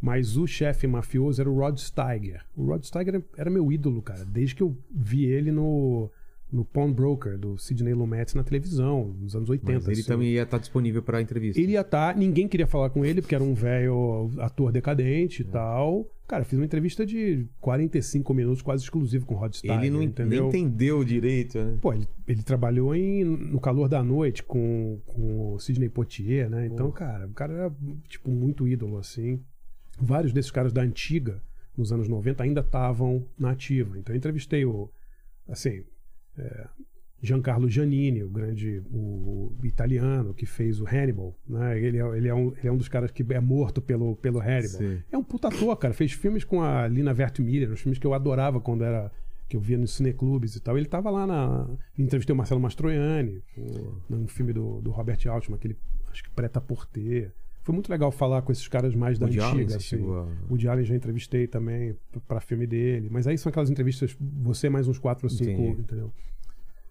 Mas 0.00 0.36
o 0.36 0.46
chefe 0.46 0.86
mafioso 0.86 1.40
era 1.40 1.50
o 1.50 1.58
Rod 1.58 1.78
Steiger. 1.78 2.44
O 2.54 2.66
Rod 2.66 2.84
Steiger 2.84 3.24
era 3.36 3.50
meu 3.50 3.72
ídolo, 3.72 4.02
cara, 4.02 4.24
desde 4.24 4.54
que 4.54 4.62
eu 4.62 4.76
vi 4.90 5.24
ele 5.24 5.50
no, 5.50 6.10
no 6.52 6.64
Pawn 6.64 6.92
Broker, 6.92 7.36
do 7.36 7.58
Sidney 7.58 7.92
Lumet 7.92 8.36
na 8.36 8.44
televisão, 8.44 9.14
nos 9.20 9.34
anos 9.34 9.50
80. 9.50 9.72
Mas 9.72 9.88
ele 9.88 10.00
assim. 10.00 10.08
também 10.08 10.28
ia 10.30 10.42
estar 10.44 10.58
disponível 10.58 11.02
para 11.02 11.20
entrevista. 11.20 11.60
Ele 11.60 11.72
ia 11.72 11.80
estar, 11.80 12.16
ninguém 12.16 12.46
queria 12.46 12.66
falar 12.66 12.88
com 12.90 13.04
ele, 13.04 13.20
porque 13.20 13.34
era 13.34 13.42
um 13.42 13.52
velho 13.54 14.30
ator 14.38 14.70
decadente 14.70 15.42
e 15.42 15.44
tal. 15.44 16.08
Cara, 16.28 16.44
fiz 16.44 16.58
uma 16.58 16.64
entrevista 16.64 17.04
de 17.06 17.46
45 17.60 18.32
minutos, 18.34 18.62
quase 18.62 18.82
exclusivo 18.84 19.26
com 19.26 19.34
o 19.34 19.38
Rod 19.38 19.54
Steiger. 19.54 19.80
Ele 19.80 19.90
não 19.90 20.02
en- 20.02 20.06
entendeu? 20.06 20.50
nem 20.50 20.62
entendeu 20.64 21.04
direito, 21.04 21.58
né? 21.58 21.78
Pô, 21.80 21.92
ele, 21.92 22.06
ele 22.26 22.42
trabalhou 22.42 22.94
em 22.94 23.22
No 23.24 23.60
Calor 23.60 23.88
da 23.88 24.02
Noite 24.02 24.42
com, 24.42 24.98
com 25.06 25.54
o 25.54 25.58
Sidney 25.60 25.88
Poitier, 25.88 26.48
né? 26.50 26.66
Então, 26.66 26.90
cara, 26.90 27.26
o 27.26 27.30
cara 27.32 27.52
era, 27.52 27.72
tipo, 28.08 28.30
muito 28.30 28.66
ídolo, 28.66 28.98
assim. 28.98 29.40
Vários 30.00 30.32
desses 30.32 30.50
caras 30.50 30.72
da 30.72 30.82
antiga, 30.82 31.40
nos 31.76 31.92
anos 31.92 32.08
90, 32.08 32.42
ainda 32.42 32.60
estavam 32.60 33.24
na 33.38 33.50
ativa. 33.50 33.96
Então, 33.98 34.12
eu 34.14 34.16
entrevistei 34.18 34.64
o, 34.64 34.90
assim, 35.48 35.84
é, 36.38 36.66
Giancarlo 37.22 37.68
Giannini, 37.68 38.22
o 38.22 38.28
grande 38.28 38.82
o, 38.90 39.52
italiano 39.64 40.34
que 40.34 40.46
fez 40.46 40.80
o 40.80 40.86
Hannibal, 40.86 41.34
né? 41.48 41.78
Ele 41.80 41.98
é, 41.98 42.16
ele 42.16 42.28
é, 42.28 42.34
um, 42.34 42.52
ele 42.56 42.68
é 42.68 42.72
um 42.72 42.76
dos 42.76 42.88
caras 42.88 43.10
que 43.10 43.24
é 43.30 43.40
morto 43.40 43.80
pelo, 43.80 44.16
pelo 44.16 44.38
Hannibal. 44.40 44.78
Sim. 44.78 45.02
É 45.10 45.16
um 45.16 45.24
puta 45.24 45.48
ator, 45.48 45.76
cara. 45.76 45.94
Fez 45.94 46.12
filmes 46.12 46.44
com 46.44 46.62
a 46.62 46.86
Lina 46.86 47.12
Wertmüller, 47.12 47.72
os 47.72 47.80
filmes 47.80 47.98
que 47.98 48.06
eu 48.06 48.14
adorava 48.14 48.60
quando 48.60 48.84
era 48.84 49.10
que 49.48 49.56
eu 49.56 49.60
via 49.60 49.78
nos 49.78 49.92
cineclubes 49.94 50.56
e 50.56 50.60
tal. 50.60 50.76
Ele 50.76 50.86
tava 50.86 51.10
lá 51.10 51.26
na. 51.26 51.68
Entrevistei 51.98 52.34
o 52.34 52.36
Marcelo 52.36 52.60
Mastroianni, 52.60 53.42
num 54.08 54.26
filme 54.28 54.52
do, 54.52 54.80
do 54.80 54.90
Robert 54.90 55.18
Altman, 55.26 55.56
aquele. 55.56 55.76
Acho 56.10 56.22
que 56.22 56.30
Preta 56.30 56.60
Porter. 56.60 57.32
Foi 57.66 57.74
muito 57.74 57.90
legal 57.90 58.12
falar 58.12 58.42
com 58.42 58.52
esses 58.52 58.68
caras 58.68 58.94
mais 58.94 59.18
da 59.18 59.26
Woody 59.26 59.40
antiga. 59.40 59.74
Assim. 59.76 59.96
a- 59.96 60.28
O 60.48 60.70
Allen 60.70 60.84
já 60.84 60.94
entrevistei 60.94 61.48
também 61.48 61.94
p- 62.12 62.20
pra 62.20 62.40
filme 62.40 62.64
dele. 62.64 63.08
Mas 63.10 63.26
aí 63.26 63.36
são 63.36 63.50
aquelas 63.50 63.68
entrevistas, 63.68 64.16
você 64.20 64.68
mais 64.70 64.86
uns 64.86 65.00
quatro 65.00 65.26
ou 65.26 65.30
cinco, 65.30 65.50
Entendi. 65.50 65.80
entendeu? 65.80 66.12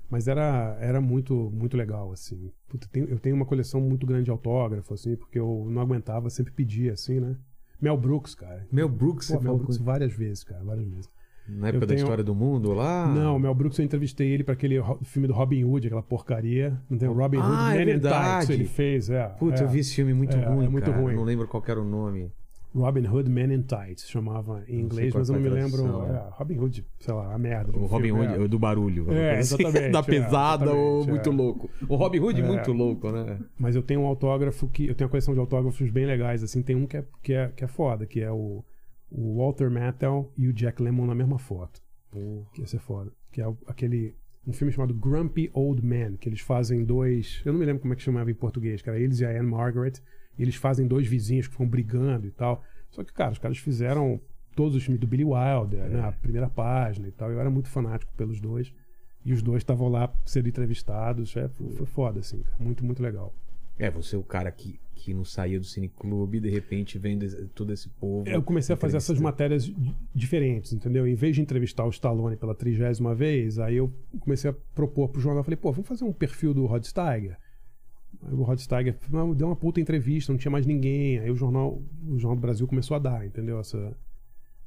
Mas 0.10 0.27
era, 0.27 0.77
era 0.81 0.99
muito, 0.99 1.49
muito 1.49 1.77
legal, 1.77 2.11
assim. 2.11 2.52
Puta, 2.68 2.89
tem- 2.91 3.06
eu 3.07 3.18
tenho 3.18 3.38
uma 3.38 3.45
coleção 3.45 3.80
muito 3.80 4.06
grande 4.06 4.26
de 4.26 4.31
autógrafos, 4.31 4.99
assim, 4.99 5.15
porque 5.15 5.39
eu 5.39 5.65
não 5.69 5.81
aguentava, 5.81 6.30
sempre 6.30 6.52
pedia, 6.52 6.91
assim, 6.91 7.22
né? 7.22 7.38
Mel 7.81 7.95
Brooks, 7.97 8.35
cara. 8.35 8.68
Mel 8.69 8.89
Brooks, 8.89 9.27
Pô, 9.31 9.39
Mel 9.39 9.57
Brooks 9.57 9.77
várias 9.77 10.11
vezes, 10.11 10.43
cara, 10.43 10.61
várias 10.61 10.89
vezes. 10.89 11.10
Na 11.47 11.67
época 11.69 11.84
eu 11.84 11.88
da 11.88 11.93
tenho- 11.93 11.97
história 12.03 12.23
do 12.23 12.34
mundo 12.35 12.73
lá? 12.73 13.07
Não, 13.13 13.35
o 13.35 13.39
Mel 13.39 13.53
Brooks 13.53 13.77
eu 13.80 13.85
entrevistei 13.85 14.30
ele 14.31 14.43
pra 14.43 14.53
aquele 14.53 14.81
filme 15.03 15.27
do 15.27 15.34
Robin 15.34 15.63
Hood, 15.63 15.88
aquela 15.88 16.03
porcaria. 16.03 16.77
Não 16.89 16.97
tem 16.97 17.07
o 17.07 17.13
Robin 17.13 17.38
Hood 17.38 17.49
Ah, 17.51 17.73
é 17.73 17.77
Men 17.77 17.84
in 17.84 17.85
verdade. 17.99 18.39
Tights, 18.47 18.49
ele 18.49 18.65
fez, 18.65 19.09
é. 19.09 19.27
Putz, 19.39 19.61
é. 19.61 19.63
eu 19.63 19.67
vi 19.67 19.80
esse 19.80 19.93
filme 19.95 20.13
muito 20.13 20.35
É, 20.35 20.41
é 20.41 20.45
ruim, 20.45 20.67
muito 20.67 20.89
cara. 20.89 21.01
ruim. 21.01 21.15
Não 21.15 21.23
lembro 21.23 21.47
qual 21.47 21.63
era 21.67 21.80
o 21.81 21.85
nome. 21.85 22.31
Robin 22.77 23.07
Hood 23.07 23.30
Men 23.30 23.53
in 23.53 23.61
Tights, 23.61 24.09
chamava 24.09 24.61
em 24.67 24.81
inglês, 24.81 25.13
mas 25.13 25.30
eu 25.30 25.35
não 25.35 25.41
me 25.41 25.47
lembro. 25.47 25.81
é, 26.11 26.27
Robin 26.31 26.57
Hood, 26.59 26.85
sei 26.99 27.13
lá, 27.13 27.34
a 27.34 27.38
merda. 27.38 27.72
O 27.72 27.85
Robin 27.85 28.07
filme, 28.07 28.27
Hood, 28.27 28.43
é. 28.43 28.47
do 28.49 28.59
barulho. 28.59 29.13
É, 29.13 29.38
assim. 29.39 29.55
exatamente, 29.63 29.91
da 29.93 29.99
é, 29.99 30.03
pesada 30.03 30.73
ou 30.73 30.97
exatamente, 30.97 31.09
muito 31.09 31.30
é. 31.30 31.34
louco. 31.34 31.69
O 31.88 31.95
Robin 31.95 32.19
Hood, 32.19 32.41
É. 32.41 32.43
muito 32.45 32.73
louco, 32.73 33.09
né? 33.13 33.39
Mas 33.57 33.77
eu 33.77 33.81
tenho 33.81 34.01
um 34.01 34.05
autógrafo 34.05 34.67
que. 34.67 34.88
Eu 34.88 34.93
tenho 34.93 35.05
uma 35.07 35.11
coleção 35.11 35.34
de 35.34 35.39
autógrafos 35.39 35.89
bem 35.89 36.05
legais, 36.05 36.43
assim. 36.43 36.61
Tem 36.61 36.76
um 36.76 36.85
que 36.85 36.97
é, 36.97 37.05
que 37.23 37.31
é, 37.34 37.47
que 37.55 37.63
é 37.63 37.67
foda, 37.67 38.05
que 38.05 38.19
é 38.19 38.30
o, 38.30 38.61
o 39.10 39.38
Walter 39.38 39.69
Matthau 39.69 40.32
e 40.38 40.48
o 40.48 40.53
Jack 40.53 40.82
Lemmon 40.82 41.06
na 41.06 41.15
mesma 41.15 41.38
foto. 41.38 41.82
Que 42.53 42.61
ia 42.61 42.68
ser 42.68 42.80
foda. 42.80 43.11
Que 43.32 43.41
é 43.41 43.53
aquele. 43.68 44.15
Um 44.48 44.53
filme 44.53 44.72
chamado 44.72 44.94
Grumpy 44.94 45.49
Old 45.53 45.84
Man, 45.84 46.18
que 46.18 46.30
eles 46.30 46.40
fazem 46.40 46.84
dois. 46.84 47.41
Eu 47.44 47.52
não 47.52 47.60
me 47.60 47.65
lembro 47.65 47.82
como 47.82 47.94
é 47.94 47.95
que 47.95 48.03
chamava 48.03 48.30
em 48.30 48.36
português, 48.36 48.82
cara. 48.82 48.99
Eles 48.99 49.19
e 49.19 49.26
a 49.26 49.30
Anne 49.30 49.49
Margaret. 49.49 49.94
E 50.38 50.41
eles 50.41 50.56
fazem 50.56 50.88
dois 50.88 51.07
vizinhos 51.07 51.48
que 51.48 51.53
ficam 51.53 51.68
brigando 51.68 52.27
e 52.27 52.32
tal. 52.32 52.64
Só 52.91 53.03
que, 53.03 53.11
cara, 53.11 53.32
os 53.32 53.40
caras 53.40 53.57
fizeram 53.57 54.22
todos 54.56 54.76
os 54.76 54.84
filmes 54.84 55.02
do 55.02 55.07
Billy 55.07 55.26
Wilder, 55.26 55.90
né? 55.90 56.02
A 56.02 56.11
primeira 56.11 56.49
página 56.49 57.07
e 57.07 57.11
tal. 57.11 57.32
Eu 57.32 57.40
era 57.40 57.49
muito 57.49 57.69
fanático 57.69 58.14
pelos 58.15 58.40
dois. 58.40 58.72
E 59.26 59.34
os 59.34 59.41
dois 59.41 59.57
estavam 59.57 59.88
lá 59.90 60.14
sendo 60.26 60.48
entrevistados. 60.48 61.36
É, 61.36 61.49
foi, 61.49 61.72
foi 61.72 61.86
foda, 61.88 62.19
assim, 62.19 62.44
cara. 62.44 62.57
Muito, 62.60 62.86
muito 62.86 63.02
legal. 63.02 63.34
É, 63.77 63.90
você 63.90 64.15
é 64.15 64.19
o 64.19 64.23
cara 64.23 64.52
que, 64.52 64.80
que 64.95 65.13
não 65.13 65.23
saía 65.26 65.59
do 65.59 65.65
cineclube, 65.65 66.39
de 66.39 66.49
repente 66.49 66.97
vendo 66.97 67.27
todo 67.49 67.72
esse 67.72 67.89
povo. 67.89 68.27
Eu 68.27 68.41
comecei 68.41 68.73
a 68.73 68.77
fazer 68.77 68.97
essas 68.97 69.19
matérias 69.19 69.65
di- 69.65 69.95
diferentes, 70.15 70.73
entendeu? 70.73 71.05
Em 71.05 71.13
vez 71.13 71.35
de 71.35 71.41
entrevistar 71.41 71.85
o 71.85 71.89
Stallone 71.89 72.35
pela 72.38 72.55
trigésima 72.55 73.13
vez, 73.13 73.59
aí 73.59 73.76
eu 73.76 73.93
comecei 74.19 74.49
a 74.49 74.53
propor 74.73 75.09
pro 75.09 75.22
jornal. 75.22 75.43
Falei, 75.43 75.57
pô, 75.57 75.72
vamos 75.72 75.88
fazer 75.88 76.05
um 76.05 76.13
perfil 76.13 76.53
do 76.53 76.65
Rod 76.65 76.84
Steiger? 76.85 77.38
Aí 78.23 78.34
o 78.34 78.41
Rod 78.43 78.57
Steiger 78.57 78.95
"Não, 79.11 79.34
deu 79.35 79.47
uma 79.47 79.55
puta 79.55 79.80
entrevista, 79.80 80.31
não 80.31 80.39
tinha 80.39 80.51
mais 80.51 80.65
ninguém. 80.65 81.19
Aí 81.19 81.30
o 81.30 81.35
jornal, 81.35 81.81
o 82.07 82.17
jornal 82.17 82.35
do 82.38 82.41
Brasil 82.41 82.65
começou 82.65 82.95
a 82.95 82.99
dar, 82.99 83.26
entendeu? 83.26 83.59
Essa, 83.59 83.95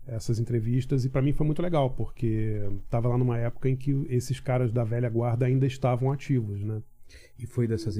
essas 0.06 0.38
entrevistas. 0.38 1.04
E 1.04 1.08
pra 1.08 1.22
mim 1.22 1.32
foi 1.32 1.46
muito 1.46 1.62
legal, 1.62 1.90
porque 1.90 2.60
tava 2.90 3.08
lá 3.08 3.16
numa 3.18 3.38
época 3.38 3.68
em 3.68 3.74
que 3.76 4.06
esses 4.10 4.38
caras 4.38 4.70
da 4.70 4.84
velha 4.84 5.08
guarda 5.08 5.46
ainda 5.46 5.66
estavam 5.66 6.12
ativos, 6.12 6.62
né? 6.62 6.82
E 7.38 7.46
foi 7.46 7.66
dessas, 7.66 7.96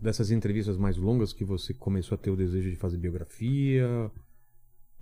dessas 0.00 0.30
entrevistas 0.30 0.76
mais 0.76 0.96
longas 0.96 1.32
que 1.32 1.44
você 1.44 1.72
começou 1.74 2.14
a 2.16 2.18
ter 2.18 2.30
o 2.30 2.36
desejo 2.36 2.70
de 2.70 2.76
fazer 2.76 2.98
biografia? 2.98 3.86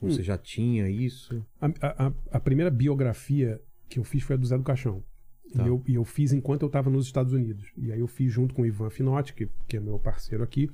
Hum. 0.01 0.09
Você 0.09 0.23
já 0.23 0.37
tinha 0.39 0.89
isso? 0.89 1.45
A, 1.61 1.67
a- 1.67 2.07
a- 2.09 2.13
a 2.33 2.41
primeira 2.41 2.71
biografia 2.71 3.61
que 3.89 3.99
eu 3.99 4.05
fiz 4.05 4.23
foi 4.23 4.35
a 4.35 4.39
do 4.39 4.47
Zé 4.47 4.57
do 4.57 4.65
Caixão. 4.65 5.03
Tá. 5.55 5.65
E, 5.65 5.69
eu, 5.69 5.83
e 5.87 5.95
eu 5.95 6.05
fiz 6.05 6.33
enquanto 6.33 6.63
eu 6.63 6.67
estava 6.67 6.89
nos 6.91 7.07
Estados 7.07 7.33
Unidos. 7.33 7.71
E 7.77 7.93
aí 7.93 8.01
eu 8.01 8.07
fiz 8.07 8.33
junto 8.33 8.55
com 8.55 8.63
o 8.63 8.67
Ivan 8.67 8.91
Finotti, 8.91 9.35
que, 9.35 9.49
que 9.69 9.77
é 9.77 9.81
meu 9.81 9.99
parceiro 9.99 10.43
aqui. 10.43 10.71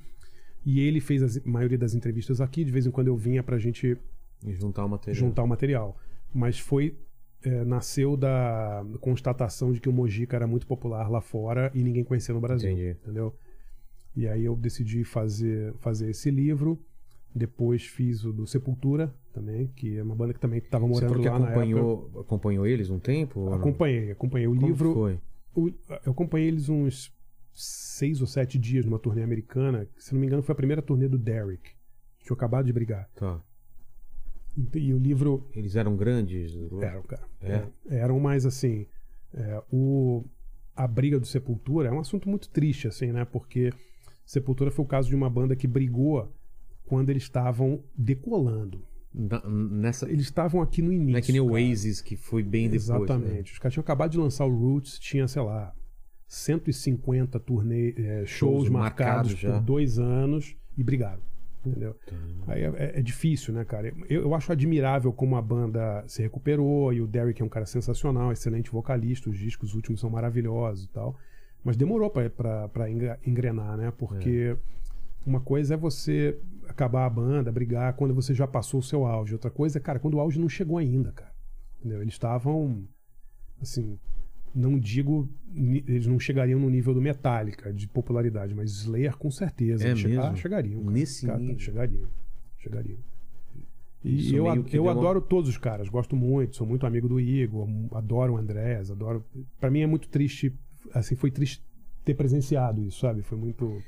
E 0.65 0.79
ele 0.79 0.99
fez 0.99 1.37
a 1.37 1.41
maioria 1.49 1.77
das 1.77 1.93
entrevistas 1.93 2.39
aqui. 2.41 2.63
De 2.63 2.71
vez 2.71 2.85
em 2.85 2.91
quando 2.91 3.07
eu 3.07 3.15
vinha 3.17 3.43
pra 3.43 3.57
gente 3.57 3.97
E 4.45 4.53
juntar 4.53 4.85
o 4.85 4.89
material. 4.89 5.15
juntar 5.15 5.43
o 5.43 5.47
material. 5.47 5.97
Mas 6.33 6.57
foi. 6.59 6.95
é, 7.43 7.63
nasceu 7.63 8.17
da 8.17 8.83
constatação 8.99 9.71
de 9.71 9.79
que 9.79 9.87
o 9.87 9.93
Mojica 9.93 10.35
era 10.35 10.45
muito 10.47 10.65
popular 10.67 11.09
lá 11.09 11.21
fora 11.21 11.71
e 11.73 11.81
ninguém 11.83 12.03
conhecia 12.03 12.33
no 12.33 12.41
Brasil. 12.41 12.69
Entendi. 12.71 12.91
Entendeu? 13.03 13.33
E 14.15 14.27
aí 14.27 14.43
eu 14.45 14.55
decidi 14.55 15.03
fazer, 15.03 15.73
fazer 15.79 16.09
esse 16.09 16.29
livro. 16.31 16.79
Depois 17.33 17.85
fiz 17.85 18.25
o 18.25 18.33
do 18.33 18.47
Sepultura 18.47 19.13
também, 19.33 19.67
que 19.75 19.97
é 19.97 20.03
uma 20.03 20.15
banda 20.15 20.33
que 20.33 20.39
também 20.39 20.57
estava 20.59 20.87
morando 20.87 21.13
lá 21.13 21.17
na 21.19 21.45
época. 21.45 21.49
acompanhou, 21.51 22.11
acompanhou 22.21 22.65
eles 22.67 22.89
um 22.89 22.97
tempo? 22.99 23.53
Acompanhei, 23.53 24.11
acompanhei 24.11 24.47
o 24.47 24.55
Como 24.55 24.67
livro. 24.67 24.93
foi? 24.93 25.19
o- 25.55 25.69
eu 26.05 26.11
acompanhei 26.11 26.47
eles 26.47 26.69
uns 26.69 27.13
seis 27.53 28.19
ou 28.21 28.25
sete 28.27 28.57
dias 28.57 28.83
numa 28.85 28.97
turnê 28.97 29.21
americana. 29.21 29.85
que, 29.95 30.03
Se 30.03 30.13
não 30.13 30.19
me 30.21 30.25
engano, 30.27 30.41
foi 30.41 30.53
a 30.53 30.55
primeira 30.55 30.81
turnê 30.81 31.07
do 31.07 31.17
Derek. 31.19 31.71
Tinha 32.23 32.33
acabado 32.33 32.65
de 32.65 32.73
brigar. 32.73 33.07
Tá. 33.15 33.39
E 34.75 34.93
o 34.93 34.97
livro. 34.97 35.47
Eles 35.55 35.75
eram 35.75 35.95
grandes? 35.95 36.53
Eram, 36.81 37.03
cara. 37.03 37.23
É? 37.41 37.63
Eram 37.89 38.19
mais 38.19 38.45
assim. 38.45 38.87
é, 39.33 39.61
o, 39.71 40.25
a 40.75 40.87
briga 40.87 41.19
do 41.19 41.25
Sepultura 41.27 41.89
é 41.89 41.91
um 41.91 41.99
assunto 41.99 42.27
muito 42.27 42.49
triste, 42.49 42.87
assim, 42.87 43.11
né? 43.11 43.23
Porque 43.25 43.71
Sepultura 44.29 44.69
foi 44.69 44.85
o 44.85 44.87
caso 44.87 45.09
de 45.09 45.15
uma 45.15 45.27
banda 45.27 45.55
que 45.55 45.65
brigou 45.65 46.31
quando 46.85 47.09
eles 47.09 47.23
estavam 47.23 47.83
decolando. 47.97 48.83
Na- 49.11 49.41
nessa... 49.49 50.07
Eles 50.07 50.25
estavam 50.25 50.61
aqui 50.61 50.83
no 50.83 50.93
início. 50.93 51.13
Não 51.13 51.17
é 51.17 51.21
que 51.23 51.31
nem 51.31 51.41
o. 51.41 51.49
Oasis, 51.53 51.99
que 51.99 52.15
foi 52.15 52.43
bem 52.43 52.69
depois. 52.69 52.87
né? 52.89 52.95
Exatamente. 52.97 53.53
Os 53.53 53.57
caras 53.57 53.73
tinham 53.73 53.81
acabado 53.81 54.11
de 54.11 54.19
lançar 54.19 54.45
o 54.45 54.55
Roots, 54.55 54.99
tinha, 54.99 55.27
sei 55.27 55.41
lá, 55.41 55.73
150 56.27 57.39
turnê, 57.39 57.89
é, 57.97 58.25
shows, 58.27 58.29
Shows 58.67 58.69
marcados 58.69 59.33
por 59.33 59.61
dois 59.61 59.97
anos 59.97 60.55
e 60.77 60.83
brigaram. 60.83 61.21
Entendeu? 61.65 61.95
Aí 62.47 62.61
é, 62.61 62.67
é- 62.67 62.99
é 62.99 63.01
difícil, 63.01 63.51
né, 63.53 63.65
cara? 63.65 63.91
Eu, 64.07 64.21
eu 64.21 64.35
acho 64.35 64.51
admirável 64.51 65.11
como 65.11 65.35
a 65.37 65.41
banda 65.41 66.03
se 66.07 66.21
recuperou 66.21 66.93
e 66.93 67.01
o 67.01 67.07
Derek 67.07 67.41
é 67.41 67.45
um 67.45 67.49
cara 67.49 67.65
sensacional, 67.65 68.31
excelente 68.31 68.71
vocalista, 68.71 69.29
os 69.29 69.37
discos 69.39 69.73
últimos 69.73 69.99
são 69.99 70.09
maravilhosos 70.09 70.85
e 70.85 70.89
tal. 70.89 71.17
Mas 71.63 71.75
demorou 71.77 72.11
engra- 72.89 73.19
engrenar, 73.25 73.77
né? 73.77 73.91
Porque 73.91 74.55
uma 75.25 75.39
coisa 75.41 75.73
é 75.73 75.77
você 75.77 76.37
acabar 76.67 77.05
a 77.05 77.09
banda, 77.09 77.51
brigar 77.51 77.93
quando 77.93 78.13
você 78.13 78.33
já 78.33 78.47
passou 78.47 78.79
o 78.79 78.83
seu 78.83 79.05
auge. 79.05 79.33
Outra 79.33 79.49
coisa 79.51 79.77
é, 79.77 79.81
cara, 79.81 79.99
quando 79.99 80.15
o 80.15 80.19
auge 80.19 80.39
não 80.39 80.47
chegou 80.49 80.77
ainda, 80.77 81.11
cara. 81.11 81.31
Entendeu? 81.79 82.01
Eles 82.01 82.13
estavam 82.13 82.83
assim, 83.61 83.97
não 84.55 84.79
digo, 84.79 85.27
eles 85.53 86.07
não 86.07 86.19
chegariam 86.19 86.59
no 86.59 86.69
nível 86.69 86.93
do 86.93 87.01
Metallica 87.01 87.73
de 87.73 87.87
popularidade, 87.87 88.53
mas 88.55 88.71
Slayer 88.71 89.17
com 89.17 89.29
certeza. 89.29 89.85
É 89.85 89.89
eles 89.89 90.01
che- 90.01 90.07
mesmo? 90.07 90.37
Chegariam. 90.37 90.79
cara. 90.81 90.91
Nesse 90.91 91.25
Cara, 91.25 91.39
nível? 91.39 91.59
Chegariam. 91.59 92.07
Chegariam. 92.57 92.97
E 94.03 94.33
eu, 94.33 94.47
eu 94.47 94.63
deu 94.63 94.83
uma- 94.83 94.91
adoro 94.91 95.19
todos 95.19 95.49
os 95.49 95.57
caras, 95.57 95.89
gosto 95.89 96.15
muito, 96.15 96.55
sou 96.55 96.65
muito 96.65 96.85
amigo 96.85 97.09
do 97.09 97.19
Igor, 97.19 97.67
adoro 97.91 98.33
o 98.33 98.37
Andrés, 98.37 98.89
adoro. 98.89 99.25
Pra 99.59 99.69
mim 99.69 99.81
é 99.81 99.87
muito 99.87 100.07
triste, 100.07 100.53
assim, 100.93 101.15
foi 101.15 101.31
triste 101.31 101.63
ter 102.03 102.13
presenciado 102.13 102.83
isso, 102.83 102.99
sabe? 102.99 103.21
Foi 103.21 103.37
muito. 103.37 103.81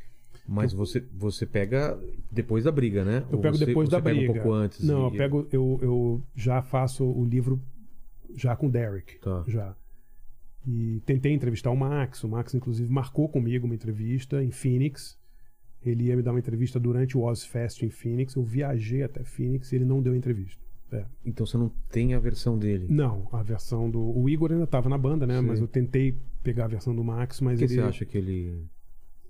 Mas 0.47 0.73
você, 0.73 0.99
você 1.13 1.45
pega 1.45 1.97
depois 2.31 2.63
da 2.63 2.71
briga, 2.71 3.05
né? 3.05 3.25
Eu 3.29 3.37
Ou 3.37 3.41
pego 3.41 3.57
você- 3.57 3.65
depois 3.65 3.87
você 3.89 3.95
da 3.95 4.01
pega 4.01 4.15
briga. 4.17 4.31
um 4.31 4.35
pouco 4.35 4.51
antes. 4.53 4.83
Não, 4.83 5.03
e- 5.03 5.11
eu 5.13 5.17
pego, 5.17 5.47
eu, 5.51 5.79
eu 5.81 6.23
já 6.35 6.61
faço 6.61 7.05
o 7.05 7.23
livro 7.23 7.61
já 8.35 8.55
com 8.55 8.67
o 8.67 8.69
Derek. 8.71 9.19
Tá. 9.19 9.43
Já. 9.47 9.75
E 10.67 11.01
tentei 11.05 11.31
entrevistar 11.33 11.71
o 11.71 11.75
Max. 11.75 12.23
O 12.23 12.27
Max, 12.29 12.53
inclusive, 12.53 12.91
marcou 12.91 13.27
comigo 13.29 13.65
uma 13.65 13.75
entrevista 13.75 14.43
em 14.43 14.51
Phoenix. 14.51 15.17
Ele 15.83 16.05
ia 16.05 16.15
me 16.15 16.21
dar 16.21 16.31
uma 16.31 16.39
entrevista 16.39 16.79
durante 16.79 17.17
o 17.17 17.21
Ozfest 17.23 17.81
em 17.83 17.89
Phoenix. 17.89 18.35
Eu 18.35 18.43
viajei 18.43 19.01
até 19.03 19.23
Phoenix 19.23 19.71
e 19.71 19.75
ele 19.75 19.85
não 19.85 20.01
deu 20.01 20.15
entrevista. 20.15 20.61
É. 20.91 21.05
Então 21.25 21.45
você 21.45 21.57
não 21.57 21.71
tem 21.89 22.13
a 22.13 22.19
versão 22.19 22.57
dele. 22.57 22.85
Não, 22.89 23.27
a 23.31 23.41
versão 23.41 23.89
do. 23.89 23.99
O 24.01 24.29
Igor 24.29 24.51
ainda 24.51 24.65
estava 24.65 24.89
na 24.89 24.97
banda, 24.97 25.25
né? 25.25 25.39
Sim. 25.39 25.47
Mas 25.47 25.59
eu 25.59 25.67
tentei 25.67 26.17
pegar 26.43 26.65
a 26.65 26.67
versão 26.67 26.93
do 26.95 27.03
Max, 27.03 27.39
mas 27.39 27.59
que 27.59 27.65
ele. 27.65 27.73
você 27.75 27.81
acha 27.81 28.05
que 28.05 28.17
ele. 28.17 28.65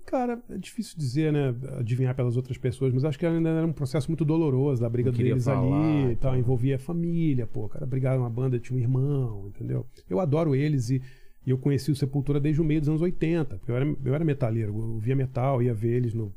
Cara, 0.04 0.42
é 0.50 0.58
difícil 0.58 0.98
dizer, 0.98 1.32
né? 1.32 1.54
Adivinhar 1.78 2.14
pelas 2.14 2.36
outras 2.36 2.58
pessoas, 2.58 2.92
mas 2.92 3.04
acho 3.04 3.18
que 3.18 3.24
ainda 3.24 3.48
era 3.48 3.66
um 3.66 3.72
processo 3.72 4.10
muito 4.10 4.24
doloroso 4.24 4.82
da 4.82 4.88
briga 4.88 5.12
deles 5.12 5.44
falar 5.44 5.80
ali 5.80 6.12
e 6.12 6.16
tal. 6.16 6.32
tal. 6.32 6.38
Envolvia 6.38 6.76
a 6.76 6.78
família, 6.78 7.46
pô. 7.46 7.68
Cara, 7.68 7.86
brigaram 7.86 8.20
uma 8.22 8.30
banda, 8.30 8.58
tinha 8.58 8.76
um 8.76 8.80
irmão, 8.80 9.46
entendeu? 9.48 9.86
Eu 10.10 10.18
adoro 10.18 10.54
eles 10.56 10.90
e, 10.90 11.00
e 11.46 11.50
eu 11.50 11.56
conheci 11.56 11.90
o 11.92 11.96
Sepultura 11.96 12.40
desde 12.40 12.60
o 12.60 12.64
meio 12.64 12.80
dos 12.80 12.88
anos 12.88 13.00
80. 13.00 13.56
porque 13.58 13.70
Eu 13.70 13.76
era, 13.76 13.96
eu 14.04 14.14
era 14.14 14.24
metaleiro, 14.24 14.76
eu 14.76 14.98
via 14.98 15.14
metal, 15.14 15.62
ia 15.62 15.72
ver 15.72 15.94
eles 15.94 16.12
no, 16.12 16.34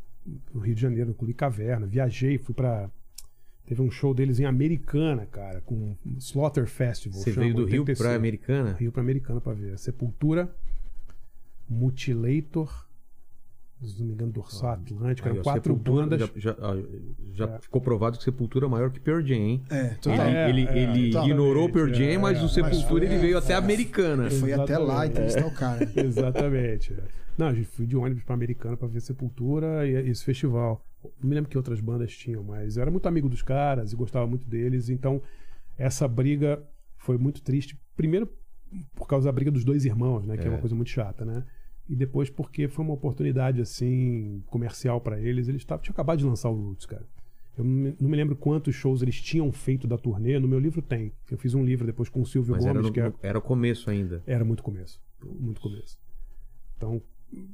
no 0.53 0.61
Rio 0.61 0.75
de 0.75 0.81
Janeiro, 0.81 1.09
no 1.09 1.15
Clube 1.15 1.33
Caverna. 1.33 1.87
Viajei, 1.87 2.37
fui 2.37 2.53
pra. 2.53 2.89
Teve 3.65 3.81
um 3.81 3.89
show 3.89 4.13
deles 4.13 4.39
em 4.39 4.45
Americana, 4.45 5.25
cara, 5.25 5.59
com 5.61 5.95
Slaughter 6.19 6.67
Festival. 6.67 7.19
Você 7.19 7.31
chama, 7.31 7.43
veio 7.45 7.55
do 7.55 7.65
Rio 7.65 7.81
85. 7.81 7.97
pra 8.03 8.15
Americana? 8.15 8.73
Rio 8.79 8.91
pra 8.91 9.01
Americana 9.01 9.41
pra 9.41 9.53
ver. 9.53 9.77
Sepultura, 9.79 10.53
Mutilator, 11.67 12.85
se 13.83 13.99
não 13.99 14.07
me 14.07 14.13
engano, 14.13 14.31
Dorsal 14.31 14.69
Atlântico. 14.71 15.27
Aí, 15.27 15.31
Eram 15.33 15.41
ó, 15.41 15.43
quatro 15.43 15.73
Sepultura, 15.73 16.03
bandas. 16.07 16.19
Já, 16.19 16.29
já, 16.35 16.51
ah, 16.61 16.83
já 17.33 17.45
É. 17.45 17.59
ficou 17.59 17.81
provado 17.81 18.17
que 18.17 18.23
Sepultura 18.23 18.65
é 18.65 18.69
maior 18.69 18.91
que 18.91 18.99
Pearl 18.99 19.21
Jam, 19.25 19.35
hein? 19.35 19.63
É, 19.69 19.79
Ele, 19.87 19.95
total. 19.95 20.25
É, 20.27 20.49
ele, 20.49 20.67
é, 20.67 20.77
ele 20.83 21.07
ignorou 21.09 21.67
o 21.67 21.71
Pearl 21.71 21.91
Jam, 21.93 22.05
é, 22.05 22.17
mas 22.17 22.37
é. 22.39 22.43
o 22.43 22.47
Sepultura 22.49 23.03
Mas 23.03 23.11
ele 23.11 23.19
foi- 23.19 23.19
veio 23.19 23.37
até 23.37 23.53
é. 23.53 23.55
Americana. 23.55 24.29
Foi 24.29 24.53
até 24.53 24.77
lá 24.77 25.05
entrevistar 25.07 25.45
o 25.47 25.51
cara. 25.51 25.89
Exatamente. 25.99 26.93
é. 26.93 27.03
Não, 27.37 27.47
a 27.47 27.53
gente 27.53 27.67
fui 27.67 27.85
de 27.85 27.97
ônibus 27.97 28.23
pra 28.23 28.33
Americana 28.33 28.77
pra 28.77 28.87
ver 28.87 29.01
Sepultura 29.01 29.85
e 29.87 30.09
esse 30.09 30.23
festival. 30.23 30.85
Não 31.21 31.29
me 31.29 31.35
lembro 31.35 31.49
que 31.49 31.57
outras 31.57 31.79
bandas 31.79 32.15
tinham, 32.15 32.43
mas 32.43 32.77
eu 32.77 32.81
era 32.81 32.91
muito 32.91 33.07
amigo 33.07 33.27
dos 33.29 33.41
caras 33.41 33.91
e 33.91 33.95
gostava 33.95 34.25
muito 34.27 34.47
deles. 34.47 34.89
Então, 34.89 35.21
essa 35.77 36.07
briga 36.07 36.61
foi 36.97 37.17
muito 37.17 37.41
triste. 37.41 37.77
Primeiro, 37.95 38.27
por 38.95 39.07
causa 39.07 39.25
da 39.25 39.31
briga 39.31 39.51
dos 39.51 39.63
dois 39.63 39.85
irmãos, 39.85 40.25
né? 40.25 40.37
Que 40.37 40.43
é, 40.43 40.47
É. 40.47 40.49
uma 40.49 40.59
coisa 40.59 40.75
muito 40.75 40.89
chata, 40.89 41.23
né? 41.25 41.43
E 41.87 41.95
depois 41.95 42.29
porque 42.29 42.67
foi 42.67 42.83
uma 42.83 42.93
oportunidade, 42.93 43.61
assim, 43.61 44.41
comercial 44.47 44.99
pra 44.99 45.19
eles. 45.19 45.47
Eles 45.47 45.63
tavam, 45.63 45.83
tinham 45.83 45.93
acabado 45.93 46.17
de 46.19 46.25
lançar 46.25 46.49
o 46.49 46.53
Roots, 46.55 46.85
cara. 46.85 47.05
Eu 47.57 47.63
não 47.63 48.09
me, 48.09 48.17
lembro 48.17 48.35
quantos 48.35 48.75
shows 48.75 49.01
eles 49.01 49.21
tinham 49.21 49.49
feito 49.51 49.87
da 49.87 49.97
turnê. 49.97 50.37
No 50.39 50.47
meu 50.47 50.59
livro 50.59 50.81
tem. 50.81 51.13
Eu 51.31 51.37
fiz 51.37 51.53
um 51.53 51.63
livro 51.63 51.85
depois 51.85 52.09
com 52.09 52.21
o 52.21 52.25
Silvio 52.25 52.53
Mas 52.53 52.65
era, 52.65 52.73
Gomes, 52.73 52.87
no- 52.87 52.93
que 52.93 52.99
é 52.99 53.13
era 53.21 53.37
o 53.37 53.41
começo 53.41 53.89
ainda. 53.89 54.21
era 54.27 54.43
muito 54.43 54.61
começo. 54.61 54.99
Muito 55.23 55.61
começo. 55.61 55.97
Então, 56.75 57.01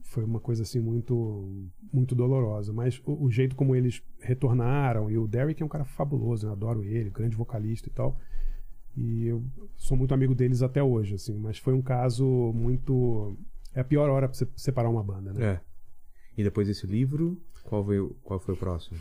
foi 0.03 0.23
uma 0.23 0.39
coisa 0.39 0.63
assim 0.63 0.79
muito 0.79 1.69
muito 1.91 2.13
dolorosa. 2.15 2.71
Mas 2.73 3.01
o, 3.05 3.25
o 3.25 3.31
jeito 3.31 3.55
como 3.55 3.75
eles 3.75 4.01
retornaram, 4.19 5.09
e 5.09 5.17
o 5.17 5.27
Derek 5.27 5.61
é 5.61 5.65
um 5.65 5.69
cara 5.69 5.85
fabuloso, 5.85 6.47
eu 6.47 6.51
adoro 6.51 6.83
ele, 6.83 7.09
grande 7.09 7.35
vocalista 7.35 7.87
e 7.89 7.91
tal. 7.91 8.17
E 8.95 9.27
eu 9.27 9.43
sou 9.77 9.95
muito 9.97 10.13
amigo 10.13 10.35
deles 10.35 10.61
até 10.61 10.83
hoje, 10.83 11.15
assim. 11.15 11.37
Mas 11.37 11.57
foi 11.57 11.73
um 11.73 11.81
caso 11.81 12.25
muito. 12.53 13.37
É 13.73 13.79
a 13.79 13.83
pior 13.85 14.09
hora 14.09 14.27
pra 14.27 14.37
você 14.37 14.47
separar 14.57 14.89
uma 14.89 15.03
banda, 15.03 15.31
né? 15.33 15.45
É. 15.45 15.61
E 16.37 16.43
depois 16.43 16.67
desse 16.67 16.85
livro, 16.87 17.41
qual, 17.63 17.83
veio, 17.83 18.15
qual 18.23 18.39
foi 18.39 18.53
o 18.53 18.57
próximo? 18.57 18.97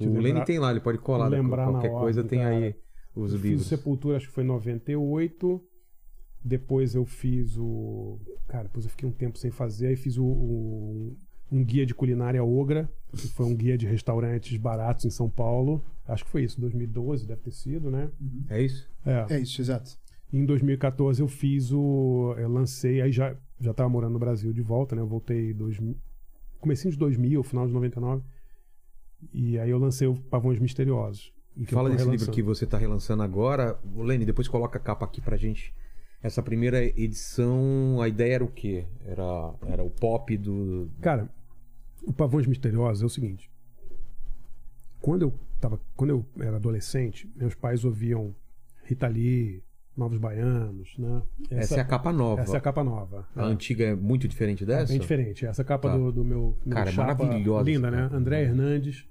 O 0.00 0.04
eu 0.04 0.10
Lenny 0.10 0.22
lembrar- 0.24 0.44
tem 0.44 0.58
lá, 0.58 0.70
ele 0.72 0.80
pode 0.80 0.98
colar. 0.98 1.30
né? 1.30 1.36
lembrar 1.36 1.70
Qualquer 1.70 1.90
coisa 1.92 2.24
tem 2.24 2.44
aí 2.44 2.72
cara. 2.72 2.84
os 3.14 3.32
eu 3.32 3.38
fiz 3.38 3.44
o 3.44 3.48
livros. 3.48 3.66
Sepultura, 3.68 4.16
acho 4.16 4.26
que 4.28 4.32
foi 4.34 4.42
em 4.42 4.48
98. 4.48 5.62
Depois 6.44 6.94
eu 6.94 7.04
fiz 7.06 7.56
o. 7.56 8.18
Cara, 8.48 8.64
depois 8.64 8.84
eu 8.84 8.90
fiquei 8.90 9.08
um 9.08 9.12
tempo 9.12 9.38
sem 9.38 9.50
fazer. 9.50 9.86
Aí 9.86 9.96
fiz 9.96 10.18
o, 10.18 10.24
o- 10.24 11.16
um 11.50 11.64
guia 11.64 11.86
de 11.86 11.94
culinária 11.94 12.42
Ogra, 12.44 12.90
que 13.12 13.28
foi 13.28 13.46
um 13.46 13.54
guia 13.56 13.78
de 13.78 13.86
restaurantes 13.86 14.56
baratos 14.58 15.04
em 15.06 15.10
São 15.10 15.28
Paulo. 15.30 15.82
Acho 16.06 16.24
que 16.24 16.30
foi 16.30 16.44
isso, 16.44 16.60
2012 16.60 17.26
deve 17.26 17.40
ter 17.40 17.52
sido, 17.52 17.90
né? 17.90 18.10
É 18.50 18.60
isso? 18.60 18.90
É. 19.06 19.34
É 19.36 19.40
isso, 19.40 19.60
exato. 19.60 19.96
Em 20.32 20.44
2014 20.44 21.22
eu 21.22 21.28
fiz 21.28 21.72
o. 21.72 22.34
Eu 22.36 22.48
lancei, 22.50 23.00
aí 23.00 23.10
já, 23.12 23.34
já 23.60 23.72
tava 23.72 23.88
morando 23.88 24.12
no 24.14 24.18
Brasil 24.18 24.52
de 24.52 24.60
volta, 24.62 24.94
né? 24.94 25.00
Eu 25.00 25.06
voltei 25.06 25.50
em 25.52 25.54
2000, 25.54 25.96
comecinho 26.60 26.92
de 26.92 26.98
2000, 26.98 27.42
final 27.42 27.66
de 27.66 27.72
99. 27.72 28.22
E 29.32 29.58
aí 29.58 29.70
eu 29.70 29.78
lancei 29.78 30.06
o 30.06 30.14
Pavões 30.14 30.58
Misteriosos. 30.58 31.32
E 31.56 31.64
fala 31.66 31.88
desse 31.88 32.04
livro 32.10 32.26
que 32.34 32.42
você 32.42 32.66
tá 32.66 32.76
relançando 32.76 33.22
agora. 33.22 33.78
O 33.96 34.02
Lenny, 34.02 34.24
depois 34.26 34.48
coloca 34.48 34.76
a 34.78 34.80
capa 34.82 35.04
aqui 35.06 35.20
pra 35.20 35.36
gente. 35.36 35.72
Essa 36.24 36.42
primeira 36.42 36.82
edição, 36.82 38.00
a 38.00 38.08
ideia 38.08 38.36
era 38.36 38.44
o 38.44 38.48
quê? 38.48 38.86
Era, 39.04 39.54
era 39.66 39.84
o 39.84 39.90
pop 39.90 40.34
do. 40.38 40.90
Cara, 41.02 41.28
o 42.02 42.14
Pavões 42.14 42.46
Misteriosos 42.46 43.02
é 43.02 43.06
o 43.06 43.10
seguinte. 43.10 43.50
Quando 45.02 45.22
eu, 45.26 45.34
tava, 45.60 45.78
quando 45.94 46.10
eu 46.10 46.26
era 46.40 46.56
adolescente, 46.56 47.30
meus 47.36 47.54
pais 47.54 47.84
ouviam 47.84 48.34
Rita 48.84 49.06
Lee, 49.06 49.62
Novos 49.94 50.16
Baianos, 50.18 50.96
né? 50.98 51.22
Essa, 51.50 51.76
é 51.76 51.80
a 51.80 51.84
capa 51.84 52.10
nova. 52.10 52.40
essa 52.40 52.56
é 52.56 52.58
a 52.58 52.60
capa 52.62 52.82
nova. 52.82 53.28
A 53.36 53.42
É. 53.42 53.44
antiga 53.44 53.84
é 53.84 53.94
muito 53.94 54.26
diferente 54.26 54.64
É 54.64 54.66
dessa? 54.66 54.92
bem 54.92 54.98
diferente. 55.00 55.44
Essa 55.44 55.62
capa 55.62 55.90
Tá. 55.90 55.96
do, 55.96 56.10
do 56.10 56.24
meu, 56.24 56.56
meu 56.64 56.74
Cara, 56.74 56.88
é 56.88 56.92
chapa, 56.92 57.22
maravilhosa 57.22 57.70
Linda, 57.70 57.88
essa 57.88 57.96
né? 58.08 58.08
André 58.16 58.42
Hernandes. 58.44 59.06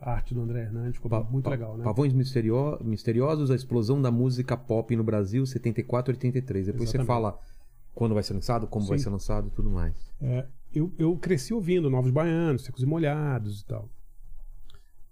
A 0.00 0.12
arte 0.12 0.32
do 0.34 0.40
André 0.40 0.60
Hernandes 0.62 0.96
ficou 0.96 1.10
Pa- 1.10 1.22
muito 1.22 1.44
pa- 1.44 1.50
legal, 1.50 1.76
né? 1.76 1.82
Pavões 1.84 2.12
misterio- 2.12 2.78
Misteriosos, 2.82 3.50
a 3.50 3.54
explosão 3.56 4.00
da 4.00 4.10
música 4.10 4.56
pop 4.56 4.94
no 4.94 5.02
Brasil, 5.02 5.44
74 5.44 6.12
83. 6.14 6.66
Depois 6.66 6.88
você 6.90 6.96
Exatamente. 6.96 7.06
fala 7.08 7.38
quando 7.94 8.14
vai 8.14 8.22
ser 8.22 8.34
lançado, 8.34 8.66
como 8.68 8.86
vai 8.86 8.98
Sim. 8.98 9.04
ser 9.04 9.10
lançado 9.10 9.48
e 9.48 9.50
tudo 9.50 9.68
mais. 9.68 9.94
É, 10.20 10.46
eu, 10.72 10.92
eu 10.96 11.16
cresci 11.18 11.52
ouvindo 11.52 11.90
Novos 11.90 12.10
Baianos, 12.12 12.62
Secos 12.64 12.82
e 12.82 12.86
Molhados 12.86 13.62
e 13.62 13.66
tal. 13.66 13.90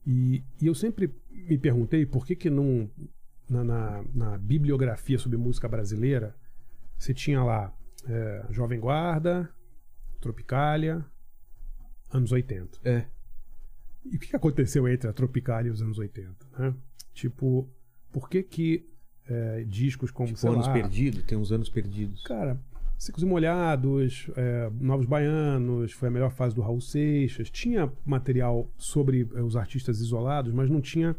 E, 0.07 0.45
e 0.63 0.67
eu 0.67 0.75
sempre 0.75 1.13
me 1.31 1.59
perguntei 1.59 2.07
por 2.07 2.25
que 2.25 2.37
que 2.37 2.49
não, 2.49 2.89
na, 3.49 3.65
na, 3.65 4.05
na 4.15 4.39
bibliografia 4.39 5.19
sobre 5.19 5.37
música 5.37 5.69
brasileira, 5.69 6.35
você 6.97 7.13
tinha 7.13 7.43
lá 7.43 7.73
é, 8.09 8.47
Jovem 8.51 8.79
Guarda, 8.81 9.51
Tropicália, 10.21 11.05
anos 12.13 12.33
80. 12.33 12.79
É. 12.85 13.05
E 14.11 14.17
o 14.17 14.19
que 14.19 14.35
aconteceu 14.35 14.89
entre 14.89 15.09
a 15.09 15.13
Tropicália 15.13 15.69
e 15.69 15.73
os 15.73 15.83
anos 15.83 15.99
80? 15.99 16.35
Né? 16.59 16.75
Tipo, 17.13 17.69
por 18.13 18.29
que 18.29 18.43
que 18.43 18.89
é, 19.29 19.65
discos 19.67 20.11
como, 20.11 20.29
Tipo, 20.29 20.39
sei 20.41 20.51
anos 20.51 20.67
lá, 20.67 20.73
perdidos, 20.73 21.23
tem 21.25 21.37
uns 21.37 21.53
anos 21.53 21.69
perdidos. 21.69 22.23
Cara, 22.23 22.59
Secos 22.97 23.23
e 23.23 23.27
Molhados, 23.27 24.29
é, 24.37 24.71
Novos 24.81 25.07
Baianos, 25.07 25.93
foi 25.93 26.09
a 26.09 26.11
melhor 26.11 26.31
fase 26.33 26.55
do 26.55 26.63
Raul 26.63 26.81
Seixas. 26.81 27.49
Tinha 27.51 27.93
material 28.05 28.69
sobre 28.77 29.29
é, 29.35 29.43
os 29.43 29.57
artistas 29.57 30.01
isolados, 30.01 30.53
mas 30.53 30.69
não 30.71 30.81
tinha 30.81 31.15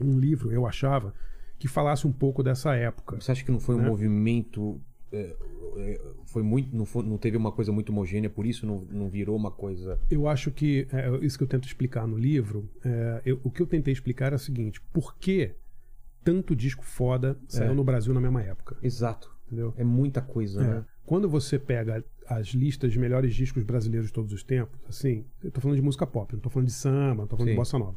um 0.00 0.18
livro, 0.18 0.50
eu 0.50 0.66
achava, 0.66 1.14
que 1.58 1.68
falasse 1.68 2.06
um 2.06 2.12
pouco 2.12 2.42
dessa 2.42 2.74
época. 2.74 3.20
Você 3.20 3.30
acha 3.30 3.44
que 3.44 3.52
não 3.52 3.60
foi 3.60 3.76
um 3.76 3.82
Né? 3.82 3.88
movimento. 3.88 4.80
é, 5.12 5.36
é, 5.76 6.00
foi 6.34 6.42
muito. 6.42 6.76
Não, 6.76 6.84
foi- 6.84 7.04
não 7.04 7.16
teve 7.16 7.36
uma 7.36 7.52
coisa 7.52 7.70
muito 7.70 7.90
homogênea, 7.90 8.28
por 8.28 8.44
isso 8.44 8.66
não, 8.66 8.80
não 8.90 9.08
virou 9.08 9.36
uma 9.36 9.52
coisa. 9.52 9.98
Eu 10.10 10.26
acho 10.26 10.50
que, 10.50 10.88
é, 10.92 11.24
isso 11.24 11.38
que 11.38 11.44
eu 11.44 11.48
tento 11.48 11.64
explicar 11.66 12.06
no 12.08 12.18
livro, 12.18 12.68
é, 12.84 13.22
eu- 13.24 13.40
o 13.44 13.50
que 13.52 13.62
eu 13.62 13.66
tentei 13.66 13.92
explicar 13.92 14.32
é 14.32 14.36
o 14.36 14.38
seguinte: 14.38 14.80
por 14.92 15.16
que 15.16 15.52
tanto 16.24 16.56
disco 16.56 16.84
foda 16.84 17.38
saiu 17.48 17.70
É. 17.70 17.74
no 17.74 17.84
Brasil 17.84 18.12
na 18.12 18.20
mesma 18.20 18.42
época? 18.42 18.76
Exato. 18.82 19.32
Entendeu? 19.46 19.72
É 19.76 19.84
muita 19.84 20.20
coisa, 20.20 20.60
É. 20.60 20.66
né? 20.66 20.84
Quando 21.06 21.28
você 21.28 21.56
pega 21.58 22.04
as 22.26 22.48
listas 22.48 22.90
de 22.92 22.98
melhores 22.98 23.34
discos 23.34 23.62
brasileiros 23.62 24.08
de 24.08 24.12
todos 24.12 24.32
os 24.32 24.42
tempos, 24.42 24.80
assim, 24.88 25.24
eu 25.42 25.50
tô 25.52 25.60
falando 25.60 25.76
de 25.76 25.82
música 25.82 26.04
pop, 26.06 26.32
não 26.32 26.40
tô 26.40 26.50
falando 26.50 26.66
de 26.66 26.72
samba, 26.74 27.22
não 27.22 27.26
tô 27.28 27.36
falando 27.36 27.48
Sim. 27.50 27.52
de 27.54 27.58
bossa 27.58 27.78
nova. 27.78 27.96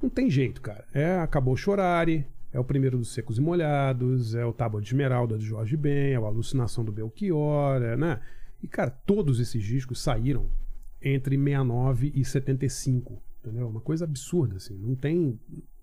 Não 0.00 0.08
tem 0.08 0.30
jeito, 0.30 0.60
cara. 0.62 0.86
É 0.94 1.16
Acabou 1.18 1.56
Chorare, 1.56 2.24
é 2.52 2.58
o 2.58 2.64
primeiro 2.64 2.98
dos 2.98 3.12
Secos 3.12 3.38
e 3.38 3.40
Molhados, 3.40 4.34
é 4.34 4.44
o 4.44 4.52
Tábua 4.52 4.80
de 4.80 4.88
Esmeralda 4.88 5.38
de 5.38 5.44
Jorge 5.44 5.76
Ben, 5.76 6.12
é 6.12 6.18
o 6.18 6.24
Alucinação 6.24 6.84
do 6.84 6.92
Belchior, 6.92 7.82
é, 7.82 7.96
né? 7.96 8.20
E, 8.62 8.66
cara, 8.66 8.90
todos 8.90 9.38
esses 9.38 9.62
discos 9.62 10.00
saíram 10.00 10.48
entre 11.00 11.36
69 11.36 12.12
e 12.14 12.24
75, 12.24 13.22
entendeu? 13.40 13.68
Uma 13.68 13.80
coisa 13.80 14.04
absurda, 14.04 14.56
assim. 14.56 14.76
Não 14.76 14.94
tem... 14.94 15.38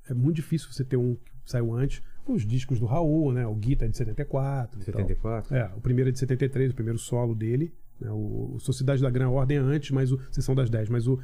é 0.10 0.14
muito 0.14 0.36
difícil 0.36 0.72
você 0.72 0.84
ter 0.84 0.98
um 0.98 1.16
que 1.16 1.32
saiu 1.52 1.74
antes. 1.74 2.02
Os 2.28 2.46
discos 2.46 2.80
do 2.80 2.86
Raul, 2.86 3.32
né? 3.32 3.46
O 3.46 3.56
Guita 3.56 3.86
é 3.86 3.88
de 3.88 3.96
74. 3.96 4.82
e 4.82 4.86
tal. 4.86 4.94
74? 4.94 5.56
É, 5.56 5.72
o 5.76 5.80
primeiro 5.80 6.10
é 6.10 6.12
de 6.12 6.20
73, 6.20 6.72
o 6.72 6.76
primeiro 6.76 6.98
solo 6.98 7.36
dele. 7.36 7.72
Né? 8.00 8.10
O, 8.12 8.56
o 8.56 8.60
Sociedade 8.60 9.02
da 9.02 9.10
Gran 9.10 9.30
Ordem 9.30 9.58
é 9.58 9.62
antes, 9.62 9.92
mas 9.92 10.12
o 10.12 10.20
Sessão 10.32 10.56
das 10.56 10.70
10. 10.70 10.90
Mas 10.90 11.08
o 11.08 11.20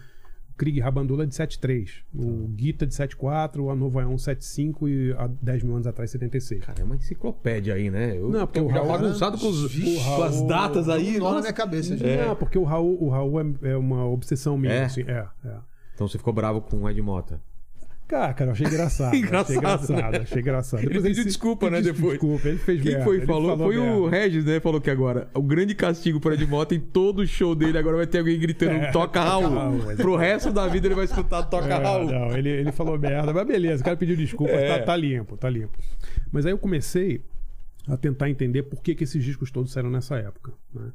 Krieg 0.58 0.80
Rabandula 0.80 1.26
de 1.26 1.34
73. 1.36 2.04
O 2.14 2.48
Guita 2.50 2.86
é 2.86 2.88
de 2.88 2.94
74, 2.94 3.70
a 3.70 3.76
Novo 3.76 4.00
Aeon 4.00 4.18
75 4.18 4.88
e 4.90 5.14
há 5.14 5.28
10 5.42 5.64
mil 5.64 5.74
anos 5.76 5.88
atrás 5.88 6.12
76. 6.12 6.64
Cara, 6.64 6.82
é 6.82 6.84
uma 6.84 6.96
enciclopédia 6.96 7.74
aí, 7.74 7.90
né? 7.90 8.18
Eu 8.18 8.30
Não, 8.30 8.46
porque 8.46 8.60
o 8.60 8.68
Raul- 8.68 8.88
bagunçado 8.88 9.38
com, 9.38 9.48
os- 9.48 9.72
Vixe, 9.72 9.96
com 10.06 10.24
as 10.24 10.36
Raul- 10.36 10.48
datas 10.48 10.90
aí. 10.90 11.18
Nó 11.18 11.34
na 11.34 11.42
minha 11.42 11.54
cabeça, 11.54 11.96
gente. 11.98 12.08
É. 12.08 12.26
Não, 12.28 12.36
porque 12.36 12.58
o 12.58 12.64
Raul, 12.64 13.02
o 13.04 13.10
Raul 13.10 13.40
é, 13.42 13.46
é 13.72 13.78
uma 13.78 14.06
obsessão 14.06 14.58
minha. 14.58 14.74
É? 14.74 14.84
Assim, 14.86 15.02
é, 15.02 15.26
é. 15.46 15.56
Então 15.96 16.08
você 16.08 16.18
ficou 16.18 16.34
bravo 16.34 16.62
com 16.62 16.78
o 16.84 16.90
Ed 16.90 17.02
Mota. 17.02 17.40
Cara, 18.12 18.34
cara, 18.34 18.50
eu 18.50 18.52
achei 18.54 18.68
engraçado. 18.68 19.16
Engraçado, 19.16 19.42
achei 19.46 19.58
engraçado, 19.58 20.12
né? 20.12 20.18
achei 20.20 20.40
engraçado. 20.42 20.80
Ele 20.82 20.88
Depois 20.90 21.04
pediu 21.06 21.24
se- 21.24 21.28
desculpa, 21.30 21.70
né, 21.70 21.82
depois. 21.82 22.12
Desculpa, 22.20 22.48
ele 22.50 22.58
fez 22.58 22.82
Quem 22.82 22.92
merda, 22.92 23.06
foi 23.06 23.16
ele 23.18 23.26
falou? 23.26 23.58
Foi 23.58 23.78
o 23.78 24.02
merda. 24.02 24.18
Regis, 24.18 24.46
né? 24.46 24.60
Falou 24.60 24.82
que 24.82 24.90
agora 24.90 25.30
o 25.34 25.42
grande 25.42 25.74
castigo 25.74 26.20
para 26.20 26.34
Ed 26.36 26.46
Mota 26.46 26.76
em 26.76 26.80
todo 26.80 27.26
show 27.26 27.56
dele 27.56 27.78
agora 27.78 27.96
vai 27.98 28.06
ter 28.08 28.20
alguém 28.20 28.38
gritando 28.38 28.74
É, 28.74 28.92
toca 28.92 29.22
Raul. 29.22 29.50
Raul, 29.50 29.84
mas- 29.86 29.98
Pro 29.98 30.16
resto 30.18 30.52
da 30.52 30.68
vida 30.68 30.88
ele 30.88 30.96
vai 30.96 31.06
escutar 31.06 31.44
toca 31.44 31.68
É, 31.74 31.78
Raul. 31.78 32.06
não, 32.12 32.38
ele, 32.38 32.50
ele 32.50 32.72
falou 32.72 33.00
merda, 33.00 33.34
mas 33.34 33.48
beleza, 33.48 33.82
o 33.82 33.86
cara 33.86 33.96
pediu 33.96 34.16
desculpa, 34.18 34.52
É. 34.52 34.78
tá, 34.80 34.86
tá 34.88 34.96
limpo, 34.98 35.38
tá 35.38 35.50
limpo. 35.50 35.78
Mas 36.32 36.46
aí 36.46 36.52
eu 36.52 36.58
comecei 36.58 37.24
a 37.88 37.96
tentar 37.96 38.30
entender 38.30 38.64
por 38.64 38.82
que, 38.82 38.94
que 38.94 39.06
esses 39.06 39.24
discos 39.24 39.50
todos 39.52 39.72
saíram 39.72 39.90
nessa 39.90 40.18
época. 40.18 40.52
né? 40.74 40.92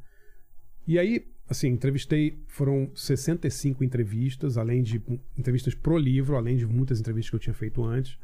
E 0.86 0.98
aí, 0.98 1.24
assim, 1.48 1.68
entrevistei, 1.68 2.39
foram 2.48 2.90
65 2.94 3.85
entrevistas, 3.85 4.56
além 4.59 4.82
de 4.82 5.01
entrevistas 5.39 5.74
pro 5.74 5.97
livro, 5.97 6.36
além 6.36 6.56
de 6.56 6.66
muitas 6.66 7.01
entrevistas 7.01 7.31
que 7.31 7.36
eu 7.36 7.40
tinha 7.40 7.55
feito 7.55 7.85
antes. 7.85 8.18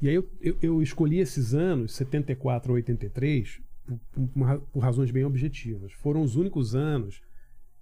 E 0.00 0.08
aí 0.08 0.14
eu, 0.14 0.28
eu, 0.40 0.56
eu 0.62 0.82
escolhi 0.82 1.18
esses 1.18 1.54
anos, 1.54 1.92
74 1.94 2.72
a 2.72 2.74
83, 2.74 3.60
por, 4.12 4.28
por 4.72 4.80
razões 4.80 5.10
bem 5.10 5.24
objetivas. 5.24 5.92
Foram 5.92 6.22
os 6.22 6.36
únicos 6.36 6.74
anos 6.74 7.20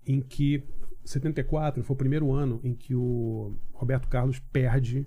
em 0.07 0.21
que 0.21 0.63
74 1.05 1.83
foi 1.85 1.95
o 1.95 1.97
primeiro 1.97 2.33
ano 2.33 2.61
em 2.65 2.75
que 2.75 2.95
o 2.95 3.55
Roberto 3.73 4.09
Carlos 4.09 4.39
perde 4.53 5.07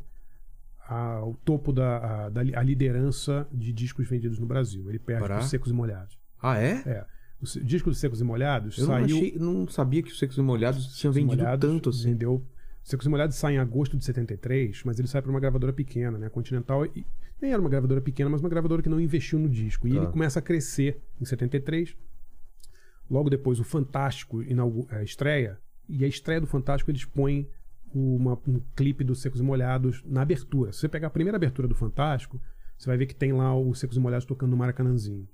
a- 0.87 1.23
o 1.25 1.35
topo 1.45 1.71
da, 1.73 2.25
a, 2.25 2.29
da 2.29 2.41
a 2.41 2.63
liderança 2.63 3.47
de 3.51 3.71
discos 3.73 4.07
vendidos 4.07 4.39
no 4.39 4.45
Brasil. 4.45 4.89
Ele 4.89 4.99
perde 4.99 5.23
os 5.39 5.49
Secos 5.49 5.69
e 5.71 5.73
Molhados. 5.73 6.17
Ah, 6.41 6.57
é? 6.57 6.81
É. 6.85 7.05
O 7.41 7.59
disco 7.63 7.89
dos 7.89 7.99
Secos 7.99 8.21
e 8.21 8.23
Molhados 8.23 8.77
Eu 8.77 8.85
não, 8.87 8.93
saiu. 8.93 9.05
achei- 9.17 9.35
não 9.39 9.67
sabia 9.67 10.03
que 10.03 10.11
os 10.11 10.19
Secos 10.19 10.37
e 10.37 10.41
Molhados 10.41 10.95
tinham 10.95 11.11
vendido 11.11 11.37
Molhados 11.37 11.69
tanto 11.69 11.89
assim. 11.89 12.09
Vendeu. 12.11 12.45
Secos 12.83 13.05
e 13.05 13.09
Molhados 13.09 13.35
sai 13.35 13.55
em 13.55 13.57
agosto 13.57 13.97
de 13.97 14.03
73, 14.05 14.83
mas 14.85 14.99
ele 14.99 15.07
sai 15.07 15.21
para 15.21 15.31
uma 15.31 15.39
gravadora 15.39 15.73
pequena, 15.73 16.17
né? 16.17 16.29
Continental. 16.29 16.85
E 16.85 17.05
nem 17.41 17.51
era 17.51 17.59
uma 17.59 17.69
gravadora 17.69 17.99
pequena, 18.01 18.29
mas 18.29 18.41
uma 18.41 18.49
gravadora 18.49 18.81
que 18.83 18.89
não 18.89 18.99
investiu 18.99 19.39
no 19.39 19.49
disco. 19.49 19.87
E 19.87 19.91
Tá. 19.91 19.97
ele 19.97 20.07
começa 20.07 20.39
a 20.39 20.41
crescer 20.41 21.01
em 21.19 21.25
73. 21.25 21.95
Logo 23.09 23.29
depois, 23.29 23.59
o 23.59 23.63
Fantástico 23.63 24.41
inaugu- 24.43 24.87
eh, 24.91 25.03
estreia. 25.03 25.57
E 25.89 26.05
a 26.05 26.07
estreia 26.07 26.39
do 26.39 26.47
Fantástico, 26.47 26.89
eles 26.91 27.03
põem 27.05 27.47
uma- 27.93 28.39
um 28.47 28.61
clipe 28.75 29.03
dos 29.03 29.21
Secos 29.21 29.39
e 29.41 29.43
Molhados 29.43 30.01
na 30.05 30.21
abertura. 30.21 30.71
Se 30.71 30.79
você 30.79 30.87
pegar 30.87 31.07
a 31.07 31.11
primeira 31.11 31.35
abertura 31.35 31.67
do 31.67 31.75
Fantástico, 31.75 32.39
você 32.77 32.85
vai 32.87 32.97
ver 32.97 33.05
que 33.07 33.15
tem 33.15 33.33
lá 33.33 33.55
os 33.57 33.79
Secos 33.79 33.97
e 33.97 33.99
Molhados 33.99 34.25
tocando 34.25 34.51
no 34.51 34.57
Maracanãzinho. 34.57 35.27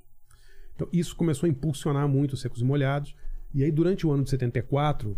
Então, 0.78 0.88
isso 0.94 1.16
começou 1.16 1.48
a 1.48 1.50
impulsionar 1.50 2.08
muito 2.08 2.34
os 2.34 2.42
Secos 2.42 2.62
e 2.62 2.64
Molhados. 2.64 3.16
E 3.52 3.64
aí, 3.64 3.72
durante 3.72 4.06
o 4.06 4.12
ano 4.12 4.24
de 4.24 4.30
74, 4.30 5.18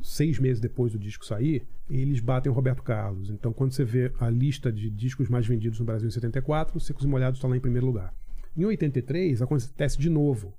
seis 0.00 0.38
meses 0.38 0.60
depois 0.60 0.92
do 0.92 0.98
disco 1.00 1.26
sair, 1.26 1.66
eles 1.90 2.20
batem 2.20 2.50
o 2.50 2.54
Roberto 2.54 2.82
Carlos. 2.84 3.28
Então, 3.28 3.52
quando 3.52 3.72
você 3.72 3.84
vê 3.84 4.12
a 4.20 4.30
lista 4.30 4.70
de 4.72 4.88
discos 4.88 5.28
mais 5.28 5.44
vendidos 5.46 5.80
no 5.80 5.84
Brasil 5.84 6.06
em 6.06 6.12
74, 6.12 6.76
os 6.78 6.86
Secos 6.86 7.04
e 7.04 7.08
Molhados 7.08 7.38
está 7.38 7.48
lá 7.48 7.56
em 7.56 7.60
primeiro 7.60 7.86
lugar. 7.86 8.14
Em 8.56 8.64
83, 8.64 9.42
acontece 9.42 9.98
de 9.98 10.08
novo. 10.08 10.54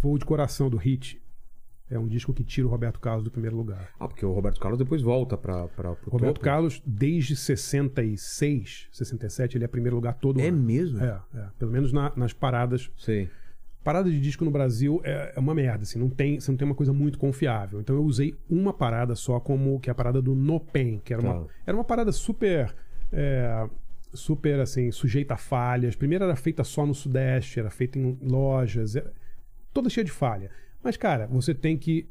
Voo 0.00 0.16
de 0.16 0.24
Coração, 0.24 0.70
do 0.70 0.78
Hit. 0.78 1.20
É 1.90 1.98
um 1.98 2.06
disco 2.08 2.32
que 2.32 2.44
tira 2.44 2.66
o 2.66 2.70
Roberto 2.70 2.98
Carlos 3.00 3.24
do 3.24 3.30
primeiro 3.30 3.56
lugar. 3.56 3.90
Ah, 4.00 4.08
porque 4.08 4.24
o 4.24 4.32
Roberto 4.32 4.60
Carlos 4.60 4.78
depois 4.78 5.02
volta 5.02 5.36
para 5.36 5.66
pro 5.68 5.96
Roberto 6.06 6.34
topo. 6.36 6.40
Carlos, 6.44 6.82
desde 6.86 7.34
66, 7.34 8.88
67, 8.92 9.56
ele 9.56 9.64
é 9.64 9.68
primeiro 9.68 9.96
lugar 9.96 10.14
todo 10.14 10.40
É 10.40 10.48
ano. 10.48 10.58
mesmo? 10.62 11.02
É, 11.02 11.20
é. 11.34 11.46
Pelo 11.58 11.70
menos 11.70 11.92
na- 11.92 12.12
nas 12.16 12.32
paradas 12.32 12.90
Sei. 12.96 13.30
Parada 13.84 14.10
de 14.10 14.20
disco 14.20 14.44
no 14.44 14.50
Brasil 14.50 15.00
é, 15.04 15.32
é 15.36 15.40
uma 15.40 15.54
merda, 15.54 15.82
assim, 15.82 15.98
não 15.98 16.08
tem, 16.10 16.38
você 16.38 16.50
não 16.50 16.58
tem 16.58 16.66
uma 16.66 16.74
coisa 16.74 16.92
muito 16.92 17.18
confiável. 17.18 17.80
Então 17.80 17.96
eu 17.96 18.02
usei 18.04 18.34
uma 18.50 18.72
parada 18.72 19.14
só 19.14 19.40
como 19.40 19.78
que 19.80 19.88
é 19.88 19.92
a 19.92 19.94
parada 19.94 20.20
do 20.20 20.34
No 20.34 20.60
Pen, 20.60 21.00
que 21.04 21.12
era 21.12 21.22
uma, 21.22 21.40
Tá. 21.40 21.46
era 21.66 21.76
uma 21.76 21.84
parada 21.84 22.12
super 22.12 22.74
é, 23.12 23.66
super 24.12 24.60
assim, 24.60 24.90
sujeita 24.90 25.34
a 25.34 25.36
falhas. 25.38 25.94
Primeiro 25.96 26.24
era 26.24 26.36
feita 26.36 26.62
só 26.64 26.84
no 26.84 26.94
Sudeste, 26.94 27.58
era 27.60 27.70
feita 27.70 27.98
em 27.98 28.18
lojas, 28.22 28.96
era- 28.96 29.12
toda 29.72 29.88
cheia 29.88 30.04
de 30.04 30.10
falha. 30.10 30.50
Mas 30.82 30.96
cara, 30.96 31.26
você 31.26 31.54
tem 31.54 31.76
que 31.78 32.08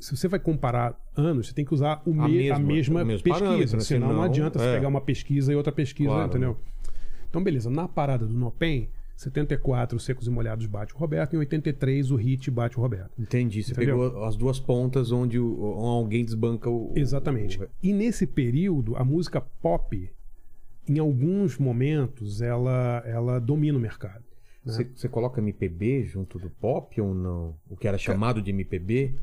se 0.00 0.16
você 0.16 0.28
vai 0.28 0.38
comparar 0.38 0.96
anos, 1.16 1.48
você 1.48 1.52
tem 1.54 1.64
que 1.64 1.74
usar 1.74 2.00
o 2.06 2.12
A 2.12 2.28
me- 2.28 2.50
a 2.52 2.58
mesma- 2.58 2.58
mesma, 2.60 3.02
o 3.02 3.06
mesmo 3.06 3.24
pesquisa, 3.24 3.76
né? 3.76 3.82
senão 3.82 4.06
não 4.06 4.14
Senão, 4.14 4.22
adianta 4.22 4.58
você 4.58 4.66
é. 4.66 4.74
pegar 4.76 4.86
uma 4.88 5.00
pesquisa 5.00 5.52
e 5.52 5.56
outra 5.56 5.72
pesquisa, 5.72 6.08
Claro, 6.10 6.28
entendeu? 6.28 6.56
Então, 7.28 7.42
beleza, 7.42 7.68
na 7.68 7.88
parada 7.88 8.24
do 8.24 8.32
Nopen, 8.32 8.88
74, 9.18 9.96
o 9.96 10.00
Secos 10.00 10.26
e 10.26 10.30
Molhados 10.30 10.66
bate 10.66 10.94
o 10.94 10.96
Roberto, 10.98 11.34
em 11.34 11.38
83, 11.40 12.10
o 12.10 12.16
Hit 12.16 12.50
bate 12.50 12.78
o 12.78 12.80
Roberto. 12.80 13.10
Entendi. 13.18 13.62
Você 13.62 13.72
Entendeu? 13.72 13.98
pegou 14.10 14.24
as 14.24 14.36
duas 14.36 14.60
pontas 14.60 15.10
onde 15.10 15.38
o- 15.40 15.64
alguém 15.64 16.24
desbanca 16.24 16.70
o. 16.70 16.92
Exatamente. 16.96 17.60
o- 17.60 17.68
E 17.82 17.92
nesse 17.92 18.26
período, 18.26 18.96
a 18.96 19.04
música 19.04 19.40
pop, 19.40 20.10
em 20.88 20.98
alguns 20.98 21.58
momentos, 21.58 22.40
ela, 22.40 23.02
ela 23.04 23.38
domina 23.40 23.76
o 23.76 23.80
mercado. 23.80 24.22
né? 24.64 24.72
Você, 24.72 24.84
você 24.84 25.08
coloca 25.08 25.40
MPB 25.40 26.04
junto 26.04 26.38
do 26.38 26.50
pop 26.50 27.00
ou 27.00 27.14
não? 27.14 27.54
O 27.70 27.76
que 27.76 27.88
era 27.88 27.96
chamado 27.98 28.40
de 28.42 28.50
MPB? 28.50 29.14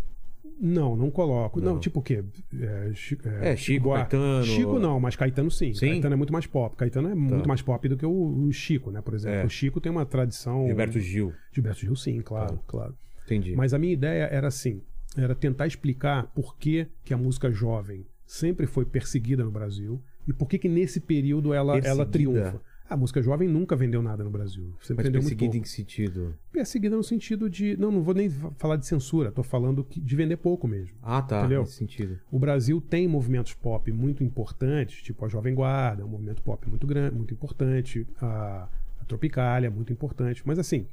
Não, 0.60 0.95
não 0.95 1.11
coloco. 1.11 1.60
Não, 1.60 1.73
Não. 1.73 1.80
tipo 1.80 1.99
o 1.99 2.03
quê? 2.03 2.23
É, 2.60 2.91
Chi- 2.94 3.18
É, 3.41 3.56
Chico, 3.57 3.86
Buarque. 3.86 4.11
Caetano. 4.11 4.45
Chico 4.45 4.80
não, 4.80 4.99
mas 4.99 5.15
Caetano 5.15 5.52
sim. 5.52 5.73
Sim? 5.73 5.88
Caetano 5.90 6.14
é 6.14 6.18
muito 6.18 6.32
mais 6.34 6.45
pop. 6.48 6.76
Caetano 6.77 7.10
é 7.10 7.15
muito 7.15 7.48
mais 7.48 7.61
pop 7.61 7.88
do 7.90 7.98
que 7.98 8.06
o, 8.06 8.11
o 8.48 8.52
Chico, 8.53 8.90
né? 8.91 9.02
Por 9.02 9.14
exemplo. 9.14 9.40
É. 9.40 9.45
O 9.45 9.49
Chico 9.49 9.82
tem 9.82 9.91
uma 9.91 10.06
tradição. 10.06 10.65
Gilberto 10.68 10.99
Gil. 10.99 11.34
Gilberto 11.52 11.80
Gil, 11.82 11.95
sim, 11.95 12.22
claro, 12.22 12.56
Tá. 12.57 12.64
claro. 12.68 12.95
Entendi. 13.26 13.53
Mas 13.56 13.73
a 13.73 13.80
minha 13.80 13.91
ideia 13.94 14.23
era 14.32 14.48
assim, 14.48 14.82
era 15.18 15.34
tentar 15.36 15.68
explicar 15.68 16.27
por 16.34 16.57
que, 16.57 16.88
que 17.03 17.14
a 17.14 17.18
música 17.18 17.52
jovem 17.52 18.06
sempre 18.26 18.65
foi 18.65 18.86
perseguida 18.86 19.44
no 19.44 19.52
Brasil 19.52 20.02
e 20.27 20.32
por 20.34 20.48
que, 20.48 20.57
que 20.57 20.69
nesse 20.69 20.99
período 20.99 21.53
ela, 21.53 21.77
ela 21.80 22.06
triunfa. 22.06 22.61
A 22.88 22.95
música 22.95 23.20
jovem 23.22 23.48
nunca 23.48 23.76
vendeu 23.76 24.02
nada 24.02 24.24
no 24.24 24.30
Brasil. 24.30 24.74
Sempre 24.80 24.95
Mas 24.98 25.06
vendeu 25.07 25.22
muito 25.22 25.30
perseguido 25.32 25.45
pouco. 25.53 25.57
em 25.57 25.62
que 25.62 25.70
sentido? 25.70 26.36
Perseguida 26.52 26.95
no 26.95 27.03
sentido 27.03 27.49
de... 27.49 27.76
Não, 27.78 27.91
não 27.91 28.03
vou 28.03 28.14
nem 28.14 28.30
fa- 28.30 28.52
falar 28.57 28.76
de 28.76 28.86
censura. 28.86 29.32
Tô 29.32 29.41
falando 29.41 29.84
que- 29.84 29.99
de 29.99 30.16
vender 30.16 30.38
pouco 30.38 30.68
mesmo. 30.68 30.95
Ah, 31.02 31.20
tá. 31.22 31.40
Entendeu? 31.40 31.62
Nesse 31.62 31.74
sentido. 31.74 32.20
O 32.32 32.38
Brasil 32.38 32.80
tem 32.80 33.07
movimentos 33.07 33.56
pop 33.56 33.91
muito 33.91 34.24
importantes, 34.24 35.02
tipo 35.02 35.26
a 35.26 35.28
Jovem 35.28 35.56
Guarda, 35.56 36.03
é 36.03 36.06
um 36.06 36.10
movimento 36.10 36.44
pop 36.44 36.70
muito 36.70 36.86
grande, 36.86 37.16
muito 37.16 37.34
importante, 37.34 38.06
a, 38.22 38.70
a 39.02 39.06
Tropicália, 39.06 39.72
muito 39.72 39.91
importante. 39.91 40.44
Mas 40.45 40.60
assim, 40.60 40.86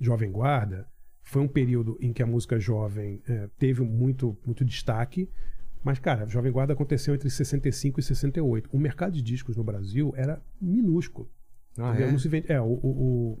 Jovem 0.00 0.30
Guarda 0.30 0.86
foi 1.22 1.42
um 1.42 1.48
período 1.48 1.98
em 2.00 2.12
que 2.14 2.22
a 2.22 2.26
música 2.26 2.58
jovem 2.58 3.20
eh, 3.28 3.48
teve 3.58 3.82
muito, 3.82 4.34
muito 4.46 4.64
destaque. 4.64 5.28
Mas, 5.82 5.98
cara, 5.98 6.26
Jovem 6.26 6.50
Guarda 6.52 6.72
aconteceu 6.72 7.14
entre 7.14 7.30
65 7.30 8.00
e 8.00 8.02
68. 8.02 8.68
O 8.72 8.78
mercado 8.78 9.12
de 9.12 9.22
discos 9.22 9.56
no 9.56 9.62
Brasil 9.64 10.12
era 10.16 10.42
minúsculo. 10.60 11.28
Ah, 11.78 11.94
é? 11.98 12.10
Não 12.10 12.18
se 12.18 12.28
vende- 12.28 12.50
é, 12.52 12.60
o, 12.60 12.64
o- 12.64 13.32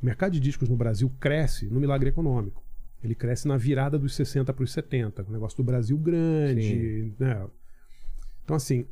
o 0.00 0.04
mercado 0.04 0.32
de 0.32 0.40
discos 0.40 0.68
no 0.68 0.76
Brasil 0.76 1.10
cresce 1.18 1.66
no 1.66 1.80
milagre 1.80 2.08
econômico. 2.10 2.62
Ele 3.02 3.14
cresce 3.14 3.46
na 3.48 3.56
virada 3.56 3.98
dos 3.98 4.14
60 4.14 4.52
para 4.52 4.62
os 4.64 4.72
70, 4.72 5.24
com 5.24 5.30
o 5.30 5.32
negócio 5.32 5.56
do 5.56 5.64
Brasil 5.64 5.98
grande. 5.98 7.12
né? 7.18 7.46
Então, 8.44 8.56
assim, 8.56 8.86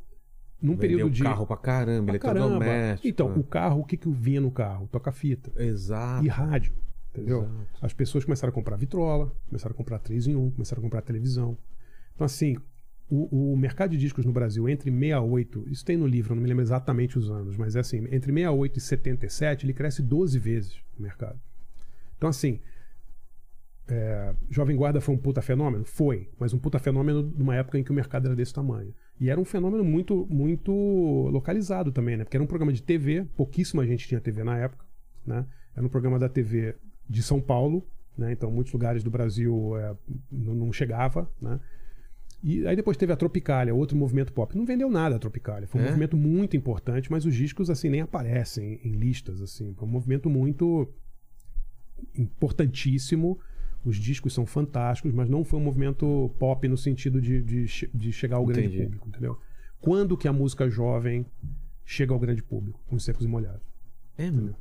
num 0.60 0.72
Vendeu 0.74 0.80
período 0.98 1.10
de. 1.12 1.22
carro 1.22 1.46
pra 1.46 1.56
caramba, 1.56 2.12
Pra 2.12 2.18
caramba. 2.18 2.46
eletrodoméstico. 2.56 3.09
Então, 3.09 3.28
né? 3.30 3.34
o 3.38 3.44
carro, 3.44 3.80
o 3.80 3.84
que, 3.84 3.96
que 3.96 4.09
vinha 4.10 4.40
no 4.40 4.50
carro? 4.50 4.88
Toca-fita 4.90 5.50
Exato. 5.62 6.24
e 6.24 6.28
rádio. 6.28 6.74
Entendeu? 7.10 7.42
Exato. 7.44 7.66
As 7.80 7.92
pessoas 7.92 8.24
começaram 8.24 8.50
a 8.50 8.54
comprar 8.54 8.76
vitrola, 8.76 9.32
começaram 9.48 9.72
a 9.74 9.76
comprar 9.76 9.98
3 9.98 10.26
em 10.26 10.34
1, 10.36 10.50
começaram 10.50 10.80
a 10.80 10.84
comprar 10.84 11.02
televisão. 11.02 11.56
Então, 12.14 12.24
assim, 12.24 12.56
o, 13.14 13.52
o 13.52 13.56
mercado 13.59 13.90
de 13.90 13.98
discos 13.98 14.24
no 14.24 14.32
Brasil 14.32 14.66
entre 14.66 14.90
68, 14.90 15.66
isso 15.68 15.84
tem 15.84 15.98
no 15.98 16.06
livro, 16.06 16.34
não 16.34 16.43
me 16.43 16.48
lembro 16.48 16.62
exatamente 16.62 17.18
os 17.18 17.30
anos, 17.30 17.59
mas 17.59 17.76
é 17.76 17.80
assim, 17.80 17.98
entre 18.10 18.32
68 18.32 18.78
e 18.78 18.80
77, 18.80 19.66
ele 19.66 19.74
cresce 19.74 20.02
12 20.02 20.39
vezes 20.39 20.76
no 20.97 21.02
mercado. 21.02 21.39
Então, 22.16 22.30
assim, 22.30 22.59
é, 23.86 24.34
Jovem 24.48 24.74
Guarda 24.74 24.98
foi 24.98 25.14
um 25.14 25.18
puta 25.18 25.43
fenômeno? 25.43 25.84
Foi, 25.84 26.30
mas 26.39 26.55
um 26.55 26.59
puta 26.59 26.78
fenômeno 26.78 27.22
numa 27.36 27.55
época 27.55 27.78
em 27.78 27.84
que 27.84 27.90
o 27.90 27.94
mercado 27.94 28.26
era 28.26 28.34
desse 28.34 28.55
tamanho. 28.55 28.94
E 29.20 29.28
era 29.28 29.39
um 29.39 29.44
fenômeno 29.44 29.84
muito, 29.84 30.26
muito 30.30 30.72
localizado 31.30 31.93
também, 31.93 32.16
né? 32.16 32.24
Porque 32.24 32.36
era 32.39 32.43
um 32.43 32.47
programa 32.47 32.72
de 32.72 32.82
TV, 32.82 33.26
pouquíssima 33.36 33.86
gente 33.86 34.09
tinha 34.09 34.20
TV 34.20 34.43
na 34.43 34.56
época, 34.56 34.86
né? 35.26 35.44
Era 35.76 35.84
um 35.84 35.90
programa 35.90 36.18
da 36.18 36.30
TV 36.30 36.76
de 37.06 37.22
São 37.22 37.43
Paulo, 37.43 37.86
né? 38.16 38.32
Então 38.32 38.51
muitos 38.51 38.72
lugares 38.72 39.05
do 39.05 39.10
Brasil 39.10 39.76
é, 39.76 39.94
não, 40.30 40.55
não 40.55 40.72
chegava, 40.72 41.30
né? 41.40 41.60
E 42.43 42.66
aí 42.66 42.74
depois 42.74 42.97
teve 42.97 43.12
a 43.12 43.16
Tropicália, 43.16 43.73
outro 43.74 43.97
movimento 43.97 44.32
pop. 44.32 44.56
Não 44.56 44.66
vendeu 44.66 44.90
nada 44.90 45.14
a 45.14 45.19
Tropicália. 45.19 45.69
Foi 45.69 45.81
um 45.81 45.85
É? 45.85 45.86
movimento 45.89 46.16
muito 46.16 46.56
importante, 46.56 47.09
mas 47.10 47.24
os 47.24 47.35
discos 47.35 47.70
assim 47.70 47.89
nem 47.89 48.01
aparecem 48.01 48.81
em 48.82 48.93
listas 48.93 49.40
assim. 49.40 49.73
Foi 49.74 49.86
um 49.86 49.90
movimento 49.90 50.28
muito 50.28 50.89
importantíssimo. 52.16 53.39
Os 53.85 53.97
discos 53.97 54.32
são 54.32 54.47
fantásticos, 54.47 55.12
mas 55.12 55.28
não 55.28 55.44
foi 55.44 55.59
um 55.59 55.62
movimento 55.62 56.32
pop 56.39 56.66
no 56.69 56.77
sentido 56.77 57.20
de, 57.20 57.43
de, 57.43 57.66
de 57.93 58.12
chegar 58.12 58.36
ao 58.36 58.47
grande 58.47 58.66
Entendi. 58.69 58.82
público, 58.85 59.09
entendeu? 59.09 59.39
Quando 59.81 60.16
que 60.16 60.28
a 60.28 60.32
música 60.32 60.69
jovem 60.69 61.27
chega 61.85 62.12
ao 62.12 62.19
grande 62.19 62.43
público? 62.43 62.81
Com 62.86 62.97
os 62.97 63.05
secos 63.05 63.24
e 63.24 63.28
molhados. 63.28 63.66
É, 64.16 64.31
meu. 64.31 64.55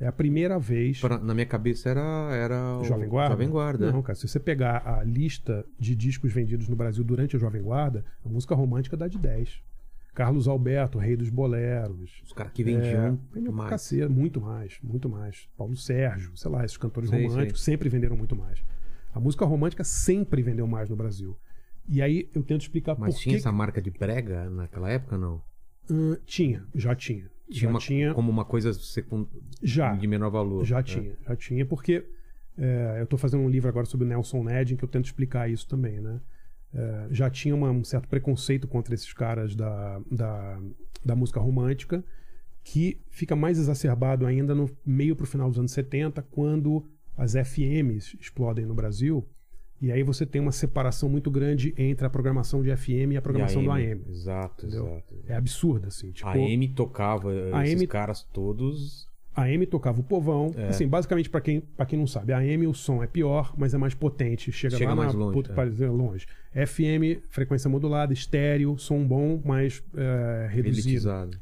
É 0.00 0.06
a 0.06 0.12
primeira 0.12 0.58
vez. 0.58 1.00
Pra- 1.00 1.18
na 1.18 1.32
minha 1.34 1.46
cabeça 1.46 1.88
era, 1.88 2.02
era 2.34 2.78
o 2.78 2.84
Jovem 2.84 3.08
Guarda? 3.08 3.34
Jovem 3.34 3.48
Guarda. 3.48 3.92
Não, 3.92 4.02
cara, 4.02 4.16
se 4.16 4.26
você 4.26 4.40
pegar 4.40 4.82
a 4.86 5.04
lista 5.04 5.64
de 5.78 5.94
discos 5.94 6.32
vendidos 6.32 6.68
no 6.68 6.74
Brasil 6.74 7.04
durante 7.04 7.36
a 7.36 7.38
Jovem 7.38 7.62
Guarda, 7.62 8.04
a 8.24 8.28
música 8.28 8.54
romântica 8.54 8.96
dá 8.96 9.06
de 9.06 9.18
10. 9.18 9.62
Carlos 10.12 10.46
Alberto, 10.46 10.98
Rei 10.98 11.16
dos 11.16 11.28
Boleros. 11.28 12.22
Os 12.24 12.32
caras 12.32 12.52
que 12.52 12.62
vendiam 12.62 13.18
É, 13.34 13.40
pra 13.40 13.52
mais. 13.52 13.90
muito 14.08 14.40
mais, 14.40 14.78
muito 14.82 15.08
mais. 15.08 15.48
Paulo 15.56 15.76
Sérgio, 15.76 16.36
sei 16.36 16.50
lá, 16.50 16.64
esses 16.64 16.76
cantores 16.76 17.10
Sei, 17.10 17.26
românticos 17.26 17.62
sempre 17.62 17.88
venderam 17.88 18.16
muito 18.16 18.36
mais. 18.36 18.62
A 19.12 19.18
música 19.20 19.44
romântica 19.44 19.82
sempre 19.84 20.42
vendeu 20.42 20.66
mais 20.66 20.88
no 20.88 20.96
Brasil. 20.96 21.36
E 21.88 22.00
aí 22.00 22.28
eu 22.34 22.42
tento 22.42 22.62
explicar 22.62 22.96
Mas 22.98 23.14
por 23.14 23.20
tinha 23.20 23.34
que. 23.34 23.40
essa 23.40 23.52
marca 23.52 23.80
de 23.82 23.90
prega 23.90 24.48
naquela 24.50 24.88
época, 24.90 25.18
não? 25.18 25.40
Hum, 25.90 26.16
tinha, 26.24 26.64
já 26.74 26.94
tinha. 26.94 27.28
Tinha 27.54 27.68
já 27.68 27.70
uma, 27.70 27.78
tinha. 27.78 28.14
como 28.14 28.30
uma 28.30 28.44
coisa 28.44 28.72
secund... 28.72 29.26
Já. 29.62 29.94
de 29.94 30.06
menor 30.06 30.30
valor. 30.30 30.64
Já 30.64 30.80
É. 30.80 30.82
tinha, 30.82 31.16
já 31.26 31.36
tinha, 31.36 31.64
porque 31.66 32.04
é, 32.58 32.96
eu 33.00 33.04
estou 33.04 33.18
fazendo 33.18 33.42
um 33.42 33.48
livro 33.48 33.68
agora 33.68 33.86
sobre 33.86 34.06
o 34.06 34.08
Nelson 34.08 34.42
Ned, 34.44 34.74
em 34.74 34.76
que 34.76 34.84
eu 34.84 34.88
tento 34.88 35.06
explicar 35.06 35.50
isso 35.50 35.66
também, 35.68 36.00
né? 36.00 36.20
É, 36.72 37.06
já 37.10 37.30
tinha 37.30 37.54
uma- 37.54 37.70
um 37.70 37.84
certo 37.84 38.08
preconceito 38.08 38.66
contra 38.66 38.94
esses 38.94 39.12
caras 39.12 39.54
da, 39.54 40.00
da, 40.10 40.60
da 41.04 41.14
música 41.16 41.38
romântica, 41.40 42.04
que 42.64 43.00
fica 43.10 43.36
mais 43.36 43.58
exacerbado 43.58 44.26
ainda 44.26 44.54
no 44.54 44.68
meio 44.84 45.14
para 45.14 45.24
o 45.24 45.26
final 45.26 45.48
dos 45.50 45.58
anos 45.58 45.70
70, 45.72 46.22
quando 46.22 46.84
as 47.16 47.34
FMs 47.34 48.16
explodem 48.20 48.64
no 48.66 48.74
Brasil, 48.74 49.24
e 49.84 49.92
aí 49.92 50.02
você 50.02 50.24
tem 50.24 50.40
uma 50.40 50.50
separação 50.50 51.08
muito 51.10 51.30
grande 51.30 51.74
entre 51.76 52.06
a 52.06 52.10
programação 52.10 52.62
de 52.62 52.74
FM 52.74 53.12
e 53.12 53.16
a 53.18 53.22
programação 53.22 53.60
E 53.60 53.64
do 53.66 53.70
a 53.70 53.74
AM. 53.76 54.02
Exato, 54.08 54.66
Entendeu? 54.66 54.86
exato. 54.86 55.14
É 55.26 55.36
absurdo, 55.36 55.88
assim. 55.88 56.10
Tipo, 56.10 56.26
A 56.28 56.32
AM 56.32 56.68
tocava 56.68 57.30
A 57.52 57.62
esses 57.64 57.74
AM 57.74 57.86
caras 57.86 58.22
todos. 58.32 59.06
A 59.36 59.42
AM 59.42 59.66
tocava 59.66 60.00
o 60.00 60.02
povão. 60.02 60.52
É. 60.56 60.68
Assim, 60.68 60.88
basicamente, 60.88 61.28
pra 61.28 61.42
quem, 61.42 61.60
pra 61.60 61.84
quem 61.84 61.98
não 61.98 62.06
sabe, 62.06 62.32
a 62.32 62.38
AM 62.38 62.66
o 62.66 62.72
som 62.72 63.02
é 63.02 63.06
pior, 63.06 63.52
mas 63.58 63.74
é 63.74 63.78
mais 63.78 63.92
potente. 63.92 64.50
Chega, 64.50 64.76
Chega 64.76 64.90
lá 64.90 64.96
mais 64.96 65.12
na 65.12 65.18
longe, 65.18 65.34
puta 65.34 65.52
é. 65.52 65.86
longe. 65.88 66.26
FM, 66.54 67.20
frequência 67.28 67.68
modulada, 67.68 68.12
estéreo, 68.14 68.78
som 68.78 69.06
bom, 69.06 69.42
mas 69.44 69.82
é, 69.94 70.46
reduzido. 70.50 70.88
Elitizado. 70.88 71.38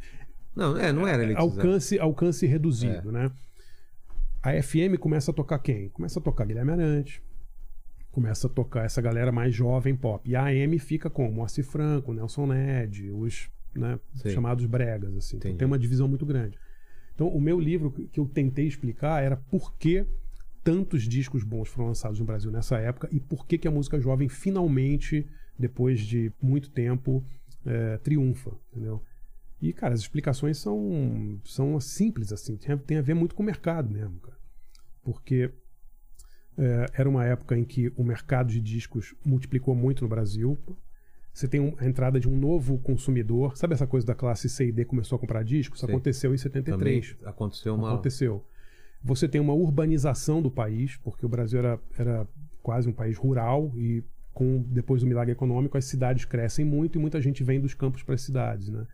Não, 0.56 0.77
é, 0.77 0.90
não 0.93 1.06
era 1.06 1.23
elitizado. 1.23 1.60
Alcance, 1.60 1.98
alcance 2.01 2.44
reduzido, 2.44 3.12
né? 3.12 3.31
A 4.43 4.60
FM 4.60 4.98
começa 4.98 5.31
a 5.31 5.35
tocar 5.35 5.60
quem? 5.60 5.90
Começa 5.90 6.19
a 6.19 6.23
tocar 6.23 6.44
Guilherme 6.44 6.73
Arantes. 6.73 7.20
Começa 8.12 8.47
a 8.47 8.51
tocar 8.51 8.84
essa 8.84 9.01
galera 9.01 9.32
mais 9.32 9.55
jovem 9.55 9.97
pop. 9.97 10.28
E 10.28 10.36
a 10.36 10.44
AM 10.44 10.78
fica 10.78 11.10
com 11.10 11.30
Moacir 11.30 11.64
Franco, 11.64 12.12
Nelson 12.12 12.47
Ned, 12.47 13.10
os 13.10 13.51
né, 13.74 13.98
chamados 14.32 14.66
bregas. 14.66 15.16
Assim. 15.16 15.36
Então 15.39 15.56
tem 15.56 15.66
uma 15.66 15.78
divisão 15.78 16.06
muito 16.06 16.24
grande. 16.24 16.59
Então 17.14 17.28
o 17.28 17.40
meu 17.40 17.59
livro 17.59 17.90
que 17.90 18.20
eu 18.20 18.26
tentei 18.26 18.66
explicar 18.66 19.22
era 19.22 19.36
por 19.36 19.74
que 19.76 20.06
tantos 20.62 21.02
discos 21.05 21.43
bons 21.43 21.68
foram 21.68 21.89
lançados 21.89 22.20
no 22.20 22.24
Brasil 22.24 22.51
nessa 22.51 22.78
época 22.78 23.09
e 23.10 23.18
por 23.18 23.47
que, 23.47 23.59
que 23.59 23.66
a 23.66 23.70
música 23.70 23.98
jovem 23.98 24.28
finalmente, 24.28 25.26
depois 25.59 26.01
de 26.01 26.30
muito 26.40 26.70
tempo, 26.70 27.24
é, 27.66 27.97
triunfa, 27.98 28.52
entendeu? 28.70 29.02
E, 29.60 29.72
cara, 29.72 29.94
as 29.94 30.01
explicações 30.01 30.59
são, 30.59 31.40
são 31.44 31.78
simples, 31.80 32.32
assim. 32.32 32.56
Tem, 32.56 32.76
tem 32.76 32.97
a 32.98 33.02
ver 33.02 33.14
muito 33.14 33.34
com 33.34 33.44
o 33.44 33.47
mercado 33.47 33.89
mesmo, 33.89 34.18
cara. 34.18 34.36
Porque 35.05 35.52
é, 36.59 36.87
era 36.95 37.09
uma 37.09 37.24
época 37.24 37.57
em 37.57 37.65
que 37.65 37.93
o 37.97 38.03
mercado 38.05 38.49
de 38.51 38.61
discos 38.61 39.15
multiplicou 39.24 39.74
muito 39.74 40.03
no 40.03 40.09
Brasil. 40.09 40.59
Você 41.33 41.49
tem 41.49 41.61
um- 41.61 41.74
a 41.79 41.87
entrada 41.87 42.20
de 42.20 42.29
um 42.29 42.37
novo 42.37 42.79
consumidor. 42.79 43.57
Sabe 43.57 43.73
essa 43.74 43.87
coisa 43.87 44.07
da 44.07 44.15
classe 44.15 44.49
C 44.49 44.66
e 44.69 44.73
D 44.73 44.85
começou 44.85 45.16
a 45.16 45.19
comprar 45.19 45.43
discos? 45.43 45.79
Isso 45.79 45.87
Sei. 45.87 45.95
aconteceu 45.95 46.35
em 46.35 46.37
Também 46.37 46.53
73. 47.03 47.16
aconteceu 47.24 47.74
uma. 47.74 47.93
Aconteceu. 47.95 48.45
Você 49.03 49.27
tem 49.27 49.41
uma 49.41 49.55
urbanização 49.55 50.41
do 50.43 50.51
país, 50.51 50.97
porque 50.99 51.24
o 51.24 51.29
Brasil 51.29 51.59
era, 51.59 51.81
era 51.99 52.29
quase 52.62 52.89
um 52.89 52.93
país 52.93 53.16
rural 53.16 53.73
e 53.77 54.05
com 54.33 54.62
depois 54.69 55.03
do 55.03 55.07
milagre 55.09 55.33
econômico 55.33 55.77
as 55.77 55.85
cidades 55.87 56.24
crescem 56.24 56.65
muito 56.65 56.99
e 56.99 57.01
muita 57.01 57.20
gente 57.20 57.43
vem 57.43 57.61
dos 57.61 57.74
campos 57.74 58.03
para 58.03 58.15
as 58.15 58.20
cidades, 58.23 58.69
né? 58.69 58.87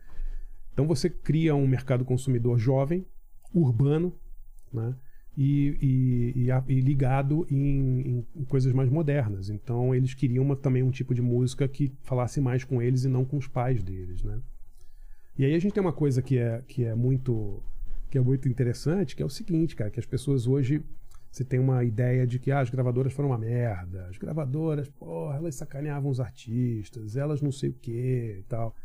Então 0.73 0.87
você 0.87 1.09
cria 1.09 1.55
um 1.55 1.67
mercado 1.67 2.03
consumidor 2.05 2.57
jovem, 2.57 3.05
urbano, 3.53 4.13
né? 4.73 4.95
E, 5.37 6.33
e- 6.35 6.49
e 6.67 6.81
ligado 6.81 7.47
em, 7.49 8.01
em- 8.01 8.25
em 8.35 8.43
coisas 8.45 8.73
mais 8.73 8.89
modernas. 8.89 9.49
Então 9.49 9.95
eles 9.95 10.13
queriam 10.13 10.43
uma- 10.43 10.55
também 10.55 10.83
um 10.83 10.91
tipo 10.91 11.13
de 11.13 11.21
música 11.21 11.67
que 11.67 11.91
falasse 12.01 12.41
mais 12.41 12.63
com 12.63 12.81
eles 12.81 13.05
e 13.05 13.07
não 13.09 13.23
com 13.23 13.37
os 13.37 13.47
pais 13.47 13.81
deles, 13.81 14.21
né? 14.23 14.39
E 15.37 15.45
aí 15.45 15.55
a 15.55 15.59
gente 15.59 15.71
tem 15.73 15.81
uma 15.81 15.93
coisa 15.93 16.21
que 16.21 16.37
é, 16.37 16.61
que 16.67 16.83
é 16.83 16.93
muito 16.93 17.63
que 18.11 18.17
é 18.17 18.21
muito 18.21 18.49
interessante, 18.49 19.15
que 19.15 19.21
é 19.21 19.25
o 19.25 19.29
seguinte, 19.29 19.75
cara, 19.75 19.91
que 19.91 19.99
as 19.99 20.05
pessoas 20.05 20.47
hoje 20.47 20.81
você 21.31 21.43
tem 21.45 21.59
uma 21.59 21.83
ideia 21.83 22.25
de 22.25 22.39
que 22.39 22.51
ah, 22.51 22.59
as 22.59 22.71
gravadoras 22.71 23.13
foram 23.13 23.29
uma 23.29 23.37
merda, 23.37 24.07
as 24.07 24.17
gravadoras, 24.17 24.89
porra, 24.89 25.37
elas 25.37 25.53
sacaneavam 25.55 26.09
os 26.09 26.19
artistas, 26.19 27.15
elas 27.15 27.39
não 27.39 27.51
sei 27.51 27.69
o 27.69 27.73
que 27.73 28.37
e 28.39 28.43
tal. 28.49 28.75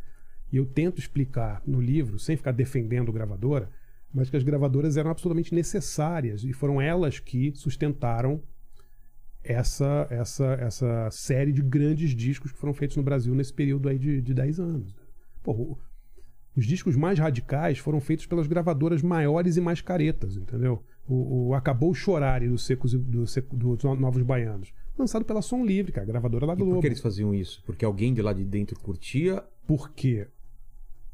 E 0.52 0.58
eu 0.58 0.66
tento 0.66 0.98
explicar 1.00 1.62
no 1.66 1.80
livro, 1.80 2.18
sem 2.18 2.36
ficar 2.36 2.52
defendendo 2.52 3.10
gravadora, 3.10 3.70
mas 4.14 4.30
que 4.30 4.36
as 4.36 4.44
gravadoras 4.44 4.96
eram 4.96 5.10
absolutamente 5.10 5.52
necessárias 5.54 6.44
e 6.44 6.52
foram 6.52 6.80
elas 6.80 7.18
que 7.18 7.52
sustentaram 7.56 8.40
essa, 9.42 10.06
essa, 10.10 10.44
essa 10.54 11.08
série 11.10 11.52
de 11.52 11.60
grandes 11.60 12.14
discos 12.14 12.52
que 12.52 12.58
foram 12.58 12.72
feitos 12.72 12.96
no 12.96 13.02
Brasil 13.02 13.34
nesse 13.34 13.52
período 13.52 13.88
aí 13.88 13.98
de, 13.98 14.22
de 14.22 14.32
10 14.32 14.60
anos. 14.60 14.94
O- 15.44 15.76
os 16.56 16.64
discos 16.66 16.94
mais 16.94 17.18
radicais 17.18 17.78
foram 17.78 18.00
feitos 18.00 18.26
pelas 18.26 18.46
gravadoras 18.46 19.02
maiores 19.02 19.56
e 19.56 19.60
mais 19.60 19.80
caretas, 19.80 20.36
entendeu? 20.36 20.82
O, 21.06 21.48
o 21.48 21.54
Acabou 21.54 21.90
o 21.90 21.94
Chorare 21.94 22.48
dos 22.48 22.64
Secos 22.64 22.94
e- 22.94 22.98
do, 22.98 23.24
dos 23.52 23.82
Novos 23.98 24.22
Baianos. 24.22 24.72
Lançado 24.96 25.24
pela 25.24 25.42
Som 25.42 25.64
Livre, 25.64 25.90
cara, 25.90 26.06
gravadora 26.06 26.46
da 26.46 26.52
E 26.52 26.56
Globo. 26.56 26.74
por 26.74 26.80
que 26.80 26.86
eles 26.86 27.00
faziam 27.00 27.34
isso? 27.34 27.60
Porque 27.66 27.84
alguém 27.84 28.14
de 28.14 28.22
lá 28.22 28.32
de 28.32 28.44
dentro 28.44 28.78
curtia. 28.78 29.42
porque 29.66 30.28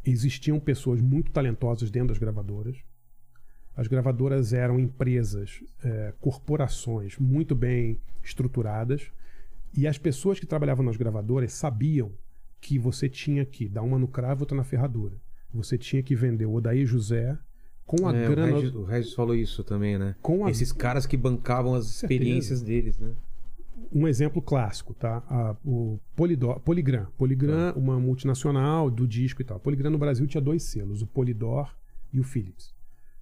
existiam 0.04 0.58
pessoas 0.60 1.00
muito 1.00 1.30
talentosas 1.30 1.90
dentro 1.90 2.08
das 2.08 2.18
gravadoras. 2.18 2.76
As 3.76 3.86
gravadoras 3.86 4.52
eram 4.52 4.78
empresas, 4.78 5.62
eh, 5.84 6.12
corporações 6.20 7.16
muito 7.18 7.54
bem 7.54 7.98
estruturadas. 8.22 9.10
E 9.76 9.86
as 9.86 9.96
pessoas 9.98 10.38
que 10.40 10.46
trabalhavam 10.46 10.84
nas 10.84 10.96
gravadoras 10.96 11.52
sabiam 11.52 12.10
que 12.60 12.78
você 12.78 13.08
tinha 13.08 13.44
que 13.44 13.68
dar 13.68 13.82
uma 13.82 13.98
no 13.98 14.08
cravo 14.08 14.40
e 14.40 14.42
outra 14.42 14.56
na 14.56 14.64
ferradura. 14.64 15.14
Você 15.54 15.78
tinha 15.78 16.02
que 16.02 16.14
vender 16.14 16.46
o 16.46 16.54
Odaí 16.54 16.84
José 16.84 17.38
com 17.86 18.06
a 18.06 18.14
É, 18.14 18.28
grana. 18.28 18.52
o, 18.52 18.54
Regis, 18.60 18.74
o 18.74 18.84
Regis 18.84 19.14
falou 19.14 19.34
isso 19.34 19.64
também, 19.64 19.98
né? 19.98 20.14
Com 20.20 20.44
a- 20.44 20.50
Esses 20.50 20.72
caras 20.72 21.06
que 21.06 21.16
bancavam 21.16 21.74
as 21.74 21.86
Certeza. 21.86 22.12
experiências 22.14 22.62
deles, 22.62 22.98
né? 22.98 23.12
um 23.92 24.06
exemplo 24.06 24.40
clássico, 24.42 24.92
tá? 24.94 25.22
A- 25.28 25.56
o 25.64 25.98
Polidor, 26.14 26.60
Poligram. 26.60 27.06
Poligram, 27.16 27.72
uma 27.74 27.98
multinacional 27.98 28.90
do 28.90 29.08
disco 29.08 29.40
e 29.42 29.44
tal. 29.44 29.58
Poligram 29.58 29.90
no 29.90 29.98
Brasil 29.98 30.26
tinha 30.26 30.40
dois 30.40 30.62
selos, 30.64 31.00
o 31.02 31.06
Polydor 31.06 31.74
e 32.12 32.20
o 32.20 32.22
Philips. 32.24 32.72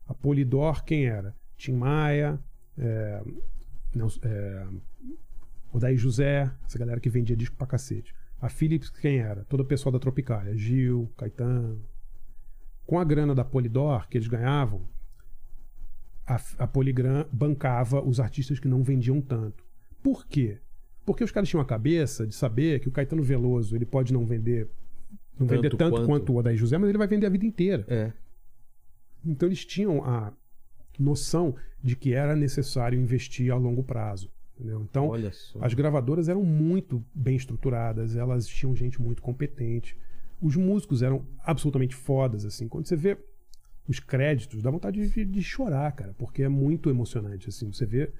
A 0.09 0.15
Polydor, 0.15 0.83
quem 0.85 1.07
era? 1.07 1.37
Tim 1.57 1.73
Maia, 1.73 2.39
é, 2.77 3.23
Nelson- 3.95 4.21
é, 4.25 4.67
Odaí 5.73 5.97
José, 5.97 6.51
essa 6.67 6.79
galera 6.79 6.99
que 7.01 7.11
vendia 7.11 7.37
disco 7.37 7.55
pra 7.57 7.67
cacete. 7.67 8.15
A 8.41 8.49
Philips, 8.49 8.89
quem 8.91 9.19
era? 9.19 9.45
Todo 9.45 9.61
o 9.61 9.65
pessoal 9.65 9.93
da 9.93 9.99
Tropicália. 9.99 10.57
Gil, 10.57 11.11
Caetano. 11.17 11.83
Com 12.87 12.99
a 12.99 13.05
grana 13.05 13.35
da 13.35 13.45
Polydor 13.45 14.09
que 14.09 14.17
eles 14.17 14.29
ganhavam, 14.29 14.83
a, 16.27 16.41
a 16.59 16.67
Poligram 16.67 17.27
bancava 17.33 18.01
os 18.03 18.21
artistas 18.21 18.59
que 18.59 18.69
não 18.69 18.83
vendiam 18.83 19.21
tanto. 19.21 19.65
Por 20.03 20.27
quê? 20.27 20.59
Porque 21.05 21.25
os 21.25 21.33
caras 21.33 21.49
tinham 21.49 21.61
a 21.61 21.67
cabeça 21.67 22.27
de 22.27 22.35
saber 22.35 22.81
que 22.81 22.89
o 22.89 22.93
Caetano 22.93 23.23
Veloso 23.23 23.75
ele 23.75 23.87
pode 23.87 24.13
não 24.13 24.25
vender 24.25 24.69
não 25.39 25.47
Tanto 25.47 25.63
vender 25.63 25.77
tanto 25.77 25.91
quanto. 25.97 26.07
quanto 26.07 26.33
o 26.33 26.37
Odaí 26.37 26.57
José, 26.57 26.77
mas 26.79 26.89
ele 26.89 26.99
vai 26.99 27.07
vender 27.07 27.27
a 27.27 27.31
vida 27.31 27.47
inteira. 27.47 27.85
É. 27.89 28.13
Então 29.25 29.49
eles 29.49 29.65
tinham 29.65 30.05
a 30.05 30.33
noção 30.99 31.55
de 31.83 31.95
que 31.97 32.13
era 32.13 32.35
necessário 32.35 32.99
investir 33.01 33.53
a 33.53 33.57
longo 33.57 33.83
prazo. 33.83 34.31
entendeu? 34.57 34.83
Então 34.89 35.11
as 35.61 35.75
gravadoras 35.75 36.29
eram 36.29 36.43
muito 36.45 37.05
bem 37.15 37.37
estruturadas, 37.37 38.17
elas 38.17 38.47
tinham 38.47 38.75
gente 38.75 39.01
muito 39.01 39.23
competente. 39.23 39.97
Os 40.41 40.57
músicos 40.57 41.03
eram 41.03 41.25
absolutamente 41.45 41.95
fodas, 41.95 42.45
assim. 42.45 42.69
Quando 42.69 42.87
você 42.87 42.97
vê 42.97 43.17
os 43.89 43.99
créditos, 44.01 44.63
dá 44.63 44.71
vontade 44.71 45.09
de, 45.09 45.25
de 45.25 45.43
chorar, 45.43 45.91
cara, 45.93 46.15
porque 46.19 46.43
é 46.43 46.49
muito 46.49 46.91
emocionante, 46.91 47.49
assim. 47.49 47.73
Você 47.73 47.87
vê 47.87 48.11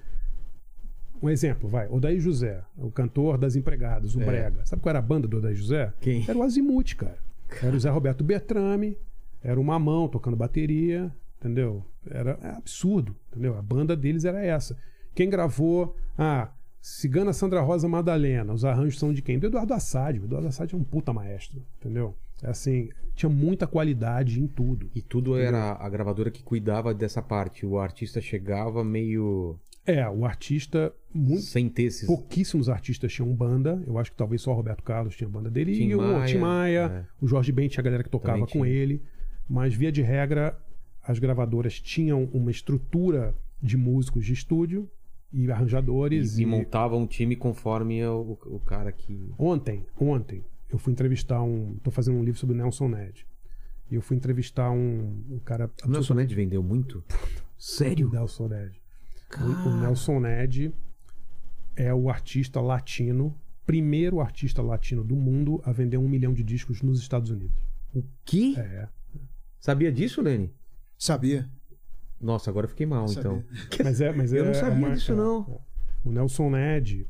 Um 1.21 1.29
exemplo, 1.29 1.67
vai. 1.69 1.87
Odaí 1.89 2.17
José, 2.19 2.63
o 2.77 2.89
cantor 2.89 3.37
das 3.37 3.55
empregadas, 3.57 4.15
o 4.15 4.21
É. 4.21 4.25
Brega. 4.25 4.65
Sabe 4.65 4.81
qual 4.81 4.91
era 4.91 4.99
a 4.99 5.01
banda 5.01 5.27
do 5.27 5.37
Odaí 5.37 5.53
José? 5.55 5.93
Quem? 5.99 6.23
Era 6.27 6.37
o 6.37 6.43
Azimuth, 6.43 6.95
cara. 6.95 7.17
Era 7.61 7.75
o 7.75 7.79
Zé 7.79 7.89
Roberto 7.89 8.23
Bertrame, 8.23 8.97
era 9.43 9.59
o 9.59 9.63
Mamão 9.63 10.07
tocando 10.07 10.35
bateria, 10.35 11.11
entendeu? 11.39 11.83
Era 12.09 12.37
é 12.41 12.49
absurdo, 12.49 13.15
entendeu? 13.31 13.57
A 13.57 13.61
banda 13.61 13.95
deles 13.95 14.25
era 14.25 14.43
essa. 14.43 14.77
Quem 15.15 15.29
gravou, 15.29 15.95
ah, 16.17 16.49
Cigana 16.81 17.33
Sandra 17.33 17.61
Rosa 17.61 17.87
Madalena, 17.87 18.53
os 18.53 18.63
arranjos 18.63 18.99
são 18.99 19.13
de 19.13 19.21
quem? 19.21 19.37
Do 19.37 19.47
Eduardo 19.47 19.73
Assad. 19.73 20.19
O 20.19 20.25
Eduardo 20.25 20.47
Assad 20.47 20.73
é 20.73 20.77
um 20.77 20.83
puta 20.83 21.11
maestro, 21.11 21.61
entendeu? 21.79 22.15
É 22.41 22.49
assim, 22.49 22.89
tinha 23.15 23.29
muita 23.29 23.67
qualidade 23.67 24.41
em 24.41 24.47
tudo. 24.47 24.89
E 24.95 25.01
tudo 25.01 25.37
era 25.37 25.73
a 25.73 25.89
gravadora 25.89 26.31
que 26.31 26.41
cuidava 26.41 26.93
dessa 26.93 27.21
parte. 27.21 27.65
O 27.65 27.77
artista 27.77 28.21
chegava 28.21 28.81
meio 28.81 29.59
É, 29.85 30.07
o 30.07 30.25
artista, 30.25 30.93
muito, 31.13 31.41
sem 31.41 31.67
ter 31.67 31.83
esses. 31.83 32.07
pouquíssimos 32.07 32.69
artistas 32.69 33.11
tinham 33.11 33.33
banda. 33.33 33.83
Eu 33.85 33.97
acho 33.97 34.11
que 34.11 34.17
talvez 34.17 34.41
só 34.41 34.51
o 34.51 34.55
Roberto 34.55 34.83
Carlos 34.83 35.17
tinha 35.17 35.29
banda 35.29 35.49
dele. 35.49 35.75
Tim 35.75 35.87
e 35.87 35.95
o 35.95 36.01
Maia, 36.01 36.25
Tim 36.25 36.37
Maia, 36.37 37.05
é. 37.05 37.05
o 37.21 37.27
Jorge 37.27 37.51
Ben 37.51 37.67
tinha 37.67 37.81
a 37.81 37.83
galera 37.83 38.03
que 38.03 38.09
tocava 38.09 38.47
com 38.47 38.65
ele. 38.65 39.03
Mas, 39.49 39.73
via 39.73 39.91
de 39.91 40.01
regra, 40.01 40.57
as 41.01 41.17
gravadoras 41.17 41.79
tinham 41.79 42.25
uma 42.25 42.51
estrutura 42.51 43.35
de 43.61 43.75
músicos 43.75 44.25
de 44.25 44.33
estúdio 44.33 44.89
e 45.33 45.51
arranjadores. 45.51 46.37
E, 46.37 46.41
E, 46.41 46.43
e 46.43 46.45
montava 46.45 46.95
um 46.95 47.07
time 47.07 47.35
conforme 47.35 48.05
o, 48.05 48.37
o 48.45 48.59
cara 48.59 48.91
que. 48.91 49.33
Ontem, 49.37 49.85
ontem, 49.99 50.45
eu 50.69 50.77
fui 50.77 50.93
entrevistar 50.93 51.41
um. 51.41 51.77
Tô 51.83 51.89
fazendo 51.89 52.17
um 52.17 52.23
livro 52.23 52.39
sobre 52.39 52.55
o 52.55 52.57
Nelson 52.57 52.87
Ned. 52.89 53.25
E 53.89 53.95
eu 53.95 54.01
fui 54.01 54.15
entrevistar 54.15 54.69
um, 54.69 55.23
um 55.31 55.39
cara. 55.39 55.69
O 55.83 55.89
Nelson 55.89 56.13
Ned 56.13 56.33
vendeu 56.35 56.61
muito? 56.61 57.03
Sério? 57.57 58.07
O 58.07 58.11
Nelson 58.11 58.47
Ned. 58.47 58.79
O, 59.39 59.69
o 59.69 59.81
Nelson 59.81 60.19
Ned 60.19 60.71
é 61.75 61.93
o 61.93 62.09
artista 62.09 62.61
latino, 62.61 63.35
primeiro 63.65 64.19
artista 64.19 64.61
latino 64.61 65.03
do 65.03 65.15
mundo 65.15 65.61
a 65.63 65.71
vender 65.71 65.97
um 65.97 66.07
milhão 66.07 66.33
de 66.33 66.43
discos 66.43 66.81
nos 66.81 66.99
Estados 66.99 67.31
Unidos. 67.31 67.57
O 67.93 68.03
quê? 68.25 68.53
É. 68.57 68.87
Sabia 69.59 69.91
disso, 69.91 70.21
Lenny? 70.21 70.53
Sabia? 70.97 71.49
Nossa, 72.19 72.49
agora 72.49 72.65
eu 72.65 72.69
fiquei 72.69 72.85
mal, 72.85 73.07
Sabia. 73.07 73.19
então. 73.31 73.43
Mas 73.83 74.01
é, 74.01 74.11
mas 74.11 74.33
Eu 74.33 74.43
é- 74.43 74.47
não 74.47 74.53
sabia 74.53 74.73
é 74.85 74.87
uma- 74.87 74.95
disso, 74.95 75.11
é- 75.11 75.15
não. 75.15 75.61
O 76.03 76.11
Nelson 76.11 76.49
Ned 76.49 77.07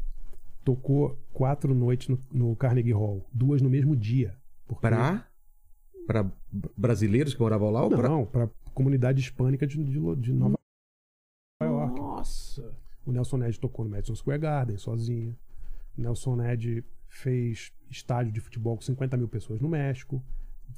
tocou 0.64 1.20
quatro 1.34 1.74
noites 1.74 2.08
no, 2.08 2.20
no 2.32 2.56
Carnegie 2.56 2.92
Hall, 2.92 3.28
duas 3.34 3.62
no 3.62 3.70
mesmo 3.70 3.96
dia. 3.96 4.36
Porque- 4.68 4.82
Pra? 4.82 5.28
Pra 6.08 6.32
brasileiros 6.78 7.34
que 7.36 7.40
moravam 7.42 7.70
lá? 7.72 7.84
ou 7.84 7.90
pra... 7.90 8.10
Não, 8.10 8.26
para 8.26 8.50
comunidade 8.74 9.20
hispânica 9.20 9.68
de, 9.68 9.84
de, 9.84 10.16
de 10.16 10.34
Nova 10.34 10.56
York. 11.62 12.00
Nossa. 12.00 12.74
O 13.06 13.12
Nelson 13.12 13.38
Ned 13.38 13.60
tocou 13.60 13.86
no 13.86 13.92
Madison 13.92 14.16
Square 14.16 14.40
Garden 14.40 14.78
sozinho. 14.78 15.38
O 15.98 16.02
Nelson 16.02 16.36
Ned 16.36 16.84
fez 17.08 17.72
estádio 17.90 18.32
de 18.32 18.40
futebol 18.40 18.76
com 18.76 18.82
50 18.82 19.18
mil 19.18 19.28
pessoas 19.28 19.60
no 19.60 19.68
México, 19.70 20.24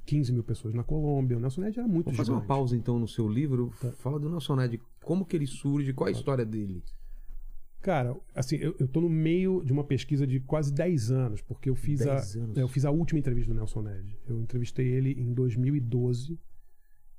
15 0.05 0.31
mil 0.33 0.43
pessoas 0.43 0.73
na 0.73 0.83
Colômbia. 0.83 1.37
O 1.37 1.39
Nelson 1.39 1.61
Ned 1.61 1.79
era 1.79 1.87
muito 1.87 2.05
Vou 2.05 2.13
fazer 2.13 2.31
uma 2.31 2.37
gigante. 2.37 2.47
pausa 2.47 2.75
então 2.75 2.99
no 2.99 3.07
seu 3.07 3.27
livro. 3.27 3.73
Tá. 3.79 3.91
Fala 3.93 4.19
do 4.19 4.29
Nelson 4.29 4.55
Ned. 4.55 4.81
Como 5.03 5.25
que 5.25 5.35
ele 5.35 5.47
surge? 5.47 5.93
Qual 5.93 6.07
a 6.07 6.11
história 6.11 6.45
dele? 6.45 6.83
Cara, 7.81 8.15
assim, 8.35 8.57
eu, 8.57 8.87
tô 8.87 9.01
no 9.01 9.09
meio 9.09 9.63
de 9.65 9.73
uma 9.73 9.83
pesquisa 9.83 10.27
de 10.27 10.39
quase 10.39 10.71
10 10.71 11.09
anos, 11.11 11.41
porque 11.41 11.67
eu 11.67 11.75
fiz, 11.75 12.01
a, 12.01 12.13
10 12.13 12.35
anos. 12.35 12.57
eu 12.57 12.67
fiz 12.67 12.85
a 12.85 12.91
última 12.91 13.19
entrevista 13.19 13.51
do 13.51 13.57
Nelson 13.57 13.81
Ned. 13.81 14.19
Eu 14.27 14.39
entrevistei 14.39 14.87
ele 14.87 15.13
em 15.19 15.33
2012 15.33 16.39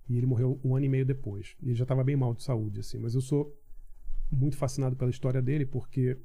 e 0.09 0.17
ele 0.17 0.27
morreu 0.27 0.61
um 0.63 0.77
ano 0.77 0.87
e 0.87 0.89
meio 0.89 1.05
depois. 1.05 1.57
E 1.61 1.71
ele 1.71 1.75
já 1.75 1.83
estava 1.83 2.05
bem 2.05 2.15
mal 2.15 2.33
de 2.33 2.45
saúde, 2.45 2.79
assim. 2.79 2.99
Mas 2.99 3.15
eu 3.15 3.21
sou 3.21 3.53
muito 4.31 4.57
fascinado 4.57 4.95
pela 4.95 5.11
história 5.11 5.43
dele, 5.43 5.67
porque 5.67 6.17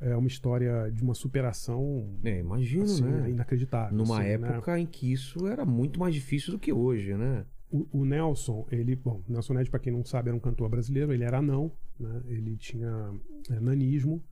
é 0.00 0.16
uma 0.16 0.28
história 0.28 0.90
de 0.90 1.02
uma 1.02 1.14
superação 1.14 2.18
É, 2.22 2.40
imagino, 2.40 2.84
assim, 2.84 3.04
né? 3.04 3.30
inacreditável. 3.30 3.96
Numa 3.96 4.20
assim, 4.20 4.38
né? 4.38 4.48
época 4.48 4.78
em 4.78 4.86
que 4.86 5.12
isso 5.12 5.46
era 5.46 5.64
muito 5.64 5.98
mais 5.98 6.14
difícil 6.14 6.52
do 6.52 6.58
que 6.58 6.72
hoje, 6.72 7.14
né? 7.14 7.46
O, 7.70 8.00
o 8.00 8.04
Nelson, 8.04 8.66
ele, 8.70 8.94
bom, 8.94 9.22
Nelson 9.28 9.54
Ned, 9.54 9.70
para 9.70 9.80
quem 9.80 9.92
não 9.92 10.04
sabe, 10.04 10.28
era 10.28 10.36
um 10.36 10.40
cantor 10.40 10.68
brasileiro, 10.68 11.12
ele 11.12 11.24
era 11.24 11.38
anão, 11.38 11.72
né? 11.98 12.22
Ele 12.26 12.56
tinha 12.56 13.12
é, 13.50 13.60
nanismo 13.60 14.22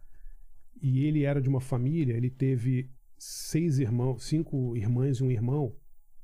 e 0.80 1.04
ele 1.04 1.22
era 1.24 1.40
de 1.40 1.48
uma 1.48 1.60
família, 1.60 2.16
ele 2.16 2.30
teve 2.30 2.90
seis 3.18 3.78
irmãos, 3.78 4.24
cinco 4.24 4.76
irmãs 4.76 5.18
e 5.18 5.24
um 5.24 5.30
irmão, 5.30 5.74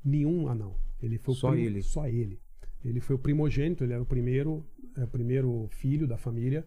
nenhum 0.04 0.48
anão. 0.48 0.76
Ele 1.00 1.16
foi 1.18 1.32
o 1.32 1.36
Só 1.36 1.54
ele? 1.54 1.82
Só 1.82 2.06
ele. 2.06 2.40
Ele 2.84 3.00
foi 3.00 3.16
o 3.16 3.18
primogênito, 3.18 3.84
ele 3.84 3.92
era 3.92 4.02
o 4.02 4.06
primeiro, 4.06 4.66
é, 4.96 5.04
o 5.04 5.08
primeiro 5.08 5.68
filho 5.70 6.06
da 6.06 6.16
família 6.16 6.66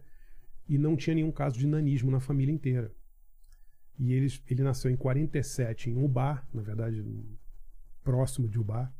e 0.74 0.78
não 0.78 0.96
tinha 0.96 1.14
nenhum 1.14 1.32
caso 1.32 1.58
de 1.58 1.66
nanismo 1.66 2.10
na 2.10 2.20
família 2.20 2.52
inteira. 2.52 2.92
E 3.98 4.12
ele, 4.12 4.26
ele 4.48 4.62
nasceu 4.62 4.90
em 4.90 4.96
47 4.96 5.90
em 5.90 5.96
Ubar, 6.02 6.46
na 6.52 6.62
verdade, 6.62 7.04
próximo 8.02 8.48
de 8.48 8.58
Ubar. 8.58 8.92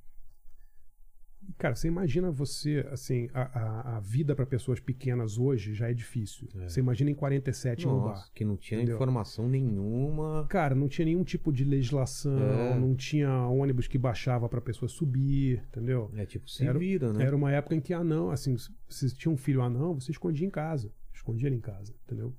Cara, 1.59 1.75
você 1.75 1.89
imagina 1.89 2.31
você, 2.31 2.87
assim, 2.93 3.29
a, 3.35 3.43
a, 3.43 3.97
a 3.97 4.01
vida 4.01 4.35
para 4.35 4.47
pessoas 4.47 4.79
pequenas 4.79 5.39
hoje 5.39 5.75
já 5.75 5.91
é 5.91 5.95
difícil. 5.95 6.49
É. 6.55 6.69
Você 6.69 6.79
imagina 6.79 7.11
em 7.11 7.15
47 7.15 7.85
em 7.85 7.91
Ubar. 7.91 8.09
Nossa, 8.11 8.31
que 8.33 8.45
não 8.45 8.57
tinha 8.57 8.79
Entendeu? 8.79 8.95
informação 8.95 9.49
nenhuma. 9.49 10.47
Cara, 10.49 10.75
não 10.77 10.89
tinha 10.89 11.05
nenhum 11.05 11.25
tipo 11.25 11.53
de 11.53 11.65
legislação, 11.65 12.39
É. 12.39 12.79
não 12.79 12.95
tinha 12.95 13.29
ônibus 13.49 13.89
que 13.89 13.99
baixava 13.99 14.49
para 14.49 14.61
pessoa 14.61 14.89
subir, 14.89 15.61
entendeu? 15.69 16.13
É 16.15 16.25
tipo, 16.25 16.49
se 16.49 16.65
Era- 16.65 16.79
vira, 16.79 17.13
né? 17.13 17.25
Era 17.25 17.35
uma 17.35 17.51
época 17.51 17.75
em 17.75 17.81
que 17.81 17.93
anão, 17.93 18.31
assim, 18.31 18.57
se 18.89 19.13
tinha 19.17 19.33
um 19.33 19.37
filho 19.37 19.63
anão, 19.63 19.99
você 19.99 20.13
escondia 20.13 20.47
em 20.47 20.51
casa. 20.51 20.93
Escondia 21.23 21.47
ele 21.49 21.57
em 21.57 21.61
casa, 21.61 21.95
entendeu? 22.05 22.35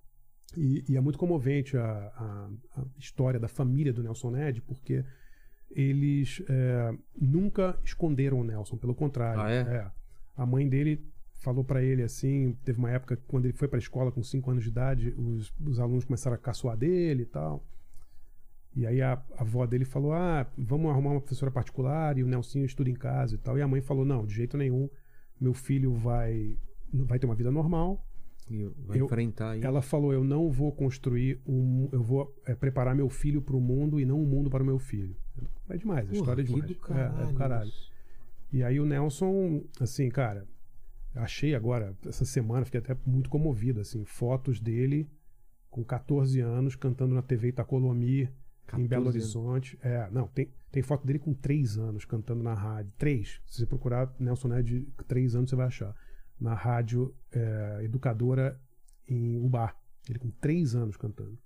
E, 0.58 0.84
e 0.90 0.98
é 0.98 1.02
muito 1.02 1.18
comovente 1.18 1.78
a, 1.78 1.84
a- 1.86 2.50
a 2.78 2.86
história 3.00 3.40
da 3.40 3.48
família 3.48 3.94
do 3.94 4.04
Nelson 4.04 4.30
Ned, 4.32 4.62
porque 4.62 5.04
eles 5.72 6.44
é, 6.50 6.94
nunca 7.20 7.80
esconderam 7.84 8.40
o 8.40 8.44
Nelson, 8.44 8.78
pelo 8.78 8.94
contrário. 8.94 9.42
Ah, 9.42 9.74
é? 9.76 9.92
A 10.36 10.46
mãe 10.46 10.68
dele 10.68 11.02
falou 11.36 11.64
pra 11.64 11.82
ele 11.82 12.04
assim, 12.04 12.58
teve 12.64 12.78
uma 12.78 12.92
época 12.92 13.16
que 13.18 13.24
quando 13.26 13.46
ele 13.46 13.54
foi 13.58 13.68
pra 13.68 13.80
escola 13.80 14.12
com 14.12 14.22
5 14.22 14.52
anos 14.52 14.64
de 14.64 14.70
idade, 14.70 15.10
os, 15.18 15.52
os 15.66 15.80
alunos 15.80 16.06
começaram 16.06 16.36
a 16.36 16.40
caçoar 16.40 16.78
dele 16.78 17.24
e 17.24 17.26
tal. 17.26 17.66
E 18.76 18.86
aí 18.86 19.02
a, 19.02 19.14
a 19.38 19.42
avó 19.42 19.66
dele 19.66 19.86
falou: 19.86 20.14
Ah, 20.14 20.46
vamos 20.58 20.92
arrumar 20.92 21.12
uma 21.12 21.22
professora 21.22 21.52
particular 21.52 22.18
e 22.18 22.24
o 22.24 22.28
Nelsinho 22.28 22.66
estuda 22.66 22.90
em 22.90 22.96
casa 22.96 23.36
e 23.36 23.38
tal. 23.38 23.58
E 23.58 23.62
a 23.62 23.68
mãe 23.68 23.82
falou: 23.82 24.04
Não, 24.06 24.26
de 24.26 24.34
jeito 24.34 24.58
nenhum, 24.58 24.90
meu 25.40 25.54
filho 25.54 25.94
vai, 25.94 26.58
vai 26.92 27.18
ter 27.20 27.26
uma 27.26 27.36
vida 27.36 27.52
normal. 27.52 28.04
Vai 28.86 29.00
Eu- 29.00 29.06
enfrentar 29.06 29.52
aí. 29.52 29.64
Ela 29.64 29.82
falou: 29.82 30.14
Eu 30.14 30.24
não 30.24 30.52
vou 30.52 30.72
construir 30.72 31.40
um. 31.46 31.90
Eu 31.92 32.04
vou 32.04 32.36
é, 32.46 32.54
preparar 32.56 32.96
meu 32.96 33.10
filho 33.10 33.42
para 33.42 33.56
o 33.56 33.62
mundo 33.62 34.00
e 34.00 34.06
não 34.06 34.20
um 34.22 34.26
mundo 34.26 34.50
para 34.50 34.64
o 34.64 34.66
meu 34.66 34.80
filho. 34.80 35.16
É 35.70 35.78
demais, 35.78 36.10
a 36.10 36.14
história 36.14 36.42
é 36.42 36.46
demais. 36.46 36.66
do 36.68 36.76
caralho. 36.76 37.20
É, 37.20 37.24
é 37.24 37.28
do 37.28 37.34
caralho. 37.34 37.72
E 38.52 38.64
aí 38.64 38.80
o 38.80 38.86
Nelson, 38.86 39.64
assim, 39.80 40.10
cara, 40.10 40.46
achei 41.16 41.56
agora, 41.56 41.96
essa 42.06 42.24
semana, 42.26 42.66
fiquei 42.66 42.80
até 42.80 42.96
muito 43.06 43.30
comovido, 43.30 43.80
assim, 43.80 44.06
fotos 44.06 44.60
dele 44.60 45.10
com 45.72 45.84
14 45.84 46.40
anos 46.40 46.76
cantando 46.76 47.16
na 47.16 47.24
TV 47.24 47.48
Itacolomi, 47.48 48.22
em 48.22 48.30
14 48.68 48.88
Belo. 48.88 49.08
Horizonte. 49.08 49.80
É, 49.82 50.08
não, 50.12 50.28
tem, 50.28 50.50
tem 50.72 50.84
foto 50.84 51.06
dele 51.06 51.18
com 51.18 51.34
3 51.34 51.78
anos 51.80 52.06
cantando 52.06 52.44
na 52.44 52.54
rádio. 52.54 52.94
3. 52.98 53.42
Se 53.48 53.58
você 53.60 53.66
procurar 53.66 54.14
Nelson 54.20 54.50
Ned, 54.50 54.88
3 55.08 55.36
anos 55.36 55.50
você 55.50 55.56
vai 55.56 55.66
achar. 55.66 55.96
Na 56.44 56.54
rádio 56.54 57.16
é, 57.32 57.80
educadora 57.84 58.60
em 59.08 59.38
Ubar. 59.38 59.76
Ele 60.10 60.20
com 60.20 60.30
3 60.30 60.76
anos 60.76 60.98
cantando. 60.98 61.38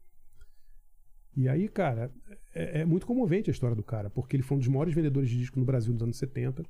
E 1.35 1.47
aí, 1.47 1.69
cara, 1.69 2.11
é, 2.53 2.81
é 2.81 2.85
muito 2.85 3.05
comovente 3.05 3.49
a 3.49 3.53
história 3.53 3.75
do 3.75 3.83
cara, 3.83 4.09
porque 4.09 4.35
ele 4.35 4.41
foi 4.43 4.57
um 4.57 4.59
dos 4.59 4.67
maiores 4.67 4.93
vendedores 4.95 5.29
de 5.29 5.37
disco 5.37 5.59
no 5.59 5.65
Brasil 5.65 5.93
nos 5.93 6.01
anos 6.01 6.17
70. 6.17 6.63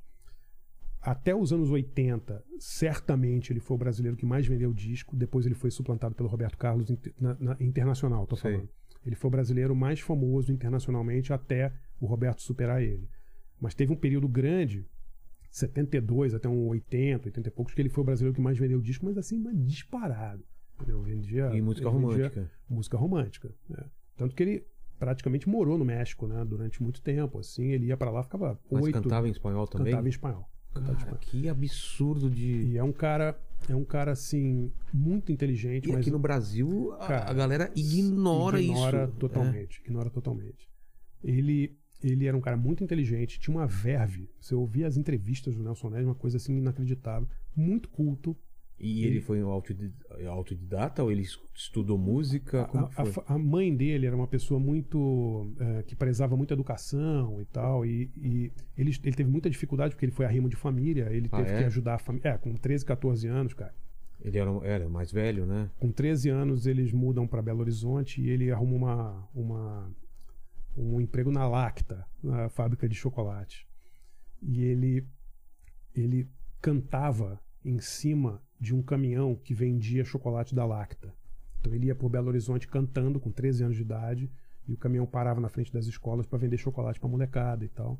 Até 1.02 1.34
os 1.34 1.54
anos 1.54 1.70
80, 1.70 2.44
certamente 2.60 3.54
ele 3.54 3.62
foi 3.62 3.76
o 3.76 3.78
brasileiro 3.78 4.18
que 4.18 4.26
mais 4.26 4.45
vendeu 4.45 4.74
disco. 4.74 5.16
Depois 5.16 5.45
ele 5.45 5.56
foi 5.56 5.72
suplantado 5.72 6.14
pelo 6.16 6.28
Roberto 6.28 6.58
Carlos 6.58 6.90
na, 7.18 7.34
na- 7.40 7.58
internacional, 7.62 8.28
tô 8.28 8.36
falando. 8.36 8.70
Ele 9.06 9.16
foi 9.16 9.30
o 9.30 9.32
brasileiro 9.32 9.74
mais 9.74 10.02
famoso 10.02 10.52
internacionalmente 10.52 11.32
até 11.32 11.72
o 12.02 12.06
Roberto 12.06 12.41
superar 12.41 12.84
ele. 12.84 13.08
Mas 13.62 13.74
teve 13.74 13.94
um 13.94 13.95
período 13.95 14.28
grande, 14.28 14.86
72 15.49 16.34
até 16.34 16.48
um 16.48 16.68
80, 16.68 17.28
80 17.28 17.48
e 17.48 17.52
poucos, 17.52 17.74
que 17.74 17.82
ele 17.82 17.90
foi 17.90 18.02
o 18.03 18.06
brasileiro 18.06 18.36
que 18.36 18.41
mais 18.41 18.57
vendeu 18.57 18.80
disco, 18.82 19.06
mas 19.06 19.18
assim, 19.18 19.40
mas 19.40 19.56
disparado. 19.65 20.44
Entendeu? 20.76 21.02
Vendia, 21.02 21.49
E 21.56 21.61
música 21.61 21.90
romântica. 21.90 22.52
música 22.69 22.98
romântica. 22.98 23.52
né? 23.69 23.84
Tanto 24.15 24.36
que 24.36 24.44
ele 24.44 24.65
praticamente 24.99 25.48
morou 25.49 25.78
no 25.78 25.86
México, 25.86 26.28
né? 26.28 26.44
Durante 26.45 26.82
muito 26.84 27.02
tempo, 27.02 27.40
assim. 27.40 27.72
Ele 27.72 27.88
ia 27.88 27.98
pra 27.98 28.11
lá, 28.11 28.22
ficava 28.24 28.60
Mas 28.72 28.84
oito... 28.84 29.02
cantava 29.02 29.28
em 29.28 29.32
espanhol 29.32 29.65
também? 29.68 29.88
Cantava 29.91 30.07
em 30.07 30.10
espanhol. 30.10 30.49
Cantava 30.74 30.91
em 30.94 30.95
Cara, 30.95 31.15
espanhol. 31.18 31.19
que 31.41 31.49
absurdo 31.49 32.30
de. 32.30 32.52
E 32.52 32.78
é 32.78 32.84
um 32.84 32.91
cara, 32.91 33.40
é 33.68 33.76
um 33.76 33.84
cara 33.84 34.11
assim 34.11 34.72
muito 34.94 35.32
inteligente, 35.32 35.86
E 35.90 35.91
mas 35.91 36.02
aqui 36.02 36.11
no 36.11 36.19
Brasil, 36.19 36.94
a, 36.99 37.07
Cara, 37.07 37.30
a 37.32 37.34
galera 37.34 37.72
ignora, 37.76 38.61
ignora 38.61 39.06
isso. 39.06 39.14
totalmente, 39.18 39.82
ignora 39.84 40.10
totalmente. 40.11 40.69
Ele 41.24 41.76
ele 42.03 42.26
era 42.28 42.36
um 42.38 42.41
cara 42.41 42.57
muito 42.57 42.84
inteligente, 42.84 43.40
tinha 43.40 43.56
uma 43.56 43.68
verve. 43.68 44.30
Você 44.40 44.53
ouvia 44.56 44.88
as 44.88 44.98
entrevistas 44.98 45.56
do 45.56 45.64
Nelson 45.64 45.90
Ned, 45.90 46.06
uma 46.06 46.15
coisa 46.15 46.38
assim 46.38 46.57
inacreditável, 46.57 47.28
muito 47.56 47.90
culto, 47.90 48.36
E 48.80 49.06
ele 49.06 49.19
foi 49.22 49.44
um 49.44 49.48
autodi- 49.49 49.91
autodidata 50.28 51.02
ou 51.03 51.11
ele 51.11 51.24
estudou 51.56 51.98
música? 51.98 52.69
A, 52.95 53.02
a 53.02 53.34
a 53.34 53.38
mãe 53.40 53.76
dele 53.76 54.06
era 54.06 54.15
uma 54.15 54.28
pessoa 54.28 54.60
muito. 54.60 55.52
eh, 55.60 55.84
que 55.88 55.95
prezava 55.95 56.38
muito 56.38 56.52
a 56.52 56.53
educação 56.53 57.41
e 57.41 57.45
tal. 57.45 57.84
E, 57.86 58.11
e 58.15 58.52
ele, 58.78 58.91
ele 59.03 59.15
teve 59.15 59.30
muita 59.30 59.49
dificuldade 59.49 59.95
porque 59.95 60.06
ele 60.06 60.11
foi 60.11 60.26
arrimo 60.28 60.48
de 60.48 60.56
família. 60.56 61.07
Ele 61.11 61.28
Ah, 61.32 61.38
teve 61.38 61.52
é? 61.56 61.57
que 61.60 61.64
ajudar 61.65 61.95
a 61.95 61.99
família. 61.99 62.30
É, 62.30 62.38
com 62.38 62.53
13, 62.53 62.86
14 62.86 63.28
anos, 63.28 63.53
cara. 63.56 63.74
Ele 64.24 64.38
era, 64.38 64.52
era 64.64 64.88
mais 64.90 65.11
velho, 65.11 65.45
né? 65.48 65.69
Com 65.80 65.91
13 65.91 66.30
anos, 66.30 66.68
eles 66.68 66.91
mudam 66.94 67.26
para 67.28 67.41
Belo 67.41 67.61
Horizonte 67.61 68.22
e 68.22 68.30
ele 68.30 68.52
arruma 68.52 68.76
uma, 68.76 69.30
uma, 69.34 69.95
um 70.78 71.02
emprego 71.02 71.32
na 71.32 71.48
Lacta, 71.48 72.06
na 72.22 72.49
fábrica 72.49 72.88
de 72.88 72.95
chocolate. 72.95 73.68
E 74.41 74.64
ele, 74.64 75.08
ele 75.95 76.30
cantava 76.62 77.41
em 77.66 77.80
cima 77.80 78.41
de 78.60 78.76
um 78.76 78.82
caminhão 78.82 79.36
que 79.36 79.54
vendia 79.54 80.06
chocolate 80.06 80.54
da 80.54 80.66
Lacta. 80.66 81.14
Então 81.60 81.74
ele 81.74 81.88
ia 81.88 81.95
por 81.95 82.10
Belo 82.10 82.28
Horizonte 82.28 82.68
cantando 82.68 83.20
com 83.20 83.32
13 83.32 83.64
anos 83.64 83.76
de 83.76 83.82
idade 83.82 84.32
e 84.68 84.74
o 84.74 84.78
caminhão 84.78 85.06
parava 85.06 85.41
na 85.41 85.49
frente 85.49 85.74
das 85.74 85.88
escolas 85.88 86.26
para 86.26 86.38
vender 86.38 86.58
chocolate 86.58 86.99
para 86.99 87.10
molecada 87.10 87.66
e 87.66 87.70
tal. 87.70 87.99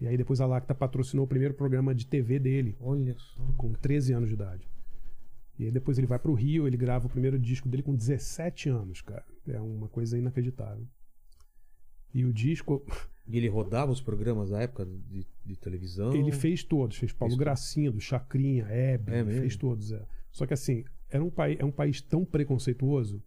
E 0.00 0.06
aí 0.06 0.16
depois 0.16 0.40
a 0.40 0.46
Lacta 0.46 0.74
patrocinou 0.74 1.24
o 1.24 1.28
primeiro 1.28 1.54
programa 1.54 1.94
de 1.94 2.06
TV 2.06 2.38
dele, 2.38 2.76
Olha 2.80 3.16
só. 3.16 3.42
com 3.56 3.72
13 3.72 4.12
anos 4.12 4.28
de 4.28 4.34
idade. 4.34 4.68
E 5.58 5.64
aí 5.64 5.70
depois 5.70 5.96
ele 5.96 6.06
vai 6.06 6.18
pro 6.18 6.34
Rio, 6.34 6.66
ele 6.66 6.76
grava 6.76 7.06
o 7.06 7.10
primeiro 7.10 7.38
disco 7.38 7.68
dele 7.68 7.82
com 7.82 7.94
17 7.94 8.68
anos, 8.68 9.00
cara. 9.00 9.24
É 9.46 9.60
uma 9.60 9.88
coisa 9.88 10.18
inacreditável. 10.18 10.86
E 12.14 12.24
o 12.24 12.32
disco, 12.32 12.84
E 13.26 13.36
ele 13.36 13.48
rodava 13.48 13.90
os 13.92 14.00
programas 14.00 14.50
da 14.50 14.60
época 14.60 14.86
de, 14.86 15.26
de 15.44 15.56
televisão? 15.56 16.14
ele 16.14 16.32
fez 16.32 16.62
todos, 16.62 16.96
fez 16.96 17.12
Paulo 17.12 17.32
Fez. 17.32 17.38
Gracinha, 17.38 17.90
do 17.90 18.00
Chacrinha, 18.00 18.66
Hebe, 18.68 19.12
É 19.12 19.24
fez 19.24 19.56
todos, 19.56 19.92
é. 19.92 20.02
Só 20.30 20.46
que 20.46 20.54
assim, 20.54 20.84
era 21.08 21.22
um 21.22 21.30
país, 21.30 21.58
é 21.60 21.64
um 21.64 21.70
país 21.70 22.00
tão 22.00 22.24
preconceituoso. 22.24 23.22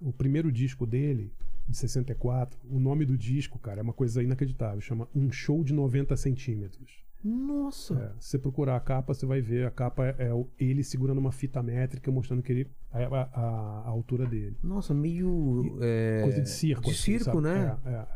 O 0.00 0.12
primeiro 0.12 0.50
disco 0.50 0.86
dele, 0.86 1.32
de 1.68 1.76
64, 1.76 2.58
o 2.68 2.78
nome 2.78 3.04
do 3.04 3.16
disco, 3.16 3.58
cara, 3.58 3.80
é 3.80 3.82
uma 3.82 3.92
coisa 3.92 4.22
inacreditável, 4.22 4.80
chama 4.80 5.08
Um 5.14 5.30
Show 5.30 5.62
de 5.64 5.72
90 5.72 6.16
centímetros. 6.16 7.02
Nossa! 7.24 7.94
É, 7.94 8.20
se 8.20 8.30
você 8.30 8.38
procurar 8.38 8.76
a 8.76 8.80
capa, 8.80 9.14
você 9.14 9.24
vai 9.26 9.40
ver. 9.40 9.66
A 9.66 9.70
capa 9.70 10.06
é, 10.06 10.16
é 10.18 10.44
ele 10.58 10.82
segurando 10.82 11.18
uma 11.18 11.32
fita 11.32 11.62
métrica, 11.62 12.10
mostrando 12.10 12.42
que 12.42 12.52
ele 12.52 12.70
a, 12.90 12.98
a- 12.98 13.30
a- 13.32 13.88
altura 13.88 14.26
dele. 14.26 14.56
Nossa, 14.62 14.92
meio. 14.92 15.78
é, 15.80 16.20
Coisa 16.22 16.42
de 16.42 16.48
circo. 16.50 16.82
De 16.84 16.90
assim, 16.90 16.98
circo, 17.18 17.24
sabe? 17.24 17.40
né? 17.42 17.76
É, 17.86 17.90
é. 17.90 18.06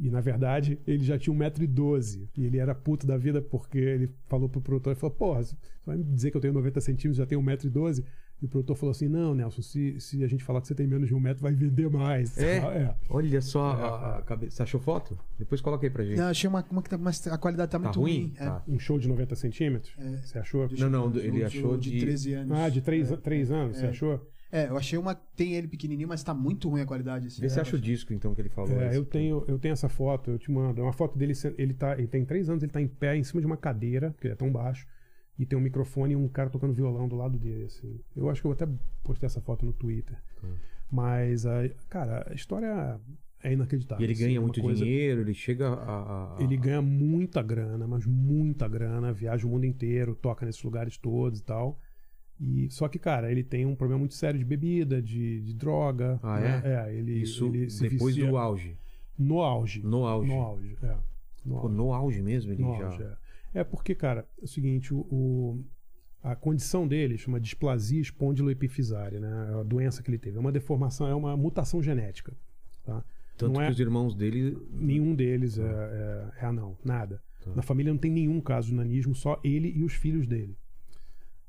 E 0.00 0.10
na 0.10 0.20
verdade, 0.20 0.78
ele 0.86 1.04
já 1.04 1.16
tinha 1.18 1.34
1,12m. 1.34 2.28
E 2.36 2.44
ele 2.44 2.58
era 2.58 2.74
puto 2.74 3.06
da 3.06 3.16
vida 3.16 3.40
porque 3.40 3.78
ele 3.78 4.10
falou 4.26 4.48
pro 4.48 4.60
produtor: 4.60 4.90
ele 4.92 5.00
falou, 5.00 5.14
porra, 5.16 5.42
você 5.44 5.56
vai 5.86 5.96
me 5.96 6.04
dizer 6.04 6.30
que 6.30 6.36
eu 6.36 6.40
tenho 6.40 6.52
90 6.52 6.80
centímetros 6.80 7.16
já 7.16 7.26
tenho 7.26 7.40
1,12m? 7.40 8.04
E 8.42 8.46
o 8.46 8.48
produtor 8.48 8.76
falou 8.76 8.90
assim: 8.90 9.08
não, 9.08 9.34
Nelson, 9.34 9.62
se, 9.62 9.98
se 10.00 10.22
a 10.22 10.26
gente 10.28 10.44
falar 10.44 10.60
que 10.60 10.66
você 10.68 10.74
tem 10.74 10.86
menos 10.86 11.08
de 11.08 11.14
um 11.14 11.20
metro, 11.20 11.42
vai 11.42 11.52
vender 11.54 11.88
mais. 11.88 12.36
É? 12.36 12.56
é. 12.58 12.94
Olha 13.08 13.40
só 13.40 13.70
É, 13.78 13.82
a, 13.82 14.18
a 14.18 14.22
cabeça. 14.22 14.56
Você 14.56 14.62
achou 14.64 14.80
foto? 14.80 15.18
Depois 15.38 15.60
coloca 15.60 15.86
aí 15.86 15.90
pra 15.90 16.04
gente. 16.04 16.18
Não, 16.18 16.26
achei 16.28 16.48
uma, 16.48 16.64
uma 16.70 16.82
que 16.82 16.90
tá, 16.90 16.98
mas 16.98 17.26
a 17.26 17.38
qualidade 17.38 17.70
tá, 17.70 17.78
Tá 17.78 17.84
muito 17.84 17.98
ruim? 18.00 18.12
ruim. 18.20 18.34
é. 18.36 18.44
Tá. 18.44 18.62
Um 18.68 18.78
show 18.78 18.98
de 18.98 19.08
90 19.08 19.34
centímetros? 19.36 19.94
É. 19.98 20.16
Você 20.18 20.38
achou? 20.38 20.68
Não, 20.78 20.90
não, 20.90 21.10
ver, 21.10 21.24
ele 21.26 21.42
achou 21.44 21.72
o 21.74 21.78
de- 21.78 21.98
13 22.00 22.34
anos. 22.34 22.58
Ah, 22.58 22.68
de 22.68 22.80
3, 22.82 23.12
É. 23.12 23.16
três 23.16 23.50
anos, 23.50 23.76
você 23.78 23.86
É. 23.86 23.88
achou? 23.90 24.30
É, 24.52 24.68
eu 24.68 24.76
achei 24.76 24.96
uma. 24.98 25.14
Tem 25.14 25.54
ele 25.54 25.66
pequenininho, 25.66 26.08
mas 26.08 26.22
tá 26.22 26.32
muito 26.32 26.68
ruim 26.68 26.80
a 26.82 26.86
qualidade. 26.86 27.26
Assim, 27.26 27.40
Vê 27.40 27.48
se 27.48 27.58
É, 27.58 27.62
acha 27.62 27.74
o 27.74 27.80
disco, 27.80 28.12
então, 28.14 28.32
que 28.36 28.40
ele 28.40 28.48
falou. 28.50 28.70
É, 28.80 28.86
esse. 28.88 28.96
eu 28.96 29.04
tenho, 29.04 29.44
eu 29.48 29.58
tenho 29.58 29.72
essa 29.72 29.88
foto, 29.88 30.30
eu 30.30 30.38
te 30.38 30.48
mando. 30.52 30.80
É 30.80 30.84
uma 30.84 30.92
foto 30.92 31.18
dele, 31.18 31.32
ele, 31.58 31.74
tá, 31.74 31.94
ele 31.98 32.06
tem 32.06 32.24
três 32.24 32.48
anos, 32.48 32.62
ele 32.62 32.70
tá 32.70 32.80
em 32.80 32.86
pé 32.86 33.16
em 33.16 33.24
cima 33.24 33.40
de 33.40 33.46
uma 33.46 33.56
cadeira, 33.56 34.10
porque 34.12 34.28
ele 34.28 34.34
é 34.34 34.36
tão 34.36 34.52
baixo, 34.52 34.86
e 35.38 35.44
tem 35.46 35.58
um 35.58 35.62
microfone 35.62 36.12
e 36.12 36.16
um 36.16 36.28
cara 36.28 36.48
tocando 36.50 36.72
violão 36.72 37.08
do 37.08 37.16
lado 37.16 37.36
dele, 37.38 37.64
assim. 37.64 37.98
Eu 38.16 38.30
acho 38.30 38.40
que 38.40 38.46
eu 38.46 38.52
até 38.52 38.68
postei 39.02 39.26
essa 39.26 39.40
foto 39.40 39.64
no 39.66 39.72
Twitter. 39.72 40.16
Mas, 40.90 41.44
a, 41.46 41.68
cara, 41.88 42.26
a 42.30 42.34
história 42.34 43.00
é 43.42 43.52
inacreditável. 43.52 44.00
E 44.02 44.04
ele 44.04 44.12
assim, 44.12 44.24
ganha 44.24 44.40
uma 44.40 44.46
muito 44.46 44.60
coisa- 44.62 44.84
dinheiro, 44.84 45.20
ele 45.22 45.34
chega 45.34 45.68
a. 45.70 46.36
a- 46.36 46.42
Ele 46.42 46.56
ganha 46.56 46.80
muita 46.80 47.42
grana, 47.42 47.86
mas 47.86 48.06
muita 48.06 48.68
grana, 48.68 49.12
viaja 49.12 49.46
o 49.46 49.50
mundo 49.50 49.64
inteiro, 49.66 50.14
toca 50.14 50.46
nesses 50.46 50.62
lugares 50.62 50.96
todos 50.96 51.40
e 51.40 51.42
tal. 51.44 51.78
E, 52.40 52.68
só 52.70 52.88
que, 52.88 52.98
cara, 52.98 53.30
ele 53.30 53.42
tem 53.44 53.64
um 53.64 53.74
problema 53.76 54.00
muito 54.00 54.14
sério 54.14 54.38
de 54.38 54.44
bebida, 54.44 55.00
de, 55.00 55.40
de 55.42 55.54
droga. 55.54 56.18
Ah, 56.22 56.40
né? 56.40 56.62
é? 56.64 56.90
É, 56.90 56.94
ele, 56.94 57.12
Isso 57.22 57.46
ele 57.46 57.66
depois 57.66 58.14
vicia 58.14 58.28
do 58.30 58.36
auge. 58.36 58.76
no 59.18 59.40
auge. 59.40 59.82
No 59.84 60.04
auge. 60.04 60.28
No 60.28 60.40
auge, 60.40 60.76
é. 60.82 60.96
No 61.44 61.54
Pô, 61.54 61.66
auge. 61.66 61.76
no 61.76 61.92
auge 61.92 62.22
mesmo, 62.22 62.52
ele 62.52 62.62
No 62.62 62.76
já. 62.76 62.86
auge, 62.86 63.02
é. 63.02 63.16
É 63.54 63.62
porque, 63.64 63.94
cara, 63.94 64.28
é 64.40 64.44
o 64.44 64.48
seguinte, 64.48 64.92
o, 64.92 64.98
o- 65.10 65.64
a 66.22 66.34
condição 66.34 66.88
dele 66.88 67.16
chama 67.18 67.38
displasia 67.40 68.00
espondiloepifisária, 68.00 69.20
né? 69.20 69.28
A 69.60 69.62
doença 69.62 70.02
que 70.02 70.10
ele 70.10 70.18
teve. 70.18 70.36
É 70.36 70.40
uma 70.40 70.50
deformação, 70.52 71.06
é 71.06 71.14
uma 71.14 71.36
mutação 71.36 71.82
genética. 71.82 72.34
Tá? 72.82 73.04
Tanto 73.36 73.52
não 73.52 73.60
que 73.60 73.66
é- 73.66 73.70
os 73.70 73.78
irmãos 73.80 74.14
dele. 74.14 74.56
Nenhum 74.70 75.14
deles 75.14 75.58
é, 75.58 75.62
é, 75.62 76.30
é 76.42 76.46
anão, 76.46 76.76
nada. 76.84 77.22
Tá. 77.44 77.54
Na 77.54 77.62
família 77.62 77.92
não 77.92 77.98
tem 77.98 78.10
nenhum 78.10 78.40
caso 78.40 78.68
de 78.68 78.74
nanismo, 78.74 79.14
só 79.14 79.38
ele 79.44 79.68
e 79.70 79.84
os 79.84 79.92
filhos 79.94 80.26
dele. 80.26 80.56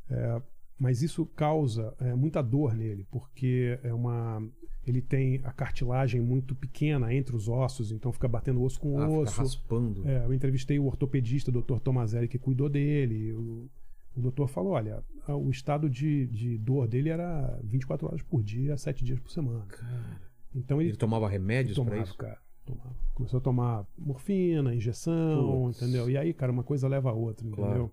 É, 0.10 0.42
mas 0.78 1.02
isso 1.02 1.26
causa 1.26 1.94
é, 2.00 2.14
muita 2.14 2.42
dor 2.42 2.76
nele, 2.76 3.08
porque 3.10 3.80
é 3.82 3.94
uma, 3.94 4.46
ele 4.86 5.02
tem 5.02 5.42
a 5.44 5.52
cartilagem 5.52 6.22
muito 6.22 6.54
pequena 6.56 7.14
entre 7.14 7.36
os 7.36 7.48
ossos, 7.50 7.92
então 7.92 8.12
fica 8.12 8.28
batendo 8.28 8.62
osso 8.62 8.80
com 8.80 8.98
Ah, 9.00 9.08
fica 9.08 9.20
osso. 9.22 9.42
raspando. 9.42 10.08
É, 10.08 10.26
eu 10.26 10.34
entrevistei 10.34 10.78
o 10.80 10.86
ortopedista, 10.86 11.50
o 11.50 11.62
Dr. 11.62 11.80
Tomazelli, 11.80 12.28
que 12.28 12.38
cuidou 12.38 12.70
dele. 12.70 13.34
O, 13.34 13.70
o 14.16 14.22
doutor 14.22 14.48
falou: 14.48 14.74
olha, 14.74 15.04
o 15.28 15.50
estado 15.50 15.90
de, 15.90 16.28
de 16.28 16.58
dor 16.58 16.88
dele 16.88 17.10
era 17.10 17.60
24 17.64 18.08
horas 18.08 18.22
por 18.22 18.44
dia, 18.44 18.78
7 18.78 19.04
dias 19.04 19.20
por 19.20 19.32
semana. 19.32 19.66
Cara, 19.68 20.22
Então 20.54 20.80
ele, 20.82 20.92
ele 20.92 20.98
tomava 20.98 21.28
remédios 21.28 21.76
tomava, 21.76 21.98
isso? 22.02 22.16
cara. 22.18 22.38
Tomava. 22.66 22.96
Começou 23.14 23.38
a 23.38 23.42
tomar 23.42 23.86
morfina, 23.98 24.74
injeção, 24.74 25.70
entendeu? 25.70 26.10
E 26.10 26.18
aí, 26.18 26.34
cara, 26.34 26.52
uma 26.52 26.64
coisa 26.64 26.88
leva 26.88 27.10
a 27.10 27.14
outra, 27.14 27.46
entendeu? 27.46 27.66
Claro. 27.66 27.92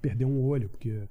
Perdeu 0.00 0.28
um 0.28 0.40
olho, 0.42 0.68
porque 0.68 1.08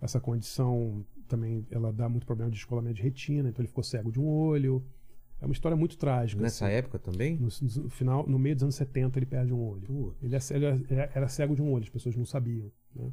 essa 0.00 0.20
condição 0.20 1.04
também 1.28 1.66
ela 1.70 1.92
dá 1.92 2.08
muito 2.08 2.26
problema 2.26 2.50
de 2.50 2.56
descolamento 2.56 2.96
de 2.96 3.02
retina, 3.02 3.48
então 3.48 3.60
ele 3.62 3.68
ficou 3.68 3.84
cego 3.84 4.10
de 4.10 4.18
um 4.20 4.26
olho. 4.26 4.84
É 5.40 5.44
uma 5.46 5.52
história 5.52 5.76
muito 5.76 5.96
trágica. 5.96 6.42
Nessa 6.42 6.66
assim. 6.66 6.74
época 6.74 6.98
também? 6.98 7.36
No, 7.36 7.48
no 7.82 7.90
final, 7.90 8.26
no 8.26 8.38
meio 8.38 8.56
dos 8.56 8.64
anos 8.64 8.74
70, 8.74 9.18
ele 9.18 9.26
perde 9.26 9.52
um 9.52 9.60
olho. 9.60 10.16
Ele, 10.20 10.34
é- 10.34 10.38
ele 10.50 10.66
é- 10.66 11.10
era 11.14 11.28
cego 11.28 11.54
de 11.54 11.62
um 11.62 11.70
olho, 11.70 11.84
as 11.84 11.88
pessoas 11.90 12.16
não 12.16 12.24
sabiam. 12.24 12.72
Né? 12.94 13.12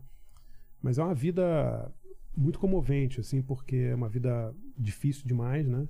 Mas 0.82 0.98
é 0.98 1.04
uma 1.04 1.14
vida 1.14 1.94
muito 2.36 2.58
comovente, 2.58 3.20
assim, 3.20 3.42
porque 3.42 3.76
é 3.76 3.96
uma 3.96 4.10
vida 4.10 4.54
difícil 4.78 5.28
demais, 5.28 5.68
né? 5.68 5.88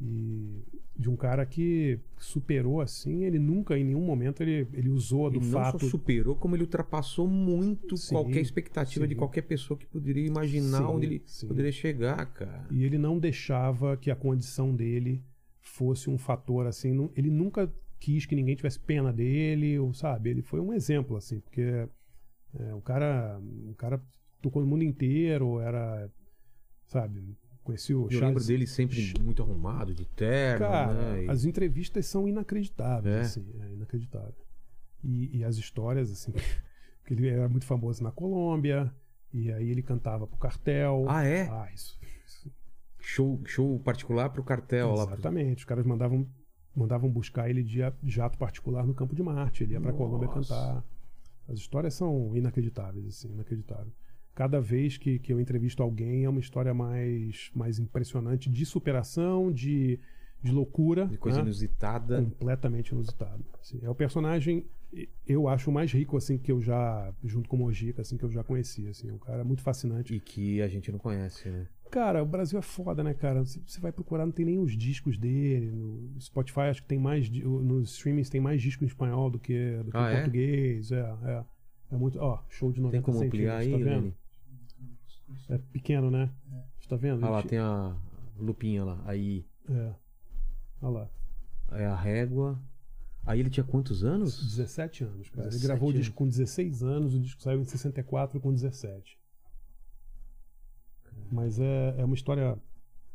E 0.00 0.62
de 0.96 1.08
um 1.08 1.16
cara 1.16 1.46
que 1.46 1.98
superou 2.18 2.80
assim, 2.80 3.24
ele 3.24 3.38
nunca 3.38 3.78
em 3.78 3.84
nenhum 3.84 4.02
momento 4.04 4.42
ele, 4.42 4.66
ele 4.72 4.90
usou 4.90 5.30
do 5.30 5.36
Ele 5.36 5.46
não 5.46 5.52
fato. 5.52 5.78
só 5.78 5.88
superou, 5.88 6.34
como 6.36 6.54
ele 6.54 6.64
ultrapassou 6.64 7.26
muito 7.26 7.96
Sim, 7.96 8.14
qualquer 8.14 8.40
expectativa 8.40 9.06
de 9.06 9.14
sim. 9.14 9.18
qualquer 9.18 9.42
pessoa 9.42 9.78
que 9.78 9.86
poderia 9.86 10.26
imaginar 10.26 10.78
Sim, 10.80 10.84
onde 10.94 11.06
ele 11.06 11.22
poderia 11.46 11.72
chegar, 11.72 12.26
cara. 12.26 12.66
E 12.70 12.84
ele 12.84 12.98
não 12.98 13.18
deixava 13.18 13.96
que 13.96 14.10
a 14.10 14.16
condição 14.16 14.74
dele 14.74 15.22
fosse 15.60 16.10
um 16.10 16.18
fator 16.18 16.66
assim. 16.66 16.92
não- 16.92 17.10
ele 17.16 17.30
nunca 17.30 17.72
quis 18.00 18.26
que 18.26 18.34
ninguém 18.34 18.56
tivesse 18.56 18.80
pena 18.80 19.12
dele, 19.12 19.78
ou 19.78 19.94
sabe? 19.94 20.30
Ele 20.30 20.42
foi 20.42 20.58
um 20.60 20.72
exemplo, 20.72 21.16
assim, 21.16 21.38
porque 21.40 21.60
é, 22.58 22.74
o 22.74 22.80
cara. 22.80 23.40
O 23.68 23.74
cara 23.74 24.00
tocou 24.42 24.60
no 24.62 24.68
mundo 24.68 24.82
inteiro, 24.84 25.60
era. 25.60 26.10
Sabe? 26.86 27.22
Conheci 27.64 27.94
o 27.94 28.02
Eu 28.02 28.04
lembro 28.08 28.18
Charles. 28.18 28.46
dele 28.46 28.66
sempre 28.66 29.14
muito 29.20 29.40
arrumado, 29.42 29.94
de 29.94 30.04
terno, 30.04 30.58
Cara, 30.66 30.92
né? 31.14 31.26
As 31.30 31.44
entrevistas 31.44 32.06
são 32.06 32.26
inacreditáveis, 32.26 33.14
É? 33.14 33.20
assim, 33.20 33.46
é 33.60 33.72
inacreditável. 33.72 34.34
E, 35.04 35.38
e 35.38 35.44
as 35.44 35.56
histórias, 35.56 36.10
assim, 36.10 36.32
porque 37.00 37.14
ele 37.14 37.28
era 37.28 37.48
muito 37.48 37.64
famoso 37.64 38.02
na 38.02 38.10
Colômbia, 38.10 38.92
e 39.32 39.50
aí 39.52 39.68
ele 39.70 39.82
cantava 39.82 40.26
pro 40.26 40.36
cartel. 40.38 41.04
Ah, 41.08 41.24
é? 41.24 41.48
Ah, 41.48 41.68
isso. 41.72 41.98
isso 42.26 42.50
Show, 42.98 43.40
show 43.44 43.78
particular 43.80 44.30
pro 44.30 44.42
cartel 44.44 44.94
lá. 44.94 45.04
pro- 45.06 45.14
Exatamente. 45.14 45.58
Os 45.58 45.64
caras 45.64 45.84
mandavam, 45.86 46.26
mandavam 46.74 47.08
buscar 47.10 47.48
ele 47.50 47.62
de 47.62 47.80
jato 48.04 48.38
particular 48.38 48.86
no 48.86 48.94
Campo 48.94 49.14
de 49.14 49.22
Marte. 49.22 49.62
Ele 49.64 49.72
ia 49.74 49.80
pra 49.80 49.92
Colômbia 49.92 50.28
cantar. 50.28 50.84
As 51.48 51.58
histórias 51.58 51.94
são 51.94 52.36
inacreditáveis, 52.36 53.06
assim, 53.06 53.32
inacreditáveis. 53.32 53.92
Cada 54.34 54.60
vez 54.60 54.96
que, 54.96 55.18
que 55.18 55.32
eu 55.32 55.40
entrevisto 55.40 55.82
alguém 55.82 56.24
é 56.24 56.28
uma 56.28 56.40
história 56.40 56.72
mais, 56.72 57.50
mais 57.54 57.78
impressionante 57.78 58.48
de 58.48 58.64
superação, 58.64 59.52
de, 59.52 59.98
de 60.42 60.50
loucura. 60.50 61.06
De 61.06 61.18
coisa 61.18 61.38
né? 61.38 61.44
inusitada. 61.44 62.16
completamente 62.22 62.90
inusitado. 62.90 63.44
assim. 63.60 63.78
é 63.82 63.90
o 63.90 63.94
personagem, 63.94 64.66
eu 65.26 65.48
acho 65.48 65.70
o 65.70 65.72
mais 65.72 65.92
rico 65.92 66.16
assim 66.16 66.38
que 66.38 66.50
eu 66.50 66.60
já, 66.60 67.12
junto 67.24 67.48
com 67.48 67.56
o 67.56 67.58
Mojica, 67.60 68.02
assim 68.02 68.16
que 68.16 68.24
eu 68.24 68.30
já 68.30 68.42
conheci, 68.42 68.86
assim, 68.88 69.10
um 69.10 69.18
cara 69.18 69.44
muito 69.44 69.62
fascinante. 69.62 70.14
E 70.14 70.20
que 70.20 70.60
a 70.62 70.68
gente 70.68 70.90
não 70.90 70.98
conhece, 70.98 71.48
né? 71.48 71.66
Cara, 71.90 72.22
o 72.22 72.26
Brasil 72.26 72.58
é 72.58 72.62
foda, 72.62 73.04
né, 73.04 73.12
cara? 73.12 73.44
Você 73.44 73.78
vai 73.78 73.92
procurar, 73.92 74.24
não 74.24 74.32
tem 74.32 74.46
nem 74.46 74.58
os 74.58 74.74
discos 74.74 75.18
dele. 75.18 75.70
No 75.70 76.18
Spotify 76.18 76.60
acho 76.60 76.82
que 76.82 76.88
tem 76.88 76.98
mais, 76.98 77.28
nos 77.28 77.90
streamings 77.90 78.30
tem 78.30 78.40
mais 78.40 78.62
disco 78.62 78.82
em 78.82 78.86
espanhol 78.86 79.28
do 79.28 79.38
que, 79.38 79.76
do 79.84 79.90
que 79.90 79.96
Ah, 79.98 80.10
em 80.10 80.12
é? 80.12 80.16
português. 80.16 80.90
É, 80.90 81.00
é, 81.00 81.44
é 81.92 81.96
muito, 81.96 82.18
ó, 82.18 82.42
show 82.48 82.72
de 82.72 82.80
90 82.80 82.92
Tem 82.92 83.02
como 83.02 83.22
ampliar 83.22 83.58
aí, 83.58 83.64
centímetros, 83.64 83.88
tá 83.88 83.94
vendo? 83.94 84.04
Lene? 84.04 84.21
É 85.48 85.58
pequeno, 85.58 86.10
né? 86.10 86.30
Você 86.80 86.88
tá 86.88 86.96
vendo? 86.96 87.22
Olha 87.22 87.30
lá, 87.30 87.42
tem 87.42 87.58
a 87.58 87.96
lupinha 88.38 88.84
lá. 88.84 89.02
Aí 89.04 89.44
É. 89.68 89.94
Olha 90.80 90.98
lá. 90.98 91.10
é 91.72 91.86
a 91.86 91.96
régua. 91.96 92.60
Aí 93.24 93.38
ele 93.38 93.50
tinha 93.50 93.64
quantos 93.64 94.02
anos? 94.02 94.42
17 94.56 95.04
anos, 95.04 95.30
cara. 95.30 95.44
17 95.44 95.56
Ele 95.56 95.66
gravou 95.66 95.88
o 95.88 95.90
anos. 95.92 96.00
disco 96.00 96.16
com 96.16 96.26
16 96.26 96.82
anos, 96.82 97.14
o 97.14 97.20
disco 97.20 97.40
saiu 97.40 97.60
em 97.60 97.64
64 97.64 98.40
com 98.40 98.52
17. 98.52 99.16
Mas 101.30 101.58
é, 101.60 101.94
é 101.98 102.04
uma 102.04 102.14
história 102.14 102.58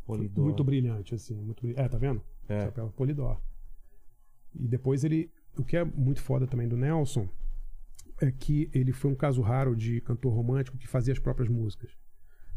Polidor. 0.05 0.43
muito 0.45 0.63
brilhante, 0.63 1.13
assim. 1.13 1.35
Muito 1.35 1.61
brilhante. 1.61 1.81
É, 1.81 1.89
tá 1.89 1.97
vendo? 1.97 2.21
É. 2.47 2.65
Chapéu 2.65 2.89
Polidor. 2.95 3.39
E 4.55 4.67
depois 4.67 5.03
ele. 5.03 5.29
O 5.57 5.63
que 5.63 5.75
é 5.75 5.83
muito 5.83 6.21
foda 6.21 6.47
também 6.47 6.67
do 6.67 6.77
Nelson 6.77 7.27
é 8.21 8.31
que 8.31 8.69
ele 8.73 8.91
foi 8.91 9.11
um 9.11 9.15
caso 9.15 9.41
raro 9.41 9.75
de 9.75 10.01
cantor 10.01 10.33
romântico 10.33 10.77
que 10.77 10.87
fazia 10.87 11.11
as 11.13 11.19
próprias 11.19 11.49
músicas. 11.49 11.91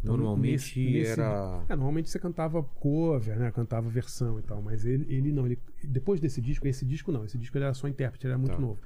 Então, 0.03 0.17
Normalmente 0.17 0.53
nesse- 0.81 0.91
nesse- 0.93 1.11
era. 1.13 1.63
É, 1.69 1.77
normalmente 1.77 2.09
você 2.09 2.19
cantava 2.19 2.63
cover, 2.63 3.39
né? 3.39 3.51
Cantava 3.51 3.89
versão 3.91 4.39
e 4.39 4.43
tal. 4.43 4.63
Mas 4.63 4.85
ele, 4.87 5.05
ele 5.15 5.31
não. 5.33 5.45
Ele, 5.47 5.59
depois 5.85 6.21
desse 6.21 6.41
disco, 6.41 6.67
esse 6.67 6.85
disco 6.87 7.13
não. 7.13 7.25
Esse 7.25 7.37
disco 7.37 7.57
ele 7.59 7.65
era 7.65 7.75
só 7.75 7.87
intérprete, 7.87 8.27
ele 8.27 8.33
era 8.33 8.39
muito 8.39 8.55
Tá. 8.55 8.61
novo. 8.61 8.81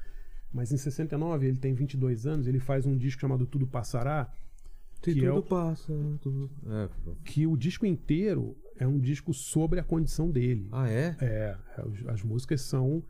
Mas 0.52 0.72
em 0.72 0.76
69, 0.76 1.46
ele 1.46 1.56
tem 1.56 1.72
22 1.74 2.26
anos, 2.26 2.46
ele 2.46 2.58
faz 2.60 2.84
um 2.86 2.96
disco 2.96 3.20
chamado 3.20 3.46
Tudo 3.46 3.66
Passará, 3.66 4.32
Se 5.02 5.12
que 5.14 5.24
é 5.24 5.28
tudo 5.28 5.38
o- 5.38 5.42
passa. 5.42 5.92
Tudo... 6.20 6.50
É. 6.66 6.88
que 7.24 7.46
o 7.46 7.56
disco 7.56 7.86
inteiro 7.86 8.56
é 8.76 8.86
um 8.86 8.98
disco 8.98 9.32
sobre 9.34 9.78
a 9.78 9.84
condição 9.84 10.30
dele. 10.30 10.68
Ah, 10.72 10.88
é? 10.88 11.16
É, 11.20 11.56
as- 11.76 12.06
as 12.14 12.22
músicas 12.22 12.60
são 12.62 13.04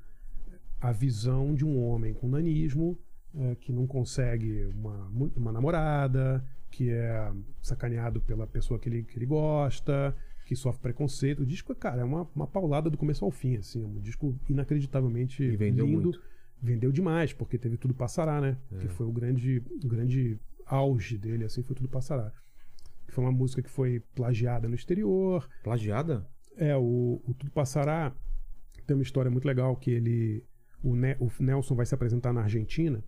a 0.81 0.93
visão 0.93 1.55
de 1.55 1.65
um 1.65 1.83
homem 1.83 2.13
com 2.13 2.29
nanismo 2.29 2.99
é, 3.37 3.55
que 3.57 3.73
não 3.73 3.87
consegue 3.87 4.67
uma, 4.75 5.11
uma 5.37 5.51
namorada, 5.51 6.45
que 6.77 6.91
é 6.91 7.31
sacaneado 7.63 8.21
pela 8.21 8.47
pessoa 8.47 8.81
que 8.81 8.89
ele, 8.89 9.05
que 9.05 9.17
ele 9.17 9.27
gosta, 9.27 10.15
que 10.45 10.57
sofre 10.57 10.83
preconceito. 10.83 11.41
O 11.43 11.47
disco, 11.47 11.73
cara, 11.75 12.01
é 12.01 12.05
uma, 12.05 12.29
uma 12.35 12.47
paulada 12.49 12.91
do 12.91 12.99
começo 12.99 13.25
ao 13.25 13.31
fim, 13.31 13.57
assim, 13.57 13.83
é 13.83 13.87
um 13.87 14.01
disco 14.01 14.37
inacreditavelmente 14.49 15.43
E 15.45 15.57
vendeu 15.57 15.87
lindo. 15.87 16.03
muito. 16.03 16.21
Vendeu 16.61 16.91
demais, 16.91 17.33
porque 17.33 17.59
teve 17.59 17.77
Tudo 17.77 17.95
Passará, 17.95 18.41
né? 18.41 18.57
É. 18.73 18.79
Que 18.79 18.89
foi 18.89 19.07
o 19.07 19.13
grande, 19.13 19.63
o 19.85 19.89
grande 19.89 20.39
auge 20.67 21.17
dele, 21.19 21.45
assim, 21.45 21.63
foi 21.63 21.77
Tudo 21.77 21.89
Passará. 21.89 22.33
Que 23.07 23.13
foi 23.15 23.23
uma 23.23 23.33
música 23.33 23.63
que 23.63 23.71
foi 23.71 24.01
plagiada 24.15 24.67
no 24.69 24.75
exterior, 24.75 25.49
Plagiada? 25.63 26.27
é, 26.57 26.75
o, 26.77 27.21
o 27.25 27.35
Tudo 27.35 27.53
Passará 27.53 28.13
tem 28.87 28.97
uma 28.97 29.03
história 29.03 29.31
muito 29.31 29.47
legal 29.47 29.77
que 29.77 29.91
ele. 29.91 30.45
O, 30.83 30.95
Ne- 30.97 31.17
o 31.21 31.31
Nelson 31.41 31.75
vai 31.75 31.87
se 31.87 31.95
apresentar 31.95 32.33
na 32.33 32.43
Argentina 32.43 33.03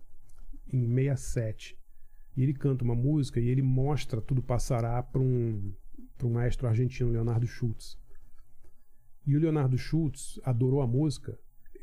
em 0.71 0.87
67. 0.87 1.77
E 2.37 2.43
ele 2.43 2.53
canta 2.53 2.83
uma 2.83 2.93
música 2.93 3.39
e 3.39 3.49
ele 3.49 3.63
mostra 3.63 4.21
Tudo 4.21 4.43
Passará 4.43 5.01
para 5.01 5.19
um, 5.19 5.73
pra 6.15 6.27
um 6.27 6.33
maestro 6.33 6.67
argentino, 6.67 7.09
Leonardo 7.09 7.47
Schultz. 7.47 7.97
E 9.25 9.35
o 9.35 9.39
Leonardo 9.39 9.75
Schultz 9.75 10.39
adorou 10.43 10.81
a 10.81 10.87
música, 10.87 11.37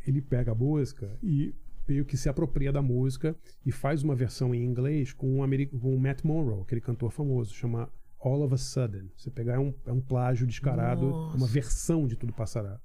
ele 0.06 0.22
pega 0.22 0.52
a 0.52 0.54
música 0.54 1.18
e 1.20 1.52
meio 1.88 2.04
que 2.04 2.16
se 2.16 2.28
apropria 2.28 2.72
da 2.72 2.80
música 2.80 3.36
e 3.66 3.72
faz 3.72 4.02
uma 4.02 4.14
versão 4.14 4.54
em 4.54 4.64
inglês 4.64 5.12
com 5.12 5.42
um, 5.42 5.66
com 5.78 5.94
o 5.94 6.00
Matt 6.00 6.22
Monroe, 6.22 6.62
aquele 6.62 6.80
cantor 6.80 7.10
famoso, 7.10 7.52
chama 7.52 7.90
All 8.20 8.42
of 8.42 8.54
a 8.54 8.56
Sudden. 8.56 9.10
Você 9.16 9.30
pegar 9.30 9.54
é 9.54 9.58
um, 9.58 9.74
é 9.86 9.92
um 9.92 10.00
plágio 10.00 10.46
descarado, 10.46 11.06
Nossa. 11.06 11.36
uma 11.36 11.46
versão 11.48 12.06
de 12.06 12.16
Tudo 12.16 12.32
Passará. 12.32 12.80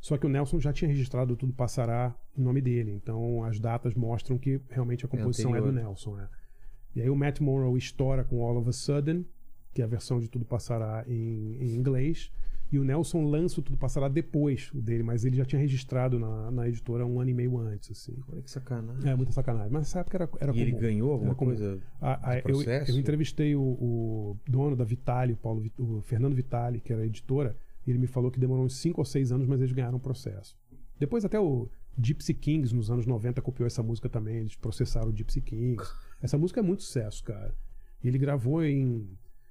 Só 0.00 0.18
que 0.18 0.26
o 0.26 0.28
Nelson 0.28 0.58
já 0.58 0.72
tinha 0.72 0.88
registrado 0.88 1.36
Tudo 1.36 1.52
Passará 1.52 2.14
em 2.36 2.42
nome 2.42 2.60
dele, 2.60 2.90
então 2.90 3.44
as 3.44 3.60
datas 3.60 3.94
mostram 3.94 4.36
que 4.36 4.60
realmente 4.68 5.06
a 5.06 5.08
composição 5.08 5.54
é, 5.54 5.60
do 5.60 5.68
anterior. 5.68 5.84
Nelson. 5.84 6.18
É. 6.18 6.41
E 6.94 7.00
aí 7.00 7.08
o 7.10 7.16
Matt 7.16 7.40
Monroe 7.40 7.78
estoura 7.78 8.24
com 8.24 8.44
All 8.44 8.56
of 8.58 8.68
a 8.68 8.72
Sudden, 8.72 9.24
que 9.72 9.80
é 9.80 9.84
a 9.84 9.88
versão 9.88 10.18
de 10.20 10.28
Tudo 10.28 10.44
Passará 10.44 11.04
em, 11.08 11.56
em 11.60 11.74
inglês, 11.74 12.30
e 12.70 12.78
o 12.78 12.84
Nelson 12.84 13.24
lança 13.24 13.60
o 13.60 13.62
Tudo 13.62 13.76
Passará 13.78 14.08
depois 14.08 14.70
o 14.74 14.80
dele, 14.80 15.02
mas 15.02 15.24
ele 15.24 15.36
já 15.36 15.44
tinha 15.44 15.60
registrado 15.60 16.18
na, 16.18 16.50
na 16.50 16.68
editora 16.68 17.04
um 17.06 17.20
ano 17.20 17.30
e 17.30 17.34
meio 17.34 17.58
antes. 17.58 17.90
Assim. 17.90 18.14
Olha 18.30 18.40
que 18.42 18.50
sacanagem. 18.50 19.10
É, 19.10 19.14
muita 19.14 19.32
sacanagem. 19.32 19.70
Mas 19.70 19.82
nessa 19.82 20.00
época 20.00 20.16
era, 20.16 20.28
era 20.40 20.56
e 20.56 20.60
ele 20.60 20.70
comum. 20.72 20.82
ganhou 20.82 21.12
alguma 21.12 21.34
coisa? 21.34 21.78
A- 22.00 22.30
a- 22.32 22.38
eu, 22.38 22.62
eu 22.62 22.98
entrevistei 22.98 23.54
o, 23.54 23.60
o 23.62 24.36
dono 24.48 24.74
da 24.74 24.84
Vitale, 24.84 25.32
o, 25.34 25.36
Paulo, 25.36 25.64
o 25.78 26.00
Fernando 26.02 26.34
Vitale, 26.34 26.80
que 26.80 26.92
era 26.92 27.02
a 27.02 27.06
editora, 27.06 27.56
e 27.86 27.90
ele 27.90 27.98
me 27.98 28.06
falou 28.06 28.30
que 28.30 28.38
demorou 28.40 28.64
uns 28.64 28.76
5 28.76 29.00
ou 29.00 29.04
6 29.04 29.32
anos, 29.32 29.46
mas 29.46 29.60
eles 29.60 29.72
ganharam 29.72 29.96
o 29.96 30.00
processo. 30.00 30.56
Depois 30.98 31.24
até 31.24 31.38
o 31.38 31.68
Gypsy 31.98 32.34
Kings, 32.34 32.74
nos 32.74 32.90
anos 32.90 33.06
90, 33.06 33.42
copiou 33.42 33.66
essa 33.66 33.82
música 33.82 34.08
também, 34.08 34.36
eles 34.36 34.56
processaram 34.56 35.10
o 35.10 35.16
Gypsy 35.16 35.40
Kings. 35.40 35.92
Essa 36.20 36.38
música 36.38 36.60
é 36.60 36.62
muito 36.62 36.82
sucesso, 36.82 37.22
cara. 37.24 37.54
E 38.02 38.08
ele 38.08 38.18
gravou 38.18 38.64
em... 38.64 39.08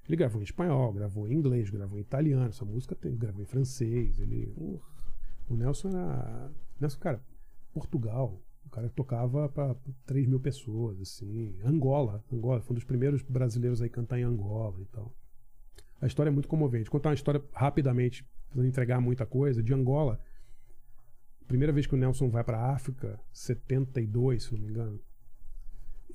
Ele 0.07 0.17
gravou 0.17 0.41
em 0.41 0.43
espanhol, 0.43 0.91
gravou 0.91 1.27
em 1.27 1.33
inglês, 1.33 1.69
gravou 1.69 1.97
em 1.97 2.01
italiano. 2.01 2.49
Essa 2.49 2.65
música 2.65 2.95
tem, 2.95 3.15
gravou 3.15 3.41
em 3.41 3.45
francês. 3.45 4.19
Ele, 4.19 4.53
o 5.47 5.55
Nelson 5.55 5.89
era... 5.89 6.51
Nelson, 6.79 6.99
cara, 6.99 7.23
Portugal. 7.73 8.41
O 8.65 8.69
cara 8.69 8.89
tocava 8.89 9.47
para 9.49 9.75
3 10.05 10.27
mil 10.27 10.39
pessoas, 10.39 10.99
assim. 10.99 11.55
Angola. 11.63 12.23
Angola. 12.31 12.61
Foi 12.61 12.73
um 12.73 12.75
dos 12.75 12.83
primeiros 12.83 13.21
brasileiros 13.21 13.81
aí 13.81 13.87
a 13.87 13.91
cantar 13.91 14.19
em 14.19 14.23
Angola 14.23 14.81
e 14.81 14.85
tal. 14.85 15.13
A 16.01 16.07
história 16.07 16.29
é 16.29 16.33
muito 16.33 16.47
comovente. 16.47 16.89
Contar 16.89 17.09
uma 17.09 17.15
história 17.15 17.41
rapidamente, 17.53 18.25
para 18.49 18.61
não 18.61 18.67
entregar 18.67 18.99
muita 18.99 19.25
coisa. 19.25 19.61
De 19.61 19.73
Angola, 19.73 20.19
primeira 21.51 21.71
vez 21.71 21.85
que 21.85 21.93
o 21.93 21.97
Nelson 21.97 22.29
vai 22.29 22.43
para 22.43 22.57
a 22.57 22.73
África, 22.73 23.19
72, 23.31 24.43
se 24.43 24.53
não 24.53 24.61
me 24.61 24.69
engano. 24.69 24.99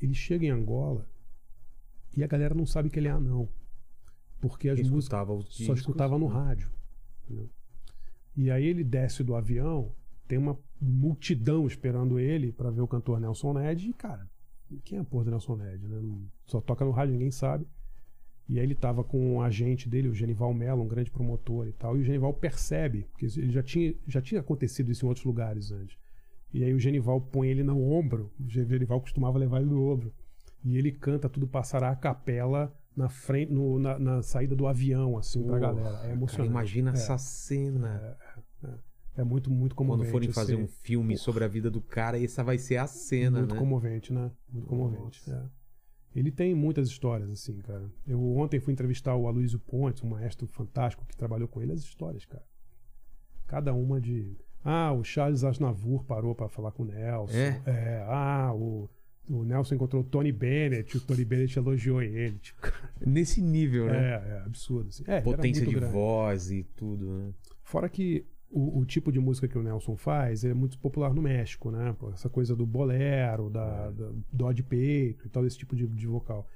Ele 0.00 0.14
chega 0.14 0.44
em 0.44 0.50
Angola 0.50 1.08
e 2.16 2.24
a 2.24 2.26
galera 2.26 2.54
não 2.54 2.66
sabe 2.66 2.90
que 2.90 2.98
ele 2.98 3.08
é 3.08 3.10
anão. 3.10 3.48
Porque 4.40 4.68
as 4.68 4.78
músicas 4.80 5.04
escutava 5.04 5.42
só 5.48 5.74
escutava 5.74 6.18
no 6.18 6.28
né? 6.28 6.34
rádio. 6.34 6.70
entendeu? 7.24 7.50
E 8.36 8.50
aí 8.50 8.66
ele 8.66 8.84
desce 8.84 9.24
do 9.24 9.34
avião, 9.34 9.94
tem 10.28 10.38
uma 10.38 10.58
multidão 10.80 11.66
esperando 11.66 12.18
ele 12.18 12.52
para 12.52 12.70
ver 12.70 12.82
o 12.82 12.88
cantor 12.88 13.18
Nelson 13.18 13.54
Ned. 13.54 13.88
E, 13.88 13.92
cara, 13.94 14.28
quem 14.84 14.98
é 14.98 15.00
a 15.00 15.04
porra 15.04 15.24
do 15.24 15.30
Nelson 15.30 15.56
Ned? 15.56 15.86
Né? 15.86 16.18
Só 16.44 16.60
toca 16.60 16.84
no 16.84 16.90
rádio, 16.90 17.12
ninguém 17.12 17.30
sabe. 17.30 17.66
E 18.48 18.58
aí 18.58 18.64
ele 18.64 18.74
tava 18.76 19.02
com 19.02 19.34
um 19.34 19.40
agente 19.42 19.88
dele, 19.88 20.08
o 20.08 20.14
Genival 20.14 20.54
Mello, 20.54 20.82
um 20.82 20.86
grande 20.88 21.10
promotor 21.10 21.66
e 21.66 21.72
tal. 21.72 21.96
E 21.96 22.00
o 22.00 22.04
Genival 22.04 22.32
percebe, 22.32 23.06
porque 23.10 23.26
ele 23.40 23.50
já 23.50 23.62
tinha, 23.62 23.94
já 24.06 24.20
tinha 24.22 24.40
acontecido 24.40 24.90
isso 24.92 25.04
em 25.04 25.08
outros 25.08 25.24
lugares 25.26 25.72
antes. 25.72 25.96
E 26.54 26.62
aí 26.62 26.72
o 26.72 26.78
Genival 26.78 27.20
põe 27.20 27.48
ele 27.48 27.64
no 27.64 27.82
ombro. 27.82 28.30
O 28.38 28.48
Genival 28.48 29.00
costumava 29.00 29.36
levar 29.38 29.60
ele 29.60 29.70
no 29.70 29.84
ombro. 29.90 30.12
E 30.64 30.76
ele 30.78 30.92
canta 30.92 31.28
tudo 31.28 31.46
passará 31.46 31.90
a 31.90 31.96
capela 31.96 32.72
na 32.96 33.08
frente, 33.08 33.52
no- 33.52 33.78
na, 33.78 33.98
na 33.98 34.22
saída 34.22 34.54
do 34.56 34.66
avião, 34.66 35.18
assim, 35.18 35.42
pra 35.42 35.54
Pô, 35.54 35.60
galera. 35.60 35.88
É 35.88 35.92
Cara, 35.92 36.12
emocionante. 36.12 36.50
imagina 36.50 36.90
É. 36.90 36.92
essa 36.94 37.18
cena. 37.18 38.16
É 39.16 39.24
muito, 39.24 39.50
muito 39.50 39.74
comovente. 39.74 40.04
Quando 40.08 40.12
forem 40.12 40.32
fazer 40.32 40.54
assim. 40.54 40.62
um 40.62 40.68
filme 40.68 41.16
sobre 41.16 41.42
a 41.42 41.48
vida 41.48 41.70
do 41.70 41.80
cara, 41.80 42.22
essa 42.22 42.44
vai 42.44 42.58
ser 42.58 42.76
a 42.76 42.86
cena, 42.86 43.38
Muito 43.40 43.54
né? 43.54 43.58
comovente, 43.60 44.12
né? 44.12 44.30
Muito 44.52 44.66
comovente. 44.68 45.22
É. 46.16 46.20
Ele 46.20 46.30
tem 46.30 46.54
muitas 46.54 46.88
histórias, 46.88 47.30
assim, 47.30 47.58
cara. 47.58 47.90
Eu 48.06 48.20
ontem 48.36 48.58
fui 48.58 48.72
entrevistar 48.72 49.14
o 49.14 49.26
Aloysio 49.26 49.58
Pontes, 49.58 50.02
um 50.02 50.08
maestro 50.08 50.46
fantástico 50.46 51.04
que 51.06 51.16
trabalhou 51.16 51.46
com 51.48 51.62
ele, 51.62 51.72
as 51.72 51.80
histórias, 51.80 52.24
cara. 52.24 52.44
Cada 53.46 53.72
uma 53.74 54.00
de. 54.00 54.36
Ah, 54.64 54.92
o 54.92 55.04
Charles 55.04 55.44
Aznavour 55.44 56.04
parou 56.04 56.34
pra 56.34 56.48
falar 56.48 56.72
com 56.72 56.82
o 56.82 56.86
Nelson. 56.86 57.32
É? 57.36 58.04
ah, 58.08 58.52
o, 58.52 58.90
o 59.28 59.44
Nelson 59.44 59.76
encontrou 59.76 60.02
o 60.02 60.04
Tony 60.04 60.32
Bennett, 60.32 60.96
o 60.96 61.00
Tony 61.00 61.24
Bennett 61.24 61.56
elogiou 61.56 62.02
ele. 62.02 62.38
Tipo, 62.38 62.60
Nesse 63.06 63.40
nível, 63.40 63.86
né? 63.86 63.96
é, 63.96 64.28
é 64.30 64.42
absurdo. 64.44 64.88
Assim. 64.88 65.04
É, 65.06 65.20
Potência 65.20 65.64
de 65.64 65.74
grande. 65.74 65.92
voz 65.92 66.50
e 66.50 66.64
tudo, 66.74 67.06
né? 67.06 67.32
Fora 67.62 67.88
que 67.88 68.26
o, 68.50 68.80
o 68.80 68.86
tipo 68.86 69.10
de 69.10 69.18
música 69.18 69.48
que 69.48 69.58
o 69.58 69.62
Nelson 69.62 69.96
faz 69.96 70.44
é 70.44 70.54
muito 70.54 70.78
popular 70.78 71.12
no 71.12 71.22
México, 71.22 71.70
né? 71.70 71.94
Essa 72.12 72.28
coisa 72.28 72.54
do 72.54 72.64
bolero, 72.66 73.50
da, 73.50 73.90
da 73.90 74.10
dó 74.32 74.52
de 74.52 74.62
peito 74.62 75.26
e 75.26 75.30
tal, 75.30 75.46
esse 75.46 75.58
tipo 75.58 75.74
de, 75.74 75.86
de 75.86 76.06
vocal. 76.06 76.48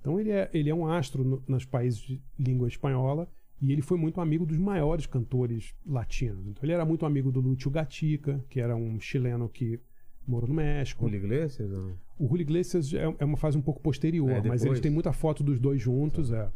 Então 0.00 0.20
ele 0.20 0.30
é, 0.30 0.50
ele 0.52 0.70
é 0.70 0.74
um 0.74 0.86
astro 0.86 1.24
no, 1.24 1.42
nos 1.48 1.64
países 1.64 2.00
de 2.00 2.20
língua 2.38 2.68
espanhola 2.68 3.28
e 3.60 3.72
ele 3.72 3.82
foi 3.82 3.96
muito 3.96 4.20
amigo 4.20 4.44
dos 4.44 4.58
maiores 4.58 5.06
cantores 5.06 5.74
latinos. 5.86 6.46
Então 6.46 6.62
ele 6.62 6.72
era 6.72 6.84
muito 6.84 7.06
amigo 7.06 7.32
do 7.32 7.40
Lúcio 7.40 7.70
Gatica, 7.70 8.44
que 8.48 8.60
era 8.60 8.76
um 8.76 9.00
chileno 9.00 9.48
que 9.48 9.80
morou 10.26 10.48
no 10.48 10.54
México. 10.54 11.04
Julio 11.04 11.24
Iglesias? 11.24 11.72
ou? 11.72 11.92
O 12.18 12.28
Julio 12.28 12.42
Iglesias 12.42 12.92
é, 12.92 13.14
é 13.18 13.24
uma 13.24 13.36
fase 13.36 13.56
um 13.56 13.62
pouco 13.62 13.80
posterior, 13.80 14.30
É, 14.30 14.42
mas 14.42 14.64
eles 14.64 14.80
têm 14.80 14.90
muita 14.90 15.12
foto 15.12 15.42
dos 15.42 15.58
dois 15.58 15.80
juntos, 15.80 16.30
é. 16.30 16.50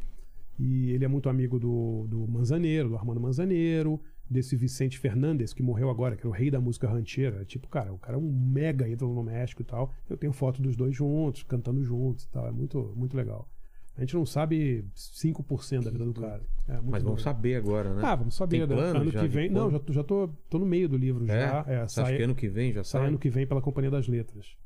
E 0.58 0.90
ele 0.90 1.04
é 1.04 1.08
muito 1.08 1.28
amigo 1.28 1.58
do, 1.58 2.06
do 2.08 2.26
Manzaneiro, 2.26 2.88
do 2.88 2.96
Armando 2.96 3.20
Manzaneiro, 3.20 4.00
desse 4.30 4.56
Vicente 4.56 4.98
Fernandes, 4.98 5.52
que 5.52 5.62
morreu 5.62 5.88
agora, 5.90 6.16
que 6.16 6.22
era 6.22 6.28
o 6.28 6.32
rei 6.32 6.50
da 6.50 6.60
música 6.60 6.88
rancheira. 6.88 7.44
Tipo, 7.44 7.68
cara, 7.68 7.92
o 7.92 7.98
cara 7.98 8.16
é 8.16 8.20
um 8.20 8.30
mega 8.30 8.86
ídolo 8.88 9.14
no 9.14 9.22
México 9.22 9.62
e 9.62 9.64
tal. 9.64 9.92
Eu 10.08 10.16
tenho 10.16 10.32
foto 10.32 10.60
dos 10.60 10.76
dois 10.76 10.94
juntos, 10.94 11.42
cantando 11.42 11.82
juntos 11.82 12.24
e 12.24 12.28
tal. 12.30 12.46
É 12.46 12.52
muito, 12.52 12.92
muito 12.96 13.16
legal. 13.16 13.48
A 13.96 14.00
gente 14.02 14.14
não 14.14 14.24
sabe 14.24 14.84
5% 14.94 15.82
da 15.82 15.90
vida 15.90 16.04
do 16.04 16.14
cara. 16.14 16.42
É 16.68 16.74
Mas 16.74 16.84
vamos 16.84 17.02
doido. 17.02 17.20
saber 17.20 17.56
agora, 17.56 17.94
né? 17.94 18.02
Ah, 18.04 18.14
vamos 18.14 18.36
saber. 18.36 18.58
Tem 18.58 18.60
né? 18.60 18.74
plano 18.74 19.00
ano 19.00 19.10
já 19.10 19.20
que 19.20 19.26
vem. 19.28 19.50
Não, 19.50 19.70
já, 19.70 19.78
tô- 19.80 19.92
já 19.92 20.04
tô, 20.04 20.28
tô 20.48 20.58
no 20.58 20.66
meio 20.66 20.88
do 20.88 20.96
livro 20.96 21.26
já. 21.26 21.34
É? 21.34 21.42
É, 21.42 21.48
Você 21.48 21.72
acha 21.72 21.88
sai, 21.88 22.16
que 22.16 22.22
ano 22.22 22.34
que 22.34 22.48
vem 22.48 22.72
já 22.72 22.84
sai 22.84 23.00
sai? 23.00 23.08
ano 23.08 23.18
que 23.18 23.28
vem 23.28 23.44
pela 23.44 23.60
Companhia 23.60 23.90
das 23.90 24.06
Letras. 24.06 24.56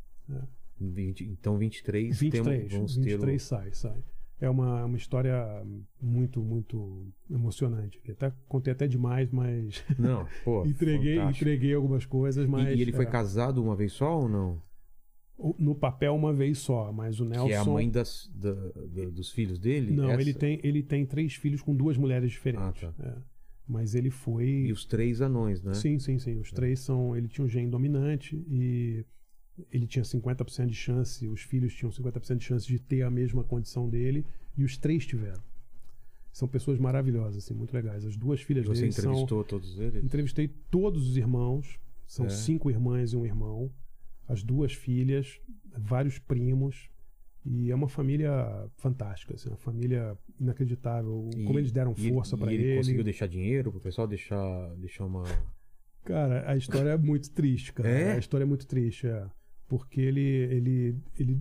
20 0.79 1.25
então 1.25 1.57
23, 1.57 2.19
23, 2.19 2.59
temos, 2.59 2.73
vamos 2.73 2.97
23 2.97 3.21
ter 3.21 3.37
o... 3.37 3.41
sai, 3.41 3.73
sai. 3.73 4.05
É 4.43 4.51
uma, 4.51 4.85
uma 4.85 4.97
história 4.97 5.35
muito, 6.01 6.43
muito 6.43 7.07
emocionante. 7.31 8.01
Até, 8.11 8.33
contei 8.49 8.73
até 8.73 8.87
demais, 8.89 9.31
mas 9.31 9.85
Não, 9.99 10.27
pô. 10.45 10.67
entreguei, 10.67 11.15
fantástico. 11.17 11.45
entreguei 11.45 11.75
algumas 11.75 12.05
coisas, 12.05 12.45
E- 12.45 12.49
mas. 12.49 12.79
e, 12.79 12.83
ele 12.83 12.93
foi 12.93 13.05
é, 13.05 13.09
casado 13.09 13.63
uma 13.63 13.77
vez 13.77 13.93
só 13.93 14.21
ou 14.21 14.29
não? 14.29 14.61
no 15.59 15.75
papel 15.75 16.15
uma 16.15 16.33
vez 16.33 16.59
só, 16.59 16.93
mas 16.93 17.19
o 17.19 17.25
Nelson. 17.25 17.47
Que 17.49 17.53
é 17.53 17.57
a 17.57 17.65
mãe 17.65 17.91
das, 17.91 18.31
da- 18.33 18.53
da- 18.53 19.11
dos 19.11 19.31
filhos 19.33 19.59
dele? 19.59 19.93
Não, 19.93 20.11
Essa? 20.11 20.21
ele 20.23 20.35
tem, 20.35 20.61
ele 20.63 20.83
tem 20.85 21.05
três 21.07 21.35
filhos 21.35 21.61
com 21.63 21.75
duas 21.75 21.97
mulheres 21.97 22.31
diferentes. 22.31 22.85
Ah, 22.85 22.93
tá. 22.93 23.09
é. 23.09 23.17
Mas 23.67 23.95
ele 23.95 24.11
foi. 24.11 24.47
E 24.67 24.73
os 24.73 24.85
três 24.85 25.21
anões, 25.21 25.63
né? 25.63 25.75
Sim, 25.75 25.99
sim, 25.99 26.19
sim. 26.19 26.39
Os 26.39 26.53
três 26.53 26.81
são. 26.81 27.17
Ele 27.17 27.27
tinha 27.29 27.45
um 27.45 27.49
gene 27.49 27.69
dominante 27.71 28.37
e 28.49 29.05
ele 29.71 29.87
tinha 29.87 30.05
50% 30.05 30.67
de 30.67 30.75
chance, 30.75 31.27
os 31.29 31.43
filhos 31.43 31.75
tinham 31.75 31.91
50% 31.93 32.37
de 32.39 32.45
chance 32.45 32.67
de 32.67 32.79
ter 32.79 33.03
a 33.03 33.11
mesma 33.11 33.45
condição 33.45 33.89
dele 33.89 34.25
e 34.57 34.65
os 34.65 34.77
três 34.77 35.07
tiveram. 35.07 35.43
São 36.33 36.49
pessoas 36.49 36.79
maravilhosas, 36.79 37.45
assim, 37.45 37.53
muito 37.55 37.75
legais. 37.75 38.05
As 38.07 38.17
duas 38.17 38.41
filhas 38.41 38.65
Você 38.67 38.81
dele 38.83 38.93
são. 38.93 39.05
entrevistou 39.13 39.45
todos 39.45 39.79
eles? 39.79 40.03
Entrevistei 40.03 40.49
todos 40.71 41.07
os 41.09 41.17
irmãos, 41.19 41.79
são 42.07 42.25
É. 42.27 42.31
cinco 42.31 42.71
irmãs 42.71 43.13
e 43.13 43.17
um 43.17 43.27
irmão, 43.27 43.71
as 44.27 44.43
duas 44.43 44.73
filhas, 44.73 45.39
vários 45.77 46.19
primos. 46.19 46.89
E 47.45 47.71
é 47.71 47.75
uma 47.75 47.89
família 47.89 48.31
fantástica, 48.79 49.35
assim, 49.35 49.49
uma 49.51 49.59
família 49.59 50.17
inacreditável. 50.41 51.29
E- 51.37 51.45
Como 51.45 51.59
eles 51.59 51.73
deram 51.73 51.95
força 51.95 52.37
pra 52.39 52.53
ele. 52.53 52.63
ele. 52.63 52.77
conseguiu 52.77 53.05
deixar 53.05 53.27
dinheiro 53.27 53.71
pro 53.73 53.81
pessoal 53.81 54.07
deixar, 54.07 54.75
deixar 54.77 55.05
uma. 55.05 55.25
Cara, 56.05 56.51
a 56.51 56.57
história 56.57 56.91
é 56.91 56.97
muito 56.97 57.31
triste, 57.31 57.73
cara. 57.73 57.89
É? 57.89 58.13
A 58.13 58.19
história 58.19 58.45
é 58.45 58.47
muito 58.47 58.67
triste, 58.67 59.07
é. 59.07 59.27
Porque 59.69 60.01
ele, 60.01 60.21
ele, 60.21 60.97
ele 61.19 61.41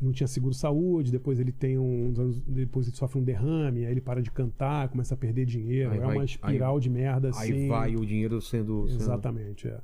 não 0.00 0.10
tinha 0.12 0.26
seguro 0.26 0.52
saúde, 0.52 1.12
depois 1.12 1.38
ele 1.38 1.52
tem 1.52 1.76
anos, 1.76 2.40
depois 2.42 2.88
ele 2.88 2.96
sofre 2.96 3.20
um 3.20 3.24
derrame, 3.24 3.84
aí 3.86 3.92
ele 3.92 4.00
para 4.00 4.20
de 4.20 4.30
cantar, 4.30 4.88
começa 4.88 5.14
a 5.14 5.16
perder 5.16 5.46
dinheiro. 5.46 5.90
Aí 5.92 5.98
é 5.98 6.00
vai- 6.00 6.16
uma 6.16 6.24
espiral 6.24 6.80
de 6.80 6.90
merda 6.90 7.28
assim. 7.30 7.52
Aí 7.52 7.68
vai 7.68 7.96
o 7.96 8.04
dinheiro 8.04 8.40
sendo. 8.40 8.88
sendo- 8.88 9.00
Exatamente, 9.00 9.68
é. 9.68 9.80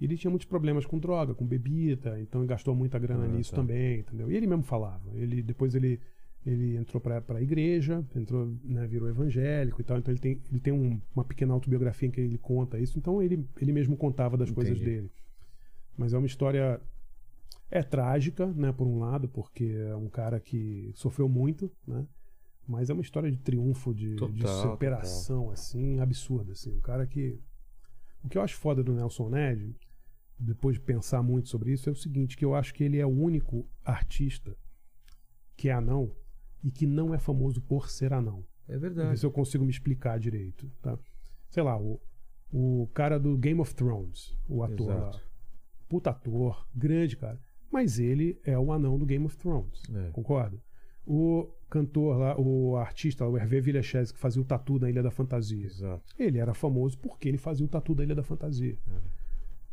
E 0.00 0.04
ele 0.04 0.16
tinha 0.16 0.30
muitos 0.30 0.46
problemas 0.46 0.84
com 0.86 0.98
droga, 0.98 1.34
com 1.34 1.44
bebida, 1.46 2.20
então 2.20 2.42
ele 2.42 2.48
gastou 2.48 2.74
muita 2.76 2.98
grana 2.98 3.24
Ah, 3.24 3.28
nisso 3.28 3.50
tá. 3.50 3.56
também, 3.56 4.00
entendeu? 4.00 4.30
E 4.30 4.36
ele 4.36 4.46
mesmo 4.46 4.62
falava. 4.62 5.10
Ele 5.14 5.42
depois 5.42 5.74
ele 5.74 5.98
ele 6.44 6.76
entrou 6.76 7.00
para 7.00 7.20
a 7.28 7.42
igreja, 7.42 8.04
entrou, 8.14 8.54
né, 8.62 8.86
virou 8.86 9.08
evangélico 9.08 9.80
e 9.80 9.84
tal. 9.84 9.98
Então 9.98 10.12
ele 10.12 10.20
tem 10.20 10.38
ele 10.48 10.60
tem 10.60 10.72
um- 10.72 11.00
uma 11.12 11.24
pequena 11.24 11.52
autobiografia 11.52 12.06
em 12.08 12.10
que 12.12 12.20
ele 12.20 12.38
conta 12.38 12.78
isso. 12.78 12.96
Então 12.98 13.20
ele 13.20 13.44
ele 13.60 13.72
mesmo 13.72 13.96
contava 13.96 14.36
das 14.36 14.48
coisas 14.52 14.76
Entendi. 14.76 14.94
dele. 14.96 15.10
Mas 15.98 16.12
é 16.12 16.18
uma 16.18 16.26
história 16.26 16.80
é 17.70 17.82
trágica, 17.82 18.46
né, 18.46 18.72
por 18.72 18.86
um 18.86 18.98
lado, 18.98 19.28
porque 19.28 19.64
é 19.64 19.96
um 19.96 20.08
cara 20.08 20.38
que 20.40 20.92
sofreu 20.94 21.28
muito, 21.28 21.70
né? 21.86 22.06
Mas 22.66 22.90
é 22.90 22.92
uma 22.92 23.02
história 23.02 23.30
de 23.30 23.38
triunfo, 23.38 23.94
de, 23.94 24.10
de 24.10 24.16
Total, 24.16 24.62
superação, 24.62 25.50
assim, 25.50 26.00
absurda, 26.00 26.52
assim. 26.52 26.74
Um 26.74 26.80
cara 26.80 27.06
que 27.06 27.38
o 28.24 28.28
que 28.28 28.36
eu 28.36 28.42
acho 28.42 28.56
foda 28.56 28.82
do 28.82 28.92
Nelson 28.92 29.28
Ned, 29.28 29.76
depois 30.36 30.74
de 30.76 30.82
pensar 30.82 31.22
muito 31.22 31.48
sobre 31.48 31.72
isso, 31.72 31.88
é 31.88 31.92
o 31.92 31.96
seguinte, 31.96 32.36
que 32.36 32.44
eu 32.44 32.54
acho 32.56 32.74
que 32.74 32.82
ele 32.82 32.98
é 32.98 33.06
o 33.06 33.10
único 33.10 33.68
artista 33.84 34.56
que 35.56 35.68
é 35.68 35.72
anão 35.72 36.10
e 36.62 36.70
que 36.70 36.86
não 36.86 37.14
é 37.14 37.18
famoso 37.18 37.60
por 37.62 37.88
ser 37.88 38.12
anão. 38.12 38.44
É 38.68 38.72
Ver 38.72 38.92
verdade. 38.92 39.20
se 39.20 39.24
eu 39.24 39.30
consigo 39.30 39.64
me 39.64 39.70
explicar 39.70 40.18
direito, 40.18 40.68
tá? 40.82 40.98
Sei 41.48 41.62
lá, 41.62 41.80
o, 41.80 42.00
o 42.52 42.88
cara 42.92 43.18
do 43.18 43.36
Game 43.38 43.60
of 43.60 43.72
Thrones, 43.74 44.36
o 44.48 44.64
ator 44.64 44.90
Exato. 44.90 45.16
lá. 45.16 45.22
Puta 45.88 46.10
ator, 46.10 46.66
grande, 46.74 47.16
cara. 47.16 47.40
Mas 47.70 47.98
ele 47.98 48.38
é 48.44 48.58
o 48.58 48.72
anão 48.72 48.98
do 48.98 49.04
Game 49.06 49.24
of 49.24 49.36
Thrones. 49.36 49.82
É. 49.94 50.10
Concorda? 50.12 50.56
O 51.06 51.48
cantor 51.68 52.16
lá, 52.18 52.40
o 52.40 52.76
artista, 52.76 53.26
o 53.26 53.36
Hervé 53.36 53.60
Villechaize, 53.60 54.12
que 54.12 54.18
fazia 54.18 54.40
o 54.40 54.44
tatu 54.44 54.78
na 54.78 54.88
Ilha 54.88 55.02
da 55.02 55.10
Fantasia. 55.10 55.66
Exato. 55.66 56.02
Ele 56.18 56.38
era 56.38 56.54
famoso 56.54 56.98
porque 56.98 57.28
ele 57.28 57.38
fazia 57.38 57.64
o 57.64 57.68
tatu 57.68 57.94
da 57.94 58.02
Ilha 58.04 58.14
da 58.14 58.22
Fantasia. 58.22 58.76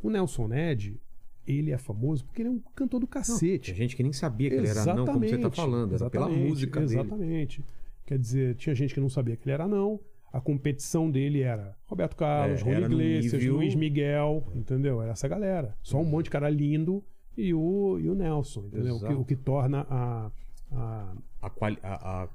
O 0.01 0.09
Nelson 0.09 0.47
Ned, 0.47 0.99
ele 1.47 1.71
é 1.71 1.77
famoso 1.77 2.25
porque 2.25 2.41
ele 2.41 2.49
é 2.49 2.51
um 2.51 2.59
cantor 2.75 2.99
do 2.99 3.07
cacete. 3.07 3.65
Tinha 3.65 3.75
gente 3.77 3.95
que 3.95 4.03
nem 4.03 4.11
sabia 4.13 4.49
que 4.49 4.55
ele 4.57 4.67
era 4.67 4.85
não, 4.93 5.05
como 5.05 5.19
você 5.19 5.37
tá 5.37 5.51
falando. 5.51 5.95
Era 5.95 6.09
pela 6.09 6.25
exatamente, 6.25 6.49
música 6.49 6.79
dele. 6.81 6.93
Exatamente. 6.93 7.63
Quer 8.05 8.19
dizer, 8.19 8.55
tinha 8.55 8.75
gente 8.75 8.93
que 8.93 8.99
não 8.99 9.09
sabia 9.09 9.35
que 9.35 9.43
ele 9.45 9.53
era 9.53 9.67
não. 9.67 9.99
A 10.31 10.41
competição 10.41 11.09
dele 11.11 11.41
era 11.41 11.75
Roberto 11.85 12.15
Carlos, 12.15 12.61
É, 12.61 12.63
Rony 12.63 12.85
Iglesias, 12.85 13.33
nível- 13.33 13.55
Luiz 13.55 13.75
Miguel, 13.75 14.43
entendeu? 14.55 15.01
Era 15.01 15.11
essa 15.11 15.27
galera. 15.27 15.75
Só 15.81 15.99
um 16.01 16.05
monte 16.05 16.25
de 16.25 16.31
cara 16.31 16.49
lindo 16.49 17.03
e 17.37 17.53
o, 17.53 17.97
e 17.99 18.09
o 18.09 18.15
Nelson, 18.15 18.65
entendeu? 18.67 18.95
O 18.95 18.99
que, 18.99 19.13
o 19.13 19.25
que 19.25 19.35
torna 19.35 19.85
a, 19.89 20.31
a, 20.71 21.13
A 21.41 21.49
quali- 21.49 21.79
a- 21.83 22.23
a- 22.23 22.29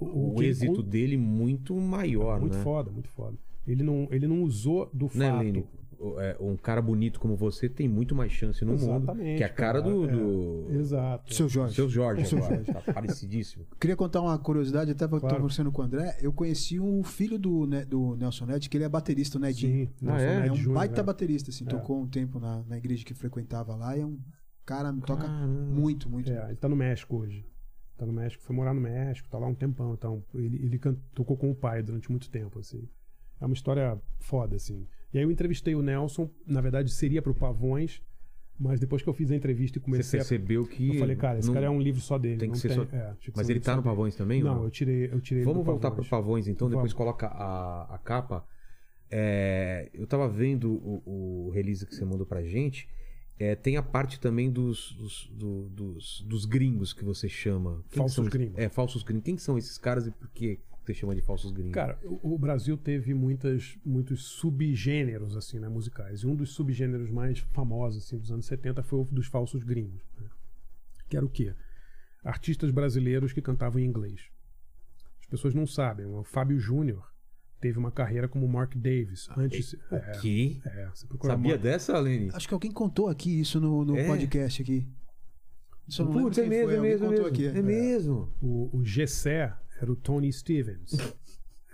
o, 0.00 0.34
ele 0.38 0.48
êxito 0.48 0.82
dele 0.82 1.16
muito 1.16 1.74
maior, 1.74 2.40
muito 2.40 2.56
né? 2.56 2.62
foda, 2.62 2.90
muito 2.90 3.08
foda. 3.10 3.36
Ele 3.66 3.82
não, 3.82 4.08
ele 4.10 4.26
não 4.26 4.42
usou 4.42 4.88
do 4.92 5.10
Né, 5.14 5.30
fato. 5.30 5.68
É, 6.18 6.36
Um 6.40 6.56
cara 6.56 6.80
bonito 6.80 7.20
como 7.20 7.36
você 7.36 7.68
tem 7.68 7.86
muito 7.88 8.14
mais 8.14 8.32
chance 8.32 8.64
no 8.64 8.72
mundo. 8.72 8.82
Exatamente, 8.84 9.36
Que 9.36 9.42
é 9.42 9.46
a 9.46 9.52
cara 9.52 9.82
do, 9.82 10.06
cara, 10.06 10.12
é. 10.12 10.16
do... 10.16 10.66
Exato. 10.70 11.34
Seu 11.34 11.48
Jorge. 11.48 11.74
seu 11.74 11.88
Jorge 11.90 12.26
Seu 12.26 12.38
agora. 12.38 12.54
Jorge. 12.64 12.72
Tá 12.72 12.92
parecidíssimo. 12.92 13.66
Queria 13.78 13.96
contar 13.96 14.22
uma 14.22 14.38
curiosidade, 14.38 14.90
até 14.90 15.06
Claro. 15.06 15.36
conversando 15.36 15.70
com 15.70 15.82
o 15.82 15.84
André. 15.84 16.16
Eu 16.22 16.32
conheci 16.32 16.80
o 16.80 17.02
filho 17.02 17.38
do, 17.38 17.66
Ne- 17.66 17.84
do 17.84 18.16
Nelson 18.16 18.46
Ned, 18.46 18.68
que 18.68 18.76
ele 18.76 18.84
é 18.84 18.88
baterista, 18.88 19.36
o 19.36 19.40
Nedinho. 19.40 19.86
Sim, 19.88 19.92
Ah, 20.08 20.16
Nelson 20.16 20.24
é? 20.24 20.34
É 20.36 20.40
Ned 20.40 20.50
um 20.52 20.54
Jr., 20.54 20.72
baita 20.72 20.96
né? 20.96 21.02
baterista, 21.02 21.50
assim. 21.50 21.64
É. 21.64 21.68
Tocou 21.68 22.00
um 22.00 22.06
tempo 22.08 22.40
na, 22.40 22.62
na 22.66 22.78
igreja 22.78 23.04
que 23.04 23.12
frequentava 23.12 23.74
lá 23.76 23.94
e 23.96 24.00
é 24.00 24.06
um 24.06 24.18
cara 24.64 24.92
que 24.92 25.00
toca 25.02 25.24
Caramba. 25.24 25.46
muito, 25.74 26.08
muito. 26.08 26.30
É, 26.32 26.46
ele 26.48 26.56
tá 26.56 26.68
no 26.68 26.76
México 26.76 27.16
hoje. 27.16 27.44
Tá 27.98 28.06
no 28.06 28.12
México, 28.14 28.42
foi 28.42 28.56
morar 28.56 28.72
no 28.72 28.80
México, 28.80 29.28
tá 29.28 29.36
lá 29.38 29.46
um 29.46 29.54
tempão. 29.54 29.92
Então, 29.92 30.24
ele, 30.34 30.56
ele 30.64 30.78
tocou 31.14 31.36
com 31.36 31.50
o 31.50 31.54
pai 31.54 31.82
durante 31.82 32.10
muito 32.10 32.30
tempo, 32.30 32.58
assim. 32.58 32.88
É 33.38 33.44
uma 33.44 33.52
história 33.52 34.00
foda, 34.18 34.56
assim. 34.56 34.86
E 35.12 35.18
aí 35.18 35.24
eu 35.24 35.30
entrevistei 35.30 35.74
o 35.74 35.82
Nelson, 35.82 36.30
na 36.46 36.60
verdade 36.60 36.90
seria 36.92 37.20
pro 37.20 37.34
Pavões, 37.34 38.00
mas 38.58 38.78
depois 38.78 39.02
que 39.02 39.08
eu 39.08 39.12
fiz 39.14 39.30
a 39.30 39.34
entrevista 39.36 39.78
e 39.78 39.80
Você 39.80 39.84
comecei 39.84 40.20
a... 40.20 40.22
percebeu 40.22 40.66
que. 40.66 40.88
Eu 40.90 40.94
falei, 41.00 41.16
cara, 41.16 41.38
esse 41.38 41.48
não- 41.48 41.54
cara 41.54 41.66
é 41.66 41.70
um 41.70 41.80
livro 41.80 42.00
só 42.00 42.16
dele. 42.18 42.36
tem 42.38 42.48
que 42.50 42.54
não 42.56 42.60
ser 42.60 42.68
tem... 42.68 42.76
só- 42.76 42.82
é, 42.96 43.14
que 43.18 43.32
Mas 43.34 43.46
ser 43.46 43.52
ele 43.54 43.60
tá 43.60 43.72
no 43.74 43.82
dele. 43.82 43.90
Pavões 43.90 44.14
também? 44.14 44.42
ou 44.44 44.54
Não, 44.54 44.64
eu 44.64 44.70
tirei, 44.70 45.08
eu 45.10 45.20
tirei 45.20 45.42
Vamos 45.44 45.64
voltar 45.64 45.90
pro 45.90 46.04
Pavões. 46.04 46.08
Pavões, 46.10 46.48
então, 46.48 46.68
depois 46.68 46.92
Vamos. 46.92 46.94
coloca 46.94 47.26
a, 47.26 47.94
a 47.94 47.98
capa. 47.98 48.46
É, 49.10 49.90
eu 49.92 50.06
tava 50.06 50.28
vendo 50.28 50.70
o, 50.72 51.46
o 51.46 51.50
release 51.50 51.84
que 51.86 51.94
você 51.94 52.04
mandou 52.04 52.26
pra 52.26 52.42
gente. 52.42 52.88
É, 53.38 53.54
tem 53.56 53.76
a 53.76 53.82
parte 53.82 54.20
também 54.20 54.50
dos, 54.50 54.92
dos, 54.92 55.26
do- 55.32 55.68
dos, 55.70 56.20
dos 56.28 56.44
gringos 56.44 56.92
que 56.92 57.02
você 57.04 57.28
chama. 57.28 57.82
Quem 57.90 57.98
Falsos 58.02 58.28
gringos. 58.28 58.58
É, 58.58 58.68
falsos 58.68 59.02
gringos. 59.02 59.24
Quem 59.24 59.36
são 59.38 59.56
esses 59.58 59.78
caras 59.78 60.06
e 60.06 60.10
por 60.10 60.28
que 60.30 60.60
você 60.92 61.00
chama 61.00 61.14
de 61.14 61.20
falsos 61.22 61.50
gringos? 61.52 61.72
Cara, 61.74 61.98
o, 62.02 62.34
o 62.34 62.38
Brasil 62.38 62.76
teve 62.76 63.14
muitas, 63.14 63.78
muitos 63.84 64.24
subgêneros 64.24 65.36
assim, 65.36 65.58
né, 65.58 65.68
musicais. 65.68 66.20
E 66.22 66.26
um 66.26 66.34
dos 66.34 66.50
subgêneros 66.50 67.10
mais 67.10 67.38
famosos 67.52 68.04
assim, 68.04 68.18
dos 68.18 68.30
anos 68.30 68.46
70 68.46 68.82
foi 68.82 69.00
o 69.00 69.04
dos 69.04 69.26
falsos 69.26 69.62
gringos. 69.62 70.02
né? 70.18 70.28
Que 71.08 71.16
era 71.16 71.24
o 71.24 71.28
quê? 71.28 71.54
Artistas 72.24 72.70
brasileiros 72.70 73.32
que 73.32 73.40
cantavam 73.40 73.80
em 73.80 73.84
inglês. 73.84 74.20
As 75.20 75.26
pessoas 75.26 75.54
não 75.54 75.66
sabem. 75.66 76.06
O 76.06 76.22
Fábio 76.24 76.58
Júnior 76.58 77.08
teve 77.60 77.78
uma 77.78 77.90
carreira 77.90 78.28
como 78.28 78.46
Mark 78.48 78.74
Davis. 78.76 79.28
Antes. 79.36 79.74
o 79.90 79.94
é, 79.94 80.18
quê? 80.20 80.60
é, 80.64 80.86
você 80.86 81.06
Sabia 81.22 81.52
Mark- 81.52 81.62
dessa, 81.62 81.98
Lene? 81.98 82.30
Acho 82.32 82.48
que 82.48 82.54
alguém 82.54 82.70
contou 82.72 83.08
aqui 83.08 83.40
isso 83.40 83.60
no, 83.60 83.84
no 83.84 83.96
É? 83.96 84.06
podcast 84.06 84.62
aqui. 84.62 84.86
Só 85.88 86.04
não 86.04 86.12
lembro 86.12 86.26
Putz, 86.26 86.38
é 86.38 86.42
quem 86.42 86.50
mesmo, 86.50 86.70
é 86.70 86.80
mesmo, 86.80 87.06
é 87.06 87.10
mesmo. 87.10 87.26
aqui. 87.26 87.46
É 87.46 87.62
mesmo. 87.62 88.32
O, 88.40 88.78
o 88.78 88.84
Gessé 88.84 89.52
era 89.80 89.90
o 89.90 89.96
Tony 89.96 90.32
Stevens. 90.32 90.92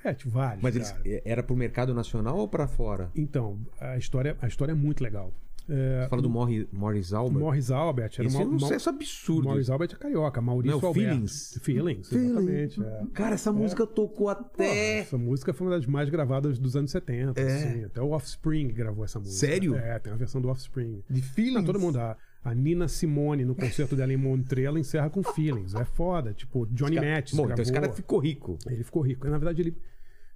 é, 0.05 0.15
tipo, 0.15 0.31
vários. 0.31 0.63
Mas 0.63 0.77
eles, 0.77 0.91
cara. 0.91 1.03
era 1.25 1.43
pro 1.43 1.57
mercado 1.57 1.93
nacional 1.95 2.37
ou 2.39 2.49
pra 2.49 2.67
fora? 2.69 3.11
Então, 3.15 3.59
a 3.81 3.97
história, 3.97 4.37
a 4.41 4.47
história 4.47 4.73
é 4.73 4.75
muito 4.75 5.03
legal. 5.03 5.33
É, 5.69 6.03
Você 6.05 6.09
fala 6.11 6.23
do 6.23 6.31
Morris, 6.31 6.65
Morris 6.73 7.13
Albert? 7.13 7.41
Morris 7.41 7.71
Albert 7.73 8.13
era 8.17 8.29
Esse 8.29 8.37
é 8.37 8.39
uma, 8.39 8.47
um 8.47 8.51
uma- 8.51 8.61
sucesso 8.61 8.89
absurdo. 8.89 9.49
Morris 9.49 9.69
Albert 9.69 9.91
é 9.95 9.97
carioca, 9.97 10.41
Maurício 10.41 10.79
Não, 10.81 10.87
Alberto. 10.89 11.11
Feelings. 11.11 11.59
Feelings, 11.61 12.13
exatamente. 12.13 12.81
é. 12.85 13.03
Cara, 13.13 13.35
essa 13.35 13.53
música 13.53 13.85
tocou 13.85 14.27
Porra, 14.29 14.33
até. 14.41 14.99
essa 15.01 15.19
música 15.19 15.53
foi 15.53 15.67
uma 15.67 15.77
das 15.77 15.85
mais 15.85 16.09
gravadas 16.09 16.57
dos 16.61 16.77
anos 16.77 16.93
70. 16.93 17.41
É. 17.41 17.45
assim, 17.53 17.85
até 17.85 18.01
o 18.01 18.11
Offspring 18.13 18.69
gravou 18.69 19.05
essa 19.05 19.19
música. 19.19 19.39
Sério? 19.45 19.75
É, 19.75 19.99
tem 19.99 20.13
a 20.13 20.17
versão 20.17 20.41
do 20.41 20.49
Offspring. 20.51 21.03
De 21.11 21.21
feelings. 21.21 21.57
Não, 21.57 21.65
todo 21.65 21.81
mundo. 21.81 21.99
A, 21.99 22.17
a 22.49 22.55
Nina 22.55 22.87
Simone, 22.87 23.45
no 23.45 23.55
concerto 23.55 23.97
dela 23.97 24.13
em 24.13 24.17
Montreal, 24.17 24.73
ela 24.73 24.81
encerra 24.81 25.11
com 25.11 25.23
Feelings. 25.23 25.75
É 25.75 25.85
foda. 25.85 26.33
Tipo, 26.33 26.67
Johnny 26.67 26.97
cara- 26.97 27.15
Mattis 27.17 27.35
Bom, 27.37 27.45
então 27.51 27.63
esse 27.63 27.73
cara 27.73 27.93
ficou 27.93 28.19
rico. 28.19 28.59
Ele 28.67 28.85
ficou 28.85 29.03
rico. 29.03 29.27
Na 29.29 29.37
verdade, 29.39 29.63
ele 29.63 29.77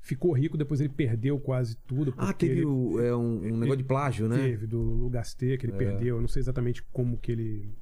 ficou 0.03 0.33
rico, 0.33 0.57
depois 0.59 0.81
ele 0.81 0.89
perdeu 0.89 1.39
quase 1.39 1.77
tudo. 1.87 2.13
Ah, 2.17 2.33
teve 2.33 2.53
ele- 2.59 2.65
o, 2.67 3.01
é, 3.01 3.15
um, 3.15 3.37
um 3.55 3.57
negócio 3.59 3.77
de 3.77 3.85
plágio, 3.85 4.29
né? 4.29 4.37
Teve, 4.39 4.67
do 4.67 4.81
Lu 4.81 5.09
Gasté, 5.11 5.57
que 5.57 5.67
ele 5.67 5.73
perdeu. 5.75 6.17
Eu 6.17 6.21
não 6.21 6.29
sei 6.29 6.41
exatamente 6.41 6.83
como 6.93 7.17
que 7.17 7.31
ele. 7.33 7.75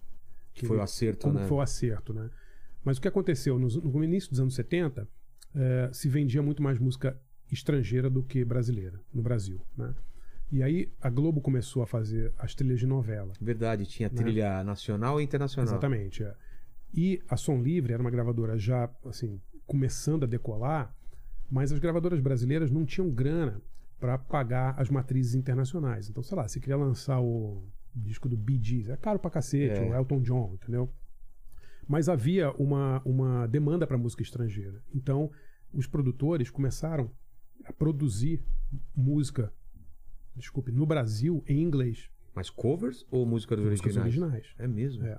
Que 0.52 0.66
foi 0.66 0.76
o 0.76 0.82
acerto, 0.82 1.22
como 1.28 1.38
né? 1.38 1.46
foi 1.46 1.56
o 1.56 1.60
acerto, 1.60 2.12
né? 2.12 2.28
Mas 2.84 2.98
o 2.98 3.00
que 3.00 3.08
aconteceu? 3.08 3.58
Nos- 3.58 3.76
No, 3.76 4.04
início 4.04 4.28
dos 4.30 4.40
anos 4.40 4.54
70, 4.54 5.08
eh, 5.54 5.88
se 5.92 6.08
vendia 6.08 6.42
muito 6.42 6.62
mais 6.62 6.78
música 6.78 7.18
estrangeira 7.50 8.10
do 8.10 8.22
que 8.22 8.44
brasileira 8.44 9.00
no 9.14 9.22
Brasil, 9.22 9.60
né? 9.76 9.94
E 10.50 10.62
aí 10.62 10.90
a 11.00 11.10
Globo 11.10 11.40
começou 11.40 11.82
a 11.82 11.86
fazer 11.86 12.32
as 12.38 12.54
trilhas 12.54 12.78
de 12.80 12.86
novela. 12.86 13.32
Verdade, 13.40 13.84
tinha 13.86 14.08
trilha 14.08 14.64
nacional 14.64 15.20
e 15.20 15.24
internacional. 15.24 15.70
Exatamente. 15.72 16.22
é. 16.22 16.34
E 16.94 17.22
a 17.28 17.36
Som 17.36 17.60
Livre 17.60 17.92
era 17.92 18.00
uma 18.00 18.10
gravadora 18.10 18.56
já, 18.58 18.88
assim, 19.04 19.38
começando 19.66 20.24
a 20.24 20.26
decolar, 20.26 20.94
mas 21.50 21.70
as 21.70 21.78
gravadoras 21.78 22.18
brasileiras 22.20 22.70
não 22.70 22.86
tinham 22.86 23.10
grana 23.10 23.60
para 24.00 24.16
pagar 24.16 24.74
as 24.80 24.88
matrizes 24.88 25.34
internacionais. 25.34 26.08
Então, 26.08 26.22
sei 26.22 26.36
lá, 26.36 26.48
se 26.48 26.60
queria 26.60 26.76
lançar 26.76 27.20
o 27.20 27.62
disco 27.94 28.28
do 28.28 28.36
Bee 28.36 28.58
Gees, 28.62 28.88
é 28.88 28.96
caro 28.96 29.18
pra 29.18 29.30
cacete, 29.30 29.80
É. 29.80 29.82
o 29.90 29.94
Elton 29.94 30.20
John, 30.22 30.54
entendeu? 30.54 30.88
Mas 31.86 32.08
havia 32.08 32.52
uma, 32.52 33.02
uma 33.04 33.46
demanda 33.46 33.86
para 33.86 33.98
música 33.98 34.22
estrangeira. 34.22 34.82
Então, 34.94 35.30
os 35.72 35.86
produtores 35.86 36.48
começaram 36.50 37.10
a 37.64 37.72
produzir 37.72 38.42
música, 38.94 39.52
desculpe, 40.38 40.72
no 40.72 40.86
Brasil 40.86 41.42
em 41.46 41.60
inglês, 41.60 42.08
Mas 42.34 42.48
covers 42.48 43.04
ou 43.10 43.26
músicas 43.26 43.58
músicas 43.58 43.96
originais? 43.96 44.16
originais. 44.16 44.54
É 44.58 44.68
mesmo? 44.68 45.04
É. 45.04 45.18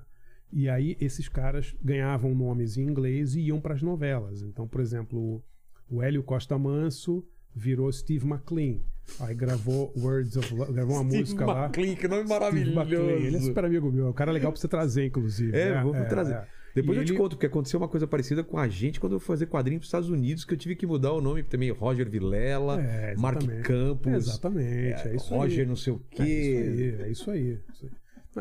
E 0.52 0.68
aí 0.68 0.98
esses 1.00 1.30
caras 1.30 1.76
ganhavam 1.82 2.34
nomes 2.34 2.78
em 2.78 2.82
inglês 2.84 3.36
e 3.36 3.42
iam 3.42 3.62
para 3.62 3.76
as 3.76 3.82
novelas. 3.82 4.42
Então, 4.42 4.68
por 4.68 4.82
exemplo, 4.82 5.44
o 5.90 6.02
Hélio 6.02 6.24
Costa 6.24 6.58
Manso 6.58 7.24
virou 7.54 7.92
Steve 7.92 8.26
McLean. 8.26 8.80
Aí 9.20 9.36
gravou 9.36 9.94
Words 9.98 10.38
of 10.38 10.54
Love, 10.54 10.74
gravou 10.74 10.96
uma 10.96 11.04
música 11.04 11.46
lá. 11.46 11.66
McLean, 11.66 11.96
que 11.96 12.08
nome 12.08 12.24
Steve 12.24 12.34
maravilhoso. 12.34 12.80
McLean. 12.80 13.20
Ele 13.20 13.38
é 13.38 13.42
super 13.42 13.66
amigo 13.66 13.92
meu. 13.92 14.08
É 14.08 14.10
um 14.10 14.14
cara 14.14 14.32
legal 14.32 14.52
pra 14.52 14.60
você 14.60 14.68
trazer, 14.68 15.06
inclusive. 15.06 15.56
É, 15.58 15.76
né? 15.76 15.84
vamos 15.84 16.08
trazer. 16.08 16.34
E 16.34 16.48
Depois 16.76 16.98
eu 16.98 17.04
te 17.06 17.12
ele- 17.12 17.18
conto, 17.20 17.32
porque 17.36 17.46
aconteceu 17.48 17.80
uma 17.80 17.88
coisa 17.88 18.06
parecida 18.08 18.44
com 18.44 18.58
a 18.58 18.68
gente 18.68 19.00
quando 19.00 19.14
eu 19.14 19.20
fui 19.20 19.28
fazer 19.28 19.48
quadrinho 19.48 19.80
para 19.80 19.84
os 19.84 19.88
Estados 19.88 20.10
Unidos, 20.10 20.46
que 20.46 20.54
eu 20.54 20.58
tive 20.58 20.76
que 20.76 20.86
mudar 20.86 21.12
o 21.14 21.22
nome 21.22 21.44
também. 21.44 21.72
Roger 21.72 22.10
Vilela, 22.10 22.82
É, 22.82 23.16
Mark. 23.18 23.42
Campos, 23.64 24.14
Exatamente, 24.28 25.08
é 25.08 25.16
isso 25.16 25.34
Roger 25.34 25.60
aí. 25.62 25.66
não 25.66 25.76
sei 25.76 25.94
o 25.94 26.02
É 26.12 26.24
isso 26.24 26.24
quê. 26.24 26.24
aí, 26.24 27.02
é 27.08 27.12
isso 27.12 27.32
aí. 27.32 27.60
isso 27.74 27.86
aí. 27.86 27.92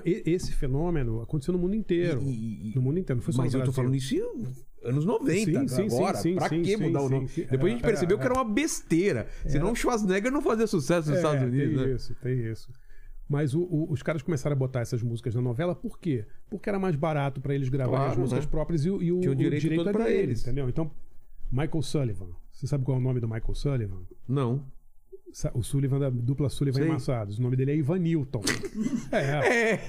E- 0.05 0.22
Esse 0.30 0.52
fenômeno 0.52 1.22
aconteceu 1.22 1.52
no 1.52 1.59
mundo 1.59 1.74
inteiro. 1.74 2.20
E- 2.22 2.70
e- 2.70 2.72
no 2.76 2.82
mundo 2.82 2.98
inteiro, 2.98 3.16
não 3.18 3.22
foi 3.24 3.32
só 3.32 3.42
Mas 3.42 3.55
eu 3.55 3.64
tô 3.64 3.72
falando 3.72 3.96
isso 3.96 4.14
em 4.14 4.20
anos 4.84 5.05
90, 5.05 5.66
Sim, 5.66 5.88
sim, 5.88 5.96
agora. 5.96 6.16
sim, 6.18 6.34
pra 6.36 6.48
que 6.50 6.76
mudar 6.76 7.02
o 7.02 7.09
nome? 7.09 7.26
Depois 7.26 7.62
a 7.64 7.66
É, 7.66 7.70
gente 7.70 7.82
percebeu 7.82 8.16
é, 8.16 8.20
que 8.20 8.26
era 8.26 8.34
uma 8.34 8.44
besteira. 8.44 9.26
Senão 9.46 9.72
o 9.72 9.74
Schwarzenegger 9.74 10.30
não 10.30 10.42
fazia 10.42 10.66
sucesso 10.66 11.09
nos 11.09 11.16
É, 11.18 11.20
Estados 11.22 11.42
Unidos, 11.42 11.76
tem 11.76 11.86
né? 11.88 11.94
isso, 11.94 12.14
tem 12.22 12.52
isso. 12.52 12.68
Mas 13.28 13.55
o- 13.55 13.60
o- 13.62 13.92
os 13.92 14.02
caras 14.02 14.22
começaram 14.22 14.55
a 14.56 14.59
botar 14.59 14.80
essas 14.80 15.02
músicas 15.02 15.34
na 15.34 15.42
novela, 15.42 15.74
por 15.74 15.98
quê? 15.98 16.24
Porque 16.48 16.68
era 16.68 16.78
mais 16.78 16.96
barato 16.96 17.40
pra 17.40 17.55
eles 17.55 17.68
gravarem 17.68 17.98
Claro, 17.98 18.12
as 18.12 18.18
músicas 18.18 18.44
né? 18.46 18.50
próprias 18.50 18.84
e, 18.86 18.90
o- 18.90 19.02
e 19.02 19.12
o, 19.12 19.20
Tinha 19.20 19.32
o 19.32 19.34
direito 19.36 19.60
direito, 19.62 19.80
todo 19.80 19.90
é 19.90 19.92
pra 19.92 20.05
deles, 20.05 20.22
eles. 20.22 20.42
entendeu? 20.42 20.68
Então, 20.68 20.90
Michael 21.52 21.82
Sullivan. 21.82 22.28
Você 22.50 22.66
sabe 22.66 22.84
qual 22.84 22.96
é 22.96 23.00
o 23.00 23.02
nome 23.02 23.20
do 23.20 23.28
Michael 23.28 23.55
Sullivan? 23.55 24.00
Não. 24.26 24.64
O 25.55 25.62
Sullivan 25.62 26.01
da 26.01 26.10
dupla 26.10 26.48
Sullivan 26.48 26.80
Sei. 26.80 26.89
Massados. 26.89 27.39
O 27.39 27.43
nome 27.43 27.55
dele 27.55 27.70
é 27.72 27.76
Ivan 27.76 27.98
Newton. 27.98 28.40
é. 29.12 29.74
É. 29.74 29.80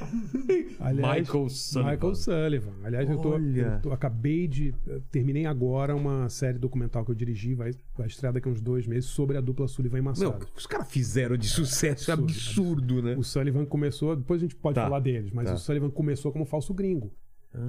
Aliás, 0.80 1.22
Michael 1.28 1.50
Sullivan. 1.50 1.92
Michael 1.92 2.16
Sullivan. 2.16 2.74
Aliás, 2.84 3.10
eu, 3.10 3.18
tô, 3.18 3.38
eu 3.38 3.82
tô- 3.82 3.92
acabei 3.92 4.48
de. 4.48 4.76
eh, 4.88 5.00
Terminei 5.10 5.46
agora 5.46 5.96
uma 5.96 6.30
série 6.30 6.60
documental 6.60 7.04
que 7.04 7.12
eu 7.12 7.16
dirigi, 7.16 7.56
vai, 7.56 7.72
vai 7.98 8.08
estrear 8.08 8.34
daqui 8.34 8.48
a 8.48 8.52
uns 8.52 8.62
dois 8.62 8.86
meses, 8.86 9.10
sobre 9.10 9.38
a 9.38 9.42
dupla 9.42 9.68
Sullivan 9.68 9.96
Meu, 9.98 10.04
Massados. 10.04 10.48
os 10.56 10.68
caras 10.68 10.88
fizeram 10.92 11.36
de 11.38 11.48
sucesso, 11.48 12.12
é 12.12 12.14
absurdo, 12.14 13.02
né? 13.02 13.16
O 13.18 13.24
Sullivan 13.24 13.66
começou, 13.66 14.16
depois 14.16 14.42
a 14.42 14.44
gente 14.46 14.56
pode 14.56 14.76
Tá, 14.76 14.84
falar 14.84 15.00
deles, 15.00 15.32
mas 15.32 15.48
tá. 15.48 15.56
o 15.56 15.58
Sullivan 15.58 15.90
começou 15.90 16.32
como 16.32 16.46
falso 16.46 16.74
gringo. 16.74 17.12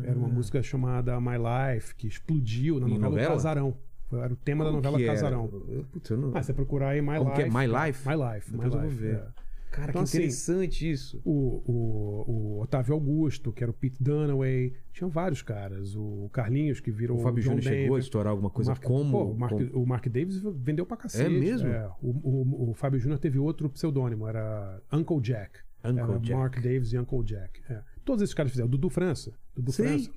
Era 0.05 0.19
uma 0.19 0.29
música 0.29 0.63
chamada 0.63 1.19
My 1.21 1.37
Life, 1.39 1.95
que 1.95 2.07
explodiu 2.07 2.79
na 2.79 2.87
novela, 2.87 3.11
novela? 3.11 3.31
Casarão. 3.33 3.75
Foi- 4.11 4.21
Era 4.21 4.33
o 4.33 4.37
tema 4.37 4.65
da 4.65 4.71
Como 4.71 4.79
novela 4.83 4.99
que 4.99 5.05
era? 5.05 5.13
Casarão. 5.15 5.63
Eu- 5.69 5.85
Putz, 5.85 6.11
eu 6.11 6.17
não... 6.19 6.37
Ah, 6.37 6.43
você 6.43 6.53
procurar 6.53 6.89
aí 6.91 7.01
My 7.01 7.17
Como 7.19 7.31
Life. 7.31 7.35
que 7.37 7.43
é? 7.43 7.45
My 7.49 7.67
Life? 7.87 8.09
My 8.09 8.15
Life. 8.35 8.51
Depois 8.51 8.69
My 8.69 8.75
eu 8.75 8.81
vou 8.83 8.91
ver. 8.91 9.15
é. 9.15 9.27
Cara, 9.71 9.91
Então, 9.91 10.03
que 10.03 10.09
assim, 10.09 10.19
interessante 10.19 10.91
isso. 10.91 11.23
O, 11.25 11.63
o, 11.65 12.25
o 12.59 12.61
Otávio 12.63 12.93
Augusto, 12.93 13.53
que 13.53 13.63
era 13.63 13.71
o 13.71 13.75
Pete 13.75 14.03
Dunaway. 14.03 14.73
Tinham 14.93 15.09
vários 15.09 15.43
caras. 15.43 15.95
O 15.95 16.29
Carlinhos, 16.33 16.81
que 16.81 16.91
virou 16.91 17.17
O 17.19 17.21
Fábio 17.23 17.41
Júnior 17.41 17.63
chegou 17.63 17.95
a 17.95 18.01
estourar 18.01 18.33
alguma 18.33 18.51
coisa 18.51 18.73
Mark- 18.73 18.83
como... 18.83 19.11
Pô, 19.13 19.25
o, 19.31 19.39
Mark, 19.39 19.53
como- 19.53 19.83
o 19.83 19.87
Mark 19.87 20.09
Davis 20.09 20.43
vendeu 20.57 20.85
pra 20.85 20.97
cacete. 20.97 21.25
É 21.25 21.39
mesmo? 21.39 21.69
O, 22.03 22.09
o, 22.11 22.71
o 22.71 22.75
Fábio 22.75 22.99
Júnior 22.99 23.21
teve 23.21 23.39
outro 23.39 23.71
pseudônimo, 23.71 24.27
era 24.27 24.83
Uncle 24.93 25.21
Jack. 25.21 25.61
Uncle 25.85 26.01
era 26.01 26.19
Jack. 26.19 26.33
Mark 26.35 26.55
Davis 26.61 26.93
e 26.93 26.99
Uncle 26.99 27.23
Jack. 27.23 27.61
é. 27.71 27.81
Todos 28.05 28.23
esses 28.23 28.35
caras 28.35 28.51
fizeram. 28.51 28.69
Dudu 28.69 28.91
França. 28.91 29.33
Dudu 29.55 29.71
Sei. 29.71 29.87
França. 29.87 30.11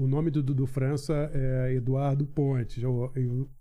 O 0.00 0.06
nome 0.06 0.30
do 0.30 0.42
Dudu 0.42 0.66
França 0.66 1.30
é 1.34 1.74
Eduardo 1.74 2.24
Pontes. 2.24 2.82
ou 2.82 3.12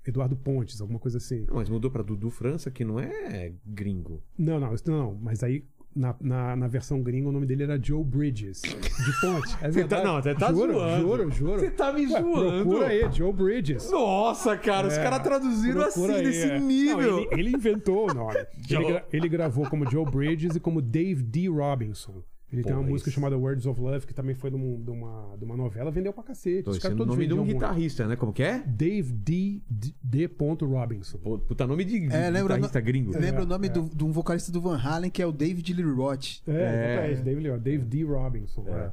Eduardo 0.08 0.38
Pontes, 0.38 0.80
alguma 0.80 0.98
coisa 0.98 1.18
assim. 1.18 1.46
Não, 1.48 1.56
mas 1.56 1.68
mudou 1.68 1.92
pra 1.92 2.02
Dudu 2.02 2.30
França, 2.30 2.72
que 2.72 2.86
não 2.86 2.98
é 2.98 3.52
gringo. 3.66 4.24
Não, 4.38 4.58
não, 4.58 4.74
isso 4.74 4.90
não, 4.90 5.18
mas 5.22 5.44
aí 5.44 5.66
na, 5.94 6.16
na, 6.22 6.56
na 6.56 6.68
versão 6.68 7.02
gringa 7.02 7.28
o 7.28 7.32
nome 7.34 7.46
dele 7.46 7.64
era 7.64 7.78
Joe 7.82 8.02
Bridges. 8.06 8.62
De 8.62 9.20
Ponte. 9.20 9.54
É 9.56 9.64
tá- 9.68 9.70
verdade. 9.70 10.04
não, 10.06 10.22
você 10.22 10.34
tá 10.36 10.54
juro, 10.54 10.74
zoando. 10.74 11.02
Juro, 11.02 11.32
juro. 11.32 11.60
Você 11.60 11.72
tá 11.72 11.92
me 11.92 12.02
Ué, 12.04 12.22
zoando. 12.22 12.64
Procura 12.70 12.88
aí, 12.88 13.12
Joe 13.12 13.34
Bridges. 13.34 13.92
Nossa, 13.92 14.56
cara, 14.56 14.88
os 14.88 14.94
É, 14.94 15.04
caras 15.04 15.20
traduziram 15.22 15.82
assim, 15.82 16.10
aí, 16.10 16.24
nesse 16.24 16.50
é. 16.52 16.58
nível. 16.60 17.12
Não, 17.12 17.20
ele, 17.20 17.28
ele 17.42 17.50
inventou 17.58 18.10
o 18.10 18.14
nome. 18.14 18.36
Ele, 18.70 19.02
ele 19.12 19.28
gravou 19.28 19.68
como 19.70 19.90
Joe 19.90 20.06
Bridges 20.10 20.56
e 20.56 20.60
como 20.60 20.80
Dave 20.82 21.22
D. 21.24 21.50
Robinson. 21.50 22.24
Ele 22.52 22.64
tem 22.64 22.74
Pô, 22.74 22.80
uma 22.80 22.88
música 22.90 23.10
esse- 23.10 23.16
chamada 23.16 23.38
Words 23.38 23.66
of 23.68 23.80
Love, 23.80 24.08
que 24.08 24.14
também 24.14 24.34
foi 24.34 24.50
de, 24.50 24.56
um- 24.56 24.82
de 24.82 24.90
uma, 24.90 25.36
de 25.38 25.46
uma 25.46 25.56
novela, 25.56 25.92
vendeu 25.92 26.12
pra 26.12 26.24
cacete. 26.24 26.64
Pô, 26.64 26.72
Os 26.72 26.78
é 26.78 26.82
caras 26.82 26.96
o 26.96 26.98
todos 26.98 27.14
nome 27.16 27.28
de 27.28 27.34
um 27.34 27.38
muito. 27.38 27.54
guitarrista, 27.54 28.08
né? 28.08 28.16
Como 28.16 28.34
que 28.34 28.42
é? 28.42 28.60
Dave 28.66 29.12
D. 29.14 29.62
D. 29.70 29.94
D. 30.04 30.30
Robinson. 30.62 31.18
Pô, 31.20 31.38
Puta 31.38 31.68
nome 31.68 31.86
de 31.86 31.98
É, 32.12 32.32
guitarrista 32.32 32.82
gringo. 32.82 33.12
lembra 33.18 33.44
o 33.44 33.46
nome 33.46 33.68
é. 33.68 33.70
do, 33.70 33.84
de 33.88 34.04
um 34.04 34.12
vocalista 34.12 34.52
do 34.52 34.60
Van 34.62 34.78
Halen, 34.78 35.12
que 35.12 35.22
é 35.22 35.26
o 35.28 35.32
David 35.32 35.74
Lee 35.74 35.84
Roth. 35.94 36.42
É, 36.48 37.12
É. 37.12 37.16
Dave, 37.22 37.40
Lee- 37.42 37.60
Dave 37.60 37.86
D. 37.86 38.04
Robinson. 38.04 38.66
é. 38.68 38.92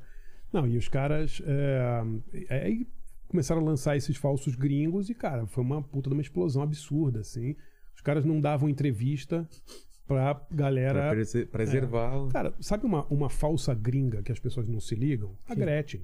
Não, 0.52 0.66
e 0.66 0.76
os 0.76 0.88
caras. 0.88 1.40
É, 1.46 2.02
aí 2.50 2.86
começaram 3.28 3.60
a 3.60 3.64
lançar 3.64 3.96
esses 3.96 4.16
falsos 4.16 4.54
gringos 4.54 5.10
e, 5.10 5.14
cara, 5.14 5.46
foi 5.46 5.64
uma 5.64 5.82
puta 5.82 6.08
de 6.08 6.14
uma 6.14 6.22
explosão 6.22 6.62
absurda, 6.62 7.20
assim. 7.20 7.56
Os 7.94 8.00
caras 8.00 8.24
não 8.24 8.40
davam 8.40 8.68
entrevista 8.68 9.48
pra 10.06 10.40
galera. 10.50 11.00
Pra 11.00 11.10
prese- 11.10 11.46
preservar. 11.46 12.16
o- 12.16 12.28
Cara, 12.28 12.54
sabe 12.60 12.84
uma, 12.86 13.04
uma 13.06 13.28
falsa 13.28 13.74
gringa 13.74 14.22
que 14.22 14.32
as 14.32 14.38
pessoas 14.38 14.68
não 14.68 14.80
se 14.80 14.94
ligam? 14.94 15.36
A 15.48 15.54
Gretchen. 15.54 16.02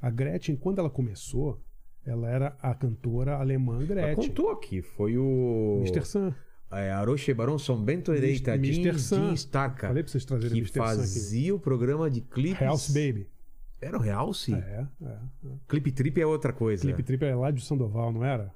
A 0.00 0.08
Gretchen, 0.10 0.56
quando 0.56 0.78
ela 0.78 0.88
começou, 0.90 1.60
ela 2.06 2.28
era 2.28 2.56
a 2.62 2.74
cantora 2.74 3.36
alemã 3.36 3.76
Ela 3.76 3.86
Gretchen. 3.86 4.28
contou 4.28 4.50
aqui, 4.50 4.80
foi 4.82 5.16
o. 5.18 5.82
Mr. 5.84 6.04
Sam. 6.06 6.34
É, 6.72 6.90
Aroche 6.92 7.34
Barão 7.34 7.58
São 7.58 7.82
Bento 7.82 8.12
Ereita, 8.14 8.54
Mr. 8.54 8.94
Starca. 9.34 9.88
Falei 9.88 10.04
pra 10.04 10.12
vocês 10.12 10.24
trazerem 10.24 10.52
que 10.54 10.58
Mr. 10.60 10.78
Fazia 10.78 11.52
o 11.54 11.58
programa 11.58 12.08
de 12.08 12.20
clipes. 12.20 12.60
House 12.60 12.88
Baby. 12.90 13.26
Era 13.80 13.96
o 13.96 14.00
Realce? 14.00 14.54
É, 14.54 14.86
é. 15.02 15.06
é. 15.06 15.16
Clipe 15.66 15.90
Trip 15.90 16.20
é 16.20 16.26
outra 16.26 16.52
coisa. 16.52 16.82
Clipe 16.82 17.02
Trip 17.02 17.24
é 17.24 17.34
lá 17.34 17.50
de 17.50 17.60
Sandoval, 17.64 18.12
não 18.12 18.24
era? 18.24 18.52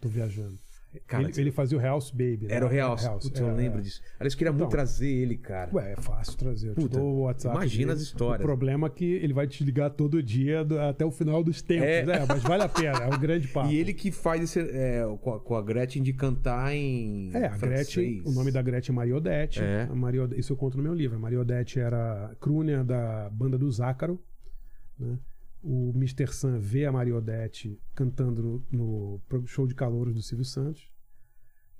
Tô 0.00 0.08
viajando. 0.08 0.58
Cara, 1.06 1.24
ele, 1.24 1.32
ele 1.40 1.50
fazia 1.50 1.76
o 1.76 1.80
House 1.80 2.10
Baby. 2.10 2.46
né? 2.48 2.54
Era 2.54 2.64
o 2.64 2.68
Realce. 2.70 3.06
Putz, 3.10 3.38
eu 3.38 3.50
é, 3.50 3.52
lembro 3.52 3.82
disso. 3.82 4.00
Aliás, 4.18 4.32
eu 4.32 4.38
queria 4.38 4.50
muito 4.50 4.62
Então. 4.62 4.70
trazer 4.70 5.08
ele, 5.10 5.36
cara. 5.36 5.70
Ué, 5.74 5.92
é 5.92 5.96
fácil 5.96 6.38
trazer. 6.38 6.68
Eu 6.70 6.74
Puta, 6.74 6.98
o 6.98 7.20
WhatsApp. 7.22 7.54
imagina 7.54 7.88
dele. 7.88 7.96
as 7.96 8.00
histórias. 8.00 8.40
O 8.40 8.44
problema 8.46 8.86
é 8.86 8.90
que 8.90 9.04
ele 9.04 9.34
vai 9.34 9.46
te 9.46 9.62
ligar 9.62 9.90
todo 9.90 10.22
dia 10.22 10.64
do- 10.64 10.78
até 10.80 11.04
o 11.04 11.10
final 11.10 11.44
dos 11.44 11.60
tempos. 11.60 11.86
É. 11.86 12.00
É, 12.00 12.24
mas 12.26 12.42
vale 12.42 12.62
a 12.62 12.68
pena. 12.68 12.98
É 12.98 13.14
um 13.14 13.18
grande 13.18 13.46
papo. 13.52 13.70
E 13.70 13.76
ele 13.76 13.92
que 13.92 14.10
faz 14.10 14.42
esse, 14.42 14.58
é, 14.60 15.02
com, 15.20 15.34
a, 15.34 15.40
com 15.40 15.54
a 15.54 15.60
Gretchen 15.62 16.02
de 16.02 16.14
cantar 16.14 16.74
em. 16.74 17.30
É, 17.34 17.46
a 17.48 17.50
francês. 17.58 17.94
Gretchen, 17.94 18.22
o 18.24 18.30
nome 18.32 18.50
da 18.50 18.62
Gretchen 18.62 18.94
é 18.94 18.96
Maria 18.96 19.16
Odete. 19.16 19.60
É. 19.62 19.86
Maria 19.86 20.26
isso 20.34 20.54
eu 20.54 20.56
conto 20.56 20.78
no 20.78 20.82
meu 20.82 20.94
livro. 20.94 21.16
A 21.16 21.20
Maria 21.20 21.40
Odete 21.40 21.78
era 21.78 22.34
crooner 22.40 22.82
da 22.82 23.28
banda 23.30 23.58
do 23.58 23.70
Zácaro. 23.70 24.18
né? 24.98 25.18
O 25.62 25.90
Mr. 25.96 26.28
Sam 26.32 26.58
vê 26.58 26.84
a 26.86 26.92
Maria 26.92 27.16
Odete 27.16 27.80
cantando 27.94 28.64
no, 28.70 29.20
no 29.30 29.46
show 29.46 29.66
de 29.66 29.74
calouros 29.74 30.14
do 30.14 30.22
Silvio 30.22 30.44
Santos. 30.44 30.90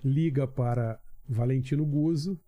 Liga 0.04 0.46
para 0.46 1.00
Valentino 1.28 1.84
Guzzo. 1.84 2.38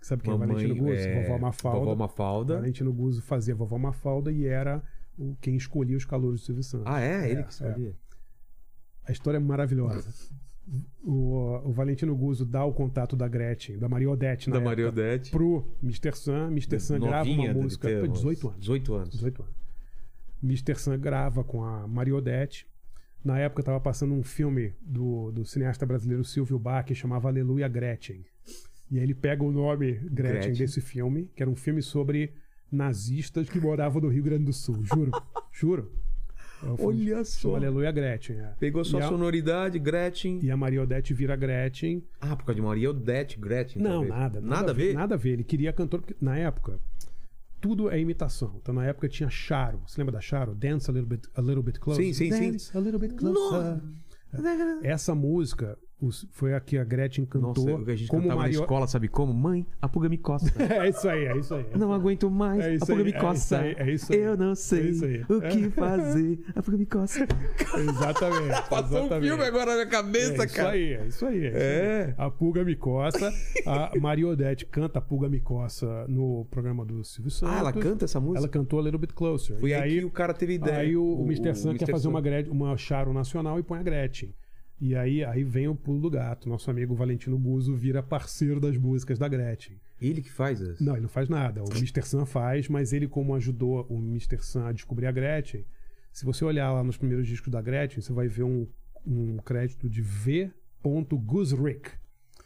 Sabe 0.00 0.22
quem 0.22 0.32
é 0.32 0.36
Mamãe, 0.36 0.54
Valentino 0.56 0.76
Guzzo? 0.84 1.08
é, 1.08 1.22
Vovó 1.22 1.38
Mafalda. 1.38 1.78
Vovó 1.78 1.94
Mafalda. 1.96 2.54
Valentino 2.56 2.92
Guzzo 2.92 3.22
fazia 3.22 3.54
Vovó 3.54 3.78
Mafalda 3.78 4.30
e 4.32 4.44
era 4.46 4.82
o, 5.16 5.36
quem 5.40 5.56
escolhia 5.56 5.96
os 5.96 6.04
calouros 6.04 6.40
do 6.40 6.44
Silvio 6.46 6.62
Santos. 6.64 6.86
Ah, 6.88 7.00
é? 7.00 7.30
Ele 7.30 7.40
É, 7.40 7.42
que 7.44 7.52
escolhia. 7.52 7.96
A 9.04 9.12
história 9.12 9.36
é 9.38 9.40
maravilhosa. 9.40 10.12
O, 11.04 11.68
o 11.68 11.72
Valentino 11.72 12.14
Guzzo 12.16 12.44
dá 12.44 12.64
o 12.64 12.72
contato 12.72 13.16
da 13.16 13.26
Gretchen, 13.26 13.78
da 13.78 13.88
Maria 13.88 14.08
Odete, 14.10 14.48
na 14.48 14.54
Da 14.54 14.58
época, 14.58 14.70
Maria 14.70 14.88
Odete. 14.88 15.30
pro 15.30 15.66
Mr. 15.82 16.16
Sam. 16.16 16.48
Mr. 16.52 16.78
Sam 16.80 17.00
grava 17.00 17.28
uma 17.28 17.52
música. 17.54 17.88
ter 17.88 18.04
Pô, 18.06 18.12
uns 18.12 18.18
18 18.18 18.48
anos. 18.48 18.60
18 18.60 18.94
anos. 18.94 19.10
18 19.10 19.42
anos. 19.42 19.54
Mr. 20.42 20.74
Sam 20.76 20.98
grava 20.98 21.44
com 21.44 21.64
a 21.64 21.86
Maria 21.86 22.16
Odete. 22.16 22.66
Na 23.24 23.38
época 23.38 23.60
estava 23.62 23.78
passando 23.78 24.14
um 24.14 24.22
filme 24.22 24.74
do, 24.80 25.30
do 25.30 25.44
cineasta 25.44 25.86
brasileiro 25.86 26.24
Silvio 26.24 26.58
Bach 26.58 26.84
que 26.84 26.94
chamava 26.94 27.28
Aleluia 27.28 27.68
Gretchen. 27.68 28.24
E 28.90 28.98
aí 28.98 29.04
ele 29.04 29.14
pega 29.14 29.44
o 29.44 29.52
nome 29.52 29.92
Gretchen, 29.92 30.12
Gretchen. 30.12 30.52
desse 30.54 30.80
filme, 30.80 31.30
que 31.34 31.42
era 31.42 31.50
um 31.50 31.56
filme 31.56 31.80
sobre 31.80 32.34
nazistas 32.70 33.48
que 33.48 33.60
moravam 33.60 34.02
no 34.02 34.08
Rio 34.08 34.24
Grande 34.24 34.44
do 34.44 34.52
Sul. 34.52 34.84
Juro. 34.84 35.12
juro. 35.52 35.92
É 36.62 36.82
Olha 36.84 37.24
só. 37.24 37.56
Aleluia 37.56 37.90
Gretchen. 37.90 38.38
é. 38.38 38.54
Pegou 38.58 38.84
só 38.84 38.98
a 38.98 39.08
sonoridade, 39.08 39.78
Gretchen. 39.78 40.38
E 40.42 40.50
a 40.50 40.56
Maria 40.56 40.82
Odete 40.82 41.12
vira 41.12 41.34
Gretchen. 41.34 42.04
Ah, 42.20 42.36
por 42.36 42.44
causa 42.44 42.54
de 42.54 42.62
Maria 42.62 42.90
Odete, 42.90 43.38
Gretchen. 43.38 43.82
Não, 43.82 44.06
talvez. 44.06 44.10
nada. 44.10 44.40
Nada 44.40 44.70
a 44.70 44.74
ver? 44.74 44.94
Nada 44.94 45.14
a 45.14 45.18
ver. 45.18 45.30
Ele 45.30 45.44
queria 45.44 45.72
cantor. 45.72 46.02
Na 46.20 46.36
época, 46.36 46.78
tudo 47.62 47.88
é 47.88 47.98
imitação. 47.98 48.56
Então 48.60 48.74
na 48.74 48.84
época 48.84 49.08
tinha 49.08 49.30
Charo. 49.30 49.80
Você 49.86 49.98
lembra 49.98 50.12
da 50.12 50.20
Charo? 50.20 50.54
Dance 50.54 50.90
a 50.90 50.92
little 50.92 51.08
bit, 51.08 51.28
a 51.34 51.40
little 51.40 51.62
bit 51.62 51.78
closer. 51.78 52.02
Sim, 52.02 52.12
sim, 52.12 52.32
sim. 52.32 52.50
Dance 52.50 52.76
a 52.76 52.80
little 52.80 52.98
bit 52.98 53.14
closer. 53.14 53.80
Essa 54.82 55.14
música 55.14 55.78
os- 56.02 56.26
foi 56.32 56.52
a 56.54 56.60
que 56.60 56.76
a 56.76 56.84
Gretchen 56.84 57.24
cantou 57.24 57.64
Nossa, 57.64 57.82
o 57.82 57.90
a 57.90 57.94
gente 57.96 58.08
como 58.08 58.22
cantava 58.22 58.40
Mario... 58.40 58.58
na 58.58 58.62
escola, 58.62 58.86
sabe 58.86 59.08
como? 59.08 59.32
Mãe, 59.32 59.66
a 59.80 59.88
pulga 59.88 60.08
me 60.08 60.18
coça. 60.18 60.52
É 60.82 60.88
isso 60.88 61.08
aí, 61.08 61.24
é 61.26 61.36
isso 61.38 61.54
aí. 61.54 61.66
Não 61.76 61.92
aguento 61.92 62.30
mais, 62.30 62.64
É 62.64 62.74
a 62.76 62.78
pulga 62.80 62.94
aí, 62.94 63.04
me 63.04 63.10
é 63.12 63.18
coça. 63.20 63.36
isso 63.36 63.54
aí, 63.54 63.74
é 63.88 63.92
isso 63.94 64.12
aí. 64.12 64.18
Eu 64.20 64.36
não 64.36 64.50
É 64.52 64.54
sei 64.54 64.90
o 65.28 65.40
que 65.40 65.70
fazer, 65.70 66.38
a 66.54 66.62
pulga 66.62 66.78
me 66.78 66.86
coça. 66.86 67.20
Exatamente. 67.78 68.62
Passou 68.68 68.96
um 68.98 69.00
exatamente. 69.06 69.28
filme 69.28 69.44
agora 69.44 69.66
na 69.66 69.72
minha 69.72 69.82
É 69.82 69.86
cabeça, 69.86 70.44
isso 70.44 70.54
cara. 70.56 70.70
aí, 70.70 70.92
é 70.94 71.06
isso 71.06 71.26
aí. 71.26 71.44
É. 71.44 71.48
isso 71.48 71.56
É. 71.58 72.04
aí. 72.06 72.14
A 72.18 72.30
Pulga 72.30 72.64
Me 72.64 72.76
Coça. 72.76 73.32
A 73.66 73.92
Mariodete 73.98 74.66
canta 74.66 74.98
a 74.98 75.02
Pulga 75.02 75.28
Me 75.28 75.40
Coça 75.40 76.04
no 76.08 76.46
programa 76.50 76.84
do 76.84 77.02
Silvio 77.04 77.30
Santos. 77.30 77.54
Ah, 77.54 77.58
ela 77.60 77.72
canta 77.72 78.04
essa 78.04 78.20
música? 78.20 78.38
Ela 78.40 78.48
cantou 78.48 78.78
a 78.78 78.82
Little 78.82 78.98
Bit 78.98 79.14
Closer. 79.14 79.58
Foi 79.58 79.70
e 79.70 79.74
aí, 79.74 79.82
aí, 79.82 79.98
que 80.00 80.04
o 80.04 80.10
cara 80.10 80.32
teve 80.34 80.54
ideia. 80.54 80.78
aí 80.78 80.96
o, 80.96 81.04
o 81.04 81.24
Mr. 81.24 81.54
Sun 81.54 81.70
quer 81.74 81.84
Mr. 81.84 81.92
fazer 81.92 82.02
Sun. 82.04 82.10
uma, 82.10 82.20
Gret- 82.20 82.48
uma 82.48 82.76
Charo 82.76 83.12
nacional 83.12 83.58
e 83.58 83.62
põe 83.62 83.78
a 83.78 83.82
Gretchen. 83.82 84.34
E 84.84 84.96
aí, 84.96 85.24
aí 85.24 85.44
vem 85.44 85.68
o 85.68 85.76
pulo 85.76 86.00
do 86.00 86.10
gato. 86.10 86.48
Nosso 86.48 86.68
amigo 86.68 86.92
Valentino 86.92 87.38
Buzo 87.38 87.72
vira 87.72 88.02
parceiro 88.02 88.58
das 88.58 88.76
músicas 88.76 89.16
da 89.16 89.28
Gretchen. 89.28 89.76
Ele 90.00 90.20
que 90.20 90.32
faz 90.32 90.60
as... 90.60 90.80
Não, 90.80 90.94
ele 90.94 91.02
não 91.02 91.08
faz 91.08 91.28
nada. 91.28 91.62
O 91.62 91.70
Mr. 91.76 92.02
Sun 92.02 92.26
faz, 92.26 92.68
mas 92.68 92.92
ele, 92.92 93.06
como 93.06 93.32
ajudou 93.36 93.86
o 93.88 93.96
Mr. 93.98 94.42
Sun 94.42 94.66
a 94.66 94.72
descobrir 94.72 95.06
a 95.06 95.12
Gretchen, 95.12 95.64
se 96.12 96.24
você 96.24 96.44
olhar 96.44 96.72
lá 96.72 96.82
nos 96.82 96.96
primeiros 96.96 97.28
discos 97.28 97.52
da 97.52 97.62
Gretchen, 97.62 98.02
você 98.02 98.12
vai 98.12 98.26
ver 98.26 98.42
um, 98.42 98.66
um 99.06 99.36
crédito 99.36 99.88
de 99.88 100.02
V. 100.02 100.50
Guzrick, 100.84 101.92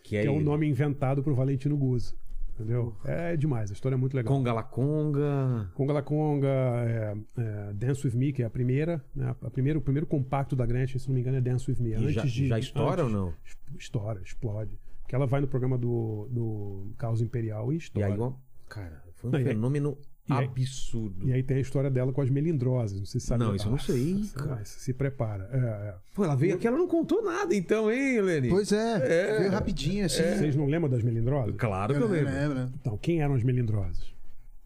Que 0.02 0.16
é, 0.16 0.20
que 0.20 0.28
é 0.28 0.30
o 0.30 0.38
nome 0.38 0.68
inventado 0.68 1.22
pro 1.22 1.34
Valentino 1.34 1.74
Guzzo. 1.74 2.14
Entendeu? 2.58 2.96
É 3.04 3.36
demais, 3.36 3.70
a 3.70 3.74
história 3.74 3.94
é 3.96 3.98
muito 3.98 4.16
legal. 4.16 4.32
Conga 4.34 4.50
la 4.52 4.62
Conga. 4.62 5.70
Conga 5.74 5.92
La 5.92 6.02
Conga, 6.02 6.48
é, 6.48 7.14
é, 7.36 7.72
Dance 7.74 8.06
With 8.06 8.16
Me, 8.16 8.32
que 8.32 8.42
é 8.42 8.46
a 8.46 8.50
primeira, 8.50 9.04
né? 9.14 9.36
A 9.42 9.50
primeira, 9.50 9.78
o 9.78 9.82
primeiro 9.82 10.06
compacto 10.06 10.56
da 10.56 10.64
Gretchen, 10.64 10.98
se 10.98 11.06
não 11.08 11.14
me 11.14 11.20
engano, 11.20 11.36
é 11.36 11.40
Dance 11.42 11.70
With 11.70 11.76
Me. 11.80 11.90
E 11.90 11.94
Antes 11.94 12.14
já, 12.14 12.22
de, 12.22 12.48
já 12.48 12.58
estoura 12.58 13.02
antes- 13.02 13.14
ou 13.14 13.20
não? 13.26 13.34
Estoura, 13.78 14.22
explode. 14.22 14.78
Porque 15.02 15.14
ela 15.14 15.26
vai 15.26 15.42
no 15.42 15.46
programa 15.46 15.76
do, 15.76 16.28
do 16.30 16.92
Caos 16.96 17.20
Imperial 17.20 17.70
e 17.72 17.76
E 17.76 17.78
estoura. 17.78 18.08
aí, 18.14 18.18
ó, 18.18 18.32
cara, 18.68 19.02
foi 19.16 19.28
um 19.28 19.32
Não, 19.34 19.38
e 19.38 19.42
aí- 19.42 19.48
fenômeno 19.48 19.98
e 20.28 20.32
aí- 20.32 20.44
absurdo. 20.46 21.28
E 21.28 21.32
aí 21.32 21.42
tem 21.42 21.56
a 21.56 21.60
história 21.60 21.90
dela 21.90 22.12
com 22.12 22.20
as 22.20 22.28
melindrosas. 22.30 22.98
Não 22.98 23.06
sei 23.06 23.20
se 23.20 23.26
sabe. 23.26 23.44
Não, 23.44 23.54
isso 23.54 23.66
eu 23.66 23.70
não 23.70 23.78
sei, 23.78 24.14
Nossa, 24.14 24.34
cara. 24.38 24.54
mas 24.56 24.68
Se 24.68 24.92
prepara. 24.92 25.48
É, 25.52 25.88
é. 25.90 25.94
Pô, 26.14 26.24
ela 26.24 26.34
veio 26.36 26.54
aqui, 26.56 26.66
ela 26.66 26.76
não 26.78 26.88
contou 26.88 27.22
nada 27.22 27.54
então, 27.54 27.90
hein, 27.90 28.16
Helene? 28.16 28.48
Pois 28.48 28.72
é, 28.72 29.34
É. 29.34 29.38
veio 29.40 29.50
rapidinho 29.50 30.04
assim. 30.06 30.22
Vocês 30.22 30.56
não 30.56 30.66
lembram 30.66 30.90
das 30.90 31.02
melindrosas? 31.02 31.54
Claro 31.56 31.94
que 31.94 32.00
eu 32.00 32.06
Eu 32.06 32.12
lembro. 32.12 32.32
lembro. 32.32 32.72
Então, 32.80 32.96
quem 32.98 33.22
eram 33.22 33.34
as 33.34 33.42
melindrosas? 33.42 34.14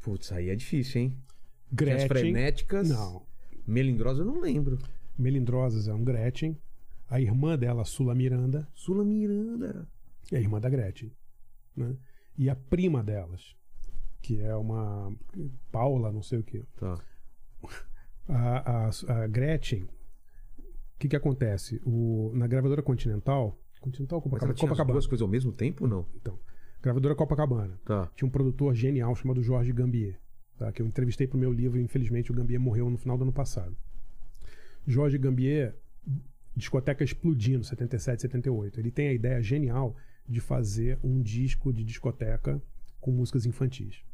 Putz, 0.00 0.32
aí 0.32 0.48
é 0.48 0.54
difícil, 0.56 1.02
hein? 1.02 1.16
Gretchen. 1.72 2.02
As 2.04 2.08
frenéticas. 2.08 2.88
Não. 2.88 3.22
Melindrosa 3.66 4.22
eu 4.22 4.26
não 4.26 4.40
lembro. 4.40 4.78
Melindrosas 5.18 5.86
é 5.88 5.92
um 5.94 6.02
Gretchen. 6.02 6.56
A 7.08 7.20
irmã 7.20 7.58
dela, 7.58 7.84
Sula 7.84 8.14
Miranda, 8.14 8.66
Sula 8.72 9.04
Miranda. 9.04 9.86
é 10.32 10.36
a 10.36 10.40
irmã 10.40 10.60
da 10.60 10.70
Gretchen. 10.70 11.12
Né? 11.76 11.94
E 12.38 12.48
a 12.48 12.56
prima 12.56 13.02
delas, 13.02 13.54
que 14.20 14.40
é 14.40 14.54
uma 14.54 15.12
Paula, 15.70 16.12
não 16.12 16.22
sei 16.22 16.38
o 16.38 16.42
que. 16.42 16.62
Tá. 16.76 16.98
A, 18.28 18.86
a, 18.86 19.22
a 19.22 19.26
Gretchen, 19.26 19.82
o 19.82 19.88
que, 21.00 21.08
que 21.08 21.16
acontece? 21.16 21.82
O, 21.84 22.30
na 22.32 22.46
gravadora 22.46 22.80
Continental, 22.80 23.58
Continental 23.80 24.18
Mas 24.18 24.24
Copacabana, 24.24 24.54
tinha 24.54 24.66
as 24.66 24.70
Copacabana. 24.70 24.92
duas 24.92 25.06
coisas 25.08 25.22
ao 25.22 25.28
mesmo 25.28 25.50
tempo 25.50 25.82
ou 25.82 25.90
não? 25.90 26.06
Então, 26.14 26.38
gravadora 26.80 27.16
Copacabana. 27.16 27.80
Tá. 27.84 28.08
Tinha 28.14 28.28
um 28.28 28.30
produtor 28.30 28.72
genial 28.72 29.16
chamado 29.16 29.42
Jorge 29.42 29.72
Gambier, 29.72 30.20
tá? 30.56 30.70
que 30.70 30.80
eu 30.80 30.86
entrevistei 30.86 31.26
pro 31.26 31.36
meu 31.38 31.52
livro 31.52 31.80
e 31.80 31.82
infelizmente 31.82 32.30
o 32.30 32.34
Gambier 32.34 32.60
morreu 32.60 32.88
no 32.88 32.98
final 32.98 33.18
do 33.18 33.22
ano 33.22 33.32
passado. 33.32 33.76
Jorge 34.86 35.18
Gambier, 35.18 35.76
discoteca 36.54 37.02
explodindo, 37.02 37.64
77, 37.64 38.22
78. 38.22 38.78
Ele 38.78 38.92
tem 38.92 39.08
a 39.08 39.12
ideia 39.12 39.42
genial 39.42 39.96
de 40.28 40.40
fazer 40.40 40.98
um 41.02 41.20
disco 41.20 41.72
de 41.72 41.82
discoteca 41.82 42.62
com 43.00 43.10
músicas 43.10 43.44
infantis. 43.46 44.04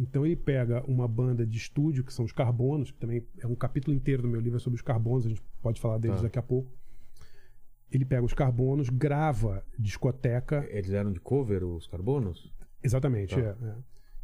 Então 0.00 0.24
ele 0.24 0.36
pega 0.36 0.82
uma 0.86 1.08
banda 1.08 1.44
de 1.44 1.56
estúdio, 1.58 2.04
que 2.04 2.12
são 2.12 2.24
os 2.24 2.30
Carbonos, 2.32 2.90
que 2.92 2.98
também 2.98 3.26
é 3.40 3.46
um 3.46 3.54
capítulo 3.54 3.96
inteiro 3.96 4.22
do 4.22 4.28
meu 4.28 4.40
livro 4.40 4.56
é 4.56 4.60
sobre 4.60 4.76
os 4.76 4.82
Carbonos, 4.82 5.26
a 5.26 5.28
gente 5.30 5.42
pode 5.60 5.80
falar 5.80 5.98
deles 5.98 6.18
Tá. 6.18 6.22
daqui 6.24 6.38
a 6.38 6.42
pouco. 6.42 6.70
Ele 7.90 8.04
pega 8.04 8.22
os 8.22 8.34
Carbonos, 8.34 8.88
grava 8.90 9.64
discoteca 9.78 10.66
Eles 10.70 10.90
eram 10.90 11.10
de 11.12 11.18
cover, 11.20 11.64
os 11.64 11.86
carbonos? 11.86 12.52
Exatamente, 12.82 13.34
Tá. 13.34 13.40
é, 13.40 13.44
é. 13.60 13.74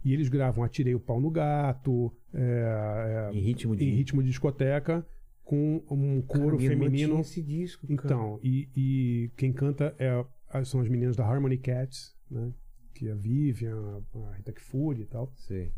E 0.04 0.12
eles 0.12 0.28
gravam 0.28 0.62
Atirei 0.62 0.94
o 0.94 1.00
Pau 1.00 1.18
no 1.20 1.30
Gato, 1.30 2.14
é, 2.32 3.30
é, 3.32 3.36
Em 3.36 3.40
ritmo 3.40 3.74
de. 3.74 3.84
em 3.84 3.90
ritmo 3.94 4.22
de 4.22 4.28
discoteca, 4.28 5.04
com 5.42 5.82
um 5.90 6.20
Cara, 6.22 6.40
coro 6.44 6.60
irmã 6.60 6.84
feminino. 6.84 7.20
esse 7.20 7.42
disco, 7.42 7.86
cara. 7.86 7.94
Então, 8.04 8.38
e, 8.42 8.68
e 8.76 9.30
quem 9.36 9.50
canta 9.52 9.94
é, 9.98 10.22
são 10.64 10.80
as 10.80 10.88
meninas 10.88 11.16
da 11.16 11.26
Harmony 11.26 11.56
Cats, 11.58 12.14
né? 12.30 12.52
Que 12.94 13.08
é 13.08 13.12
a 13.12 13.14
Vivian, 13.14 14.02
a 14.14 14.36
Rita 14.36 14.52
Fury 14.56 15.02
e 15.02 15.06
tal. 15.06 15.32
Sei. 15.36 15.72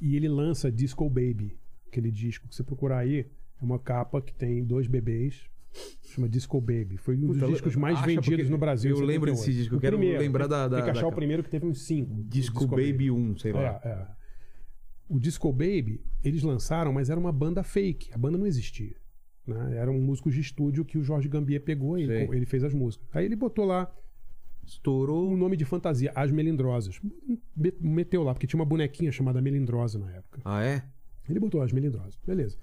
E 0.00 0.14
ele 0.16 0.28
lança 0.28 0.70
Disco 0.70 1.08
Baby, 1.08 1.58
aquele 1.88 2.10
disco 2.10 2.46
que 2.48 2.54
você 2.54 2.62
procurar 2.62 2.98
aí, 2.98 3.20
é 3.20 3.64
uma 3.64 3.78
capa 3.78 4.20
que 4.20 4.34
tem 4.34 4.62
dois 4.64 4.86
bebês, 4.86 5.48
chama 6.02 6.28
Disco 6.28 6.60
Baby. 6.60 6.96
Foi 6.98 7.16
um 7.16 7.26
dos 7.28 7.38
Puta, 7.38 7.50
discos 7.50 7.74
mais 7.76 8.00
vendidos 8.02 8.50
no 8.50 8.58
Brasil. 8.58 8.90
eu 8.96 9.02
em 9.02 9.06
lembro 9.06 9.30
78. 9.30 9.38
desse 9.46 9.52
disco, 9.58 9.74
eu 9.76 9.80
quero 9.80 9.96
primeiro, 9.96 10.20
lembrar 10.20 10.46
da- 10.46 10.68
da- 10.68 10.76
Tem 10.76 10.84
que 10.84 10.90
achar 10.90 11.02
da 11.02 11.08
o 11.08 11.12
primeiro 11.12 11.42
que 11.42 11.48
teve 11.50 11.64
uns 11.66 11.80
cinco. 11.82 12.22
Disco, 12.24 12.66
Baby 12.66 13.10
1, 13.10 13.38
sei 13.38 13.52
lá. 13.52 13.80
É, 13.82 13.88
é. 13.88 14.06
O 15.08 15.18
Disco 15.18 15.50
Baby, 15.52 16.00
eles 16.22 16.42
lançaram, 16.42 16.92
mas 16.92 17.08
era 17.10 17.18
uma 17.18 17.32
banda 17.32 17.62
fake. 17.62 18.10
A 18.12 18.18
banda 18.18 18.36
não 18.38 18.46
existia. 18.46 18.96
Né? 19.46 19.76
Eram 19.76 19.94
músicos 20.00 20.34
de 20.34 20.40
estúdio 20.40 20.84
que 20.84 20.96
o 20.98 21.02
Jorge 21.02 21.28
Gambier 21.28 21.62
pegou 21.62 21.98
e 21.98 22.04
ele 22.04 22.46
fez 22.46 22.64
as 22.64 22.72
músicas. 22.74 23.06
Aí 23.12 23.24
ele 23.26 23.36
botou 23.36 23.64
lá 23.64 23.90
Estourou. 24.66 25.30
um 25.30 25.36
nome 25.36 25.56
de 25.56 25.64
fantasia, 25.64 26.12
As 26.14 26.30
Melindrosas. 26.30 27.00
Me- 27.56 27.72
Meteu 27.80 28.22
lá, 28.22 28.32
porque 28.34 28.46
tinha 28.46 28.58
uma 28.58 28.64
bonequinha 28.66 29.10
chamada 29.12 29.40
Melindrosa 29.40 29.98
na 29.98 30.10
época. 30.12 30.40
Ah, 30.44 30.62
é? 30.64 30.82
Ele 31.28 31.38
botou 31.40 31.62
As 31.62 31.72
Melindrosas. 31.72 32.18
Beleza. 32.26 32.56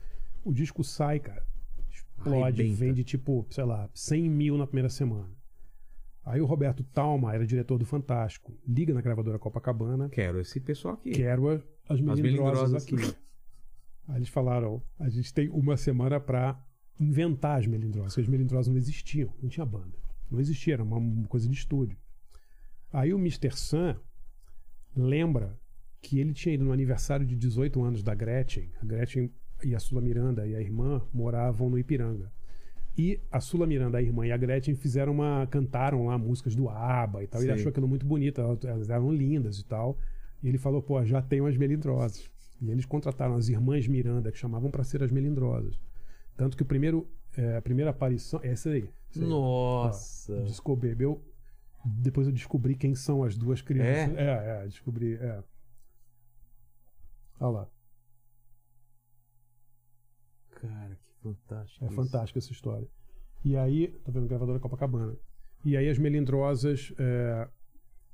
O 0.43 0.51
disco 0.53 0.83
sai, 0.83 1.19
cara. 1.19 1.45
Explode, 1.89 2.61
Arrebenta. 2.61 2.75
vende 2.79 3.03
tipo, 3.03 3.45
sei 3.49 3.63
lá, 3.63 3.89
100 3.93 4.29
mil 4.29 4.57
na 4.57 4.65
primeira 4.67 4.89
semana. 4.89 5.29
Aí 6.23 6.39
o 6.39 6.45
Roberto 6.45 6.83
Talma 6.83 7.33
era 7.33 7.45
diretor 7.45 7.77
do 7.79 7.85
Fantástico. 7.85 8.53
Liga 8.67 8.93
na 8.93 9.01
gravadora 9.01 9.39
Copacabana, 9.39 10.07
Quero 10.09 10.39
esse 10.39 10.59
pessoal 10.59 10.93
aqui. 10.95 11.11
quero 11.11 11.49
a- 11.49 11.61
as 11.89 11.99
melindrosas, 11.99 12.71
melindrosas. 12.83 12.83
aqui. 13.09 13.17
Aí 14.07 14.17
eles 14.17 14.29
falaram: 14.29 14.81
a 14.99 15.09
gente 15.09 15.33
tem 15.33 15.49
uma 15.49 15.75
semana 15.77 16.19
pra 16.19 16.63
inventar 16.99 17.59
as 17.59 17.65
melindrosas, 17.65 18.13
porque 18.13 18.21
as 18.21 18.27
melindrosas 18.27 18.67
não 18.67 18.77
existiam, 18.77 19.33
não 19.41 19.49
tinha 19.49 19.65
banda. 19.65 19.97
Não 20.31 20.39
existia, 20.39 20.75
era 20.75 20.83
uma 20.83 21.27
coisa 21.27 21.47
de 21.47 21.53
estúdio. 21.55 21.97
Aí 22.91 23.13
o 23.13 23.17
Mr. 23.19 23.51
Sun 23.55 23.95
lembra 24.95 25.59
que 26.01 26.19
ele 26.19 26.33
tinha 26.33 26.55
ido 26.55 26.63
no 26.65 26.71
aniversário 26.71 27.25
de 27.25 27.35
18 27.35 27.81
anos 27.83 28.03
da 28.03 28.15
Gretchen. 28.15 28.71
A 28.81 28.85
Gretchen 28.85 29.31
e 29.63 29.75
a 29.75 29.79
Sula 29.79 30.01
Miranda 30.01 30.47
e 30.47 30.55
a 30.55 30.61
irmã 30.61 31.01
moravam 31.13 31.69
no 31.69 31.77
Ipiranga. 31.77 32.31
E 32.97 33.21
a 33.31 33.39
Sula 33.39 33.65
Miranda, 33.65 33.97
a 33.99 34.01
irmã 34.01 34.25
e 34.25 34.31
a 34.31 34.37
Gretchen 34.37 34.75
fizeram 34.75 35.13
uma. 35.13 35.47
cantaram 35.49 36.05
lá 36.07 36.17
músicas 36.17 36.55
do 36.55 36.67
ABBA 36.69 37.23
e 37.23 37.27
tal. 37.27 37.41
E 37.41 37.43
ele 37.45 37.51
achou 37.61 37.69
aquilo 37.69 37.87
muito 37.87 38.05
bonito, 38.05 38.41
elas- 38.41 38.89
eram 38.89 39.13
lindas 39.13 39.59
e 39.59 39.65
tal. 39.65 39.97
E 40.43 40.47
ele 40.47 40.57
falou, 40.57 40.81
pô, 40.81 41.03
já 41.05 41.21
tem 41.21 41.39
umas 41.39 41.55
melindrosas. 41.55 42.29
E 42.59 42.69
eles 42.69 42.85
contrataram 42.85 43.35
as 43.35 43.47
irmãs 43.47 43.87
Miranda, 43.87 44.31
que 44.31 44.37
chamavam 44.37 44.69
pra 44.69 44.83
ser 44.83 45.01
as 45.03 45.11
melindrosas. 45.11 45.79
Tanto 46.35 46.57
que 46.57 46.63
o 46.63 46.65
primeiro, 46.65 47.07
é, 47.37 47.57
a 47.57 47.61
primeira 47.61 47.91
aparição. 47.91 48.39
É 48.43 48.49
essa 48.49 48.69
aí. 48.71 48.89
Nossa. 49.19 50.43
Disco 50.43 50.75
Baby. 50.75 51.03
Eu, 51.03 51.23
depois 51.85 52.27
eu 52.27 52.33
descobri 52.33 52.75
quem 52.75 52.95
são 52.95 53.23
as 53.23 53.35
duas 53.35 53.61
crianças. 53.61 54.17
É, 54.17 54.63
é, 54.63 54.67
descobri. 54.67 55.15
É. 55.15 55.43
Olha 57.39 57.49
lá. 57.51 57.69
Cara, 60.51 60.95
que 60.95 61.13
fantástico. 61.23 61.83
É 61.83 61.87
isso. 61.87 61.95
fantástica 61.95 62.39
essa 62.39 62.51
história. 62.51 62.87
E 63.43 63.57
aí, 63.57 63.87
tá 64.03 64.11
vendo? 64.11 64.27
Gravadora 64.27 64.59
Copacabana. 64.59 65.17
E 65.65 65.75
aí 65.75 65.89
as 65.89 65.97
melindrosas. 65.97 66.93
é, 66.99 67.47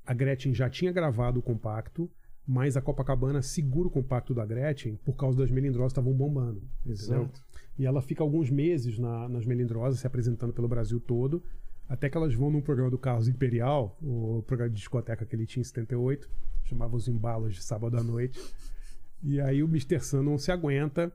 a 0.05 0.13
Gretchen 0.13 0.53
já 0.53 0.69
tinha 0.69 0.91
gravado 0.93 1.39
o 1.41 1.43
compacto, 1.43 2.09
mas 2.47 2.77
a 2.77 2.81
Copacabana 2.81 3.41
segura 3.41 3.89
o 3.89 3.91
compacto 3.91 4.33
da 4.33 4.45
Gretchen 4.45 4.95
por 5.03 5.17
causa 5.17 5.37
das 5.37 5.51
melindrosas 5.51 5.91
estavam 5.91 6.13
bombando. 6.13 6.63
entendeu? 6.85 7.29
E 7.77 7.85
ela 7.85 8.01
fica 8.01 8.23
alguns 8.23 8.49
meses 8.49 8.97
na- 8.97 9.29
nas 9.29 9.45
melindrosas, 9.45 9.99
se 9.99 10.07
apresentando 10.07 10.51
pelo 10.53 10.67
Brasil 10.67 10.99
todo, 10.99 11.43
até 11.87 12.09
que 12.09 12.17
elas 12.17 12.33
vão 12.33 12.49
num 12.51 12.61
programa 12.61 12.89
do 12.91 12.97
Carlos 12.97 13.27
Imperial, 13.27 13.97
o 14.01 14.43
programa 14.45 14.69
de 14.71 14.77
discoteca 14.77 15.25
que 15.25 15.35
ele 15.35 15.45
tinha 15.45 15.61
em 15.61 15.63
78, 15.63 16.29
chamava 16.65 16.95
Os 16.95 17.07
Embalos 17.07 17.55
de 17.55 17.63
Sábado 17.63 17.97
à 17.97 18.03
Noite. 18.03 18.39
E 19.23 19.39
aí 19.39 19.63
o 19.63 19.67
Mr. 19.67 19.99
Sun 19.99 20.23
não 20.23 20.37
se 20.37 20.51
aguenta 20.51 21.11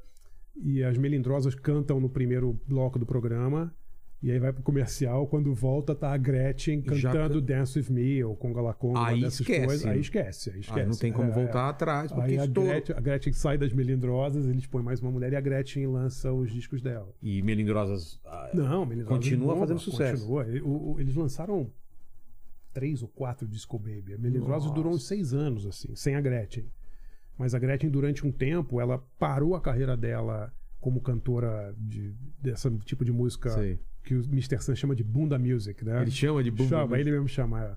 e 0.57 0.83
as 0.83 0.97
melindrosas 0.97 1.55
cantam 1.55 2.01
no 2.01 2.09
primeiro 2.09 2.59
bloco 2.67 2.99
do 2.99 3.07
programa 3.07 3.75
E 4.23 4.31
aí 4.31 4.39
vai 4.39 4.53
pro 4.53 4.63
comercial, 4.63 5.27
quando 5.27 5.53
volta 5.53 5.97
tá 5.97 6.13
a 6.13 6.17
Gretchen 6.17 6.85
Já 6.93 7.11
cantando 7.11 7.41
Dance 7.41 7.77
With 7.77 7.91
Me 7.91 8.23
ou 8.23 8.37
Conga 8.37 8.61
La 8.61 8.73
Conga, 8.73 9.05
Aí 9.07 9.21
dessas 9.21 9.41
esquece. 9.41 9.67
coisas. 9.67 9.85
Aí 9.87 10.01
esquece, 10.01 10.51
aí 10.51 10.61
esquece. 10.61 10.79
Aí 10.81 10.87
não 10.87 10.97
tem 10.97 11.13
como 11.13 11.31
É, 11.31 11.35
voltar 11.35 11.67
é. 11.67 11.71
atrás, 11.71 12.13
porque 12.13 12.31
Aí 12.31 12.39
a. 12.39 12.47
Gretchen, 12.47 12.97
a 12.97 13.01
Gretchen 13.01 13.33
sai 13.33 13.59
das 13.59 13.73
melindrosas, 13.73 14.47
eles 14.47 14.65
põem 14.65 14.85
mais 14.85 15.01
uma 15.01 15.11
mulher 15.11 15.33
e 15.33 15.37
a 15.37 15.41
Gretchen 15.41 15.89
lança 15.89 16.33
os 16.33 16.53
discos 16.53 16.81
dela. 16.81 17.13
E 17.21 17.43
Melindrosas. 17.43 18.21
ah, 18.25 18.51
Não, 18.55 18.87
Melindrosas 18.87 19.25
Continua 19.25 19.57
fazendo 19.57 19.81
sucesso. 19.81 20.25
Continua. 20.25 21.01
Eles 21.01 21.17
lançaram 21.17 21.69
três 22.73 23.03
ou 23.03 23.09
quatro 23.09 23.47
Disco 23.49 23.77
Baby. 23.77 24.15
A 24.15 24.19
Melindrosas 24.19 24.65
Nossa. 24.65 24.75
durou 24.75 24.93
uns 24.93 25.05
seis 25.07 25.35
anos, 25.35 25.67
assim, 25.67 25.95
sem 25.97 26.15
a 26.15 26.21
Gretchen. 26.21 26.65
Mas 27.37 27.55
a 27.55 27.59
Gretchen, 27.59 27.91
durante 27.91 28.25
um 28.25 28.31
tempo, 28.31 28.81
ela 28.81 28.99
parou 29.19 29.57
a 29.57 29.61
carreira 29.61 29.97
dela 29.97 30.53
como 30.81 31.01
cantora 31.01 31.75
de, 31.77 32.15
desse 32.41 32.71
tipo 32.85 33.05
de 33.05 33.11
música 33.13 33.51
Sei. 33.51 33.81
Que 34.03 34.15
o 34.15 34.25
Mr. 34.25 34.59
Sun 34.61 34.75
chama 34.75 34.95
de 34.97 35.05
bunda 35.05 35.39
music, 35.39 35.85
né? 35.85 36.03
Ele 36.03 36.11
chama 36.11 36.43
de 36.43 36.51
bunda 36.51 36.69
Chama, 36.69 36.83
music. 36.87 37.01
ele 37.01 37.11
mesmo 37.13 37.29
chama 37.29 37.63
é, 37.65 37.75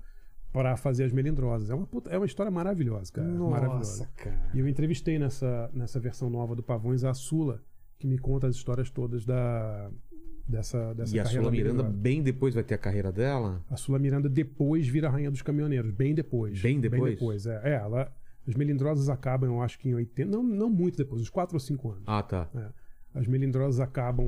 para 0.52 0.76
fazer 0.76 1.04
as 1.04 1.12
melindrosas. 1.12 1.70
É 1.70 1.74
uma, 1.74 1.86
puta- 1.86 2.10
é 2.10 2.16
uma 2.16 2.26
história 2.26 2.50
maravilhosa, 2.50 3.12
cara. 3.12 3.28
maravilhosa. 3.28 4.08
cara. 4.16 4.50
E 4.54 4.58
eu 4.58 4.66
entrevistei 4.68 5.18
nessa, 5.18 5.70
nessa 5.72 6.00
versão 6.00 6.28
nova 6.30 6.54
do 6.56 6.62
Pavões 6.62 7.04
a 7.04 7.12
Sula, 7.14 7.62
que 7.98 8.06
me 8.06 8.18
conta 8.18 8.46
as 8.46 8.56
histórias 8.56 8.90
todas 8.90 9.24
da 9.24 9.90
dessa, 10.48 10.94
dessa 10.94 11.16
E 11.16 11.18
a 11.20 11.24
Sula 11.24 11.50
Miranda, 11.50 11.82
melindrosa. 11.82 12.02
bem 12.02 12.22
depois, 12.22 12.54
vai 12.54 12.62
ter 12.62 12.74
a 12.74 12.78
carreira 12.78 13.10
dela? 13.10 13.64
A 13.68 13.76
Sula 13.76 13.98
Miranda 13.98 14.28
depois 14.28 14.86
vira 14.86 15.08
a 15.08 15.10
rainha 15.10 15.30
dos 15.30 15.42
caminhoneiros, 15.42 15.90
bem 15.90 16.14
depois. 16.14 16.60
Bem 16.60 16.78
depois? 16.80 17.02
Bem 17.02 17.10
depois, 17.12 17.46
é. 17.46 17.60
É, 17.64 17.74
ela, 17.74 18.12
as 18.46 18.54
melindrosas 18.54 19.08
acabam, 19.08 19.50
eu 19.50 19.60
acho 19.62 19.78
que 19.78 19.88
em 19.88 19.94
80, 19.94 20.30
não, 20.30 20.42
não 20.42 20.70
muito 20.70 20.96
depois, 20.98 21.20
uns 21.20 21.30
4 21.30 21.56
ou 21.56 21.60
5 21.60 21.90
anos. 21.90 22.02
Ah, 22.06 22.22
tá. 22.22 22.48
É. 22.54 22.85
As 23.16 23.26
melindrosas 23.26 23.80
acabam 23.80 24.26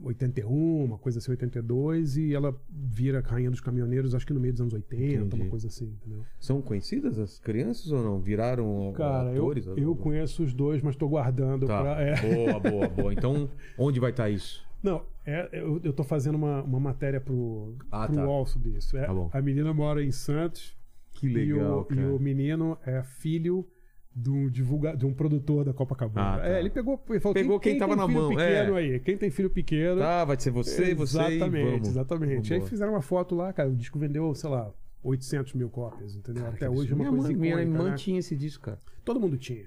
em 0.00 0.04
81, 0.06 0.84
uma 0.84 0.96
coisa 0.98 1.18
assim, 1.18 1.30
82, 1.30 2.16
e 2.16 2.34
ela 2.34 2.58
vira 2.70 3.20
rainha 3.20 3.50
dos 3.50 3.60
caminhoneiros, 3.60 4.14
acho 4.14 4.26
que 4.26 4.32
no 4.32 4.40
meio 4.40 4.52
dos 4.54 4.62
anos 4.62 4.72
80, 4.74 5.24
Entendi. 5.24 5.42
uma 5.42 5.50
coisa 5.50 5.66
assim, 5.68 5.84
entendeu? 6.00 6.24
São 6.38 6.62
conhecidas 6.62 7.18
as 7.18 7.38
crianças 7.38 7.92
ou 7.92 8.02
não? 8.02 8.18
Viraram 8.20 8.92
Cara, 8.96 9.30
eu, 9.32 9.42
atores? 9.44 9.66
eu 9.76 9.94
conheço 9.94 10.42
os 10.42 10.54
dois, 10.54 10.80
mas 10.82 10.96
tô 10.96 11.06
guardando 11.08 11.66
Tá. 11.66 11.80
pra. 11.82 12.00
é. 12.02 12.14
Boa, 12.34 12.58
boa, 12.60 12.88
boa. 12.90 13.12
Então, 13.12 13.48
onde 13.78 14.00
vai 14.00 14.10
estar 14.10 14.30
isso? 14.30 14.64
Não, 14.82 15.02
é, 15.26 15.46
eu, 15.52 15.78
eu 15.84 15.92
tô 15.92 16.02
fazendo 16.02 16.36
uma, 16.36 16.62
uma 16.62 16.80
matéria 16.80 17.20
pro, 17.20 17.74
Ah, 17.90 18.06
pro 18.06 18.16
tá. 18.16 18.26
UOL 18.26 18.46
sobre 18.46 18.70
isso. 18.70 18.96
É, 18.96 19.04
Tá 19.04 19.12
bom. 19.12 19.28
A 19.32 19.42
menina 19.42 19.74
mora 19.74 20.02
em 20.02 20.10
Santos. 20.10 20.74
Que 21.12 21.26
e, 21.26 21.32
legal, 21.34 21.80
o, 21.80 21.84
cara. 21.84 22.00
e 22.00 22.04
o 22.06 22.18
menino 22.18 22.78
é 22.86 23.02
filho 23.02 23.66
de 24.20 24.30
um, 24.30 24.48
divulga, 24.50 24.96
de 24.96 25.06
um 25.06 25.14
produtor 25.14 25.64
da 25.64 25.72
Copacabana. 25.72 26.34
Ah, 26.34 26.38
tá. 26.38 26.46
É, 26.48 26.60
ele 26.60 26.70
pegou, 26.70 27.02
ele 27.08 27.20
falou, 27.20 27.34
Pegou 27.34 27.58
quem 27.58 27.78
tava 27.78 27.94
tem 27.96 28.02
na 28.02 28.06
filho 28.06 28.20
mão, 28.20 28.28
pequeno 28.30 28.76
é. 28.76 28.80
aí? 28.80 29.00
Quem 29.00 29.16
tem 29.16 29.30
filho 29.30 29.50
pequeno? 29.50 29.98
Tá, 30.00 30.24
vai 30.24 30.38
ser 30.38 30.50
você, 30.50 30.94
você 30.94 31.18
e 31.18 31.22
Exatamente, 31.36 31.70
vamos. 31.70 31.88
exatamente. 31.88 32.54
Aí 32.54 32.60
fizeram 32.60 32.92
uma 32.92 33.02
foto 33.02 33.34
lá, 33.34 33.52
cara. 33.52 33.68
O 33.70 33.74
disco 33.76 33.98
vendeu, 33.98 34.34
sei 34.34 34.50
lá, 34.50 34.70
800 35.02 35.54
mil 35.54 35.70
cópias, 35.70 36.14
entendeu? 36.14 36.42
Cara, 36.44 36.54
Até 36.54 36.68
hoje 36.68 36.92
é 36.92 36.94
uma 36.94 37.04
absurdo. 37.08 37.22
coisa 37.24 37.38
minha 37.38 37.54
mãe, 37.56 37.62
icônica, 37.62 37.72
minha 37.72 37.82
irmã 37.82 37.90
né? 37.90 37.96
tinha 37.96 38.18
esse 38.18 38.36
disco, 38.36 38.64
cara. 38.64 38.78
Todo 39.04 39.18
mundo 39.18 39.36
tinha. 39.38 39.66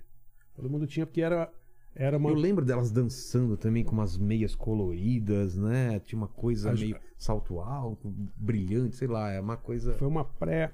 Todo 0.56 0.70
mundo 0.70 0.86
tinha, 0.86 1.06
porque 1.08 1.22
era, 1.22 1.52
era 1.96 2.18
uma... 2.18 2.30
Eu 2.30 2.36
lembro 2.36 2.64
delas 2.64 2.92
dançando 2.92 3.58
também 3.58 3.84
com 3.84 3.94
umas 3.94 4.18
meias 4.18 4.54
coloridas, 4.54 5.56
né? 5.56 6.00
Tinha 6.06 6.20
uma 6.20 6.28
coisa 6.28 6.72
As- 6.72 6.80
meio 6.80 6.96
salto 7.18 7.60
alto, 7.60 8.14
brilhante, 8.38 8.96
sei 8.96 9.08
lá, 9.08 9.32
é 9.32 9.40
uma 9.42 9.58
coisa. 9.58 9.94
foi 9.94 10.08
uma 10.08 10.24
pré 10.24 10.72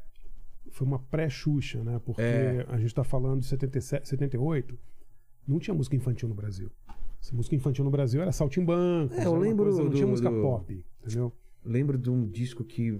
foi 0.72 0.86
uma 0.88 1.00
pré-Xuxa, 1.00 1.84
né? 1.84 2.00
Porque 2.04 2.22
É. 2.22 2.66
a 2.70 2.78
gente 2.78 2.94
tá 2.94 3.04
falando 3.04 3.40
de 3.42 3.46
77, 3.48 4.08
78, 4.08 4.78
não 5.48 5.60
tinha 5.60 5.74
música 5.74 5.96
infantil 5.96 6.30
no 6.30 6.36
Brasil. 6.36 6.70
Essa 7.22 7.36
música 7.36 7.56
infantil 7.56 7.84
no 7.84 7.92
Brasil 7.92 8.22
era 8.22 8.32
Saltimbanco, 8.32 9.14
É, 9.14 9.26
eu 9.26 9.36
lembro 9.36 9.70
não 9.76 9.90
tinha 9.90 10.06
do- 10.06 10.10
música 10.12 10.30
do- 10.32 10.42
pop, 10.42 10.86
entendeu? 11.04 11.34
Lembro 11.66 11.98
de 11.98 12.10
um 12.10 12.26
disco 12.28 12.64
que. 12.64 13.00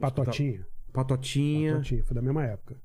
Patotinha. 0.00 0.66
Patotinha. 0.92 1.72
Patotinha, 1.74 2.04
foi 2.04 2.14
da 2.14 2.22
mesma 2.22 2.44
época. 2.44 2.80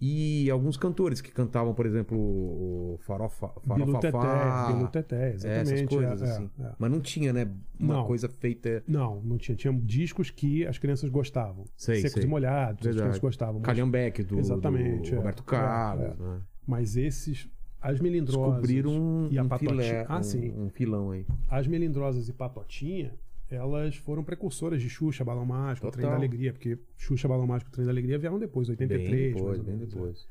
E 0.00 0.50
alguns 0.50 0.76
cantores 0.76 1.20
que 1.22 1.30
cantavam, 1.32 1.72
por 1.72 1.86
exemplo, 1.86 2.18
o 2.18 2.98
Farofa, 3.00 3.48
Farofafá. 3.66 4.72
Bilu 4.72 4.88
Teté, 4.88 5.32
exatamente. 5.32 5.72
Essas 5.72 5.88
coisas, 5.88 6.22
é, 6.22 6.24
assim. 6.30 6.50
é, 6.60 6.62
é. 6.64 6.72
Mas 6.78 6.90
não 6.90 7.00
tinha, 7.00 7.32
né? 7.32 7.48
Uma 7.80 7.94
Não. 7.94 8.06
coisa 8.06 8.28
feita. 8.28 8.82
Não, 8.86 9.22
não 9.22 9.38
tinha. 9.38 9.56
Tinha 9.56 9.72
discos 9.72 10.30
que 10.30 10.66
as 10.66 10.76
crianças 10.76 11.08
gostavam. 11.08 11.64
Sei, 11.76 11.96
Secos 11.96 12.12
sei. 12.12 12.24
e 12.24 12.26
molhados, 12.26 12.80
as 12.80 12.84
Verdade. 12.84 12.98
crianças 13.02 13.20
gostavam. 13.20 13.54
Mas, 13.54 13.62
Calhambeck 13.66 14.22
do, 14.22 14.38
Exatamente, 14.38 15.10
do 15.10 15.14
é. 15.14 15.18
Roberto 15.18 15.42
É, 15.42 15.44
Carlos. 15.46 16.04
é. 16.04 16.22
né? 16.22 16.40
mas 16.66 16.96
esses. 16.96 17.48
As 17.80 18.00
melindrosas. 18.00 18.52
Descobriram 18.62 18.90
um, 18.90 19.28
e 19.30 19.38
a 19.38 19.44
um 19.44 19.58
filé, 19.58 20.04
Ah, 20.08 20.18
um, 20.18 20.22
sim. 20.22 20.52
um 20.56 20.68
filão 20.68 21.12
aí. 21.12 21.24
As 21.48 21.66
melindrosas 21.66 22.28
e 22.28 22.32
patotinha, 22.32 23.14
elas 23.48 23.96
foram 23.96 24.24
precursoras 24.24 24.82
de 24.82 24.88
Xuxa, 24.88 25.24
Balão 25.24 25.44
Mágico, 25.46 25.86
Total. 25.86 26.00
Trem 26.00 26.10
da 26.10 26.16
Alegria, 26.16 26.52
porque 26.52 26.78
Xuxa, 26.96 27.28
Balão 27.28 27.46
Mágico 27.46 27.70
e 27.70 27.72
Trem 27.72 27.84
da 27.86 27.92
Alegria 27.92 28.18
vieram 28.18 28.38
depois, 28.38 28.68
83, 28.68 29.10
bem 29.10 29.32
depois, 29.32 29.44
mais 29.44 29.58
ou 29.58 29.64
bem 29.64 29.74
menos, 29.76 29.92
é. 29.92 29.96
depois. 29.96 30.28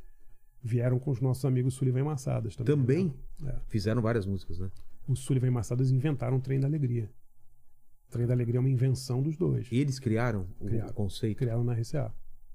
Vieram 0.61 0.99
com 0.99 1.11
os 1.11 1.21
nossos 1.21 1.45
amigos 1.45 1.75
Sullivan 1.75 1.99
e 1.99 2.03
Massadas 2.03 2.55
também. 2.55 2.75
Também 2.75 3.13
né? 3.39 3.53
É. 3.55 3.59
fizeram 3.69 4.01
várias 4.01 4.25
músicas, 4.25 4.59
né? 4.59 4.69
Os 5.07 5.19
Sullivan 5.19 5.47
e 5.47 5.51
Massadas 5.51 5.91
inventaram 5.91 6.37
o 6.37 6.41
Trem 6.41 6.59
da 6.59 6.67
Alegria. 6.67 7.09
O 8.07 8.11
Trem 8.11 8.25
da 8.25 8.33
Alegria 8.33 8.57
é 8.57 8.59
uma 8.59 8.69
invenção 8.69 9.21
dos 9.21 9.37
dois. 9.37 9.67
Eles 9.71 9.99
criaram 9.99 10.47
o, 10.59 10.65
Criaram. 10.65 10.89
o 10.89 10.93
conceito. 10.93 11.37
Criaram 11.37 11.63
na 11.63 11.73
RCA. 11.73 12.11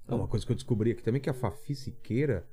Ah, 0.08 0.16
uma 0.16 0.26
coisa 0.26 0.44
que 0.44 0.50
eu 0.50 0.56
descobri 0.56 0.90
aqui 0.90 1.02
também 1.02 1.20
que 1.20 1.30
a 1.30 1.34
Fafi 1.34 1.74
Siqueira 1.74 2.44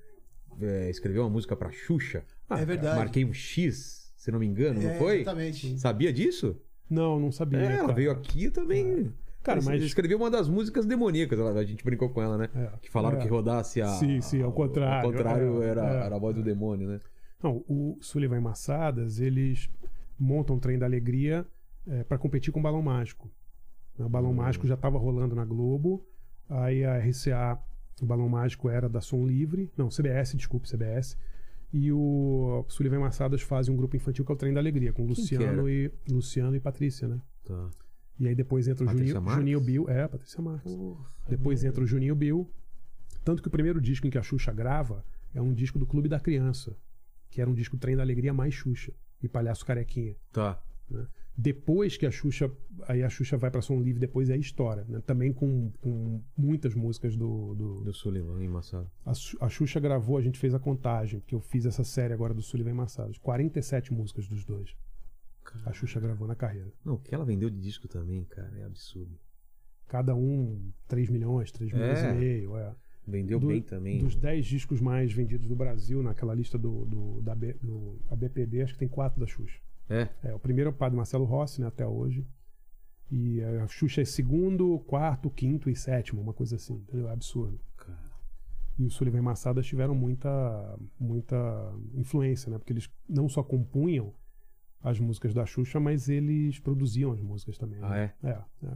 é, 0.59 0.89
escreveu 0.89 1.23
uma 1.23 1.29
música 1.29 1.55
pra 1.55 1.71
Xuxa. 1.71 2.23
é 2.49 2.63
verdade. 2.65 2.97
Marquei 2.97 3.25
um 3.25 3.33
X, 3.33 4.13
se 4.15 4.31
não 4.31 4.39
me 4.39 4.45
engano, 4.45 4.79
não 4.79 4.89
É, 4.89 4.97
foi? 4.99 5.21
Exatamente. 5.21 5.79
Sabia 5.79 6.13
disso? 6.13 6.55
Não, 6.90 7.19
não 7.19 7.32
sabia. 7.32 7.59
É, 7.59 7.66
ela 7.66 7.82
cara. 7.82 7.93
veio 7.93 8.11
aqui 8.11 8.49
também. 8.49 9.11
Cara, 9.43 9.59
Ela 9.59 9.72
mas- 9.72 9.83
escreveu 9.83 10.17
uma 10.17 10.30
das 10.30 10.49
músicas 10.49 10.85
demoníacas, 10.85 11.40
a 11.40 11.64
gente 11.64 11.83
brincou 11.83 12.09
com 12.09 12.22
ela, 12.22 12.38
né? 12.38 12.49
É. 12.56 12.69
Que 12.82 12.90
falaram 12.90 13.17
É. 13.17 13.22
que 13.22 13.27
rodasse 13.30 13.82
a. 13.82 13.88
Sim, 13.88 14.19
sim, 14.22 14.41
ao 14.41 14.51
contrário. 14.51 15.06
Ao 15.07 15.11
contrário 15.14 15.64
É, 15.64 15.67
era, 15.67 15.82
é. 15.85 16.06
era 16.06 16.16
a 16.16 16.19
voz 16.19 16.35
do 16.35 16.43
demônio, 16.43 16.88
né? 16.90 16.99
Não, 17.41 17.64
o 17.67 17.98
Sullivan 18.01 18.38
e 18.38 18.41
Massadas, 18.41 19.19
eles 19.19 19.69
montam 20.19 20.56
o 20.56 20.59
Trem 20.59 20.77
da 20.77 20.85
Alegria 20.85 21.45
para 22.09 22.17
competir 22.17 22.51
com 22.51 22.59
o 22.59 22.64
Balão 22.64 22.82
Mágico. 22.82 23.30
O 23.98 24.03
Hum. 24.03 24.09
Balão 24.09 24.33
Mágico 24.33 24.67
já 24.67 24.74
estava 24.74 24.98
rolando 24.98 25.33
na 25.35 25.45
Globo, 25.45 26.06
aí 26.49 26.83
a 26.83 26.98
RCA, 26.98 27.57
o 28.01 28.06
Balão 28.06 28.27
Mágico 28.27 28.69
era 28.69 28.90
da 28.90 28.99
Som 29.01 29.25
Livre, 29.25 29.72
não, 29.77 29.90
CBS, 29.90 30.35
desculpe, 30.35 30.67
CBS, 30.67 31.17
e 31.71 31.91
o 31.91 32.65
Sullivan 32.69 32.99
Massadas 32.99 33.41
fazem 33.41 33.73
um 33.73 33.77
grupo 33.77 33.95
infantil 33.95 34.23
que 34.23 34.31
é 34.31 34.35
o 34.35 34.37
Trem 34.37 34.53
da 34.53 34.59
Alegria, 34.59 34.93
com 34.93 35.05
Luciano 35.05 35.69
e, 35.69 35.91
Luciano 36.09 36.55
e 36.55 36.59
Patrícia, 36.59 37.07
né? 37.07 37.21
Tá. 37.43 37.69
E 38.19 38.27
aí 38.27 38.33
depois 38.33 38.67
entra 38.67 38.85
o 38.85 38.89
Juninho? 38.89 39.21
Juninho 39.29 39.61
Bill, 39.61 39.89
é, 39.89 40.07
Patrícia 40.07 40.41
Marques. 40.41 40.75
Depois 41.29 41.63
entra 41.63 41.83
o 41.83 41.87
Juninho 41.87 42.15
Bill. 42.15 42.49
Tanto 43.23 43.41
que 43.41 43.47
o 43.47 43.51
primeiro 43.51 43.81
disco 43.81 44.07
em 44.07 44.09
que 44.09 44.17
a 44.17 44.23
Xuxa 44.23 44.51
grava 44.51 45.05
é 45.33 45.41
um 45.41 45.53
disco 45.53 45.77
do 45.77 45.85
Clube 45.85 46.07
da 46.07 46.19
Criança, 46.19 46.75
que 47.29 47.41
era 47.41 47.49
um 47.49 47.53
disco 47.53 47.77
Trem 47.77 47.95
da 47.95 48.01
Alegria 48.01 48.33
mais 48.33 48.53
Xuxa 48.53 48.93
e 49.21 49.27
Palhaço 49.27 49.65
Carequinha. 49.65 50.15
Tá. 50.31 50.61
Depois 51.40 51.95
que 51.98 52.06
a 52.07 52.09
Xuxa, 52.11 52.51
aí 52.88 53.03
a 53.03 53.09
Xuxa 53.09 53.38
vai 53.38 53.51
pra 53.51 53.61
Som 53.61 53.80
Livre, 53.80 53.99
depois 53.99 54.27
é 54.30 54.33
a 54.33 54.38
história, 54.38 54.83
né? 54.90 54.99
Também 55.06 55.32
com, 55.32 55.72
com 55.82 56.19
muitas 56.35 56.74
músicas 56.74 57.16
do, 57.16 57.53
do- 57.53 57.82
Do 57.83 57.93
Sullivan 57.93 58.43
e 58.43 58.48
Massado. 58.48 58.90
a, 59.06 59.11
a 59.11 59.49
Xuxa 59.49 59.80
gravou, 59.80 60.17
a 60.17 60.22
gente 60.22 60.40
fez 60.40 60.56
a 60.56 60.59
contagem, 60.59 61.19
porque 61.19 61.35
eu 61.35 61.40
fiz 61.40 61.66
essa 61.67 61.83
série 61.83 62.11
agora 62.14 62.33
do 62.33 62.41
Sullivan 62.41 62.72
e 62.72 62.74
Massados, 62.74 63.17
47 63.19 63.93
músicas 63.93 64.27
dos 64.27 64.43
dois. 64.43 64.75
A 65.66 65.72
Xuxa 65.72 65.99
gravou 65.99 66.27
na 66.27 66.35
carreira. 66.35 66.74
Não, 66.83 66.95
o 66.95 66.99
que 66.99 67.14
ela 67.14 67.24
vendeu 67.24 67.49
de 67.49 67.59
disco 67.61 67.88
também, 67.88 68.24
cara, 68.25 68.51
é 68.57 68.64
absurdo. 68.66 69.17
Cada 69.88 70.14
um 70.16 70.72
3 70.88 71.09
milhões, 71.09 71.51
3 71.51 71.72
milhões 71.72 71.99
É. 71.99 72.11
e 72.11 72.16
meio, 72.17 72.57
é. 72.57 72.75
Vendeu 73.07 73.40
Do- 73.40 73.48
bem 73.48 73.61
também. 73.61 73.99
Dos 73.99 74.16
10 74.17 74.45
discos 74.45 74.82
mais 74.82 75.14
vendidos 75.14 75.48
do 75.48 75.56
Brasil, 75.56 76.01
naquela 76.03 76.33
lista 76.33 76.57
do, 76.57 76.83
do, 76.85 77.22
da 77.22 77.33
B- 77.33 77.56
do 77.61 77.98
ABPD, 78.09 78.64
acho 78.64 78.74
que 78.74 78.80
tem 78.80 78.88
quatro 78.90 79.19
da 79.19 79.25
Xuxa. 79.27 79.59
É. 79.90 80.09
É, 80.24 80.33
o 80.33 80.40
primeiro 80.40 80.69
é 80.69 80.74
o 80.74 80.75
padre 80.75 80.98
Marcelo 80.98 81.25
Rossi, 81.25 81.61
né, 81.61 81.67
até 81.67 81.85
hoje. 81.85 82.25
E 83.09 83.41
a 83.41 83.67
Xuxa 83.67 84.01
é 84.01 84.06
segundo, 84.06 84.80
quarto, 84.80 85.30
quinto 85.30 85.69
e 85.69 85.75
sétimo, 85.75 86.22
uma 86.22 86.33
coisa 86.33 86.57
assim, 86.57 86.75
entendeu? 86.75 87.07
É 87.07 87.14
absurdo. 87.14 87.59
Cara. 87.77 87.98
E 88.77 88.85
o 88.85 88.90
Sullivan 88.90 89.19
e 89.19 89.22
Massadas 89.22 89.66
tiveram 89.66 89.95
muita, 89.95 90.77
muita 90.99 91.35
influência, 91.95 92.51
né? 92.51 92.57
Porque 92.57 92.74
eles 92.74 92.90
não 93.07 93.30
só 93.30 93.41
compunham 93.41 94.14
as 94.82 94.99
músicas 94.99 95.33
da 95.33 95.45
Xuxa, 95.45 95.80
mas 95.80 96.09
eles 96.09 96.59
produziam 96.59 97.11
as 97.11 97.22
músicas 97.22 97.57
também. 97.57 97.80
Ah, 97.82 97.90
né? 97.90 98.14
é? 98.24 98.30
É, 98.30 98.74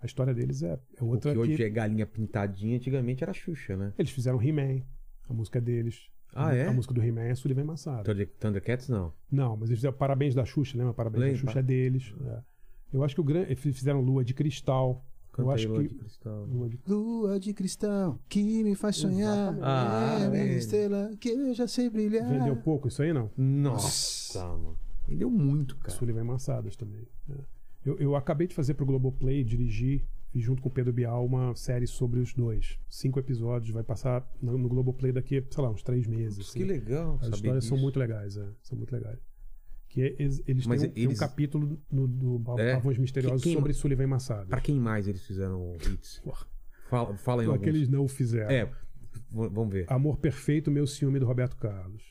A 0.00 0.06
história 0.06 0.34
deles 0.34 0.62
é, 0.62 0.78
é 0.96 1.02
O 1.02 1.06
outra 1.08 1.32
que 1.32 1.38
hoje 1.38 1.56
que... 1.56 1.64
é 1.64 1.70
galinha 1.70 2.06
pintadinha, 2.06 2.76
antigamente 2.76 3.24
era 3.24 3.32
Xuxa, 3.32 3.76
né? 3.76 3.94
Eles 3.98 4.12
fizeram 4.12 4.40
He-Man, 4.40 4.82
a 5.28 5.32
música 5.32 5.60
deles. 5.60 6.10
Ah, 6.34 6.54
é? 6.54 6.66
A 6.68 6.72
música 6.72 6.94
do 6.94 7.02
He-Man 7.02 7.22
é 7.22 7.34
Sullivan 7.34 7.64
Massadas. 7.64 8.04
Thunder- 8.04 8.30
Thundercats 8.38 8.88
não. 8.88 9.12
Não, 9.30 9.56
mas 9.56 9.70
eles 9.70 9.78
fizeram 9.80 9.96
Parabéns 9.96 10.34
da 10.34 10.44
Xuxa, 10.44 10.76
lembra? 10.78 10.92
Parabéns 10.94 11.32
da 11.32 11.46
Xuxa 11.46 11.58
é 11.60 11.62
deles. 11.62 12.14
é. 12.26 12.38
Eu 12.92 13.02
acho 13.04 13.14
que 13.14 13.20
o 13.20 13.24
grande. 13.24 13.50
Eles 13.52 13.60
fizeram 13.60 14.00
Lua 14.00 14.24
de 14.24 14.32
Cristal. 14.34 15.04
Canta 15.32 15.42
eu 15.48 15.50
aí, 15.50 15.54
acho 15.56 15.68
Lua 15.68 15.82
que. 15.82 15.88
de 15.88 15.94
Cristal. 15.94 16.44
Lua 16.46 16.68
de 16.68 16.80
Lua 16.86 17.40
de 17.40 17.52
cristal 17.54 18.18
que 18.28 18.62
me 18.64 18.74
faz 18.74 18.96
sonhar. 18.96 19.56
Ah, 19.62 20.14
é 20.22 20.28
minha 20.30 20.44
velho. 20.44 20.58
estrela 20.58 21.10
que 21.20 21.28
eu 21.28 21.54
já 21.54 21.66
sei 21.68 21.88
brilhar. 21.90 22.28
Vendeu 22.28 22.56
pouco 22.56 22.88
isso 22.88 23.02
aí, 23.02 23.12
não? 23.12 23.30
Nossa, 23.36 24.42
mano. 24.46 24.78
Vendeu 25.06 25.30
muito, 25.30 25.76
cara. 25.76 25.90
Sullivan 25.96 26.24
Massadas 26.24 26.76
também. 26.76 27.06
é. 27.30 27.34
Eu, 27.84 27.96
eu 27.98 28.16
acabei 28.16 28.46
de 28.46 28.54
fazer 28.54 28.74
pro 28.74 28.84
Globoplay, 28.84 29.42
dirigir, 29.44 30.04
fiz 30.30 30.42
junto 30.42 30.62
com 30.62 30.68
o 30.68 30.72
Pedro 30.72 30.92
Bial 30.92 31.24
uma 31.24 31.54
série 31.54 31.86
sobre 31.86 32.20
os 32.20 32.32
dois. 32.34 32.78
Cinco 32.88 33.18
episódios, 33.18 33.70
vai 33.72 33.82
passar 33.82 34.28
no, 34.40 34.56
no 34.58 34.68
Globoplay 34.68 35.12
daqui, 35.12 35.44
sei 35.50 35.62
lá, 35.64 35.70
uns 35.70 35.82
três 35.82 36.06
meses. 36.06 36.48
Assim. 36.48 36.58
que 36.60 36.64
legal. 36.64 37.18
As 37.22 37.28
histórias 37.34 37.64
são 37.64 37.76
muito 37.78 37.98
legais, 37.98 38.36
é, 38.36 38.48
são 38.62 38.76
muito 38.76 38.92
legais. 38.92 39.18
Que 39.88 40.02
é- 40.02 40.16
eles, 40.18 40.42
eles 40.46 40.66
têm 40.66 40.76
um, 40.76 40.90
tem 40.90 41.06
um 41.06 41.10
eles- 41.10 41.18
capítulo 41.18 41.80
no, 41.90 42.06
do 42.06 42.38
Ba- 42.38 42.60
É? 42.60 42.74
Pavões 42.74 42.98
Misteriosos 42.98 43.42
Quem- 43.42 43.54
sobre 43.54 43.72
Sullivan 43.72 44.06
Massado. 44.06 44.48
Pra 44.48 44.60
quem 44.60 44.78
mais 44.78 45.08
eles 45.08 45.22
fizeram 45.26 45.76
hits? 45.76 46.22
Fala, 46.90 47.16
fala 47.16 47.42
em 47.42 47.46
alguns. 47.46 47.62
que 47.62 47.68
eles 47.70 47.88
não 47.88 48.06
fizeram. 48.06 48.50
É, 48.50 48.70
vamos 49.30 49.72
ver. 49.72 49.86
Amor 49.90 50.18
Perfeito, 50.18 50.70
Meu 50.70 50.86
Ciúme, 50.86 51.18
do 51.18 51.24
Roberto 51.26 51.56
Carlos. 51.56 52.02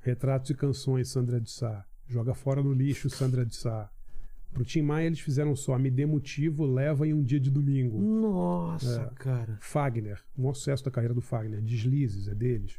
Retratos 0.00 0.50
e 0.50 0.54
Canções, 0.54 1.08
Sandra 1.08 1.40
de 1.40 1.50
Sá. 1.50 1.84
Joga 2.08 2.34
Fora 2.34 2.62
no 2.62 2.72
Lixo, 2.72 3.08
Sandra 3.10 3.46
de 3.46 3.54
Sá. 3.54 3.88
Pro 4.52 4.64
Tim 4.64 4.82
Maia 4.82 5.06
eles 5.06 5.20
fizeram 5.20 5.54
só 5.54 5.78
Me 5.78 5.90
Dê 5.90 6.04
Motivo, 6.06 6.66
Leva 6.66 7.06
em 7.06 7.14
um 7.14 7.22
Dia 7.22 7.38
de 7.40 7.50
Domingo. 7.50 7.98
Nossa, 8.00 9.02
É. 9.02 9.14
cara. 9.14 9.56
Fagner, 9.60 10.20
um 10.36 10.52
sucesso 10.52 10.84
da 10.84 10.90
carreira 10.90 11.14
do 11.14 11.20
Fagner. 11.20 11.60
Deslizes, 11.60 12.26
é 12.28 12.34
deles. 12.34 12.76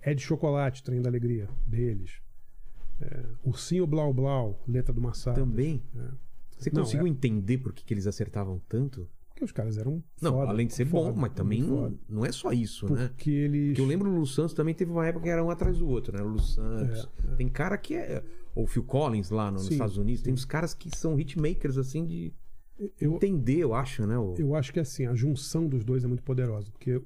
É 0.00 0.14
de 0.14 0.22
Chocolate, 0.22 0.82
Trem 0.82 1.00
da 1.02 1.08
Alegria, 1.08 1.48
deles. 1.66 2.20
É, 3.00 3.24
Ursinho 3.44 3.86
Blau 3.86 4.12
Blau, 4.12 4.62
letra 4.66 4.92
do 4.92 5.00
Massado. 5.00 5.40
Também. 5.40 5.82
É. 5.96 6.08
Você 6.56 6.70
Não, 6.72 6.82
conseguiu 6.82 7.06
é- 7.06 7.10
entender 7.10 7.58
por 7.58 7.72
que, 7.72 7.84
que 7.84 7.92
eles 7.92 8.06
acertavam 8.06 8.60
tanto? 8.68 9.08
Porque 9.36 9.44
os 9.44 9.52
caras 9.52 9.76
eram 9.76 10.02
Não, 10.22 10.32
foda, 10.32 10.50
além 10.50 10.66
de 10.66 10.72
ser 10.72 10.86
foda, 10.86 11.12
bom, 11.12 11.20
mas 11.20 11.32
também 11.34 11.60
não, 11.62 11.94
não 12.08 12.24
é 12.24 12.32
só 12.32 12.52
isso, 12.52 12.90
né? 12.90 13.08
Porque 13.08 13.30
eles... 13.30 13.68
Porque 13.68 13.82
eu 13.82 13.84
lembro 13.86 14.10
o 14.10 14.14
Lu 14.18 14.24
Santos 14.26 14.54
também 14.54 14.74
teve 14.74 14.90
uma 14.90 15.06
época 15.06 15.24
que 15.24 15.28
era 15.28 15.44
um 15.44 15.50
atrás 15.50 15.76
do 15.76 15.86
outro, 15.86 16.16
né? 16.16 16.22
O 16.22 16.28
Lu 16.28 16.40
Santos. 16.40 17.06
Tem 17.36 17.46
cara 17.46 17.76
que 17.76 17.94
é. 17.94 18.24
Ou 18.54 18.64
o 18.64 18.66
Phil 18.66 18.82
Collins 18.82 19.28
lá 19.28 19.50
no- 19.50 19.58
nos 19.58 19.66
Sim, 19.66 19.74
Estados 19.74 19.98
Unidos. 19.98 20.22
Tem 20.22 20.32
uns 20.32 20.46
caras 20.46 20.72
que 20.72 20.88
são 20.96 21.20
hitmakers, 21.20 21.76
assim, 21.76 22.06
de 22.06 22.32
eu, 22.98 23.16
entender, 23.16 23.58
eu 23.58 23.74
acho, 23.74 24.06
né? 24.06 24.18
O... 24.18 24.34
Eu 24.38 24.54
acho 24.54 24.72
que 24.72 24.80
assim, 24.80 25.04
a 25.04 25.14
junção 25.14 25.68
dos 25.68 25.84
dois 25.84 26.02
é 26.02 26.06
muito 26.06 26.22
poderosa, 26.22 26.70
porque 26.72 27.02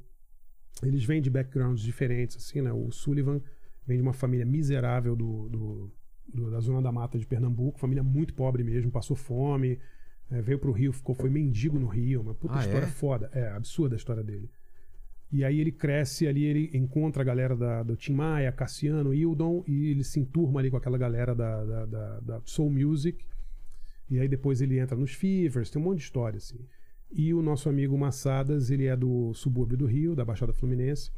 eles 0.84 1.02
vêm 1.04 1.20
de 1.20 1.28
backgrounds 1.30 1.82
diferentes, 1.82 2.36
assim, 2.36 2.60
né? 2.62 2.72
O 2.72 2.92
Sullivan 2.92 3.40
vem 3.84 3.96
de 3.96 4.02
uma 4.04 4.12
família 4.12 4.46
miserável 4.46 5.16
do, 5.16 5.48
do- 5.48 5.92
do- 6.32 6.50
da 6.52 6.60
zona 6.60 6.80
da 6.80 6.92
mata 6.92 7.18
de 7.18 7.26
Pernambuco, 7.26 7.80
família 7.80 8.04
muito 8.04 8.32
pobre 8.34 8.62
mesmo, 8.62 8.88
passou 8.92 9.16
fome, 9.16 9.80
é, 10.30 10.40
veio 10.40 10.58
pro 10.58 10.72
Rio, 10.72 10.92
ficou, 10.92 11.14
foi 11.14 11.28
mendigo 11.30 11.78
no 11.78 11.86
Rio, 11.86 12.20
uma 12.20 12.34
puta 12.34 12.54
Ah, 12.56 12.60
história 12.60 12.84
é? 12.84 12.88
foda, 12.88 13.30
é 13.32 13.48
absurda 13.50 13.94
a 13.94 13.98
história 13.98 14.22
dele. 14.22 14.48
E 15.32 15.44
aí 15.44 15.60
ele 15.60 15.70
cresce 15.70 16.26
ali, 16.26 16.44
ele 16.44 16.70
encontra 16.76 17.22
a 17.22 17.24
galera 17.24 17.54
da, 17.56 17.82
do 17.84 17.94
Tim 17.96 18.14
Maia, 18.14 18.50
Cassiano, 18.50 19.14
Hildon, 19.14 19.62
e 19.66 19.86
ele 19.90 20.02
se 20.02 20.18
enturma 20.18 20.58
ali 20.60 20.70
com 20.70 20.76
aquela 20.76 20.98
galera 20.98 21.34
da, 21.34 21.64
da, 21.64 21.86
da- 21.86 22.20
da 22.20 22.40
Soul 22.44 22.70
Music. 22.70 23.24
E 24.08 24.18
aí 24.18 24.26
depois 24.28 24.60
ele 24.60 24.78
entra 24.78 24.96
nos 24.96 25.12
Fevers, 25.12 25.70
tem 25.70 25.80
um 25.80 25.84
monte 25.84 25.98
de 25.98 26.04
história, 26.04 26.36
assim. 26.38 26.58
E 27.12 27.32
o 27.32 27.42
nosso 27.42 27.68
amigo 27.68 27.96
Massadas, 27.96 28.70
ele 28.70 28.86
é 28.86 28.96
do 28.96 29.32
subúrbio 29.34 29.76
do 29.76 29.86
Rio, 29.86 30.16
da 30.16 30.24
Baixada 30.24 30.52
Fluminense. 30.52 31.12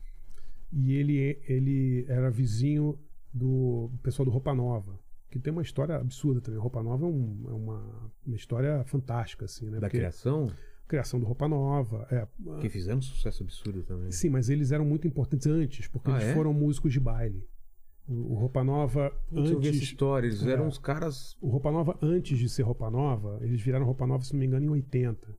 E 0.70 0.92
ele, 0.94 1.38
ele 1.48 2.04
era 2.08 2.30
vizinho 2.30 2.98
do 3.32 3.90
pessoal 4.02 4.24
do 4.26 4.30
Roupa 4.30 4.54
Nova, 4.54 4.98
que 5.32 5.38
tem 5.38 5.52
uma 5.52 5.62
história 5.62 5.96
absurda 5.96 6.40
também. 6.40 6.60
Roupa 6.60 6.82
Nova 6.82 7.04
é, 7.04 7.08
um- 7.08 7.44
é 7.48 7.52
uma, 7.52 8.12
uma 8.26 8.36
história 8.36 8.84
fantástica, 8.84 9.46
assim, 9.46 9.66
né? 9.66 9.72
Da 9.80 9.80
Porque- 9.88 9.96
criação, 9.98 10.50
criação 10.86 11.18
do 11.18 11.24
Roupa 11.26 11.48
Nova. 11.48 12.06
É, 12.10 12.26
que 12.60 12.68
fizeram 12.68 12.98
um 12.98 13.02
sucesso 13.02 13.42
absurdo 13.42 13.82
também. 13.82 14.10
Sim, 14.12 14.28
mas 14.28 14.48
eles 14.50 14.70
eram 14.72 14.84
muito 14.84 15.06
importantes 15.08 15.46
antes, 15.46 15.88
porque 15.88 16.10
Ah, 16.10 16.14
eles 16.16 16.28
é? 16.28 16.34
foram 16.34 16.52
músicos 16.52 16.92
de 16.92 17.00
baile. 17.00 17.44
O, 18.06 18.32
o 18.32 18.34
Roupa 18.34 18.62
Nova, 18.62 19.10
Putz, 19.28 19.50
eu 19.50 19.58
vi 19.60 19.68
essa 19.68 19.76
antes. 19.76 19.82
história, 19.88 20.26
eles 20.26 20.44
eram 20.44 20.64
É. 20.64 20.66
uns 20.68 20.76
caras. 20.78 21.36
O 21.40 21.48
Roupa 21.48 21.70
Nova, 21.72 21.98
antes 22.02 22.38
de 22.38 22.48
ser 22.48 22.62
Roupa 22.62 22.90
Nova, 22.90 23.38
eles 23.42 23.60
viraram 23.60 23.86
Roupa 23.86 24.06
Nova, 24.06 24.22
se 24.24 24.32
não 24.34 24.40
me 24.40 24.46
engano, 24.46 24.66
em 24.66 24.68
80. 24.70 25.34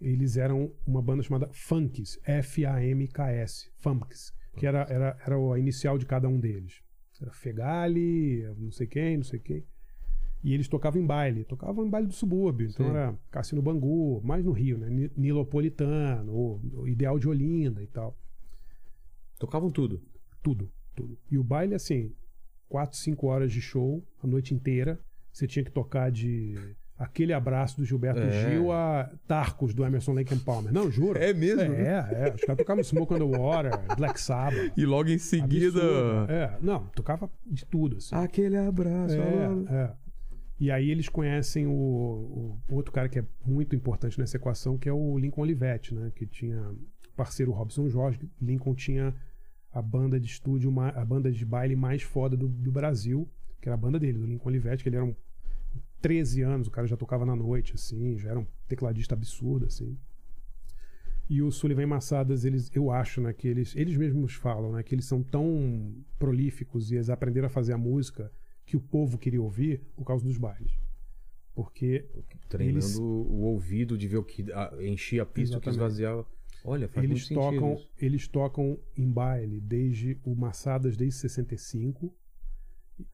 Eles 0.00 0.36
eram 0.38 0.72
uma 0.86 1.02
banda 1.02 1.22
chamada 1.22 1.48
Funks, 1.52 2.18
F-A-M-K-S, 2.24 3.70
Funks, 3.76 4.32
que 4.56 4.66
era, 4.66 4.80
era, 4.88 5.16
era 5.26 5.36
a 5.36 5.58
inicial 5.58 5.98
de 5.98 6.06
cada 6.06 6.26
um 6.28 6.38
deles. 6.40 6.82
Era 7.20 7.30
Fegali, 7.32 8.42
não 8.56 8.70
sei 8.70 8.86
quem, 8.86 9.16
não 9.18 9.24
sei 9.24 9.38
quem. 9.38 9.64
E 10.42 10.54
eles 10.54 10.68
tocavam 10.68 11.00
em 11.00 11.04
baile, 11.06 11.44
tocavam 11.44 11.84
em 11.86 11.90
baile 11.90 12.06
do 12.06 12.14
subúrbio. 12.14 12.66
Então 12.68 12.86
Sim. 12.86 12.90
era 12.92 13.18
Cassino 13.30 13.60
Bangu, 13.60 14.22
mais 14.24 14.42
no 14.44 14.52
Rio, 14.52 14.78
né? 14.78 14.88
Ni- 14.88 15.10
Nilopolitano, 15.16 16.32
o, 16.32 16.60
o 16.80 16.88
Ideal 16.88 17.18
de 17.18 17.28
Olinda 17.28 17.82
e 17.82 17.86
tal. 17.86 18.16
Tocavam 19.38 19.70
tudo. 19.70 20.02
Tudo, 20.42 20.70
tudo. 20.96 21.18
E 21.30 21.36
o 21.36 21.44
baile, 21.44 21.74
assim, 21.74 22.14
4, 22.68 22.96
5 22.96 23.26
horas 23.26 23.52
de 23.52 23.60
show, 23.60 24.02
a 24.22 24.26
noite 24.26 24.54
inteira. 24.54 24.98
Você 25.32 25.46
tinha 25.46 25.64
que 25.64 25.70
tocar 25.70 26.10
de 26.10 26.54
aquele 27.00 27.32
abraço 27.32 27.78
do 27.78 27.84
Gilberto 27.84 28.20
É. 28.20 28.50
Gil 28.50 28.70
a 28.70 29.10
Tarcos 29.26 29.72
do 29.72 29.82
Emerson 29.84 30.12
Lake 30.12 30.34
and 30.34 30.40
Palmer. 30.40 30.70
Não, 30.70 30.90
juro. 30.90 31.18
É 31.18 31.32
mesmo? 31.32 31.62
É, 31.72 32.28
é. 32.28 32.34
Os 32.34 32.42
caras 32.42 32.58
tocavam 32.58 32.84
Smoke 32.84 33.14
on 33.14 33.18
the 33.18 33.38
Water, 33.38 33.96
Black 33.96 34.20
Sabbath. 34.20 34.72
E 34.76 34.84
logo 34.84 35.08
em 35.08 35.16
seguida. 35.16 35.80
Absurdo. 35.80 36.32
É, 36.32 36.58
não, 36.60 36.86
tocava 36.88 37.30
de 37.46 37.64
tudo, 37.64 37.96
assim. 37.96 38.14
Aquele 38.14 38.58
abraço. 38.58 39.14
É, 39.14 39.74
é. 39.74 39.92
E 40.60 40.70
aí 40.70 40.90
eles 40.90 41.08
conhecem 41.08 41.66
o, 41.66 42.60
o 42.68 42.74
outro 42.74 42.92
cara 42.92 43.08
que 43.08 43.18
é 43.18 43.24
muito 43.46 43.74
importante 43.74 44.18
nessa 44.20 44.36
equação, 44.36 44.76
que 44.76 44.86
é 44.86 44.92
o 44.92 45.18
Lincoln 45.18 45.40
Olivetti, 45.40 45.94
né? 45.94 46.12
Que 46.14 46.26
tinha 46.26 46.70
parceiro 47.16 47.50
Robson 47.50 47.88
Jorge. 47.88 48.20
Lincoln 48.40 48.74
tinha 48.74 49.14
a 49.72 49.80
banda 49.80 50.20
de 50.20 50.26
estúdio, 50.26 50.70
a 50.78 51.04
banda 51.04 51.32
de 51.32 51.46
baile 51.46 51.74
mais 51.74 52.02
foda 52.02 52.36
do, 52.36 52.46
do 52.46 52.70
Brasil, 52.70 53.26
que 53.58 53.70
era 53.70 53.74
a 53.74 53.78
banda 53.78 53.98
dele, 53.98 54.18
do 54.18 54.26
Lincoln 54.26 54.50
Olivetti, 54.50 54.82
que 54.82 54.90
ele 54.90 54.96
era 54.96 55.04
um 55.04 55.14
13 56.00 56.42
anos, 56.42 56.66
o 56.66 56.70
cara 56.70 56.86
já 56.86 56.96
tocava 56.96 57.24
na 57.26 57.36
noite, 57.36 57.74
assim, 57.74 58.16
já 58.18 58.30
era 58.30 58.40
um 58.40 58.46
tecladista 58.68 59.14
absurdo, 59.14 59.66
assim. 59.66 59.96
E 61.28 61.42
o 61.42 61.50
Sullivan 61.52 61.86
Massadas, 61.86 62.44
eles, 62.44 62.70
eu 62.74 62.90
acho, 62.90 63.20
né, 63.20 63.32
que 63.32 63.46
eles, 63.46 63.74
eles 63.76 63.96
mesmos 63.96 64.34
falam, 64.34 64.72
né, 64.72 64.82
que 64.82 64.94
eles 64.94 65.04
são 65.04 65.22
tão 65.22 65.94
prolíficos 66.18 66.90
e 66.90 66.96
eles 66.96 67.08
aprenderam 67.08 67.46
a 67.46 67.50
fazer 67.50 67.72
a 67.72 67.78
música 67.78 68.32
que 68.66 68.76
o 68.76 68.80
povo 68.80 69.16
queria 69.16 69.40
ouvir 69.40 69.80
por 69.94 70.04
causa 70.04 70.24
dos 70.24 70.36
bailes. 70.36 70.72
Porque 71.54 72.06
Treinando 72.48 72.78
Eles- 72.78 72.96
o 72.98 73.42
ouvido 73.42 73.96
de 73.96 74.08
ver 74.08 74.16
o 74.16 74.24
que 74.24 74.44
enchia 74.80 75.22
a 75.22 75.26
pista, 75.26 75.58
o 75.58 75.60
que 75.60 75.68
esvaziava. 75.68 76.26
Olha, 76.64 76.88
faz 76.88 77.04
eles 77.04 77.28
muito 77.28 77.44
sentido 77.44 77.60
tocam, 77.60 77.86
eles 77.98 78.28
tocam 78.28 78.78
em 78.96 79.08
baile 79.10 79.60
desde 79.60 80.18
o 80.24 80.34
Massadas 80.34 80.96
desde 80.96 81.18
65, 81.20 82.12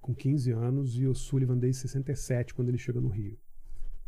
com 0.00 0.14
15 0.14 0.50
anos, 0.52 0.98
e 0.98 1.06
o 1.06 1.14
Sullivan 1.14 1.58
desde 1.58 1.82
67, 1.82 2.54
quando 2.54 2.68
ele 2.68 2.78
chega 2.78 3.00
no 3.00 3.08
Rio. 3.08 3.38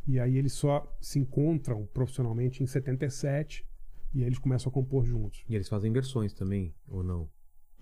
E 0.07 0.19
aí 0.19 0.37
eles 0.39 0.53
só 0.53 0.97
se 1.01 1.19
encontram 1.19 1.87
profissionalmente 1.93 2.63
em 2.63 2.67
77, 2.67 3.67
e 4.15 4.21
aí 4.21 4.27
eles 4.27 4.39
começam 4.39 4.71
a 4.71 4.73
compor 4.73 5.05
juntos. 5.05 5.45
E 5.49 5.55
eles 5.55 5.69
fazem 5.69 5.93
versões 5.93 6.33
também, 6.33 6.75
ou 6.89 7.03
não? 7.03 7.29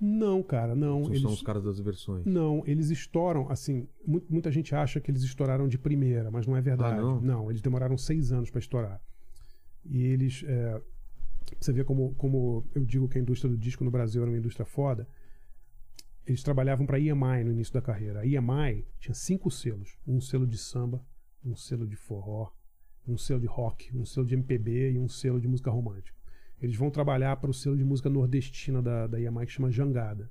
Não, 0.01 0.43
cara, 0.43 0.75
não. 0.75 1.01
Não 1.01 1.09
eles... 1.09 1.23
são 1.23 1.33
os 1.33 1.43
caras 1.43 1.65
das 1.65 1.81
versões. 1.81 2.27
Não, 2.27 2.63
eles 2.67 2.91
estouram, 2.91 3.49
assim, 3.49 3.89
mu- 4.07 4.23
muita 4.29 4.51
gente 4.51 4.75
acha 4.75 5.01
que 5.01 5.11
eles 5.11 5.23
estouraram 5.23 5.67
de 5.67 5.79
primeira, 5.79 6.31
mas 6.31 6.47
não 6.47 6.57
é 6.57 6.61
verdade. 6.61 7.01
Ah, 7.01 7.21
não? 7.21 7.51
eles 7.51 7.63
demoraram 7.63 7.97
seis 7.97 8.31
anos 8.33 8.51
para 8.51 8.59
estourar. 8.59 9.01
E 9.85 10.03
eles. 10.03 10.45
é, 10.47 10.83
você 11.61 11.73
vê 11.73 11.85
como, 11.85 12.15
como 12.17 12.67
eu 12.75 12.85
digo 12.85 13.09
que 13.09 13.19
a 13.19 13.21
indústria 13.21 13.51
do 13.51 13.57
disco 13.57 13.85
no 13.85 13.91
Brasil 13.91 14.21
era 14.21 14.31
uma 14.31 14.37
indústria 14.37 14.67
foda. 14.67 15.09
Eles 16.27 16.43
trabalhavam 16.43 16.85
para 16.85 16.97
a 16.97 17.01
EMI 17.01 17.45
no 17.45 17.53
início 17.53 17.73
da 17.73 17.81
carreira. 17.81 18.21
A 18.21 18.27
EMI 18.27 18.85
tinha 18.99 19.15
cinco 19.15 19.51
selos: 19.51 19.97
um 20.07 20.21
selo 20.21 20.47
de 20.47 20.59
samba, 20.59 21.01
um 21.45 21.55
selo 21.55 21.87
de 21.87 21.95
forró, 21.95 22.51
um 23.07 23.17
selo 23.17 23.41
de 23.41 23.47
rock, 23.47 23.97
um 23.97 24.05
selo 24.05 24.27
de 24.27 24.35
MPB 24.35 24.93
e 24.93 24.99
um 24.99 25.09
selo 25.09 25.41
de 25.41 25.47
música 25.47 25.71
romântica. 25.71 26.17
Eles 26.61 26.75
vão 26.75 26.91
trabalhar 26.91 27.37
para 27.37 27.51
o 27.51 27.55
selo 27.55 27.77
de 27.77 27.85
música 27.85 28.09
nordestina 28.09 28.83
da, 28.83 29.07
da 29.07 29.21
EMI 29.21 29.47
que 29.47 29.53
chama 29.53 29.71
Jangada. 29.71 30.31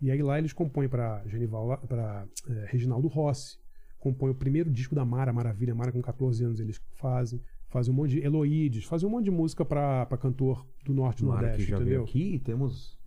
E 0.00 0.10
aí 0.10 0.20
lá 0.20 0.38
eles 0.38 0.52
compõem 0.52 0.88
para 0.88 1.22
Genival, 1.28 1.78
para 1.86 2.26
Reginaldo 2.66 3.06
Rossi, 3.06 3.58
compõem 4.00 4.32
o 4.32 4.34
primeiro 4.34 4.68
disco 4.68 4.96
da 4.96 5.04
Mara, 5.04 5.32
Maravilha, 5.32 5.72
Mara 5.76 5.92
com 5.92 6.02
14 6.02 6.44
anos 6.44 6.58
eles 6.58 6.80
fazem, 6.94 7.40
fazem 7.68 7.94
um 7.94 7.96
monte 7.96 8.10
de 8.10 8.24
Eloídes, 8.24 8.84
fazem 8.84 9.08
um 9.08 9.12
monte 9.12 9.26
de 9.26 9.30
música 9.30 9.64
para 9.64 10.18
cantor 10.20 10.66
do 10.84 10.92
Norte 10.92 11.22
e 11.22 11.26
Mara 11.26 11.38
que 11.38 11.46
Nordeste, 11.46 11.70
já 11.70 11.78
veio 11.78 11.86
entendeu? 11.88 12.02
aqui 12.02 12.40
temos 12.40 12.98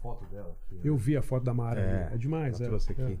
foto 0.00 0.24
dela 0.26 0.56
aqui. 0.64 0.74
né? 0.76 0.80
Eu 0.84 0.96
vi 0.96 1.16
a 1.16 1.22
foto 1.22 1.44
da 1.44 1.54
Mara, 1.54 1.80
É, 1.80 2.14
é, 2.14 2.18
demais. 2.18 2.54
ela 2.56 2.64
É, 2.64 2.68
trouxe 2.68 2.90
é. 2.90 2.92
aqui. 2.92 3.18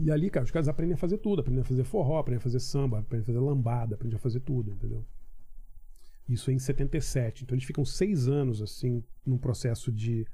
E 0.00 0.10
ali, 0.10 0.30
cara, 0.30 0.44
os 0.44 0.50
caras 0.50 0.68
aprendem 0.68 0.94
a 0.94 0.96
fazer 0.98 1.18
tudo, 1.18 1.40
aprendem 1.40 1.62
a 1.62 1.64
fazer 1.64 1.84
forró, 1.84 2.18
aprendem 2.18 2.38
a 2.38 2.40
fazer 2.40 2.60
samba, 2.60 3.00
aprendem 3.00 3.22
a 3.22 3.26
fazer 3.26 3.40
lambada, 3.40 3.94
aprendem 3.96 4.16
a 4.16 4.20
fazer 4.20 4.40
tudo, 4.40 4.70
entendeu? 4.70 5.04
Isso 6.28 6.50
em 6.52 6.58
77. 6.58 7.42
Então 7.44 7.54
eles 7.56 7.64
ficam 7.64 7.84
seis 7.84 8.28
anos, 8.28 8.62
assim, 8.62 9.02
num 9.26 9.38
processo 9.38 9.90
de 9.90 10.26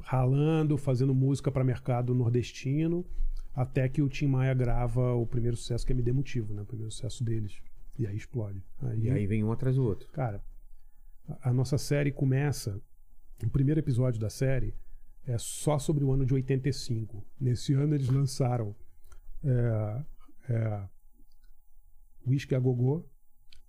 ralando, 0.00 0.76
fazendo 0.76 1.14
música 1.14 1.50
para 1.52 1.62
mercado 1.62 2.14
nordestino, 2.14 3.04
até 3.54 3.88
que 3.88 4.00
o 4.02 4.08
Tim 4.08 4.26
Maia 4.26 4.54
grava 4.54 5.14
o 5.14 5.26
primeiro 5.26 5.56
sucesso 5.56 5.84
que 5.86 5.92
é 5.92 5.94
Me 5.94 6.02
Dê 6.02 6.12
Motivo, 6.12 6.52
né? 6.54 6.62
O 6.62 6.66
primeiro 6.66 6.90
sucesso 6.90 7.22
deles. 7.22 7.60
E 7.98 8.06
aí 8.06 8.16
explode. 8.16 8.62
E 8.96 9.10
aí 9.10 9.26
vem 9.26 9.44
um 9.44 9.52
atrás 9.52 9.76
do 9.76 9.84
outro. 9.84 10.08
Cara, 10.12 10.40
a 11.42 11.52
nossa 11.52 11.76
série 11.78 12.10
começa. 12.10 12.80
O 13.44 13.50
primeiro 13.50 13.80
episódio 13.80 14.20
da 14.20 14.28
série 14.28 14.74
é 15.26 15.38
só 15.38 15.78
sobre 15.78 16.04
o 16.04 16.12
ano 16.12 16.26
de 16.26 16.34
85. 16.34 17.24
Nesse 17.40 17.72
ano 17.74 17.94
eles 17.94 18.08
lançaram 18.08 18.74
é, 19.44 20.04
é, 20.48 20.82
Whisky 22.26 22.54
a 22.54 22.58
Gogô, 22.58 23.04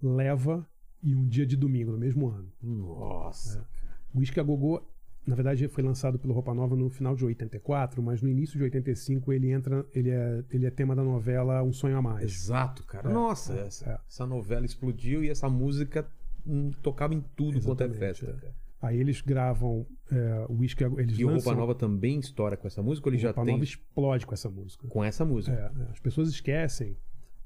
Leva 0.02 0.68
e 1.04 1.16
Um 1.16 1.28
Dia 1.28 1.46
de 1.46 1.56
Domingo, 1.56 1.92
no 1.92 1.98
mesmo 1.98 2.30
ano. 2.30 2.52
Nossa. 2.62 3.68
Whisky 4.16 4.40
a 4.40 4.44
Gogô, 4.44 4.82
na 5.26 5.36
verdade, 5.36 5.68
foi 5.68 5.84
lançado 5.84 6.18
pelo 6.18 6.34
Roupa 6.34 6.54
Nova 6.54 6.76
no 6.76 6.90
final 6.90 7.16
de 7.16 7.24
84, 7.24 8.02
mas 8.02 8.22
no 8.22 8.30
início 8.30 8.58
de 8.58 8.64
85 8.64 9.32
ele 9.32 9.52
entra, 9.52 9.86
ele 9.94 10.10
é, 10.10 10.44
ele 10.50 10.66
é 10.66 10.72
tema 10.72 10.96
da 10.96 11.04
novela 11.04 11.62
Um 11.62 11.72
Sonho 11.72 11.98
a 11.98 12.02
Mais. 12.02 12.24
Exato, 12.24 12.84
cara. 12.84 13.10
É, 13.10 13.14
Nossa, 13.14 13.54
é, 13.54 13.68
essa, 13.68 13.90
é. 13.90 14.00
essa 14.08 14.26
novela 14.26 14.66
explodiu 14.66 15.24
e 15.24 15.30
essa 15.30 15.48
música 15.48 16.10
hum, 16.46 16.72
tocava 16.82 17.14
em 17.14 17.22
tudo 17.36 17.62
quanto 17.62 17.84
é 17.84 17.86
Exatamente, 17.86 18.00
festa. 18.00 18.56
Aí 18.82 18.98
eles 18.98 19.22
gravam 19.22 19.86
é, 20.12 20.46
o 20.50 20.54
Whisky, 20.60 20.84
eles 20.98 21.20
E 21.20 21.26
o 21.26 21.28
lançam... 21.30 21.52
Roupa 21.52 21.60
Nova 21.60 21.76
também 21.76 22.20
estoura 22.20 22.56
com 22.56 22.66
essa 22.68 22.82
música 22.82 23.08
ou 23.08 23.12
ele 23.14 23.18
o 23.18 23.22
já 23.22 23.30
Roupa 23.30 23.44
tem 23.44 23.54
Nova 23.54 23.64
explode 23.64 24.26
com 24.26 24.34
essa 24.34 24.50
música. 24.50 24.88
com 24.88 25.04
essa 25.04 25.26
música? 25.26 25.74
É, 25.78 25.82
é. 25.84 25.92
As 25.92 26.00
pessoas 26.00 26.30
esquecem 26.30 26.98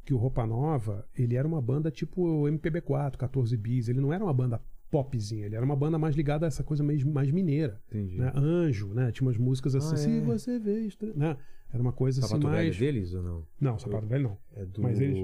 que 0.06 0.14
o 0.14 0.18
Roupa 0.18 0.46
Nova, 0.46 1.08
ele 1.18 1.36
era 1.36 1.48
uma 1.48 1.62
banda 1.62 1.90
tipo 1.90 2.44
MPB4, 2.48 3.18
14 3.18 3.56
bis. 3.58 3.88
Ele 3.88 4.00
não 4.02 4.12
era 4.14 4.24
uma 4.24 4.34
banda 4.34 4.62
popzinha, 4.92 5.46
ele 5.48 5.56
era 5.56 5.66
uma 5.66 5.76
banda 5.76 5.98
mais 5.98 6.16
ligada 6.16 6.46
a 6.46 6.48
essa 6.48 6.64
coisa 6.64 6.84
mais, 6.84 7.04
mais 7.04 7.32
mineira. 7.32 7.82
Entendi. 7.88 8.18
Né? 8.20 8.32
Anjo, 8.36 8.94
né? 8.94 9.12
Tinha 9.12 9.26
umas 9.28 9.38
músicas 9.38 9.76
assim, 9.76 9.94
Ah, 9.96 9.98
se 9.98 10.18
é. 10.18 10.22
você 10.22 10.60
vê... 10.60 10.88
Né? 11.16 11.36
Era 11.74 11.82
uma 11.82 11.92
coisa 11.94 12.22
Sapato 12.22 12.36
assim 12.46 12.56
Velho 12.56 12.66
mais... 12.68 12.76
é 12.76 12.80
deles 12.80 13.14
ou 13.16 13.24
não? 13.24 13.48
Não, 13.60 13.80
Sapato 13.80 14.06
Velho 14.06 14.24
não. 14.24 14.38
É 14.56 14.66
do. 14.66 14.84
Mas 14.84 15.00
eles- 15.02 15.18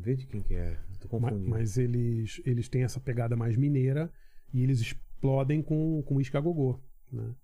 Vê 0.00 0.14
de 0.14 0.26
quem 0.26 0.42
que 0.42 0.54
é. 0.54 0.78
Tô 1.00 1.08
confundindo. 1.08 1.48
Mas 1.48 1.76
eles, 1.76 2.40
eles 2.44 2.68
têm 2.68 2.82
essa 2.82 3.00
pegada 3.00 3.36
mais 3.36 3.56
mineira 3.56 4.12
e 4.52 4.62
eles 4.62 4.80
explodem 4.80 5.62
com, 5.62 6.02
com 6.02 6.16
o 6.16 6.20
Isca 6.20 6.40
Gogô, 6.40 6.80
né? 7.12 7.34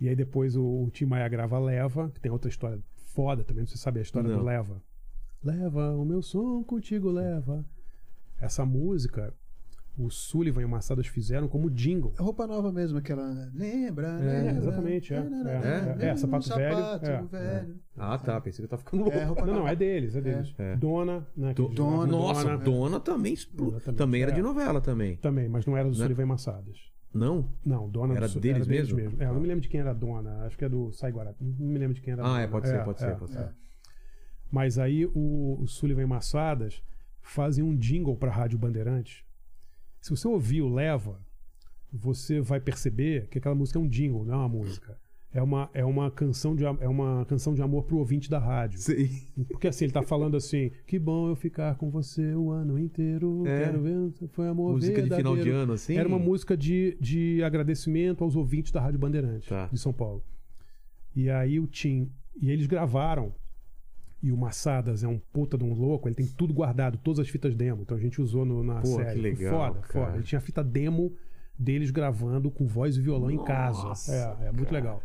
E 0.00 0.08
aí 0.08 0.16
depois 0.16 0.56
o, 0.56 0.84
o 0.84 0.90
Tim 0.90 1.06
Maia 1.06 1.28
grava 1.28 1.58
Leva, 1.58 2.10
que 2.10 2.20
tem 2.20 2.30
outra 2.30 2.48
história 2.48 2.82
foda 3.14 3.44
também, 3.44 3.64
você 3.64 3.78
sabe 3.78 4.00
a 4.00 4.02
história 4.02 4.28
Não. 4.28 4.38
do 4.38 4.44
Leva. 4.44 4.82
Leva 5.42 5.96
o 5.96 6.04
meu 6.04 6.20
som 6.20 6.62
contigo, 6.64 7.10
leva. 7.10 7.64
Essa 8.40 8.66
música, 8.66 9.32
o 9.96 10.10
Sullivan 10.10 10.62
e 10.62 10.64
o 10.64 10.68
Massadas 10.68 11.06
fizeram 11.06 11.46
como 11.46 11.70
jingle. 11.70 12.12
É 12.18 12.22
roupa 12.22 12.46
nova 12.46 12.72
mesmo, 12.72 12.98
aquela. 12.98 13.50
Lembra? 13.54 14.08
É, 14.20 14.42
lembra, 14.42 14.58
exatamente, 14.58 15.14
é. 15.14 15.20
lembra, 15.20 15.50
É, 15.50 15.80
lembra, 15.80 16.04
é, 16.06 16.08
é, 16.10 16.16
sapato 16.16 16.48
velho, 16.48 16.76
sapato 16.76 17.06
é, 17.06 17.22
velho. 17.22 17.80
Ah, 17.96 18.18
tá. 18.18 18.40
Pensei 18.40 18.64
que 18.64 18.68
tava 18.68 18.82
ficando 18.82 19.02
louco. 19.04 19.16
É, 19.16 19.24
roupa 19.24 19.46
Não, 19.46 19.54
não, 19.54 19.68
é 19.68 19.76
deles, 19.76 20.16
é 20.16 20.20
deles. 20.20 20.54
É. 20.58 20.76
Dona, 20.76 21.26
né? 21.36 21.54
Do- 21.54 21.68
Dona. 21.68 22.06
Nossa, 22.06 22.56
Dona, 22.58 22.98
também 22.98 23.32
explo- 23.32 23.68
Exatamente, 23.76 23.98
também 23.98 24.22
era 24.22 24.32
é. 24.32 24.34
de 24.34 24.42
novela 24.42 24.80
também. 24.80 25.16
Também, 25.18 25.48
mas 25.48 25.64
não 25.64 25.76
era 25.76 25.88
do 25.88 25.96
Né? 25.96 26.02
Sullivan 26.02 26.22
e 26.22 26.26
Massadas. 26.26 26.92
Não? 27.12 27.48
Não, 27.64 27.88
dona 27.88 28.14
Era 28.16 28.26
do, 28.28 28.40
deles 28.40 28.66
mesmo? 28.66 28.98
É, 29.20 29.26
eu 29.26 29.32
não 29.34 29.40
me 29.40 29.46
lembro 29.46 29.60
de 29.60 29.68
quem 29.68 29.78
era 29.78 29.92
a 29.92 29.94
dona. 29.94 30.44
Acho 30.46 30.58
que 30.58 30.64
é 30.64 30.68
do 30.68 30.90
Sai 30.90 31.12
Guará. 31.12 31.32
Não 31.40 31.68
me 31.68 31.78
lembro 31.78 31.94
de 31.94 32.00
quem 32.00 32.12
era 32.12 32.22
a 32.22 32.26
Ah, 32.26 32.28
dona. 32.30 32.42
é, 32.42 32.46
pode 32.48 32.66
ser, 32.68 32.84
pode 32.84 32.98
ser, 32.98 33.16
pode 33.16 33.30
ser. 33.32 33.48
Mas 34.50 34.78
aí 34.78 35.06
o, 35.06 35.58
o 35.60 35.66
Sullivan 35.68 36.02
e 36.02 36.06
Massadas 36.06 36.82
fazem 37.22 37.62
um 37.62 37.76
jingle 37.76 38.16
para 38.16 38.30
a 38.30 38.34
Rádio 38.34 38.58
Bandeirantes. 38.58 39.22
Se 40.04 40.10
você 40.10 40.28
ouvir 40.28 40.60
o 40.60 40.68
Leva, 40.68 41.18
você 41.90 42.38
vai 42.38 42.60
perceber 42.60 43.26
que 43.30 43.38
aquela 43.38 43.54
música 43.54 43.78
é 43.78 43.82
um 43.82 43.88
jingle, 43.88 44.22
não 44.22 44.34
é 44.34 44.36
uma 44.36 44.48
música. 44.50 44.98
É 45.32 45.42
uma, 45.42 45.70
é 45.72 45.82
uma 45.82 46.10
canção 46.10 46.54
de 46.54 46.62
é 46.62 46.86
uma 46.88 47.24
canção 47.24 47.54
de 47.54 47.62
amor 47.62 47.84
pro 47.84 47.96
ouvinte 47.96 48.28
da 48.28 48.38
rádio. 48.38 48.78
Sei. 48.80 49.10
Porque 49.48 49.66
assim, 49.66 49.86
ele 49.86 49.94
tá 49.94 50.02
falando 50.02 50.36
assim: 50.36 50.70
"Que 50.86 50.98
bom 50.98 51.30
eu 51.30 51.34
ficar 51.34 51.76
com 51.76 51.90
você 51.90 52.34
o 52.34 52.50
ano 52.50 52.78
inteiro, 52.78 53.44
É. 53.46 53.64
quero 53.64 53.80
ver, 53.80 54.12
foi 54.28 54.46
amor 54.46 54.72
Música 54.74 55.00
de 55.00 55.08
final 55.08 55.18
de 55.20 55.24
verdadeiro." 55.42 55.56
ano, 55.58 55.72
assim? 55.72 55.96
Era 55.96 56.06
uma 56.06 56.18
música 56.18 56.54
de, 56.54 56.98
de 57.00 57.42
agradecimento 57.42 58.22
aos 58.22 58.36
ouvintes 58.36 58.72
da 58.72 58.82
Rádio 58.82 58.98
Bandeirantes 59.00 59.48
Tá. 59.48 59.68
de 59.72 59.78
São 59.78 59.92
Paulo. 59.94 60.22
E 61.16 61.30
aí 61.30 61.58
o 61.58 61.66
Tim. 61.66 62.10
E 62.42 62.50
eles 62.50 62.66
gravaram. 62.66 63.34
E 64.24 64.32
o 64.32 64.36
Massadas 64.38 65.04
é 65.04 65.06
um 65.06 65.18
puta 65.18 65.58
de 65.58 65.64
um 65.64 65.74
louco, 65.74 66.08
ele 66.08 66.14
tem 66.14 66.26
tudo 66.26 66.54
guardado, 66.54 66.96
todas 66.96 67.20
as 67.20 67.28
fitas 67.28 67.54
demo. 67.54 67.82
Então 67.82 67.94
a 67.94 68.00
gente 68.00 68.22
usou 68.22 68.42
no, 68.46 68.64
na 68.64 68.80
Pô, 68.80 68.96
série. 68.96 69.12
que 69.12 69.20
legal, 69.20 69.52
Foda, 69.74 69.80
cara. 69.86 70.06
foda. 70.06 70.16
Ele 70.16 70.24
tinha 70.24 70.40
fita 70.40 70.64
demo 70.64 71.14
deles 71.58 71.90
gravando 71.90 72.50
com 72.50 72.66
voz 72.66 72.96
e 72.96 73.02
violão 73.02 73.30
em 73.30 73.44
casa. 73.44 73.82
Nossa, 73.82 74.14
É, 74.40 74.46
é 74.46 74.50
muito 74.50 74.70
cara. 74.70 74.76
legal. 74.76 75.02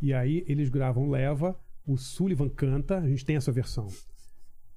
E 0.00 0.14
aí 0.14 0.44
eles 0.48 0.70
gravam 0.70 1.10
Leva, 1.10 1.54
o 1.86 1.98
Sullivan 1.98 2.48
canta, 2.48 2.96
a 3.00 3.06
gente 3.06 3.22
tem 3.22 3.36
essa 3.36 3.52
versão. 3.52 3.86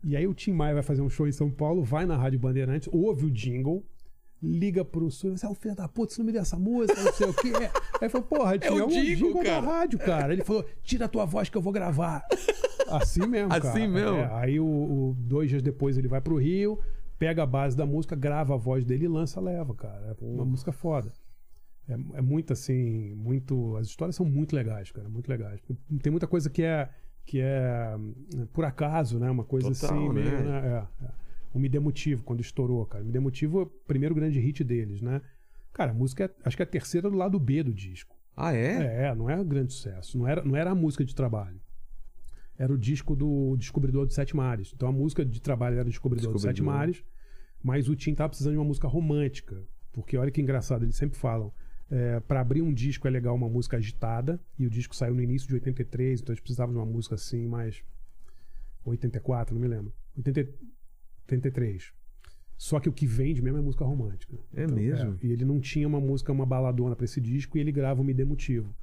E 0.04 0.18
aí 0.18 0.28
o 0.28 0.34
Tim 0.34 0.52
Maia 0.52 0.74
vai 0.74 0.84
fazer 0.84 1.02
um 1.02 1.10
show 1.10 1.26
em 1.26 1.32
São 1.32 1.50
Paulo, 1.50 1.82
vai 1.82 2.06
na 2.06 2.18
Rádio 2.18 2.38
Bandeirantes, 2.40 2.90
ouve 2.92 3.26
o 3.26 3.32
jingle, 3.32 3.86
liga 4.44 4.84
pro 4.84 5.10
Sullivan, 5.10 5.38
você 5.38 5.46
é 5.46 5.50
um 5.50 5.56
filho 5.56 5.76
da 5.76 5.88
puta, 5.88 6.14
você 6.14 6.20
não 6.20 6.26
me 6.26 6.34
deu 6.34 6.42
essa 6.42 6.60
música, 6.60 7.02
não 7.02 7.14
sei 7.14 7.28
o 7.30 7.34
quê. 7.34 7.54
Aí 7.56 7.70
ele 8.02 8.10
falou, 8.10 8.28
porra, 8.28 8.58
Tim, 8.60 8.68
é, 8.68 8.72
o 8.72 8.86
um 8.86 8.90
jingle, 8.90 9.28
jingle, 9.30 9.44
da 9.46 9.62
rádio, 9.62 9.98
cara. 9.98 10.34
Ele 10.34 10.44
falou, 10.44 10.66
tira 10.84 11.06
a 11.06 11.08
tua 11.08 11.24
voz 11.26 11.48
que 11.48 11.58
eu 11.58 11.62
vou 11.62 11.72
gravar. 11.72 12.22
Assim 12.90 13.26
mesmo, 13.28 13.50
cara. 13.50 13.70
Assim 13.70 13.88
mesmo? 13.88 14.18
É, 14.18 14.30
aí 14.34 14.60
o, 14.60 14.66
o- 14.66 15.16
dois 15.18 15.50
dias 15.50 15.62
depois 15.62 15.98
ele 15.98 16.08
vai 16.08 16.22
pro 16.22 16.38
Rio, 16.38 16.80
pega 17.18 17.44
a 17.44 17.46
base 17.46 17.76
da 17.76 17.86
música, 17.86 18.16
grava 18.16 18.54
a 18.54 18.58
voz 18.58 18.84
dele 18.86 19.06
e 19.06 19.08
lança 19.08 19.40
Leva, 19.42 19.74
cara. 19.74 20.16
É 20.22 20.26
uma 20.26 20.46
música 20.46 20.72
foda. 20.72 21.12
É, 21.88 21.94
é 22.18 22.22
muito 22.22 22.54
assim, 22.54 23.14
muito. 23.16 23.76
As 23.78 23.88
histórias 23.88 24.16
são 24.16 24.26
muito 24.26 24.56
legais, 24.56 24.92
cara, 24.92 25.08
muito 25.10 25.28
legais. 25.30 25.62
Tem 26.02 26.12
muita 26.12 26.28
coisa 26.28 26.50
que 26.50 26.64
é 26.64 26.90
que 27.26 27.40
é 27.42 27.96
hum, 27.98 28.14
por 28.54 28.66
acaso, 28.66 29.20
né? 29.20 29.30
Uma 29.32 29.44
coisa 29.44 29.72
Total, 29.72 29.96
assim, 29.98 30.08
né? 30.10 30.14
meio, 30.14 30.44
né? 30.44 30.88
É, 31.02 31.06
é. 31.06 31.10
O 31.54 31.60
Me 31.60 31.68
Dê 31.70 31.80
Motivo, 31.80 32.22
quando 32.24 32.42
estourou, 32.42 32.86
cara. 32.86 33.04
Me 33.04 33.12
Dê 33.12 33.20
Motivo 33.20 33.60
é 33.62 33.64
o 33.64 33.66
primeiro 33.66 34.14
grande 34.14 34.40
hit 34.40 34.64
deles, 34.64 35.02
né? 35.02 35.22
Cara, 35.74 35.92
a 35.92 35.94
música 35.94 36.26
é, 36.26 36.30
acho 36.44 36.56
que 36.56 36.62
é 36.62 36.66
a 36.66 36.70
terceira 36.70 37.10
do 37.10 37.18
lado 37.18 37.40
B 37.40 37.64
do 37.64 37.74
disco. 37.74 38.16
Ah, 38.38 38.54
é? 38.54 39.06
É, 39.08 39.16
não 39.16 39.30
é 39.30 39.36
um 39.36 39.46
grande 39.46 39.74
sucesso. 39.74 40.18
Não 40.18 40.28
era, 40.28 40.44
não 40.44 40.56
era 40.56 40.72
a 40.72 40.76
música 40.76 41.04
de 41.04 41.16
trabalho. 41.16 41.60
Era 42.58 42.74
o 42.74 42.78
disco 42.78 43.16
do 43.16 43.56
Descobridor 43.58 44.06
dos 44.06 44.16
Sete 44.16 44.36
Mares. 44.36 44.72
Então 44.74 44.88
a 44.88 44.92
música 44.92 45.26
de 45.26 45.42
trabalho 45.42 45.76
era 45.76 45.90
Descobridor, 45.90 46.32
dos 46.32 46.42
Sete 46.42 46.56
Descobridor. 46.56 46.80
Mares, 46.80 47.04
mas 47.62 47.90
o 47.90 47.96
Tim 47.96 48.14
tava 48.14 48.30
precisando 48.30 48.54
de 48.54 48.60
uma 48.60 48.66
música 48.66 48.88
romântica. 48.88 49.62
Porque 49.92 50.18
olha 50.18 50.32
que 50.32 50.42
engraçado, 50.42 50.84
eles 50.84 50.96
sempre 50.96 51.18
falam. 51.18 51.52
É, 51.90 52.20
para 52.20 52.42
abrir 52.42 52.62
um 52.62 52.74
disco 52.74 53.08
é 53.08 53.12
legal 53.12 53.36
uma 53.36 53.48
música 53.48 53.78
agitada, 53.78 54.40
e 54.58 54.66
o 54.66 54.70
disco 54.70 54.96
saiu 54.96 55.14
no 55.14 55.22
início 55.22 55.48
de 55.48 55.54
83, 55.54 56.22
então 56.22 56.34
eles 56.34 56.42
precisavam 56.42 56.74
de 56.74 56.80
uma 56.80 56.86
música 56.86 57.16
assim, 57.16 57.48
mais. 57.48 57.84
84, 58.84 59.54
não 59.54 59.62
me 59.62 59.68
lembro. 59.68 59.94
80, 60.18 60.50
83. 61.24 61.94
Só 62.58 62.80
que 62.80 62.88
o 62.88 62.94
que 62.94 63.06
vende 63.06 63.42
mesmo 63.42 63.58
é 63.58 63.62
música 63.62 63.84
romântica. 63.84 64.38
É 64.54 64.66
mesmo? 64.66 65.18
e 65.22 65.32
ele 65.32 65.44
não 65.44 65.60
tinha 65.60 65.88
uma 65.88 66.00
música, 66.00 66.32
uma 66.32 66.46
baladona 66.46 66.96
pra 66.96 67.06
esse 67.06 67.20
disco, 67.20 67.58
e 67.58 67.62
ele 67.62 67.72
grava 67.72 68.02
o 68.02 68.04
Me 68.04 68.14
Dê 68.14 68.24
Motivo. 68.24 68.74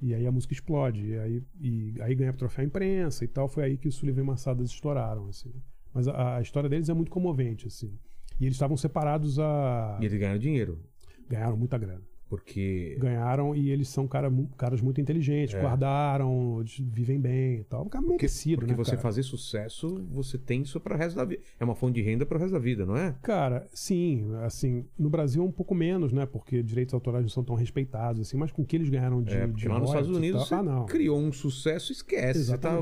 E 0.00 0.14
aí 0.14 0.26
a 0.26 0.32
música 0.32 0.52
explode. 0.52 1.04
E 1.04 1.18
aí, 1.18 1.42
e 1.60 1.94
aí 2.00 2.14
ganha 2.14 2.32
troféu 2.32 2.64
imprensa 2.64 3.24
e 3.24 3.28
tal. 3.28 3.48
Foi 3.48 3.64
aí 3.64 3.76
que 3.76 3.88
o 3.88 3.92
Sullivan 3.92 4.22
e 4.22 4.24
Massadas 4.24 4.70
estouraram, 4.70 5.28
assim. 5.28 5.52
Mas 5.92 6.06
a, 6.08 6.36
a 6.36 6.42
história 6.42 6.68
deles 6.68 6.88
é 6.88 6.94
muito 6.94 7.10
comovente, 7.10 7.66
assim. 7.66 7.98
E 8.38 8.44
eles 8.44 8.56
estavam 8.56 8.76
separados 8.76 9.38
a. 9.38 9.98
E 10.00 10.04
eles 10.04 10.18
ganharam 10.18 10.38
dinheiro. 10.38 10.82
Ganharam 11.28 11.56
muita 11.56 11.78
grana. 11.78 12.02
Porque. 12.28 12.96
Ganharam 12.98 13.54
e 13.54 13.70
eles 13.70 13.88
são 13.88 14.06
cara, 14.08 14.32
caras 14.56 14.80
muito 14.80 15.00
inteligentes, 15.00 15.54
É. 15.54 15.60
guardaram, 15.60 16.62
vivem 16.92 17.20
bem 17.20 17.60
e 17.60 17.64
tal. 17.64 17.84
Um 17.84 17.88
cara 17.88 18.02
Porque, 18.04 18.16
merecido, 18.24 18.56
porque 18.60 18.72
né, 18.72 18.76
você 18.76 18.90
cara? 18.92 19.02
fazer 19.02 19.22
sucesso, 19.22 20.04
você 20.12 20.36
tem 20.36 20.62
isso 20.62 20.80
para 20.80 20.94
o 20.94 20.98
resto 20.98 21.16
da 21.16 21.24
vida. 21.24 21.42
É 21.60 21.64
uma 21.64 21.74
fonte 21.74 21.94
de 21.94 22.02
renda 22.02 22.26
para 22.26 22.36
o 22.36 22.40
resto 22.40 22.52
da 22.52 22.58
vida, 22.58 22.84
não 22.84 22.96
é? 22.96 23.14
Cara, 23.22 23.66
sim, 23.72 24.28
assim, 24.44 24.84
no 24.98 25.08
Brasil 25.08 25.42
é 25.42 25.46
um 25.46 25.52
pouco 25.52 25.74
menos, 25.74 26.12
né? 26.12 26.26
Porque 26.26 26.62
direitos 26.62 26.94
autorais 26.94 27.22
não 27.22 27.28
são 27.30 27.44
tão 27.44 27.54
respeitados, 27.54 28.20
assim, 28.20 28.36
mas 28.36 28.50
com 28.50 28.62
o 28.62 28.64
que 28.66 28.76
eles 28.76 28.88
ganharam 28.88 29.22
de. 29.22 29.32
É, 29.34 29.46
porque 29.46 29.62
de 29.62 29.68
lá 29.68 29.78
nos 29.78 29.88
Estados 29.90 30.10
Unidos 30.10 30.52
ah, 30.52 30.62
não. 30.62 30.86
criou 30.86 31.18
um 31.18 31.32
sucesso, 31.32 31.92
esquece. 31.92 32.56
Tá. 32.58 32.76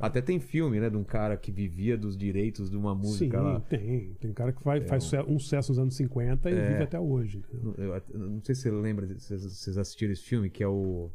Até 0.00 0.20
tem 0.20 0.38
filme, 0.38 0.78
né? 0.80 0.90
De 0.90 0.96
um 0.96 1.04
cara 1.04 1.36
que 1.36 1.50
vivia 1.50 1.96
dos 1.96 2.16
direitos 2.16 2.70
de 2.70 2.76
uma 2.76 2.94
música 2.94 3.38
Sim, 3.38 3.44
lá. 3.44 3.60
tem. 3.60 4.10
Tem 4.20 4.32
cara 4.32 4.52
que 4.52 4.62
vai, 4.62 4.80
faz 4.82 5.10
um 5.26 5.38
sucesso 5.38 5.70
nos 5.72 5.78
anos 5.78 5.94
50 5.96 6.50
e 6.50 6.54
É. 6.54 6.68
vive 6.72 6.82
até 6.82 7.00
hoje. 7.00 7.42
entendeu? 7.52 7.94
Eu 8.12 8.18
não 8.18 8.40
sei 8.42 8.54
se 8.54 8.62
você 8.62 8.70
lembra, 8.82 9.06
vocês 9.06 9.78
assistiram 9.78 10.12
esse 10.12 10.24
filme, 10.24 10.50
que 10.50 10.62
é 10.62 10.68
o. 10.68 11.10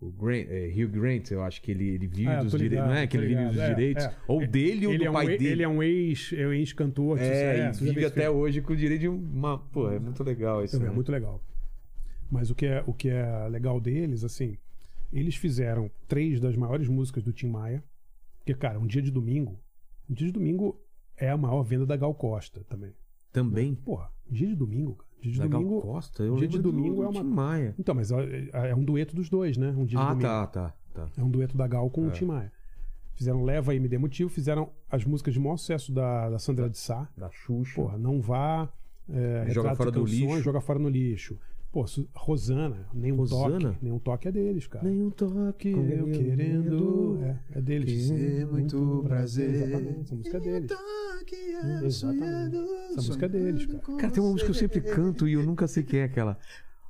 O 0.00 0.12
Grant, 0.12 0.46
é, 0.48 0.68
Hugh 0.68 0.88
Grant, 0.92 1.28
eu 1.32 1.42
acho 1.42 1.60
que 1.60 1.72
ele, 1.72 1.88
ele 1.88 2.06
vive 2.06 2.28
Ah, 2.28 2.44
dos 2.44 2.52
direitos. 2.52 2.86
Não 2.86 2.94
é? 2.94 3.06
Que 3.08 3.16
ele 3.16 3.26
vive 3.26 3.44
dos 3.46 3.58
é, 3.58 3.68
direitos. 3.74 4.04
é. 4.04 4.16
Ou 4.28 4.46
dele 4.46 4.86
ou 4.86 4.96
do 4.96 5.04
é 5.04 5.10
um, 5.10 5.12
pai 5.12 5.26
dele. 5.26 5.48
Ele 5.48 5.62
é 5.64 5.68
um 5.68 5.82
ex, 5.82 6.32
é 6.32 6.56
ex-cantor. 6.56 7.18
de 7.18 7.24
É, 7.24 7.26
e 7.26 7.74
sucesso, 7.74 7.84
já 7.86 7.92
vive 7.92 8.04
até 8.06 8.22
filme. 8.22 8.38
hoje 8.38 8.62
com 8.62 8.72
o 8.72 8.76
direito 8.76 9.00
de 9.00 9.08
uma. 9.08 9.58
Pô, 9.58 9.90
é 9.90 9.98
muito 9.98 10.22
legal 10.22 10.64
isso. 10.64 10.76
É 10.76 10.78
né? 10.78 10.90
muito 10.90 11.10
legal. 11.10 11.42
Mas 12.30 12.48
o 12.48 12.54
que, 12.54 12.66
é, 12.66 12.84
o 12.86 12.92
que 12.92 13.08
é 13.08 13.48
legal 13.48 13.80
deles, 13.80 14.22
assim, 14.22 14.56
eles 15.12 15.34
fizeram 15.34 15.90
três 16.06 16.38
das 16.38 16.54
maiores 16.54 16.86
músicas 16.86 17.24
do 17.24 17.32
Tim 17.32 17.48
Maia. 17.48 17.82
Porque, 18.38 18.54
cara, 18.54 18.78
um 18.78 18.86
dia 18.86 19.02
de 19.02 19.10
domingo. 19.10 19.58
Um 20.08 20.14
dia 20.14 20.28
de 20.28 20.32
domingo 20.32 20.80
é 21.16 21.28
a 21.28 21.36
maior 21.36 21.64
venda 21.64 21.84
da 21.84 21.96
Gal 21.96 22.14
Costa 22.14 22.60
também. 22.68 22.92
Também. 23.32 23.74
Porra, 23.74 24.12
um 24.30 24.32
dia 24.32 24.46
de 24.46 24.54
domingo, 24.54 24.94
cara. 24.94 25.07
Dia 25.20 25.32
de 25.32 25.38
Da 25.38 25.46
Gal 25.48 25.60
domingo. 25.62 25.80
Costa? 25.82 26.22
Eu 26.22 26.36
dia 26.36 26.48
de 26.48 26.58
domingo 26.58 26.96
do 26.96 27.02
é 27.04 27.08
uma- 27.08 27.20
Tim 27.22 27.26
Maia. 27.28 27.74
Então, 27.78 27.94
mas 27.94 28.10
é, 28.12 28.50
é 28.52 28.74
um 28.74 28.84
dueto 28.84 29.14
dos 29.16 29.28
dois, 29.28 29.56
né? 29.56 29.70
Um 29.70 29.84
dia 29.84 29.98
de 29.98 30.04
Ah, 30.04 30.08
domingo. 30.10 30.22
tá, 30.28 30.46
tá, 30.46 30.74
tá. 30.94 31.08
É 31.16 31.22
um 31.22 31.30
dueto 31.30 31.56
da 31.56 31.66
Gal 31.66 31.88
com 31.90 32.06
o 32.06 32.10
Tim 32.10 32.26
Maia. 32.26 32.52
Fizeram 33.14 33.42
Leva 33.42 33.74
e 33.74 33.80
Me 33.80 33.88
Dê 33.88 33.98
Motivo, 33.98 34.30
fizeram 34.30 34.70
as 34.88 35.04
músicas 35.04 35.34
de 35.34 35.40
maior 35.40 35.56
sucesso 35.56 35.92
da, 35.92 36.30
da 36.30 36.38
Sandra 36.38 36.70
de 36.70 36.78
Sá. 36.78 37.08
Da 37.16 37.28
Xuxa. 37.30 37.74
Porra, 37.74 37.98
não 37.98 38.20
vá. 38.20 38.68
é, 39.10 39.46
Joga 39.50 39.74
Fora 39.74 39.88
e 39.88 39.92
do 39.92 40.00
Canções, 40.02 40.20
Lixo. 40.20 40.42
Joga 40.42 40.60
fora 40.60 40.78
no 40.78 40.88
lixo. 40.88 41.38
Pô, 41.70 41.86
Su- 41.86 42.08
Rosana, 42.14 42.88
nenhum 42.94 43.16
Rosana? 43.16 43.58
toque. 43.72 43.78
Nenhum 43.84 43.98
toque 43.98 44.28
é 44.28 44.32
deles, 44.32 44.66
cara. 44.66 44.88
Nem 44.88 45.02
um 45.02 45.10
toque, 45.10 45.68
eu 45.68 46.06
querendo. 46.10 47.18
É, 47.22 47.58
é 47.58 47.60
deles. 47.60 48.08
Ter 48.08 48.46
muito 48.46 49.02
prazer. 49.06 49.50
Exatamente, 49.54 50.00
essa 50.00 50.14
música 50.16 50.36
é 50.36 50.40
deles. 50.40 50.68
Toque, 50.70 51.34
Exatamente. 51.36 51.92
sonhando, 51.92 52.56
Essa 52.92 52.96
música 52.96 53.26
é 53.26 53.28
deles, 53.28 53.66
cara. 53.66 53.96
Cara, 53.98 54.12
tem 54.12 54.22
uma 54.22 54.32
música 54.32 54.46
que 54.46 54.56
eu 54.56 54.60
sempre 54.68 54.80
canto 54.80 55.28
e 55.28 55.34
eu 55.34 55.42
nunca 55.42 55.66
sei 55.66 55.82
quem 55.82 56.00
é 56.00 56.04
aquela. 56.04 56.38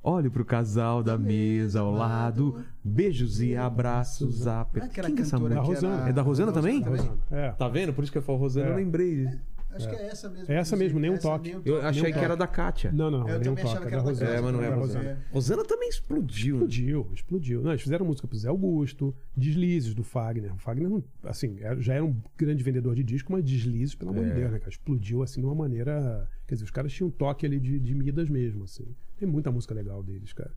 Olhe 0.01 0.29
pro 0.29 0.45
casal 0.45 1.03
da 1.03 1.17
mesa 1.17 1.81
ao 1.81 1.91
lado, 1.91 2.63
beijos 2.81 3.41
e 3.41 3.57
abraços. 3.57 4.47
Aper... 4.47 4.83
Aquela 4.85 5.07
Quem 5.07 5.15
que 5.17 5.21
é 5.23 5.25
essa 5.25 5.37
música? 5.37 5.55
que 5.59 5.61
Da 5.61 5.67
Rosana. 5.67 6.09
É 6.09 6.13
da 6.13 6.21
Rosana 6.21 6.51
também? 6.53 6.79
Da 6.81 6.89
Rosana. 6.89 7.17
É. 7.29 7.51
Tá 7.51 7.67
vendo? 7.67 7.91
Por 7.93 8.01
isso 8.03 8.11
que 8.13 8.17
eu 8.17 8.21
falo 8.21 8.37
Rosana, 8.37 8.67
É. 8.67 8.71
eu 8.71 8.75
lembrei. 8.77 9.27
Acho 9.71 9.87
que 9.89 9.95
é 9.95 10.07
essa 10.07 10.29
mesmo. 10.29 10.51
É 10.51 10.55
essa 10.55 10.75
mesmo, 10.75 10.99
nem 10.99 11.11
um 11.11 11.13
Essa, 11.13 11.27
toque. 11.29 11.49
um 11.55 11.61
Eu 11.63 11.75
toque. 11.75 11.85
achei 11.85 12.11
que 12.11 12.17
era 12.19 12.27
toque. 12.29 12.39
da 12.39 12.47
Kátia. 12.47 12.91
Não, 12.91 13.11
não, 13.11 13.19
Eu 13.29 13.39
nenhum 13.39 13.55
também 13.55 13.63
achava 13.63 13.79
toque. 13.81 13.87
que 13.89 13.93
É 13.93 13.97
da 13.97 13.97
era 13.97 14.03
da 14.03 14.09
Rosana. 14.09 14.31
É, 14.31 14.41
mas 14.41 14.53
não 14.53 14.63
é 14.63 14.69
Rosana. 14.69 15.23
Rosana. 15.31 15.63
Também 15.65 15.89
explodiu. 15.89 16.55
né? 16.57 16.63
Explodiu, 16.65 17.11
explodiu. 17.13 17.61
Não, 17.61 17.71
eles 17.71 17.81
fizeram 17.83 18.05
música 18.05 18.27
pro 18.27 18.37
Zé 18.37 18.49
Augusto, 18.49 19.15
Deslizes 19.37 19.93
do 19.93 20.03
Fagner. 20.03 20.53
O 20.55 20.57
Fagner, 20.57 20.89
assim, 21.23 21.57
é- 21.61 21.79
já 21.79 21.93
era 21.93 22.03
um 22.03 22.15
grande 22.37 22.63
vendedor 22.63 22.95
de 22.95 23.03
disco, 23.03 23.31
mas 23.31 23.43
Deslizes, 23.43 23.93
pelo 23.95 24.11
amor 24.11 24.25
de 24.25 24.31
É. 24.31 24.33
Deus, 24.35 24.51
né, 24.51 24.57
cara? 24.59 24.71
Explodiu, 24.71 25.21
assim, 25.21 25.39
de 25.41 25.45
uma 25.45 25.55
maneira... 25.55 26.27
Quer 26.47 26.55
dizer, 26.55 26.65
os 26.65 26.71
caras 26.71 26.91
tinham 26.91 27.09
um 27.09 27.11
toque 27.11 27.45
ali 27.45 27.59
de, 27.59 27.79
de 27.79 27.93
Midas 27.93 28.27
mesmo, 28.27 28.63
assim. 28.63 28.95
Tem 29.19 29.27
muita 29.29 29.51
música 29.51 29.75
legal 29.75 30.01
deles, 30.01 30.33
cara. 30.33 30.51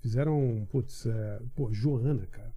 Fizeram, 0.00 0.66
putz, 0.70 1.06
é, 1.06 1.40
pô, 1.56 1.72
Joana, 1.72 2.26
cara. 2.30 2.53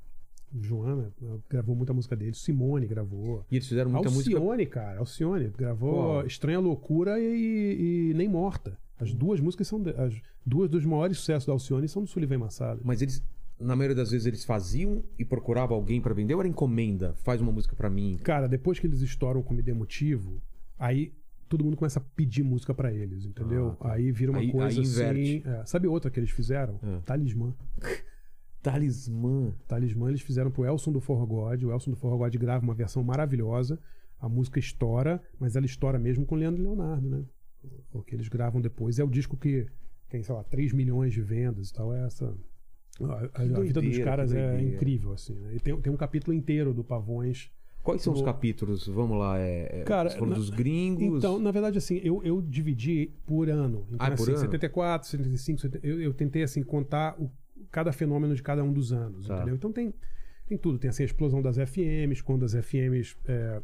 Joana 0.59 1.11
gravou 1.49 1.75
muita 1.75 1.93
música 1.93 2.15
deles. 2.15 2.37
Simone 2.39 2.87
gravou. 2.87 3.45
E 3.51 3.55
eles 3.55 3.67
fizeram 3.67 3.91
muita 3.91 4.09
música. 4.09 4.35
Alcione, 4.37 4.65
cara. 4.65 4.99
Alcione 4.99 5.49
gravou? 5.57 6.25
Estranha 6.25 6.59
Loucura 6.59 7.19
e, 7.19 8.09
e 8.11 8.13
Nem 8.15 8.27
Morta. 8.29 8.77
As 8.99 9.13
duas 9.13 9.39
músicas 9.39 9.67
são. 9.67 9.81
de- 9.81 9.91
as 9.91 10.13
duas 10.45 10.69
dos 10.69 10.83
maiores 10.85 11.17
sucessos 11.17 11.45
da 11.45 11.53
Alcione 11.53 11.87
são 11.87 12.03
do 12.03 12.09
Sullivan 12.09 12.39
Massada. 12.39 12.81
Mas 12.83 13.01
eles, 13.01 13.23
na 13.59 13.75
maioria 13.75 13.95
das 13.95 14.09
vezes, 14.11 14.25
eles 14.25 14.43
faziam 14.43 15.03
e 15.19 15.23
procuravam 15.25 15.75
alguém 15.75 16.01
pra 16.01 16.13
vender 16.13 16.33
ou 16.33 16.39
era 16.39 16.47
encomenda? 16.49 17.13
Faz 17.23 17.39
uma 17.41 17.51
música 17.51 17.75
pra 17.75 17.89
mim. 17.89 18.17
Cara, 18.23 18.47
depois 18.47 18.79
que 18.79 18.87
eles 18.87 19.01
estouram 19.01 19.43
com 19.43 19.53
Me 19.53 19.61
Dê 19.61 19.73
Motivo, 19.73 20.41
aí 20.79 21.13
todo 21.47 21.63
mundo 21.63 21.77
começa 21.77 21.99
a 21.99 22.01
pedir 22.15 22.43
música 22.43 22.73
pra 22.73 22.91
eles, 22.91 23.23
entendeu? 23.25 23.75
Ah, 23.79 23.83
tá. 23.83 23.93
Aí 23.93 24.11
vira 24.11 24.31
uma 24.31 24.39
Aí- 24.39 24.51
coisa 24.51 24.79
aí 25.11 25.35
assim. 25.35 25.43
é. 25.45 25.65
Sabe 25.65 25.87
outra 25.87 26.09
que 26.09 26.19
eles 26.19 26.31
fizeram? 26.31 26.79
É. 26.81 26.99
Talismã. 27.05 27.53
Talismã. 28.61 29.53
Talismã 29.67 30.09
eles 30.09 30.21
fizeram 30.21 30.51
pro 30.51 30.65
Elson 30.65 30.91
do 30.91 30.99
Forro 30.99 31.25
God. 31.25 31.63
O 31.63 31.71
Elson 31.71 31.91
do 31.91 31.97
Forro 31.97 32.17
God 32.17 32.35
grava 32.37 32.63
uma 32.63 32.73
versão 32.73 33.03
maravilhosa. 33.03 33.79
A 34.19 34.27
música 34.27 34.59
estoura, 34.59 35.21
mas 35.39 35.55
ela 35.55 35.65
estoura 35.65 35.99
mesmo 35.99 36.25
com 36.25 36.35
o 36.35 36.37
Leandro 36.37 36.61
e 36.61 36.63
Leonardo, 36.63 37.07
né? 37.07 37.23
Porque 37.91 38.15
eles 38.15 38.27
gravam 38.27 38.59
depois. 38.59 38.97
É 38.99 39.03
o 39.03 39.07
disco 39.09 39.37
que 39.37 39.65
tem, 40.09 40.23
sei 40.23 40.33
lá, 40.33 40.43
3 40.43 40.73
milhões 40.73 41.13
de 41.13 41.21
vendas 41.21 41.69
e 41.69 41.73
tal. 41.73 41.93
É 41.93 42.05
essa. 42.05 42.33
A, 42.99 43.03
a- 43.05 43.29
a 43.35 43.43
vida 43.43 43.53
doideira, 43.73 43.81
dos 43.81 43.97
caras 43.99 44.33
é 44.33 44.47
doideira. 44.53 44.75
incrível, 44.75 45.11
assim. 45.13 45.35
Né? 45.35 45.55
E 45.55 45.59
tem, 45.59 45.79
tem 45.79 45.93
um 45.93 45.97
capítulo 45.97 46.33
inteiro 46.35 46.73
do 46.73 46.83
Pavões. 46.83 47.51
Quais 47.83 48.01
são 48.01 48.11
os 48.11 48.19
No- 48.19 48.25
capítulos? 48.25 48.87
Vamos 48.87 49.17
lá. 49.19 49.37
É, 49.39 49.81
é, 49.81 49.83
Cara, 49.83 50.09
na- 50.19 50.35
dos 50.35 50.49
gringos. 50.49 51.19
Então, 51.19 51.37
na 51.39 51.51
verdade, 51.51 51.77
assim, 51.77 52.01
eu, 52.03 52.21
eu 52.23 52.41
dividi 52.41 53.11
por 53.25 53.49
ano. 53.49 53.85
Então, 53.91 53.97
Ah, 54.07 54.09
por 54.11 54.23
assim, 54.23 54.31
ano? 54.31 54.39
74, 54.39 55.07
75, 55.07 55.61
70, 55.61 55.85
eu, 55.87 56.01
eu 56.01 56.13
tentei, 56.13 56.41
assim, 56.43 56.63
contar 56.63 57.15
o, 57.21 57.29
cada 57.71 57.91
fenômeno 57.91 58.35
de 58.35 58.41
cada 58.43 58.63
um 58.63 58.71
dos 58.73 58.91
anos, 58.93 59.27
Tá. 59.27 59.35
entendeu? 59.37 59.55
Então 59.55 59.71
tem, 59.71 59.93
tem 60.45 60.57
tudo. 60.57 60.77
Tem, 60.79 60.89
assim, 60.89 61.03
a 61.03 61.05
explosão 61.05 61.41
das 61.41 61.57
FMs, 61.57 62.21
quando 62.23 62.43
as 62.45 62.53
FMs... 62.53 63.15
é, 63.25 63.61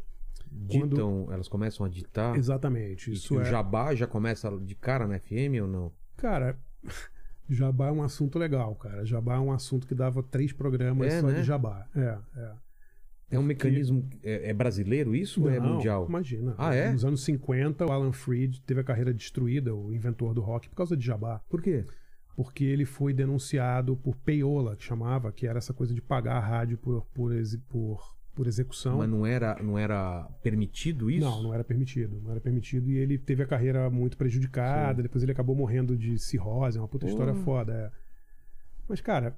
ditam, 0.50 1.26
elas 1.32 1.48
começam 1.48 1.84
a 1.84 1.88
ditar. 1.88 2.36
exatamente. 2.36 3.10
E 3.10 3.14
Isso 3.14 3.36
o 3.36 3.40
é... 3.40 3.44
jabá 3.44 3.94
já 3.94 4.06
começa 4.06 4.50
de 4.58 4.74
cara 4.74 5.06
na 5.06 5.18
FM 5.18 5.60
ou 5.62 5.66
não? 5.68 5.92
Cara, 6.16 6.56
jabá 7.50 7.88
é 7.88 7.92
um 7.92 8.02
assunto 8.02 8.38
legal, 8.38 8.74
cara. 8.76 9.04
Jabá 9.04 9.34
é 9.34 9.38
um 9.40 9.52
assunto 9.52 9.86
que 9.86 9.94
dava 9.94 10.22
três 10.22 10.52
programas 10.52 11.12
É, 11.12 11.20
só 11.20 11.26
né? 11.26 11.34
de 11.40 11.42
jabá. 11.42 11.86
É, 11.94 12.18
é. 12.36 12.52
É 13.30 13.38
um 13.38 13.42
mecanismo. 13.42 14.08
É, 14.22 14.50
é 14.50 14.52
brasileiro 14.52 15.14
isso 15.14 15.42
ou 15.42 15.50
é 15.50 15.58
Não, 15.58 15.74
mundial? 15.74 16.06
Imagina. 16.08 16.54
Ah, 16.56 16.72
é? 16.74 16.92
Nos 16.92 17.04
anos 17.04 17.24
50, 17.24 17.84
o 17.84 17.90
Alan 17.90 18.12
Freed 18.12 18.60
teve 18.60 18.80
a 18.80 18.84
carreira 18.84 19.12
destruída, 19.12 19.74
o 19.74 19.92
inventor 19.92 20.34
do 20.34 20.40
rock, 20.40 20.68
por 20.68 20.76
causa 20.76 20.96
de 20.96 21.04
jabá. 21.04 21.40
Por 21.48 21.60
quê? 21.60 21.84
Porque 22.36 22.64
ele 22.64 22.84
foi 22.84 23.12
denunciado 23.12 23.96
por 23.96 24.16
payola, 24.16 24.74
que 24.76 24.82
chamava, 24.84 25.30
que 25.32 25.46
era 25.46 25.58
essa 25.58 25.72
coisa 25.72 25.94
de 25.94 26.00
pagar 26.02 26.36
a 26.36 26.40
rádio 26.40 26.76
por, 26.78 27.06
por, 27.14 27.32
por, 27.68 28.16
por 28.34 28.46
execução. 28.46 28.98
Mas 28.98 29.08
não 29.08 29.24
era, 29.24 29.56
não 29.62 29.78
era 29.78 30.24
permitido 30.42 31.10
isso? 31.10 31.24
Não, 31.24 31.42
não 31.44 31.54
era 31.54 31.62
permitido. 31.62 32.20
Não 32.22 32.32
era 32.32 32.40
permitido 32.40 32.90
e 32.90 32.96
ele 32.96 33.18
teve 33.18 33.42
a 33.42 33.46
carreira 33.46 33.88
muito 33.88 34.16
prejudicada. 34.16 35.02
Depois 35.02 35.22
ele 35.22 35.30
acabou 35.32 35.54
morrendo 35.54 35.96
de 35.96 36.18
cirrose. 36.18 36.76
É 36.76 36.80
uma 36.80 36.88
puta 36.88 37.06
história 37.06 37.34
foda. 37.34 37.72
é. 37.72 38.04
Mas, 38.88 39.00
cara, 39.00 39.36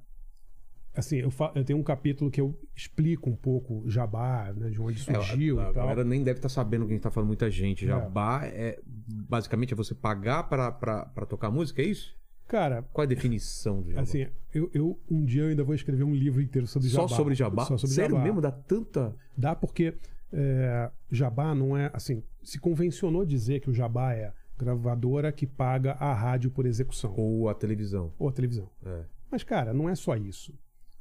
assim, 0.95 1.17
eu, 1.19 1.31
eu 1.55 1.65
tenho 1.65 1.79
um 1.79 1.83
capítulo 1.83 2.31
que 2.31 2.41
eu 2.41 2.59
explico 2.75 3.29
um 3.29 3.37
pouco 3.37 3.85
Jabá, 3.89 4.53
né, 4.57 4.71
de 4.71 4.81
onde 4.81 4.99
É, 5.09 5.15
surgiu 5.23 5.61
a, 5.61 5.65
a 5.65 5.73
tal. 5.73 5.75
galera 5.75 6.03
nem 6.03 6.25
deve 6.25 6.39
estar 6.39 6.49
sabendo 6.49 6.87
que 6.87 6.93
a 6.93 6.95
gente 6.95 7.03
tá 7.03 7.11
falando 7.11 7.29
muita 7.29 7.51
gente. 7.51 7.85
É. 7.85 7.89
Jabá 7.89 8.41
é. 8.47 8.81
Basicamente 9.29 9.75
é 9.75 9.77
você 9.77 9.95
pagar 9.95 10.45
pra 10.45 11.03
tocar 11.29 11.51
música, 11.51 11.83
é 11.83 11.85
isso? 11.85 12.17
Cara, 12.49 12.83
Qual 12.93 13.03
a 13.05 13.09
definição 13.09 13.83
do 13.83 13.91
jabá? 13.91 14.03
assim, 14.03 14.27
eu, 14.55 14.71
eu 14.73 14.99
um 15.11 15.25
dia 15.25 15.43
eu 15.43 15.49
ainda 15.49 15.65
vou 15.65 15.75
escrever 15.75 16.05
um 16.05 16.15
livro 16.15 16.41
inteiro 16.41 16.67
sobre 16.67 16.89
Só 16.89 17.03
Jabá. 17.09 17.17
sobre 17.17 17.35
jabá? 17.35 17.65
Só 17.65 17.77
sobre 17.77 17.95
Sério 17.95 18.13
Jabá. 18.13 18.25
mesmo? 18.25 18.41
Dá 18.41 18.53
tanta. 18.53 19.17
Dá 19.37 19.55
porque 19.57 19.95
é, 20.33 20.91
jabá 21.11 21.55
não 21.55 21.77
é 21.77 21.91
assim. 21.93 22.23
Se 22.43 22.59
convencionou 22.61 23.25
dizer 23.25 23.61
que 23.61 23.69
o 23.71 23.75
jabá 23.75 24.13
é 24.15 24.33
gravadora 24.59 25.33
que 25.33 25.47
paga 25.47 25.93
a 25.95 26.15
rádio 26.15 26.51
por 26.51 26.65
execução 26.67 27.13
Ou 27.17 27.49
a 27.49 27.55
televisão. 27.55 28.13
ou 28.19 28.29
a 28.29 28.33
televisão. 28.33 28.71
É. 28.85 29.05
Mas, 29.31 29.43
cara, 29.43 29.75
não 29.75 29.89
é 29.89 29.95
só 29.95 30.17
isso. 30.17 30.55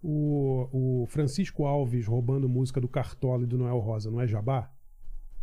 O, 0.04 1.02
o 1.02 1.06
Francisco 1.08 1.66
Alves 1.66 2.06
roubando 2.06 2.50
música 2.50 2.82
do 2.82 2.88
Cartola 2.88 3.44
e 3.44 3.46
do 3.48 3.58
Noel 3.58 3.80
Rosa 3.80 4.12
não 4.12 4.20
é 4.20 4.28
jabá? 4.28 4.72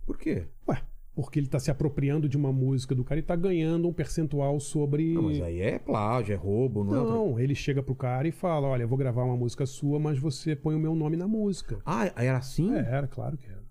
Por 0.05 0.19
quê? 0.19 0.47
Ué, 0.69 0.83
porque 1.15 1.39
ele 1.39 1.47
tá 1.47 1.59
se 1.59 1.71
apropriando 1.71 2.29
de 2.29 2.37
uma 2.37 2.53
música 2.53 2.95
do 2.95 3.05
cara 3.05 3.21
e 3.21 3.23
tá 3.23 3.37
ganhando 3.37 3.87
um 3.89 3.93
percentual 3.93 4.59
sobre. 4.59 5.13
Não, 5.15 5.23
mas 5.25 5.41
aí 5.43 5.61
é 5.61 5.79
plágio, 5.79 6.33
é 6.33 6.37
roubo, 6.37 6.83
não, 6.85 6.95
é 6.95 6.99
outra- 7.01 7.15
Não, 7.17 7.41
ele 7.41 7.55
chega 7.55 7.83
pro 7.83 7.95
cara 7.95 8.27
e 8.27 8.33
fala: 8.33 8.69
Olha, 8.69 8.83
eu 8.85 8.89
vou 8.89 8.97
gravar 8.99 9.25
uma 9.25 9.37
música 9.37 9.67
sua, 9.67 9.99
mas 9.99 10.19
você 10.19 10.57
põe 10.57 10.75
o 10.75 10.79
meu 10.79 10.95
nome 10.95 11.17
na 11.17 11.29
música. 11.29 11.81
Ah, 11.85 12.07
era 12.17 12.39
assim? 12.39 12.75
É, 12.75 12.79
era, 12.79 13.07
claro 13.07 13.37
que 13.37 13.47
era. 13.47 13.63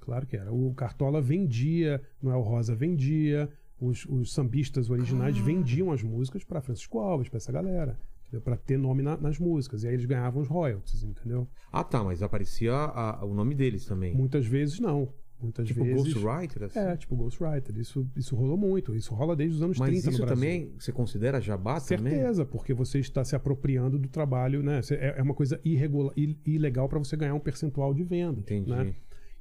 Claro 0.00 0.26
que 0.26 0.36
era. 0.36 0.52
O 0.52 0.72
Cartola 0.74 1.20
vendia, 1.20 2.00
Noel 2.22 2.40
Rosa 2.40 2.74
vendia, 2.74 3.48
os, 3.80 4.04
os 4.06 4.32
sambistas 4.32 4.88
originais 4.90 5.36
vendiam 5.38 5.92
as 5.92 6.02
músicas 6.02 6.44
para 6.44 6.60
Francisco 6.60 6.98
Alves, 6.98 7.28
para 7.28 7.36
essa 7.36 7.52
galera, 7.52 7.98
para 8.42 8.56
ter 8.56 8.78
nome 8.78 9.02
na- 9.02 9.16
nas 9.18 9.38
músicas. 9.38 9.84
E 9.84 9.88
aí 9.88 9.94
eles 9.94 10.06
ganhavam 10.06 10.40
os 10.42 10.48
royalties, 10.48 11.02
entendeu? 11.04 11.46
Ah, 11.70 11.84
tá, 11.84 12.02
mas 12.02 12.22
aparecia 12.22 12.72
a- 12.74 13.20
a- 13.20 13.24
o 13.24 13.34
nome 13.34 13.54
deles 13.54 13.84
também. 13.84 14.14
Muitas 14.14 14.46
vezes 14.46 14.80
não. 14.80 15.08
Muitas 15.40 15.68
tipo 15.68 15.84
vezes. 15.84 16.14
Ghostwriter, 16.14 16.64
assim. 16.64 16.78
É, 16.80 16.96
tipo 16.96 17.14
Ghostwriter. 17.14 17.76
Isso, 17.78 18.04
isso 18.16 18.34
rolou 18.34 18.56
muito. 18.56 18.94
Isso 18.96 19.14
rola 19.14 19.36
desde 19.36 19.56
os 19.56 19.62
anos 19.62 19.78
mas 19.78 19.88
30 19.88 20.10
isso 20.10 20.10
no 20.20 20.26
Brasil. 20.26 20.34
também 20.34 20.72
você 20.78 20.90
considera 20.90 21.40
jabá 21.40 21.80
também? 21.80 22.12
Certeza, 22.14 22.44
porque 22.44 22.74
você 22.74 22.98
está 22.98 23.24
se 23.24 23.36
apropriando 23.36 23.98
do 23.98 24.08
trabalho, 24.08 24.62
né? 24.62 24.80
É 24.90 25.18
é 25.18 25.22
uma 25.22 25.34
coisa 25.34 25.60
irregular, 25.64 26.12
ilegal 26.44 26.88
para 26.88 26.98
você 26.98 27.16
ganhar 27.16 27.34
um 27.34 27.40
percentual 27.40 27.94
de 27.94 28.02
venda. 28.02 28.40
Entendi. 28.40 28.68
Né? 28.70 28.94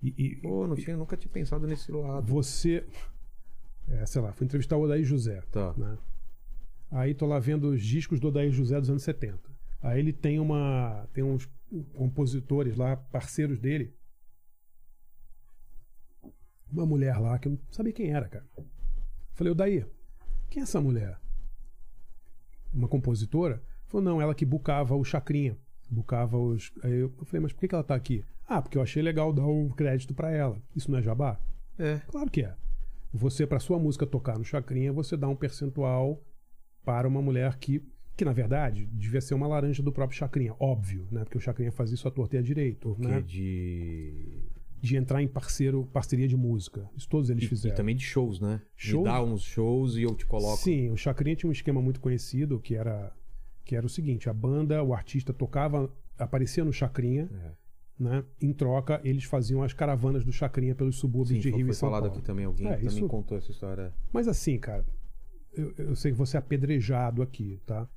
E, 0.04 0.14
e- 0.18 0.36
Pô, 0.36 0.68
não 0.68 0.76
tinha, 0.76 0.96
nunca 0.96 1.18
tinha 1.18 1.32
pensado 1.32 1.66
nesse 1.66 1.92
lado. 1.92 2.26
você. 2.28 2.84
É, 3.90 4.06
sei 4.06 4.22
lá, 4.22 4.32
fui 4.34 4.46
entrevistar 4.46 4.78
o 4.78 4.82
Odair 4.84 5.04
José. 5.04 5.42
Tá. 5.52 5.74
Né? 5.76 5.98
Aí 6.92 7.14
tô 7.14 7.26
lá 7.26 7.40
vendo 7.40 7.70
os 7.70 7.82
discos 7.82 8.20
do 8.20 8.28
Odair 8.28 8.52
José 8.52 8.80
dos 8.80 8.90
anos 8.90 9.02
70. 9.04 9.40
Aí 9.82 10.00
ele 10.00 10.14
tem 10.14 10.40
uma. 10.40 11.08
Tem 11.14 11.24
uns 11.24 11.50
compositores 11.96 12.76
lá, 12.78 12.96
parceiros 12.96 13.60
dele. 13.60 13.94
Uma 16.72 16.86
mulher 16.86 17.18
lá 17.20 17.38
que 17.40 17.48
eu 17.48 17.52
não 17.54 17.60
sabia 17.72 17.94
quem 17.94 18.12
era, 18.12 18.28
cara. 18.28 18.46
Falei, 19.34 19.52
Odair, 19.52 19.88
quem 20.50 20.62
é 20.62 20.64
essa 20.64 20.82
mulher? 20.82 21.18
Uma 22.74 22.88
compositora? 22.88 23.62
Falou, 23.88 24.04
não, 24.04 24.22
ela 24.22 24.36
que 24.36 24.46
bucava 24.46 24.96
o 24.96 25.04
Chacrinha. 25.04 25.58
Bucava 25.90 26.38
os. 26.38 26.72
Aí 26.84 26.94
eu 27.00 27.10
falei, 27.26 27.42
mas 27.42 27.54
por 27.54 27.60
que 27.62 27.68
que 27.68 27.76
ela 27.76 27.84
tá 27.84 27.96
aqui? 27.96 28.24
Ah, 28.48 28.62
porque 28.62 28.78
eu 28.78 28.82
achei 28.82 29.02
legal 29.02 29.32
dar 29.32 29.46
um 29.46 29.70
crédito 29.70 30.14
pra 30.14 30.32
ela. 30.32 30.58
Isso 30.76 30.92
não 30.92 31.00
é 31.00 31.02
jabá? 31.02 31.40
É. 31.78 32.00
Claro 32.08 32.30
que 32.30 32.44
é. 32.44 32.56
Você, 33.14 33.48
para 33.48 33.60
sua 33.60 33.80
música 33.80 34.06
tocar 34.06 34.38
no 34.38 34.44
Chacrinha, 34.44 34.92
você 34.92 35.16
dá 35.16 35.28
um 35.28 35.36
percentual 35.36 36.22
para 36.84 37.08
uma 37.08 37.22
mulher 37.22 37.58
que, 37.58 37.82
que 38.16 38.26
na 38.26 38.34
verdade, 38.34 38.86
devia 38.88 39.22
ser 39.22 39.34
uma 39.34 39.48
laranja 39.48 39.82
do 39.82 39.92
próprio 39.92 40.18
Chacrinha. 40.18 40.54
Óbvio, 40.60 41.08
né? 41.12 41.24
Porque 41.24 41.38
o 41.38 41.42
Chacrinha 41.42 41.72
faz 41.72 41.92
isso 41.92 42.08
à 42.08 42.12
torta 42.12 42.36
e 42.36 42.40
à 42.40 42.42
direito. 42.42 42.96
Que 42.96 43.08
Né? 43.08 43.22
de. 43.22 44.44
De 44.80 44.96
entrar 44.96 45.24
em 45.24 45.28
parceiro, 45.28 45.86
parceria 45.92 46.28
de 46.28 46.38
música. 46.38 46.88
Isso 46.96 47.10
todos 47.10 47.30
eles 47.30 47.44
E, 47.44 47.46
e 47.46 47.50
fizeram. 47.50 47.76
também 47.76 47.96
de 47.96 48.04
shows, 48.04 48.40
né? 48.40 48.62
Shows? 48.76 49.06
Me 49.08 49.12
dá 49.12 49.24
uns 49.24 49.42
shows 49.42 49.96
e 49.96 50.04
eu 50.04 50.14
te 50.16 50.26
coloco. 50.26 50.58
Sim, 50.58 50.92
o 50.92 50.98
Chacrinha 50.98 51.36
tinha 51.36 51.50
um 51.50 51.52
esquema 51.52 51.82
muito 51.82 52.00
conhecido 52.00 52.60
que 52.60 52.76
era, 52.76 53.12
que 53.66 53.76
era 53.76 53.86
o 53.86 53.90
seguinte: 53.90 54.30
a 54.30 54.34
banda, 54.34 54.84
o 54.84 54.94
artista 54.94 55.34
tocava, 55.34 55.92
aparecia 56.18 56.64
no 56.64 56.72
Chacrinha, 56.72 57.28
É. 57.34 57.52
né? 58.04 58.24
Em 58.40 58.54
troca, 58.54 59.02
eles 59.04 59.24
faziam 59.24 59.64
as 59.64 59.74
caravanas 59.74 60.24
do 60.24 60.32
Chacrinha 60.32 60.76
pelos 60.76 60.98
subúrbios 60.98 61.30
Sim, 61.44 61.50
de 61.50 61.50
Rio 61.56 61.66
foi 61.66 61.72
e 61.72 61.74
São 61.74 61.90
falado 61.90 62.04
Paulo. 62.04 62.18
aqui 62.18 62.26
também. 62.26 62.46
Alguém 62.46 62.68
É, 62.68 62.74
também 62.76 62.88
isso- 62.88 63.08
contou 63.08 63.36
essa 63.38 63.50
história. 63.50 63.92
Mas 64.14 64.28
assim, 64.28 64.60
cara, 64.60 64.86
eu, 65.54 65.74
eu 65.78 65.96
sei 65.96 66.12
que 66.12 66.18
você 66.18 66.38
é 66.38 66.40
apedrejado 66.40 67.24
aqui, 67.24 67.60
tá? 67.66 67.90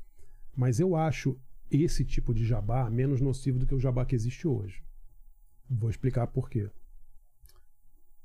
Mas 0.56 0.80
eu 0.80 0.96
acho 0.96 1.38
esse 1.70 2.06
tipo 2.06 2.32
de 2.32 2.44
jabá 2.46 2.88
menos 2.88 3.20
nocivo 3.20 3.58
do 3.58 3.66
que 3.66 3.74
o 3.74 3.78
jabá 3.78 4.06
que 4.06 4.14
existe 4.14 4.48
hoje. 4.48 4.82
Vou 5.70 5.88
explicar 5.88 6.26
por 6.26 6.50
quê. 6.50 6.68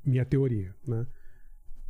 Minha 0.04 0.26
teoria, 0.26 0.76
né? 0.86 1.06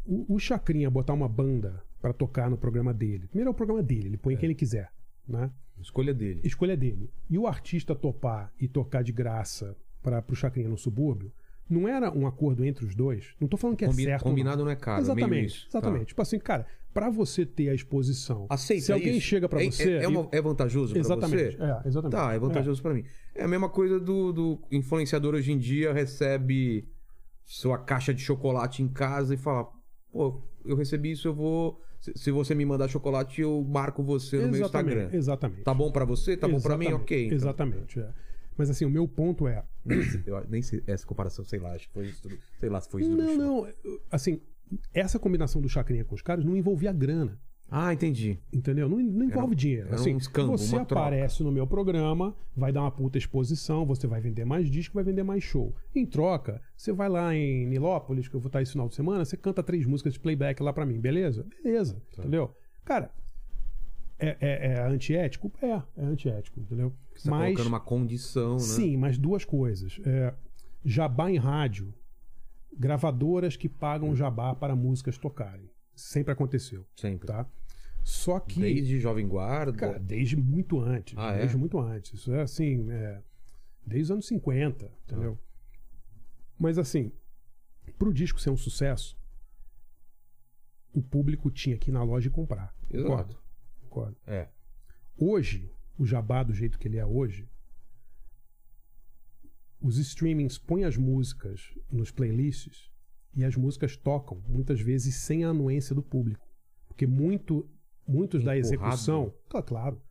O, 0.06 0.36
o 0.36 0.40
Chacrinha 0.40 0.90
botar 0.90 1.14
uma 1.14 1.30
banda 1.30 1.82
para 2.02 2.14
tocar 2.14 2.50
no 2.50 2.58
programa 2.58 2.94
dele. 2.94 3.28
Primeiro 3.28 3.50
é 3.50 3.52
o 3.52 3.56
programa 3.56 3.82
dele, 3.82 4.08
ele 4.10 4.18
põe 4.18 4.36
quem 4.36 4.48
ele 4.48 4.56
quiser, 4.56 4.92
né? 5.28 5.50
Escolha 5.80 6.14
dele. 6.14 6.42
Escolha 6.44 6.78
dele. 6.78 7.10
E 7.30 7.38
o 7.38 7.48
artista 7.48 7.96
topar 7.96 8.54
e 8.60 8.68
tocar 8.68 9.04
de 9.04 9.12
graça 9.12 9.76
para 10.02 10.22
pro 10.22 10.36
Chacrinha 10.36 10.70
no 10.70 10.78
subúrbio, 10.78 11.32
não 11.70 11.88
era 11.88 12.12
um 12.12 12.28
acordo 12.28 12.64
entre 12.66 12.86
os 12.86 12.96
dois. 12.96 13.34
Não 13.40 13.48
tô 13.48 13.58
falando 13.58 13.76
que 13.78 13.86
é 13.86 13.88
Combi- 13.88 14.04
certo. 14.04 14.24
combinado 14.24 14.64
não 14.64 14.72
é 14.72 14.76
caro, 14.76 15.02
é 15.02 15.06
meio 15.06 15.18
Exatamente. 15.18 15.46
isso. 15.48 15.68
Exatamente. 15.70 16.00
Tá. 16.02 16.06
Tipo 16.06 16.22
assim, 16.22 16.40
cara, 16.40 16.66
para 16.94 17.10
você 17.10 17.46
ter 17.46 17.70
a 17.70 17.74
exposição. 17.74 18.46
Aceita 18.50 18.84
Se 18.86 18.94
alguém 18.94 19.18
isso? 19.18 19.28
chega 19.28 19.50
para 19.50 19.64
É- 19.64 19.70
você. 19.72 19.94
É, 19.98 20.04
é 20.04 20.08
uma- 20.08 20.28
é 20.32 20.42
vantajoso 20.42 20.94
pra 20.94 21.00
Exatamente. 21.02 21.58
você? 21.58 21.64
É, 21.64 21.88
exatamente. 21.88 22.12
Tá, 22.12 22.34
é 22.34 22.40
vantajoso 22.40 22.82
pra 22.82 22.94
mim. 22.94 23.04
É 23.34 23.44
a 23.44 23.48
mesma 23.48 23.68
coisa 23.70 24.00
do, 24.00 24.32
do 24.32 24.62
influenciador 24.72 25.34
hoje 25.36 25.52
em 25.52 25.58
dia 25.58 25.92
recebe 25.92 26.88
sua 27.44 27.78
caixa 27.78 28.14
de 28.14 28.22
chocolate 28.22 28.82
em 28.82 28.88
casa 28.88 29.34
e 29.34 29.38
fala: 29.38 29.68
pô, 30.12 30.42
eu 30.64 30.76
recebi 30.76 31.12
isso, 31.12 31.28
eu 31.28 31.34
vou. 31.34 31.82
Se, 32.16 32.30
você 32.30 32.54
me 32.54 32.64
mandar 32.66 32.88
chocolate, 32.88 33.42
eu 33.42 33.66
marco 33.68 34.04
você 34.04 34.38
no 34.38 34.44
meu 34.50 34.56
Exatamente, 34.62 34.96
Instagram. 34.96 35.18
Exatamente. 35.18 35.64
Tá 35.64 35.74
bom 35.74 35.92
pra 35.92 36.06
você? 36.06 36.38
Tá 36.38 36.48
bom 36.48 36.62
pra 36.62 36.78
mim? 36.78 36.86
Exatamente, 36.86 37.04
Ok. 37.04 37.26
então. 37.26 37.36
Exatamente. 37.36 38.00
é. 38.00 38.10
Mas 38.58 38.70
assim, 38.70 38.86
o 38.86 38.90
meu 38.90 39.08
ponto 39.08 39.48
é. 39.48 39.64
Nem, 39.84 40.00
nem 40.50 40.62
sei 40.62 40.82
essa 40.88 41.06
comparação, 41.06 41.44
sei 41.46 41.60
lá, 41.60 41.74
acho 41.74 41.88
que 41.88 41.94
foi 41.94 42.06
isso 42.08 42.22
tudo. 42.24 42.38
Sei 42.60 42.70
lá 42.70 42.80
se 42.82 42.90
foi 42.90 43.02
isso. 43.02 43.12
Não, 43.16 43.36
não. 43.38 43.68
Assim, 44.12 44.40
essa 44.94 45.20
combinação 45.20 45.62
do 45.62 45.70
Chacrinha 45.70 46.04
com 46.06 46.16
os 46.16 46.22
caras 46.22 46.44
não 46.46 46.56
envolvia 46.56 46.92
grana. 46.94 47.40
Ah, 47.70 47.92
entendi. 47.92 48.40
Entendeu? 48.54 48.88
Não, 48.88 48.98
não 49.00 49.26
envolve 49.26 49.48
Era- 49.50 49.56
dinheiro. 49.56 49.88
era 49.88 49.96
Assim, 49.96 50.14
um 50.14 50.18
escambo, 50.18 50.56
você 50.56 50.76
uma 50.76 50.86
troca. 50.86 51.02
aparece 51.08 51.42
no 51.44 51.52
meu 51.52 51.66
programa, 51.66 52.36
vai 52.56 52.72
dar 52.72 52.82
uma 52.82 52.92
puta 52.92 53.18
exposição, 53.18 53.86
você 53.88 54.06
vai 54.06 54.22
vender 54.22 54.46
mais 54.46 54.70
disco, 54.70 54.94
vai 54.94 55.04
vender 55.04 55.24
mais 55.24 55.44
show. 55.44 55.76
Em 55.94 56.06
troca, 56.06 56.62
você 56.78 56.94
vai 56.94 57.10
lá 57.10 57.34
em 57.36 57.66
Nilópolis, 57.66 58.28
que 58.28 58.36
eu 58.36 58.40
vou 58.40 58.48
estar 58.50 58.62
esse 58.62 58.72
final 58.74 58.88
de 58.88 58.94
semana, 58.96 59.26
você 59.26 59.36
canta 59.36 59.64
três 59.64 59.84
músicas 59.88 60.14
de 60.14 60.20
playback 60.20 60.62
lá 60.62 60.72
pra 60.72 60.86
mim, 60.86 61.00
beleza? 61.02 61.44
Beleza, 61.64 61.96
Tá. 62.16 62.22
entendeu? 62.22 62.56
Cara, 62.86 63.10
é, 64.20 64.38
é, 64.40 64.68
é 64.74 64.82
antiético? 64.88 65.52
É, 65.62 65.82
é 65.98 66.06
antiético, 66.06 66.60
entendeu? 66.60 66.94
Você 67.16 67.30
tá 67.30 67.38
colocando 67.38 67.68
uma 67.68 67.80
condição, 67.80 68.54
né? 68.54 68.60
Sim, 68.60 68.98
mas 68.98 69.18
duas 69.18 69.46
coisas. 69.46 70.00
É, 70.06 70.34
jabá 70.84 71.30
em 71.30 71.38
rádio. 71.38 71.94
Gravadoras 72.78 73.56
que 73.56 73.70
pagam 73.70 74.14
jabá 74.16 74.54
para 74.54 74.76
músicas 74.76 75.18
tocarem. 75.18 75.70
Sempre 75.96 76.34
aconteceu, 76.34 76.86
Sempre. 76.96 77.28
tá? 77.28 77.48
Só 78.04 78.40
que. 78.40 78.60
Desde 78.60 79.00
Jovem 79.00 79.28
Guarda. 79.28 79.78
Cara, 79.78 79.98
desde 79.98 80.36
muito 80.36 80.80
antes. 80.80 81.18
Ah, 81.18 81.32
é? 81.32 81.40
desde 81.40 81.58
muito 81.58 81.80
antes. 81.80 82.20
Isso 82.20 82.34
é 82.34 82.42
assim, 82.42 82.92
é, 82.92 83.22
desde 83.86 84.04
os 84.04 84.12
anos 84.12 84.28
50, 84.28 84.92
entendeu? 85.06 85.40
Mas 86.60 86.78
assim, 86.78 87.12
pro 87.98 88.14
disco 88.14 88.40
ser 88.40 88.50
um 88.50 88.58
sucesso, 88.58 89.18
o 90.94 91.02
público 91.02 91.50
tinha 91.50 91.78
que 91.78 91.90
ir 91.90 91.94
na 91.94 92.04
loja 92.04 92.28
e 92.28 92.32
comprar. 92.32 92.76
Exato. 92.92 93.10
Concordo? 93.10 93.38
Concordo. 93.82 94.18
É. 94.28 94.50
Hoje, 95.18 95.72
o 95.98 96.06
jabá 96.06 96.44
do 96.44 96.54
jeito 96.54 96.78
que 96.80 96.88
ele 96.88 96.98
é 96.98 97.06
hoje, 97.06 97.48
os 99.82 99.98
streamings 99.98 100.58
põem 100.58 100.84
as 100.84 100.98
músicas 100.98 101.74
nos 101.92 102.12
playlists 102.12 102.90
e 103.36 103.44
as 103.44 103.56
músicas 103.56 103.96
tocam, 103.98 104.42
muitas 104.48 104.80
vezes 104.82 105.16
sem 105.16 105.44
a 105.44 105.50
anuência 105.50 105.94
do 105.94 106.02
público. 106.02 106.48
Porque 106.88 107.06
muito, 107.06 107.70
muitos 108.08 108.44
da 108.44 108.58
Empurrado. 108.58 108.94
execução. 108.94 109.34
Claro, 109.50 109.66
claro. 109.66 110.02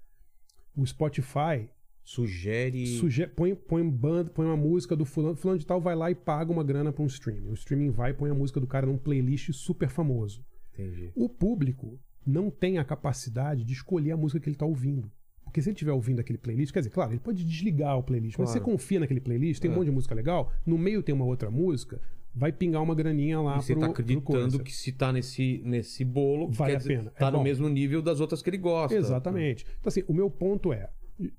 O 0.76 0.86
Spotify 0.86 1.68
Sugere. 2.02 2.86
suge- 2.98 3.26
põe, 3.28 3.54
põe, 3.54 3.80
um 3.82 3.90
põe 4.28 4.46
uma 4.46 4.56
música 4.56 4.94
do 4.94 5.04
fulano, 5.06 5.36
fulano 5.36 5.58
de 5.58 5.66
tal, 5.66 5.80
vai 5.80 5.94
lá 5.96 6.10
e 6.10 6.14
paga 6.14 6.52
uma 6.52 6.62
grana 6.62 6.92
para 6.92 7.02
um 7.02 7.06
streaming. 7.06 7.48
O 7.48 7.54
streaming 7.54 7.90
vai 7.90 8.10
e 8.10 8.14
põe 8.14 8.30
a 8.30 8.34
música 8.34 8.60
do 8.60 8.66
cara 8.66 8.86
num 8.86 8.98
playlist 8.98 9.50
super 9.52 9.88
famoso. 9.88 10.44
Entendi. 10.74 11.10
O 11.16 11.28
público 11.28 11.98
não 12.26 12.50
tem 12.50 12.76
a 12.78 12.84
capacidade 12.84 13.64
de 13.64 13.72
escolher 13.72 14.10
a 14.12 14.16
música 14.16 14.38
que 14.40 14.48
ele 14.48 14.56
está 14.56 14.66
ouvindo. 14.66 15.10
Porque 15.54 15.62
se 15.62 15.68
ele 15.68 15.74
estiver 15.74 15.92
ouvindo 15.92 16.18
aquele 16.18 16.36
playlist, 16.36 16.72
quer 16.72 16.80
dizer, 16.80 16.90
claro, 16.90 17.12
ele 17.12 17.20
pode 17.20 17.44
desligar 17.44 17.96
o 17.96 18.02
playlist, 18.02 18.36
mas 18.36 18.48
Claro. 18.50 18.58
você 18.58 18.64
confia 18.72 18.98
naquele 18.98 19.20
playlist, 19.20 19.60
tem 19.62 19.70
um 19.70 19.74
É. 19.74 19.76
monte 19.76 19.84
de 19.84 19.92
música 19.92 20.12
legal, 20.12 20.50
no 20.66 20.76
meio 20.76 21.00
tem 21.00 21.14
uma 21.14 21.24
outra 21.24 21.48
música, 21.48 22.00
vai 22.34 22.50
pingar 22.50 22.82
uma 22.82 22.92
graninha 22.92 23.40
lá 23.40 23.58
E 23.58 23.62
você 23.62 23.72
pro, 23.72 23.80
tá 23.82 23.86
pro 23.92 24.02
acreditando 24.02 24.58
que 24.64 24.72
se 24.74 24.90
tá 24.90 25.12
nesse, 25.12 25.62
nesse 25.64 26.04
bolo, 26.04 26.48
Vale 26.50 26.74
a 26.74 26.78
dizer, 26.78 26.96
pena. 26.98 27.10
tá 27.12 27.28
É 27.28 27.30
no 27.30 27.38
bom. 27.38 27.44
mesmo 27.44 27.68
nível 27.68 28.02
das 28.02 28.18
outras 28.18 28.42
que 28.42 28.50
ele 28.50 28.58
gosta. 28.58 28.96
Exatamente. 28.96 29.64
Então, 29.78 29.88
assim, 29.90 30.02
o 30.08 30.12
meu 30.12 30.28
ponto 30.28 30.72
é: 30.72 30.90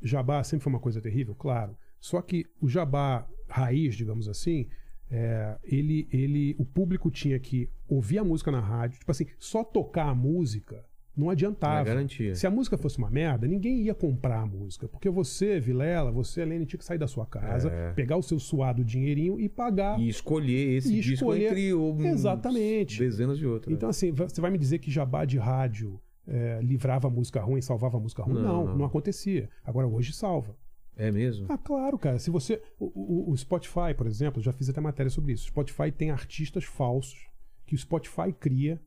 jabá 0.02 0.42
sempre 0.45 0.64
foi 0.64 0.72
uma 0.72 0.80
coisa 0.80 1.02
terrível, 1.02 1.35
claro. 1.35 1.76
Só 2.00 2.22
que 2.22 2.45
o 2.61 2.69
jabá 2.69 3.27
raiz, 3.50 3.95
digamos 3.95 4.30
assim, 4.30 4.69
é, 5.11 5.58
ele, 5.61 6.08
ele, 6.10 6.56
o 6.58 6.64
público 6.64 7.11
tinha 7.11 7.38
que 7.38 7.69
ouvir 7.85 8.19
a 8.19 8.24
música 8.24 8.50
na 8.50 8.61
rádio, 8.61 8.98
tipo 9.00 9.11
assim, 9.11 9.26
só 9.38 9.61
tocar 9.61 10.08
a 10.08 10.16
música 10.16 10.85
não 11.16 11.26
Não 11.26 11.30
adiantava. 11.32 11.84
garantia. 11.84 12.35
Se 12.35 12.45
a 12.45 12.52
música 12.52 12.77
fosse 12.77 12.98
uma 12.98 13.10
merda, 13.10 13.48
ninguém 13.48 13.82
ia 13.82 13.94
comprar 13.95 14.42
a 14.42 14.45
música. 14.45 14.88
Porque 14.88 15.10
você, 15.10 15.60
Vilela, 15.60 16.11
você, 16.11 16.42
Helene, 16.42 16.66
tinha 16.66 16.77
que 16.77 16.84
sair 16.85 16.98
da 16.98 17.08
sua 17.08 17.26
casa, 17.26 17.69
É. 17.72 17.94
pegar 17.94 18.18
o 18.18 18.22
seu 18.22 18.38
suado 18.40 18.84
dinheirinho 18.84 19.40
e 19.40 19.48
pagar. 19.48 20.00
E 20.00 20.10
escolher 20.10 20.76
esse 20.77 20.90
E 20.94 20.95
disco 21.00 21.14
escolher- 21.14 21.52
entre 21.52 21.74
um, 21.74 22.06
Exatamente. 22.06 23.00
dezenas 23.00 23.38
de 23.38 23.45
outros. 23.48 23.74
Então, 23.74 23.88
assim, 23.90 24.11
você 24.11 24.42
vai 24.42 24.52
me 24.52 24.58
dizer 24.58 24.80
que 24.80 24.92
jabá 24.92 25.24
de 25.26 25.38
rádio 25.38 26.00
é, 26.27 26.60
livrava 26.64 27.08
a 27.08 27.11
música 27.11 27.40
ruim, 27.40 27.61
salvava 27.61 27.98
a 27.98 28.00
música 28.00 28.24
ruim? 28.24 28.34
Não, 28.35 28.42
Não, 28.42 28.66
não, 28.66 28.77
não. 28.80 28.85
acontecia. 28.85 29.48
Agora, 29.64 29.88
hoje 29.88 30.11
salva. 30.11 30.58
É 30.98 31.11
mesmo? 31.11 31.45
Ah, 31.50 31.58
claro, 31.58 32.00
cara. 32.00 32.18
Se 32.19 32.30
você. 32.32 32.61
O, 32.80 33.30
o- 33.30 33.32
o 33.32 33.38
Spotify, 33.38 33.94
por 33.95 34.08
exemplo, 34.08 34.42
já 34.42 34.52
fiz 34.52 34.69
até 34.69 34.82
matéria 34.82 35.10
sobre 35.10 35.34
isso. 35.34 35.44
O 35.44 35.48
Spotify 35.48 35.92
tem 35.92 36.10
artistas 36.10 36.64
falsos 36.64 37.27
que 37.66 37.76
o 37.76 37.77
Spotify 37.77 38.34
cria. 38.38 38.82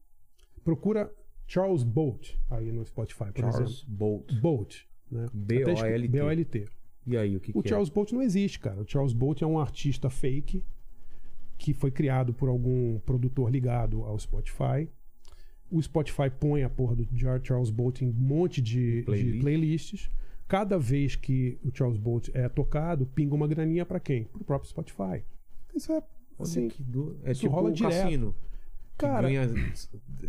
Procura 0.65 1.11
Charles 1.49 1.83
Bolt 1.83 2.35
aí 2.51 2.71
no 2.71 2.85
Spotify, 2.85 3.33
por 3.33 3.41
Charles 3.41 3.79
exemplo. 3.79 3.85
Bolt. 3.89 4.33
Bolt. 4.41 4.77
Né? 5.11 5.27
B-O-L-T. 5.33 6.09
B-O-L-T. 6.09 6.65
E 7.07 7.17
aí, 7.17 7.35
o 7.35 7.41
que, 7.41 7.53
O 7.55 7.63
que 7.63 7.69
Charles 7.71 7.89
Bolt 7.89 8.13
não 8.13 8.21
existe, 8.21 8.61
cara. 8.61 8.83
O 8.83 8.87
Charles 8.87 9.15
Bolt 9.15 9.41
é 9.41 9.47
um 9.47 9.59
artista 9.59 10.11
fake 10.11 10.63
que 11.57 11.73
foi 11.73 11.91
criado 11.91 12.35
por 12.35 12.51
algum 12.51 13.01
produtor 13.01 13.51
ligado 13.51 14.05
ao 14.05 14.19
Spotify. 14.19 14.87
O 15.71 15.83
Spotify 15.83 16.31
põe 16.31 16.63
a 16.63 16.71
porra 16.71 16.95
do 16.95 17.09
Charles 17.43 17.71
Bolt 17.71 18.03
em 18.03 18.09
um 18.09 18.13
monte 18.13 18.61
de, 18.61 18.99
de 18.99 19.03
Playlist. 19.05 19.41
playlists. 19.41 20.11
Cada 20.47 20.79
vez 20.79 21.17
que 21.17 21.59
o 21.65 21.75
Charles 21.75 21.99
Bolt 21.99 22.29
é 22.35 22.49
tocado, 22.49 23.07
pinga 23.07 23.35
uma 23.35 23.47
graninha 23.47 23.87
pra 23.87 23.99
quem? 23.99 24.25
Pro 24.25 24.45
próprio 24.45 24.69
Spotify. 24.69 25.25
Isso 25.75 25.93
é 25.93 26.03
assim, 26.39 26.69
que 26.69 26.83
do... 26.83 27.19
É 27.23 27.33
tipo 27.33 27.53
rola 27.53 27.71
o 27.71 27.73
direto. 27.73 28.03
cassino. 28.03 28.35
Cara. 28.99 29.29
ganha- 29.29 29.49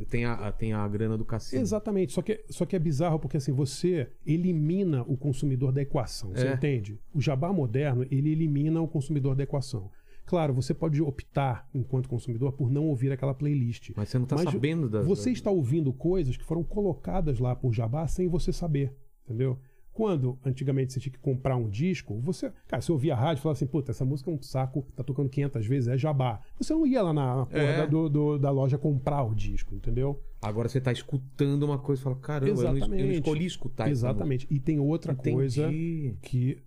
tem, 0.09 0.25
a, 0.25 0.51
tem 0.51 0.73
a 0.73 0.87
grana 0.87 1.17
do 1.17 1.25
cassino. 1.25 1.61
Exatamente, 1.61 2.13
só 2.13 2.21
que, 2.21 2.43
só 2.49 2.65
que 2.65 2.75
é 2.75 2.79
bizarro 2.79 3.19
porque 3.19 3.37
assim, 3.37 3.51
você 3.51 4.09
elimina 4.25 5.03
o 5.07 5.17
consumidor 5.17 5.71
da 5.71 5.81
equação, 5.81 6.31
você 6.31 6.47
É. 6.47 6.53
entende? 6.53 6.99
O 7.13 7.19
jabá 7.21 7.51
moderno, 7.51 8.05
ele 8.09 8.29
elimina 8.31 8.81
o 8.81 8.87
consumidor 8.87 9.35
da 9.35 9.43
equação. 9.43 9.89
Claro, 10.25 10.53
você 10.53 10.75
pode 10.75 11.01
optar, 11.01 11.67
enquanto 11.73 12.07
consumidor, 12.07 12.53
por 12.53 12.69
não 12.69 12.85
ouvir 12.85 13.11
aquela 13.11 13.33
playlist. 13.33 13.91
Mas 13.95 14.09
você 14.09 14.19
não 14.19 14.27
tá 14.27 14.35
Mas 14.35 14.45
sabendo 14.45 14.87
das. 14.87 15.03
Você 15.07 15.31
está 15.31 15.49
ouvindo 15.49 15.91
coisas 15.91 16.37
que 16.37 16.43
foram 16.43 16.63
colocadas 16.63 17.39
lá 17.39 17.55
por 17.55 17.73
jabá 17.73 18.07
sem 18.07 18.27
você 18.27 18.53
saber, 18.53 18.93
entendeu? 19.25 19.57
Quando 19.99 20.39
antigamente 20.45 20.93
você 20.93 20.99
tinha 21.01 21.11
que 21.11 21.19
comprar 21.19 21.57
um 21.57 21.67
disco, 21.69 22.17
você, 22.21 22.53
cara, 22.69 22.81
você 22.81 22.89
ouvia 22.89 23.13
a 23.13 23.17
rádio 23.17 23.41
e 23.41 23.43
falava 23.43 23.57
assim, 23.57 23.67
puta, 23.67 23.91
essa 23.91 24.05
música 24.05 24.31
é 24.31 24.33
um 24.33 24.41
saco, 24.41 24.87
tá 24.95 25.03
tocando 25.03 25.27
500 25.29 25.65
vezes, 25.65 25.89
é 25.89 25.97
jabá. 25.97 26.39
Você 26.57 26.71
não 26.73 26.87
ia 26.87 27.01
lá 27.01 27.11
na, 27.11 27.35
na 27.35 27.45
porra 27.45 27.59
É. 27.61 27.77
da, 27.79 27.85
do- 27.85 28.07
do- 28.09 28.37
da 28.39 28.49
loja 28.49 28.77
comprar 28.77 29.23
o 29.23 29.35
disco, 29.35 29.75
entendeu? 29.75 30.23
Agora 30.41 30.69
você 30.69 30.79
tá 30.79 30.93
escutando 30.93 31.63
uma 31.63 31.77
coisa 31.77 32.01
e 32.01 32.03
fala: 32.03 32.15
caramba, 32.15 32.61
eu 32.61 32.73
não, 32.73 32.95
eu 32.95 33.05
não 33.07 33.11
escolhi 33.11 33.45
escutar 33.45 33.89
Exatamente. 33.89 34.47
E 34.49 34.57
tem 34.57 34.79
outra 34.79 35.11
música. 35.11 35.31
coisa 35.33 35.63
Entendi. 35.67 36.17
que 36.21 36.63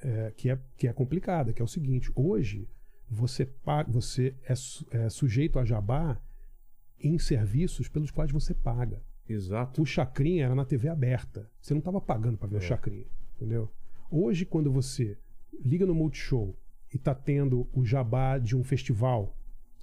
é, 0.00 0.32
que, 0.36 0.50
é, 0.50 0.58
que 0.76 0.86
é 0.86 0.92
complicada, 0.92 1.52
que 1.52 1.60
é 1.60 1.64
o 1.64 1.68
seguinte: 1.68 2.12
hoje 2.14 2.68
você, 3.10 3.44
paga, 3.44 3.90
você 3.90 4.36
é, 4.48 4.52
é 5.04 5.08
sujeito 5.08 5.58
a 5.58 5.64
jabá 5.64 6.20
em 7.00 7.18
serviços 7.18 7.88
pelos 7.88 8.12
quais 8.12 8.30
você 8.30 8.54
paga. 8.54 9.02
Exato. 9.28 9.82
O 9.82 9.86
Chacrinha 9.86 10.44
era 10.44 10.54
na 10.54 10.64
TV 10.64 10.88
aberta. 10.88 11.50
Você 11.60 11.74
não 11.74 11.78
estava 11.80 12.00
pagando 12.00 12.38
para 12.38 12.48
ver 12.48 12.56
o 12.58 12.60
Chacrinha, 12.60 13.06
entendeu? 13.36 13.70
Hoje, 14.10 14.44
quando 14.44 14.70
você 14.70 15.18
liga 15.64 15.84
no 15.84 15.94
Multishow 15.94 16.56
e 16.92 16.98
tá 16.98 17.14
tendo 17.14 17.68
o 17.72 17.84
jabá 17.84 18.38
de 18.38 18.56
um 18.56 18.62
festival, 18.62 19.36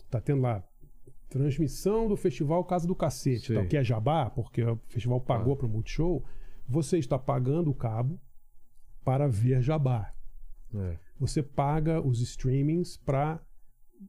tá 0.09 0.21
tendo 0.21 0.41
lá 0.41 0.63
transmissão 1.29 2.07
do 2.07 2.15
festival 2.15 2.63
Casa 2.63 2.87
do 2.87 2.95
Cacete, 2.95 3.55
tal, 3.55 3.65
que 3.65 3.75
é 3.75 3.83
jabá, 3.83 4.29
porque 4.29 4.63
o 4.63 4.79
festival 4.87 5.19
pagou 5.19 5.55
para 5.55 5.65
o 5.65 5.69
Multishow, 5.69 6.23
você 6.67 6.99
está 6.99 7.17
pagando 7.17 7.71
o 7.71 7.73
cabo 7.73 8.19
para 9.03 9.27
ver 9.27 9.61
jabá. 9.61 10.13
É. 10.75 10.97
Você 11.19 11.41
paga 11.41 11.99
os 11.99 12.21
streamings 12.21 12.97
para 12.97 13.41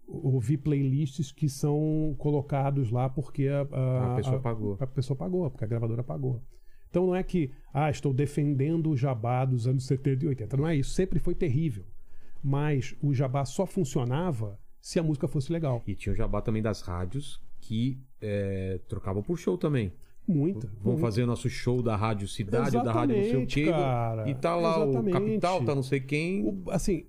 ouvir 0.06 0.58
playlists 0.58 1.30
que 1.32 1.48
são 1.48 2.14
colocados 2.18 2.90
lá 2.90 3.08
porque 3.08 3.48
a, 3.48 3.62
a, 3.72 4.12
A 4.12 4.16
pessoa 4.16 4.40
pagou. 4.40 4.76
A 4.80 4.86
pessoa 4.86 5.16
pagou, 5.16 5.50
porque 5.50 5.64
a 5.64 5.68
gravadora 5.68 6.02
pagou. 6.02 6.42
Então 6.90 7.06
não 7.06 7.14
é 7.14 7.22
que, 7.22 7.50
ah, 7.72 7.90
estou 7.90 8.12
defendendo 8.14 8.90
o 8.90 8.96
jabá 8.96 9.44
dos 9.44 9.66
anos 9.66 9.86
70 9.86 10.24
e 10.24 10.28
80. 10.28 10.56
Não 10.56 10.68
é 10.68 10.76
isso. 10.76 10.90
Sempre 10.90 11.18
foi 11.18 11.34
terrível. 11.34 11.84
Mas 12.42 12.94
o 13.02 13.12
jabá 13.12 13.44
só 13.44 13.66
funcionava 13.66 14.58
se 14.80 14.98
a 14.98 15.02
música 15.02 15.26
fosse 15.26 15.50
legal. 15.52 15.82
E 15.86 15.94
tinha 15.94 16.12
o 16.12 16.16
jabá 16.16 16.40
também 16.42 16.62
das 16.62 16.82
rádios 16.82 17.40
que 17.60 17.98
é, 18.20 18.78
trocavam 18.88 19.22
por 19.22 19.36
show 19.38 19.56
também. 19.58 19.92
Muita. 20.26 20.66
Vamos 20.68 20.84
muita. 20.84 21.00
fazer 21.00 21.26
nosso 21.26 21.48
show 21.50 21.82
da 21.82 21.96
Rádio 21.96 22.28
Cidade, 22.28 22.72
da 22.82 22.92
Rádio 22.92 23.16
não 23.16 23.22
sei 23.22 23.32
o 23.32 23.40
Exatamente, 23.40 23.54
quê. 23.64 23.70
cara. 23.70 24.30
E 24.30 24.34
tá 24.34 24.54
lá 24.56 24.76
Exatamente. 24.86 25.16
o 25.16 25.20
Capital, 25.20 25.64
tá 25.64 25.74
não 25.74 25.82
sei 25.82 26.00
quem. 26.00 26.44
O- 26.46 26.70
assim, 26.70 27.06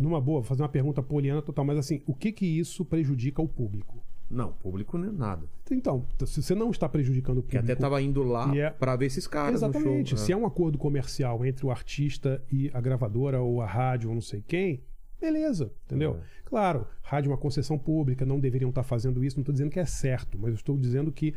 numa 0.00 0.20
boa, 0.20 0.40
vou 0.40 0.44
fazer 0.48 0.62
uma 0.62 0.68
pergunta 0.68 1.02
poliana 1.02 1.42
total, 1.42 1.64
mas 1.64 1.78
assim, 1.78 2.02
o 2.06 2.14
que 2.14 2.32
que 2.32 2.46
isso 2.46 2.84
prejudica 2.84 3.40
o 3.42 3.48
público? 3.48 4.02
Não, 4.30 4.52
público 4.52 4.96
não 4.96 5.08
é 5.08 5.12
nada. 5.12 5.46
Então, 5.72 6.06
se 6.24 6.40
você 6.42 6.54
não 6.54 6.70
está 6.70 6.88
prejudicando 6.88 7.38
o 7.38 7.42
Que 7.42 7.56
público. 7.56 7.72
até 7.72 7.74
tava 7.80 8.00
indo 8.00 8.22
lá 8.22 8.56
é- 8.56 8.70
pra 8.70 8.94
ver 8.94 9.06
esses 9.06 9.26
caras 9.26 9.54
Exatamente. 9.56 10.12
no 10.12 10.18
show. 10.18 10.18
Se 10.18 10.32
é 10.32 10.36
um 10.36 10.46
acordo 10.46 10.78
comercial 10.78 11.44
entre 11.44 11.66
o 11.66 11.70
artista 11.70 12.40
e 12.50 12.70
a 12.72 12.80
gravadora 12.80 13.40
ou 13.40 13.60
a 13.60 13.66
rádio 13.66 14.08
ou 14.08 14.14
não 14.14 14.22
sei 14.22 14.40
quem, 14.46 14.82
beleza, 15.20 15.72
entendeu? 15.84 16.16
É. 16.16 16.40
Claro, 16.44 16.86
rádio 17.02 17.28
é 17.28 17.32
uma 17.32 17.38
concessão 17.38 17.76
pública, 17.78 18.24
não 18.24 18.38
deveriam 18.40 18.70
estar 18.70 18.82
fazendo 18.84 19.22
isso, 19.24 19.36
não 19.36 19.42
estou 19.42 19.52
dizendo 19.52 19.70
que 19.70 19.80
é 19.80 19.84
certo, 19.84 20.38
mas 20.38 20.50
eu 20.50 20.54
estou 20.54 20.78
dizendo 20.78 21.10
que 21.12 21.34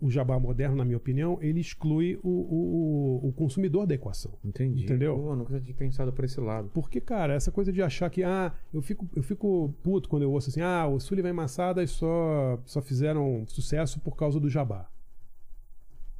o 0.00 0.10
jabá 0.10 0.38
moderno, 0.38 0.76
na 0.76 0.84
minha 0.84 0.96
opinião, 0.96 1.38
ele 1.40 1.60
exclui 1.60 2.18
o, 2.22 2.28
o, 2.28 3.28
o 3.28 3.32
consumidor 3.32 3.86
da 3.86 3.94
equação. 3.94 4.32
Entendi. 4.44 4.84
Entendeu? 4.84 5.16
Pô, 5.16 5.36
nunca 5.36 5.60
tinha 5.60 5.74
pensado 5.74 6.12
por 6.12 6.24
esse 6.24 6.40
lado. 6.40 6.70
Porque, 6.74 7.00
cara, 7.00 7.34
essa 7.34 7.52
coisa 7.52 7.72
de 7.72 7.82
achar 7.82 8.10
que, 8.10 8.22
ah, 8.22 8.52
eu 8.72 8.82
fico, 8.82 9.08
eu 9.14 9.22
fico 9.22 9.74
puto 9.82 10.08
quando 10.08 10.22
eu 10.22 10.32
ouço 10.32 10.50
assim, 10.50 10.60
ah, 10.60 10.86
o 10.86 10.98
Sullivan 10.98 11.30
e 11.30 11.32
Massadas 11.32 11.90
só, 11.90 12.60
só 12.64 12.82
fizeram 12.82 13.44
sucesso 13.46 14.00
por 14.00 14.16
causa 14.16 14.40
do 14.40 14.48
jabá. 14.48 14.90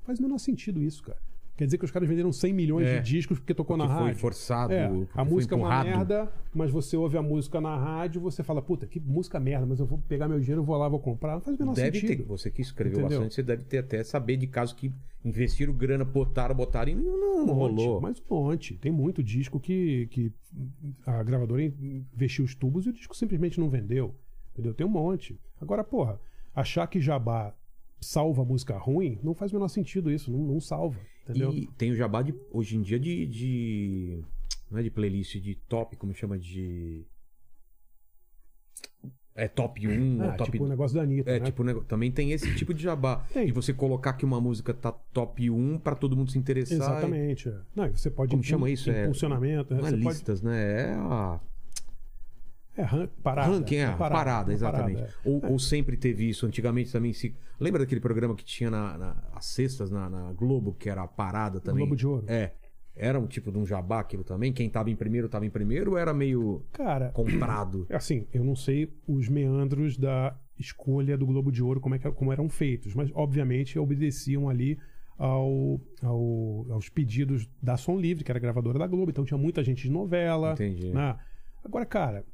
Faz 0.05 0.19
o 0.19 0.23
menor 0.23 0.39
sentido 0.39 0.83
isso, 0.83 1.03
cara. 1.03 1.19
Quer 1.57 1.65
dizer 1.65 1.79
que 1.79 1.85
os 1.87 1.91
caras 1.91 2.07
venderam 2.09 2.31
100 2.33 2.53
milhões 2.53 2.87
É, 2.87 2.99
de 3.01 3.11
discos 3.13 3.39
porque 3.39 3.55
tocou 3.55 3.77
Porque 3.77 3.89
na 3.89 3.97
foi 3.97 4.07
rádio. 4.09 4.21
forçado, 4.21 4.73
É, 4.75 4.85
a 4.87 5.25
foi 5.25 5.25
música 5.25 5.55
é 5.55 5.59
uma 5.59 5.83
merda, 5.83 6.31
mas 6.55 6.71
você 6.71 6.97
ouve 6.97 7.17
a 7.17 7.23
música 7.23 7.61
na 7.63 7.75
rádio, 7.77 8.21
você 8.21 8.43
fala, 8.43 8.61
puta, 8.61 8.87
que 8.87 9.01
música 9.01 9.41
merda, 9.41 9.65
mas 9.65 9.81
eu 9.81 9.87
vou 9.87 9.99
pegar 10.07 10.29
meu 10.29 10.39
dinheiro, 10.39 10.63
vou 10.63 10.77
lá, 10.77 10.87
vou 10.89 11.01
comprar. 11.01 11.33
Não 11.35 11.41
faz 11.41 11.57
o 11.57 11.61
menor 11.61 11.75
Deve 11.75 11.99
sentido. 12.01 12.19
ter, 12.19 12.29
você 12.29 12.51
que 12.51 12.61
escreveu 12.61 12.99
Entendeu? 13.01 13.19
bastante, 13.21 13.35
você 13.37 13.43
deve 13.43 13.65
ter 13.65 13.79
até 13.79 14.05
saber 14.05 14.37
de 14.37 14.47
casos 14.47 14.75
que 14.75 14.93
investiram 15.25 15.73
grana, 15.73 16.05
botaram, 16.05 16.55
botaram 16.55 16.93
e 16.93 16.95
não, 16.95 17.05
não 17.05 17.43
Um 17.43 17.47
monte, 17.47 17.77
rolou. 17.81 18.01
Mas 18.03 18.21
um 18.31 18.35
monte. 18.35 18.75
Tem 18.75 18.93
muito 18.93 19.23
disco 19.23 19.59
que, 19.59 20.07
que 20.11 20.31
a 21.07 21.23
gravadora 21.23 21.63
investiu 21.65 22.45
os 22.45 22.55
tubos 22.55 22.85
e 22.87 22.91
o 22.91 22.93
disco 22.93 23.17
simplesmente 23.17 23.59
não 23.59 23.69
vendeu. 23.71 24.15
Entendeu? 24.53 24.75
Tem 24.75 24.87
um 24.87 24.91
monte. 24.91 25.41
Agora, 25.61 25.83
porra, 25.83 26.21
achar 26.55 26.87
que 26.87 27.01
jabá 27.01 27.55
salva 28.01 28.45
música 28.45 28.77
ruim, 28.77 29.19
não 29.23 29.35
faz 29.35 29.53
o 29.53 29.55
menor 29.55 29.69
sentido 29.69 30.11
isso. 30.11 30.31
Não, 30.31 30.39
não 30.39 30.61
salva. 30.61 30.99
Entendeu? 31.29 31.53
E 31.53 31.67
tem 31.77 31.91
o 31.91 31.97
jabá 31.97 32.23
de, 32.23 32.35
hoje 32.51 32.77
em 32.77 32.83
dia 32.83 32.99
de, 33.01 33.27
de- 33.27 34.25
Não 34.71 34.79
é 34.79 34.83
de 34.83 34.91
playlist, 34.91 35.37
de 35.41 35.55
top, 35.69 35.97
como 35.97 36.15
chama? 36.15 36.39
De. 36.39 37.05
É 39.39 39.47
top 39.49 39.87
1 39.87 40.23
ah, 40.23 40.33
top 40.33 40.51
tipo 40.51 40.65
o 40.65 40.69
negócio 40.69 40.97
da 40.97 41.03
Anitta, 41.03 41.31
É, 41.31 41.39
né? 41.39 41.45
tipo, 41.47 41.63
também 41.85 42.11
tem 42.11 42.33
esse 42.33 42.55
tipo 42.55 42.73
de 42.73 42.83
jabá. 42.83 43.17
Tem. 43.35 43.45
De 43.47 43.53
você 43.53 43.71
colocar 43.75 44.15
que 44.15 44.25
uma 44.25 44.41
música 44.41 44.73
tá 44.73 44.91
top 44.91 45.51
1 45.51 45.79
pra 45.81 45.95
todo 45.95 46.17
mundo 46.17 46.31
se 46.31 46.39
interessar. 46.39 46.77
Exatamente. 46.79 47.47
é. 47.51 47.61
Não, 47.75 47.85
e 47.87 47.91
você 47.91 48.11
pode 48.11 48.31
Como 48.31 48.43
chama 48.43 48.71
isso? 48.71 48.91
É- 48.91 49.03
Impulsionamento. 49.03 49.75
Não 49.75 49.81
é 49.87 49.91
você 49.91 49.97
pode- 49.99 50.05
listas, 50.09 50.41
né? 50.41 50.89
É 50.91 50.95
a. 50.95 51.39
É, 52.77 52.83
ran- 52.83 53.09
parada. 53.23 53.51
Ranking, 53.53 53.77
é, 53.77 53.87
a 53.87 53.93
parada, 53.97 54.51
uma 54.51 54.55
exatamente. 54.55 54.97
parada, 54.97 55.15
é. 55.25 55.29
Ou, 55.29 55.53
ou 55.53 55.59
sempre 55.59 55.97
teve 55.97 56.29
isso. 56.29 56.45
Antigamente 56.47 56.93
também 56.93 57.13
se. 57.13 57.35
Lembra 57.59 57.81
daquele 57.81 58.01
programa 58.01 58.35
que 58.35 58.45
tinha 58.45 58.71
na, 58.71 58.99
na- 58.99 59.23
as 59.35 59.47
sextas 59.47 59.91
na, 59.91 60.11
na 60.11 60.33
Globo, 60.33 60.75
que 60.75 60.89
era 60.91 61.03
a 61.03 61.09
parada 61.09 61.61
também? 61.61 61.81
Globo 61.81 61.97
de 61.97 62.07
Ouro. 62.07 62.25
É. 62.29 62.53
Era 62.95 63.19
um 63.21 63.27
tipo 63.27 63.53
de 63.53 63.59
um 63.59 63.67
jabá 63.67 64.01
aquilo 64.01 64.25
também? 64.25 64.53
Quem 64.53 64.71
tava 64.71 64.91
em 64.91 64.97
primeiro 64.97 65.29
tava 65.29 65.45
em 65.45 65.51
primeiro 65.51 65.93
ou 65.93 65.99
era 65.99 66.15
meio 66.15 66.65
Cara, 66.73 67.11
comprado? 67.11 67.87
assim, 67.91 68.27
eu 68.33 68.43
não 68.43 68.57
sei 68.57 68.91
os 69.07 69.29
meandros 69.29 69.99
da 69.99 70.35
escolha 70.59 71.17
do 71.19 71.27
Globo 71.27 71.53
de 71.53 71.63
Ouro, 71.63 71.79
como, 71.79 71.95
é 71.95 71.99
que, 71.99 72.11
como 72.13 72.33
eram 72.33 72.49
feitos, 72.49 72.95
mas 72.95 73.11
obviamente 73.15 73.79
obedeciam 73.79 74.49
ali 74.49 74.79
ao, 75.19 75.79
ao- 76.03 76.67
aos 76.73 76.89
pedidos 76.89 77.47
da 77.63 77.77
Som 77.77 77.99
Livre, 77.99 78.25
que 78.25 78.31
era 78.33 78.39
gravadora 78.41 78.79
da 78.79 78.87
Globo, 78.87 79.11
então 79.11 79.25
tinha 79.27 79.37
muita 79.39 79.63
gente 79.63 79.83
de 79.83 79.91
novela. 79.91 80.53
Entendi. 80.53 80.91
né? 80.91 81.17
Agora, 81.63 81.85
cara, 81.85 82.25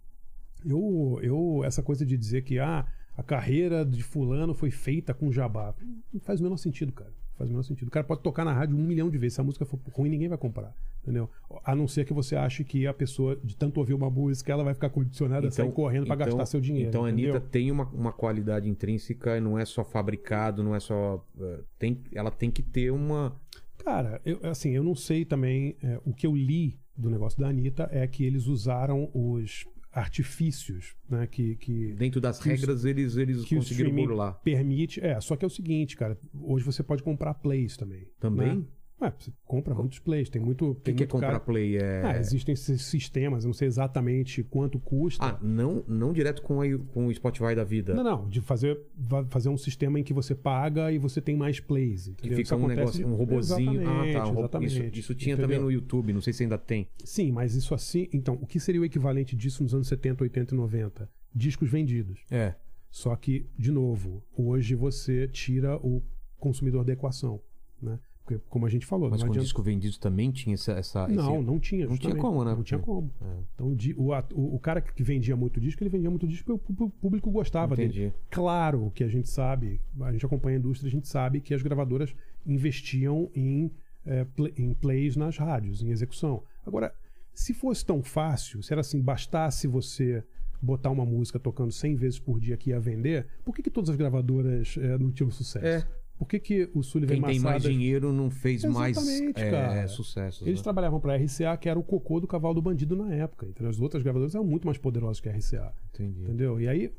eu, 0.65 1.19
eu 1.23 1.63
essa 1.65 1.83
coisa 1.83 2.05
de 2.05 2.17
dizer 2.17 2.43
que 2.43 2.59
ah, 2.59 2.87
a 3.17 3.23
carreira 3.23 3.85
de 3.85 4.03
fulano 4.03 4.55
foi 4.55 4.71
feita 4.71 5.13
com 5.13 5.31
jabá, 5.31 5.75
não 6.13 6.21
faz 6.21 6.41
o 6.41 6.43
menor 6.43 6.57
sentido, 6.57 6.93
cara. 6.93 7.11
Não 7.11 7.39
Faz 7.39 7.49
o 7.49 7.53
menor 7.53 7.63
sentido. 7.63 7.89
O 7.89 7.91
cara 7.91 8.05
pode 8.05 8.21
tocar 8.23 8.45
na 8.45 8.53
rádio 8.53 8.77
um 8.77 8.83
milhão 8.83 9.11
de 9.11 9.17
vezes. 9.19 9.35
Se 9.35 9.41
a 9.41 9.45
música 9.45 9.65
for 9.65 9.81
ruim, 9.93 10.11
ninguém 10.11 10.29
vai 10.29 10.37
comprar. 10.39 10.75
Entendeu? 11.03 11.29
A 11.65 11.75
não 11.75 11.89
ser 11.89 12.05
que 12.05 12.13
você 12.13 12.37
ache 12.37 12.63
que 12.63 12.87
a 12.87 12.95
pessoa, 12.95 13.35
de 13.43 13.57
tanto 13.57 13.79
ouvir 13.79 13.95
uma 13.95 14.09
música, 14.09 14.53
ela 14.53 14.63
vai 14.63 14.75
ficar 14.75 14.91
condicionada 14.91 15.49
a 15.49 15.51
sair 15.51 15.73
correndo 15.73 16.07
pra 16.07 16.15
gastar 16.15 16.47
seu 16.47 16.61
dinheiro. 16.61 16.91
Então 16.91 17.05
a? 17.05 17.09
Anitta 17.09 17.41
tem 17.41 17.71
uma, 17.73 17.85
uma 17.87 18.13
qualidade 18.13 18.69
intrínseca, 18.69 19.41
não 19.41 19.59
é 19.59 19.65
só 19.65 19.83
fabricado, 19.83 20.63
não 20.63 20.77
é 20.77 20.79
só. 20.79 21.27
eh, 21.41 21.61
Tem, 21.79 21.99
ela 22.15 22.31
tem 22.31 22.51
que 22.51 22.63
ter 22.63 22.93
uma. 22.93 23.35
Cara, 23.79 24.21
eu, 24.25 24.39
assim, 24.45 24.71
eu 24.71 24.85
não 24.85 24.95
sei 24.95 25.25
também. 25.25 25.75
é, 25.83 25.99
o 26.05 26.13
que 26.13 26.27
eu 26.27 26.37
li 26.37 26.79
do 26.97 27.11
negócio 27.11 27.41
da 27.41 27.49
Anitta 27.49 27.89
é 27.91 28.07
que 28.07 28.23
eles 28.25 28.47
usaram 28.47 29.11
os 29.13 29.67
artifícios, 29.93 30.97
né? 31.09 31.27
Que, 31.27 31.57
que, 31.57 31.93
Dentro 31.93 32.21
das 32.21 32.39
Que 32.41 32.49
regras, 32.49 32.85
eles, 32.85 33.17
eles 33.17 33.45
que 33.45 33.57
conseguiram 33.57 33.95
burlar. 33.95 34.41
permite. 34.43 35.01
É, 35.05 35.21
só 35.21 35.37
que 35.37 35.45
é 35.45 35.47
o 35.47 35.51
seguinte, 35.51 35.97
cara. 35.97 36.19
Hoje 36.35 36.65
você 36.65 36.83
pode 36.83 37.03
comprar 37.03 37.35
plays 37.35 37.77
também. 37.77 38.09
Também? 38.19 38.57
né? 38.57 38.65
Ué, 39.03 39.13
você 39.19 39.33
compra 39.45 39.75
muitos 39.75 39.99
plays. 39.99 40.29
Tem 40.31 40.41
muito. 40.41 40.71
O 40.71 40.75
que, 40.77 40.83
tem 40.83 40.95
que 40.95 41.03
é 41.03 41.07
comprar 41.07 41.29
cara- 41.29 41.41
play? 41.41 41.77
É... 41.77 42.03
Ah, 42.05 42.19
existem 42.19 42.53
esses 42.53 42.83
sistemas, 42.83 43.45
eu 43.45 43.49
não 43.49 43.55
sei 43.55 43.67
exatamente 43.67 44.43
quanto 44.45 44.79
custa. 44.79 45.25
Ah, 45.25 45.39
não, 45.43 45.85
não 45.89 46.13
direto 46.13 46.41
com, 46.43 46.61
a, 46.61 46.65
com 46.93 47.07
o 47.09 47.15
Spotify 47.15 47.55
da 47.55 47.65
vida. 47.65 47.95
Não, 47.95 48.05
não, 48.05 48.29
de 48.29 48.41
fazer, 48.41 48.81
fazer 49.29 49.49
um 49.49 49.57
sistema 49.59 49.99
em 49.99 50.05
que 50.05 50.15
você 50.15 50.35
paga 50.35 50.93
e 50.93 50.99
você 50.99 51.21
tem 51.21 51.37
mais 51.37 51.59
plays. 51.59 52.05
Que 52.05 52.11
Entendeu? 52.11 52.37
fica 52.39 52.43
Isso 52.43 52.57
um 52.57 52.67
negócio, 52.69 53.07
um 53.07 53.15
robozinho. 53.15 53.81
Ah, 53.81 54.07
Exatamente, 54.07 54.13
tá. 54.15 54.27
um 54.29 54.39
exatamente. 54.39 54.73
Isso, 54.77 54.99
isso 55.01 55.15
tinha 55.15 55.35
Entendeu? 55.35 55.49
também 55.49 55.65
no 55.65 55.71
YouTube, 55.71 56.13
não 56.13 56.21
sei 56.21 56.33
se 56.33 56.43
ainda 56.45 56.57
tem. 56.59 56.89
Sim, 57.05 57.33
mas 57.33 57.55
isso 57.55 57.75
assim. 57.75 58.09
Então, 58.13 58.39
o 58.41 58.47
que 58.47 58.61
seria 58.61 58.81
o 58.81 58.85
equivalente 58.85 59.35
disso 59.35 59.63
nos 59.63 59.75
anos 59.75 59.89
70, 59.89 60.23
80 60.25 60.55
e 60.55 60.57
90? 60.57 61.11
Discos 61.35 61.69
vendidos. 61.69 62.21
É. 62.31 62.55
Só 62.91 63.17
que, 63.17 63.47
de 63.59 63.73
novo, 63.73 64.23
hoje 64.37 64.75
você 64.75 65.27
tira 65.27 65.77
o 65.79 66.03
consumidor 66.39 66.85
da 66.85 66.93
equação. 66.93 67.41
Né? 67.81 67.99
Porque, 68.39 68.51
como 68.51 68.67
a 68.67 68.69
gente 68.69 68.85
falou, 68.87 69.11
Mas 69.11 69.23
com 69.23 69.31
o 69.31 69.33
disco 69.33 69.63
vendido 69.63 69.99
também 69.99 70.31
tinha 70.31 70.55
essa. 70.55 70.73
essa 70.73 71.09
Não, 71.09 71.37
esse- 71.37 71.45
não 71.45 71.59
tinha. 71.61 71.87
Não 71.87 71.97
tinha 71.97 72.15
como, 72.17 72.45
né? 72.45 72.55
Não 72.55 72.63
tinha 72.63 72.79
como. 72.81 73.13
É. 73.21 73.37
Então, 73.55 73.77
o, 73.97 74.11
o, 74.41 74.55
o 74.55 74.59
cara 74.59 74.81
que 74.81 75.03
vendia 75.03 75.37
muito 75.37 75.61
disco, 75.61 75.83
ele 75.83 75.91
vendia 75.91 76.11
muito 76.11 76.27
disco 76.27 76.59
porque 76.59 76.83
o 76.85 76.91
público 76.91 77.31
gostava 77.31 77.75
dele. 77.77 77.89
Entendi. 77.91 78.13
Claro 78.31 78.91
que 78.95 79.05
a 79.05 79.09
gente 79.09 79.29
sabe, 79.29 79.81
a 80.01 80.13
gente 80.13 80.25
acompanha 80.27 80.57
a 80.57 80.59
indústria, 80.61 80.89
a 80.89 80.93
gente 80.93 81.09
sabe 81.09 81.41
que 81.41 81.55
as 81.55 81.63
gravadoras 81.63 82.15
investiam 82.47 83.31
em, 83.35 83.71
eh, 84.05 84.25
pla- 84.37 84.51
em 84.57 84.73
plays 84.75 85.17
nas 85.17 85.37
rádios, 85.37 85.83
em 85.83 85.89
execução. 85.91 86.43
Agora, 86.67 86.93
se 87.35 87.55
fosse 87.55 87.85
tão 87.85 88.03
fácil, 88.03 88.63
se 88.63 88.73
era 88.73 88.81
assim, 88.81 89.01
bastasse 89.01 89.67
você 89.67 90.23
botar 90.61 90.91
uma 90.91 91.05
música 91.05 91.41
tocando 91.41 91.73
100 91.73 91.97
vezes 91.97 92.19
por 92.21 92.39
dia 92.39 92.57
que 92.57 92.71
ia 92.71 92.79
vender, 92.79 93.27
por 93.45 93.55
que, 93.55 93.63
que 93.63 93.71
todas 93.71 93.91
as 93.91 93.97
gravadoras 93.97 94.77
eh, 94.79 94.97
não 94.99 95.11
tinham 95.11 95.31
sucesso? 95.31 95.67
É. 95.67 95.87
Por 96.23 96.29
que, 96.29 96.39
que 96.39 96.71
o 96.73 96.85
Sullivan 96.85 97.15
Quem 97.15 97.23
tem 97.23 97.41
mais 97.41 97.65
dinheiro 97.65 98.13
não 98.13 98.31
fez 98.31 98.63
mais 98.63 98.97
Exatamente, 98.97 99.41
é, 99.41 99.51
cara. 99.51 99.89
sucessos. 99.89 100.47
Eles 100.47 100.61
né? 100.61 100.63
trabalhavam 100.63 101.01
para 101.01 101.15
a 101.15 101.17
RCA, 101.17 101.57
que 101.57 101.69
era 101.69 101.77
o 101.77 101.83
cocô 101.83 102.21
do 102.21 102.29
cavalo 102.29 102.55
do 102.55 102.63
bandido 102.63 102.95
na 102.95 103.13
época. 103.13 103.45
Então 103.49 103.69
as 103.69 103.81
outras 103.81 104.05
gravadoras 104.05 104.33
eram 104.33 104.45
muito 104.45 104.65
mais 104.65 104.79
poderosas 104.79 105.19
que 105.19 105.29
a 105.29 105.33
RCA. 105.33 105.75
Entendi. 105.93 106.23
Entendeu? 106.23 106.61
E 106.61 106.69
aí, 106.69 106.93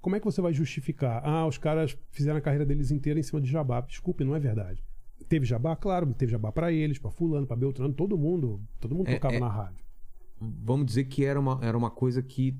como 0.00 0.16
é 0.16 0.18
que 0.18 0.24
você 0.24 0.40
vai 0.40 0.54
justificar? 0.54 1.20
Ah, 1.22 1.46
os 1.46 1.58
caras 1.58 1.94
fizeram 2.10 2.38
a 2.38 2.40
carreira 2.40 2.64
deles 2.64 2.90
inteira 2.90 3.20
em 3.20 3.22
cima 3.22 3.38
de 3.38 3.50
jabá. 3.50 3.82
Desculpe, 3.82 4.24
não 4.24 4.34
é 4.34 4.40
verdade. 4.40 4.82
Teve 5.28 5.44
jabá? 5.44 5.76
Claro, 5.76 6.14
teve 6.14 6.32
jabá 6.32 6.50
para 6.50 6.72
eles, 6.72 6.98
para 6.98 7.10
fulano, 7.10 7.46
para 7.46 7.56
Beltrano, 7.56 7.92
todo 7.92 8.16
mundo, 8.16 8.62
todo 8.80 8.94
mundo 8.94 9.08
É, 9.10 9.16
tocava 9.16 9.34
é. 9.34 9.40
na 9.40 9.48
rádio. 9.48 9.84
Vamos 10.40 10.86
dizer 10.86 11.04
que 11.04 11.22
era 11.22 11.38
uma, 11.38 11.60
era 11.62 11.76
uma 11.76 11.90
coisa 11.90 12.22
que 12.22 12.56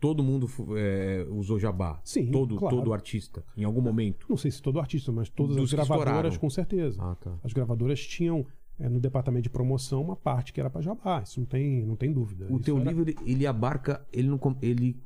todo 0.00 0.22
mundo 0.22 0.48
é, 0.76 1.26
usou 1.30 1.58
jabá. 1.58 2.00
Sim, 2.02 2.30
Todo, 2.30 2.56
claro. 2.56 2.76
todo 2.76 2.92
artista, 2.92 3.44
em 3.56 3.64
algum 3.64 3.82
momento. 3.82 4.26
Não 4.28 4.36
sei 4.36 4.50
se 4.50 4.62
todo 4.62 4.80
artista, 4.80 5.12
mas 5.12 5.28
todas 5.28 5.54
Dos 5.54 5.74
as 5.74 5.86
gravadoras 5.86 6.36
com 6.38 6.48
certeza. 6.48 6.98
Ah, 7.00 7.14
tá. 7.14 7.38
As 7.44 7.52
gravadoras 7.52 8.00
tinham 8.00 8.46
é, 8.80 8.88
no 8.88 8.98
departamento 8.98 9.42
de 9.44 9.50
promoção 9.50 10.02
uma 10.02 10.16
parte 10.16 10.52
que 10.52 10.58
era 10.60 10.70
para 10.70 10.80
jabá. 10.80 11.22
Isso 11.22 11.38
não 11.38 11.46
tem, 11.46 11.84
não 11.84 11.94
tem 11.96 12.12
dúvida. 12.12 12.46
O 12.48 12.56
Isso 12.56 12.64
teu 12.64 12.78
era- 12.78 12.90
livro, 12.90 13.02
ele, 13.08 13.16
ele 13.26 13.46
abarca. 13.46 14.04
Ele 14.12 14.28
não. 14.28 14.40
Ele 14.62 14.96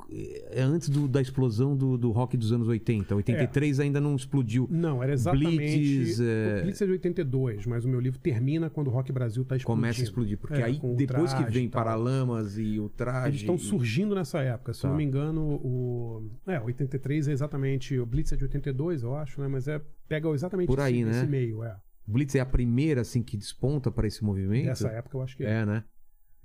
é 0.50 0.62
antes 0.62 0.88
do- 0.88 1.08
da 1.08 1.20
explosão 1.20 1.76
do, 1.76 1.98
do 1.98 2.10
rock 2.12 2.36
dos 2.36 2.52
anos 2.52 2.68
80. 2.68 3.14
83 3.14 3.80
ainda 3.80 4.00
não 4.00 4.14
explodiu. 4.16 4.68
Não, 4.70 5.02
era 5.02 5.12
exatamente. 5.12 5.56
Blitz, 5.56 6.20
é- 6.20 6.58
O 6.60 6.62
Blitz 6.62 6.80
é 6.82 6.86
de 6.86 6.92
82, 6.92 7.66
mas 7.66 7.84
o 7.84 7.88
meu 7.88 8.00
livro 8.00 8.18
termina 8.20 8.70
quando 8.70 8.88
o 8.88 8.90
Rock 8.90 9.12
Brasil 9.12 9.42
está 9.42 9.56
explodindo. 9.56 9.80
Começa 9.82 10.00
a 10.00 10.04
explodir. 10.04 10.38
Porque 10.38 10.54
É, 10.54 10.64
aí, 10.64 10.80
depois 10.96 11.34
que 11.34 11.42
vem 11.50 11.68
tal. 11.68 11.82
Paralamas 11.84 12.56
e 12.58 12.78
o 12.78 12.88
traje. 12.88 13.28
Eles 13.28 13.40
estão 13.40 13.56
e- 13.56 13.58
surgindo 13.58 14.14
nessa 14.14 14.40
época. 14.40 14.72
Se 14.72 14.82
Tá. 14.82 14.88
não 14.88 14.96
me 14.96 15.04
engano, 15.04 15.42
o. 15.42 16.30
É, 16.46 16.60
83 16.60 17.28
é 17.28 17.32
exatamente. 17.32 17.98
O 17.98 18.06
Blitz 18.06 18.32
é 18.32 18.36
de 18.36 18.44
82, 18.44 19.02
eu 19.02 19.14
acho, 19.16 19.40
né? 19.40 19.48
Mas 19.48 19.66
é. 19.68 19.80
Pega 20.06 20.28
exatamente 20.28 20.66
Por 20.66 20.80
aí, 20.80 21.00
esse, 21.00 21.04
né? 21.10 21.18
esse 21.22 21.26
meio, 21.26 21.64
é. 21.64 21.74
Blitz 22.06 22.34
é 22.34 22.40
a 22.40 22.46
primeira, 22.46 23.00
assim, 23.00 23.22
que 23.22 23.36
desponta 23.36 23.90
para 23.90 24.06
esse 24.06 24.22
movimento. 24.24 24.66
Dessa 24.66 24.88
época 24.88 25.16
eu 25.16 25.22
acho 25.22 25.36
que 25.36 25.44
é. 25.44 25.60
É, 25.60 25.66
né? 25.66 25.84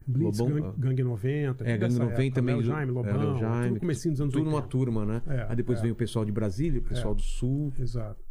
Blitz, 0.07 0.39
Lobão- 0.39 0.61
Gang, 0.71 0.79
Gangue 0.79 1.03
90. 1.03 1.63
É, 1.63 1.67
Gangue 1.77 1.79
dessa 1.79 1.99
90 2.03 2.21
época. 2.23 2.35
também. 2.35 2.55
Léo 2.55 2.63
Jaime, 2.63 2.91
é, 2.91 2.93
Lobão, 2.93 3.17
Léo 3.17 3.37
Jaime, 3.37 3.67
tudo 3.69 3.79
comecinho 3.81 4.13
dos 4.13 4.21
anos 4.21 4.33
Tudo 4.33 4.45
80. 4.45 4.55
uma 4.57 4.67
turma, 4.67 5.05
né? 5.05 5.21
É, 5.27 5.45
aí 5.49 5.55
depois 5.55 5.79
é. 5.79 5.81
vem 5.83 5.91
o 5.91 5.95
pessoal 5.95 6.25
de 6.25 6.31
Brasília, 6.31 6.79
o 6.79 6.83
pessoal 6.83 7.13
É. 7.13 7.15
do 7.15 7.21
Sul. 7.21 7.71
Exato. 7.77 8.23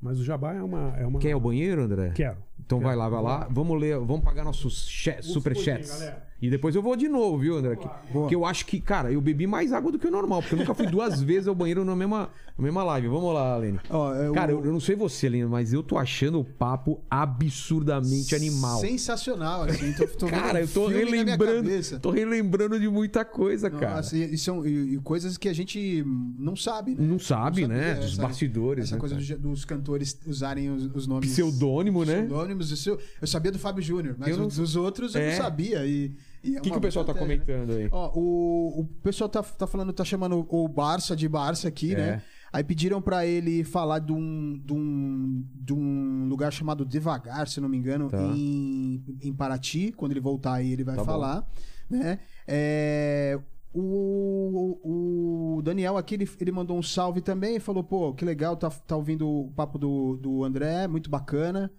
Mas 0.00 0.18
o 0.18 0.24
Jabá 0.24 0.52
é 0.52 0.62
uma. 0.62 0.96
É 0.96 1.06
uma... 1.06 1.20
Quer 1.20 1.28
ir 1.28 1.32
ao 1.32 1.40
banheiro, 1.40 1.82
André? 1.82 2.10
Quero. 2.10 2.38
Então 2.64 2.80
vai 2.80 2.96
lá, 2.96 3.08
vai 3.08 3.22
lá. 3.22 3.48
Vamos 3.50 3.80
ler, 3.80 3.98
vamos 3.98 4.22
pagar 4.22 4.44
nossos 4.44 4.86
cha- 4.88 5.16
Os 5.20 5.26
super 5.26 5.52
pudim, 5.52 5.64
chats. 5.64 5.90
galera. 5.90 6.32
E 6.42 6.50
depois 6.50 6.74
eu 6.74 6.82
vou 6.82 6.96
de 6.96 7.08
novo, 7.08 7.38
viu, 7.38 7.56
André? 7.56 7.76
Que, 7.76 7.88
que 8.28 8.34
eu 8.34 8.44
acho 8.44 8.66
que, 8.66 8.80
cara, 8.80 9.12
eu 9.12 9.20
bebi 9.20 9.46
mais 9.46 9.72
água 9.72 9.92
do 9.92 9.98
que 9.98 10.08
o 10.08 10.10
normal, 10.10 10.40
porque 10.42 10.56
eu 10.56 10.58
nunca 10.58 10.74
fui 10.74 10.88
duas 10.88 11.20
vezes 11.22 11.46
ao 11.46 11.54
banheiro 11.54 11.84
na 11.84 11.94
mesma, 11.94 12.30
na 12.58 12.64
mesma 12.64 12.82
live. 12.82 13.06
Vamos 13.06 13.32
lá, 13.32 13.56
Lene. 13.56 13.78
Ó, 13.88 14.12
eu- 14.14 14.32
Cara, 14.32 14.50
eu, 14.50 14.64
eu 14.64 14.72
não 14.72 14.80
sei 14.80 14.96
você, 14.96 15.28
Lene, 15.28 15.44
mas 15.44 15.72
eu 15.72 15.84
tô 15.84 15.96
achando 15.96 16.40
o 16.40 16.44
papo 16.44 17.00
absurdamente 17.08 18.34
animal. 18.34 18.80
Sensacional, 18.80 19.62
assim. 19.62 19.92
Tô, 19.92 20.06
tô 20.06 20.26
Cara, 20.26 20.60
eu 20.60 20.68
tô 20.68 20.86
relembrando. 20.88 21.70
Tô 22.00 22.10
relembrando 22.10 22.78
de 22.78 22.88
muita 22.88 23.24
coisa, 23.24 23.70
cara. 23.70 23.96
Nossa, 23.96 24.16
e, 24.16 24.36
são 24.36 24.66
e, 24.66 24.94
e 24.94 24.98
coisas 24.98 25.36
que 25.36 25.48
a 25.48 25.52
gente 25.52 26.04
não 26.38 26.56
sabe, 26.56 26.92
né? 26.96 27.06
Não 27.06 27.18
sabe, 27.18 27.62
sabia, 27.62 27.68
né? 27.76 27.94
Dos 27.94 28.12
essa- 28.14 28.22
bastidores, 28.22 28.84
Essa 28.86 28.94
né, 28.96 29.00
coisa 29.00 29.14
dos, 29.14 29.28
dos 29.28 29.64
cantores 29.64 30.18
usarem 30.26 30.70
os, 30.70 30.86
os 30.94 31.06
nomes. 31.06 31.30
Pseudônimo, 31.30 32.04
né? 32.04 32.22
Isso 32.60 32.90
eu, 32.90 32.98
eu 33.20 33.26
sabia 33.26 33.50
do 33.52 33.58
Fábio 33.58 33.82
Júnior, 33.82 34.16
mas 34.18 34.36
não- 34.36 34.46
os 34.46 34.56
dos 34.56 34.76
outros 34.76 35.14
eu 35.14 35.20
É. 35.22 35.30
não 35.30 35.36
sabia. 35.42 35.86
E, 35.86 36.14
e 36.44 36.56
é 36.56 36.58
O 36.58 36.62
que, 36.62 36.70
que 36.70 36.76
o 36.78 36.80
pessoal 36.80 37.04
tá 37.04 37.12
né? 37.14 37.18
comentando 37.18 37.70
aí? 37.72 37.88
Ó, 37.90 38.10
o, 38.18 38.80
o 38.80 38.84
pessoal 39.02 39.28
tá, 39.28 39.42
tá 39.42 39.66
falando, 39.66 39.92
tá 39.92 40.04
chamando 40.04 40.46
o 40.48 40.68
Barça 40.68 41.14
de 41.16 41.28
Barça 41.28 41.68
aqui, 41.68 41.94
É. 41.94 41.96
né? 41.96 42.22
Aí 42.52 42.62
pediram 42.62 43.00
pra 43.00 43.24
ele 43.26 43.64
falar 43.64 43.98
de 43.98 44.12
um, 44.12 44.60
de, 44.62 44.74
um, 44.74 45.42
de 45.54 45.72
um 45.72 46.26
lugar 46.28 46.52
chamado 46.52 46.84
Devagar, 46.84 47.48
se 47.48 47.58
não 47.62 47.68
me 47.68 47.78
engano, 47.78 48.10
Tá. 48.10 48.20
em, 48.22 49.02
em 49.22 49.32
Paraty. 49.32 49.90
Quando 49.96 50.12
ele 50.12 50.20
voltar 50.20 50.54
aí, 50.54 50.70
ele 50.70 50.84
vai 50.84 50.94
Tá 50.96 51.00
bom. 51.00 51.06
falar, 51.06 51.50
né? 51.88 52.18
É, 52.46 53.40
o, 53.72 55.56
o 55.58 55.62
Daniel 55.62 55.96
aqui, 55.96 56.14
ele, 56.14 56.28
ele 56.40 56.52
mandou 56.52 56.76
um 56.76 56.82
salve 56.82 57.20
também, 57.20 57.58
falou, 57.58 57.82
pô, 57.82 58.12
que 58.12 58.24
legal, 58.24 58.56
tá, 58.56 58.68
tá 58.70 58.96
ouvindo 58.96 59.26
o 59.26 59.50
papo 59.56 59.78
do, 59.78 60.16
do 60.16 60.44
André, 60.44 60.86
muito 60.86 61.08
bacana. 61.08 61.70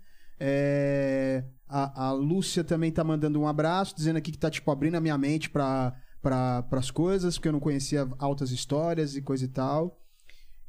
É, 0.45 1.45
a, 1.69 2.07
a 2.07 2.11
Lúcia 2.11 2.65
também 2.65 2.91
tá 2.91 3.01
mandando 3.01 3.39
um 3.39 3.47
abraço, 3.47 3.95
dizendo 3.95 4.17
aqui 4.17 4.29
que 4.29 4.37
tá, 4.37 4.51
tipo, 4.51 4.69
abrindo 4.69 4.95
a 4.95 4.99
minha 4.99 5.17
mente 5.17 5.49
pra, 5.49 5.95
pra, 6.21 6.63
pras 6.63 6.91
coisas, 6.91 7.37
porque 7.37 7.47
eu 7.47 7.53
não 7.53 7.61
conhecia 7.61 8.05
altas 8.19 8.51
histórias 8.51 9.15
e 9.15 9.21
coisa 9.21 9.45
e 9.45 9.47
tal. 9.47 9.97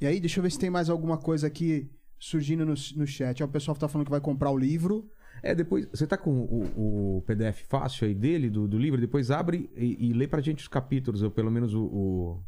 E 0.01 0.07
aí, 0.07 0.21
deixa 0.21 0.39
eu 0.39 0.43
ver 0.45 0.51
se 0.53 0.59
tem 0.61 0.71
mais 0.71 0.89
alguma 0.89 1.19
coisa 1.19 1.49
aqui 1.49 1.91
surgindo 2.21 2.65
no, 2.65 2.75
no 2.97 3.07
chat. 3.07 3.43
Ó, 3.43 3.47
o 3.47 3.49
pessoal 3.49 3.77
tá 3.77 3.89
falando 3.89 4.07
que 4.07 4.13
vai 4.13 4.21
comprar 4.21 4.51
o 4.51 4.57
livro. 4.57 5.11
É, 5.43 5.55
depois. 5.57 5.87
Você 5.93 6.07
tá 6.07 6.17
com 6.17 6.31
o, 6.31 7.17
o 7.17 7.23
PDF 7.23 7.63
fácil 7.69 8.07
aí 8.07 8.15
dele, 8.15 8.49
do, 8.49 8.69
do 8.69 8.79
livro? 8.79 9.01
Depois 9.01 9.33
abre 9.33 9.69
e, 9.77 10.09
e 10.11 10.13
lê 10.13 10.29
pra 10.29 10.41
gente 10.41 10.61
os 10.61 10.69
capítulos, 10.69 11.21
ou 11.21 11.31
pelo 11.33 11.51
menos 11.51 11.75
o. 11.75 11.83
o- 11.85 12.43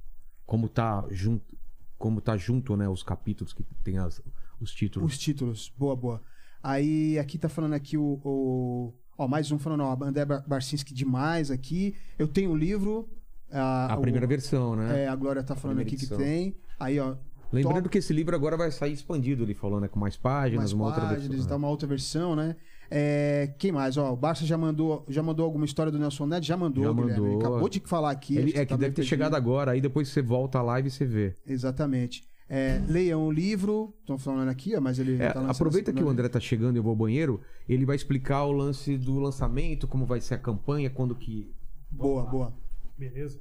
como 0.47 0.69
tá 0.69 1.05
junto. 1.11 1.57
Como 1.99 2.21
tá 2.21 2.37
junto, 2.37 2.77
né? 2.77 2.89
Os 2.89 3.03
capítulos 3.03 3.53
que 3.53 3.65
tem 3.83 3.99
as, 3.99 4.23
os 4.61 4.73
títulos. 4.73 5.13
Os 5.13 5.19
títulos. 5.19 5.73
Boa, 5.77 5.97
boa. 5.97 6.23
Aí, 6.70 7.17
aqui 7.17 7.39
tá 7.39 7.49
falando 7.49 7.75
aqui 7.75 7.97
o... 7.97 8.20
o- 8.25 8.93
Ó, 9.19 9.28
mais 9.28 9.51
um 9.53 9.59
falando, 9.59 9.83
ó, 9.85 9.97
André 10.05 10.25
Bar- 10.25 10.45
Barcinski 10.47 10.93
demais 10.93 11.51
aqui. 11.51 11.95
Eu 12.19 12.27
tenho 12.27 12.51
o 12.51 12.57
livro. 12.57 13.09
A, 13.53 13.95
A 13.95 13.97
primeira 13.99 14.27
o- 14.27 14.28
versão, 14.28 14.75
né? 14.75 15.05
É, 15.05 15.09
a 15.09 15.15
Glória 15.15 15.43
tá 15.45 15.55
falando 15.55 15.78
aqui 15.78 15.91
que 15.91 15.97
edição. 16.05 16.19
tem. 16.19 16.57
Aí, 16.78 16.99
ó. 16.99 17.15
Lembrando 17.53 17.77
top- 17.85 17.89
que 17.91 17.99
esse 17.99 18.12
livro 18.12 18.35
agora 18.35 18.57
vai 18.57 18.70
sair 18.73 18.93
expandido, 18.93 19.45
ele 19.45 19.55
falou, 19.55 19.81
né? 19.81 19.86
Com 19.86 20.01
mais 20.01 20.17
páginas, 20.17 20.59
mais 20.59 20.73
uma 20.73 20.86
outra 20.86 21.03
páginas, 21.03 21.28
versão. 21.28 21.49
tá 21.49 21.57
uma 21.57 21.69
outra 21.69 21.86
versão, 21.86 22.35
né? 22.35 22.57
É, 22.91 23.55
quem 23.59 23.70
mais? 23.73 23.97
Ó, 23.97 24.12
o 24.12 24.17
Barça 24.17 24.45
já 24.45 24.59
mandou, 24.59 25.05
já 25.09 25.23
mandou 25.23 25.45
alguma 25.47 25.65
história 25.65 25.91
do 25.93 25.99
Nelson 26.01 26.27
Ned? 26.27 26.45
Já 26.47 26.57
mandou, 26.57 26.85
Já 26.85 26.93
mandou. 26.93 27.39
acabou 27.39 27.69
de 27.69 27.81
falar 27.86 28.11
aqui. 28.11 28.36
Ele, 28.36 28.51
é 28.51 28.67
que 28.67 28.67
tá 28.67 28.77
deve 28.77 28.91
ter 28.91 28.97
perdido. 28.97 29.05
chegado 29.09 29.35
agora, 29.36 29.70
aí 29.70 29.81
depois 29.81 30.09
você 30.09 30.20
volta 30.20 30.59
à 30.59 30.62
live 30.62 30.89
e 30.89 30.91
você 30.91 31.05
vê. 31.07 31.35
Exatamente. 31.47 32.23
É, 32.49 32.81
leiam 32.89 33.26
o 33.26 33.33
livro. 33.33 33.92
Estão 34.00 34.18
falando 34.18 34.49
aqui, 34.49 34.76
ó, 34.76 34.81
mas 34.81 34.99
ele 34.99 35.15
É, 35.16 35.33
tá 35.33 35.41
lançando 35.41 35.50
aproveita 35.50 35.92
que 35.92 36.02
o 36.02 36.08
André 36.08 36.28
tá 36.28 36.39
chegando 36.39 36.76
e 36.76 36.78
eu 36.78 36.83
vou 36.83 36.91
ao 36.91 36.97
banheiro, 36.97 37.41
ele 37.68 37.84
vai 37.84 37.97
explicar 37.97 38.44
o 38.44 38.52
lance 38.52 38.97
do 38.97 39.18
lançamento, 39.18 39.89
como 39.89 40.07
vai 40.07 40.20
ser 40.20 40.34
a 40.34 40.39
campanha, 40.39 40.89
quando 40.89 41.15
que. 41.15 41.52
Boa, 41.91 42.25
boa. 42.25 42.52
Beleza. 42.97 43.41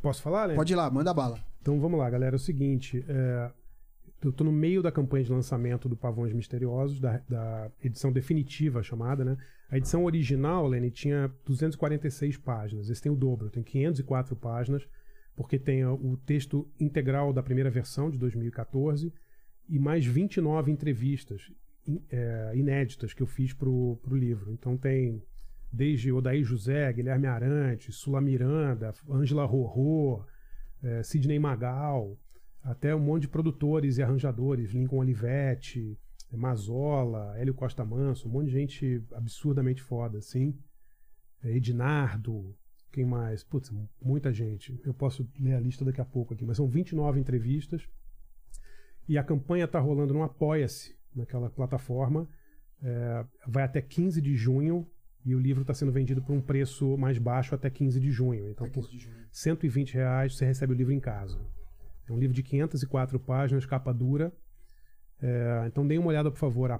Posso 0.00 0.20
falar, 0.20 0.48
né? 0.48 0.54
Pode 0.54 0.72
ir 0.72 0.76
lá, 0.76 0.90
manda 0.90 1.14
bala. 1.14 1.38
Então 1.60 1.78
vamos 1.80 1.98
lá, 1.98 2.10
galera. 2.10 2.34
É 2.34 2.36
o 2.36 2.40
seguinte: 2.40 3.04
é, 3.08 3.50
eu 4.22 4.32
tô 4.32 4.42
no 4.42 4.50
meio 4.52 4.82
da 4.82 4.90
campanha 4.90 5.24
de 5.24 5.30
lançamento 5.30 5.88
do 5.88 5.96
Pavões 5.96 6.32
Misteriosos, 6.32 6.98
da, 7.00 7.22
da 7.28 7.70
edição 7.82 8.12
definitiva 8.12 8.82
chamada, 8.82 9.24
né? 9.24 9.36
A 9.70 9.78
edição 9.78 10.04
original, 10.04 10.66
Lenny, 10.66 10.90
tinha 10.90 11.32
246 11.46 12.36
páginas. 12.38 12.90
Esse 12.90 13.00
tem 13.00 13.12
o 13.12 13.16
dobro, 13.16 13.48
tem 13.48 13.62
504 13.62 14.36
páginas, 14.36 14.86
porque 15.42 15.58
tem 15.58 15.84
o 15.84 16.16
texto 16.24 16.70
integral 16.78 17.32
da 17.32 17.42
primeira 17.42 17.68
versão 17.68 18.08
de 18.08 18.16
2014 18.16 19.12
e 19.68 19.76
mais 19.76 20.06
29 20.06 20.70
entrevistas 20.70 21.50
é, 22.08 22.52
inéditas 22.54 23.12
que 23.12 23.24
eu 23.24 23.26
fiz 23.26 23.52
pro, 23.52 23.98
pro 24.04 24.16
livro. 24.16 24.52
Então 24.52 24.76
tem 24.76 25.20
desde 25.72 26.12
Odaí 26.12 26.44
José, 26.44 26.92
Guilherme 26.92 27.26
Arantes, 27.26 27.96
Sula 27.96 28.20
Miranda, 28.20 28.94
Ângela 29.10 29.44
Rorô, 29.44 30.24
é, 30.80 31.02
Sidney 31.02 31.40
Magal, 31.40 32.16
até 32.62 32.94
um 32.94 33.00
monte 33.00 33.22
de 33.22 33.28
produtores 33.28 33.98
e 33.98 34.02
arranjadores, 34.02 34.70
Lincoln 34.70 34.98
Olivetti, 34.98 35.98
Mazola, 36.30 37.36
Hélio 37.36 37.52
Costa 37.52 37.84
Manso, 37.84 38.28
um 38.28 38.30
monte 38.30 38.46
de 38.46 38.52
gente 38.52 39.04
absurdamente 39.12 39.82
foda, 39.82 40.18
assim. 40.18 40.56
É, 41.42 41.56
Ednardo, 41.56 42.54
quem 42.92 43.04
mais? 43.04 43.42
Putz, 43.42 43.72
muita 44.00 44.32
gente. 44.32 44.78
Eu 44.84 44.92
posso 44.92 45.28
ler 45.40 45.54
a 45.54 45.60
lista 45.60 45.84
daqui 45.84 46.00
a 46.00 46.04
pouco 46.04 46.34
aqui, 46.34 46.44
mas 46.44 46.58
são 46.58 46.68
29 46.68 47.18
entrevistas. 47.18 47.88
E 49.08 49.18
a 49.18 49.24
campanha 49.24 49.64
está 49.64 49.80
rolando 49.80 50.12
no 50.14 50.22
Apoia-se, 50.22 50.94
naquela 51.14 51.50
plataforma. 51.50 52.28
É, 52.82 53.24
vai 53.46 53.64
até 53.64 53.80
15 53.80 54.20
de 54.20 54.36
junho 54.36 54.86
e 55.24 55.34
o 55.34 55.38
livro 55.38 55.62
está 55.62 55.72
sendo 55.72 55.92
vendido 55.92 56.20
por 56.22 56.32
um 56.32 56.40
preço 56.40 56.96
mais 56.98 57.16
baixo 57.16 57.54
até 57.54 57.70
15 57.70 57.98
de 57.98 58.10
junho. 58.10 58.48
Então, 58.48 58.68
por 58.68 58.88
120 59.30 59.94
reais 59.94 60.36
você 60.36 60.44
recebe 60.44 60.72
o 60.72 60.76
livro 60.76 60.92
em 60.92 61.00
casa. 61.00 61.40
É 62.08 62.12
um 62.12 62.18
livro 62.18 62.34
de 62.34 62.42
504 62.42 63.18
páginas, 63.20 63.64
capa 63.64 63.92
dura. 63.92 64.32
É, 65.20 65.64
então 65.66 65.86
deem 65.86 66.00
uma 66.00 66.08
olhada, 66.08 66.30
por 66.30 66.38
favor, 66.38 66.70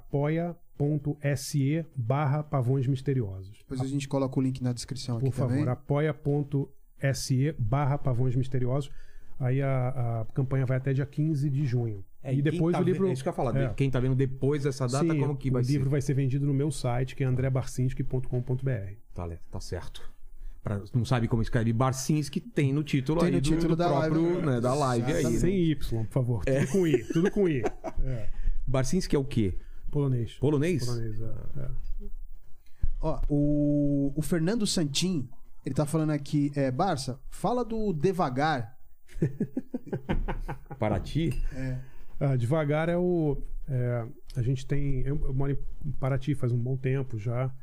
apoia.se 0.74 1.84
barra 1.94 2.42
pavões 2.42 2.86
misteriosos. 2.86 3.58
Depois 3.58 3.80
a 3.80 3.86
gente 3.86 4.08
coloca 4.08 4.38
o 4.38 4.42
link 4.42 4.62
na 4.62 4.72
descrição 4.72 5.16
aqui 5.16 5.26
Por 5.26 5.32
favor, 5.32 5.50
também. 5.56 5.68
apoia.se 5.68 7.54
barra 7.58 7.98
pavões 7.98 8.34
misteriosos. 8.36 8.90
Aí 9.38 9.60
a, 9.60 10.20
a 10.20 10.24
campanha 10.34 10.64
vai 10.66 10.76
até 10.76 10.92
dia 10.92 11.06
15 11.06 11.50
de 11.50 11.66
junho. 11.66 12.04
É, 12.22 12.32
e 12.32 12.40
depois 12.40 12.74
tá 12.74 12.80
o 12.80 12.84
livro. 12.84 13.00
vendo- 13.02 13.10
é 13.10 13.12
isso 13.14 13.22
que 13.22 13.28
eu 13.28 13.32
ia 13.32 13.36
falar. 13.36 13.56
É. 13.56 13.68
Quem 13.74 13.90
tá 13.90 13.98
vendo 13.98 14.14
depois 14.14 14.62
dessa 14.62 14.86
data, 14.86 15.12
Sim, 15.12 15.18
como 15.18 15.36
que 15.36 15.48
o 15.50 15.52
vai 15.52 15.62
livro 15.62 15.84
ser? 15.84 15.90
vai 15.90 16.00
ser 16.00 16.14
vendido 16.14 16.46
no 16.46 16.54
meu 16.54 16.70
site, 16.70 17.16
que 17.16 17.24
é 17.24 17.26
andrebarcinski.com.br. 17.26 18.92
Tá, 19.14 19.28
tá 19.50 19.60
certo. 19.60 20.12
Pra, 20.62 20.80
não 20.94 21.04
sabe 21.04 21.26
como 21.26 21.42
escreve 21.42 21.72
Barcinski, 21.72 22.38
tem 22.40 22.72
no 22.72 22.84
título 22.84 23.18
Tem 23.18 23.30
aí 23.30 23.34
no 23.34 23.40
do, 23.40 23.44
título 23.48 23.68
do 23.70 23.76
da 23.76 23.88
próprio, 23.88 24.22
live, 24.34 24.46
né, 24.46 24.60
da 24.60 24.72
live 24.74 25.06
aí. 25.06 25.10
Exatamente. 25.18 25.34
né? 25.34 25.40
Sem 25.40 25.56
Y, 25.72 25.74
por 26.04 26.12
favor. 26.12 26.44
Tudo 26.44 26.66
com 26.70 26.86
I. 26.86 27.04
Tudo 27.12 27.30
com 27.32 27.48
I. 27.48 27.62
É. 28.04 28.28
Barcinski 28.64 29.16
é 29.16 29.18
o 29.18 29.24
quê? 29.24 29.58
Polonês. 29.92 30.32
Polonês? 30.38 30.86
Polonês, 30.86 31.20
é. 31.20 31.60
é. 31.60 31.70
Ó, 33.00 33.20
o, 33.28 34.12
o 34.16 34.22
Fernando 34.22 34.66
Santin, 34.66 35.28
ele 35.66 35.74
tá 35.74 35.84
falando 35.84 36.10
aqui, 36.10 36.50
é, 36.56 36.70
Barça, 36.70 37.20
fala 37.28 37.62
do 37.64 37.92
devagar. 37.92 38.76
Paraty? 40.80 41.44
Ah, 42.18 42.36
devagar 42.36 42.88
é 42.88 42.96
o. 42.96 43.36
é, 43.68 44.06
a 44.34 44.42
gente 44.42 44.66
tem. 44.66 45.02
Eu, 45.02 45.20
eu 45.26 45.34
moro 45.34 45.52
em 45.84 45.90
Paraty 45.92 46.34
faz 46.34 46.52
um 46.52 46.58
bom 46.58 46.76
tempo 46.76 47.18
já. 47.18 47.54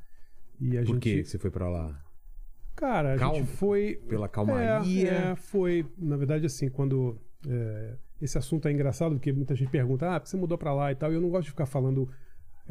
E 0.60 0.78
a 0.78 0.82
Por 0.82 0.94
gente. 0.94 1.00
que 1.00 1.24
você 1.26 1.40
foi 1.40 1.50
pra 1.50 1.68
lá? 1.68 2.00
Cara, 2.76 3.16
a 3.16 3.18
Calma. 3.18 3.40
gente 3.40 3.48
foi. 3.48 3.96
Pela 4.08 4.30
calmaria? 4.30 5.10
É, 5.10 5.32
é, 5.32 5.36
foi. 5.36 5.86
Na 5.98 6.16
verdade, 6.16 6.46
assim, 6.46 6.70
quando. 6.70 7.20
É, 7.48 7.94
esse 8.22 8.38
assunto 8.38 8.68
é 8.68 8.72
engraçado, 8.72 9.16
porque 9.16 9.32
muita 9.32 9.56
gente 9.56 9.70
pergunta: 9.70 10.16
ah, 10.16 10.20
você 10.20 10.36
mudou 10.38 10.58
pra 10.58 10.74
lá 10.74 10.92
e 10.92 10.96
tal? 10.96 11.12
E 11.12 11.16
eu 11.16 11.22
não 11.22 11.30
gosto 11.30 11.46
de 11.46 11.52
ficar 11.52 11.66
falando. 11.66 12.10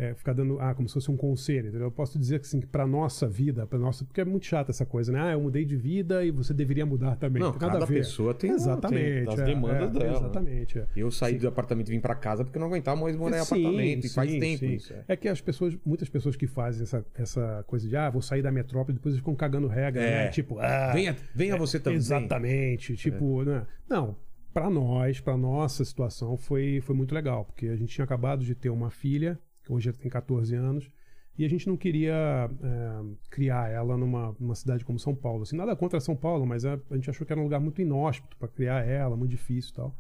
é, 0.01 0.15
ficar 0.15 0.33
dando, 0.33 0.61
ah, 0.61 0.73
como 0.77 0.87
se 0.87 0.95
fosse 0.95 1.11
um 1.11 1.17
conselho, 1.17 1.71
entendeu? 1.71 1.89
Eu 1.89 1.91
posso 1.91 2.17
dizer 2.21 2.39
que, 2.39 2.47
assim, 2.47 2.61
que 2.61 2.69
pra 2.69 2.87
nossa 2.87 3.27
vida, 3.27 3.67
pra 3.67 3.77
nossa, 3.81 4.05
porque 4.05 4.21
é 4.21 4.25
muito 4.25 4.47
chato 4.47 4.69
essa 4.71 4.87
coisa, 4.87 5.11
né? 5.11 5.21
Ah, 5.21 5.33
eu 5.33 5.41
mudei 5.41 5.65
de 5.65 5.75
vida 5.75 6.25
e 6.25 6.31
você 6.31 6.55
deveria 6.55 6.87
mudar 6.87 7.17
também. 7.17 7.43
Não, 7.43 7.53
cada 7.53 7.79
a 7.83 7.85
ver. 7.85 7.95
pessoa 7.95 8.33
tem- 8.33 8.53
Exatamente. 8.53 9.25
tem 9.25 9.35
as 9.35 9.41
é, 9.41 9.45
demandas 9.45 9.91
é, 9.97 9.99
dela. 9.99 10.19
Exatamente. 10.19 10.79
é. 10.79 10.87
Eu 10.95 11.11
saí 11.11 11.37
do 11.37 11.49
apartamento 11.49 11.89
e 11.89 11.91
vim 11.91 11.99
pra 12.01 12.15
casa 12.15 12.45
porque 12.45 12.61
não 12.61 12.69
aguentava 12.69 13.01
mais 13.01 13.17
morar 13.17 13.39
em 13.41 13.45
Sim, 13.45 13.65
apartamento. 13.67 14.07
E 14.07 14.09
faz 14.11 14.31
sim, 14.31 14.39
tempo 14.39 14.59
sim. 14.61 14.75
isso. 14.75 14.93
é. 14.93 15.05
É 15.09 15.17
que 15.17 15.27
as 15.27 15.41
pessoas, 15.41 15.77
muitas 15.85 16.09
pessoas 16.09 16.37
que 16.37 16.47
fazem 16.47 16.85
essa, 16.85 17.05
essa 17.17 17.65
coisa 17.67 17.89
de, 17.89 17.97
ah, 17.97 18.09
vou 18.09 18.23
sair 18.23 18.41
da 18.43 18.53
metrópole, 18.53 18.97
depois 18.97 19.15
eles 19.15 19.19
ficam 19.21 19.35
cagando 19.35 19.67
regra, 19.67 20.01
né? 20.01 20.29
Tipo, 20.29 20.61
ah, 20.61 20.93
Venha, 20.93 21.17
venha 21.35 21.57
você 21.57 21.81
também. 21.81 21.97
Exatamente. 21.97 22.95
Tipo, 22.95 23.43
né? 23.43 23.67
não, 23.91 24.15
pra 24.53 24.71
nós, 24.71 25.21
pra 25.21 25.37
nossa 25.37 25.85
situação, 25.85 26.37
foi, 26.37 26.81
foi 26.81 26.95
muito 26.95 27.15
legal, 27.15 27.45
porque 27.45 27.67
a 27.67 27.77
gente 27.77 27.93
tinha 27.93 28.05
acabado 28.05 28.45
de 28.45 28.55
ter 28.55 28.71
uma 28.71 28.91
filha, 28.91 29.39
que 29.63 29.73
hoje 29.73 29.89
ela 29.89 29.99
tem 29.99 30.11
14 30.11 30.55
anos, 30.55 30.91
e 31.39 31.45
a 31.45 31.49
gente 31.49 31.69
não 31.69 31.77
queria 31.77 32.51
é, 32.61 33.15
criar 33.31 33.71
ela 33.71 33.97
numa, 33.97 34.35
numa 34.41 34.57
cidade 34.57 34.85
como 34.85 34.99
São 34.99 35.15
Paulo. 35.15 35.43
Assim, 35.43 35.57
nada 35.57 35.77
contra 35.77 36.01
São 36.01 36.17
Paulo, 36.17 36.45
mas 36.45 36.65
a, 36.65 36.79
a 36.91 36.95
gente 36.97 37.09
achou 37.09 37.25
que 37.25 37.33
era 37.33 37.41
um 37.41 37.45
lugar 37.45 37.61
muito 37.61 37.81
inóspito 37.81 38.37
pra 38.37 38.49
criar 38.49 38.85
ela, 38.85 39.17
muito 39.17 39.31
difícil 39.31 39.71
e 39.71 39.75
tal. 39.75 39.97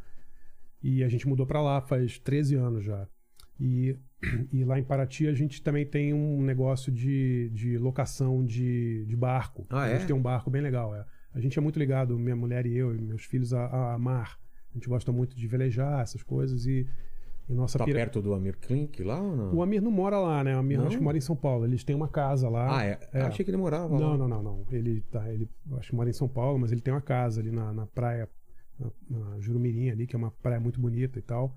E 0.82 1.04
a 1.04 1.08
gente 1.08 1.28
mudou 1.28 1.46
pra 1.46 1.62
lá 1.62 1.80
faz 1.80 2.18
13 2.18 2.56
anos 2.56 2.84
já. 2.84 3.06
E, 3.60 3.96
e 4.52 4.64
lá 4.64 4.80
em 4.80 4.82
Paraty 4.82 5.28
a 5.28 5.32
gente 5.32 5.62
também 5.62 5.86
tem 5.86 6.12
um 6.12 6.42
negócio 6.42 6.90
de, 6.90 7.50
de 7.50 7.78
locação 7.78 8.44
de, 8.44 9.04
de 9.06 9.14
barco. 9.14 9.64
Ah, 9.70 9.82
a 9.82 9.88
é? 9.88 9.98
gente 9.98 10.08
tem 10.08 10.16
um 10.16 10.22
barco 10.22 10.50
bem 10.50 10.60
legal. 10.60 10.92
É. 10.94 11.04
A 11.38 11.40
gente 11.40 11.56
é 11.58 11.62
muito 11.62 11.78
ligado, 11.78 12.18
minha 12.18 12.34
mulher 12.34 12.66
e 12.66 12.76
eu 12.76 12.92
e 12.94 13.00
meus 13.00 13.22
filhos, 13.24 13.54
a, 13.54 13.94
a 13.94 13.98
mar. 13.98 14.38
A 14.70 14.74
gente 14.74 14.88
gosta 14.88 15.12
muito 15.12 15.36
de 15.36 15.46
velejar, 15.46 16.02
essas 16.02 16.22
coisas. 16.22 16.66
E, 16.66 16.84
e 17.48 17.52
nossa 17.54 17.78
Tá 17.78 17.84
pira- 17.84 17.98
perto 18.00 18.20
do 18.20 18.34
Amir 18.34 18.56
Klink 18.58 19.02
lá 19.04 19.20
ou 19.22 19.36
não? 19.36 19.54
O 19.54 19.62
Amir 19.62 19.80
não 19.80 19.90
mora 19.90 20.18
lá, 20.18 20.42
né? 20.42 20.56
O 20.56 20.58
Amir 20.58 20.78
Não? 20.78 20.86
acho 20.88 20.98
que 20.98 21.02
mora 21.02 21.16
em 21.16 21.20
São 21.20 21.36
Paulo. 21.36 21.64
Eles 21.64 21.84
têm 21.84 21.94
uma 21.94 22.08
casa 22.08 22.48
lá. 22.48 22.78
Ah, 22.80 22.84
é? 22.84 22.98
Eu 23.14 23.26
Achei 23.26 23.44
que 23.44 23.50
ele 23.50 23.56
morava 23.56 23.94
lá. 23.94 24.00
Não, 24.00 24.16
não, 24.18 24.28
não, 24.28 24.42
não. 24.42 24.66
Ele 24.70 25.00
tá, 25.10 25.32
ele 25.32 25.48
acho 25.78 25.90
que 25.90 25.94
mora 25.96 26.10
em 26.10 26.12
São 26.12 26.28
Paulo, 26.28 26.58
mas 26.58 26.72
ele 26.72 26.80
tem 26.80 26.92
uma 26.92 27.00
casa 27.00 27.40
ali 27.40 27.50
na, 27.52 27.72
na 27.72 27.86
praia, 27.86 28.28
na, 28.78 28.90
na 29.08 29.40
Jurumirim 29.40 29.90
ali, 29.90 30.06
que 30.08 30.16
é 30.16 30.18
uma 30.18 30.30
praia 30.32 30.58
muito 30.60 30.80
bonita 30.80 31.18
e 31.18 31.22
tal. 31.22 31.56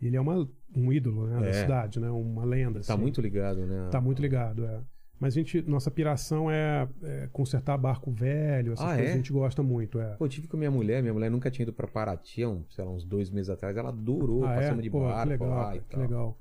E 0.00 0.06
ele 0.06 0.16
é 0.16 0.20
uma, 0.20 0.48
um 0.74 0.92
ídolo, 0.92 1.26
né, 1.26 1.40
da 1.40 1.48
É. 1.48 1.52
cidade, 1.52 1.98
né? 1.98 2.08
Uma 2.10 2.44
lenda. 2.44 2.80
Tá 2.80 2.94
assim. 2.94 3.02
muito 3.02 3.20
ligado, 3.20 3.66
né? 3.66 3.88
Tá 3.90 4.00
muito 4.00 4.22
ligado, 4.22 4.64
é. 4.64 4.80
Mas 5.18 5.32
a 5.34 5.36
gente, 5.38 5.62
nossa 5.62 5.90
piração 5.90 6.50
é, 6.50 6.86
é 7.02 7.28
consertar 7.32 7.76
barco 7.78 8.10
velho, 8.10 8.74
essas 8.74 8.84
Ah, 8.84 8.94
coisas 8.94 9.10
é? 9.10 9.12
a 9.14 9.16
gente 9.16 9.32
gosta 9.32 9.62
muito, 9.62 9.98
é. 9.98 10.14
Pô, 10.16 10.26
eu 10.26 10.28
tive 10.28 10.46
com 10.46 10.56
minha 10.58 10.70
mulher, 10.70 11.00
minha 11.00 11.14
mulher 11.14 11.30
nunca 11.30 11.50
tinha 11.50 11.62
ido 11.64 11.72
pra 11.72 11.86
Paraty, 11.86 12.44
um, 12.44 12.64
sei 12.68 12.84
lá, 12.84 12.90
uns 12.90 13.02
dois 13.04 13.30
meses 13.30 13.48
atrás. 13.48 13.74
Ela 13.76 13.88
adorou, 13.88 14.44
ah, 14.44 14.52
é? 14.52 14.56
passando 14.56 14.82
de 14.82 14.90
Pô, 14.90 15.00
barco 15.00 15.22
que 15.22 15.28
legal, 15.28 15.48
lá 15.48 15.76
e 15.76 15.80
que 15.80 15.84
tal. 15.88 16.00
legal. 16.00 16.38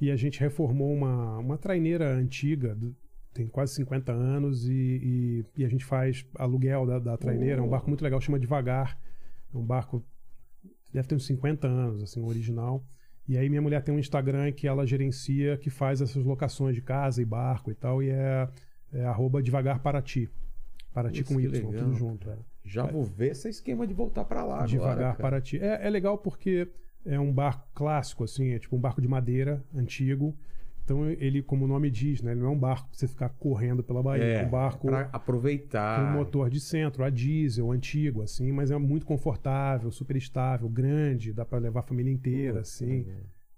E 0.00 0.10
a 0.10 0.16
gente 0.16 0.40
reformou 0.40 0.94
uma, 0.94 1.38
uma 1.38 1.58
traineira 1.58 2.10
antiga, 2.14 2.74
tem 3.34 3.46
quase 3.46 3.74
50 3.74 4.10
anos, 4.12 4.66
e, 4.66 4.72
e, 4.72 5.44
e 5.58 5.64
a 5.64 5.68
gente 5.68 5.84
faz 5.84 6.24
aluguel 6.36 6.86
da, 6.86 6.98
da 6.98 7.16
traineira. 7.18 7.60
É 7.60 7.62
um 7.62 7.68
barco 7.68 7.88
muito 7.88 8.02
legal, 8.02 8.18
chama 8.18 8.38
Devagar. 8.40 8.98
É 9.54 9.58
um 9.58 9.62
barco, 9.62 10.02
deve 10.90 11.06
ter 11.06 11.14
uns 11.14 11.26
50 11.26 11.68
anos, 11.68 12.02
assim, 12.02 12.22
original. 12.22 12.82
E 13.30 13.38
aí 13.38 13.48
minha 13.48 13.62
mulher 13.62 13.80
tem 13.80 13.94
um 13.94 13.98
Instagram 14.00 14.50
que 14.50 14.66
ela 14.66 14.84
gerencia, 14.84 15.56
que 15.56 15.70
faz 15.70 16.00
essas 16.00 16.24
locações 16.24 16.74
de 16.74 16.82
casa 16.82 17.22
e 17.22 17.24
barco 17.24 17.70
e 17.70 17.74
tal, 17.76 18.02
e 18.02 18.10
é, 18.10 18.48
é 18.92 19.04
arroba 19.04 19.40
Devagar 19.40 19.78
Paraty. 19.78 20.28
Paraty 20.92 21.18
Putz, 21.18 21.28
com 21.28 21.40
que 21.40 21.46
Y, 21.46 21.48
legal. 21.48 21.84
tudo 21.84 21.94
junto. 21.94 22.28
É. 22.28 22.36
Já 22.64 22.86
vou 22.86 23.04
ver 23.04 23.30
esse 23.30 23.48
esquema 23.48 23.86
de 23.86 23.94
voltar 23.94 24.24
pra 24.24 24.44
lá 24.44 24.66
Devagar 24.66 24.92
agora, 24.94 25.10
cara. 25.12 25.22
Paraty. 25.22 25.60
É, 25.60 25.86
é 25.86 25.88
legal 25.88 26.18
porque 26.18 26.66
é 27.06 27.20
um 27.20 27.32
barco 27.32 27.68
clássico, 27.72 28.24
assim, 28.24 28.50
é 28.50 28.58
tipo 28.58 28.74
um 28.74 28.80
barco 28.80 29.00
de 29.00 29.06
madeira 29.06 29.62
antigo. 29.72 30.36
Então 30.90 31.08
ele, 31.08 31.40
como 31.40 31.66
o 31.66 31.68
nome 31.68 31.88
diz, 31.88 32.20
né, 32.20 32.32
ele 32.32 32.40
não 32.40 32.48
é 32.48 32.50
um 32.50 32.58
barco 32.58 32.88
pra 32.88 32.98
você 32.98 33.06
ficar 33.06 33.28
correndo 33.28 33.80
pela 33.80 34.02
Bahia. 34.02 34.24
É, 34.24 34.34
É, 34.40 34.44
um 34.44 34.50
barco 34.50 34.88
com 34.88 34.94
aproveitar. 35.12 36.12
motor 36.12 36.50
de 36.50 36.58
centro, 36.58 37.04
a 37.04 37.10
diesel, 37.10 37.70
antigo, 37.70 38.22
assim, 38.22 38.50
mas 38.50 38.72
é 38.72 38.76
muito 38.76 39.06
confortável, 39.06 39.88
super 39.92 40.16
estável, 40.16 40.68
grande, 40.68 41.32
dá 41.32 41.44
pra 41.44 41.60
levar 41.60 41.80
a 41.80 41.84
família 41.84 42.12
inteira, 42.12 42.60
assim. 42.60 43.06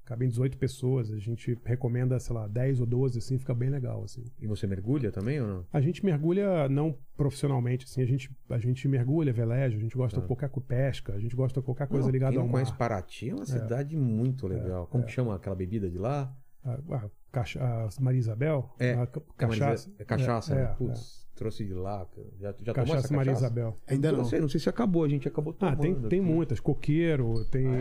Cabem 0.05 0.29
18 0.29 0.59
pessoas, 0.59 1.11
a 1.11 1.19
gente 1.19 1.57
recomenda, 1.65 2.19
sei 2.19 2.35
lá, 2.35 2.47
10 2.49 2.81
ou 2.81 2.87
12, 2.87 3.19
assim, 3.19 3.39
fica 3.39 3.55
bem 3.55 3.71
legal, 3.71 4.03
assim. 4.03 4.25
E 4.39 4.47
você 4.47 4.67
mergulha 4.67 5.11
também 5.11 5.41
ou 5.41 5.47
não? 5.47 5.67
A 5.73 5.81
gente 5.81 6.05
mergulha 6.05 6.69
não 6.69 6.99
profissionalmente, 7.17 7.87
assim, 7.87 8.03
a 8.03 8.05
gente, 8.05 8.29
a 8.51 8.59
gente 8.59 8.87
mergulha, 8.89 9.33
veleja, 9.33 9.77
a 9.77 9.81
gente 9.81 9.97
gosta 9.97 10.21
de 10.21 10.27
qualquer 10.27 10.51
coisa, 10.51 10.67
pesca, 10.67 11.15
a 11.15 11.21
gente 11.21 11.35
gosta 11.37 11.61
de 11.61 11.65
qualquer 11.65 11.87
coisa 11.87 12.09
Não, 12.09 12.13
ligada 12.13 12.33
quem 12.33 12.41
ao 12.41 12.49
mar. 12.49 12.77
Paraty 12.77 13.31
é 13.31 13.35
uma 13.35 13.47
cidade 13.47 13.97
muito 13.97 14.47
legal. 14.47 14.87
Como 14.89 15.05
que 15.05 15.13
chama 15.13 15.37
aquela 15.37 15.55
bebida 15.55 15.89
de 15.89 15.99
lá? 15.99 16.35
A, 16.65 16.75
a, 16.75 17.11
cacha- 17.33 17.89
Maria 18.01 18.19
Isabel? 18.21 18.71
É, 18.79 18.95
A 18.95 19.03
É 19.03 19.07
cachaça. 19.37 19.91
É 19.99 20.05
cachaça, 20.05 20.53
É, 20.53 20.57
né? 20.57 20.63
é, 20.65 20.67
Putz, 20.75 21.27
trouxe 21.35 21.65
de 21.65 21.75
lá. 21.75 22.07
Já, 22.39 22.41
já 22.41 22.49
é. 22.49 22.53
tomou 22.53 22.75
Cachaça 22.75 22.99
essa 23.07 23.15
Maria 23.17 23.33
cachaça? 23.33 23.47
Isabel. 23.47 23.77
Ainda 23.89 24.13
não. 24.13 24.19
não 24.19 24.25
sei, 24.25 24.41
não 24.41 24.49
sei 24.49 24.61
se 24.61 24.69
acabou. 24.69 25.03
A 25.05 25.09
gente 25.09 25.27
acabou 25.27 25.53
Ah, 25.61 25.75
tomando. 25.75 25.81
tem, 25.81 25.95
tem 26.09 26.21
aqui. 26.21 26.31
muitas. 26.31 26.61
Coqueiro, 26.61 27.45
tem. 27.47 27.67
Ah, 27.67 27.81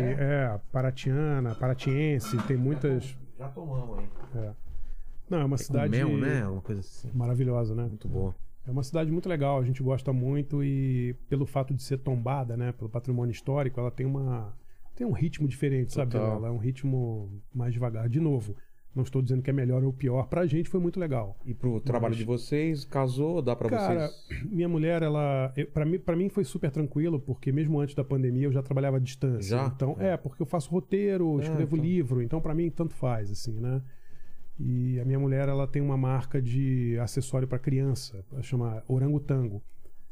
é? 0.56 0.60
Paratiana, 0.72 1.54
Paratiense, 1.56 2.38
tem 2.48 2.58
muitas. 2.58 3.16
Já 3.38 3.50
tomamos 3.50 4.00
aí. 4.00 4.10
é. 4.36 4.52
Não, 5.30 5.40
é 5.40 5.46
uma 5.46 5.56
É 5.56 5.60
cidade 5.60 5.92
mel, 5.92 6.10
né? 6.18 6.46
Uma 6.48 6.62
coisa 6.62 6.82
assim. 6.82 7.10
maravilhosa, 7.14 7.74
né? 7.76 7.84
Muito 7.84 8.08
bom. 8.08 8.34
É 8.68 8.70
uma 8.72 8.84
cidade 8.84 9.10
muito 9.12 9.28
legal, 9.28 9.60
a 9.60 9.64
gente 9.64 9.82
gosta 9.82 10.12
muito 10.14 10.64
e 10.64 11.16
pelo 11.30 11.46
fato 11.48 11.74
de 11.74 11.82
ser 11.82 11.98
tombada, 11.98 12.56
né, 12.56 12.72
pelo 12.74 12.88
patrimônio 12.92 13.32
histórico, 13.32 13.80
ela 13.80 13.90
tem 13.90 14.06
uma 14.06 14.54
tem 14.96 15.08
um 15.08 15.12
ritmo 15.14 15.48
diferente, 15.48 15.94
sabe? 15.94 16.12
Total. 16.12 16.36
Ela 16.36 16.48
é 16.50 16.52
um 16.52 16.58
ritmo 16.58 17.42
mais 17.56 17.74
devagar. 17.74 18.08
De 18.08 18.20
novo, 18.20 18.56
não 18.94 19.04
estou 19.04 19.22
dizendo 19.22 19.42
que 19.42 19.50
é 19.50 19.54
melhor 19.54 19.84
ou 19.84 19.94
pior, 19.94 20.28
pra 20.28 20.46
gente 20.46 20.70
foi 20.70 20.80
muito 20.80 21.00
legal. 21.00 21.38
E 21.46 21.54
pro 21.54 21.80
trabalho 21.80 22.12
Mas- 22.12 22.18
de 22.18 22.26
vocês, 22.26 22.84
casou, 22.84 23.42
dá 23.42 23.56
pra 23.56 23.70
Cara, 23.70 24.08
vocês. 24.10 24.44
minha 24.52 24.68
mulher, 24.68 25.02
ela. 25.02 25.54
eu- 25.56 25.68
Pra 25.68 25.86
mim, 25.86 25.98
pra 26.00 26.16
mim 26.16 26.28
foi 26.30 26.44
super 26.44 26.70
tranquilo, 26.72 27.20
porque 27.20 27.52
mesmo 27.52 27.80
antes 27.80 27.96
da 27.96 28.04
pandemia 28.04 28.48
eu 28.48 28.52
já 28.52 28.62
trabalhava 28.62 28.98
à 28.98 29.00
distância. 29.00 29.58
Já? 29.58 29.68
Então, 29.68 29.96
é, 30.00 30.18
porque 30.18 30.42
eu 30.42 30.46
faço 30.46 30.70
roteiro, 30.70 31.38
Ah, 31.38 31.42
escrevo 31.44 31.76
então. 31.76 31.86
livro, 31.86 32.22
então 32.22 32.42
pra 32.42 32.54
mim 32.54 32.70
tanto 32.70 32.94
faz, 32.94 33.32
assim, 33.32 33.60
né? 33.60 33.82
E 34.60 35.00
a 35.00 35.06
minha 35.06 35.18
mulher, 35.20 35.48
ela 35.50 35.66
tem 35.68 35.82
uma 35.82 35.98
marca 35.98 36.42
de 36.42 36.98
acessório 37.00 37.48
pra 37.48 37.58
criança, 37.58 38.24
ela 38.32 38.44
chama 38.44 38.84
Orangotango. 38.88 39.64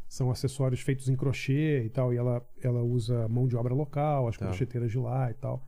São 0.07 0.31
acessórios 0.31 0.79
feitos 0.81 1.07
em 1.07 1.15
crochê 1.15 1.83
e 1.83 1.89
tal, 1.89 2.11
e 2.11 2.17
ela, 2.17 2.43
ela 2.63 2.81
usa 2.81 3.27
mão 3.27 3.47
de 3.47 3.55
obra 3.55 3.75
local, 3.75 4.27
as 4.27 4.37
Tá. 4.37 4.47
crocheteiras 4.47 4.89
de 4.89 4.97
lá 4.97 5.29
e 5.29 5.35
tal. 5.35 5.67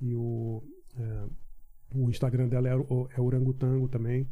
E 0.00 0.14
o, 0.14 0.62
é, 0.98 1.24
o 1.94 2.08
Instagram 2.10 2.48
dela 2.48 2.68
é, 2.68 2.72
é 3.16 3.20
Orangotango 3.20 3.88
também. 3.88 4.26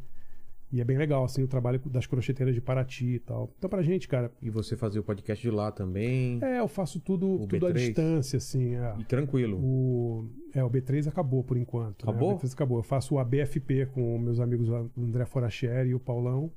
E 0.71 0.79
é 0.79 0.83
bem 0.83 0.99
legal, 0.99 1.23
assim, 1.23 1.41
o 1.41 1.47
trabalho 1.47 1.79
das 1.85 2.05
crocheteiras 2.05 2.53
de 2.53 2.61
Paraty 2.61 3.15
e 3.15 3.19
tal. 3.19 3.51
Então, 3.57 3.67
pra 3.67 3.81
gente, 3.81 4.07
cara, 4.07 4.31
E 4.39 4.51
você 4.51 4.77
fazia 4.77 5.01
o 5.01 5.03
podcast 5.03 5.41
de 5.41 5.49
lá 5.49 5.71
também. 5.71 6.37
é, 6.43 6.59
eu 6.59 6.67
faço 6.67 6.99
tudo, 6.99 7.39
tudo 7.47 7.65
à 7.65 7.71
B3? 7.71 7.73
distância, 7.73 8.37
assim. 8.37 8.75
É. 8.75 8.95
E 8.99 9.03
tranquilo. 9.03 9.57
O, 9.57 10.29
é, 10.53 10.63
o 10.63 10.69
B3 10.69 11.07
acabou 11.07 11.43
por 11.43 11.57
enquanto. 11.57 12.05
né? 12.05 12.11
Acabou? 12.11 12.33
O 12.35 12.37
B3 12.37 12.53
acabou. 12.53 12.77
Eu 12.77 12.83
faço 12.83 13.15
o 13.15 13.19
ABFP 13.19 13.87
com 13.87 14.19
meus 14.19 14.39
amigos 14.39 14.69
André 14.95 15.25
Forachieri 15.25 15.89
e 15.89 15.95
o 15.95 15.99
Paulão. 15.99 16.51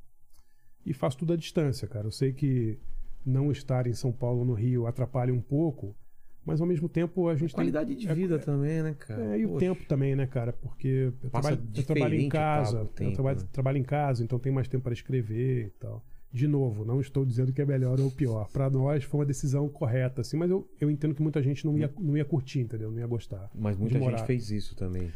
E 0.85 0.93
faço 0.93 1.17
tudo 1.17 1.33
à 1.33 1.37
distância, 1.37 1.89
cara. 1.89 2.07
Eu 2.07 2.13
sei 2.13 2.35
que 2.35 2.79
não 3.25 3.51
estar 3.51 3.87
em 3.87 3.95
São 3.95 4.13
Paulo 4.13 4.45
no 4.45 4.53
Rio 4.53 4.87
atrapalha 4.87 5.33
um 5.33 5.41
pouco, 5.41 5.97
mas 6.45 6.61
ao 6.61 6.67
mesmo 6.67 6.89
tempo 6.89 7.29
a 7.29 7.35
gente 7.37 7.55
Qualidade 7.55 7.95
tem. 7.95 8.07
de 8.07 8.15
vida 8.15 8.39
também, 8.39 8.83
né, 8.83 8.91
É, 8.91 8.95
cara? 8.95 9.23
é, 9.37 9.39
e 9.39 9.45
o 9.47 9.51
Poxa. 9.51 9.61
tempo 9.61 9.85
também, 9.87 10.17
né, 10.17 10.27
cara? 10.27 10.53
Porque 10.53 11.13
eu 11.23 11.31
trabalho, 11.31 11.63
eu 11.77 11.83
trabalho 11.85 12.15
em 12.15 12.29
casa, 12.29 12.83
o 12.83 12.89
tempo, 12.89 13.11
eu 13.11 13.15
trabalho, 13.15 13.41
né? 13.41 13.49
trabalho 13.53 13.79
em 13.79 13.83
casa, 13.83 14.25
então 14.25 14.39
tem 14.39 14.53
mais 14.53 14.69
tempo 14.69 14.85
para 14.85 14.93
escrever 14.93 15.67
e 15.67 15.71
tal. 15.79 16.05
De 16.33 16.49
novo, 16.49 16.85
não 16.85 16.99
estou 17.01 17.27
dizendo 17.27 17.53
que 17.53 17.61
é 17.61 17.67
melhor 17.67 18.01
ou 18.01 18.11
pior. 18.11 18.49
Para 18.51 18.71
nós 18.71 19.05
foi 19.05 19.21
uma 19.21 19.27
decisão 19.27 19.69
correta, 19.69 20.23
assim, 20.23 20.37
mas 20.39 20.51
eu, 20.51 20.67
eu 20.81 20.91
entendo 20.91 21.15
que 21.15 21.21
muita 21.23 21.43
gente 21.43 21.65
não 21.67 21.77
ia, 21.77 21.93
não 22.01 22.17
ia 22.17 22.25
curtir, 22.25 22.61
entendeu? 22.61 22.91
Não 22.91 22.99
ia 22.99 23.07
gostar. 23.07 23.51
Mas 23.55 23.77
muita 23.77 23.99
gente 24.01 24.25
fez 24.25 24.51
isso 24.51 24.75
também. 24.75 25.11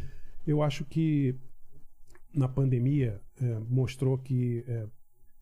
Eu 0.46 0.62
acho 0.62 0.84
que 0.84 1.34
na 2.34 2.46
pandemia 2.46 3.18
é, 3.42 3.58
mostrou 3.66 4.18
que 4.18 4.62
é, 4.68 4.86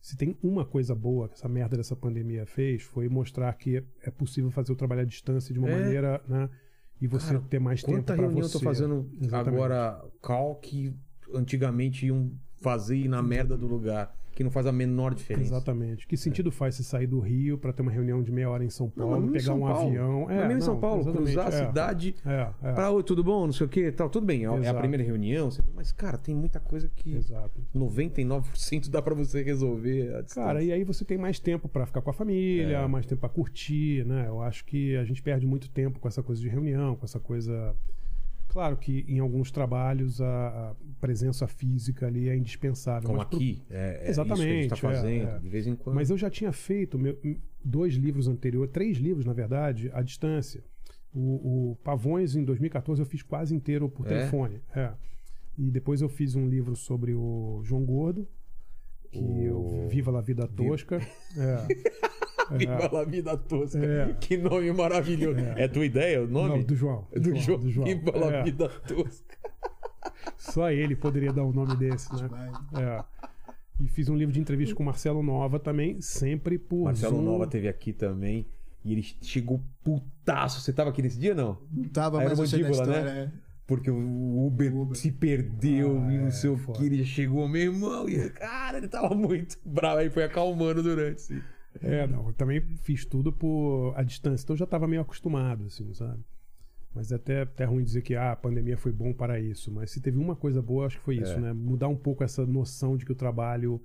se 0.06 0.18
tem 0.18 0.36
uma 0.42 0.66
coisa 0.66 0.94
boa 0.94 1.28
que 1.30 1.34
essa 1.34 1.48
merda 1.48 1.78
dessa 1.78 1.96
pandemia 1.96 2.44
fez 2.44 2.82
foi 2.82 3.08
mostrar 3.08 3.50
que 3.54 3.82
é 4.02 4.10
possível 4.10 4.50
fazer 4.50 4.70
o 4.70 4.76
trabalho 4.76 5.00
à 5.00 5.04
distância 5.04 5.50
de 5.54 5.58
uma 5.58 5.70
É. 5.70 5.80
maneira, 5.80 6.22
né? 6.28 6.50
E 7.00 7.06
você 7.06 7.28
Cara, 7.28 7.40
ter 7.48 7.58
mais 7.58 7.82
tempo 7.82 7.96
Quanta 8.00 8.14
para 8.14 8.22
reunião 8.26 8.46
você. 8.46 8.56
eu 8.56 8.60
tô 8.60 8.64
fazendo 8.66 9.10
Exatamente. 9.18 9.54
agora 9.54 10.04
call 10.20 10.56
que 10.56 10.94
antigamente 11.32 12.04
iam 12.06 12.30
fazer 12.64 12.96
ir 12.96 13.08
na 13.08 13.22
merda 13.22 13.56
do 13.58 13.66
lugar, 13.66 14.14
que 14.34 14.42
não 14.42 14.50
faz 14.50 14.66
a 14.66 14.72
menor 14.72 15.14
diferença. 15.14 15.54
Exatamente. 15.54 16.08
Que 16.08 16.16
sentido 16.16 16.50
faz 16.50 16.74
você 16.74 16.82
sair 16.82 17.06
do 17.06 17.20
Rio 17.20 17.56
para 17.56 17.72
ter 17.72 17.82
uma 17.82 17.90
reunião 17.92 18.20
de 18.20 18.32
meia 18.32 18.50
hora 18.50 18.64
em 18.64 18.70
São 18.70 18.90
Não, 18.96 19.06
Paulo, 19.06 19.14
mesmo 19.20 19.28
em 19.28 19.32
pegar 19.32 19.44
São 19.44 19.56
um 19.56 19.60
Paulo. 19.60 19.86
avião? 19.88 20.24
Mas 20.26 20.38
mesmo 20.38 20.52
em 20.58 20.60
São 20.60 20.74
não, 20.74 20.80
Paulo, 20.80 21.00
exatamente, 21.02 21.32
cruzar 21.34 21.46
a 21.46 21.56
é. 21.56 21.66
cidade 21.66 22.14
É, 22.26 22.48
é. 22.62 22.72
pra 22.72 22.90
oi, 22.90 23.02
tudo 23.04 23.22
bom, 23.22 23.46
não 23.46 23.52
sei 23.52 23.66
o 23.66 23.68
que, 23.68 23.92
tal, 23.92 24.10
tudo 24.10 24.26
bem, 24.26 24.44
é 24.44 24.48
a 24.48 24.56
Exato. 24.56 24.78
primeira 24.80 25.04
reunião, 25.04 25.50
mas 25.74 25.92
cara, 25.92 26.18
tem 26.18 26.34
muita 26.34 26.58
coisa 26.58 26.90
que 26.96 27.14
Exato. 27.14 27.60
99% 28.18 28.88
dá 28.90 29.00
pra 29.02 29.14
você 29.14 29.42
resolver 29.42 30.14
a. 30.16 30.22
Cara, 30.34 30.62
e 30.62 30.72
aí 30.72 30.82
você 30.84 31.04
tem 31.04 31.18
mais 31.18 31.38
tempo 31.38 31.68
para 31.68 31.86
ficar 31.86 32.00
com 32.00 32.10
a 32.10 32.12
família, 32.12 32.78
É. 32.78 32.86
mais 32.88 33.06
tempo 33.06 33.20
para 33.20 33.28
curtir, 33.28 34.04
né? 34.06 34.24
Eu 34.26 34.40
acho 34.40 34.64
que 34.64 34.96
a 34.96 35.04
gente 35.04 35.22
perde 35.22 35.46
muito 35.46 35.68
tempo 35.70 35.98
com 36.00 36.08
essa 36.08 36.22
coisa 36.22 36.40
de 36.40 36.48
reunião, 36.48 36.96
com 36.96 37.04
essa 37.04 37.20
coisa. 37.20 37.74
Claro 38.54 38.76
que 38.76 39.04
em 39.08 39.18
alguns 39.18 39.50
trabalhos 39.50 40.20
a, 40.20 40.74
presença 41.00 41.46
física 41.48 42.06
ali 42.06 42.28
é 42.28 42.36
indispensável. 42.36 43.08
Como 43.08 43.18
mas 43.18 43.26
pro- 43.26 43.36
aqui. 43.36 43.60
É, 43.68 44.04
é 44.06 44.08
Exatamente, 44.10 44.40
Isso 44.42 44.46
que 44.46 44.52
a 44.52 44.56
gente 44.56 44.70
tá 44.70 44.76
é, 44.76 44.94
fazendo, 44.94 45.28
é. 45.28 45.38
de 45.40 45.48
vez 45.48 45.66
em 45.66 45.74
quando. 45.74 45.96
Mas 45.96 46.08
eu 46.08 46.16
já 46.16 46.30
tinha 46.30 46.52
feito 46.52 46.96
meu- 46.98 47.18
dois 47.64 47.94
livros 47.94 48.28
anteriores, 48.28 48.70
três 48.72 48.96
livros, 48.98 49.26
na 49.26 49.32
verdade, 49.32 49.90
à 49.92 50.00
distância. 50.02 50.62
O, 51.12 51.72
o 51.72 51.76
Pavões, 51.82 52.36
em 52.36 52.44
2014, 52.44 53.02
eu 53.02 53.06
fiz 53.06 53.22
quase 53.22 53.54
inteiro 53.54 53.88
por 53.88 54.06
É? 54.06 54.08
telefone. 54.10 54.60
É. 54.74 54.92
E 55.58 55.70
depois 55.70 56.00
eu 56.00 56.08
fiz 56.08 56.34
um 56.36 56.48
livro 56.48 56.74
sobre 56.76 57.12
o 57.12 57.60
João 57.64 57.84
Gordo, 57.84 58.26
que 59.18 59.50
O- 59.50 59.88
Viva 59.88 60.10
la 60.10 60.20
Vida 60.20 60.46
Tosca. 60.48 61.00
É. 61.38 61.66
Viva 62.58 62.90
la 62.92 63.04
vida 63.04 63.36
tosca. 63.38 63.78
É. 63.78 64.12
Que 64.20 64.36
nome 64.36 64.70
maravilhoso. 64.70 65.38
É, 65.56 65.66
tua 65.66 65.86
ideia 65.86 66.22
o 66.22 66.28
nome? 66.28 66.58
Não, 66.58 66.62
do 66.62 66.76
João. 66.76 67.06
É 67.10 67.18
do, 67.18 67.34
João. 67.36 67.58
do 67.58 67.70
João. 67.70 67.86
Viva 67.86 68.12
la 68.18 68.32
É. 68.36 68.42
vida 68.42 68.68
tosca. 68.68 69.34
Só 70.36 70.70
ele 70.70 70.94
poderia 70.94 71.32
dar 71.32 71.42
um 71.42 71.52
nome 71.52 71.74
desse, 71.76 72.12
né? 72.14 72.28
É. 72.78 73.04
E 73.82 73.88
fiz 73.88 74.10
um 74.10 74.14
livro 74.16 74.32
de 74.32 74.38
entrevista 74.40 74.74
com 74.74 74.82
o 74.82 74.86
Marcelo 74.86 75.22
Nova 75.22 75.58
também, 75.58 76.00
sempre 76.02 76.58
por 76.58 76.84
Marcelo 76.84 77.16
Zoom. 77.16 77.22
Nova 77.24 77.46
teve 77.46 77.66
aqui 77.66 77.92
também. 77.94 78.46
E 78.84 78.92
ele 78.92 79.02
chegou 79.22 79.62
putaço. 79.82 80.60
Você 80.60 80.70
tava 80.72 80.90
aqui 80.90 81.00
nesse 81.00 81.18
dia, 81.18 81.34
não? 81.34 81.56
Não 81.72 81.88
tava 81.88 82.20
Aí 82.20 82.26
eu 82.26 82.36
sei 82.46 82.62
da 82.62 82.68
mandíbula, 82.68 82.82
história, 82.90 83.14
né? 83.26 83.32
É. 83.64 83.66
Porque 83.66 83.90
o 83.90 84.46
Uber, 84.46 84.72
se 84.94 85.10
perdeu 85.10 85.98
Ah, 86.02 86.12
e 86.12 86.18
não 86.18 86.26
é, 86.26 86.30
sei 86.30 86.50
o 86.50 86.56
foda. 86.58 86.78
que. 86.78 86.84
Ele 86.86 87.04
chegou, 87.04 87.48
meu 87.48 87.62
irmão. 87.62 88.08
E, 88.08 88.28
cara, 88.30 88.78
ele 88.78 88.88
tava 88.88 89.14
muito 89.14 89.58
bravo. 89.64 89.98
Aí 89.98 90.10
foi 90.10 90.24
acalmando 90.24 90.82
durante. 90.82 91.22
Sim. 91.22 91.40
É, 91.80 92.06
não, 92.06 92.28
eu 92.28 92.32
também 92.34 92.60
fiz 92.82 93.04
tudo 93.04 93.32
por 93.32 93.94
a 93.96 94.02
distância, 94.04 94.44
então 94.44 94.54
eu 94.54 94.58
já 94.58 94.64
estava 94.64 94.86
meio 94.86 95.02
acostumado, 95.02 95.64
assim, 95.64 95.92
sabe? 95.92 96.22
Mas 96.94 97.10
é 97.10 97.16
até, 97.16 97.42
até 97.42 97.64
ruim 97.64 97.82
dizer 97.82 98.02
que 98.02 98.14
ah, 98.14 98.30
a 98.30 98.36
pandemia 98.36 98.76
foi 98.76 98.92
bom 98.92 99.12
para 99.12 99.40
isso. 99.40 99.72
Mas 99.72 99.90
se 99.90 100.00
teve 100.00 100.16
uma 100.16 100.36
coisa 100.36 100.62
boa, 100.62 100.86
acho 100.86 100.98
que 100.98 101.04
foi 101.04 101.16
isso, 101.16 101.32
É. 101.32 101.40
né? 101.40 101.52
Mudar 101.52 101.88
um 101.88 101.96
pouco 101.96 102.22
essa 102.22 102.46
noção 102.46 102.96
de 102.96 103.04
que 103.04 103.10
o 103.10 103.16
trabalho 103.16 103.82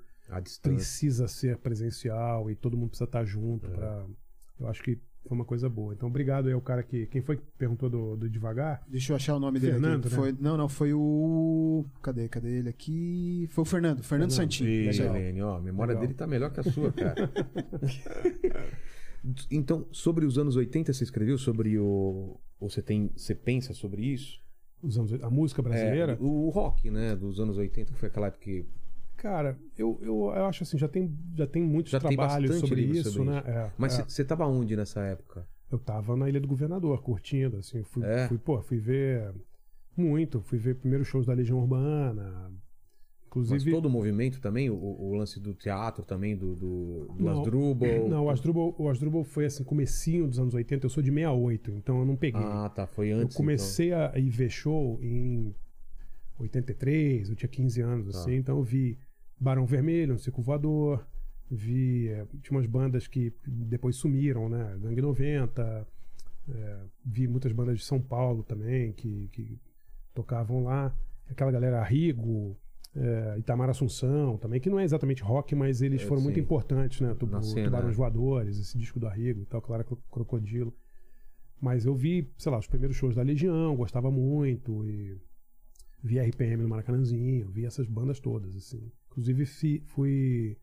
precisa 0.62 1.28
ser 1.28 1.58
presencial 1.58 2.52
e 2.52 2.56
todo 2.56 2.78
mundo 2.78 2.90
precisa 2.90 3.06
estar 3.06 3.26
junto. 3.26 3.66
É. 3.66 3.74
Pra... 3.74 4.06
Eu 4.60 4.68
acho 4.68 4.84
que 4.84 5.00
foi 5.28 5.36
uma 5.36 5.46
coisa 5.46 5.70
boa. 5.70 5.94
Então, 5.94 6.10
obrigado 6.10 6.48
aí 6.48 6.54
ao 6.54 6.62
cara 6.62 6.82
que. 6.82 7.06
Quem 7.08 7.22
foi 7.22 7.38
que 7.38 7.44
perguntou 7.58 7.90
do, 7.90 8.16
do 8.16 8.30
devagar? 8.30 8.82
Deixa 8.88 9.12
eu 9.12 9.16
achar 9.16 9.36
o 9.36 9.40
nome 9.40 9.60
dele 9.60 9.74
Fernando, 9.74 10.06
aqui. 10.06 10.16
né? 10.16 10.22
Foi, 10.22 10.36
não, 10.40 10.58
não, 10.58 10.70
foi 10.70 10.94
o. 10.94 11.86
Cadê? 12.02 12.28
Cadê 12.28 12.60
ele 12.60 12.70
aqui? 12.70 13.48
Foi 13.52 13.62
o 13.62 13.66
Fernando, 13.66 14.02
Fernando, 14.04 14.32
Fernando. 14.32 14.32
Santinho. 14.32 14.90
Helene, 14.90 15.42
ó, 15.42 15.58
a 15.58 15.62
memória 15.62 15.92
Legal. 15.92 16.02
dele 16.02 16.14
tá 16.14 16.26
melhor 16.26 16.52
que 16.52 16.60
a 16.60 16.64
sua, 16.64 16.92
cara. 16.92 17.30
então, 19.52 19.86
sobre 19.92 20.26
os 20.26 20.38
anos 20.38 20.56
80, 20.56 20.94
você 20.94 21.04
escreveu 21.04 21.38
sobre 21.38 21.78
o. 21.78 22.40
Ou 22.60 22.70
você 22.70 22.82
tem. 22.82 23.12
Você 23.16 23.36
pensa 23.36 23.74
sobre 23.74 24.04
isso? 24.04 24.40
Os 24.82 24.98
anos, 24.98 25.14
a 25.22 25.30
música 25.30 25.62
brasileira? 25.62 26.14
É, 26.14 26.18
o 26.20 26.50
rock, 26.50 26.90
né? 26.90 27.16
Dos 27.16 27.40
anos 27.40 27.58
80, 27.58 27.92
que 27.92 28.00
foi 28.00 28.08
aquela 28.08 28.28
época 28.28 28.44
que. 28.44 28.66
Cara, 29.22 29.60
eu, 29.78 30.00
eu, 30.02 30.32
eu 30.34 30.46
acho 30.46 30.64
assim, 30.64 30.78
já 30.78 30.88
tem, 30.88 31.14
já 31.36 31.46
tem 31.46 31.62
muitos 31.62 31.92
Já 31.92 32.00
tem 32.00 32.16
trabalhos 32.16 32.50
bastante 32.52 32.68
sobre 32.70 32.82
isso, 32.84 33.12
sobre 33.12 33.30
né? 33.32 33.40
isso. 33.40 33.50
É, 33.50 33.72
Mas 33.78 34.00
é. 34.00 34.04
você 34.04 34.24
tava 34.24 34.46
onde 34.48 34.76
nessa 34.78 35.02
época? 35.02 35.46
Eu 35.70 35.78
tava 35.78 36.16
na 36.16 36.28
Ilha 36.30 36.40
do 36.40 36.48
Governador, 36.48 37.02
curtindo, 37.04 37.58
assim. 37.58 37.84
Fui, 37.84 38.04
É? 38.06 38.28
fui, 38.28 38.38
pô, 38.38 38.62
fui 38.62 38.78
ver 38.80 39.34
muito. 39.96 40.42
Fui 40.42 40.58
ver 40.58 40.76
primeiros 40.76 41.08
shows 41.08 41.26
da 41.26 41.34
Legião 41.34 41.60
Urbana. 41.60 42.50
Mas 42.52 43.28
Inclusive. 43.28 43.72
todo 43.72 43.86
o 43.86 43.90
movimento 43.92 44.42
também, 44.42 44.72
o, 44.72 44.76
o 44.76 45.14
lance 45.14 45.40
do 45.40 45.54
teatro 45.54 46.04
também, 46.04 46.36
do, 46.36 46.56
do, 46.56 47.08
do 47.16 47.24
Não. 47.26 47.40
Asdrubal. 47.42 47.90
Não, 48.10 48.26
o 48.26 48.30
Asdrubal, 48.32 48.74
o 48.80 48.90
Asdrubal 48.90 49.24
foi 49.24 49.46
assim, 49.46 49.64
comecinho 49.64 50.28
dos 50.28 50.40
anos 50.40 50.54
80. 50.56 50.86
Eu 50.86 50.90
sou 50.90 51.04
de 51.04 51.12
68, 51.12 51.72
então 51.74 52.00
eu 52.00 52.06
não 52.06 52.16
peguei. 52.16 52.42
Ah, 52.42 52.72
tá. 52.74 52.88
Foi 52.88 53.10
eu 53.10 53.18
antes. 53.20 53.36
comecei 53.38 53.94
a 53.94 54.18
ir 54.18 54.30
ver 54.32 54.50
show 54.50 54.98
em 55.04 55.54
83, 56.40 57.30
eu 57.30 57.36
tinha 57.36 57.50
15 57.50 57.82
anos, 57.82 58.14
Tá. 58.14 58.20
assim. 58.22 58.34
Então 58.36 58.58
eu 58.58 58.64
vi 58.64 58.98
Barão 59.40 59.66
Vermelho, 59.66 60.14
no 60.14 60.20
Circo 60.20 60.42
Voador. 60.42 61.06
Vi. 61.52 62.08
eh, 62.10 62.26
tinha 62.44 62.58
umas 62.58 62.66
bandas 62.68 63.08
que 63.08 63.34
depois 63.48 63.96
sumiram, 63.96 64.48
né? 64.50 64.78
Gangue 64.82 65.02
90. 65.02 65.88
eh, 66.50 66.80
vi 67.06 67.28
muitas 67.28 67.52
bandas 67.52 67.80
de 67.80 67.86
São 67.86 68.00
Paulo 68.02 68.44
também 68.44 68.92
que, 68.94 69.28
que 69.32 69.60
tocavam 70.14 70.64
lá. 70.64 70.96
Aquela 71.30 71.52
galera 71.52 71.84
Rigo, 71.84 72.58
eh, 72.96 73.36
Itamar 73.40 73.70
Assunção 73.70 74.38
também, 74.38 74.60
que 74.60 74.70
não 74.70 74.80
é 74.80 74.84
exatamente 74.84 75.22
rock, 75.24 75.56
mas 75.56 75.82
eles 75.82 76.02
É, 76.02 76.06
foram 76.06 76.22
muito 76.22 76.36
sim. 76.36 76.42
importantes, 76.42 77.02
né? 77.02 77.16
Na 77.30 77.40
O 77.40 77.42
cena, 77.44 77.66
Tubarões 77.66 77.92
né? 77.92 77.98
Voadores, 77.98 78.58
esse 78.60 78.78
disco 78.78 79.00
do 79.00 79.08
Arrigo 79.08 79.42
e 79.42 79.46
tal, 79.46 79.62
Clara 79.62 79.84
Cro- 79.84 80.02
Crocodilo. 80.12 80.74
Mas 81.62 81.86
eu 81.86 81.94
vi, 81.96 82.32
sei 82.38 82.52
lá, 82.52 82.58
os 82.58 82.68
primeiros 82.68 82.96
shows 82.96 83.16
da 83.16 83.22
Legião, 83.22 83.76
gostava 83.76 84.10
muito, 84.10 84.84
e 84.86 85.18
vi 86.04 86.18
RPM 86.20 86.64
no 86.64 86.70
Maracanãzinho, 86.70 87.50
vi 87.50 87.66
essas 87.66 87.86
bandas 87.88 88.20
todas, 88.20 88.56
assim. 88.56 88.92
Inclusive 89.12 89.46
fi- 89.46 89.84
fui. 89.88 90.58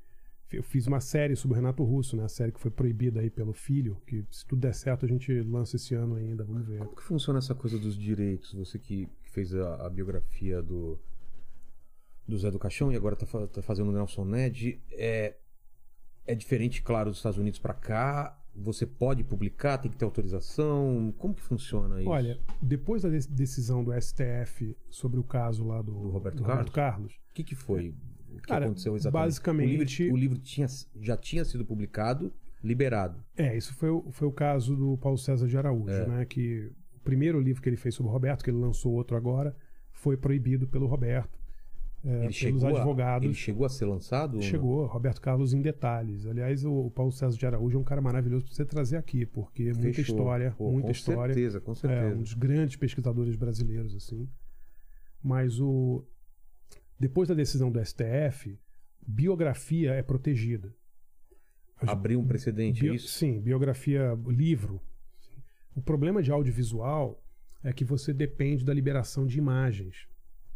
Eu 0.53 0.63
fiz 0.63 0.87
uma 0.87 1.01
série 1.01 1.35
sobre 1.35 1.55
o 1.55 1.57
Renato 1.57 1.83
Russo, 1.83 2.17
né? 2.17 2.25
A 2.25 2.29
série 2.29 2.53
que 2.53 2.61
foi 2.61 2.71
proibida 2.71 3.21
aí 3.21 3.29
pelo 3.29 3.53
filho, 3.53 4.01
que 4.07 4.25
se 4.31 4.47
tudo 4.47 4.61
der 4.61 4.75
certo 4.75 5.05
a 5.05 5.09
gente 5.09 5.33
lança 5.43 5.75
esse 5.77 5.95
ano 5.95 6.15
ainda, 6.15 6.45
vamos 6.45 6.65
ver. 6.67 6.79
Como 6.79 6.95
que 6.95 7.03
funciona 7.03 7.41
essa 7.41 7.55
coisa 7.55 7.77
dos 7.79 7.97
direitos? 7.99 8.53
Você 8.55 8.79
que 8.79 9.09
fez 9.25 9.53
a, 9.55 9.87
a 9.87 9.91
biografia 9.91 10.63
do, 10.63 10.99
do 12.27 12.39
Zé 12.39 12.51
do 12.51 12.61
Caixão 12.61 12.93
e 12.93 12.97
agora 12.97 13.17
tá, 13.17 13.27
tá 13.49 13.61
fazendo 13.61 13.89
o 13.89 13.93
Nelson 13.93 14.25
Ned, 14.25 14.81
é, 14.93 15.35
é 16.25 16.35
diferente, 16.35 16.81
claro, 16.81 17.11
dos 17.11 17.19
Estados 17.19 17.39
Unidos 17.39 17.59
pra 17.59 17.75
cá? 17.75 18.41
Você 18.55 18.87
pode 18.87 19.23
publicar? 19.25 19.79
Tem 19.79 19.91
que 19.91 19.97
ter 19.99 20.05
autorização? 20.05 21.13
Como 21.19 21.35
que 21.35 21.43
funciona 21.43 22.01
isso? 22.01 22.09
Olha, 22.09 22.41
depois 22.63 23.03
da 23.03 23.11
de- 23.11 23.29
decisão 23.29 23.83
do 23.85 23.93
STF 23.93 24.77
sobre 24.89 25.19
o 25.19 25.25
caso 25.25 25.67
lá 25.67 25.83
do, 25.83 25.93
Do 25.93 26.09
Roberto 26.11 26.73
Carlos, 26.73 27.15
o 27.31 27.35
que, 27.35 27.43
que 27.45 27.55
foi? 27.57 27.93
O 28.39 28.43
que 28.43 28.49
Cara, 28.49 28.67
aconteceu 28.67 28.95
exatamente? 28.97 29.25
basicamente- 29.27 30.03
O 30.03 30.05
livro, 30.07 30.15
o 30.15 30.17
livro 30.19 30.39
tinha, 30.39 30.67
já 31.01 31.17
tinha 31.17 31.45
sido 31.45 31.65
publicado, 31.65 32.33
liberado. 32.63 33.23
É, 33.37 33.57
isso 33.57 33.75
foi, 33.75 33.91
o- 33.91 34.11
foi 34.11 34.27
o 34.29 34.33
caso 34.33 34.75
do 34.77 34.97
Paulo 34.99 35.19
César 35.19 35.47
de 35.47 35.57
Araújo, 35.57 35.91
É. 35.91 36.07
né? 36.07 36.25
Que 36.25 36.73
o 36.97 37.01
primeiro 37.01 37.41
livro 37.41 37.63
que 37.63 37.69
ele 37.69 37.77
fez 37.77 37.95
sobre 37.95 38.11
o 38.11 38.13
Roberto, 38.13 38.43
que 38.45 38.51
ele 38.51 38.59
lançou 38.59 38.93
outro 38.93 39.17
agora, 39.17 39.55
foi 39.93 40.17
proibido 40.17 40.67
pelo 40.67 40.87
Roberto, 40.87 41.39
é, 42.05 42.09
ele, 42.09 42.19
pelos 42.21 42.35
chegou 42.37 42.67
a, 42.67 42.71
advogados. 42.79 43.25
ele 43.27 43.35
chegou 43.35 43.65
a 43.67 43.69
ser 43.69 43.85
lançado? 43.87 44.41
Chegou, 44.43 44.87
Roberto 44.87 45.21
Carlos 45.21 45.53
em 45.55 45.61
detalhes. 45.63 46.27
Aliás, 46.27 46.65
o, 46.65 46.73
o 46.73 46.91
Paulo 46.91 47.11
César 47.13 47.37
de 47.37 47.47
Araújo 47.47 47.77
é 47.77 47.81
um 47.81 47.85
cara 47.85 48.01
maravilhoso 48.01 48.45
para 48.45 48.55
você 48.55 48.65
trazer 48.65 48.97
aqui, 48.97 49.25
porque 49.27 49.65
é 49.65 49.73
muita 49.73 49.93
Fechou. 49.95 50.17
história, 50.17 50.55
Pô, 50.57 50.71
muita 50.71 50.87
com 50.87 50.93
história. 50.93 51.35
certeza, 51.35 51.61
com 51.61 51.73
É, 51.73 51.75
certeza. 51.75 52.15
um 52.17 52.23
dos 52.23 52.35
grandes 52.35 52.77
pesquisadores 52.77 53.35
brasileiros, 53.37 53.95
assim. 53.97 54.29
Mas 55.23 55.59
o 55.61 56.05
depois 56.99 57.29
da 57.29 57.35
decisão 57.35 57.71
do 57.71 57.85
STF, 57.85 58.59
biografia 59.07 59.93
é 59.93 60.03
protegida. 60.03 60.75
Abriu 61.79 62.21
um 62.21 62.27
precedente, 62.27 62.81
Bio- 62.83 62.95
isso? 62.95 63.09
Sim, 63.09 63.41
biografia, 63.41 64.19
livro. 64.27 64.81
O 65.75 65.83
problema 65.83 66.23
de 66.23 66.31
audiovisual 66.33 67.23
é 67.63 67.73
que 67.73 67.85
você 67.85 68.15
depende 68.15 68.65
da 68.65 68.73
liberação 68.73 69.27
de 69.27 69.37
imagens. 69.39 70.07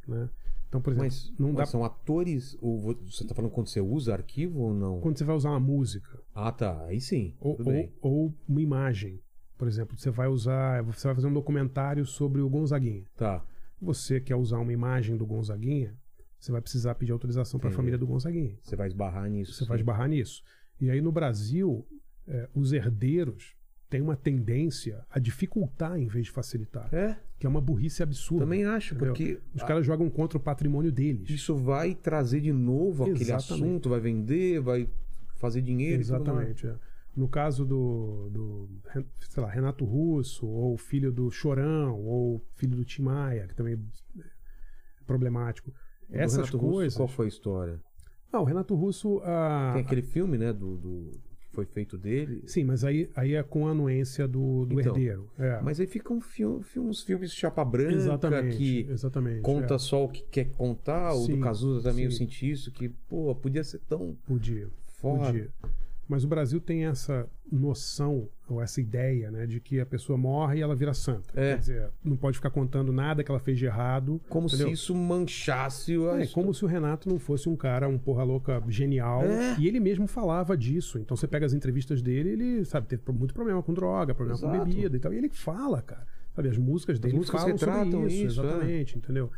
Né? 0.09 0.31
Então, 0.69 0.81
por 0.81 0.93
exemplo, 0.93 1.09
Mas, 1.09 1.33
não 1.39 1.52
dá 1.52 1.67
são 1.67 1.85
atores? 1.85 2.57
Ou 2.60 2.78
vo- 2.78 2.94
você 2.94 3.23
está 3.25 3.35
falando 3.35 3.51
quando 3.51 3.67
você 3.69 3.81
usa 3.81 4.15
arquivo 4.15 4.60
ou 4.60 4.73
não? 4.75 5.01
quando 5.01 5.19
você 5.19 5.25
vai 5.25 5.36
usar 5.36 5.51
uma 5.51 5.60
música 5.60 6.19
Ah, 6.35 6.51
tá. 6.52 6.85
Aí 6.86 7.01
sim. 7.01 7.35
ou, 7.39 7.59
ou, 7.62 7.93
ou 8.01 8.35
uma 8.49 8.62
imagem. 8.62 9.20
Por 9.59 9.69
exemplo, 9.69 9.99
você 9.99 10.10
vai 10.10 10.28
usar, 10.28 10.83
você 10.85 11.07
vai 11.09 11.15
fazer 11.15 11.27
um 11.27 11.33
documentário 11.35 12.07
sobre 12.07 12.41
o 12.41 12.49
Gonzaguinha. 12.49 13.05
Tá. 13.15 13.44
Você 13.83 14.20
quer 14.20 14.36
usar 14.36 14.59
uma 14.59 14.73
imagem 14.73 15.17
do 15.19 15.27
Gonzaguinha, 15.27 15.94
você 16.41 16.51
vai 16.51 16.60
precisar 16.60 16.94
pedir 16.94 17.12
autorização 17.12 17.60
para 17.60 17.69
a 17.69 17.70
Entendi. 17.70 17.77
família 17.77 17.99
do 17.99 18.07
Gonzaguinha. 18.07 18.57
Você 18.62 18.75
vai 18.75 18.89
esbarrar 18.89 19.28
nisso. 19.28 19.52
Você 19.52 19.65
sim. 19.65 19.69
vai 19.69 19.77
esbarrar 19.78 20.09
nisso. 20.09 20.43
E 20.81 20.91
aí 20.91 21.01
no 21.01 21.12
Brasil, 21.12 21.86
eh, 22.27 22.49
os 22.55 22.73
herdeiros 22.73 23.55
têm 23.91 24.01
uma 24.01 24.17
tendência 24.17 25.05
a 25.10 25.19
dificultar 25.19 25.99
em 25.99 26.07
vez 26.07 26.27
de 26.27 26.31
facilitar. 26.33 26.89
É, 26.94 27.19
Que 27.39 27.47
é 27.47 27.49
uma 27.49 27.60
burrice 27.60 28.02
absurda. 28.02 28.44
também 28.44 28.65
acho, 28.65 28.94
entendeu? 28.94 29.12
porque 29.12 29.41
Os 29.55 29.62
ah, 29.62 29.67
caras 29.67 29.85
jogam 29.85 30.09
contra 30.09 30.39
o 30.39 30.41
patrimônio 30.41 30.91
deles. 30.91 31.28
isso 31.28 31.57
vai 31.57 31.94
trazer 31.94 32.41
de 32.41 32.52
novo 32.52 33.02
aquele 33.05 33.20
Exatamente. 33.20 33.52
assunto, 33.65 33.89
vai 33.91 34.01
vender, 34.01 34.60
vai 34.60 34.89
fazer 35.36 35.60
dinheiro 35.60 36.01
e. 36.01 36.01
Exatamente. 36.01 36.67
é. 36.67 36.75
No 37.17 37.28
caso 37.28 37.67
do, 37.67 38.31
do 38.31 38.70
sei 39.28 39.43
lá, 39.43 39.51
Renato 39.51 39.85
Russo, 39.85 40.47
ou 40.47 40.78
filho 40.78 41.10
do 41.10 41.28
Chorão, 41.31 41.99
ou 42.01 42.41
filho 42.55 42.77
do 42.77 42.85
Tim 42.85 43.02
Maia, 43.02 43.49
que 43.49 43.55
também 43.55 43.75
é 43.75 44.25
problemático. 45.05 45.75
Essas 46.12 46.36
Renato 46.39 46.56
Russo, 46.58 46.72
coisas. 46.74 46.97
qual 46.97 47.08
foi 47.08 47.26
a 47.26 47.28
história? 47.28 47.80
Não, 48.32 48.42
o 48.42 48.44
Renato 48.44 48.74
Russo. 48.74 49.20
ah, 49.24 49.70
Tem 49.74 49.82
aquele 49.82 50.02
filme, 50.02 50.39
né, 50.39 50.52
do, 50.52 50.76
do- 50.76 51.10
que 51.40 51.48
foi 51.52 51.64
feito 51.66 51.98
dele. 51.98 52.42
Sim, 52.47 52.64
mas 52.64 52.84
aí, 52.84 53.10
aí 53.16 53.34
é 53.34 53.42
com 53.42 53.66
a 53.66 53.72
anuência 53.72 54.28
do, 54.28 54.66
do 54.66 54.80
Então, 54.80 54.92
herdeiro. 54.94 55.28
É. 55.39 55.60
Mas 55.62 55.80
aí 55.80 55.86
ficam 55.86 56.20
filme, 56.20 56.64
uns 56.78 57.02
filmes 57.02 57.32
chapa 57.32 57.64
branca 57.64 57.94
exatamente. 57.94 58.56
que 58.56 58.86
exatamente. 58.89 59.40
conta 59.42 59.74
é. 59.74 59.78
só 59.78 60.05
o 60.05 60.08
que 60.08 60.22
quer 60.30 60.50
contar. 60.52 61.12
O 61.14 61.20
do 61.20 61.26
Sim, 61.26 61.40
Cazuza 61.40 61.89
também 61.90 62.05
eu 62.05 62.10
sim. 62.12 62.18
senti 62.18 62.50
isso, 62.50 62.70
que, 62.70 62.89
pô, 63.08 63.34
podia 63.34 63.64
ser 63.64 63.80
tão 63.89 64.16
Podia. 64.26 64.68
foda. 64.86 65.26
Podia. 65.26 65.50
Mas 66.10 66.24
o 66.24 66.26
Brasil 66.26 66.60
tem 66.60 66.86
essa 66.86 67.30
noção, 67.52 68.28
ou 68.48 68.60
essa 68.60 68.80
ideia, 68.80 69.30
né, 69.30 69.47
de 69.47 69.60
que 69.60 69.78
a 69.78 69.86
pessoa 69.86 70.18
morre 70.18 70.58
e 70.58 70.60
ela 70.60 70.74
vira 70.74 70.92
santa. 70.92 71.30
É. 71.40 71.52
Quer 71.52 71.58
dizer, 71.60 71.90
não 72.02 72.16
pode 72.16 72.36
ficar 72.36 72.50
contando 72.50 72.92
nada 72.92 73.22
que 73.22 73.30
ela 73.30 73.39
fez 73.39 73.56
de 73.56 73.66
errado. 73.66 74.20
Como 74.28 74.48
entendeu? 74.48 74.66
se 74.66 74.72
isso 74.72 74.92
manchasse 74.92 75.97
o. 75.97 76.10
É, 76.16 76.26
como 76.26 76.52
se 76.52 76.64
o 76.64 76.66
Renato 76.66 77.08
não 77.08 77.16
fosse 77.16 77.48
um 77.48 77.55
cara, 77.55 77.89
um 77.89 77.97
porra 77.97 78.24
louca 78.24 78.60
genial. 78.66 79.22
É. 79.22 79.56
E 79.56 79.68
ele 79.68 79.78
mesmo 79.78 80.08
falava 80.08 80.56
disso. 80.56 80.98
Então 80.98 81.16
você 81.16 81.28
pega 81.28 81.47
as 81.47 81.52
entrevistas 81.52 82.02
dele, 82.02 82.30
ele, 82.30 82.64
sabe, 82.64 82.89
teve 82.89 83.02
muito 83.12 83.32
problema 83.32 83.62
com 83.62 83.72
droga, 83.72 84.12
problema 84.12 84.36
com 84.36 84.48
Exato. 84.48 84.64
bebida 84.64 84.97
e 84.97 84.98
tal. 84.98 85.14
E 85.14 85.16
ele 85.16 85.28
fala, 85.28 85.80
cara. 85.80 86.05
Sabe, 86.34 86.48
as 86.48 86.58
músicas 86.58 86.98
dele 86.98 87.18
músicas 87.18 87.40
falam 87.40 87.56
sobre 87.56 88.06
isso, 88.08 88.26
isso, 88.26 88.40
é. 88.40 88.47
exatamente, 88.47 88.98
entendeu? 88.98 89.30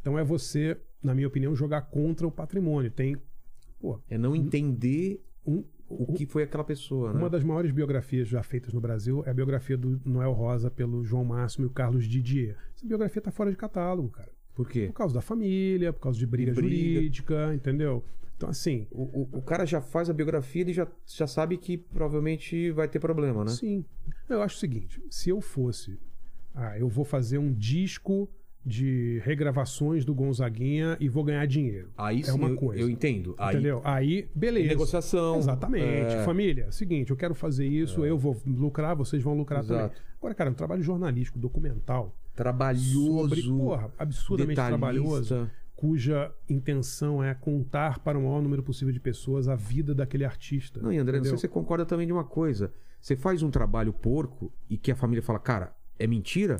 Então 0.00 0.18
é 0.18 0.24
você, 0.24 0.78
na 1.02 1.14
minha 1.14 1.28
opinião, 1.28 1.54
jogar 1.54 1.82
contra 1.82 2.26
o 2.26 2.32
patrimônio. 2.32 2.90
Tem, 2.90 3.18
pô, 3.78 4.00
É 4.08 4.16
não 4.16 4.34
entender 4.34 5.22
um, 5.46 5.62
o 5.88 6.12
que 6.12 6.26
foi 6.26 6.42
aquela 6.42 6.64
pessoa, 6.64 7.12
né? 7.12 7.18
uma 7.18 7.30
das 7.30 7.44
maiores 7.44 7.70
biografias 7.70 8.28
já 8.28 8.42
feitas 8.42 8.72
no 8.72 8.80
Brasil 8.80 9.22
é 9.26 9.30
a 9.30 9.34
biografia 9.34 9.76
do 9.76 10.00
Noel 10.04 10.32
Rosa 10.32 10.70
pelo 10.70 11.04
João 11.04 11.24
Máximo 11.24 11.66
e 11.66 11.68
o 11.68 11.70
Carlos 11.70 12.06
Didier. 12.06 12.56
Essa 12.74 12.86
biografia 12.86 13.22
tá 13.22 13.30
fora 13.30 13.50
de 13.50 13.56
catálogo, 13.56 14.08
cara. 14.08 14.30
Por 14.54 14.68
quê? 14.68 14.86
Por 14.86 14.94
causa 14.94 15.14
da 15.14 15.20
família, 15.20 15.92
por 15.92 16.00
causa 16.00 16.18
de 16.18 16.26
briga, 16.26 16.52
briga. 16.52 16.68
jurídica, 16.68 17.54
entendeu? 17.54 18.02
Então, 18.36 18.48
assim, 18.48 18.86
O, 18.90 19.02
o, 19.02 19.28
o 19.38 19.42
cara 19.42 19.64
já 19.64 19.80
faz 19.80 20.10
a 20.10 20.12
biografia, 20.12 20.62
ele 20.62 20.72
já, 20.72 20.86
já 21.06 21.26
sabe 21.26 21.56
que 21.56 21.76
provavelmente 21.78 22.70
vai 22.70 22.86
ter 22.88 22.98
problema, 22.98 23.44
né? 23.44 23.50
sim. 23.50 23.84
Eu 24.28 24.42
acho 24.42 24.56
o 24.56 24.58
seguinte: 24.58 25.02
se 25.10 25.30
eu 25.30 25.40
fosse. 25.40 25.98
Ah, 26.54 26.78
eu 26.78 26.88
vou 26.88 27.04
fazer 27.04 27.38
um 27.38 27.52
disco 27.52 28.28
de 28.66 29.20
regravações 29.24 30.04
do 30.04 30.12
Gonzaguinha 30.12 30.96
e 30.98 31.08
vou 31.08 31.22
ganhar 31.22 31.46
dinheiro. 31.46 31.88
Aí 31.96 32.22
é 32.22 32.24
sim, 32.24 32.32
uma 32.32 32.48
eu, 32.48 32.56
coisa. 32.56 32.82
eu 32.82 32.90
entendo. 32.90 33.36
Aí, 33.38 33.54
Entendeu? 33.54 33.80
Aí, 33.84 34.28
beleza. 34.34 34.66
negociação. 34.66 35.38
Exatamente. 35.38 36.14
É. 36.14 36.24
Família, 36.24 36.72
seguinte, 36.72 37.12
eu 37.12 37.16
quero 37.16 37.32
fazer 37.32 37.64
isso, 37.64 38.04
eu 38.04 38.18
vou 38.18 38.36
lucrar, 38.44 38.96
vocês 38.96 39.22
vão 39.22 39.34
lucrar 39.34 39.62
Exato. 39.62 39.94
também. 39.94 39.96
Agora, 40.18 40.34
cara, 40.34 40.50
um 40.50 40.54
trabalho 40.54 40.82
jornalístico, 40.82 41.38
documental, 41.38 42.16
trabalhoso, 42.34 43.36
sobre, 43.36 43.42
porra, 43.42 43.92
absurdamente 43.96 44.56
detalhista. 44.56 44.78
trabalhoso, 44.78 45.50
cuja 45.76 46.34
intenção 46.48 47.22
é 47.22 47.32
contar 47.34 48.00
para 48.00 48.18
o 48.18 48.22
maior 48.22 48.42
número 48.42 48.64
possível 48.64 48.92
de 48.92 48.98
pessoas 48.98 49.46
a 49.46 49.54
vida 49.54 49.94
daquele 49.94 50.24
artista. 50.24 50.80
Não, 50.82 50.92
e 50.92 50.98
André, 50.98 51.18
não 51.18 51.24
sei 51.24 51.36
se 51.36 51.42
você 51.42 51.48
concorda 51.48 51.86
também 51.86 52.06
de 52.06 52.12
uma 52.12 52.24
coisa. 52.24 52.72
Você 53.00 53.14
faz 53.14 53.44
um 53.44 53.50
trabalho 53.50 53.92
porco 53.92 54.52
e 54.68 54.76
que 54.76 54.90
a 54.90 54.96
família 54.96 55.22
fala, 55.22 55.38
cara, 55.38 55.72
é 55.98 56.06
mentira. 56.06 56.56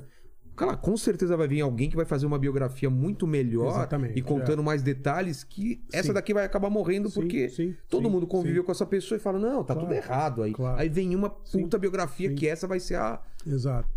Cara, 0.57 0.77
com 0.77 0.97
certeza 0.97 1.37
vai 1.37 1.47
vir 1.47 1.61
alguém 1.61 1.91
que 1.91 1.97
vai 1.97 2.07
fazer 2.07 2.25
uma 2.27 2.39
biografia 2.39 2.89
muito 2.89 3.27
melhor 3.27 3.69
Exatamente, 3.69 4.19
e 4.19 4.23
contando 4.23 4.63
mais 4.63 4.83
detalhes 4.83 5.45
que 5.45 5.85
essa 5.93 6.09
Sim. 6.09 6.13
daqui 6.15 6.33
vai 6.33 6.45
acabar 6.45 6.71
morrendo 6.71 7.11
Sim, 7.11 7.21
porque 7.21 7.49
sim, 7.51 7.75
todo 7.89 8.09
mundo 8.09 8.27
conviveu 8.27 8.65
com 8.65 8.73
essa 8.73 8.87
pessoa 8.87 9.17
e 9.17 9.21
fala, 9.21 9.39
não, 9.39 9.63
tá 9.63 9.75
Claro, 9.75 9.81
tudo 9.89 9.95
errado 9.95 10.43
aí. 10.43 10.53
claro. 10.53 10.81
Aí 10.81 10.89
vem 10.89 11.15
uma 11.15 11.29
puta 11.29 11.79
biografia 11.79 12.33
que 12.33 12.49
essa 12.49 12.67
vai 12.67 12.81
ser 12.81 12.97
a... 12.97 13.21
Exato. 13.47 13.89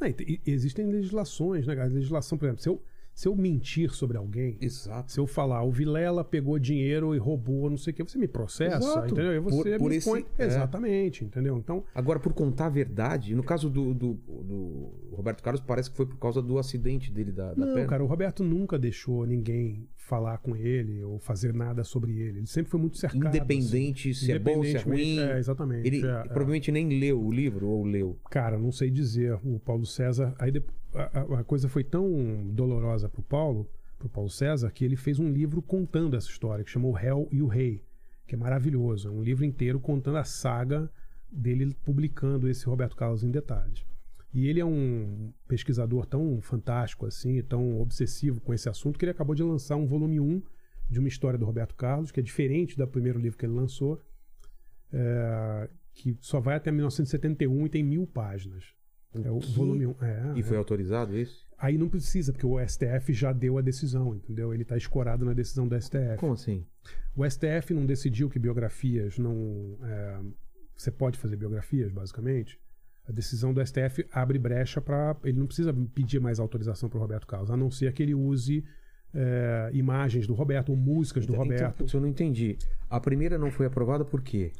Não, 0.00 0.08
e, 0.08 0.40
e 0.46 0.50
existem 0.50 0.86
legislações, 0.86 1.66
né, 1.66 1.76
cara? 1.76 1.88
Legislação, 1.88 2.36
por 2.38 2.46
exemplo, 2.46 2.62
se 2.62 2.68
eu, 2.68 2.82
se 3.16 3.26
eu 3.26 3.34
mentir 3.34 3.90
sobre 3.94 4.18
alguém, 4.18 4.58
Exato. 4.60 5.10
se 5.10 5.18
eu 5.18 5.26
falar 5.26 5.62
o 5.62 5.70
Vilela 5.72 6.22
pegou 6.22 6.58
dinheiro 6.58 7.14
e 7.14 7.18
roubou 7.18 7.70
não 7.70 7.78
sei 7.78 7.90
o 7.90 7.96
que, 7.96 8.02
você 8.02 8.18
me 8.18 8.28
processa, 8.28 8.76
Exato. 8.76 9.06
entendeu? 9.14 9.32
E 9.32 9.38
você 9.40 9.70
Por- 9.70 9.78
por 9.78 9.88
me 9.90 9.96
esse- 9.96 10.06
expõe. 10.10 10.26
é. 10.38 10.44
Exatamente, 10.44 11.24
entendeu? 11.24 11.56
Então, 11.56 11.82
Agora, 11.94 12.20
por 12.20 12.34
contar 12.34 12.66
a 12.66 12.68
verdade, 12.68 13.34
no 13.34 13.42
caso 13.42 13.70
do, 13.70 13.94
do, 13.94 14.12
do 14.14 14.92
Roberto 15.12 15.42
Carlos, 15.42 15.62
parece 15.62 15.90
que 15.90 15.96
foi 15.96 16.04
por 16.04 16.18
causa 16.18 16.42
do 16.42 16.58
acidente 16.58 17.10
dele 17.10 17.32
da, 17.32 17.54
da 17.54 17.64
não, 17.66 17.72
perna. 17.74 17.88
cara, 17.88 18.04
o 18.04 18.06
Roberto 18.06 18.44
nunca 18.44 18.78
deixou 18.78 19.24
ninguém 19.24 19.88
falar 20.06 20.38
com 20.38 20.54
ele 20.54 21.02
ou 21.02 21.18
fazer 21.18 21.52
nada 21.52 21.82
sobre 21.82 22.12
ele. 22.20 22.38
Ele 22.38 22.46
sempre 22.46 22.70
foi 22.70 22.78
muito 22.78 22.96
cercado. 22.96 23.26
Independente 23.26 24.10
assim. 24.10 24.26
se 24.26 24.32
é 24.32 24.38
bom, 24.38 24.62
se 24.62 24.76
é 24.76 24.80
ruim. 24.80 25.18
É, 25.18 25.36
exatamente. 25.36 25.86
Ele 25.86 26.06
é, 26.06 26.10
é. 26.10 26.22
provavelmente 26.22 26.70
nem 26.70 26.88
leu 27.00 27.20
o 27.20 27.32
livro 27.32 27.66
ou 27.66 27.84
leu. 27.84 28.16
Cara, 28.30 28.56
não 28.56 28.70
sei 28.70 28.88
dizer. 28.88 29.36
O 29.42 29.58
Paulo 29.58 29.84
César. 29.84 30.32
Aí 30.38 30.52
a, 30.94 31.40
a- 31.40 31.44
coisa 31.44 31.68
foi 31.68 31.82
tão 31.82 32.46
dolorosa 32.52 33.08
pro 33.08 33.20
Paulo, 33.20 33.68
pro 33.98 34.08
Paulo 34.08 34.30
César, 34.30 34.70
que 34.70 34.84
ele 34.84 34.94
fez 34.94 35.18
um 35.18 35.28
livro 35.32 35.60
contando 35.60 36.16
essa 36.16 36.28
história, 36.28 36.64
que 36.64 36.70
chamou 36.70 36.92
O 36.92 36.94
Réu 36.94 37.28
e 37.32 37.42
o 37.42 37.48
Rei, 37.48 37.82
que 38.28 38.36
é 38.36 38.38
maravilhoso. 38.38 39.08
É 39.08 39.10
um 39.10 39.22
livro 39.22 39.44
inteiro 39.44 39.80
contando 39.80 40.18
a 40.18 40.24
saga 40.24 40.88
dele 41.28 41.74
publicando 41.84 42.48
esse 42.48 42.64
Roberto 42.66 42.94
Carlos 42.94 43.24
em 43.24 43.30
detalhes. 43.30 43.84
E 44.36 44.48
ele 44.48 44.60
é 44.60 44.64
um 44.66 45.32
pesquisador 45.48 46.04
tão 46.04 46.42
fantástico 46.42 47.06
assim, 47.06 47.42
tão 47.42 47.80
obsessivo 47.80 48.38
com 48.38 48.52
esse 48.52 48.68
assunto, 48.68 48.98
que 48.98 49.04
ele 49.06 49.12
acabou 49.12 49.34
de 49.34 49.42
lançar 49.42 49.76
um 49.76 49.86
volume 49.86 50.20
1 50.20 50.42
de 50.90 50.98
uma 50.98 51.08
história 51.08 51.38
do 51.38 51.46
Roberto 51.46 51.74
Carlos, 51.74 52.12
que 52.12 52.20
é 52.20 52.22
diferente 52.22 52.76
do 52.76 52.86
primeiro 52.86 53.18
livro 53.18 53.38
que 53.38 53.46
ele 53.46 53.54
lançou, 53.54 53.98
é, 54.92 55.70
que 55.94 56.18
só 56.20 56.38
vai 56.38 56.56
até 56.56 56.70
1971 56.70 57.64
e 57.64 57.68
tem 57.70 57.82
mil 57.82 58.06
páginas. 58.06 58.74
É 59.24 59.30
o 59.30 59.38
Que? 59.38 59.52
volume 59.52 59.86
1. 59.86 59.94
É, 60.02 60.32
E 60.36 60.40
é. 60.40 60.42
foi 60.42 60.58
autorizado 60.58 61.16
isso? 61.16 61.46
Aí 61.56 61.78
não 61.78 61.88
precisa, 61.88 62.30
porque 62.30 62.46
o 62.46 62.58
STF 62.60 63.14
já 63.14 63.32
deu 63.32 63.56
a 63.56 63.62
decisão, 63.62 64.14
entendeu? 64.14 64.52
Ele 64.52 64.64
está 64.64 64.76
escorado 64.76 65.24
na 65.24 65.32
decisão 65.32 65.66
do 65.66 65.80
STF. 65.80 66.18
Como 66.18 66.34
assim? 66.34 66.66
O 67.16 67.24
STF 67.24 67.72
não 67.72 67.86
decidiu 67.86 68.28
que 68.28 68.38
biografias 68.38 69.16
não. 69.18 69.78
é, 69.82 70.20
você 70.76 70.90
pode 70.90 71.18
fazer 71.18 71.36
biografias, 71.36 71.90
basicamente. 71.90 72.60
A 73.08 73.12
decisão 73.12 73.54
do 73.54 73.64
STF 73.64 74.06
abre 74.12 74.38
brecha 74.38 74.80
para. 74.80 75.16
Ele 75.24 75.38
não 75.38 75.46
precisa 75.46 75.72
pedir 75.94 76.20
mais 76.20 76.40
autorização 76.40 76.88
para 76.88 76.98
o 76.98 77.00
Roberto 77.00 77.26
Carlos, 77.26 77.50
a 77.50 77.56
não 77.56 77.70
ser 77.70 77.92
que 77.92 78.02
ele 78.02 78.14
use 78.14 78.64
é, 79.14 79.70
imagens 79.72 80.26
do 80.26 80.34
Roberto 80.34 80.70
ou 80.70 80.76
músicas 80.76 81.24
do 81.24 81.32
Então, 81.32 81.44
Roberto, 81.44 81.76
putz, 81.76 81.92
eu 81.92 82.00
não 82.00 82.08
entendi. 82.08 82.58
A 82.90 82.98
primeira 82.98 83.38
não 83.38 83.50
foi 83.50 83.66
aprovada 83.66 84.04
por 84.04 84.22
quê? 84.22 84.52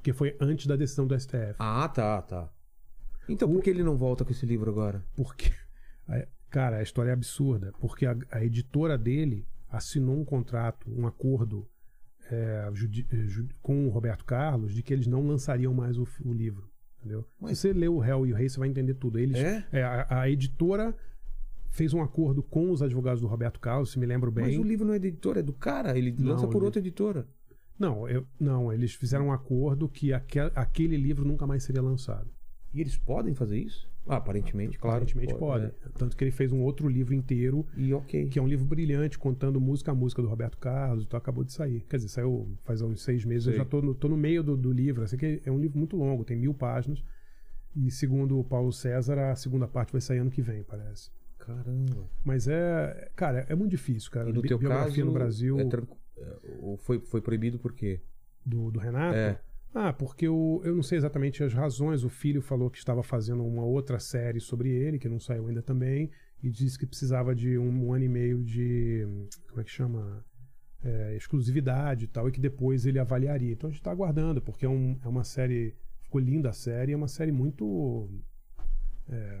porque 0.00 0.14
foi 0.14 0.34
antes 0.40 0.66
da 0.66 0.76
decisão 0.76 1.06
do 1.06 1.18
STF. 1.18 1.56
Ah, 1.58 1.86
tá, 1.86 2.22
tá. 2.22 2.50
Então 3.28 3.48
por 3.48 3.62
que 3.62 3.68
ele 3.68 3.84
não 3.84 3.98
volta 3.98 4.24
com 4.24 4.32
esse 4.32 4.46
livro 4.46 4.70
agora? 4.70 5.04
Porque, 5.14 5.52
cara, 6.48 6.78
a 6.78 6.82
história 6.82 7.10
é 7.10 7.12
absurda. 7.12 7.72
Porque 7.78 8.06
a, 8.06 8.16
a 8.30 8.42
editora 8.42 8.96
dele 8.96 9.46
assinou 9.68 10.18
um 10.18 10.24
contrato, 10.24 10.90
um 10.90 11.06
acordo 11.06 11.68
é, 12.30 12.66
com 13.60 13.86
o 13.86 13.90
Roberto 13.90 14.24
Carlos 14.24 14.74
de 14.74 14.82
que 14.82 14.92
eles 14.92 15.06
não 15.06 15.26
lançariam 15.26 15.74
mais 15.74 15.98
o, 15.98 16.08
o 16.24 16.32
livro. 16.32 16.69
Entendeu? 17.00 17.24
Mas- 17.40 17.58
Se 17.58 17.68
você 17.68 17.72
lê 17.72 17.88
o 17.88 17.98
Réu 17.98 18.26
e 18.26 18.32
o 18.32 18.36
Rei, 18.36 18.48
você 18.48 18.58
vai 18.58 18.68
entender 18.68 18.94
tudo. 18.94 19.18
Eles, 19.18 19.36
É? 19.36 19.66
é, 19.72 19.82
a, 19.82 20.06
a 20.20 20.30
editora 20.30 20.94
fez 21.70 21.94
um 21.94 22.02
acordo 22.02 22.42
com 22.42 22.70
os 22.70 22.82
advogados 22.82 23.20
do 23.20 23.26
Roberto 23.26 23.58
Carlos, 23.58 23.90
se 23.92 23.98
me 23.98 24.04
lembro 24.06 24.30
bem. 24.30 24.44
Mas 24.46 24.58
o 24.58 24.62
livro 24.62 24.86
não 24.86 24.92
é 24.94 24.98
da 24.98 25.06
editora, 25.06 25.40
é 25.40 25.42
do 25.42 25.52
cara. 25.52 25.96
Ele 25.96 26.14
Não, 26.18 26.32
lança 26.32 26.46
por 26.46 26.56
ele- 26.58 26.64
outra 26.66 26.80
editora. 26.80 27.26
Não, 27.78 28.06
eu- 28.08 28.26
não, 28.38 28.70
eles 28.72 28.92
fizeram 28.94 29.28
um 29.28 29.32
acordo 29.32 29.88
que 29.88 30.12
aquel- 30.12 30.50
aquele 30.54 30.96
livro 30.96 31.24
nunca 31.24 31.46
mais 31.46 31.62
seria 31.62 31.80
lançado. 31.80 32.28
E 32.74 32.80
eles 32.80 32.96
podem 32.96 33.34
fazer 33.34 33.58
isso? 33.58 33.88
Ah, 34.12 34.16
aparentemente, 34.16 34.78
claro. 34.78 34.96
Aparentemente 34.96 35.34
pode. 35.34 35.66
é. 35.66 35.72
Tanto 35.96 36.16
que 36.16 36.24
ele 36.24 36.30
fez 36.30 36.52
um 36.52 36.60
outro 36.62 36.88
livro 36.88 37.14
inteiro 37.14 37.66
E 37.76 37.92
ok. 37.94 38.28
que 38.28 38.38
é 38.38 38.42
um 38.42 38.48
livro 38.48 38.64
brilhante, 38.64 39.18
contando 39.18 39.60
música 39.60 39.92
a 39.92 39.94
música 39.94 40.20
do 40.22 40.28
Roberto 40.28 40.58
Carlos, 40.58 41.04
então 41.04 41.16
acabou 41.18 41.44
de 41.44 41.52
sair. 41.52 41.80
Quer 41.88 41.96
dizer, 41.96 42.08
saiu 42.08 42.48
faz 42.64 42.82
uns 42.82 43.02
seis 43.02 43.24
meses, 43.24 43.46
eu 43.46 43.52
Sei. 43.52 43.58
já 43.58 43.64
tô 43.64 43.80
no, 43.80 43.94
tô 43.94 44.08
no 44.08 44.16
meio 44.16 44.42
do, 44.42 44.56
do 44.56 44.72
livro. 44.72 45.02
Assim, 45.04 45.16
que 45.16 45.40
é 45.44 45.50
um 45.50 45.58
livro 45.58 45.78
muito 45.78 45.96
longo, 45.96 46.24
tem 46.24 46.36
mil 46.36 46.52
páginas. 46.54 47.02
E 47.76 47.90
segundo 47.90 48.38
o 48.38 48.44
Paulo 48.44 48.72
César, 48.72 49.30
a 49.30 49.36
segunda 49.36 49.68
parte 49.68 49.92
vai 49.92 50.00
sair 50.00 50.18
ano 50.18 50.30
que 50.30 50.42
vem, 50.42 50.62
parece. 50.64 51.10
Caramba. 51.38 52.04
Mas 52.24 52.48
é. 52.48 53.10
Cara, 53.16 53.46
é 53.48 53.54
muito 53.54 53.70
difícil, 53.70 54.10
cara. 54.10 54.28
E 54.28 54.32
no 54.32 54.42
Bi- 54.42 54.48
teu 54.48 54.58
biografia 54.58 54.88
caso, 54.96 55.04
no 55.04 55.12
Brasil 55.12 55.58
é 55.58 55.62
é, 56.22 56.36
ou 56.60 56.76
foi, 56.76 56.98
foi 57.00 57.20
proibido 57.20 57.58
por 57.58 57.72
quê? 57.72 58.00
do, 58.44 58.70
do 58.70 58.78
Renato. 58.80 59.16
É. 59.16 59.40
Ah, 59.74 59.92
porque 59.92 60.28
o, 60.28 60.60
eu 60.64 60.74
não 60.74 60.82
sei 60.82 60.98
exatamente 60.98 61.42
as 61.44 61.52
razões. 61.54 62.02
O 62.02 62.08
filho 62.08 62.42
falou 62.42 62.70
que 62.70 62.78
estava 62.78 63.02
fazendo 63.02 63.44
uma 63.44 63.64
outra 63.64 63.98
série 64.00 64.40
sobre 64.40 64.70
ele, 64.70 64.98
que 64.98 65.08
não 65.08 65.20
saiu 65.20 65.46
ainda 65.46 65.62
também, 65.62 66.10
e 66.42 66.50
disse 66.50 66.78
que 66.78 66.86
precisava 66.86 67.34
de 67.34 67.56
um, 67.56 67.86
um 67.86 67.92
ano 67.92 68.04
e 68.04 68.08
meio 68.08 68.42
de. 68.42 69.06
Como 69.48 69.60
é 69.60 69.64
que 69.64 69.70
chama? 69.70 70.24
É, 70.82 71.14
exclusividade 71.14 72.06
e 72.06 72.08
tal, 72.08 72.28
e 72.28 72.32
que 72.32 72.40
depois 72.40 72.86
ele 72.86 72.98
avaliaria. 72.98 73.52
Então 73.52 73.68
a 73.68 73.70
gente 73.70 73.80
está 73.80 73.90
aguardando, 73.90 74.40
porque 74.40 74.64
é, 74.64 74.68
um- 74.68 74.98
é 75.04 75.08
uma 75.08 75.24
série. 75.24 75.74
Ficou 76.02 76.20
linda 76.20 76.50
a 76.50 76.52
série, 76.52 76.92
é 76.92 76.96
uma 76.96 77.08
série 77.08 77.30
muito. 77.32 78.08
é, 79.08 79.40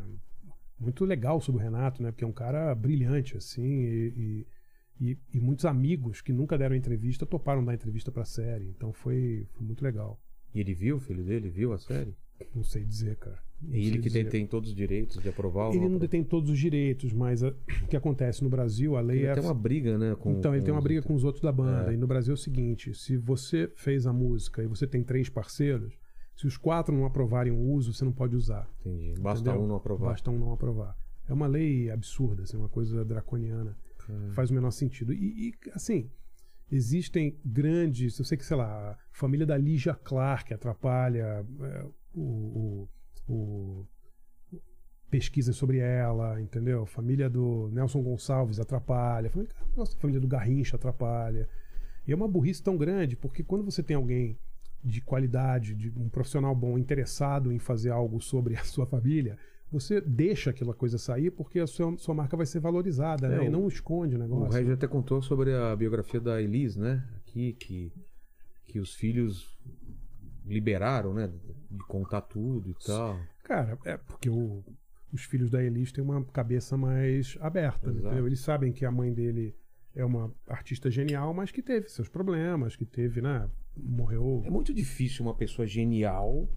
muito 0.78 1.04
legal 1.04 1.40
sobre 1.40 1.60
o 1.60 1.64
Renato, 1.64 2.02
né? 2.02 2.10
Porque 2.10 2.24
é 2.24 2.26
um 2.26 2.32
cara 2.32 2.74
brilhante, 2.74 3.36
assim, 3.36 3.62
e, 3.64 4.12
e, 4.16 4.46
e- 5.00 5.18
e 5.32 5.40
muitos 5.40 5.64
amigos 5.64 6.20
que 6.20 6.32
nunca 6.32 6.58
deram 6.58 6.76
entrevista 6.76 7.24
toparam 7.26 7.64
dar 7.64 7.74
entrevista 7.74 8.10
pra 8.12 8.24
série. 8.24 8.66
Então 8.68 8.92
foi, 8.92 9.46
foi 9.52 9.66
muito 9.66 9.82
legal. 9.82 10.20
E 10.54 10.60
ele 10.60 10.74
viu, 10.74 10.96
o 10.96 11.00
filho 11.00 11.24
dele, 11.24 11.48
viu 11.48 11.72
a 11.72 11.78
série? 11.78 12.14
Não 12.54 12.64
sei 12.64 12.84
dizer, 12.84 13.16
cara. 13.16 13.38
Não 13.62 13.74
E 13.76 13.86
ele 13.86 13.98
que 13.98 14.08
dizer. 14.08 14.24
detém 14.24 14.46
todos 14.46 14.70
os 14.70 14.74
direitos 14.74 15.22
de 15.22 15.28
aprovar 15.28 15.74
Ele 15.74 15.86
não 15.88 15.98
detém 15.98 16.24
todos 16.24 16.48
os 16.50 16.58
direitos, 16.58 17.12
mas 17.12 17.42
a- 17.42 17.54
o 17.82 17.86
que 17.86 17.96
acontece 17.96 18.42
no 18.42 18.48
Brasil, 18.48 18.96
a 18.96 19.00
lei 19.02 19.18
Ele 19.18 19.26
é. 19.26 19.34
tem 19.34 19.42
uma 19.44 19.52
briga, 19.54 19.98
né? 19.98 20.14
Com, 20.18 20.32
Então, 20.32 20.52
ele 20.54 20.60
com 20.62 20.64
tem 20.64 20.74
uma 20.74 20.80
briga 20.80 21.02
com 21.02 21.14
os 21.14 21.22
outros 21.24 21.42
da 21.42 21.52
banda. 21.52 21.90
É. 21.90 21.94
E 21.94 21.96
no 21.98 22.06
Brasil 22.06 22.32
é 22.32 22.34
o 22.34 22.38
seguinte: 22.38 22.94
se 22.94 23.16
você 23.18 23.70
fez 23.76 24.06
a 24.06 24.12
música 24.12 24.62
e 24.62 24.66
você 24.66 24.86
tem 24.86 25.02
três 25.04 25.28
parceiros, 25.28 25.92
se 26.34 26.46
os 26.46 26.56
quatro 26.56 26.96
não 26.96 27.04
aprovarem 27.04 27.52
o 27.52 27.60
uso, 27.60 27.92
você 27.92 28.02
não 28.04 28.12
pode 28.12 28.34
usar. 28.34 28.66
Entendi. 28.80 29.20
Basta 29.20 29.46
entendeu? 29.46 29.62
um 29.64 29.68
não 29.68 29.76
aprovar. 29.76 30.08
Basta 30.08 30.30
um 30.30 30.38
não 30.38 30.52
aprovar. 30.54 30.96
É 31.28 31.32
uma 31.34 31.46
lei 31.46 31.90
absurda, 31.90 32.44
assim, 32.44 32.56
uma 32.56 32.68
coisa 32.70 33.04
draconiana. 33.04 33.76
Hum. 34.08 34.32
Faz 34.32 34.50
o 34.50 34.54
menor 34.54 34.70
sentido. 34.70 35.12
E, 35.12 35.48
e, 35.48 35.54
assim, 35.72 36.10
existem 36.70 37.38
grandes. 37.44 38.18
Eu 38.18 38.24
sei 38.24 38.38
que, 38.38 38.44
sei 38.44 38.56
lá, 38.56 38.92
a 38.92 38.98
família 39.12 39.46
da 39.46 39.56
Lígia 39.56 39.94
Clark 39.94 40.52
atrapalha 40.54 41.44
é, 41.60 41.84
o, 42.14 42.88
o, 43.28 43.32
o- 43.32 43.86
pesquisas 45.10 45.56
sobre 45.56 45.78
ela, 45.78 46.40
entendeu? 46.40 46.86
Família 46.86 47.28
do 47.28 47.68
Nelson 47.72 48.02
Gonçalves 48.02 48.60
atrapalha. 48.60 49.28
Família, 49.28 49.52
nossa, 49.76 49.96
família 49.98 50.20
do 50.20 50.28
Garrincha 50.28 50.76
atrapalha. 50.76 51.48
E 52.06 52.12
é 52.12 52.14
uma 52.16 52.28
burrice 52.28 52.62
tão 52.62 52.76
grande, 52.76 53.16
porque 53.16 53.42
quando 53.42 53.64
você 53.64 53.82
tem 53.82 53.96
alguém 53.96 54.38
de 54.82 55.00
qualidade, 55.00 55.74
de 55.74 55.90
um 55.90 56.08
profissional 56.08 56.54
bom, 56.54 56.78
interessado 56.78 57.52
em 57.52 57.58
fazer 57.58 57.90
algo 57.90 58.20
sobre 58.20 58.56
a 58.56 58.64
sua 58.64 58.86
família, 58.86 59.36
você 59.70 60.00
deixa 60.00 60.50
aquela 60.50 60.74
coisa 60.74 60.98
sair 60.98 61.30
porque 61.30 61.58
a 61.60 61.66
sua, 61.66 61.96
sua 61.98 62.14
marca 62.14 62.36
vai 62.36 62.46
ser 62.46 62.60
valorizada, 62.60 63.26
É, 63.26 63.30
né? 63.38 63.44
E 63.44 63.48
o- 63.48 63.52
não 63.52 63.68
esconde 63.68 64.14
o 64.14 64.18
O 64.18 64.22
negócio. 64.22 64.52
Regis 64.58 64.72
até 64.72 64.86
contou 64.88 65.22
sobre 65.22 65.54
a 65.54 65.74
biografia 65.76 66.20
da 66.20 66.40
Elis, 66.42 66.76
né? 66.76 67.06
Aqui, 67.18 67.52
que, 67.54 67.92
que 68.66 68.78
os 68.80 68.94
filhos 68.94 69.56
liberaram, 70.46 71.14
né? 71.14 71.30
De 71.70 71.84
contar 71.86 72.22
tudo 72.22 72.70
e 72.70 72.74
tal. 72.84 73.18
Cara, 73.44 73.78
é 73.84 73.96
porque 73.96 74.28
o- 74.28 74.64
os 75.12 75.22
filhos 75.24 75.50
da 75.50 75.62
Elis 75.62 75.92
têm 75.92 76.02
uma 76.02 76.24
cabeça 76.24 76.76
mais 76.76 77.36
aberta, 77.40 77.90
Exato. 77.90 78.06
entendeu? 78.06 78.26
Eles 78.26 78.40
sabem 78.40 78.72
que 78.72 78.84
a 78.84 78.90
mãe 78.90 79.12
dele 79.12 79.54
é 79.94 80.04
uma 80.04 80.32
artista 80.48 80.90
genial, 80.90 81.34
mas 81.34 81.50
que 81.50 81.62
teve 81.62 81.88
seus 81.88 82.08
problemas, 82.08 82.76
que 82.76 82.84
teve, 82.84 83.20
né? 83.20 83.48
Morreu. 83.76 84.42
É 84.44 84.50
muito 84.50 84.72
difícil 84.74 85.24
uma 85.24 85.34
pessoa 85.34 85.66
genial 85.66 86.48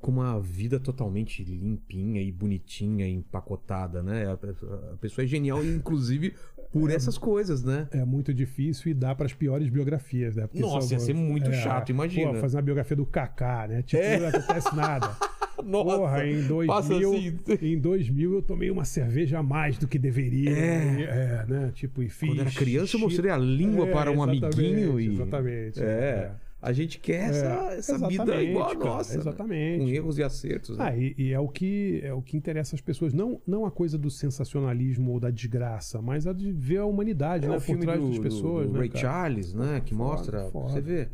com 0.00 0.10
uma 0.12 0.40
vida 0.40 0.78
totalmente 0.78 1.42
limpinha 1.42 2.22
e 2.22 2.30
bonitinha, 2.30 3.06
e 3.06 3.12
empacotada, 3.12 4.02
né? 4.02 4.30
A 4.30 4.36
pessoa, 4.36 4.90
a 4.94 4.96
pessoa 4.96 5.24
é 5.24 5.26
genial, 5.28 5.64
inclusive, 5.64 6.34
por 6.72 6.90
essas 6.90 7.16
coisas, 7.18 7.64
né? 7.64 7.88
É 7.90 8.04
muito 8.04 8.32
difícil 8.32 8.90
e 8.90 8.94
dá 8.94 9.14
para 9.14 9.26
as 9.26 9.32
piores 9.32 9.68
biografias, 9.68 10.36
né? 10.36 10.46
Porque 10.46 10.60
Nossa, 10.60 10.88
são- 10.88 10.98
ia 10.98 11.00
ser 11.04 11.14
muito 11.14 11.50
é, 11.50 11.54
chato, 11.54 11.90
imagina. 11.90 12.32
Pô, 12.32 12.38
fazer 12.40 12.56
uma 12.56 12.62
biografia 12.62 12.96
do 12.96 13.06
Kaká, 13.06 13.66
né? 13.66 13.82
Tipo, 13.82 14.02
É. 14.02 14.18
não 14.20 14.28
acontece 14.28 14.76
nada. 14.76 15.16
Nossa, 15.64 15.96
Porra, 15.98 16.24
em 16.24 16.46
2000, 16.46 16.66
passa 16.68 16.94
assim. 16.96 17.36
em 17.62 17.78
2000 17.80 18.34
eu 18.34 18.42
tomei 18.42 18.70
uma 18.70 18.84
cerveja 18.84 19.40
a 19.40 19.42
mais 19.42 19.76
do 19.76 19.88
que 19.88 19.98
deveria. 19.98 20.50
É. 20.50 20.94
E, 21.00 21.02
é, 21.02 21.44
né? 21.48 21.72
Tipo, 21.74 22.00
e 22.00 22.08
fiz. 22.08 22.28
Quando 22.28 22.40
era 22.42 22.50
criança, 22.52 22.94
eu 22.96 23.00
mostrei 23.00 23.28
a 23.28 23.36
língua 23.36 23.88
É, 23.88 23.90
para 23.92 24.12
um 24.12 24.22
amiguinho 24.22 25.00
e. 25.00 25.14
Exatamente. 25.14 25.82
É. 25.82 26.30
A 26.60 26.72
gente 26.72 26.98
quer 26.98 27.30
essa, 27.30 27.46
É, 27.46 27.78
essa 27.78 28.08
vida 28.08 28.42
igual 28.42 28.70
a 28.70 28.76
cara, 28.76 28.84
nossa. 28.90 29.14
né? 29.14 29.20
exatamente. 29.20 29.84
Com 29.84 29.88
erros 29.88 30.18
e 30.18 30.22
acertos. 30.24 30.76
né? 30.76 30.84
Ah, 30.88 30.96
e, 30.96 31.14
e 31.16 31.32
é 31.32 31.38
o 31.38 31.48
que 31.48 32.00
é 32.02 32.12
o 32.12 32.20
que 32.20 32.36
interessa 32.36 32.74
as 32.74 32.80
pessoas, 32.80 33.12
não, 33.12 33.40
não 33.46 33.64
a 33.64 33.70
coisa 33.70 33.96
do 33.96 34.10
sensacionalismo 34.10 35.12
ou 35.12 35.20
da 35.20 35.30
desgraça, 35.30 36.02
mas 36.02 36.26
a 36.26 36.32
de 36.32 36.50
ver 36.52 36.78
a 36.78 36.84
humanidade, 36.84 37.46
É 37.46 37.48
né, 37.48 37.56
o 37.56 37.60
por 37.60 37.78
trás 37.78 38.00
do, 38.00 38.08
das 38.08 38.18
pessoas, 38.18 38.66
do 38.66 38.72
né, 38.72 38.78
Ray 38.80 38.88
cara? 38.88 39.00
Charles, 39.00 39.54
né? 39.54 39.80
Que 39.84 39.94
Foda, 39.94 40.04
mostra. 40.10 40.50
foda. 40.50 40.72
Você 40.72 40.80
vê. 40.80 41.04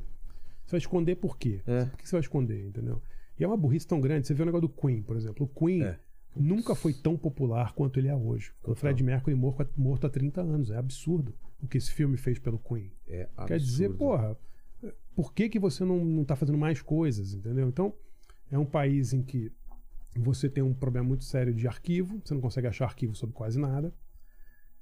Você 0.64 0.70
vai 0.70 0.78
esconder 0.78 1.16
por 1.16 1.36
quê? 1.36 1.60
É. 1.66 1.84
Por 1.84 1.98
que 1.98 2.08
você 2.08 2.12
vai 2.16 2.20
esconder, 2.23 2.66
entendeu? 2.66 3.02
E 3.39 3.44
é 3.44 3.47
uma 3.47 3.56
burrice 3.56 3.86
tão 3.86 4.00
grande. 4.00 4.26
Você 4.26 4.32
vê 4.32 4.42
o 4.42 4.47
negócio 4.47 4.66
do 4.66 4.73
Queen, 4.74 5.02
por 5.02 5.14
exemplo. 5.16 5.44
O 5.44 5.60
Queen 5.60 5.82
É. 5.82 5.98
nunca 6.34 6.74
foi 6.74 6.94
tão 6.94 7.18
popular 7.18 7.74
quanto 7.74 7.98
ele 8.00 8.08
é 8.08 8.14
hoje. 8.16 8.50
Com 8.62 8.73
o 8.73 8.74
Fred 8.74 9.02
Mercury 9.02 9.34
morto, 9.36 9.68
morto 9.76 10.06
há 10.06 10.10
30 10.10 10.40
anos. 10.40 10.70
É 10.70 10.76
absurdo 10.78 11.34
o 11.62 11.66
que 11.66 11.76
esse 11.76 11.90
filme 11.92 12.16
fez 12.16 12.39
pelo 12.39 12.58
Queen. 12.58 12.90
É 13.06 13.28
Quer 13.47 13.58
dizer, 13.58 13.86
absurdo. 13.86 13.98
porra, 13.98 14.36
por 15.14 15.32
que, 15.32 15.48
que 15.48 15.58
você 15.58 15.84
não, 15.84 16.04
não 16.04 16.24
tá 16.24 16.34
fazendo 16.36 16.58
mais 16.58 16.80
coisas, 16.82 17.34
entendeu? 17.34 17.68
Então, 17.68 17.94
é 18.50 18.58
um 18.58 18.64
país 18.66 19.12
em 19.12 19.22
que 19.22 19.50
você 20.16 20.48
tem 20.48 20.62
um 20.62 20.74
problema 20.74 21.06
muito 21.08 21.24
sério 21.24 21.52
de 21.54 21.66
arquivo, 21.66 22.20
você 22.24 22.34
não 22.34 22.40
consegue 22.40 22.66
achar 22.66 22.84
arquivo 22.86 23.14
sobre 23.14 23.34
quase 23.34 23.58
nada. 23.58 23.92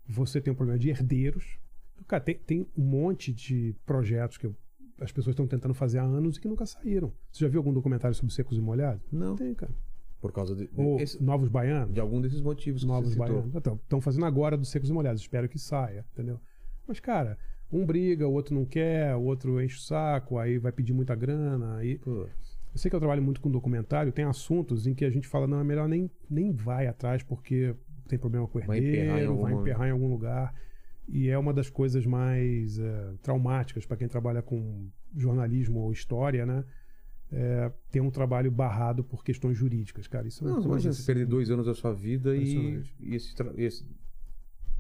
Você 0.09 0.41
tem 0.41 0.53
um 0.53 0.57
problema 0.57 0.79
de 0.79 0.91
herdeiros. 0.91 1.59
Cara, 2.07 2.23
tem, 2.23 2.35
tem 2.37 2.67
um 2.77 2.83
monte 2.85 3.33
de 3.33 3.75
projetos 3.87 4.37
que 4.37 4.47
eu- 4.47 4.57
as 5.01 5.11
pessoas 5.13 5.33
estão 5.35 5.47
tentando 5.47 5.73
fazer 5.75 5.99
há 5.99 6.03
anos 6.03 6.37
e 6.37 6.41
que 6.41 6.49
nunca 6.49 6.67
saíram. 6.67 7.13
Você 7.31 7.45
já 7.45 7.49
viu 7.49 7.61
algum 7.61 7.73
documentário 7.73 8.15
sobre 8.15 8.33
secos 8.35 8.59
e 8.59 8.61
molhados? 8.61 9.03
Não. 9.13 9.37
Tem, 9.37 9.55
cara. 9.55 9.73
Por 10.21 10.33
causa 10.33 10.55
de, 10.55 10.69
Ou 10.77 11.01
esse- 11.01 11.21
Novos 11.23 11.49
Baianos? 11.49 11.95
de 11.95 12.01
algum 12.01 12.21
desses 12.21 12.41
motivos 12.41 12.83
que 12.83 12.87
Novos. 12.87 13.15
Baianos. 13.15 13.53
Estão 13.83 14.01
fazendo 14.01 14.27
agora 14.27 14.57
dos 14.57 14.71
secos 14.71 14.91
e 14.91 14.93
molhados. 14.93 15.21
Espero 15.23 15.49
que 15.49 15.59
saia, 15.59 16.05
entendeu? 16.13 16.39
Mas, 16.87 17.01
cara, 17.01 17.39
um 17.73 17.85
briga, 17.87 18.29
o 18.29 18.33
outro 18.33 18.55
não 18.55 18.65
quer, 18.65 19.15
o 19.17 19.23
outro 19.23 19.61
enche 19.61 19.77
o 19.77 19.81
saco, 19.81 20.39
aí 20.39 20.59
vai 20.59 20.73
pedir 20.73 20.93
muita 20.93 21.15
grana. 21.15 21.77
Aí... 21.77 21.99
Pô, 21.99 22.27
Eu 22.75 22.79
sei 22.79 22.89
que 22.91 22.95
eu 22.97 23.01
trabalho 23.01 23.23
muito 23.23 23.41
com 23.41 23.51
documentário, 23.51 24.13
tem 24.13 24.25
assuntos 24.25 24.87
em 24.87 24.95
que 24.95 25.05
a 25.05 25.11
gente 25.11 25.29
fala, 25.29 25.47
não, 25.47 25.61
é 25.61 25.65
melhor 25.65 25.89
nem, 25.89 26.11
nem 26.31 26.53
vai 26.53 26.87
atrás 26.87 27.23
porque 27.23 27.75
tem 28.09 28.19
problema 28.19 28.47
com 28.49 28.59
o 28.59 28.63
Vai 28.63 28.79
emperrar 28.79 29.19
em 29.19 29.21
herdeiro, 29.23 29.37
vai 29.41 29.53
emperrar 29.55 29.89
em 29.89 29.93
algum 29.93 30.09
lugar. 30.09 30.55
E 31.09 31.29
é 31.29 31.37
uma 31.37 31.53
das 31.53 31.69
coisas 31.69 32.07
mais 32.07 32.79
eh, 32.79 33.15
traumáticas 33.23 33.85
para 33.85 33.97
quem 33.97 34.09
trabalha 34.09 34.41
com 34.41 34.89
jornalismo 35.17 35.81
ou 35.81 35.93
história, 35.93 36.47
né? 36.47 36.65
É, 37.31 37.73
ter 37.91 38.01
um 38.01 38.11
trabalho 38.11 38.51
barrado 38.51 39.03
por 39.03 39.25
questões 39.25 39.57
jurídicas, 39.57 40.07
cara. 40.07 40.29
Isso 40.29 40.45
é 40.45 40.49
Não, 40.49 40.57
coisa 40.57 40.69
imagina 40.69 40.93
você 40.93 41.03
perder 41.05 41.27
dois 41.27 41.51
anos 41.51 41.67
da 41.67 41.75
sua 41.75 41.93
vida 41.95 42.37
e, 42.37 42.83
e 43.01 43.15
esse, 43.15 43.35
esse- 43.57 43.87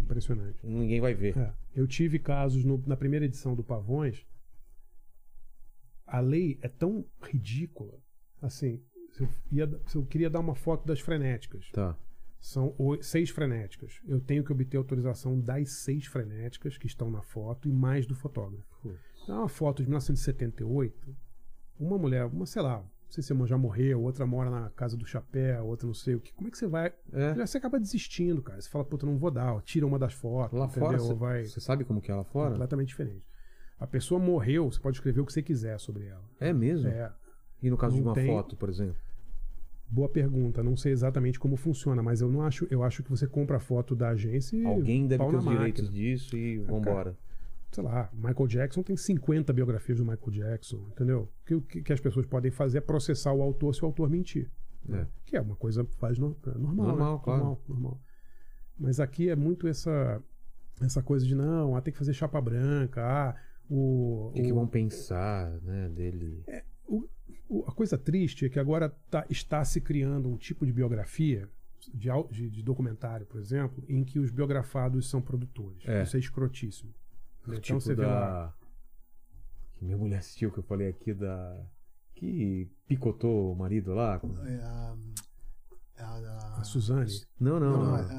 impressionante. 0.03 0.59
ninguém 0.67 1.01
vai 1.01 1.15
ver. 1.15 1.37
É, 1.37 1.53
eu 1.75 1.87
tive 1.87 2.19
casos 2.19 2.65
no- 2.65 2.83
na 2.87 2.97
primeira 2.97 3.25
edição 3.25 3.55
do 3.55 3.63
Pavões. 3.65 4.25
A 6.07 6.21
lei 6.21 6.59
é 6.63 6.69
tão 6.69 7.05
ridícula. 7.23 7.99
Assim, 8.41 8.83
se 9.13 9.23
eu, 9.23 9.29
ia- 9.51 9.81
se 9.87 9.97
eu 9.97 10.05
queria 10.05 10.29
dar 10.29 10.41
uma 10.41 10.55
foto 10.55 10.87
das 10.87 11.01
frenéticas, 11.01 11.71
Tá. 11.73 11.97
são 12.41 12.75
seis 13.01 13.31
frenéticas. 13.31 14.01
Eu 14.07 14.21
tenho 14.21 14.45
que 14.45 14.53
obter 14.53 14.77
autorização 14.77 15.41
das 15.41 15.71
seis 15.71 16.07
frenéticas 16.07 16.77
que 16.77 16.87
estão 16.87 17.11
na 17.11 17.23
foto 17.23 17.69
e 17.69 17.73
mais 17.73 18.07
do 18.07 18.15
fotógrafo. 18.15 18.67
É 19.29 19.33
uma 19.33 19.49
foto 19.49 19.83
de 19.83 19.89
1978. 19.89 21.17
Uma 21.79 21.97
mulher, 21.97 22.27
uma, 22.27 22.45
sei 22.47 22.61
lá, 22.63 22.85
não 23.13 23.15
sei 23.15 23.23
se 23.23 23.33
uma 23.35 23.47
já 23.47 23.59
morreu, 23.59 24.01
outra 24.01 24.25
mora 24.25 24.49
na 24.49 24.71
casa 24.71 24.97
do 24.97 25.05
chapéu, 25.05 25.67
outra 25.67 25.87
não 25.87 25.93
sei 25.93 26.15
o 26.15 26.21
que. 26.21 26.33
Como 26.33 26.49
é 26.49 26.51
que 26.51 26.57
você 26.57 26.67
vai. 26.67 26.91
É. 27.13 27.35
Você 27.35 27.59
acaba 27.59 27.79
desistindo, 27.79 28.41
cara. 28.41 28.59
Você 28.59 28.71
fala, 28.71 28.87
puta, 28.87 29.05
não 29.05 29.19
vou 29.19 29.31
dar. 29.31 29.61
Tira 29.61 29.87
uma 29.87 29.99
das 29.99 30.15
fotos. 30.15 30.59
Lá 30.59 30.65
entendeu? 30.65 30.83
fora, 30.89 30.99
você, 30.99 31.15
vai 31.15 31.45
você 31.45 31.61
sabe 31.61 31.85
como 31.85 32.01
que 32.01 32.11
é 32.11 32.15
lá 32.15 32.25
fora? 32.25 32.53
completamente 32.53 32.89
diferente. 32.89 33.27
A 33.79 33.87
pessoa 33.87 34.19
morreu, 34.19 34.71
você 34.71 34.81
pode 34.81 34.97
escrever 34.97 35.21
o 35.21 35.27
que 35.27 35.33
você 35.33 35.43
quiser 35.43 35.79
sobre 35.79 36.07
ela. 36.07 36.25
É 36.41 36.55
mesmo? 36.55 36.89
É. 36.89 37.13
E 37.63 37.69
no 37.69 37.77
caso 37.77 37.97
de 37.97 38.01
Não 38.01 38.09
uma 38.09 38.15
tem- 38.15 38.27
foto, 38.29 38.57
por 38.57 38.71
exemplo? 38.71 38.97
Boa 39.87 40.09
pergunta. 40.09 40.63
Não 40.63 40.75
sei 40.75 40.93
exatamente 40.93 41.39
como 41.39 41.55
funciona, 41.55 42.03
mas 42.03 42.23
eu 42.23 42.31
não 42.31 42.41
acho. 42.41 42.67
Eu 42.71 42.83
acho 42.83 43.03
que 43.03 43.11
você 43.11 43.27
compra 43.27 43.59
a 43.59 43.61
foto 43.61 43.95
da 43.95 44.09
agência 44.09 44.57
e. 44.57 44.65
Alguém 44.65 45.07
deve 45.07 45.23
ter 45.23 45.29
os 45.37 45.45
máquina. 45.45 45.55
direitos 45.59 45.91
disso 45.93 46.35
e 46.35 46.61
vambora. 46.61 47.15
Sei 47.73 47.83
lá, 47.83 48.11
Michael 48.13 48.47
Jackson 48.49 48.83
tem 48.83 48.97
50 48.97 49.51
biografias 49.53 49.97
do 49.99 50.05
Michael 50.05 50.31
Jackson, 50.31 50.87
entendeu? 50.93 51.23
O 51.23 51.47
que, 51.47 51.61
que, 51.63 51.83
que 51.83 51.93
as 51.93 52.01
pessoas 52.01 52.27
podem 52.27 52.51
fazer 52.51 52.79
é 52.79 52.81
processar 52.83 53.33
o 53.33 53.41
autor 53.41 53.75
se 53.75 53.83
o 53.83 53.87
autor 53.87 54.11
mentir. 54.11 54.51
né? 54.87 55.09
Que 55.25 55.37
é 55.37 55.41
uma 55.41 55.57
coisa 55.57 55.83
faz 55.99 56.19
no, 56.19 56.37
é 56.47 56.59
normal. 56.59 56.87
Normal, 56.89 57.15
né? 57.17 57.21
claro. 57.25 57.39
normal, 57.41 57.63
normal. 57.69 58.01
Mas 58.79 59.01
aqui 59.01 59.31
é 59.31 59.37
muito 59.37 59.67
essa, 59.67 60.23
essa 60.83 61.03
coisa 61.03 61.25
de 61.27 61.35
não, 61.35 61.75
ah, 61.75 61.81
tem 61.81 61.93
que 61.93 61.99
fazer 61.99 62.13
chapa 62.13 62.41
branca, 62.41 63.01
ah, 63.03 63.37
o. 63.71 64.29
O 64.29 64.33
que, 64.35 64.43
que 64.43 64.53
vão 64.53 64.67
pensar, 64.67 65.51
né, 65.63 65.89
dele? 65.89 66.45
O- 66.87 67.09
o- 67.49 67.65
a 67.67 67.73
coisa 67.73 67.97
triste 67.97 68.45
é 68.45 68.49
que 68.51 68.59
agora 68.59 68.91
tá- 69.11 69.25
está 69.31 69.65
se 69.65 69.81
criando 69.81 70.29
um 70.29 70.37
tipo 70.37 70.67
de 70.67 70.73
biografia, 70.75 71.49
de- 71.95 72.51
de 72.51 72.63
documentário, 72.63 73.25
por 73.27 73.41
exemplo, 73.41 73.83
em 73.89 74.05
que 74.05 74.19
os 74.19 74.31
biografados 74.31 75.09
são 75.09 75.23
produtores. 75.23 75.81
É. 75.87 76.03
Isso 76.03 76.17
é 76.17 76.21
escrotíssimo. 76.21 76.93
Né? 77.47 77.61
tipo 77.61 77.79
então 77.79 77.81
você 77.81 77.95
lá. 77.95 78.05
da... 78.05 78.53
Que 79.75 79.85
minha 79.85 79.97
mulher 79.99 80.19
assistiu, 80.19 80.51
que 80.51 80.59
eu 80.59 80.63
falei 80.63 80.89
aqui 80.89 81.13
da... 81.15 81.61
Que 82.15 82.71
picotou 82.87 83.53
o 83.53 83.57
marido 83.57 83.95
lá. 83.95 84.19
com- 84.19 84.29
É, 84.47 84.57
a, 84.63 84.95
a, 85.99 86.05
a- 86.05 86.61
A 86.61 86.65
Suzane. 86.65 87.11
Não, 87.41 87.59
não. 87.59 87.71
Não, 87.73 87.79
não, 87.85 87.91
não. 87.91 87.97
é- 87.99 88.17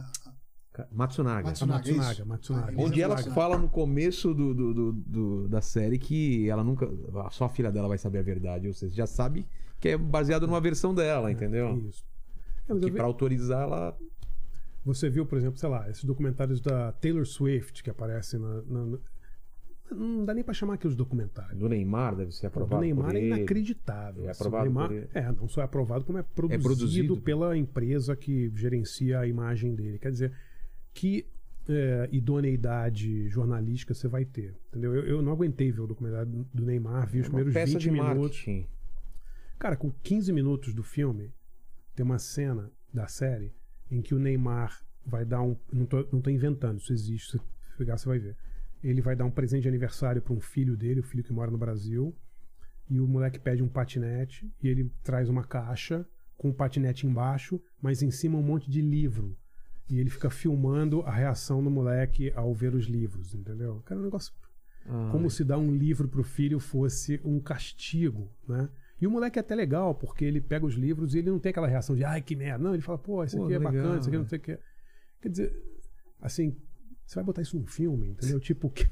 é- 0.79 0.87
Matsunaga. 0.91 1.47
A 1.47 1.51
Matsunaga, 1.51 1.83
Matsunaga. 1.93 2.25
Matsunaga. 2.25 2.71
Ah, 2.77 2.81
Onde 2.83 2.99
ela 3.01 3.13
Matsunaga. 3.13 3.39
fala 3.41 3.57
no 3.59 3.69
começo 3.69 4.33
do, 4.33 4.53
do- 4.55 4.73
do- 4.73 4.91
do- 4.93 5.47
da 5.47 5.61
série 5.61 5.99
que 5.99 6.49
ela 6.49 6.63
nunca. 6.63 6.89
Só 7.31 7.45
a 7.45 7.49
filha 7.49 7.71
dela 7.71 7.87
vai 7.87 7.97
saber 7.99 8.17
a 8.19 8.23
verdade. 8.23 8.67
Ou 8.67 8.73
seja, 8.73 8.93
já 8.95 9.05
sabe 9.07 9.47
que 9.79 9.89
é 9.89 9.97
baseado 9.97 10.47
numa 10.47 10.59
versão 10.59 10.93
dela, 10.93 11.31
entendeu? 11.31 11.77
Isso. 11.77 12.03
É, 12.67 12.73
Que 12.73 12.85
vi- 12.89 12.91
pra 12.91 13.03
autorizar 13.05 13.61
ela. 13.61 13.95
Você 14.83 15.09
viu, 15.09 15.25
por 15.27 15.37
exemplo, 15.37 15.57
sei 15.59 15.69
lá, 15.69 15.87
esses 15.89 16.03
documentários 16.03 16.59
da 16.59 16.91
Taylor 16.93 17.25
Swift 17.25 17.81
que 17.83 17.89
aparecem 17.91 18.39
na- 18.39 18.61
na- 18.63 18.97
não 19.91 20.25
dá 20.25 20.33
nem 20.33 20.43
pra 20.43 20.53
chamar 20.53 20.75
aqueles 20.75 20.95
documentários. 20.95 21.57
Do 21.57 21.67
Neymar 21.69 22.15
deve 22.15 22.31
ser 22.31 22.47
aprovado. 22.47 22.75
do 22.75 22.81
Neymar 22.81 23.15
é 23.15 23.25
inacreditável. 23.25 24.25
É 24.25 24.29
assim. 24.29 24.43
aprovado 24.43 24.63
Neymar. 24.65 24.91
É, 25.13 25.31
não 25.31 25.47
só 25.47 25.61
é 25.61 25.63
aprovado, 25.65 26.05
como 26.05 26.17
é 26.17 26.23
produzido, 26.23 26.61
produzido. 26.63 27.21
pela 27.21 27.55
empresa 27.57 28.15
que 28.15 28.51
gerencia 28.55 29.19
a 29.19 29.27
imagem 29.27 29.75
dele. 29.75 29.99
Quer 29.99 30.11
dizer, 30.11 30.31
que 30.93 31.25
é, 31.67 32.09
idoneidade 32.11 33.27
jornalística 33.29 33.93
você 33.93 34.07
vai 34.07 34.25
ter. 34.25 34.55
Entendeu? 34.69 34.95
Eu, 34.95 35.03
eu 35.05 35.21
não 35.21 35.31
aguentei 35.31 35.71
ver 35.71 35.81
o 35.81 35.87
documentário 35.87 36.45
do 36.53 36.65
Neymar, 36.65 37.07
vi 37.07 37.19
os 37.19 37.25
É 37.27 37.29
Uma 37.29 37.35
primeiros 37.35 37.53
peça 37.53 37.73
20 37.73 37.81
de 37.81 37.91
minutos. 37.91 38.15
marketing. 38.19 38.67
Cara, 39.59 39.75
com 39.75 39.91
15 40.03 40.33
minutos 40.33 40.73
do 40.73 40.83
filme, 40.83 41.31
tem 41.95 42.03
uma 42.05 42.19
cena 42.19 42.71
da 42.93 43.07
série 43.07 43.53
em 43.89 44.01
que 44.01 44.13
o 44.13 44.19
Neymar 44.19 44.81
vai 45.05 45.23
dar 45.25 45.41
um. 45.41 45.55
Não 45.71 45.85
tô, 45.85 46.05
não 46.11 46.21
tô 46.21 46.29
inventando, 46.29 46.79
isso 46.79 46.91
existe, 46.91 47.31
se 47.31 47.39
pegar 47.77 47.97
você 47.97 48.07
vai 48.07 48.19
ver. 48.19 48.35
Ele 48.83 49.01
vai 49.01 49.15
dar 49.15 49.25
um 49.25 49.31
presente 49.31 49.63
de 49.63 49.67
aniversário 49.67 50.21
para 50.21 50.33
um 50.33 50.39
filho 50.39 50.75
dele, 50.75 50.99
o 50.99 51.03
filho 51.03 51.23
que 51.23 51.31
mora 51.31 51.49
no 51.49 51.57
Brasil. 51.57 52.15
E 52.89 52.99
o 52.99 53.07
moleque 53.07 53.39
pede 53.39 53.63
um 53.63 53.67
patinete 53.69 54.51
e 54.61 54.67
ele 54.67 54.91
traz 55.03 55.29
uma 55.29 55.43
caixa 55.43 56.05
com 56.37 56.49
o 56.49 56.53
patinete 56.53 57.07
embaixo, 57.07 57.61
mas 57.81 58.01
em 58.01 58.11
cima 58.11 58.37
um 58.37 58.43
monte 58.43 58.69
de 58.69 58.81
livro. 58.81 59.37
E 59.89 59.99
ele 59.99 60.09
fica 60.09 60.29
filmando 60.29 61.01
a 61.01 61.11
reação 61.11 61.63
do 61.63 61.69
moleque 61.71 62.31
ao 62.35 62.53
ver 62.53 62.75
os 62.75 62.85
livros, 62.85 63.33
entendeu? 63.33 63.81
Cara, 63.85 63.99
é 63.99 64.01
um 64.01 64.05
negócio. 64.05 64.33
Ah, 64.85 65.09
Como 65.11 65.29
se 65.29 65.43
dar 65.43 65.57
um 65.57 65.71
livro 65.71 66.07
pro 66.07 66.23
filho 66.23 66.59
fosse 66.59 67.21
um 67.23 67.39
castigo, 67.39 68.29
né? 68.47 68.69
E 68.99 69.07
o 69.07 69.11
moleque 69.11 69.39
é 69.39 69.41
até 69.41 69.55
legal, 69.55 69.95
porque 69.95 70.23
ele 70.23 70.39
pega 70.39 70.65
os 70.65 70.75
livros 70.75 71.13
e 71.13 71.19
ele 71.19 71.29
não 71.29 71.39
tem 71.39 71.49
aquela 71.49 71.67
reação 71.67 71.95
de 71.95 72.03
ai 72.03 72.21
que 72.21 72.35
merda. 72.35 72.63
Não, 72.63 72.73
ele 72.73 72.81
fala, 72.81 72.97
pô, 72.97 73.23
isso 73.23 73.37
Pô, 73.37 73.45
aqui 73.45 73.53
é 73.53 73.57
legal, 73.57 73.73
bacana, 73.73 73.99
isso 73.99 74.07
aqui 74.07 74.17
não 74.17 74.27
sei 74.27 74.37
o 74.37 74.41
que. 74.41 74.59
Quer 75.21 75.29
dizer, 75.29 75.63
assim, 76.21 76.55
você 77.13 77.15
vai 77.15 77.23
botar 77.23 77.41
isso 77.41 77.57
num 77.57 77.65
filme, 77.65 78.09
entendeu? 78.09 78.39
Tipo, 78.39 78.69
que... 78.69 78.89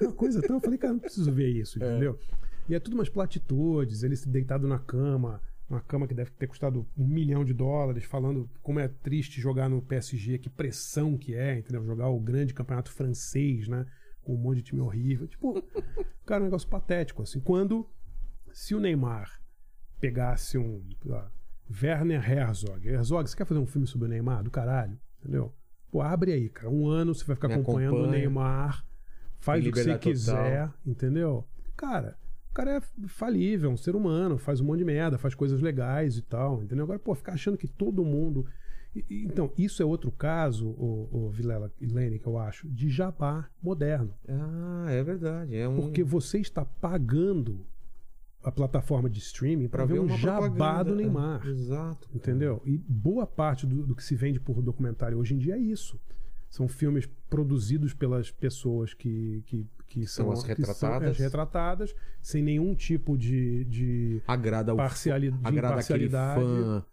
é 0.00 0.04
uma 0.06 0.12
coisa 0.12 0.40
tão. 0.40 0.56
Eu 0.56 0.60
falei, 0.60 0.78
cara, 0.78 0.92
não 0.92 1.00
preciso 1.00 1.32
ver 1.32 1.48
isso, 1.48 1.78
entendeu? 1.78 2.18
E 2.68 2.74
é 2.74 2.80
tudo 2.80 2.94
umas 2.94 3.08
platitudes, 3.08 4.02
ele 4.02 4.16
se 4.16 4.28
deitado 4.28 4.66
na 4.66 4.78
cama, 4.78 5.42
uma 5.68 5.80
cama 5.80 6.06
que 6.06 6.14
deve 6.14 6.30
ter 6.30 6.46
custado 6.46 6.86
um 6.96 7.06
milhão 7.06 7.44
de 7.44 7.52
dólares, 7.52 8.04
falando 8.04 8.48
como 8.62 8.78
é 8.78 8.88
triste 8.88 9.40
jogar 9.40 9.68
no 9.68 9.82
PSG, 9.82 10.38
que 10.38 10.48
pressão 10.48 11.18
que 11.18 11.34
é, 11.34 11.58
entendeu? 11.58 11.84
Jogar 11.84 12.08
o 12.08 12.20
grande 12.20 12.54
campeonato 12.54 12.90
francês, 12.90 13.68
né? 13.68 13.84
Com 14.22 14.34
um 14.34 14.38
monte 14.38 14.58
de 14.58 14.62
time 14.62 14.80
horrível. 14.80 15.26
Tipo, 15.26 15.62
cara, 16.24 16.42
um 16.42 16.46
negócio 16.46 16.68
patético, 16.68 17.22
assim. 17.22 17.40
Quando, 17.40 17.86
se 18.52 18.74
o 18.74 18.80
Neymar 18.80 19.40
pegasse 20.00 20.56
um, 20.56 20.82
lá, 21.04 21.30
Werner 21.82 22.30
Herzog, 22.30 22.86
Herzog, 22.86 23.28
você 23.28 23.36
quer 23.36 23.46
fazer 23.46 23.60
um 23.60 23.66
filme 23.66 23.86
sobre 23.86 24.06
o 24.06 24.08
Neymar? 24.08 24.42
Do 24.42 24.50
caralho, 24.50 24.98
entendeu? 25.18 25.52
Pô, 25.94 26.02
abre 26.02 26.32
aí, 26.32 26.48
cara. 26.48 26.68
Um 26.68 26.88
ano 26.88 27.14
você 27.14 27.24
vai 27.24 27.36
ficar 27.36 27.46
Me 27.46 27.54
acompanhando 27.54 27.94
o 27.94 27.98
acompanha. 27.98 28.18
Neymar, 28.18 28.84
faz 29.38 29.64
o 29.64 29.70
que 29.70 29.80
você 29.80 29.96
quiser, 29.96 30.68
entendeu? 30.84 31.46
Cara, 31.76 32.18
o 32.50 32.52
cara 32.52 32.78
é 32.78 32.80
falível, 33.06 33.70
é 33.70 33.72
um 33.72 33.76
ser 33.76 33.94
humano, 33.94 34.36
faz 34.36 34.60
um 34.60 34.64
monte 34.64 34.78
de 34.78 34.84
merda, 34.84 35.18
faz 35.18 35.36
coisas 35.36 35.60
legais 35.60 36.16
e 36.16 36.22
tal, 36.22 36.64
entendeu? 36.64 36.82
Agora, 36.82 36.98
pô, 36.98 37.14
ficar 37.14 37.34
achando 37.34 37.56
que 37.56 37.68
todo 37.68 38.04
mundo. 38.04 38.44
Então, 39.08 39.52
isso 39.56 39.80
é 39.80 39.86
outro 39.86 40.10
caso, 40.10 40.66
o, 40.66 41.08
o 41.12 41.30
Vilela 41.30 41.72
e 41.80 41.86
Lene, 41.86 42.18
que 42.18 42.26
eu 42.26 42.38
acho, 42.38 42.68
de 42.68 42.90
jabá 42.90 43.48
moderno. 43.62 44.12
Ah, 44.28 44.86
é 44.88 45.00
verdade. 45.00 45.54
É 45.54 45.68
um... 45.68 45.76
Porque 45.76 46.02
você 46.02 46.40
está 46.40 46.64
pagando 46.64 47.64
a 48.44 48.52
plataforma 48.52 49.08
de 49.08 49.18
streaming 49.18 49.68
para 49.68 49.84
ver 49.86 49.98
um 50.00 50.08
jabá 50.16 50.82
do 50.82 50.94
Neymar. 50.94 51.42
É, 51.46 51.50
Exato. 51.50 52.08
Entendeu? 52.14 52.60
E 52.64 52.76
boa 52.76 53.26
parte 53.26 53.66
do, 53.66 53.86
do 53.86 53.94
que 53.96 54.04
se 54.04 54.14
vende 54.14 54.38
por 54.38 54.60
documentário 54.62 55.18
hoje 55.18 55.34
em 55.34 55.38
dia 55.38 55.54
é 55.54 55.58
isso. 55.58 55.98
São 56.50 56.68
filmes 56.68 57.06
produzidos 57.28 57.92
pelas 57.94 58.30
pessoas 58.30 58.94
que, 58.94 59.42
que, 59.46 59.66
que 59.88 60.06
São 60.06 60.26
são, 60.26 60.32
as 60.32 60.42
retratadas. 60.44 61.10
as 61.10 61.18
retratadas, 61.18 61.94
sem 62.22 62.42
nenhum 62.42 62.74
tipo 62.74 63.16
de, 63.18 63.64
de 63.64 64.22
Agrada 64.26 64.72
o 64.72 64.76
parciali- 64.76 65.32
de 65.32 65.36
agrada 65.42 65.80
aquele 65.80 66.04
imparcialidade. 66.06 66.40
fã, 66.40 66.84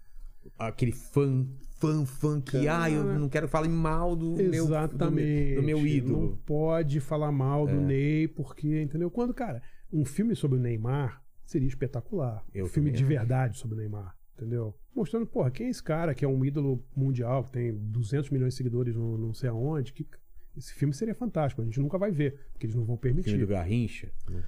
aquele 0.57 0.91
fã, 0.93 1.45
fã, 1.77 2.05
fã 2.05 2.41
que, 2.41 2.67
ah, 2.67 2.89
eu 2.89 3.03
não 3.03 3.29
quero 3.29 3.47
falar 3.47 3.67
mal 3.69 4.15
do 4.15 4.31
meu, 4.31 4.65
do 4.65 5.11
meu, 5.11 5.55
do 5.57 5.61
meu 5.63 5.77
Não 5.77 5.85
ídolo. 5.87 6.39
pode 6.45 6.99
falar 6.99 7.31
mal 7.31 7.69
É. 7.69 7.73
do 7.73 7.81
Ney, 7.81 8.27
porque, 8.29 8.81
entendeu? 8.81 9.11
Quando, 9.11 9.31
cara, 9.33 9.61
um 9.93 10.03
filme 10.05 10.35
sobre 10.35 10.57
o 10.57 10.61
Neymar 10.61 11.20
seria 11.51 11.67
espetacular. 11.67 12.43
Eu 12.53 12.65
um 12.65 12.69
filme 12.69 12.89
também 12.91 13.01
de 13.01 13.07
verdade 13.07 13.57
sobre 13.57 13.75
o 13.75 13.79
Neymar, 13.79 14.15
entendeu? 14.37 14.73
Mostrando, 14.95 15.25
porra, 15.25 15.51
quem 15.51 15.67
é 15.67 15.69
esse 15.69 15.81
cara 15.83 16.13
que 16.13 16.25
é 16.25 16.27
um 16.27 16.43
ídolo 16.43 16.83
mundial, 16.95 17.43
que 17.43 17.51
tem 17.51 17.73
200 17.73 18.29
milhões 18.29 18.53
de 18.53 18.57
seguidores 18.57 18.95
no 18.95 19.17
não 19.17 19.33
sei 19.33 19.49
aonde, 19.49 19.93
que 19.93 20.05
esse 20.57 20.73
filme 20.73 20.93
seria 20.93 21.15
fantástico. 21.15 21.61
A 21.61 21.65
gente 21.65 21.79
nunca 21.79 21.97
vai 21.97 22.11
ver, 22.11 22.37
porque 22.51 22.65
eles 22.65 22.75
não 22.75 22.83
vão 22.83 22.97
filme 22.97 23.21
permitir. 23.21 23.39
do 23.39 23.47
Garrincha. 23.47 24.11
né? 24.29 24.43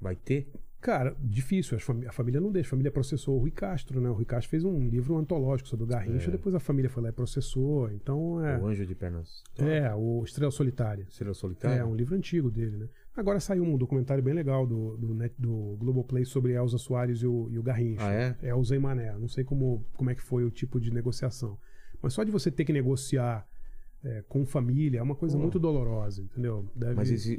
Vai 0.00 0.14
ter? 0.16 0.48
Cara, 0.80 1.16
difícil. 1.18 1.78
A 2.06 2.12
família 2.12 2.38
não 2.42 2.52
deixa. 2.52 2.68
A 2.68 2.70
família 2.72 2.92
processou 2.92 3.36
o 3.36 3.38
Rui 3.40 3.50
Castro, 3.50 4.02
né? 4.02 4.10
O 4.10 4.12
Rui 4.12 4.26
Castro 4.26 4.50
fez 4.50 4.64
um 4.64 4.86
livro 4.86 5.16
antológico 5.16 5.66
sobre 5.66 5.84
o 5.84 5.86
Garrincha, 5.88 6.28
É. 6.28 6.32
depois 6.32 6.54
a 6.54 6.60
família 6.60 6.90
foi 6.90 7.02
lá 7.02 7.08
e 7.08 7.12
processou. 7.12 7.90
Então, 7.90 8.44
é... 8.44 8.58
O 8.58 8.66
Anjo 8.66 8.84
de 8.84 8.94
Pernas. 8.94 9.42
É, 9.58 9.94
o 9.94 10.22
Estrela 10.24 10.50
Solitária. 10.50 11.06
Estrela 11.08 11.30
É, 11.30 11.34
Solitária? 11.34 11.86
um 11.86 11.94
livro 11.94 12.14
antigo 12.14 12.50
dele, 12.50 12.76
né? 12.76 12.88
Agora 13.16 13.38
saiu 13.38 13.62
um 13.62 13.76
documentário 13.78 14.22
bem 14.22 14.34
legal 14.34 14.66
do, 14.66 14.96
do, 14.96 15.14
net, 15.14 15.34
do 15.38 15.76
Globoplay 15.78 16.24
sobre 16.24 16.52
Elza 16.54 16.78
Soares 16.78 17.20
e 17.22 17.26
o, 17.26 17.48
e 17.50 17.58
o 17.58 17.62
Garrincha. 17.62 18.04
Ah, 18.06 18.12
é? 18.12 18.36
Elza 18.42 18.74
e 18.74 18.78
Mané. 18.78 19.16
Não 19.18 19.28
sei 19.28 19.44
como, 19.44 19.84
como 19.96 20.10
é 20.10 20.14
que 20.14 20.22
foi 20.22 20.44
o 20.44 20.50
tipo 20.50 20.80
de 20.80 20.92
negociação. 20.92 21.56
Mas 22.02 22.12
só 22.12 22.24
de 22.24 22.30
você 22.32 22.50
ter 22.50 22.64
que 22.64 22.72
negociar 22.72 23.46
é, 24.02 24.22
com 24.28 24.44
família 24.44 24.98
é 24.98 25.02
uma 25.02 25.14
coisa 25.14 25.38
muito 25.38 25.58
dolorosa, 25.58 26.22
entendeu? 26.22 26.68
Deve... 26.74 26.94
Mas 26.94 27.10
esse 27.10 27.34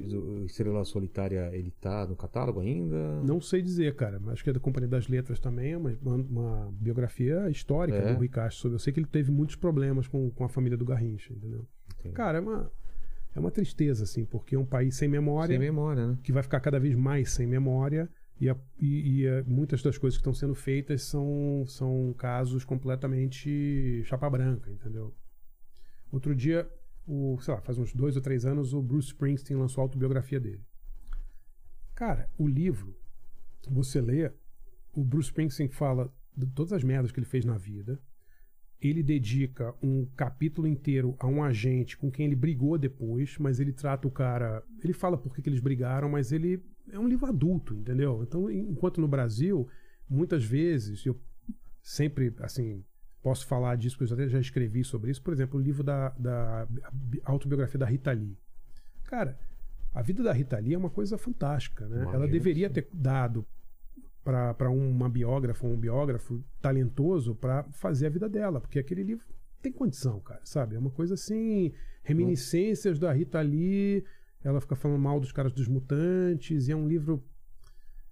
Estrela 0.45 0.83
Solitária, 0.83 1.51
ele 1.53 1.71
tá 1.79 2.07
no 2.07 2.15
catálogo 2.15 2.59
ainda? 2.59 3.21
Não 3.21 3.39
sei 3.39 3.61
dizer, 3.61 3.93
cara. 3.95 4.19
Acho 4.27 4.43
que 4.43 4.49
é 4.49 4.53
da 4.53 4.59
Companhia 4.59 4.89
das 4.89 5.07
Letras 5.07 5.39
também, 5.39 5.73
é 5.73 5.77
uma, 5.77 5.91
uma, 6.01 6.71
biografia 6.71 7.49
histórica 7.49 7.97
É? 7.97 8.13
do 8.13 8.17
Rui 8.17 8.29
Castro. 8.29 8.61
sobre- 8.61 8.75
Eu 8.75 8.79
sei 8.79 8.91
que 8.91 8.99
ele 8.99 9.07
teve 9.07 9.31
muitos 9.31 9.55
problemas 9.55 10.07
com, 10.07 10.31
com 10.31 10.43
a 10.43 10.49
família 10.49 10.77
do 10.77 10.85
Garrincha, 10.85 11.33
entendeu? 11.33 11.67
Entendi. 11.99 12.15
Cara, 12.15 12.39
é 12.39 12.41
uma, 12.41 12.71
é 13.35 13.39
uma 13.39 13.51
tristeza, 13.51 14.03
assim, 14.05 14.23
porque 14.25 14.55
é 14.55 14.59
um 14.59 14.65
país 14.65 14.95
sem 14.95 15.07
memória. 15.09 15.49
Sem 15.53 15.59
memória, 15.59 16.07
né? 16.07 16.17
que 16.23 16.31
vai 16.31 16.41
ficar 16.41 16.59
cada 16.61 16.79
vez 16.79 16.95
mais 16.95 17.31
sem 17.31 17.45
memória 17.45 18.09
e, 18.39 18.49
a- 18.49 18.57
e- 18.79 19.19
e, 19.21 19.25
eh, 19.27 19.43
muitas 19.43 19.81
das 19.83 19.97
coisas 19.97 20.17
que 20.17 20.21
estão 20.21 20.33
sendo 20.33 20.55
feitas 20.55 21.03
são, 21.03 21.63
são 21.67 22.13
casos 22.17 22.63
completamente 22.63 24.01
chapa 24.05 24.29
branca, 24.29 24.71
entendeu? 24.71 25.13
Outro 26.11 26.33
dia, 26.35 26.69
o, 27.07 27.37
sei 27.41 27.53
lá, 27.53 27.61
faz 27.61 27.77
uns 27.77 27.93
dois 27.93 28.15
ou 28.15 28.21
três 28.21 28.45
anos, 28.45 28.73
o 28.73 28.81
Bruce 28.81 29.07
Springsteen 29.09 29.59
lançou 29.59 29.81
a 29.81 29.85
autobiografia 29.85 30.39
dele. 30.39 30.63
Cara, 31.93 32.29
o 32.37 32.47
livro, 32.47 32.95
você 33.69 34.01
lê, 34.01 34.31
o 34.93 35.03
Bruce 35.03 35.29
Springsteen 35.29 35.69
fala 35.69 36.13
de 36.35 36.45
todas 36.47 36.73
as 36.73 36.83
merdas 36.83 37.11
que 37.11 37.19
ele 37.19 37.25
fez 37.25 37.45
na 37.45 37.57
vida. 37.57 37.99
Ele 38.81 39.01
dedica 39.01 39.73
um 39.81 40.05
capítulo 40.15 40.67
inteiro 40.67 41.15
a 41.19 41.27
um 41.27 41.43
agente 41.43 41.97
com 41.97 42.11
quem 42.11 42.25
ele 42.25 42.35
brigou 42.35 42.77
depois, 42.77 43.37
mas 43.37 43.59
ele 43.59 43.71
trata 43.71 44.07
o 44.07 44.11
cara. 44.11 44.63
Ele 44.83 44.93
fala 44.93 45.17
por 45.17 45.33
que, 45.33 45.41
que 45.41 45.49
eles 45.49 45.59
brigaram, 45.59 46.09
mas 46.09 46.31
ele 46.31 46.61
é 46.91 46.99
um 46.99 47.07
livro 47.07 47.25
adulto, 47.25 47.73
entendeu? 47.73 48.21
Então, 48.23 48.49
enquanto 48.51 49.01
no 49.01 49.07
Brasil, 49.07 49.67
muitas 50.09 50.43
vezes, 50.43 51.05
eu 51.05 51.19
sempre, 51.81 52.33
assim, 52.39 52.83
posso 53.23 53.47
falar 53.47 53.75
disso, 53.75 53.97
porque 53.97 54.13
eu 54.13 54.17
até 54.17 54.29
já 54.29 54.39
escrevi 54.39 54.83
sobre 54.83 55.09
isso. 55.09 55.21
Por 55.21 55.33
exemplo, 55.33 55.59
o 55.59 55.63
livro 55.63 55.83
da, 55.83 56.09
da 56.09 56.67
autobiografia 57.23 57.79
da 57.79 57.85
Rita 57.85 58.11
Lee. 58.11 58.37
Cara, 59.05 59.39
a 59.93 60.01
vida 60.01 60.21
da 60.21 60.33
Rita 60.33 60.59
Lee 60.59 60.73
é 60.73 60.77
uma 60.77 60.89
coisa 60.89 61.17
fantástica, 61.17 61.87
né? 61.87 62.01
Imagino 62.01 62.15
Ela 62.15 62.27
deveria 62.27 62.69
ter 62.69 62.87
dado 62.93 63.45
para 64.25 64.71
uma 64.71 65.07
biógrafa 65.07 65.67
ou 65.67 65.73
um 65.73 65.77
biógrafo 65.77 66.43
talentoso 66.59 67.35
para 67.35 67.63
fazer 67.65 68.07
a 68.07 68.09
vida 68.09 68.27
dela, 68.27 68.59
porque 68.59 68.79
aquele 68.79 69.03
livro 69.03 69.23
tem 69.61 69.71
condição, 69.71 70.19
cara, 70.19 70.41
sabe? 70.43 70.75
É 70.75 70.79
uma 70.79 70.89
coisa 70.89 71.13
assim, 71.13 71.71
reminiscências 72.03 72.97
da 72.97 73.13
Rita 73.13 73.39
Lee, 73.39 74.03
ela 74.43 74.59
fica 74.59 74.75
falando 74.75 74.99
mal 74.99 75.19
dos 75.19 75.31
caras 75.31 75.53
dos 75.53 75.67
mutantes, 75.67 76.67
e 76.67 76.71
é 76.71 76.75
um 76.75 76.87
livro. 76.87 77.23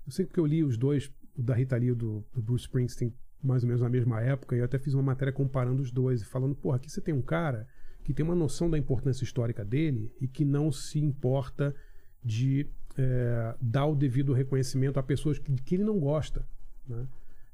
Eu 0.06 0.12
sei 0.12 0.26
que 0.26 0.40
eu 0.40 0.46
li 0.46 0.64
os 0.64 0.78
dois, 0.78 1.12
o 1.36 1.42
da 1.42 1.56
Rita 1.56 1.76
Lee 1.78 1.90
e 1.90 1.96
do, 1.96 2.24
do 2.32 2.42
Bruce 2.42 2.66
Springsteen, 2.66 3.12
mais 3.42 3.64
ou 3.64 3.68
menos 3.68 3.82
na 3.82 3.90
mesma 3.90 4.22
época, 4.22 4.56
e 4.56 4.60
eu 4.60 4.66
até 4.66 4.78
fiz 4.78 4.94
uma 4.94 5.04
matéria 5.04 5.34
comparando 5.34 5.82
os 5.82 5.92
dois 5.92 6.22
e 6.22 6.26
falando, 6.26 6.56
porra, 6.56 6.78
aqui 6.78 6.92
você 6.92 7.02
tem 7.02 7.14
um 7.14 7.22
cara 7.22 7.68
que 8.04 8.14
tem 8.14 8.24
uma 8.24 8.36
noção 8.36 8.70
da 8.70 8.78
importância 8.78 9.24
histórica 9.24 9.66
dele 9.66 10.14
e 10.22 10.28
que 10.28 10.46
não 10.46 10.72
se 10.72 11.00
importa 11.00 11.74
de 12.24 12.70
é, 12.98 13.56
dar 13.62 13.86
o 13.86 13.96
devido 13.96 14.34
reconhecimento 14.34 15.00
a 15.00 15.04
pessoas 15.04 15.40
que, 15.40 15.52
que 15.62 15.76
ele 15.76 15.84
não 15.84 16.00
gosta. 16.00 16.46
Né? 16.88 17.06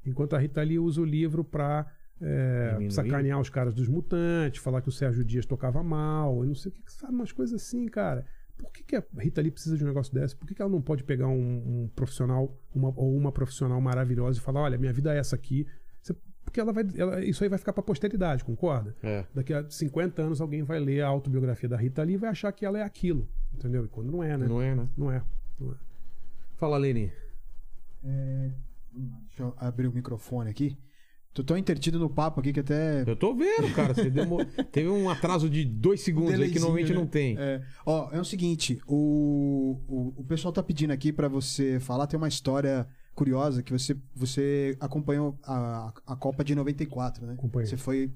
Enquanto 0.04 0.34
a 0.34 0.38
Rita 0.38 0.62
Lee 0.62 0.78
usa 0.78 1.00
o 1.00 1.04
livro 1.04 1.44
para 1.44 1.86
é, 2.20 2.76
sacanear 2.90 3.40
os 3.40 3.48
caras 3.50 3.74
dos 3.74 3.88
mutantes, 3.88 4.62
falar 4.62 4.80
que 4.82 4.88
o 4.88 4.92
Sérgio 4.92 5.24
Dias 5.24 5.46
tocava 5.46 5.82
mal, 5.82 6.40
eu 6.42 6.46
não 6.48 6.54
sei 6.54 6.70
o 6.70 6.72
que, 6.74 6.82
sabe, 6.92 7.14
umas 7.14 7.32
coisas 7.32 7.62
assim, 7.62 7.86
cara. 7.86 8.26
Por 8.58 8.70
que, 8.72 8.82
que 8.82 8.96
a 8.96 9.02
Rita 9.18 9.40
Lee 9.40 9.50
precisa 9.50 9.76
de 9.76 9.82
um 9.84 9.86
negócio 9.86 10.12
desse? 10.12 10.36
Por 10.36 10.46
que, 10.46 10.54
que 10.54 10.60
ela 10.60 10.70
não 10.70 10.82
pode 10.82 11.02
pegar 11.04 11.28
um, 11.28 11.84
um 11.84 11.90
profissional 11.96 12.54
uma, 12.74 12.92
ou 12.94 13.16
uma 13.16 13.32
profissional 13.32 13.80
maravilhosa 13.80 14.38
e 14.38 14.42
falar: 14.42 14.60
olha, 14.60 14.76
minha 14.76 14.92
vida 14.92 15.14
é 15.14 15.18
essa 15.18 15.34
aqui? 15.34 15.66
Você- 16.02 16.14
porque 16.44 16.60
ela 16.60 16.70
vai, 16.72 16.84
ela- 16.94 17.24
isso 17.24 17.42
aí 17.42 17.48
vai 17.48 17.58
ficar 17.58 17.72
pra 17.72 17.82
posteridade, 17.82 18.44
concorda? 18.44 18.94
É. 19.02 19.24
Daqui 19.34 19.54
a 19.54 19.64
50 19.70 20.20
anos 20.20 20.40
alguém 20.42 20.62
vai 20.62 20.78
ler 20.78 21.00
a 21.00 21.06
autobiografia 21.06 21.68
da 21.70 21.76
Rita 21.78 22.02
Lee 22.02 22.14
e 22.14 22.18
vai 22.18 22.28
achar 22.28 22.52
que 22.52 22.66
ela 22.66 22.78
é 22.78 22.82
aquilo. 22.82 23.26
Entendeu? 23.54 23.84
E 23.84 23.88
quando 23.88 24.10
não 24.10 24.22
é, 24.22 24.36
né? 24.36 24.46
Não 24.46 24.60
é, 24.62 24.74
né? 24.74 24.88
Não 24.96 25.10
é. 25.10 25.22
Não 25.58 25.72
é. 25.72 25.76
Fala, 26.56 26.76
Lene. 26.78 27.12
Deixa 28.92 29.42
eu 29.42 29.54
abrir 29.56 29.86
o 29.86 29.92
microfone 29.92 30.50
aqui. 30.50 30.76
Tô 31.32 31.44
tão 31.44 31.56
intertido 31.56 31.96
no 31.98 32.10
papo 32.10 32.40
aqui 32.40 32.52
que 32.52 32.58
até. 32.60 33.02
Eu 33.08 33.14
tô 33.14 33.34
vendo, 33.36 33.72
cara. 33.72 33.94
Você 33.94 34.10
demo- 34.10 34.44
teve 34.72 34.88
um 34.88 35.08
atraso 35.08 35.48
de 35.48 35.64
dois 35.64 36.00
segundos 36.00 36.34
aí 36.34 36.50
que 36.50 36.58
normalmente 36.58 36.92
né? 36.92 36.98
não 36.98 37.06
tem. 37.06 37.36
É. 37.38 37.62
Ó, 37.86 38.10
é 38.10 38.20
o 38.20 38.24
seguinte, 38.24 38.80
o, 38.84 39.78
o, 39.86 40.14
o 40.16 40.24
pessoal 40.24 40.52
tá 40.52 40.60
pedindo 40.60 40.92
aqui 40.92 41.12
pra 41.12 41.28
você 41.28 41.78
falar, 41.78 42.08
tem 42.08 42.18
uma 42.18 42.26
história 42.26 42.84
curiosa 43.14 43.62
que 43.62 43.70
você, 43.72 43.96
você 44.14 44.76
acompanhou 44.80 45.38
a, 45.44 45.92
a 46.04 46.16
Copa 46.16 46.42
de 46.42 46.52
94, 46.54 47.24
né? 47.24 47.34
Acompanhei. 47.34 47.68
Você 47.68 47.76
foi. 47.76 48.10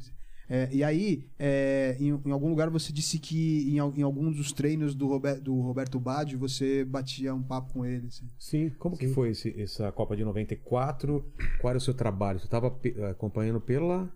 É, 0.49 0.69
e 0.73 0.85
aí, 0.85 1.27
é, 1.39 1.97
em, 1.99 2.09
em 2.27 2.31
algum 2.31 2.51
lugar 2.51 2.69
você 2.69 2.93
disse 2.93 3.19
que 3.19 3.67
em, 3.71 3.77
em 3.79 4.03
alguns 4.03 4.37
dos 4.37 4.53
treinos 4.53 4.95
do, 4.95 5.07
Rober- 5.09 5.41
do 5.41 5.59
Roberto 5.61 5.99
Baggio 5.99 6.39
você 6.39 6.85
batia 6.85 7.35
um 7.35 7.43
papo 7.43 7.73
com 7.73 7.85
ele. 7.85 8.07
assim. 8.09 8.29
Sim. 8.39 8.69
Como 8.79 8.97
que 8.97 9.09
sim. 9.09 9.15
foi 9.15 9.31
esse- 9.31 9.59
essa 9.61 9.91
Copa 9.93 10.15
de 10.17 10.23
94? 10.25 11.25
Qual 11.61 11.71
era 11.71 11.79
o 11.79 11.81
seu 11.81 11.95
trabalho? 11.95 12.39
Você 12.39 12.45
estava 12.45 12.79
acompanhando 13.11 13.61
pela, 13.61 14.13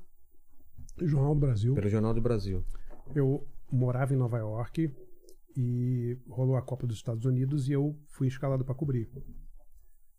Jornal 1.01 1.35
do 1.35 1.41
Brasil. 1.41 1.75
pelo 1.75 1.89
Jornal 1.89 2.13
do 2.15 2.21
Brasil. 2.21 2.63
Eu 3.15 3.47
morava 3.73 4.13
em 4.13 4.17
Nova 4.17 4.37
York 4.39 4.91
e 5.57 6.19
rolou 6.29 6.57
a 6.57 6.63
Copa 6.63 6.87
dos 6.87 6.97
Estados 6.97 7.25
Unidos 7.25 7.69
e 7.69 7.73
eu 7.73 7.97
fui 8.09 8.29
escalado 8.29 8.65
para 8.65 8.75
cobrir. 8.75 9.09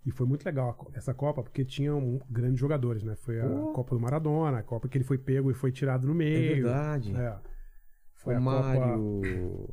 E 0.06 0.12
foi 0.12 0.26
muito 0.26 0.44
legal 0.46 0.74
co- 0.74 0.92
essa 0.94 1.14
Copa 1.14 1.44
porque 1.44 1.66
tinham 1.66 2.22
grandes 2.30 2.60
jogadores, 2.60 3.04
né? 3.04 3.16
Foi 3.16 3.40
a 3.42 3.48
Pô. 3.48 3.74
Copa 3.74 3.96
do 3.96 4.02
Maradona, 4.02 4.60
a 4.60 4.64
Copa 4.64 4.88
que 4.88 4.98
ele 4.98 5.04
foi 5.06 5.18
pego 5.18 5.52
e 5.52 5.54
foi 5.54 5.72
tirado 5.72 6.08
no 6.08 6.16
meio. 6.16 6.52
É 6.52 6.54
verdade. 6.56 7.16
É. 7.16 7.38
Foi 8.16 8.36
a 8.36 8.38
Romário, 8.40 9.22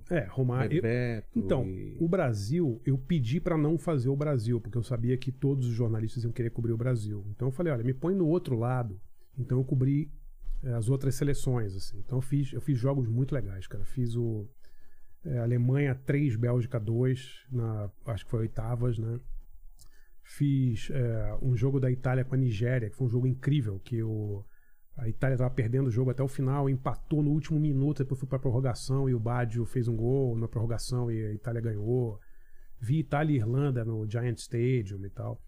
Copa. 0.05 0.15
É, 0.15 0.25
Romário. 0.27 0.71
Bebeto. 0.71 1.29
Então, 1.39 1.65
e- 1.65 1.97
o 1.99 2.09
Brasil, 2.09 2.81
eu 2.85 2.97
pedi 2.99 3.41
pra 3.41 3.57
não 3.59 3.77
fazer 3.79 4.09
o 4.09 4.17
Brasil, 4.17 4.61
porque 4.61 4.79
eu 4.79 4.83
sabia 4.85 5.17
que 5.17 5.33
todos 5.33 5.67
os 5.67 5.73
jornalistas 5.75 6.23
iam 6.23 6.33
querer 6.33 6.51
cobrir 6.51 6.73
o 6.73 6.77
Brasil. 6.77 7.25
Então 7.31 7.49
eu 7.49 7.53
falei, 7.53 7.73
olha, 7.73 7.83
me 7.85 7.95
põe 7.95 8.15
no 8.15 8.27
outro 8.27 8.57
lado. 8.57 9.01
Então 9.39 9.59
eu 9.59 9.65
cobri 9.65 10.11
eh, 10.63 10.73
as 10.75 10.89
outras 10.89 11.15
seleções, 11.17 11.75
assim. 11.75 11.99
Então 11.99 12.19
eu 12.19 12.23
fiz, 12.23 12.53
eu 12.53 12.61
fiz 12.61 12.79
jogos 12.79 13.09
muito 13.09 13.35
legais, 13.35 13.67
cara. 13.67 13.85
Fiz 13.85 14.15
o 14.17 14.47
eh, 15.25 15.39
Alemanha 15.39 15.95
3, 15.95 16.37
Bélgica 16.37 16.79
2, 16.79 17.47
na, 17.51 17.91
acho 18.07 18.25
que 18.25 18.31
foi 18.31 18.41
oitavas, 18.41 18.97
né? 18.99 19.19
Fiz 20.29 20.91
eh, 20.91 21.39
um 21.41 21.57
jogo 21.57 21.79
da 21.79 21.91
Itália 21.91 22.25
com 22.25 22.35
a 22.35 22.39
Nigéria, 22.39 22.91
que 22.91 22.97
foi 22.97 23.07
um 23.07 23.11
jogo 23.11 23.27
incrível, 23.29 23.79
que 23.79 24.03
o, 24.03 24.45
a 24.97 25.09
Itália 25.09 25.35
estava 25.35 25.55
perdendo 25.55 25.87
o 25.87 25.91
jogo 25.91 26.11
até 26.11 26.23
o 26.23 26.29
final, 26.29 26.69
empatou 26.69 27.23
no 27.23 27.31
último 27.31 27.61
minuto, 27.61 28.03
depois 28.03 28.19
foi 28.19 28.29
para 28.29 28.39
prorrogação 28.39 29.09
e 29.09 29.15
o 29.15 29.21
Baggio 29.21 29.65
fez 29.65 29.87
um 29.87 29.97
gol 29.97 30.37
na 30.37 30.49
prorrogação 30.49 31.11
e 31.11 31.27
a 31.27 31.33
Itália 31.33 31.61
ganhou. 31.61 32.19
Vi 32.81 32.99
Itália 32.99 33.35
e 33.35 33.37
Irlanda 33.37 33.85
no 33.85 34.09
Giant 34.11 34.39
Stadium 34.39 35.05
e 35.05 35.11
tal. 35.11 35.41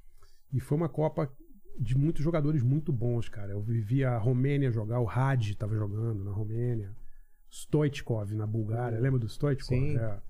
E 0.53 0.61
foi 0.61 0.77
uma 0.77 0.89
Copa 0.89 1.31
de 1.79 1.97
muitos 1.97 2.23
jogadores 2.23 2.63
muito 2.63 2.93
bons, 2.93 3.29
cara. 3.29 3.53
Eu 3.53 3.61
vi 3.61 4.05
a 4.05 4.17
Romênia 4.17 4.71
jogar, 4.71 5.01
o 5.01 5.09
Hadji 5.09 5.53
estava 5.53 5.75
jogando 5.75 6.25
na 6.25 6.31
Romênia. 6.31 6.95
Stoichkov 7.51 8.35
na 8.35 8.47
Bulgária, 8.47 9.01
lembra 9.01 9.19
do 9.19 9.29
Stoichkov? 9.29 9.79
Sim. 9.79 9.97
É. 9.97 10.21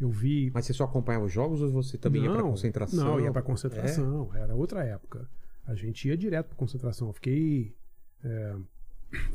Eu 0.00 0.10
vi 0.10 0.50
Mas 0.54 0.64
você 0.66 0.72
só 0.72 0.84
acompanhava 0.84 1.26
os 1.26 1.32
jogos 1.32 1.60
ou 1.60 1.70
você 1.70 1.98
também 1.98 2.22
ia 2.24 2.30
pra 2.30 2.40
não, 2.42 2.50
concentração? 2.50 3.04
Não, 3.04 3.20
ia 3.20 3.30
pra 3.30 3.42
concentração. 3.42 4.30
Era 4.34 4.54
outra 4.54 4.82
época. 4.84 5.28
A 5.66 5.74
gente 5.74 6.08
ia 6.08 6.16
direto 6.16 6.46
pra 6.46 6.56
concentração. 6.56 7.08
Eu 7.08 7.12
fiquei. 7.12 7.74
é, 8.24 8.56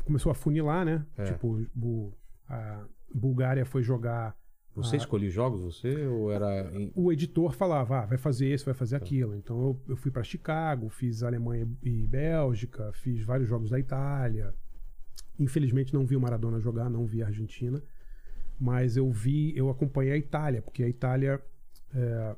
começou 0.04 0.30
a 0.32 0.34
funilar, 0.34 0.84
né? 0.84 1.06
É. 1.16 1.24
Tipo, 1.24 1.64
bu- 1.74 2.12
a 2.48 2.84
Bulgária 3.14 3.64
foi 3.64 3.82
jogar. 3.82 4.36
Você 4.74 4.96
Ah. 4.96 4.98
escolhia 4.98 5.28
os 5.28 5.34
jogos, 5.34 5.62
você? 5.62 6.06
Ou 6.06 6.30
era. 6.32 6.70
O 6.94 7.10
editor 7.12 7.52
falava, 7.52 8.00
ah, 8.00 8.06
vai 8.06 8.18
fazer 8.18 8.52
isso, 8.52 8.64
vai 8.66 8.74
fazer 8.74 8.96
aquilo. 8.96 9.34
Então 9.36 9.58
eu, 9.62 9.80
eu 9.90 9.96
fui 9.96 10.10
pra 10.10 10.22
Chicago, 10.22 10.88
fiz 10.90 11.22
Alemanha 11.22 11.66
e 11.82 12.06
Bélgica, 12.06 12.90
fiz 12.92 13.24
vários 13.24 13.48
jogos 13.48 13.70
da 13.70 13.78
Itália. 13.78 14.52
Infelizmente 15.38 15.94
não 15.94 16.04
vi 16.04 16.16
o 16.16 16.20
Maradona 16.20 16.58
jogar, 16.60 16.88
não 16.90 17.06
vi 17.06 17.22
a 17.22 17.26
Argentina. 17.26 17.82
Mas 18.58 18.96
eu 18.96 19.10
vi, 19.10 19.56
eu 19.56 19.68
acompanhei 19.68 20.12
a 20.12 20.16
Itália, 20.16 20.62
porque 20.62 20.82
a 20.82 20.88
Itália. 20.88 21.42
é, 21.94 22.36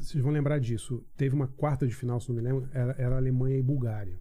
vocês 0.00 0.22
vão 0.22 0.32
lembrar 0.32 0.58
disso. 0.58 1.04
Teve 1.16 1.34
uma 1.34 1.48
quarta 1.48 1.86
de 1.86 1.94
final, 1.94 2.20
se 2.20 2.28
não 2.28 2.36
me 2.36 2.42
lembro, 2.42 2.68
era, 2.72 2.94
era 2.98 3.16
Alemanha 3.16 3.56
e 3.56 3.62
Bulgária. 3.62 4.20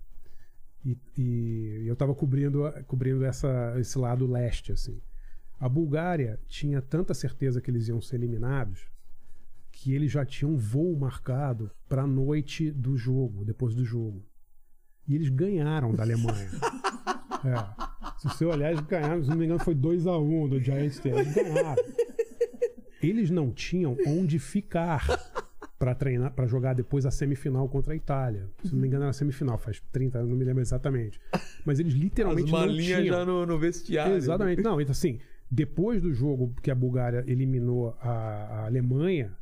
E, 0.85 0.97
e 1.17 1.83
eu 1.85 1.93
estava 1.93 2.13
cobrindo, 2.15 2.63
cobrindo 2.85 3.25
essa, 3.25 3.75
esse 3.77 3.97
lado 3.97 4.25
leste, 4.25 4.71
assim. 4.71 5.01
A 5.59 5.67
Bulgária 5.67 6.39
tinha 6.47 6.81
tanta 6.81 7.13
certeza 7.13 7.59
que 7.59 7.69
eles 7.69 7.87
iam 7.87 7.99
ser 7.99 8.17
eliminados 8.17 8.89
que 9.77 9.93
eles 9.93 10.11
já 10.11 10.25
tinham 10.25 10.53
um 10.53 10.57
voo 10.57 10.97
marcado 10.97 11.69
para 11.87 12.01
a 12.01 12.07
noite 12.07 12.71
do 12.71 12.97
jogo, 12.97 13.45
depois 13.45 13.75
do 13.75 13.85
jogo. 13.85 14.25
E 15.07 15.13
eles 15.13 15.29
ganharam 15.29 15.93
da 15.93 16.01
Alemanha. 16.01 16.49
É. 17.45 18.19
Se 18.19 18.27
você 18.29 18.45
olhar, 18.45 18.71
eles 18.71 18.81
ganharam, 18.81 19.23
se 19.23 19.29
não 19.29 19.37
me 19.37 19.45
engano, 19.45 19.59
foi 19.59 19.75
2x1 19.75 20.21
um 20.21 20.47
do 20.47 20.59
Giants. 20.59 21.03
Eles 21.05 21.33
ganharam. 21.33 21.75
Eles 23.01 23.29
não 23.29 23.51
tinham 23.51 23.95
onde 24.07 24.39
ficar 24.39 25.05
para 25.77 25.93
treinar, 25.93 26.31
para 26.33 26.47
jogar 26.47 26.73
depois 26.73 27.05
a 27.05 27.11
semifinal 27.11 27.69
contra 27.69 27.93
a 27.93 27.95
Itália. 27.95 28.49
Se 28.63 28.73
não 28.73 28.81
me 28.81 28.87
engano, 28.87 29.03
era 29.03 29.11
a 29.11 29.13
semifinal, 29.13 29.57
faz 29.57 29.81
30 29.91 30.17
anos, 30.17 30.29
não 30.31 30.37
me 30.37 30.43
lembro 30.43 30.61
exatamente. 30.61 31.19
Mas 31.63 31.79
eles 31.79 31.93
literalmente 31.93 32.51
não 32.51 32.75
tinham. 32.75 33.25
no, 33.25 33.45
no 33.45 33.59
vestiário. 33.59 34.15
Exatamente. 34.15 34.61
Não, 34.61 34.81
então 34.81 34.91
assim, 34.91 35.19
depois 35.49 36.01
do 36.01 36.13
jogo 36.13 36.53
que 36.61 36.71
a 36.71 36.75
Bulgária 36.75 37.23
eliminou 37.27 37.95
a, 38.01 38.09
a 38.09 38.65
Alemanha, 38.65 39.37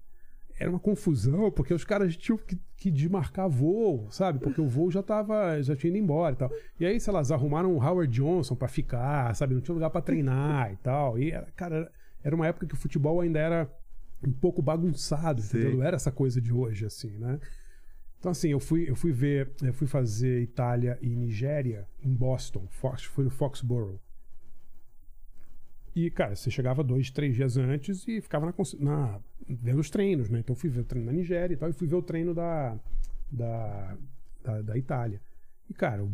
era 0.58 0.70
uma 0.70 0.80
confusão, 0.80 1.52
porque 1.52 1.74
os 1.74 1.84
caras 1.84 2.16
tinham 2.16 2.38
que, 2.38 2.58
que 2.78 2.90
desmarcar 2.90 3.50
voo, 3.50 4.08
sabe? 4.10 4.40
Porque 4.40 4.62
o 4.62 4.68
voo 4.68 4.90
já 4.90 5.04
tava, 5.04 5.62
já 5.62 5.76
tinha 5.76 5.90
ido 5.90 5.98
embora 5.98 6.34
e 6.34 6.38
tal. 6.38 6.52
E 6.80 6.86
aí, 6.86 7.00
sei 7.00 7.12
lá, 7.12 7.22
arrumaram 7.32 7.74
o 7.74 7.84
Howard 7.84 8.14
Johnson 8.14 8.56
pra 8.56 8.68
ficar, 8.68 9.36
sabe? 9.36 9.54
Não 9.54 9.62
tinha 9.62 9.76
lugar 9.76 9.90
pra 9.90 10.02
treinar 10.02 10.72
e 10.72 10.78
tal. 10.78 11.20
E, 11.20 11.32
cara, 11.56 11.92
era 12.24 12.36
uma 12.36 12.48
época 12.48 12.66
que 12.66 12.74
o 12.74 12.78
futebol 12.78 13.20
ainda 13.20 13.40
era 13.40 13.70
um 14.26 14.32
pouco 14.32 14.62
bagunçado, 14.62 15.42
entendeu? 15.42 15.72
Sim. 15.72 15.78
Não 15.78 15.84
era 15.84 15.98
essa 15.98 16.12
coisa 16.12 16.40
de 16.40 16.54
hoje, 16.54 16.86
assim, 16.86 17.18
né? 17.18 17.40
Então, 18.18 18.32
assim, 18.32 18.50
eu 18.50 18.60
fui, 18.60 18.90
eu 18.90 18.96
fui 18.96 19.12
ver, 19.12 19.52
eu 19.62 19.74
fui 19.74 19.88
fazer 19.88 20.42
Itália 20.42 20.98
e 21.02 21.16
Nigéria 21.16 21.88
em 22.02 22.12
Boston, 22.14 22.66
Fox, 22.70 23.04
fui 23.04 23.24
no 23.24 23.30
Foxborough. 23.30 24.00
E, 25.96 26.12
cara, 26.12 26.36
você 26.36 26.52
chegava 26.52 26.84
dois, 26.84 27.10
três 27.10 27.36
dias 27.36 27.56
antes 27.58 28.06
e 28.08 28.20
ficava 28.20 28.46
na, 28.46 28.54
na- 28.80 29.20
vendo 29.48 29.80
os 29.80 29.90
treinos, 29.90 30.30
né? 30.30 30.40
Então 30.40 30.56
fui 30.56 30.70
ver 30.70 30.82
o 30.82 30.84
treino 30.86 31.08
da 31.08 31.14
Nigéria 31.14 31.54
e 31.54 31.58
tal, 31.58 31.70
e 31.70 31.74
fui 31.74 31.88
ver 31.88 31.96
o 31.96 32.02
treino 32.02 32.34
da, 32.34 32.78
da, 33.32 33.98
da, 34.44 34.62
da 34.62 34.78
Itália. 34.78 35.22
E, 35.70 35.74
cara, 35.74 36.04
o, 36.04 36.12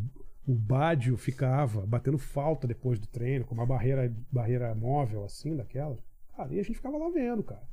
o 0.48 0.54
Baggio 0.54 1.18
ficava 1.18 1.86
batendo 1.86 2.18
falta 2.20 2.68
depois 2.68 3.00
do 3.00 3.08
treino, 3.08 3.44
com 3.46 3.56
uma 3.56 3.66
barreira, 3.66 4.14
barreira 4.32 4.76
móvel, 4.76 5.26
assim, 5.26 5.56
daquelas. 5.56 6.00
Cara, 6.38 6.54
e 6.54 6.60
a 6.60 6.64
gente 6.64 6.76
ficava 6.76 6.98
lá 6.98 7.10
vendo, 7.10 7.42
cara. 7.44 7.64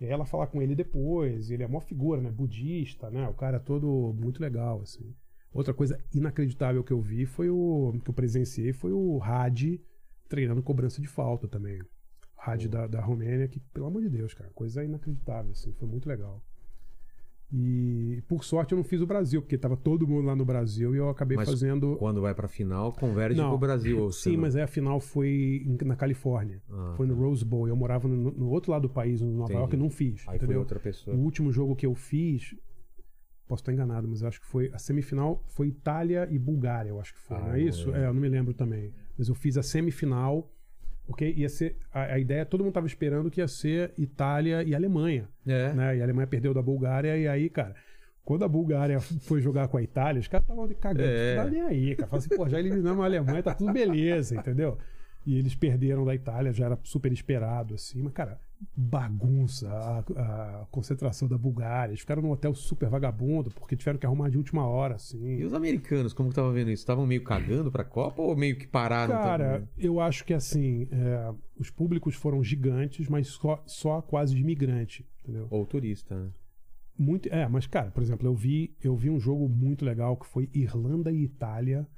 E 0.00 0.06
ela 0.06 0.24
falar 0.24 0.46
com 0.48 0.60
ele 0.60 0.74
depois, 0.74 1.50
ele 1.50 1.62
é 1.62 1.66
uma 1.66 1.80
figura, 1.80 2.20
né? 2.20 2.30
Budista, 2.30 3.10
né? 3.10 3.28
O 3.28 3.34
cara 3.34 3.58
é 3.58 3.60
todo 3.60 4.14
muito 4.18 4.40
legal, 4.40 4.80
assim. 4.80 5.14
Outra 5.52 5.74
coisa 5.74 5.98
inacreditável 6.14 6.82
que 6.82 6.92
eu 6.92 7.00
vi 7.00 7.26
foi 7.26 7.50
o. 7.50 7.92
que 8.02 8.08
eu 8.10 8.14
presenciei 8.14 8.72
foi 8.72 8.90
o 8.90 9.20
Hadi 9.22 9.80
treinando 10.32 10.62
cobrança 10.62 10.98
de 10.98 11.06
falta 11.06 11.46
também. 11.46 11.78
Hadi 12.38 12.66
da, 12.66 12.86
da 12.86 13.00
Romênia, 13.02 13.46
que, 13.46 13.60
pelo 13.60 13.84
amor 13.86 14.00
de 14.00 14.08
Deus, 14.08 14.32
cara, 14.32 14.48
coisa 14.54 14.82
inacreditável, 14.82 15.52
assim, 15.52 15.72
foi 15.74 15.86
muito 15.86 16.08
legal. 16.08 16.42
E 17.52 18.22
por 18.26 18.42
sorte 18.42 18.72
eu 18.72 18.76
não 18.76 18.82
fiz 18.82 19.02
o 19.02 19.06
Brasil, 19.06 19.42
porque 19.42 19.58
tava 19.58 19.76
todo 19.76 20.08
mundo 20.08 20.24
lá 20.24 20.34
no 20.34 20.42
Brasil 20.42 20.94
e 20.94 20.98
eu 20.98 21.10
acabei 21.10 21.36
Mas 21.36 21.46
fazendo. 21.50 21.96
Quando 21.98 22.22
vai 22.22 22.34
pra 22.34 22.48
final, 22.48 22.94
converge 22.94 23.38
Não. 23.38 23.50
pro 23.50 23.58
Brasil. 23.58 24.00
ou 24.00 24.10
Sim, 24.10 24.38
mas 24.38 24.56
aí 24.56 24.62
a 24.62 24.66
final 24.66 24.98
foi 24.98 25.62
na 25.84 25.94
Califórnia. 25.94 26.62
Ah, 26.70 26.94
foi 26.96 27.06
no 27.06 27.14
Rose 27.14 27.44
Bowl. 27.44 27.68
Eu 27.68 27.76
morava 27.76 28.08
no, 28.08 28.30
no 28.30 28.48
outro 28.48 28.72
lado 28.72 28.88
do 28.88 28.90
país, 28.94 29.20
no 29.20 29.30
Nova 29.30 29.44
Entendi. 29.52 29.58
York, 29.60 29.76
e 29.76 29.78
não 29.78 29.90
fiz. 29.90 30.20
Aí 30.20 30.24
foi 30.24 30.36
entendeu? 30.36 30.60
outra 30.60 30.80
pessoa. 30.80 31.14
O 31.14 31.20
último 31.20 31.52
jogo 31.52 31.76
que 31.76 31.84
eu 31.84 31.94
fiz, 31.94 32.56
posso 33.46 33.60
estar 33.60 33.72
enganado, 33.74 34.08
mas 34.08 34.22
eu 34.22 34.28
acho 34.28 34.40
que 34.40 34.46
foi 34.46 34.70
a 34.72 34.78
semifinal 34.78 35.44
foi 35.48 35.68
Itália 35.68 36.26
e 36.30 36.38
Bulgária, 36.38 36.88
eu 36.88 36.98
acho 36.98 37.12
que 37.12 37.20
foi, 37.20 37.36
Ah, 37.36 37.40
não 37.40 37.52
é 37.52 37.60
isso? 37.60 37.88
lembro. 37.90 38.00
É, 38.00 38.06
eu 38.08 38.14
não 38.14 38.20
me 38.22 38.28
lembro 38.30 38.54
também. 38.54 38.94
Mas 39.18 39.28
eu 39.28 39.34
fiz 39.34 39.56
a 39.58 39.62
semifinal, 39.62 40.50
porque 41.06 41.28
ia 41.28 41.48
ser 41.48 41.76
a, 41.92 42.14
a 42.14 42.18
ideia, 42.18 42.46
todo 42.46 42.60
mundo 42.60 42.70
estava 42.70 42.86
esperando 42.86 43.30
que 43.30 43.40
ia 43.40 43.48
ser 43.48 43.92
Itália 43.98 44.62
e 44.62 44.74
Alemanha, 44.74 45.28
É. 45.46 45.72
né? 45.72 45.96
E 45.96 46.00
a 46.00 46.04
Alemanha 46.04 46.26
perdeu 46.26 46.54
da 46.54 46.62
Bulgária 46.62 47.16
e 47.18 47.26
aí, 47.28 47.50
cara, 47.50 47.74
quando 48.24 48.44
a 48.44 48.48
Bulgária 48.48 49.00
foi 49.26 49.40
jogar 49.40 49.68
com 49.68 49.76
a 49.76 49.82
Itália, 49.82 50.20
os 50.20 50.28
caras 50.28 50.44
estavam 50.44 50.68
cagando, 50.80 51.08
É. 51.08 51.30
não 51.36 51.42
tava 51.42 51.50
nem 51.50 51.60
aí, 51.62 51.96
cara. 51.96 52.08
Falaram 52.08 52.26
assim, 52.26 52.36
pô, 52.36 52.48
já 52.48 52.58
eliminamos 52.58 53.02
a 53.02 53.04
Alemanha, 53.06 53.42
tá 53.42 53.54
tudo 53.54 53.72
beleza, 53.72 54.34
entendeu? 54.36 54.78
E 55.26 55.38
eles 55.38 55.54
perderam 55.54 56.04
da 56.04 56.14
Itália, 56.14 56.52
já 56.52 56.66
era 56.66 56.78
super 56.82 57.12
esperado, 57.12 57.74
assim. 57.74 58.00
Mas, 58.02 58.12
cara, 58.12 58.40
bagunça 58.76 59.68
a, 59.70 59.98
a 60.62 60.66
concentração 60.70 61.26
da 61.28 61.36
Bulgária. 61.38 61.90
Eles 61.92 62.00
ficaram 62.00 62.22
num 62.22 62.30
hotel 62.30 62.54
super 62.54 62.88
vagabundo, 62.88 63.50
porque 63.50 63.76
tiveram 63.76 63.98
que 63.98 64.06
arrumar 64.06 64.28
de 64.30 64.38
última 64.38 64.66
hora, 64.66 64.94
E 64.94 64.96
assim. 64.96 65.44
os 65.44 65.52
americanos, 65.52 66.12
como 66.12 66.28
que 66.28 66.34
tava 66.34 66.52
vendo 66.52 66.70
isso? 66.70 66.82
Estavam 66.82 67.06
meio 67.06 67.22
cagando 67.24 67.70
pra 67.70 67.84
Copa 67.84 68.22
ou 68.22 68.36
meio 68.36 68.56
que 68.56 68.66
pararam? 68.66 69.14
Cara, 69.14 69.52
também? 69.54 69.68
eu 69.78 70.00
acho 70.00 70.24
que, 70.24 70.34
assim, 70.34 70.88
é, 70.90 71.32
os 71.58 71.70
públicos 71.70 72.14
foram 72.14 72.42
gigantes, 72.42 73.08
mas 73.08 73.28
só, 73.28 73.62
só 73.66 74.00
quase 74.02 74.34
de 74.34 74.40
imigrante, 74.40 75.06
entendeu? 75.22 75.46
Ou 75.50 75.66
turista, 75.66 76.14
né? 76.14 76.30
Muito, 76.98 77.28
é, 77.30 77.48
mas 77.48 77.66
cara, 77.66 77.90
por 77.90 78.02
exemplo, 78.02 78.28
eu 78.28 78.34
vi, 78.34 78.76
eu 78.82 78.94
vi 78.94 79.08
um 79.10 79.18
jogo 79.18 79.48
muito 79.48 79.84
legal 79.84 80.16
que 80.16 80.26
foi 80.26 80.48
Irlanda 80.54 81.10
e 81.10 81.22
Itália 81.24 81.88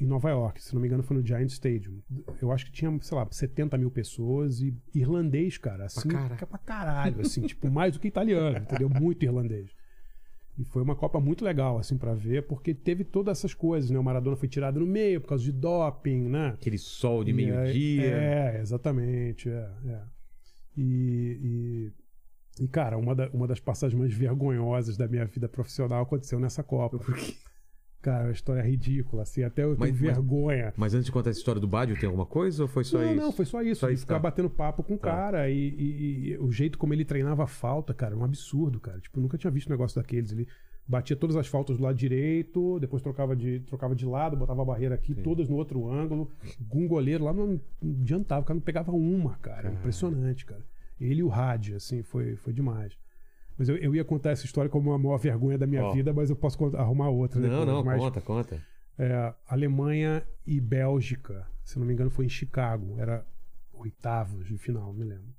em 0.00 0.06
Nova 0.06 0.30
York. 0.30 0.62
Se 0.62 0.74
não 0.74 0.80
me 0.80 0.88
engano, 0.88 1.02
foi 1.02 1.16
no 1.16 1.26
Giant 1.26 1.48
Stadium. 1.50 2.00
Eu 2.40 2.50
acho 2.50 2.64
que 2.66 2.72
tinha, 2.72 2.96
sei 3.02 3.16
lá, 3.16 3.26
70 3.30 3.76
mil 3.76 3.90
pessoas 3.90 4.60
e 4.60 4.74
irlandês, 4.94 5.58
cara, 5.58 5.84
assim, 5.86 6.08
Pra 6.08 6.18
caralho. 6.18 6.46
pra 6.46 6.58
caralho, 6.58 7.20
assim, 7.20 7.42
tipo, 7.42 7.70
mais 7.70 7.92
do 7.94 8.00
que 8.00 8.08
italiano, 8.08 8.58
entendeu? 8.58 8.88
Muito 8.88 9.22
irlandês. 9.24 9.70
E 10.58 10.64
foi 10.64 10.80
uma 10.82 10.96
Copa 10.96 11.20
muito 11.20 11.44
legal, 11.44 11.78
assim, 11.78 11.98
para 11.98 12.14
ver, 12.14 12.46
porque 12.46 12.72
teve 12.74 13.04
todas 13.04 13.36
essas 13.38 13.52
coisas, 13.52 13.90
né? 13.90 13.98
O 13.98 14.02
Maradona 14.02 14.36
foi 14.36 14.48
tirado 14.48 14.80
no 14.80 14.86
meio 14.86 15.20
por 15.20 15.28
causa 15.28 15.44
de 15.44 15.52
doping, 15.52 16.28
né? 16.30 16.48
Aquele 16.54 16.78
sol 16.78 17.22
de 17.22 17.34
meio-dia. 17.34 18.06
É, 18.06 18.60
exatamente. 18.62 19.50
É, 19.50 19.70
é. 19.86 20.02
E, 20.78 21.92
e, 22.58 22.64
e, 22.64 22.68
cara, 22.68 22.96
uma, 22.96 23.14
da- 23.14 23.28
uma 23.34 23.46
das 23.46 23.60
passagens 23.60 23.98
mais 23.98 24.14
vergonhosas 24.14 24.96
da 24.96 25.06
minha 25.06 25.26
vida 25.26 25.46
profissional 25.48 26.02
aconteceu 26.02 26.40
nessa 26.40 26.62
Copa. 26.62 26.98
Porque, 26.98 27.34
cara, 28.02 28.24
é 28.24 28.26
uma 28.28 28.32
história 28.32 28.62
ridícula, 28.62 29.22
assim, 29.22 29.42
até 29.42 29.62
eu 29.62 29.68
tenho 29.76 29.80
Mas- 29.80 29.90
mas- 29.90 30.00
vergonha. 30.00 30.72
Mas 30.76 30.94
antes 30.94 31.06
de 31.06 31.12
contar 31.12 31.30
essa 31.30 31.38
história 31.38 31.60
do 31.60 31.66
Bádio, 31.66 31.98
tem 31.98 32.06
alguma 32.06 32.26
coisa 32.26 32.62
ou 32.62 32.68
foi 32.68 32.84
só 32.84 32.98
não, 32.98 33.06
isso? 33.12 33.16
não, 33.16 33.32
foi 33.32 33.44
só 33.44 33.62
isso. 33.62 33.80
Só 33.80 33.90
isso, 33.90 34.02
ficar 34.02 34.14
tá. 34.14 34.20
batendo 34.20 34.48
papo 34.50 34.82
com 34.82 34.94
o 34.94 34.98
Tá. 34.98 35.10
cara 35.10 35.50
e, 35.50 35.56
e- 35.58 36.28
e 36.32 36.38
o 36.38 36.50
jeito 36.52 36.78
como 36.78 36.92
ele 36.94 37.04
treinava 37.04 37.44
a 37.44 37.46
falta, 37.46 37.92
cara, 37.92 38.14
é 38.14 38.16
um 38.16 38.24
absurdo, 38.24 38.78
cara. 38.80 39.00
Tipo, 39.00 39.18
eu 39.18 39.22
nunca 39.22 39.36
tinha 39.38 39.50
visto 39.50 39.68
um 39.68 39.72
negócio 39.72 40.00
daqueles. 40.00 40.30
Ele 40.32 40.46
batia 40.88 41.16
todas 41.16 41.34
as 41.34 41.48
faltas 41.48 41.76
do 41.78 41.82
lado 41.82 41.96
direito, 41.96 42.78
depois 42.78 43.02
trocava 43.02 43.34
de, 43.34 43.58
trocava 43.60 43.94
de 43.94 44.06
lado, 44.06 44.36
botava 44.36 44.62
a 44.62 44.64
barreira 44.64 44.94
aqui, 44.94 45.14
todas 45.16 45.48
no 45.48 45.56
outro 45.56 45.88
ângulo. 45.90 46.30
Um 46.72 46.86
goleiro 46.86 47.24
lá 47.24 47.32
não, 47.32 47.60
não 47.82 48.00
adiantava, 48.02 48.42
o 48.42 48.44
cara 48.44 48.54
não 48.54 48.62
pegava 48.62 48.92
uma, 48.92 49.34
cara. 49.38 49.72
Impressionante, 49.72 50.46
cara. 50.46 50.62
Ele 51.00 51.20
e 51.20 51.22
o 51.24 51.28
Rádio, 51.28 51.76
assim, 51.76 52.02
foi, 52.02 52.36
foi 52.36 52.52
demais. 52.52 52.92
Mas 53.58 53.68
eu, 53.68 53.76
eu 53.76 53.94
ia 53.94 54.04
contar 54.04 54.30
essa 54.30 54.44
história 54.44 54.70
como 54.70 54.92
a 54.92 54.98
maior 54.98 55.16
vergonha 55.18 55.56
da 55.56 55.66
minha 55.66 55.84
Ó. 55.84 55.92
vida, 55.92 56.12
mas 56.12 56.28
eu 56.30 56.36
posso 56.36 56.58
contar- 56.58 56.80
arrumar 56.80 57.08
outra. 57.08 57.40
Não, 57.40 57.48
depois. 57.48 57.66
não, 57.66 57.84
mas, 57.84 58.00
conta, 58.00 58.20
conta. 58.20 58.62
é, 58.98 59.34
Alemanha 59.48 60.26
e 60.46 60.60
Bélgica, 60.60 61.46
se 61.64 61.78
não 61.78 61.86
me 61.86 61.92
engano, 61.94 62.10
foi 62.10 62.26
em 62.26 62.28
Chicago. 62.28 62.96
Era 62.98 63.26
oitavos 63.72 64.46
de 64.46 64.58
final, 64.58 64.92
não 64.92 65.00
me 65.00 65.04
lembro. 65.04 65.34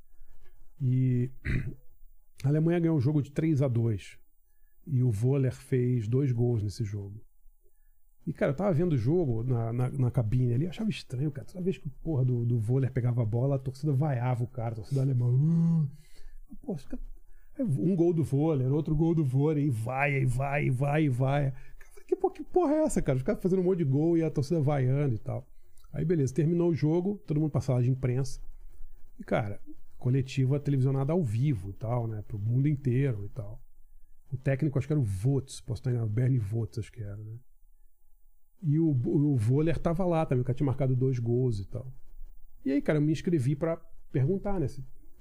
E 0.82 1.32
a 2.44 2.48
Alemanha 2.50 2.80
ganhou 2.80 2.98
o 2.98 3.02
jogo 3.02 3.22
de 3.22 3.32
3 3.32 3.62
a 3.62 3.68
2 3.68 4.18
E 4.86 5.04
o 5.04 5.12
Voller 5.12 5.54
fez 5.54 6.08
dois 6.08 6.32
gols 6.32 6.64
nesse 6.64 6.84
jogo. 6.84 7.22
E, 8.26 8.34
cara, 8.34 8.52
eu 8.52 8.56
tava 8.56 8.74
vendo 8.74 8.92
o 8.94 8.98
jogo 8.98 9.42
na, 9.44 9.72
na, 9.72 9.90
na 9.90 10.12
cabine 10.12 10.54
ali, 10.54 10.66
eu 10.66 10.70
achava 10.70 10.90
estranho, 10.90 11.32
cara. 11.32 11.48
Toda 11.48 11.64
vez 11.64 11.78
que 11.78 11.88
o 11.88 11.92
porra 12.04 12.26
do, 12.26 12.46
do 12.46 12.60
Voller 12.60 12.92
pegava 12.92 13.22
a 13.22 13.26
bola, 13.26 13.56
a 13.56 13.60
torcida 13.60 13.94
vaiava 13.94 14.44
o 14.44 14.48
cara, 14.48 14.74
a 14.74 14.76
torcida 14.76 15.02
alemã. 15.02 15.28
Uh! 15.30 15.90
Pô, 16.62 16.76
um 17.64 17.96
gol 17.96 18.14
do 18.14 18.24
Voller, 18.24 18.72
outro 18.72 18.96
gol 18.96 19.14
do 19.16 19.24
Voller, 19.24 19.64
e 19.64 19.70
vai, 19.70 20.22
e 20.22 20.26
vai, 20.26 20.66
e 20.66 20.70
vai, 20.70 21.04
e 21.06 21.10
vai. 21.10 21.54
Que, 22.08 22.16
porra- 22.16 22.34
que 22.34 22.44
porra 22.44 22.74
é 22.76 22.84
essa, 22.84 23.02
cara? 23.02 23.20
Caras 23.22 23.42
fazendo 23.42 23.60
um 23.60 23.64
monte 23.66 23.80
de 23.80 23.84
gol 23.84 24.18
e 24.18 24.24
a 24.24 24.30
torcida 24.32 24.62
vaiando 24.62 25.16
e 25.16 25.20
tal. 25.20 25.46
Aí, 25.92 26.06
beleza, 26.06 26.34
terminou 26.34 26.70
o 26.70 26.76
jogo, 26.76 27.20
todo 27.26 27.40
mundo 27.40 27.52
pra 27.52 27.62
sala 27.62 27.82
de 27.82 27.90
imprensa. 27.90 28.40
E, 29.20 29.24
cara, 29.24 29.60
coletiva 29.98 30.60
televisionada 30.60 31.12
ao 31.12 31.24
vivo 31.24 31.70
e 31.70 31.74
tal, 31.74 32.08
né? 32.08 32.24
Pro 32.28 32.38
mundo 32.40 32.68
inteiro 32.68 33.26
e 33.26 33.30
tal. 33.30 33.60
O 34.32 34.38
técnico, 34.38 34.78
acho 34.78 34.88
que 34.88 34.94
era 34.94 35.00
o 35.00 35.04
Votes, 35.04 35.60
posso 35.62 35.80
estar 35.80 35.90
enganado, 35.90 36.12
Bernie 36.12 36.38
Votes, 36.40 36.80
acho 36.80 36.92
que 36.92 37.02
era, 37.02 37.18
né? 37.18 37.38
E 38.62 38.80
o, 38.80 38.90
o 38.90 39.36
Voller 39.38 39.78
tava 39.78 40.06
lá 40.06 40.26
também, 40.26 40.42
o 40.42 40.46
cara 40.46 40.56
tinha 40.56 40.66
marcado 40.66 40.96
dois 40.96 41.20
gols 41.20 41.60
e 41.60 41.66
tal. 41.66 41.94
E 42.66 42.72
aí, 42.72 42.82
cara, 42.82 42.98
eu 42.98 43.02
me 43.02 43.12
inscrevi 43.12 43.56
pra 43.56 43.78
perguntar, 44.12 44.60
né? 44.60 44.68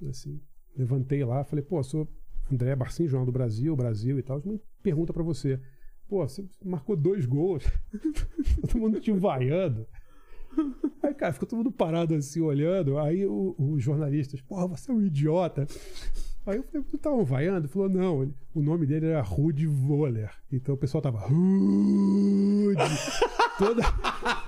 Assim, 0.09 0.41
levantei 0.77 1.25
lá, 1.25 1.45
falei, 1.45 1.65
pô, 1.65 1.83
sou 1.83 2.09
André 2.51 2.75
Barcim, 2.77 3.09
Jornal 3.09 3.27
do 3.27 3.33
Brasil, 3.33 3.75
Brasil 3.75 4.19
e 4.19 4.23
tal. 4.23 4.41
Uma 4.45 4.61
pergunta 4.83 5.13
pra 5.13 5.23
você. 5.23 5.61
Pô, 6.09 6.27
você 6.27 6.45
marcou 6.65 6.97
dois 6.97 7.27
gols. 7.27 7.65
todo 8.63 8.79
mundo 8.79 9.01
te 9.01 9.11
vaiando. 9.13 9.87
Aí, 11.03 11.13
cara, 11.15 11.33
ficou 11.33 11.49
todo 11.49 11.59
mundo 11.59 11.73
parado 11.73 12.15
assim, 12.15 12.41
olhando. 12.41 12.99
Aí 12.99 13.27
os 13.27 13.83
jornalistas, 13.83 14.41
porra, 14.41 14.67
você 14.67 14.91
é 14.91 14.95
um 14.95 15.03
idiota. 15.03 15.67
Aí 16.47 16.57
eu 16.59 16.63
falei, 16.63 16.87
tu 16.89 16.97
estavam 16.97 17.25
vaiando? 17.25 17.59
Ele 17.67 17.69
falou, 17.69 17.89
não, 17.89 18.23
ele- 18.23 18.35
o 18.55 18.63
nome 18.63 18.87
dele 18.87 19.07
era 19.07 19.21
Rudy 19.21 19.67
Voller. 19.67 20.31
Então 20.53 20.75
o 20.75 20.79
pessoal 20.79 21.03
tava, 21.03 21.19
Rudy. 21.19 22.77
Toda, 23.59 23.83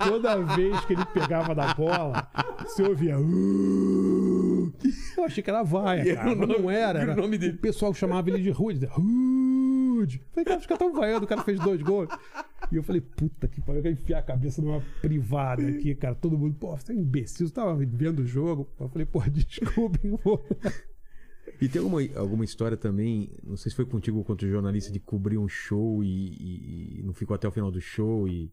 toda 0.07 0.37
vez 0.55 0.85
que 0.85 0.93
ele 0.93 1.03
pegava 1.05 1.55
na 1.55 1.73
bola, 1.73 2.27
você 2.63 2.83
ouvia, 2.83 3.17
Rudy. 3.17 4.71
Eu 5.17 5.23
achei 5.25 5.41
que 5.41 5.49
era 5.49 5.63
vaia, 5.63 6.13
cara, 6.15 6.35
nome- 6.35 6.59
não 6.59 6.69
era. 6.69 6.99
era 6.99 7.13
o 7.13 7.15
nome 7.15 7.35
dele. 7.39 7.53
O 7.55 7.59
pessoal 7.59 7.91
chamava 7.91 8.29
ele 8.29 8.43
de 8.43 8.51
Rudy. 8.51 8.85
Rudy. 8.85 10.17
Eu 10.21 10.27
Falei, 10.31 10.45
cara, 10.45 10.59
os 10.59 10.65
caras 10.67 10.81
estão 10.83 10.93
vaiando, 10.93 11.25
o 11.25 11.27
cara 11.27 11.41
fez 11.43 11.59
dois 11.59 11.81
gols. 11.81 12.07
E 12.71 12.75
eu 12.75 12.83
falei, 12.83 13.01
puta 13.01 13.47
que 13.47 13.59
pariu, 13.61 13.79
eu 13.79 13.81
quero 13.83 13.93
enfiar 13.95 14.19
a 14.19 14.21
cabeça 14.21 14.61
numa 14.61 14.79
privada 15.01 15.67
aqui, 15.67 15.95
cara. 15.95 16.13
Todo 16.13 16.37
mundo, 16.37 16.55
pô, 16.59 16.77
você 16.77 16.91
é 16.91 16.95
um 16.95 16.99
imbecil, 16.99 17.47
você 17.47 17.53
tava 17.53 17.75
vendo 17.75 18.19
o 18.19 18.25
jogo. 18.27 18.69
Eu 18.79 18.89
falei, 18.89 19.07
pô, 19.07 19.21
desculpe, 19.27 19.97
pô. 20.23 20.39
E 21.61 21.67
tem 21.67 21.81
alguma, 21.81 21.99
alguma 22.15 22.45
história 22.45 22.77
também, 22.77 23.29
não 23.43 23.57
sei 23.57 23.69
se 23.69 23.75
foi 23.75 23.85
contigo 23.85 24.17
ou 24.17 24.23
contra 24.23 24.47
o 24.47 24.49
jornalista, 24.49 24.91
de 24.91 24.99
cobrir 24.99 25.37
um 25.37 25.47
show 25.47 26.03
e, 26.03 26.07
e- 26.07 26.99
e 26.99 27.03
não 27.03 27.13
ficou 27.13 27.35
até 27.35 27.47
o 27.47 27.51
final 27.51 27.69
do 27.69 27.81
show 27.81 28.27
e 28.27 28.49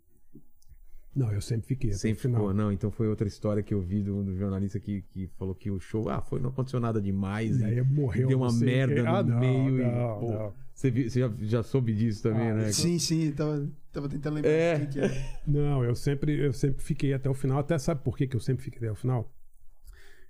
Não, 1.15 1.33
eu 1.33 1.41
sempre 1.41 1.67
fiquei. 1.69 1.91
até 1.91 1.97
o 1.97 2.01
sempre 2.01 2.23
ficou. 2.31 2.53
Não, 2.53 2.73
então 2.73 2.91
foi 2.91 3.07
outra 3.09 3.27
história 3.29 3.63
que 3.63 3.73
eu 3.73 3.81
vi 3.81 4.03
do, 4.03 4.23
do 4.25 4.37
jornalista 4.37 4.79
que, 4.81 5.03
que 5.03 5.29
falou 5.39 5.55
que 5.55 5.71
o 5.71 5.79
show, 5.81 6.09
ah, 6.11 6.21
foi, 6.21 6.41
não 6.41 6.51
aconteceu 6.51 6.81
nada 6.81 7.01
demais. 7.01 7.61
E 7.61 7.65
aí 7.65 7.81
morreu. 7.83 8.29
deu 8.29 8.39
uma 8.39 8.53
merda 8.53 8.95
quem. 8.95 9.03
no 9.05 9.09
ah, 9.09 9.23
não, 9.23 9.39
meio 9.41 9.73
não, 9.73 10.17
e. 10.17 10.21
pô, 10.21 10.33
não. 10.33 10.55
Você, 10.75 10.91
viu- 10.91 11.09
você 11.09 11.21
já, 11.21 11.33
já 11.41 11.63
soube 11.63 11.95
disso 11.95 12.23
também, 12.23 12.51
Ah, 12.51 12.55
né? 12.55 12.73
Sim, 12.73 12.99
sim, 12.99 13.33
tava, 13.33 13.67
tava 13.93 14.09
tentando 14.11 14.35
lembrar 14.35 14.51
É. 14.51 14.77
o 14.77 14.81
que 14.81 14.87
que 14.89 14.99
era. 15.01 15.15
Não, 15.47 15.83
eu 15.83 15.95
sempre, 15.95 16.39
eu 16.39 16.53
sempre 16.53 16.83
fiquei 16.83 17.15
até 17.15 17.31
o 17.31 17.35
final. 17.35 17.59
Até 17.59 17.79
sabe 17.79 18.03
por 18.05 18.15
que, 18.15 18.27
que 18.27 18.37
eu 18.37 18.41
sempre 18.41 18.63
fiquei 18.65 18.81
até 18.81 18.91
o 18.93 18.95
final? 18.95 19.33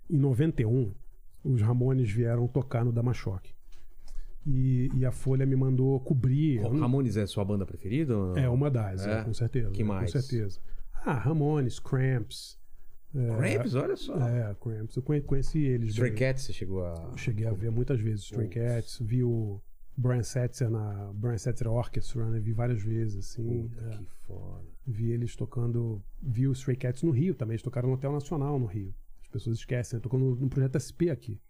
Em 0.09 0.17
91, 0.19 0.93
os 1.52 1.60
Ramones 1.62 2.10
vieram 2.10 2.47
tocar 2.49 2.84
no 2.84 2.92
Damachoque. 2.92 3.55
E, 4.47 4.89
e 4.94 5.05
a 5.05 5.10
Folha 5.10 5.44
me 5.44 5.57
mandou 5.57 5.99
cobrir. 6.00 6.60
Ra- 6.60 6.68
Ramones 6.68 7.16
é 7.16 7.26
sua 7.26 7.44
banda 7.44 7.66
preferida? 7.66 8.15
É 8.36 8.49
uma 8.49 8.70
das, 8.70 9.05
é, 9.07 9.20
É? 9.20 9.25
com 9.25 9.34
certeza. 9.34 9.70
Que 9.70 9.83
é, 9.83 9.84
mais? 9.84 10.12
Com 10.12 10.20
certeza. 10.20 10.60
Ah, 11.05 11.15
Ramones, 11.15 11.78
Cramps. 11.81 12.58
É, 13.15 13.36
Cramps, 13.36 13.75
olha 13.75 13.97
só. 13.97 14.16
É, 14.28 14.55
Cramps. 14.60 14.94
Eu 14.97 15.02
conhe- 15.02 15.20
conheci 15.23 15.58
eles. 15.58 15.91
Stray 15.91 16.10
bem. 16.10 16.18
Cats, 16.18 16.44
você 16.44 16.52
chegou 16.52 16.84
a. 16.84 16.94
Eu 17.12 17.16
Cheguei 17.18 17.47
a 17.47 17.52
ver 17.52 17.70
muitas 17.70 18.00
vezes 18.00 18.25
Stray 18.25 18.47
Putz. 18.47 18.55
Cats, 18.60 18.99
vi 19.00 19.25
o 19.25 19.60
Brian 19.97 20.23
Setzer 20.23 20.68
na 20.70 21.10
Brian 21.15 21.39
Setzer 21.39 21.68
Orchestra, 21.68 22.28
né? 22.31 22.39
Vi 22.39 22.52
várias 22.52 22.83
vezes, 22.83 23.31
assim. 23.31 23.68
Puta, 23.68 23.84
é. 23.84 23.97
que 23.97 24.07
foda. 24.26 24.65
Vi 24.86 25.10
eles 25.10 25.34
tocando. 25.34 26.00
Vi 26.23 26.47
os 26.47 26.58
Stray 26.58 26.76
Cats 26.76 27.02
no 27.02 27.10
Rio 27.10 27.34
também. 27.34 27.55
Eles 27.55 27.62
tocaram 27.62 27.89
no 27.89 27.94
Hotel 27.94 28.12
Nacional 28.12 28.58
no 28.60 28.66
Rio. 28.66 28.94
As 29.36 29.42
pessoas 29.42 29.58
esquecem. 29.58 29.97
né? 29.97 30.00
Tocou 30.00 30.18
no, 30.18 30.34
no 30.34 30.48
projeto 30.48 30.78
SP 30.81 31.10
aqui. 31.10 31.40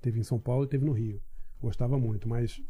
Teve 0.00 0.20
em 0.20 0.22
São 0.22 0.38
Paulo 0.38 0.64
e 0.64 0.68
teve 0.68 0.84
no 0.84 0.92
Rio. 0.92 1.20
Gostava 1.60 1.98
muito, 1.98 2.28
mas. 2.28 2.62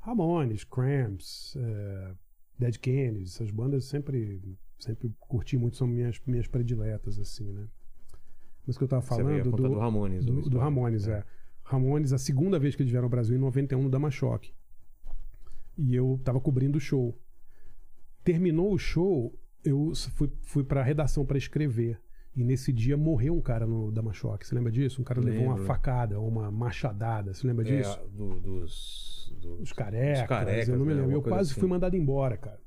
Ramones, 0.00 0.62
Cramps, 0.62 1.56
é, 1.56 2.14
Dead 2.58 2.78
Kennedys, 2.78 3.34
essas 3.34 3.50
bandas 3.50 3.86
sempre, 3.86 4.40
sempre 4.78 5.12
curti 5.18 5.56
muito, 5.58 5.76
são 5.76 5.86
minhas, 5.86 6.20
minhas 6.24 6.46
prediletas, 6.46 7.18
assim, 7.18 7.52
né? 7.52 7.68
Mas 8.64 8.78
que 8.78 8.84
eu 8.84 8.88
tava 8.88 9.02
falando 9.02 9.50
do, 9.50 9.56
do 9.56 9.78
Ramones. 9.78 10.24
do, 10.24 10.42
do. 10.42 10.58
Ramones, 10.58 11.08
é. 11.08 11.24
Ramones, 11.62 12.12
a 12.12 12.18
segunda 12.18 12.58
vez 12.58 12.76
que 12.76 12.82
eles 12.82 12.90
vieram 12.90 13.06
ao 13.06 13.10
Brasil, 13.10 13.36
em 13.36 13.40
91, 13.40 13.82
no 13.82 13.90
Damachoque. 13.90 14.54
E 15.76 15.94
eu 15.94 16.20
tava 16.24 16.40
cobrindo 16.40 16.78
o 16.78 16.80
show. 16.80 17.20
Terminou 18.22 18.72
o 18.72 18.78
show, 18.78 19.36
eu 19.64 19.92
fui, 20.14 20.32
fui 20.42 20.64
pra 20.64 20.82
redação 20.82 21.26
pra 21.26 21.36
escrever. 21.36 22.00
E 22.36 22.44
nesse 22.44 22.70
dia 22.72 22.96
morreu 22.98 23.34
um 23.34 23.40
cara 23.40 23.66
no 23.66 23.90
Damachoque. 23.90 24.46
Você 24.46 24.54
lembra 24.54 24.70
disso? 24.70 25.00
Um 25.00 25.04
cara 25.04 25.20
levou 25.20 25.46
uma 25.46 25.56
facada, 25.56 26.20
uma 26.20 26.50
machadada. 26.50 27.32
Você 27.32 27.46
lembra 27.46 27.66
É, 27.66 27.76
disso? 27.78 27.98
do- 28.12 28.38
dos, 28.40 29.34
dos. 29.40 29.60
Os 29.60 29.72
carecas, 29.72 30.26
carecas, 30.28 30.68
eu 30.68 30.76
não 30.78 30.84
me 30.84 30.92
né? 30.92 31.00
lembro. 31.00 31.12
Eu 31.12 31.16
Alguma 31.16 31.22
coisa 31.22 31.36
quase 31.38 31.50
assim. 31.52 31.60
fui 31.60 31.68
mandado 31.68 31.96
embora, 31.96 32.36
cara. 32.36 32.60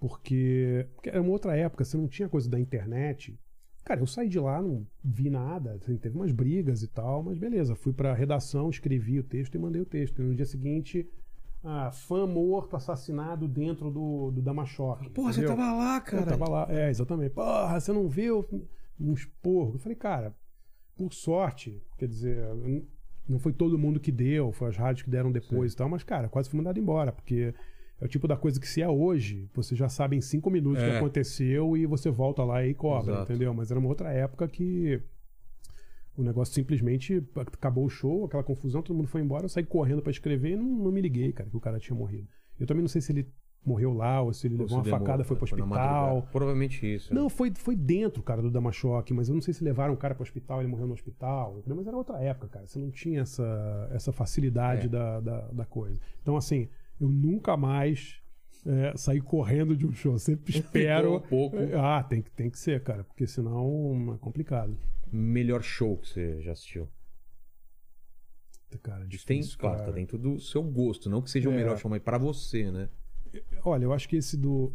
Porque, 0.00 0.88
porque 0.96 1.08
era 1.10 1.22
uma 1.22 1.30
outra 1.30 1.56
época, 1.56 1.84
você 1.84 1.96
não 1.96 2.08
tinha 2.08 2.28
coisa 2.28 2.50
da 2.50 2.58
internet. 2.58 3.38
Cara, 3.84 4.00
eu 4.00 4.06
saí 4.06 4.28
de 4.28 4.38
lá, 4.40 4.60
não 4.60 4.84
vi 5.04 5.30
nada, 5.30 5.74
assim, 5.74 5.96
teve 5.96 6.16
umas 6.16 6.30
brigas 6.32 6.82
e 6.82 6.88
tal, 6.88 7.22
mas 7.22 7.36
beleza, 7.38 7.74
fui 7.74 7.92
pra 7.92 8.14
redação, 8.14 8.70
escrevi 8.70 9.18
o 9.18 9.24
texto 9.24 9.54
e 9.54 9.58
mandei 9.58 9.80
o 9.80 9.86
texto. 9.86 10.20
E 10.20 10.24
no 10.24 10.34
dia 10.34 10.46
seguinte, 10.46 11.08
ah, 11.64 11.90
fã 11.92 12.26
morto, 12.26 12.74
assassinado 12.76 13.46
dentro 13.48 13.90
do, 13.90 14.30
do 14.32 14.42
Damachoque. 14.42 15.10
Porra, 15.10 15.32
você 15.32 15.40
entendeu? 15.40 15.56
tava 15.56 15.72
lá, 15.76 15.96
Eu 15.96 16.02
cara. 16.02 16.26
tava 16.26 16.48
lá, 16.48 16.66
é, 16.68 16.90
exatamente. 16.90 17.30
Porra, 17.30 17.78
você 17.80 17.92
não 17.92 18.08
viu 18.08 18.44
um 18.98 19.12
esporro? 19.12 19.74
Eu 19.74 19.78
falei, 19.78 19.96
cara, 19.96 20.34
por 20.96 21.12
sorte, 21.12 21.82
quer 21.98 22.06
dizer, 22.08 22.38
não 23.28 23.38
foi 23.38 23.52
todo 23.52 23.78
mundo 23.78 23.98
que 24.00 24.12
deu, 24.12 24.52
foi 24.52 24.68
as 24.68 24.76
rádios 24.76 25.02
que 25.04 25.10
deram 25.10 25.32
depois 25.32 25.72
e 25.72 25.76
tal, 25.76 25.88
mas, 25.88 26.02
cara, 26.02 26.28
quase 26.28 26.48
fui 26.50 26.56
mandado 26.58 26.78
embora, 26.78 27.10
porque 27.12 27.54
é 28.00 28.04
o 28.04 28.08
tipo 28.08 28.26
da 28.28 28.36
coisa 28.36 28.60
que 28.60 28.68
se 28.68 28.82
é 28.82 28.88
hoje, 28.88 29.48
você 29.54 29.74
já 29.74 29.88
sabe 29.88 30.16
em 30.16 30.20
cinco 30.20 30.50
minutos 30.50 30.82
o 30.82 30.86
É. 30.86 30.90
que 30.90 30.96
aconteceu 30.96 31.76
e 31.76 31.86
você 31.86 32.10
volta 32.10 32.44
lá 32.44 32.64
e 32.66 32.74
cobra, 32.74 33.12
Exato. 33.14 33.32
entendeu? 33.32 33.54
Mas 33.54 33.70
era 33.70 33.78
uma 33.80 33.88
outra 33.88 34.10
época 34.12 34.46
que 34.48 35.00
o 36.16 36.22
negócio 36.22 36.52
simplesmente 36.52 37.24
acabou 37.36 37.86
o 37.86 37.90
show, 37.90 38.24
aquela 38.26 38.42
confusão, 38.42 38.82
todo 38.82 38.94
mundo 38.96 39.08
foi 39.08 39.22
embora, 39.22 39.44
eu 39.44 39.48
saí 39.48 39.64
correndo 39.64 40.02
pra 40.02 40.10
escrever 40.10 40.52
e 40.52 40.56
não, 40.56 40.64
não 40.64 40.92
me 40.92 41.00
liguei, 41.00 41.32
cara, 41.32 41.48
que 41.48 41.56
o 41.56 41.60
cara 41.60 41.78
tinha 41.78 41.96
morrido. 41.96 42.28
Eu 42.60 42.66
também 42.66 42.82
não 42.82 42.88
sei 42.88 43.00
se 43.00 43.12
ele 43.12 43.26
morreu 43.64 43.92
lá 43.92 44.20
ou 44.20 44.32
se 44.32 44.46
ele 44.46 44.54
Ou 44.56 44.62
levou 44.62 44.78
uma 44.78 44.84
demorou, 44.84 45.06
facada, 45.06 45.24
foi 45.24 45.36
pro 45.36 45.44
hospital. 45.44 46.28
Provavelmente 46.32 46.84
isso. 46.94 47.14
né? 47.14 47.20
Não, 47.20 47.28
foi, 47.28 47.52
foi 47.54 47.76
dentro, 47.76 48.22
cara, 48.22 48.42
do 48.42 48.50
Damachoque, 48.50 49.14
mas 49.14 49.28
eu 49.28 49.34
não 49.34 49.40
sei 49.42 49.54
se 49.54 49.62
levaram 49.62 49.94
o 49.94 49.96
cara 49.96 50.14
pro 50.14 50.22
hospital, 50.22 50.60
ele 50.60 50.68
morreu 50.68 50.86
no 50.86 50.94
hospital, 50.94 51.62
mas 51.66 51.86
era 51.86 51.96
outra 51.96 52.18
época, 52.20 52.48
cara. 52.48 52.66
Você 52.66 52.78
não 52.78 52.90
tinha 52.90 53.20
essa, 53.22 53.88
essa 53.92 54.12
facilidade 54.12 54.86
É. 54.86 54.88
da, 54.88 55.20
da, 55.20 55.40
da 55.48 55.64
coisa. 55.64 55.98
Então, 56.20 56.36
assim, 56.36 56.68
eu 57.00 57.08
nunca 57.08 57.56
mais 57.56 58.20
é, 58.66 58.96
sair 58.96 59.20
correndo 59.20 59.76
de 59.76 59.86
um 59.86 59.92
show. 59.92 60.18
Sempre 60.18 60.58
espero. 60.58 61.16
um 61.16 61.20
pouco. 61.20 61.56
Ah, 61.80 62.02
tem 62.02 62.20
que, 62.22 62.30
tem 62.30 62.50
que 62.50 62.58
ser, 62.58 62.82
cara, 62.82 63.04
porque 63.04 63.26
senão 63.26 64.12
é 64.14 64.18
complicado. 64.18 64.76
Melhor 65.12 65.62
show 65.62 65.96
que 65.98 66.08
você 66.08 66.40
já 66.40 66.52
assistiu? 66.52 66.88
Cara, 68.82 69.00
Tem, 69.00 69.08
difícil, 69.08 69.58
claro, 69.58 69.76
cara. 69.78 69.90
tá 69.90 69.94
dentro 69.94 70.16
do 70.16 70.40
seu 70.40 70.62
gosto. 70.62 71.10
Não 71.10 71.20
que 71.20 71.30
seja 71.30 71.48
o 71.48 71.52
É. 71.52 71.56
melhor 71.56 71.76
show, 71.76 71.90
mas 71.90 72.02
pra 72.02 72.16
você, 72.16 72.70
né? 72.70 72.88
Olha, 73.64 73.84
eu 73.84 73.92
acho 73.92 74.08
que 74.08 74.16
esse 74.16 74.36
do. 74.36 74.72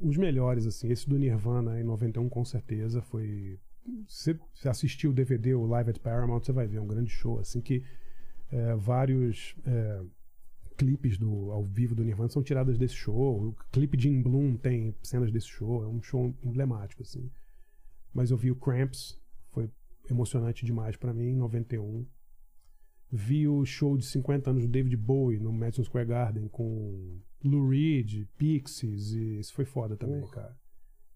Os 0.00 0.16
melhores, 0.16 0.66
assim, 0.66 0.88
esse 0.90 1.08
do 1.08 1.16
Nirvana 1.16 1.80
em 1.80 1.84
91, 1.84 2.28
com 2.28 2.44
certeza, 2.44 3.00
foi. 3.00 3.58
Se 4.06 4.38
você 4.54 4.68
assistiu 4.68 5.10
o 5.10 5.14
DVD, 5.14 5.54
o 5.54 5.66
Live 5.66 5.90
at 5.90 5.98
Paramount, 5.98 6.40
você 6.40 6.52
vai 6.52 6.66
ver, 6.66 6.76
é 6.76 6.80
um 6.80 6.86
grande 6.86 7.10
show, 7.10 7.38
assim, 7.40 7.60
que 7.60 7.82
é, 8.50 8.76
vários 8.76 9.56
é, 9.66 10.02
clipes 10.76 11.18
do, 11.18 11.50
ao 11.50 11.64
vivo 11.64 11.94
do 11.94 12.04
Nirvana 12.04 12.28
são 12.28 12.42
tirados 12.42 12.78
desse 12.78 12.94
show. 12.94 13.48
O 13.48 13.56
clipe 13.70 13.96
de 13.96 14.08
In 14.08 14.22
Bloom 14.22 14.56
tem 14.56 14.94
cenas 15.02 15.30
desse 15.30 15.48
show, 15.48 15.82
é 15.82 15.88
um 15.88 16.02
show 16.02 16.34
emblemático, 16.42 17.02
assim. 17.02 17.30
Mas 18.12 18.30
eu 18.30 18.36
vi 18.36 18.50
o 18.50 18.56
Cramps, 18.56 19.18
foi 19.50 19.70
emocionante 20.10 20.64
demais 20.64 20.96
pra 20.96 21.14
mim, 21.14 21.30
em 21.30 21.36
91. 21.36 22.06
Vi 23.10 23.46
o 23.46 23.64
show 23.64 23.96
de 23.96 24.04
50 24.06 24.50
anos 24.50 24.62
do 24.64 24.70
David 24.70 24.96
Bowie 24.96 25.38
no 25.38 25.52
Madison 25.52 25.84
Square 25.84 26.08
Garden 26.08 26.48
com 26.48 27.20
Lou 27.44 27.68
Reed, 27.68 28.26
Pixies, 28.36 29.12
e 29.12 29.40
isso 29.40 29.54
foi 29.54 29.64
foda 29.64 29.96
também, 29.96 30.20
Porra. 30.20 30.32
cara. 30.32 30.62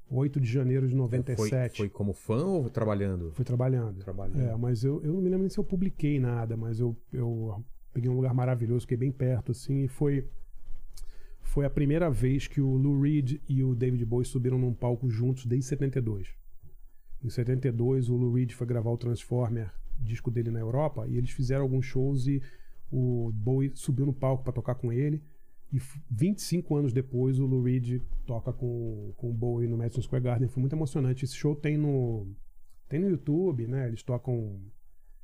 8 0.08 0.40
de 0.40 0.48
janeiro 0.48 0.86
de 0.86 0.92
Foi, 0.92 1.00
97. 1.00 1.78
foi 1.78 1.88
como 1.88 2.12
fã 2.12 2.44
ou 2.44 2.70
trabalhando? 2.70 3.32
Fui 3.32 3.44
trabalhando. 3.44 3.98
Trabalhando. 3.98 4.40
É, 4.40 4.56
mas 4.56 4.84
eu, 4.84 5.02
eu 5.02 5.12
não 5.12 5.20
me 5.20 5.28
lembro 5.28 5.40
nem 5.40 5.48
se 5.48 5.58
eu 5.58 5.64
publiquei 5.64 6.20
nada, 6.20 6.56
mas 6.56 6.78
eu, 6.78 6.96
eu 7.12 7.64
peguei 7.92 8.08
um 8.08 8.14
lugar 8.14 8.32
maravilhoso, 8.32 8.82
fiquei 8.82 8.96
bem 8.96 9.10
perto, 9.10 9.52
assim, 9.52 9.84
e 9.84 9.88
foi. 9.88 10.28
Foi 11.40 11.64
a 11.64 11.70
primeira 11.70 12.10
vez 12.10 12.46
que 12.46 12.60
o 12.60 12.76
Lou 12.76 13.00
Reed 13.00 13.40
e 13.48 13.64
o 13.64 13.74
David 13.74 14.04
Bowie 14.04 14.26
subiram 14.26 14.58
num 14.58 14.74
palco 14.74 15.08
juntos 15.08 15.46
desde 15.46 15.66
72. 15.66 16.28
Em 17.22 17.30
72, 17.30 18.10
o 18.10 18.16
Lou 18.16 18.32
Reed 18.32 18.52
foi 18.52 18.66
gravar 18.66 18.90
o 18.90 18.98
Transformer, 18.98 19.72
disco 19.98 20.30
dele 20.30 20.50
na 20.50 20.60
Europa, 20.60 21.06
e 21.08 21.16
eles 21.16 21.30
fizeram 21.30 21.62
alguns 21.62 21.86
shows 21.86 22.26
e 22.26 22.42
o 22.90 23.30
Bowie 23.32 23.72
subiu 23.74 24.04
no 24.06 24.12
palco 24.12 24.44
para 24.44 24.52
tocar 24.52 24.74
com 24.74 24.92
ele. 24.92 25.22
E 25.76 25.78
f- 25.78 26.00
25 26.10 26.74
anos 26.76 26.92
depois, 26.92 27.38
o 27.38 27.46
Lou 27.46 27.62
Reed 27.62 28.02
toca 28.26 28.52
com, 28.52 29.12
com 29.16 29.30
o 29.30 29.34
Bowie 29.34 29.68
no 29.68 29.76
Madison 29.76 30.02
Square 30.02 30.24
Garden. 30.24 30.48
Foi 30.48 30.60
muito 30.60 30.74
emocionante. 30.74 31.24
Esse 31.24 31.36
show 31.36 31.54
tem 31.54 31.76
no, 31.76 32.26
tem 32.88 33.00
no 33.00 33.08
YouTube, 33.10 33.66
né? 33.66 33.86
Eles 33.88 34.02
tocam. 34.02 34.60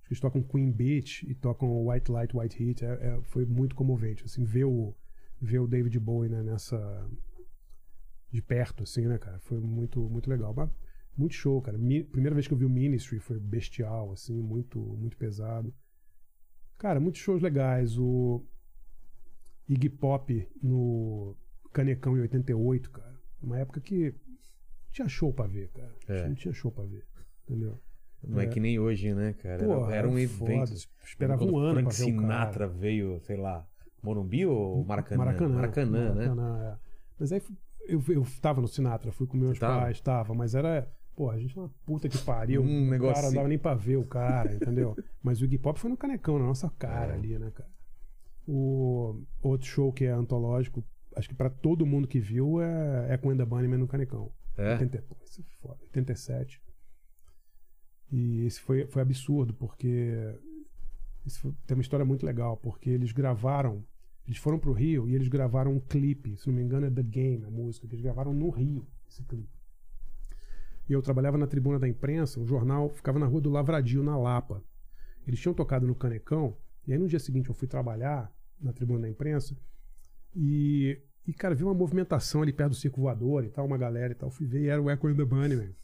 Eles 0.08 0.20
tocam 0.20 0.42
Queen 0.42 0.70
Beach 0.70 1.26
e 1.30 1.34
tocam 1.34 1.86
White 1.88 2.10
Light, 2.12 2.36
White 2.36 2.62
Heat. 2.62 2.84
É, 2.84 2.88
é- 2.88 3.20
foi 3.22 3.46
muito 3.46 3.74
comovente, 3.74 4.24
assim, 4.24 4.44
ver 4.44 4.64
o, 4.64 4.94
ver 5.40 5.60
o 5.60 5.66
David 5.66 5.98
Bowie 5.98 6.28
né, 6.28 6.42
nessa. 6.42 6.78
de 8.30 8.40
perto, 8.42 8.82
assim, 8.82 9.06
né, 9.06 9.18
cara? 9.18 9.38
Foi 9.40 9.58
muito, 9.60 10.00
muito 10.08 10.28
legal. 10.28 10.54
Mas 10.56 10.70
muito 11.16 11.34
show, 11.34 11.60
cara. 11.62 11.78
Mi- 11.78 12.04
primeira 12.04 12.34
vez 12.34 12.46
que 12.46 12.54
eu 12.54 12.58
vi 12.58 12.64
o 12.64 12.70
Ministry 12.70 13.18
foi 13.20 13.38
bestial, 13.38 14.12
assim, 14.12 14.40
muito, 14.40 14.78
muito 14.80 15.16
pesado. 15.16 15.72
Cara, 16.78 16.98
muitos 17.00 17.20
shows 17.20 17.42
legais. 17.42 17.98
O 17.98 18.44
Iggy 19.68 19.88
Pop 19.88 20.48
no 20.62 21.36
Canecão 21.72 22.16
em 22.16 22.20
88, 22.20 22.90
cara. 22.90 23.14
Uma 23.42 23.58
época 23.58 23.80
que 23.80 24.14
tinha 24.90 25.08
show 25.08 25.32
pra 25.32 25.46
ver, 25.46 25.68
cara. 25.70 25.94
É. 26.08 26.28
Não 26.28 26.34
tinha 26.34 26.52
show 26.52 26.70
pra 26.70 26.84
ver. 26.84 27.04
Entendeu? 27.48 27.78
Não 28.22 28.40
é, 28.40 28.44
É. 28.44 28.46
que 28.46 28.60
nem 28.60 28.78
hoje, 28.78 29.12
né, 29.14 29.32
cara? 29.32 29.64
Pô, 29.64 29.86
era, 29.86 29.96
era 29.96 30.08
um 30.08 30.18
evento. 30.18 30.72
Esperava 31.04 31.44
um 31.44 31.56
ano 31.58 31.80
Frank 31.80 31.88
pra 31.88 32.04
ver 32.04 32.12
o 32.12 32.20
Sinatra 32.20 32.68
veio, 32.68 33.20
sei 33.20 33.36
lá, 33.36 33.66
Morumbi 34.02 34.46
ou 34.46 34.84
Maracanã? 34.84 35.24
Maracanã. 35.24 35.54
Maracanã, 35.56 36.14
né? 36.14 36.26
Maracanã, 36.28 36.72
é. 36.72 36.78
Mas 37.18 37.32
aí 37.32 37.42
eu, 37.88 38.02
eu 38.08 38.26
tava 38.40 38.60
no 38.60 38.68
Sinatra, 38.68 39.10
fui 39.10 39.26
com 39.26 39.36
meus 39.36 39.58
Tava? 39.58 39.80
pais, 39.82 40.00
tava, 40.00 40.34
mas 40.34 40.54
era. 40.54 40.88
Pô, 41.16 41.28
a 41.30 41.38
gente 41.38 41.56
é 41.58 41.60
uma 41.60 41.70
puta 41.84 42.08
que 42.08 42.16
pariu. 42.18 42.62
Um 42.62 42.86
o 42.86 42.90
negocinho. 42.90 43.14
cara 43.14 43.26
não 43.26 43.34
dava 43.34 43.48
nem 43.48 43.58
pra 43.58 43.74
ver 43.74 43.96
o 43.96 44.04
cara, 44.04 44.54
entendeu? 44.54 44.96
Mas 45.22 45.40
o 45.40 45.44
Iggy 45.44 45.58
Pop 45.58 45.78
foi 45.78 45.90
no 45.90 45.96
canecão, 45.96 46.38
na 46.38 46.46
nossa 46.46 46.70
cara 46.78 47.12
É. 47.12 47.14
ali, 47.16 47.38
né, 47.38 47.50
cara? 47.50 47.68
O 48.46 49.22
outro 49.40 49.66
show 49.68 49.92
que 49.92 50.04
é 50.04 50.10
antológico, 50.10 50.84
acho 51.16 51.28
que 51.28 51.34
pra 51.34 51.48
todo 51.50 51.86
mundo 51.86 52.08
que 52.08 52.18
viu, 52.18 52.60
é 52.60 53.14
Echo 53.14 53.30
and 53.30 53.36
the 53.36 53.44
Bunnymen 53.44 53.78
no 53.78 53.86
canecão. 53.86 54.32
É? 54.56 54.72
80, 54.72 55.02
pô, 55.02 55.16
isso 55.24 55.40
é 55.40 55.44
foda. 55.60 55.78
87. 55.82 56.60
E 58.10 58.44
esse 58.44 58.60
foi, 58.60 58.86
foi 58.86 59.02
absurdo, 59.02 59.54
porque. 59.54 60.34
Isso 61.24 61.40
foi- 61.40 61.54
tem 61.66 61.76
uma 61.76 61.82
história 61.82 62.04
muito 62.04 62.26
legal, 62.26 62.56
porque 62.56 62.90
eles 62.90 63.12
gravaram. 63.12 63.84
Eles 64.26 64.38
foram 64.38 64.58
pro 64.58 64.72
Rio 64.72 65.08
e 65.08 65.14
eles 65.14 65.28
gravaram 65.28 65.72
um 65.72 65.80
clipe, 65.80 66.36
se 66.36 66.46
não 66.48 66.54
me 66.54 66.62
engano 66.62 66.86
é 66.86 66.90
The 66.90 67.02
Game, 67.02 67.44
a 67.44 67.50
música, 67.50 67.86
que 67.88 67.94
eles 67.94 68.02
gravaram 68.04 68.32
no 68.32 68.50
Rio, 68.50 68.86
esse 69.08 69.22
clipe. 69.24 69.48
E 70.88 70.92
eu 70.92 71.00
trabalhava 71.02 71.38
na 71.38 71.46
tribuna 71.46 71.78
da 71.78 71.88
imprensa, 71.88 72.38
o 72.40 72.46
jornal 72.46 72.88
ficava 72.88 73.18
na 73.18 73.26
rua 73.26 73.40
do 73.40 73.50
Lavradio, 73.50 74.02
na 74.02 74.16
Lapa. 74.16 74.62
Eles 75.26 75.40
tinham 75.40 75.54
tocado 75.54 75.86
no 75.86 75.94
Canecão, 75.94 76.56
e 76.86 76.92
aí 76.92 76.98
no 76.98 77.06
dia 77.08 77.18
seguinte 77.18 77.48
eu 77.48 77.54
fui 77.54 77.68
trabalhar 77.68 78.32
na 78.60 78.72
tribuna 78.72 79.00
da 79.02 79.08
imprensa, 79.08 79.56
e, 80.34 80.98
e 81.26 81.32
cara, 81.32 81.54
vi 81.54 81.62
uma 81.64 81.74
movimentação 81.74 82.42
ali 82.42 82.52
perto 82.52 82.70
do 82.70 82.76
Circo 82.76 83.00
Voador 83.00 83.44
e 83.44 83.48
tal, 83.50 83.66
uma 83.66 83.76
galera 83.78 84.12
e 84.12 84.16
tal. 84.16 84.30
Fui 84.30 84.46
ver 84.46 84.62
e 84.62 84.68
era 84.68 84.80
o 84.80 84.90
Echo 84.90 85.06
and 85.08 85.16
the 85.16 85.24
Bunnymen. 85.24 85.74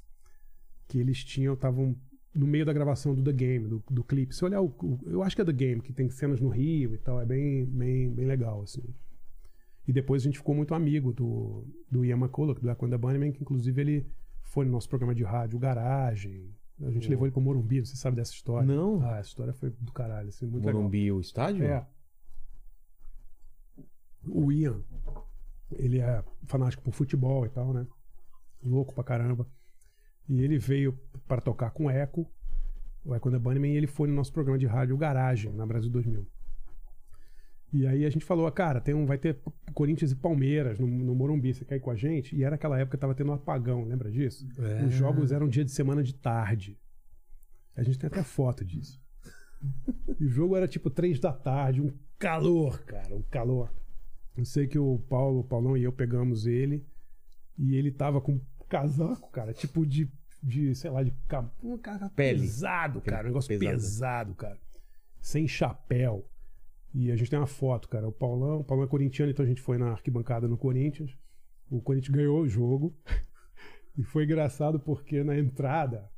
Que 0.86 0.98
eles 0.98 1.22
tinham, 1.22 1.54
estavam 1.54 1.94
no 2.34 2.46
meio 2.46 2.64
da 2.64 2.72
gravação 2.72 3.14
do 3.14 3.22
The 3.22 3.32
Game, 3.32 3.66
do, 3.68 3.82
do 3.90 4.02
clipe. 4.04 4.34
Se 4.34 4.44
olhar, 4.44 4.60
o, 4.62 4.66
o- 4.82 4.98
eu 5.06 5.22
acho 5.22 5.36
que 5.36 5.42
é 5.42 5.44
The 5.44 5.52
Game, 5.52 5.82
que 5.82 5.92
tem 5.92 6.08
cenas 6.08 6.40
no 6.40 6.48
Rio 6.48 6.94
e 6.94 6.98
tal, 6.98 7.20
é 7.20 7.26
bem, 7.26 7.66
bem, 7.66 8.10
bem 8.10 8.26
legal, 8.26 8.62
assim. 8.62 8.82
E 9.86 9.92
depois 9.92 10.22
a 10.22 10.24
gente 10.26 10.38
ficou 10.38 10.54
muito 10.54 10.74
amigo 10.74 11.12
do, 11.12 11.66
do 11.90 12.04
Ian 12.04 12.16
McCulloch, 12.18 12.60
do 12.60 12.70
Echo 12.70 12.86
and 12.86 12.90
the 12.90 12.98
Bunnymen, 12.98 13.32
que 13.32 13.42
inclusive 13.42 13.80
ele 13.80 14.06
foi 14.42 14.64
no 14.64 14.72
nosso 14.72 14.88
programa 14.88 15.14
de 15.14 15.24
rádio 15.24 15.58
Garagem. 15.58 16.54
A 16.80 16.90
gente 16.90 17.08
levou 17.08 17.26
ele 17.26 17.32
pro 17.32 17.40
Morumbi, 17.40 17.80
você 17.80 17.96
sabe 17.96 18.16
dessa 18.16 18.32
história? 18.32 18.66
Não. 18.66 19.02
Ah, 19.02 19.18
essa 19.18 19.28
história 19.28 19.52
foi 19.52 19.70
do 19.70 19.92
caralho, 19.92 20.28
assim, 20.28 20.46
muito 20.46 20.64
legal. 20.64 20.80
Morumbi, 20.80 21.10
o 21.10 21.20
estádio? 21.20 21.64
É. 21.64 21.86
O 24.26 24.52
Ian, 24.52 24.80
ele 25.72 25.98
é 25.98 26.22
fanático 26.44 26.82
por 26.82 26.92
futebol 26.92 27.44
e 27.46 27.48
tal, 27.48 27.72
né? 27.72 27.86
Louco 28.62 28.94
pra 28.94 29.02
caramba. 29.02 29.46
E 30.28 30.40
ele 30.40 30.58
veio 30.58 30.98
para 31.26 31.40
tocar 31.40 31.70
com 31.70 31.86
o 31.86 31.90
Echo, 31.90 32.26
o 33.04 33.14
Echo 33.14 33.28
and 33.28 33.32
the 33.32 33.38
Bunnymen, 33.38 33.72
e 33.72 33.76
ele 33.76 33.86
foi 33.86 34.08
no 34.08 34.14
nosso 34.14 34.32
programa 34.32 34.58
de 34.58 34.66
rádio 34.66 34.96
Garagem, 34.96 35.52
na 35.52 35.66
Brasil 35.66 35.90
2000. 35.90 36.26
E 37.72 37.86
aí 37.86 38.04
a 38.06 38.10
gente 38.10 38.24
falou, 38.24 38.46
ah, 38.46 38.52
cara, 38.52 38.80
tem 38.80 38.94
um, 38.94 39.04
vai 39.04 39.18
ter 39.18 39.38
Corinthians 39.74 40.10
e 40.10 40.16
Palmeiras 40.16 40.78
no, 40.78 40.86
no 40.86 41.14
Morumbi, 41.14 41.52
você 41.52 41.64
quer 41.64 41.76
ir 41.76 41.80
com 41.80 41.90
a 41.90 41.96
gente? 41.96 42.34
E 42.34 42.42
era 42.42 42.54
aquela 42.54 42.78
época 42.78 42.96
que 42.96 43.00
tava 43.00 43.14
tendo 43.14 43.30
um 43.30 43.34
apagão, 43.34 43.84
lembra 43.84 44.10
disso? 44.10 44.48
É. 44.58 44.84
Os 44.86 44.94
jogos 44.94 45.32
eram 45.32 45.46
dia 45.48 45.64
de 45.64 45.70
semana 45.70 46.02
de 46.02 46.14
tarde. 46.14 46.78
A 47.76 47.82
gente 47.82 47.98
tem 47.98 48.08
até 48.08 48.22
foto 48.22 48.64
disso. 48.64 49.00
E 50.18 50.24
o 50.24 50.28
jogo 50.28 50.56
era 50.56 50.66
tipo 50.66 50.88
três 50.88 51.20
da 51.20 51.32
tarde, 51.32 51.82
um 51.82 51.92
calor, 52.18 52.82
cara, 52.84 53.14
um 53.14 53.22
calor. 53.22 53.70
Eu 54.36 54.44
sei 54.44 54.66
que 54.66 54.78
o 54.78 54.98
Paulo, 55.08 55.40
o 55.40 55.44
Paulão 55.44 55.76
e 55.76 55.82
eu 55.82 55.92
pegamos 55.92 56.46
ele 56.46 56.86
e 57.56 57.74
ele 57.76 57.90
tava 57.90 58.20
com 58.20 58.32
um 58.32 58.40
casaco, 58.68 59.30
cara, 59.30 59.52
tipo 59.52 59.84
de, 59.84 60.08
de 60.42 60.74
sei 60.74 60.90
lá, 60.90 61.02
de 61.02 61.12
um 61.62 61.76
casaco 61.76 62.14
Pele. 62.14 62.40
pesado, 62.40 63.00
cara, 63.00 63.24
um 63.24 63.28
negócio 63.28 63.48
Pesado. 63.48 63.76
pesado. 63.76 64.34
cara. 64.34 64.58
Sem 65.20 65.46
chapéu. 65.46 66.24
E 66.94 67.10
a 67.12 67.16
gente 67.16 67.30
tem 67.30 67.38
uma 67.38 67.46
foto, 67.46 67.88
cara. 67.88 68.08
O 68.08 68.12
Paulão, 68.12 68.60
o 68.60 68.64
Paulão 68.64 68.84
é 68.84 68.88
corintiano, 68.88 69.30
então 69.30 69.44
a 69.44 69.48
gente 69.48 69.60
foi 69.60 69.78
na 69.78 69.90
arquibancada 69.90 70.48
no 70.48 70.56
Corinthians. 70.56 71.16
O 71.70 71.80
Corinthians 71.80 72.14
ganhou 72.14 72.40
o 72.40 72.48
jogo. 72.48 72.94
E 73.96 74.02
foi 74.04 74.22
engraçado 74.22 74.78
porque 74.78 75.24
na 75.24 75.36
entrada 75.36 76.08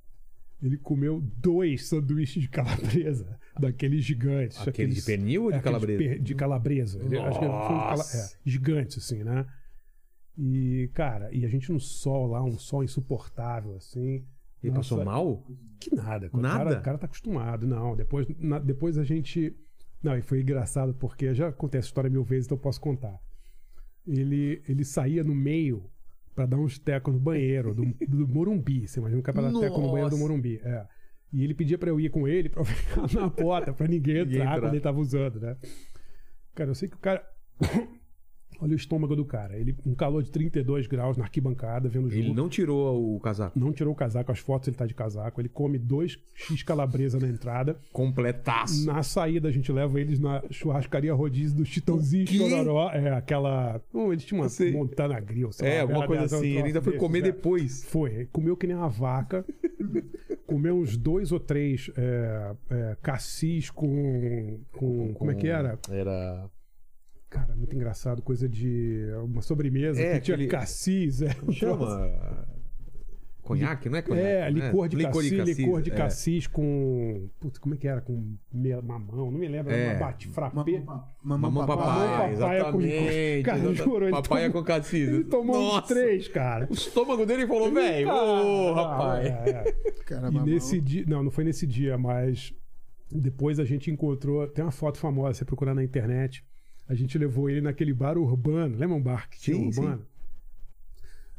ele 0.62 0.76
comeu 0.76 1.18
dois 1.39 1.89
sanduíches 1.89 2.42
de 2.42 2.49
calabresa, 2.50 3.39
daqueles 3.58 4.05
gigantes. 4.05 4.58
Aquele 4.58 4.70
aqueles- 4.89 4.94
de 4.97 5.02
pernil 5.02 5.44
ou 5.44 5.50
de 5.50 5.57
é, 5.57 5.62
calabresa? 5.62 6.18
De 6.18 6.34
calabresa. 6.34 7.02
Ele- 7.02 7.18
acho 7.18 7.39
que 7.39 7.44
ele 7.47 7.52
foi 7.55 7.74
um 7.74 7.78
cala- 7.78 8.05
é, 8.05 8.28
gigantes, 8.44 8.99
assim, 8.99 9.24
né? 9.24 9.47
E, 10.36 10.90
cara, 10.92 11.32
e 11.34 11.47
a 11.47 11.49
gente 11.49 11.73
no 11.73 11.81
sol 11.81 12.26
lá, 12.26 12.44
um 12.44 12.58
sol 12.58 12.84
insuportável, 12.84 13.74
assim. 13.76 14.26
Ele 14.62 14.74
Nossa, 14.74 14.90
passou 14.97 15.05
mal? 15.07 15.42
Que 15.78 15.94
nada. 15.94 16.28
O 16.34 16.36
Nada? 16.39 16.65
Cara, 16.65 16.81
o 16.81 16.82
cara 16.82 16.99
tá 16.99 17.07
acostumado, 17.07 17.66
não. 17.66 17.97
Depois, 17.97 18.26
na- 18.39 18.58
depois 18.58 18.99
a 18.99 19.05
gente. 19.05 19.57
Não, 20.02 20.16
e 20.16 20.22
foi 20.22 20.40
engraçado 20.40 20.94
porque 20.94 21.34
já 21.34 21.52
contei 21.52 21.78
essa 21.78 21.88
história 21.88 22.08
mil 22.08 22.24
vezes, 22.24 22.46
então 22.46 22.56
eu 22.56 22.62
posso 22.62 22.80
contar. 22.80 23.20
Ele, 24.06 24.62
ele 24.68 24.84
saía 24.84 25.22
no 25.22 25.34
meio 25.34 25.84
pra 26.34 26.46
dar 26.46 26.56
uns 26.56 26.78
tecos 26.78 27.12
no 27.12 27.20
banheiro 27.20 27.74
do, 27.74 27.84
do 28.08 28.26
Morumbi. 28.26 28.88
Você 28.88 28.98
imagina 28.98 29.18
um 29.20 29.22
cara 29.22 29.40
pra 29.40 29.50
dar 29.50 29.60
teco 29.60 29.80
no 29.80 29.90
banheiro 29.90 30.10
do. 30.10 30.16
Morumbi. 30.16 30.60
É. 30.64 30.86
E 31.32 31.44
ele 31.44 31.54
pedia 31.54 31.78
pra 31.78 31.90
eu 31.90 32.00
ir 32.00 32.08
com 32.10 32.26
ele 32.26 32.48
pra 32.48 32.64
ficar 32.64 33.12
na 33.12 33.30
porta, 33.30 33.72
pra 33.72 33.86
ninguém 33.86 34.16
entrar 34.16 34.24
Ninguém 34.26 34.40
entrar. 34.42 34.60
quando 34.60 34.72
ele 34.74 34.80
tava 34.80 34.98
usando, 34.98 35.38
né? 35.38 35.56
Cara, 36.54 36.70
eu 36.70 36.74
sei 36.74 36.88
que 36.88 36.96
o 36.96 36.98
cara. 36.98 37.24
Olha 38.60 38.72
o 38.72 38.76
estômago 38.76 39.16
do 39.16 39.24
cara. 39.24 39.56
Ele, 39.58 39.76
um 39.86 39.94
calor 39.94 40.22
de 40.22 40.30
32 40.30 40.86
graus 40.86 41.16
na 41.16 41.24
arquibancada, 41.24 41.89
vendo 41.89 42.06
o 42.06 42.10
jogo. 42.10 42.22
Ele 42.22 42.34
não 42.34 42.48
tirou 42.48 43.16
o 43.16 43.20
casaco. 43.20 43.58
Não 43.58 43.72
tirou 43.72 43.92
o 43.92 43.97
casaco, 43.97 44.30
as 44.30 44.39
fotos 44.39 44.68
ele 44.68 44.76
tá 44.76 44.86
de 44.86 44.94
casaco. 44.94 45.40
Ele 45.40 45.48
come 45.48 45.78
dois 45.78 46.18
X 46.34 46.62
calabresa 46.62 47.18
na 47.18 47.28
entrada. 47.28 47.76
Completaço. 47.92 48.86
Na 48.86 49.02
saída, 49.02 49.48
a 49.48 49.52
gente 49.52 49.72
leva 49.72 50.00
eles 50.00 50.18
na 50.18 50.42
churrascaria 50.50 51.14
rodízio 51.14 51.56
do 51.56 51.64
Chitãozinho 51.64 52.26
Chororó. 52.26 52.90
É, 52.90 53.10
aquela. 53.14 53.80
Não, 53.92 54.12
eles 54.12 54.24
tinham 54.24 54.42
uma 54.42 54.48
Sei. 54.48 54.72
Montana 54.72 55.18
Grill, 55.20 55.52
sei 55.52 55.68
É, 55.68 55.80
alguma 55.80 56.00
uma 56.00 56.06
coisa 56.06 56.24
assim. 56.24 56.56
um 56.56 56.58
Ele 56.58 56.62
ainda 56.68 56.82
foi 56.82 56.92
troço 56.92 57.06
comer 57.06 57.22
desses, 57.22 57.34
é. 57.34 57.36
depois. 57.36 57.84
Foi. 57.84 58.28
Comeu 58.32 58.56
que 58.56 58.66
nem 58.66 58.76
uma 58.76 58.89
vaca. 58.89 59.44
comeu 60.47 60.76
uns 60.76 60.97
dois 60.97 61.30
ou 61.30 61.39
três 61.39 61.90
é, 61.97 62.55
é, 62.70 62.97
cassis 63.00 63.70
com, 63.70 64.58
com. 64.72 65.14
Como 65.14 65.30
é 65.30 65.34
que 65.34 65.47
era? 65.47 65.78
Era. 65.89 66.50
Cara, 67.31 67.55
muito 67.55 67.75
engraçado. 67.75 68.20
Coisa 68.23 68.49
de. 68.49 69.05
Uma 69.25 69.41
sobremesa 69.41 70.00
É, 70.02 70.15
que 70.15 70.26
tinha 70.26 70.34
aquele- 70.34 70.50
cassis. 70.50 71.23
É, 71.23 71.31
chama? 71.52 72.47
Conhaque, 73.42 73.89
não 73.89 73.99
é 73.99 74.02
conhaque? 74.02 74.26
É, 74.26 74.41
né? 74.42 74.50
licor 74.50 74.89
de 74.89 74.97
cassis, 75.02 75.59
licor 75.59 75.81
de 75.83 75.91
é. 75.91 75.94
cassis 75.94 76.47
com. 76.47 77.28
Putz, 77.41 77.59
como 77.59 77.75
é 77.75 77.78
que 77.78 77.89
era? 77.89 78.00
Com 78.00 78.36
mamão, 78.52 79.31
não 79.31 79.39
me 79.39 79.49
lembro. 79.49 79.73
É. 79.73 79.81
Era 79.86 79.92
uma 79.94 80.07
bate, 80.07 80.28
frappé. 80.28 80.55
Mamão 81.25 81.50
Mamão 81.50 81.67
papai, 81.67 82.36
papai 82.36 82.73
com 82.73 82.81
licor. 82.81 82.99
exatamente. 83.00 83.42
Cara, 83.44 83.75
juro, 83.75 84.10
Papai 84.10 84.44
é 84.44 84.49
tomou- 84.49 84.62
com 84.62 84.67
cassis. 84.67 85.09
Ele 85.09 85.25
tomou 85.25 85.57
uns 85.57 85.75
Nossa, 85.75 85.94
três, 85.94 86.28
cara. 86.28 86.68
O 86.70 86.75
estômago 86.75 87.25
dele 87.26 87.47
falou, 87.47 87.73
velho, 87.73 88.09
ô, 88.09 88.75
Cara, 88.75 88.89
rapaz. 88.89 89.26
é, 89.26 89.31
é. 89.50 89.92
Cara, 90.05 90.28
E 90.28 90.33
mamão. 90.33 90.47
nesse 90.47 90.81
dia. 90.81 91.05
Não, 91.09 91.23
não 91.25 91.31
foi 91.31 91.42
nesse 91.44 91.67
dia, 91.67 91.97
mas 91.99 92.55
depois 93.10 93.59
a 93.59 93.65
gente 93.65 93.91
encontrou. 93.91 94.47
Tem 94.47 94.65
uma 94.65 94.70
foto 94.70 94.99
famosa, 94.99 95.34
você 95.39 95.44
procurar 95.44 95.75
na 95.75 95.83
internet. 95.83 96.44
A 96.91 96.94
gente 96.97 97.17
levou 97.17 97.49
ele 97.49 97.60
naquele 97.60 97.94
bar 97.94 98.19
urbano. 98.19 98.77
Lembra 98.77 98.97
um 98.97 99.01
bar 99.01 99.31
que 99.31 99.39
tinha 99.39 99.57
Sim, 99.57 99.70
sim. 99.70 99.81
urbano? 99.81 100.05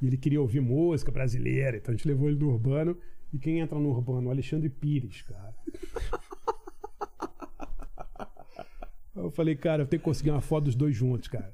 E 0.02 0.08
ele 0.08 0.16
queria 0.16 0.40
ouvir 0.40 0.62
música 0.62 1.12
brasileira, 1.12 1.76
então 1.76 1.94
a 1.94 1.98
gente 1.98 2.08
levou 2.08 2.30
ele 2.30 2.40
no 2.40 2.48
urbano. 2.48 2.98
E 3.34 3.38
quem 3.38 3.60
entra 3.60 3.78
no 3.78 3.90
urbano? 3.90 4.30
O 4.30 4.32
Alexandre 4.32 4.70
Pires, 4.70 5.24
cara. 5.24 5.54
Eu 9.14 9.30
falei, 9.30 9.58
cara, 9.58 9.84
eu 9.84 9.88
tenho 9.88 10.00
que 10.00 10.06
conseguir 10.06 10.32
uma 10.32 10.40
foto 10.40 10.64
dos 10.64 10.76
dois 10.76 10.96
juntos, 10.96 11.28
cara. 11.28 11.54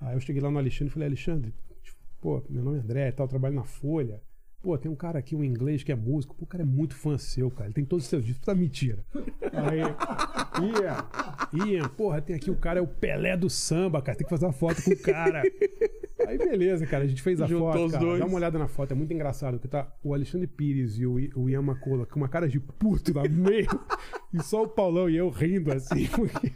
Aí 0.00 0.14
eu 0.14 0.20
cheguei 0.20 0.40
lá 0.40 0.50
no 0.50 0.56
Alexandre 0.58 0.86
e 0.86 0.92
falei, 0.92 1.08
Alexandre, 1.08 1.52
pô, 2.20 2.40
meu 2.48 2.62
nome 2.62 2.78
é 2.78 2.80
André 2.80 3.08
e 3.08 3.12
tal, 3.12 3.24
eu 3.26 3.28
trabalho 3.28 3.56
na 3.56 3.64
Folha. 3.64 4.22
Pô, 4.62 4.78
tem 4.78 4.90
um 4.90 4.94
cara 4.94 5.18
aqui, 5.18 5.34
um 5.34 5.42
inglês, 5.42 5.82
que 5.82 5.90
é 5.90 5.96
músico. 5.96 6.36
Pô, 6.36 6.44
o 6.44 6.46
cara 6.46 6.62
é 6.62 6.66
muito 6.66 6.94
fã 6.94 7.18
seu, 7.18 7.50
cara. 7.50 7.66
Ele 7.66 7.74
tem 7.74 7.84
todos 7.84 8.04
os 8.04 8.10
seus 8.10 8.24
discos. 8.24 8.44
Tá 8.44 8.54
mentira. 8.54 9.04
Aí, 9.52 9.80
Ian, 10.62 11.66
Ian, 11.66 11.88
porra, 11.88 12.22
tem 12.22 12.36
aqui 12.36 12.50
o 12.50 12.56
cara, 12.56 12.78
é 12.78 12.82
o 12.82 12.86
Pelé 12.86 13.36
do 13.36 13.50
samba, 13.50 14.00
cara. 14.00 14.16
Tem 14.16 14.24
que 14.24 14.30
fazer 14.30 14.46
uma 14.46 14.52
foto 14.52 14.80
com 14.82 14.90
o 14.92 14.98
cara. 14.98 15.42
Aí, 16.28 16.38
beleza, 16.38 16.86
cara. 16.86 17.02
A 17.02 17.06
gente 17.08 17.20
fez 17.20 17.40
a 17.42 17.46
Juntou 17.46 17.72
foto, 17.72 17.90
cara. 17.90 18.04
dois. 18.04 18.20
Dá 18.20 18.26
uma 18.26 18.36
olhada 18.36 18.56
na 18.58 18.68
foto. 18.68 18.92
É 18.92 18.94
muito 18.94 19.12
engraçado, 19.12 19.54
porque 19.54 19.66
tá 19.66 19.92
o 20.02 20.14
Alexandre 20.14 20.46
Pires 20.46 20.96
e 20.96 21.06
o, 21.06 21.16
o 21.34 21.50
Ian 21.50 21.62
Macola 21.62 22.06
com 22.06 22.20
uma 22.20 22.28
cara 22.28 22.48
de 22.48 22.60
puto 22.60 23.12
lá 23.16 23.24
no 23.24 23.50
meio. 23.50 23.68
e 24.32 24.40
só 24.44 24.62
o 24.62 24.68
Paulão 24.68 25.10
e 25.10 25.16
eu 25.16 25.28
rindo, 25.28 25.72
assim. 25.72 26.06
Porque... 26.06 26.52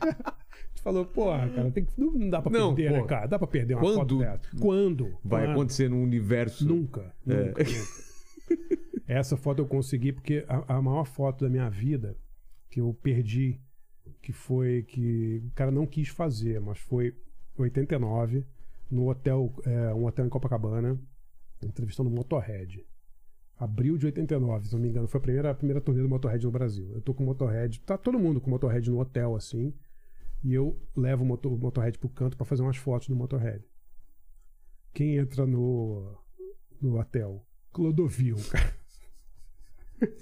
Gente 0.76 0.82
falou, 0.82 1.06
porra, 1.06 1.48
cara, 1.48 1.70
tem 1.70 1.84
que... 1.84 1.92
não 1.98 2.28
dá 2.28 2.42
pra 2.42 2.52
Não, 2.52 2.74
perder, 2.74 2.92
né, 2.92 3.00
pô. 3.00 3.06
cara? 3.06 3.26
Dá 3.26 3.38
pra 3.38 3.48
perder 3.48 3.74
uma 3.74 3.80
Quando 3.82 3.96
foto 3.96 4.18
dessa. 4.18 4.56
Quando? 4.60 5.18
Vai 5.24 5.44
Quando? 5.46 5.52
acontecer 5.52 5.88
no 5.88 6.00
universo. 6.02 6.68
Nunca, 6.68 7.14
É. 7.26 7.44
nunca, 7.46 7.64
nunca. 7.64 8.06
Essa 9.08 9.36
foto 9.36 9.60
eu 9.60 9.66
consegui 9.66 10.12
porque 10.12 10.44
a, 10.48 10.76
a 10.76 10.82
maior 10.82 11.04
foto 11.04 11.44
da 11.44 11.50
minha 11.50 11.68
vida 11.70 12.16
que 12.68 12.80
eu 12.80 12.92
perdi, 13.02 13.58
que 14.20 14.32
foi 14.32 14.82
que 14.82 15.42
o 15.46 15.50
cara 15.54 15.70
não 15.70 15.86
quis 15.86 16.08
fazer, 16.08 16.60
mas 16.60 16.78
foi 16.78 17.14
em 17.58 17.62
89, 17.62 18.44
no 18.90 19.08
hotel, 19.08 19.52
é, 19.64 19.94
um 19.94 20.04
hotel 20.06 20.26
em 20.26 20.28
Copacabana, 20.28 20.98
entrevistando 21.64 22.10
o 22.10 22.12
Motorhead. 22.12 22.84
Abril 23.58 23.96
de 23.96 24.06
89, 24.06 24.66
se 24.68 24.74
não 24.74 24.80
me 24.82 24.88
engano, 24.88 25.08
foi 25.08 25.18
a 25.18 25.22
primeira, 25.22 25.50
a 25.50 25.54
primeira 25.54 25.80
turnê 25.80 26.02
do 26.02 26.08
Motorhead 26.08 26.44
no 26.44 26.50
Brasil. 26.50 26.90
Eu 26.94 27.00
tô 27.00 27.14
com 27.14 27.22
o 27.22 27.26
Motorhead, 27.26 27.80
tá 27.80 27.96
todo 27.96 28.18
mundo 28.18 28.40
com 28.40 28.48
o 28.48 28.50
Motorhead 28.50 28.90
no 28.90 29.00
hotel 29.00 29.34
assim, 29.34 29.72
e 30.42 30.52
eu 30.54 30.80
levo 30.96 31.24
o, 31.24 31.26
motor, 31.26 31.52
o 31.52 31.58
Motorhead 31.58 31.98
pro 31.98 32.08
canto 32.08 32.36
pra 32.36 32.46
fazer 32.46 32.62
umas 32.62 32.76
fotos 32.76 33.08
do 33.08 33.16
Motorhead. 33.16 33.64
Quem 34.92 35.16
entra 35.16 35.46
no, 35.46 36.16
no 36.80 36.98
hotel? 36.98 37.46
Clodovil, 37.72 38.36
cara. 38.50 38.74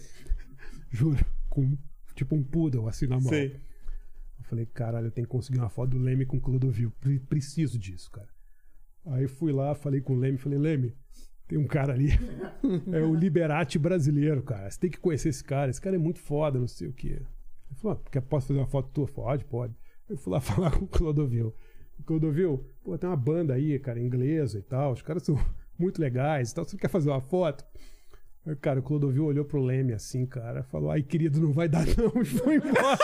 Juro, 0.90 1.24
com 1.48 1.76
tipo 2.14 2.34
um 2.34 2.42
poodle 2.42 2.88
assim 2.88 3.06
na 3.06 3.16
mão. 3.20 3.28
Sei. 3.28 3.54
Eu 4.38 4.44
falei, 4.44 4.66
caralho, 4.66 5.06
eu 5.06 5.10
tenho 5.10 5.26
que 5.26 5.30
conseguir 5.32 5.58
uma 5.58 5.68
foto 5.68 5.90
do 5.90 5.98
Leme 5.98 6.26
com 6.26 6.40
Clodovil. 6.40 6.90
Pre- 7.00 7.20
Preciso 7.20 7.78
disso, 7.78 8.10
cara. 8.10 8.28
Aí 9.06 9.26
fui 9.28 9.52
lá, 9.52 9.74
falei 9.74 10.00
com 10.00 10.14
o 10.14 10.18
Leme, 10.18 10.38
falei, 10.38 10.58
Leme, 10.58 10.96
tem 11.46 11.58
um 11.58 11.66
cara 11.66 11.92
ali, 11.92 12.08
é 12.92 13.02
o 13.02 13.14
Liberati 13.14 13.78
brasileiro, 13.78 14.42
cara. 14.42 14.70
Você 14.70 14.80
tem 14.80 14.90
que 14.90 14.98
conhecer 14.98 15.28
esse 15.28 15.44
cara, 15.44 15.70
esse 15.70 15.80
cara 15.80 15.96
é 15.96 15.98
muito 15.98 16.20
foda, 16.20 16.58
não 16.58 16.68
sei 16.68 16.88
o 16.88 16.92
quê. 16.92 17.20
Ele 17.70 17.74
falou, 17.76 18.00
ah, 18.04 18.10
quer, 18.10 18.20
posso 18.22 18.48
fazer 18.48 18.58
uma 18.60 18.66
foto 18.66 18.88
tua? 18.90 19.06
Pode, 19.06 19.44
pode. 19.44 19.74
Eu 20.08 20.16
fui 20.16 20.32
lá 20.32 20.40
falar 20.42 20.70
com 20.70 20.84
o 20.84 20.88
Clodovil. 20.88 21.54
O 21.98 22.02
Clodovil, 22.02 22.64
pô, 22.82 22.98
tem 22.98 23.08
uma 23.08 23.16
banda 23.16 23.54
aí, 23.54 23.78
cara, 23.78 24.00
inglesa 24.00 24.58
e 24.58 24.62
tal, 24.62 24.92
os 24.92 25.02
caras 25.02 25.22
são 25.22 25.38
muito 25.78 26.00
legais 26.00 26.50
e 26.50 26.54
tal, 26.54 26.64
você 26.64 26.76
quer 26.76 26.88
fazer 26.88 27.10
uma 27.10 27.20
foto? 27.20 27.64
Aí, 28.46 28.54
cara, 28.56 28.80
o 28.80 28.82
Clodovil 28.82 29.24
olhou 29.24 29.44
pro 29.44 29.62
Leme 29.62 29.92
assim, 29.92 30.26
cara, 30.26 30.62
falou, 30.64 30.90
ai, 30.90 31.02
querido, 31.02 31.40
não 31.40 31.52
vai 31.52 31.68
dar 31.68 31.86
não, 31.96 32.12
e 32.20 32.24
foi 32.24 32.56
embora. 32.56 32.98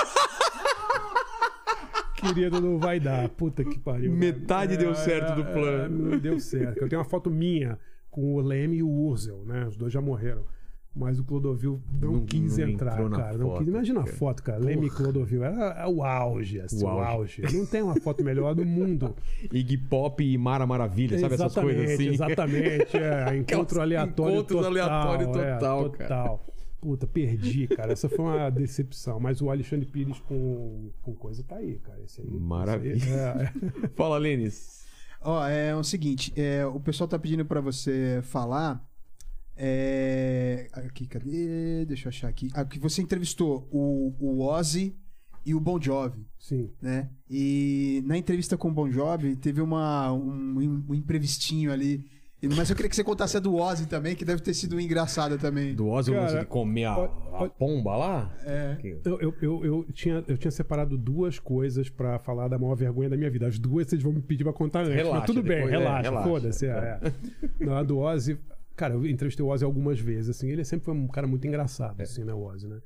Querido, 2.16 2.60
não 2.60 2.78
vai 2.78 3.00
dar. 3.00 3.30
Puta 3.30 3.64
que 3.64 3.78
pariu. 3.78 4.12
Metade 4.12 4.76
deu 4.76 4.94
certo 4.94 5.34
do 5.34 5.42
plano. 5.42 6.10
Não 6.10 6.18
deu 6.18 6.38
certo. 6.38 6.82
Eu 6.82 6.88
tenho 6.88 7.00
uma 7.00 7.08
foto 7.08 7.30
minha 7.30 7.78
com 8.10 8.34
o 8.34 8.40
Leme 8.42 8.76
e 8.76 8.82
o 8.82 8.90
Urzel, 8.90 9.42
né? 9.46 9.66
Os 9.66 9.74
dois 9.74 9.90
já 9.90 10.02
morreram. 10.02 10.44
Mas 10.94 11.20
o 11.20 11.24
Clodovil 11.24 11.80
não, 12.00 12.12
Não- 12.14 12.26
quis 12.26 12.58
não 12.58 12.68
entrar, 12.68 12.96
cara. 13.10 13.38
Não 13.38 13.46
foto, 13.46 13.58
quis. 13.58 13.68
Imagina 13.68 14.00
a 14.00 14.04
cara. 14.04 14.16
foto, 14.16 14.42
cara. 14.42 14.58
Leme 14.58 14.86
e 14.88 14.90
Clodovil. 14.90 15.44
Era, 15.44 15.64
era 15.72 15.88
o 15.88 16.02
auge, 16.02 16.60
assim, 16.60 16.84
O 16.84 16.88
o 16.88 16.90
auge. 16.98 17.42
auge. 17.44 17.56
Não 17.56 17.64
tem 17.64 17.80
uma 17.80 17.94
foto 18.00 18.24
melhor 18.24 18.54
do 18.56 18.66
mundo. 18.66 19.14
Iggy 19.52 19.78
Pop 19.78 20.22
e 20.22 20.36
Mara 20.36 20.66
Maravilha, 20.66 21.16
sabe 21.18 21.34
essas 21.34 21.54
coisas 21.54 21.90
assim? 21.92 22.08
Exatamente, 22.08 22.96
é. 22.96 23.34
Encontro 23.38 23.80
aleatório 23.80 24.34
encontros 24.38 24.56
total. 24.66 24.70
aleatório 24.70 25.22
é, 25.22 25.54
total, 25.54 25.90
cara. 25.90 26.08
total. 26.08 26.46
Puta, 26.80 27.06
perdi, 27.06 27.68
cara. 27.68 27.92
Essa 27.92 28.08
foi 28.08 28.24
uma 28.24 28.50
decepção. 28.50 29.20
Mas 29.20 29.40
o 29.40 29.48
Alexandre 29.50 29.86
Pires 29.86 30.18
com, 30.20 30.90
com 31.02 31.14
coisa 31.14 31.44
tá 31.44 31.56
aí, 31.56 31.78
cara. 31.78 32.00
Esse 32.02 32.20
aí, 32.22 32.30
Maravilha. 32.30 32.94
esse 32.94 33.08
aí, 33.12 33.16
é, 33.16 33.52
é. 33.84 33.88
Fala, 33.94 34.18
Lênis. 34.18 34.80
Ó, 35.22 35.46
é 35.46 35.76
o 35.76 35.84
seguinte, 35.84 36.32
é, 36.34 36.64
o 36.66 36.80
pessoal 36.80 37.06
tá 37.06 37.18
pedindo 37.18 37.44
pra 37.44 37.60
você 37.60 38.20
falar. 38.22 38.82
É, 39.62 40.68
aqui, 40.72 41.06
cadê? 41.06 41.84
Deixa 41.84 42.06
eu 42.06 42.08
achar 42.08 42.28
aqui. 42.28 42.48
Ah, 42.54 42.64
que 42.64 42.78
você 42.78 43.02
entrevistou 43.02 43.68
o, 43.70 44.14
o 44.18 44.40
Ozzy 44.40 44.96
e 45.44 45.54
o 45.54 45.60
Bon 45.60 45.78
Jovi, 45.78 46.26
Sim. 46.38 46.70
né? 46.80 47.10
E 47.28 48.02
na 48.06 48.16
entrevista 48.16 48.56
com 48.56 48.68
o 48.68 48.72
Bon 48.72 48.90
Jovi 48.90 49.36
teve 49.36 49.60
uma, 49.60 50.10
um, 50.12 50.84
um 50.88 50.94
imprevistinho 50.94 51.70
ali. 51.70 52.06
Mas 52.56 52.70
eu 52.70 52.76
queria 52.76 52.88
que 52.88 52.96
você 52.96 53.04
contasse 53.04 53.36
a 53.36 53.40
do 53.40 53.54
Ozzy 53.54 53.86
também, 53.86 54.16
que 54.16 54.24
deve 54.24 54.40
ter 54.40 54.54
sido 54.54 54.80
engraçada 54.80 55.36
também. 55.36 55.74
Do 55.74 55.88
Ozzy, 55.88 56.10
Cara, 56.10 56.40
de 56.40 56.46
comer 56.46 56.86
a, 56.86 56.94
a 56.94 57.48
pomba 57.50 57.96
lá? 57.98 58.34
É. 58.46 58.78
Eu, 59.04 59.20
eu, 59.20 59.34
eu, 59.42 59.64
eu 59.66 59.86
tinha, 59.92 60.24
eu 60.26 60.38
tinha 60.38 60.50
separado 60.50 60.96
duas 60.96 61.38
coisas 61.38 61.90
pra 61.90 62.18
falar 62.18 62.48
da 62.48 62.58
maior 62.58 62.74
vergonha 62.74 63.10
da 63.10 63.16
minha 63.16 63.30
vida. 63.30 63.46
As 63.46 63.58
duas 63.58 63.88
vocês 63.88 64.02
vão 64.02 64.14
me 64.14 64.22
pedir 64.22 64.44
pra 64.44 64.54
contar 64.54 64.80
antes. 64.80 64.94
Relaxa, 64.94 65.18
mas 65.18 65.26
tudo 65.26 65.42
bem, 65.42 65.58
é, 65.58 65.66
relaxa, 65.66 66.02
relaxa. 66.02 66.28
foda-se. 66.28 66.66
É, 66.66 67.00
é. 67.02 67.12
Na 67.62 67.82
do 67.82 67.98
Ozzy, 67.98 68.38
cara, 68.80 68.94
eu 68.94 69.06
entrevistei 69.06 69.44
o 69.44 69.48
Ozzy 69.50 69.62
algumas 69.62 70.00
vezes, 70.00 70.30
assim, 70.30 70.48
ele 70.48 70.64
sempre 70.64 70.86
foi 70.86 70.94
um 70.94 71.06
cara 71.06 71.26
muito 71.26 71.46
engraçado, 71.46 72.00
assim, 72.00 72.24
né, 72.24 72.32
o 72.32 72.42
Ozzy, 72.42 72.66
né? 72.66 72.80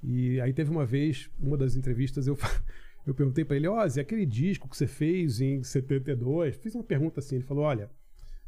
E 0.00 0.40
aí 0.40 0.52
teve 0.52 0.70
uma 0.70 0.86
vez, 0.86 1.28
uma 1.36 1.56
das 1.56 1.74
entrevistas, 1.74 2.28
eu, 2.28 2.38
eu 3.04 3.12
perguntei 3.12 3.44
pra 3.44 3.56
ele, 3.56 3.66
Ozzy, 3.66 3.98
aquele 3.98 4.24
disco 4.24 4.68
que 4.68 4.76
você 4.76 4.86
fez 4.86 5.40
em 5.40 5.60
72, 5.64 6.54
fiz 6.54 6.76
uma 6.76 6.84
pergunta 6.84 7.18
assim, 7.18 7.34
ele 7.34 7.44
falou, 7.44 7.64
olha, 7.64 7.90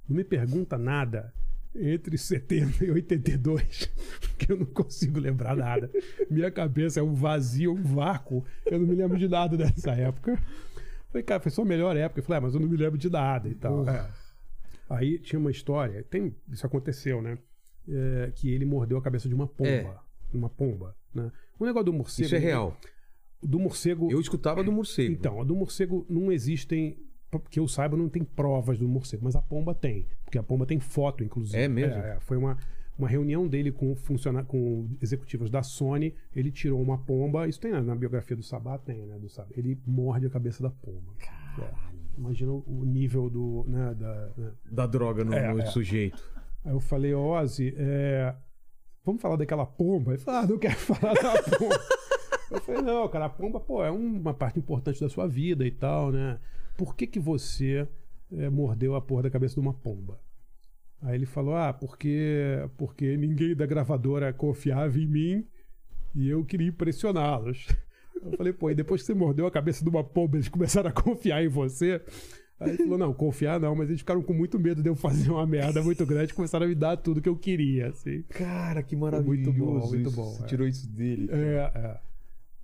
não 0.08 0.16
me 0.16 0.22
pergunta 0.22 0.78
nada 0.78 1.34
entre 1.74 2.16
70 2.16 2.84
e 2.84 2.90
82, 2.92 3.90
porque 4.22 4.52
eu 4.52 4.56
não 4.56 4.66
consigo 4.66 5.18
lembrar 5.18 5.56
nada. 5.56 5.90
Minha 6.30 6.52
cabeça 6.52 7.00
é 7.00 7.02
um 7.02 7.12
vazio, 7.12 7.72
um 7.72 7.82
vácuo. 7.82 8.44
Eu 8.64 8.78
não 8.78 8.86
me 8.86 8.94
lembro 8.94 9.18
de 9.18 9.26
nada 9.26 9.56
dessa 9.56 9.90
época. 9.90 10.40
Falei, 11.08 11.24
cara, 11.24 11.40
foi 11.40 11.50
sua 11.50 11.64
melhor 11.64 11.96
época. 11.96 12.20
Eu 12.20 12.24
falei, 12.24 12.38
ah, 12.38 12.40
mas 12.42 12.54
eu 12.54 12.60
não 12.60 12.68
me 12.68 12.76
lembro 12.76 12.96
de 12.96 13.10
nada 13.10 13.48
e 13.48 13.54
tal. 13.56 13.88
É. 13.88 14.08
Aí 14.94 15.18
tinha 15.18 15.38
uma 15.38 15.50
história, 15.50 16.02
tem, 16.04 16.34
isso 16.50 16.66
aconteceu, 16.66 17.20
né? 17.20 17.38
É, 17.88 18.32
que 18.34 18.50
ele 18.50 18.64
mordeu 18.64 18.96
a 18.96 19.02
cabeça 19.02 19.28
de 19.28 19.34
uma 19.34 19.46
pomba. 19.46 19.68
É. 19.68 20.36
Uma 20.36 20.48
pomba, 20.48 20.96
né? 21.12 21.30
O 21.58 21.64
negócio 21.64 21.86
do 21.86 21.92
morcego. 21.92 22.26
Isso 22.26 22.34
é 22.34 22.38
real. 22.38 22.76
Do 23.42 23.58
morcego. 23.58 24.10
Eu 24.10 24.20
escutava 24.20 24.64
do 24.64 24.72
morcego. 24.72 25.12
Então, 25.12 25.40
a 25.40 25.44
do 25.44 25.54
morcego 25.54 26.06
não 26.08 26.32
existem, 26.32 26.96
que 27.50 27.60
eu 27.60 27.68
saiba, 27.68 27.96
não 27.96 28.08
tem 28.08 28.24
provas 28.24 28.78
do 28.78 28.88
morcego, 28.88 29.24
mas 29.24 29.36
a 29.36 29.42
pomba 29.42 29.74
tem, 29.74 30.06
porque 30.24 30.38
a 30.38 30.42
pomba 30.42 30.64
tem 30.64 30.80
foto, 30.80 31.22
inclusive. 31.22 31.58
É 31.58 31.68
mesmo? 31.68 32.02
É, 32.02 32.16
é. 32.16 32.20
foi 32.20 32.36
uma, 32.36 32.56
uma 32.98 33.08
reunião 33.08 33.46
dele 33.46 33.70
com 33.70 33.94
funcionar 33.94 34.44
com 34.44 34.88
executivos 35.02 35.50
da 35.50 35.62
Sony, 35.62 36.14
ele 36.34 36.50
tirou 36.50 36.80
uma 36.80 36.98
pomba, 36.98 37.46
isso 37.46 37.60
tem 37.60 37.72
na, 37.72 37.82
na 37.82 37.94
biografia 37.94 38.36
do 38.36 38.42
Sabá, 38.42 38.78
tem, 38.78 39.04
né, 39.06 39.18
do 39.18 39.28
Sabá. 39.28 39.48
Ele 39.56 39.78
morde 39.86 40.26
a 40.26 40.30
cabeça 40.30 40.62
da 40.62 40.70
pomba. 40.70 41.12
Imagina 42.16 42.52
o 42.52 42.84
nível 42.84 43.28
do. 43.28 43.64
Né, 43.68 43.94
da, 43.94 44.30
né. 44.36 44.52
Da 44.70 44.86
droga 44.86 45.24
no, 45.24 45.34
É, 45.34 45.52
no 45.52 45.60
é. 45.60 45.66
sujeito. 45.66 46.22
Aí 46.64 46.72
eu 46.72 46.80
falei, 46.80 47.14
Ozzy, 47.14 47.74
é, 47.76 48.34
vamos 49.04 49.20
falar 49.20 49.36
daquela 49.36 49.66
pomba? 49.66 50.12
Ele 50.12 50.20
falou, 50.20 50.40
ah, 50.40 50.46
não 50.46 50.58
quero 50.58 50.76
falar 50.78 51.14
da 51.14 51.42
pomba. 51.42 51.80
eu 52.50 52.60
falei, 52.60 52.82
não, 52.82 53.08
cara, 53.08 53.26
a 53.26 53.28
pomba, 53.30 53.60
pô, 53.60 53.84
é 53.84 53.90
uma 53.90 54.32
parte 54.32 54.58
importante 54.58 55.00
da 55.00 55.08
sua 55.08 55.26
vida 55.26 55.66
e 55.66 55.70
tal, 55.70 56.10
né? 56.10 56.38
Por 56.76 56.96
que 56.96 57.06
que 57.06 57.20
você 57.20 57.86
é, 58.32 58.48
mordeu 58.48 58.94
a 58.94 59.00
porra 59.00 59.24
da 59.24 59.30
cabeça 59.30 59.54
de 59.54 59.60
uma 59.60 59.74
pomba? 59.74 60.18
Aí 61.02 61.16
ele 61.16 61.26
falou, 61.26 61.54
ah, 61.54 61.72
porque, 61.72 62.66
porque 62.78 63.16
ninguém 63.16 63.54
da 63.54 63.66
gravadora 63.66 64.32
confiava 64.32 64.98
em 64.98 65.06
mim 65.06 65.46
e 66.14 66.28
eu 66.28 66.44
queria 66.44 66.68
impressioná-los. 66.68 67.66
Eu 68.22 68.36
falei, 68.36 68.52
pô, 68.52 68.70
e 68.70 68.74
depois 68.74 69.00
que 69.02 69.06
você 69.06 69.14
mordeu 69.14 69.46
a 69.46 69.50
cabeça 69.50 69.82
de 69.82 69.90
uma 69.90 70.02
pomba, 70.02 70.36
eles 70.36 70.48
começaram 70.48 70.88
a 70.88 70.92
confiar 70.92 71.44
em 71.44 71.48
você? 71.48 72.00
Aí 72.58 72.70
ele 72.70 72.78
falou, 72.78 72.98
não, 72.98 73.12
confiar 73.12 73.58
não, 73.58 73.74
mas 73.74 73.88
eles 73.88 74.00
ficaram 74.00 74.22
com 74.22 74.32
muito 74.32 74.58
medo 74.58 74.82
de 74.82 74.88
eu 74.88 74.94
fazer 74.94 75.30
uma 75.30 75.46
merda 75.46 75.82
muito 75.82 76.06
grande 76.06 76.32
e 76.32 76.34
começaram 76.34 76.66
a 76.66 76.68
me 76.68 76.74
dar 76.74 76.96
tudo 76.96 77.20
que 77.20 77.28
eu 77.28 77.36
queria, 77.36 77.88
assim. 77.88 78.22
Cara, 78.28 78.82
que 78.82 78.94
Muito 78.94 79.52
bom, 79.52 79.86
muito 79.88 80.10
bom, 80.10 80.32
Você 80.32 80.42
é. 80.42 80.46
tirou 80.46 80.66
isso 80.66 80.88
dele. 80.88 81.28
É, 81.30 81.70
é. 81.74 81.98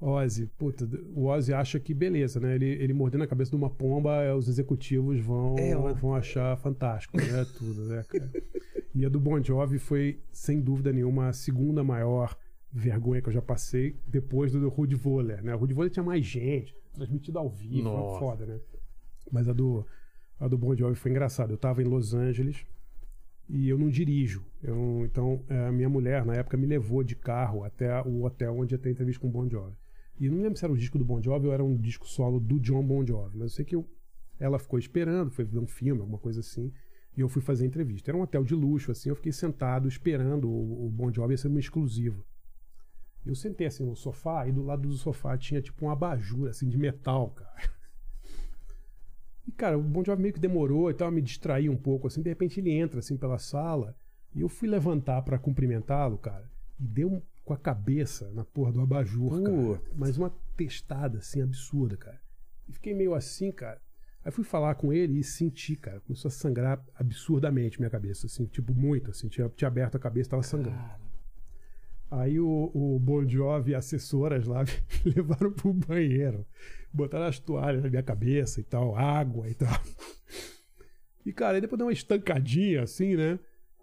Ozzy, 0.01 0.47
puta, 0.57 0.89
o 1.15 1.27
Ozzy 1.27 1.53
acha 1.53 1.79
que 1.79 1.93
beleza, 1.93 2.41
né? 2.41 2.55
Ele, 2.55 2.67
ele 2.67 2.95
mordendo 2.95 3.25
a 3.25 3.27
cabeça 3.27 3.51
de 3.51 3.57
uma 3.57 3.69
pomba, 3.69 4.23
é, 4.23 4.33
os 4.33 4.49
executivos 4.49 5.21
vão, 5.21 5.57
É, 5.59 5.75
vão 5.75 6.15
achar 6.15 6.57
fantástico, 6.57 7.19
né? 7.19 7.47
Tudo, 7.59 7.85
né, 7.85 8.03
cara? 8.09 8.31
E 8.95 9.05
a 9.05 9.11
do 9.11 9.21
Bon 9.21 9.43
Jovi 9.43 9.79
foi, 9.79 10.19
sem 10.33 10.59
dúvida 10.61 10.91
nenhuma, 10.91 11.29
a 11.29 11.33
segunda 11.35 11.85
maior 11.85 12.35
vergonha 12.73 13.21
que 13.21 13.29
eu 13.29 13.33
já 13.33 13.43
passei 13.43 13.97
depois 14.07 14.53
do 14.53 14.69
Rude 14.69 14.95
Voller, 14.95 15.43
né? 15.43 15.55
O 15.55 15.59
Rude 15.59 15.75
Voller 15.75 15.91
tinha 15.91 16.03
mais 16.05 16.25
gente, 16.25 16.75
transmitido 16.93 17.39
ao 17.39 17.49
vivo, 17.49 17.75
foi 17.75 17.83
Nossa. 17.83 18.19
foda, 18.21 18.47
né? 18.47 18.61
Mas 19.31 19.49
a 19.49 19.53
do, 19.53 19.85
a 20.39 20.49
do 20.49 20.57
Bon 20.59 20.75
Jovi 20.75 20.95
foi 20.95 21.11
engraçada. 21.11 21.53
Eu 21.53 21.59
tava 21.59 21.83
em 21.83 21.87
Los 21.87 22.15
Angeles 22.15 22.65
e 23.49 23.69
eu 23.69 23.79
não 23.79 23.89
dirijo. 23.89 24.45
Eu 24.63 24.75
não- 24.75 25.05
então, 25.05 25.45
é, 25.49 25.67
a 25.67 25.73
minha 25.73 25.89
mulher, 25.89 26.25
na 26.25 26.35
época, 26.35 26.57
me 26.57 26.67
levou 26.67 27.03
de 27.03 27.15
carro 27.17 27.65
até 27.65 28.01
o 28.03 28.25
hotel 28.25 28.57
onde 28.57 28.75
ia 28.75 28.79
ter 28.79 28.91
entrevista 28.91 29.21
com 29.21 29.29
o 29.29 29.31
Bon 29.31 29.49
Jovi. 29.49 29.75
E 30.19 30.27
eu 30.27 30.33
não 30.33 30.43
lembro 30.43 30.59
se 30.59 30.65
era 30.65 30.73
o 30.73 30.77
disco 30.77 30.99
do 30.99 31.05
Bon 31.05 31.21
Jovi 31.23 31.47
ou 31.47 31.53
era 31.53 31.65
um 31.65 31.77
disco 31.77 32.07
solo 32.07 32.39
do 32.39 32.59
John 32.61 32.85
Bon 32.85 33.05
Jovi. 33.07 33.37
Mas 33.39 33.43
eu 33.51 33.57
sei 33.57 33.65
que 33.65 33.75
eu- 33.75 33.89
ela 34.39 34.59
ficou 34.59 34.79
esperando, 34.79 35.31
foi 35.31 35.45
ver 35.45 35.59
um 35.59 35.67
filme, 35.67 36.01
alguma 36.01 36.19
coisa 36.19 36.41
assim. 36.41 36.73
E 37.17 37.21
eu 37.21 37.29
fui 37.29 37.43
fazer 37.43 37.65
a 37.65 37.67
entrevista. 37.67 38.11
Era 38.11 38.19
um 38.19 38.23
hotel 38.23 38.45
de 38.45 38.55
luxo, 38.55 38.91
assim. 38.93 39.09
Eu 39.09 39.17
fiquei 39.17 39.33
sentado 39.33 39.89
esperando 39.89 40.49
o, 40.49 40.87
o 40.87 40.91
Bon 40.91 41.13
Jovi 41.13 41.35
ia 41.35 41.39
ser 41.39 41.49
uma 41.49 41.59
exclusiva. 41.61 42.23
Eu 43.25 43.35
sentei 43.35 43.67
assim 43.67 43.85
no 43.85 43.95
sofá 43.95 44.47
e 44.47 44.53
do 44.53 44.63
lado 44.63 44.89
do 44.89 44.95
sofá 44.95 45.37
tinha 45.37 45.61
tipo 45.61 45.85
um 45.85 45.91
abajur 45.91 46.49
assim 46.49 46.69
de 46.69 46.79
metal, 46.79 47.31
cara. 47.31 47.71
E 49.47 49.53
cara, 49.53 49.77
o 49.77 49.83
Bon 49.83 50.05
Jovi 50.05 50.23
meio 50.23 50.35
que 50.35 50.41
demorou 50.41 50.91
e 50.91 50.95
tal, 50.95 51.11
me 51.11 51.21
distraí 51.21 51.69
um 51.69 51.77
pouco 51.77 52.07
assim, 52.07 52.23
de 52.23 52.29
repente 52.29 52.61
ele 52.61 52.71
entra 52.71 53.01
assim 53.01 53.17
pela 53.17 53.39
sala 53.39 53.97
e 54.35 54.41
eu 54.41 54.49
fui 54.49 54.69
levantar 54.69 55.23
pra 55.23 55.39
cumprimentá-lo, 55.39 56.17
cara, 56.19 56.49
e 56.79 56.87
deu 56.87 57.23
com 57.45 57.53
a 57.53 57.59
cabeça 57.59 58.31
na 58.33 58.45
porra 58.45 58.73
do 58.73 58.81
abajur, 58.81 59.43
cara. 59.43 59.57
Mas 59.97 60.17
uma 60.17 60.31
testada 60.57 61.19
assim 61.19 61.43
absurda, 61.43 61.97
cara. 61.97 62.21
E 62.69 62.73
fiquei 62.73 62.95
meio 62.95 63.15
assim, 63.15 63.51
cara. 63.51 63.81
Aí 64.25 64.31
fui 64.31 64.45
falar 64.45 64.75
com 64.77 64.93
ele 64.93 65.19
e 65.19 65.25
senti, 65.25 65.75
cara, 65.75 65.99
começou 66.01 66.29
a 66.29 66.33
sangrar 66.33 66.81
absurdamente 66.95 67.81
minha 67.81 67.91
cabeça, 67.91 68.27
assim, 68.27 68.45
tipo 68.47 68.73
muito, 68.75 69.11
assim, 69.11 69.29
tinha, 69.29 69.49
tinha 69.49 69.67
aberto 69.67 69.97
a 69.97 69.99
cabeça, 69.99 70.31
tava 70.31 70.43
sangrando. 70.43 70.79
Aí 72.11 72.41
o, 72.41 72.71
o 72.75 72.99
Bon 72.99 73.27
Jovi 73.27 73.71
e 73.71 73.75
assessoras 73.75 74.47
lá 74.47 74.65
levaram 75.05 75.53
pro 75.53 75.73
banheiro. 75.73 76.45
Botaram 76.93 77.27
as 77.27 77.39
toalhas 77.39 77.83
na 77.83 77.89
minha 77.89 78.03
cabeça 78.03 78.61
e 78.61 78.65
tal, 78.65 78.97
água 78.97 79.49
e 79.49 79.55
tal. 79.55 79.81
E, 81.25 81.33
cara, 81.33 81.57
aí 81.57 81.61
depois 81.61 81.79
deu 81.79 81.87
uma 81.87 81.93
estancadinha 81.93 82.83
assim, 82.83 83.15
né? 83.15 83.39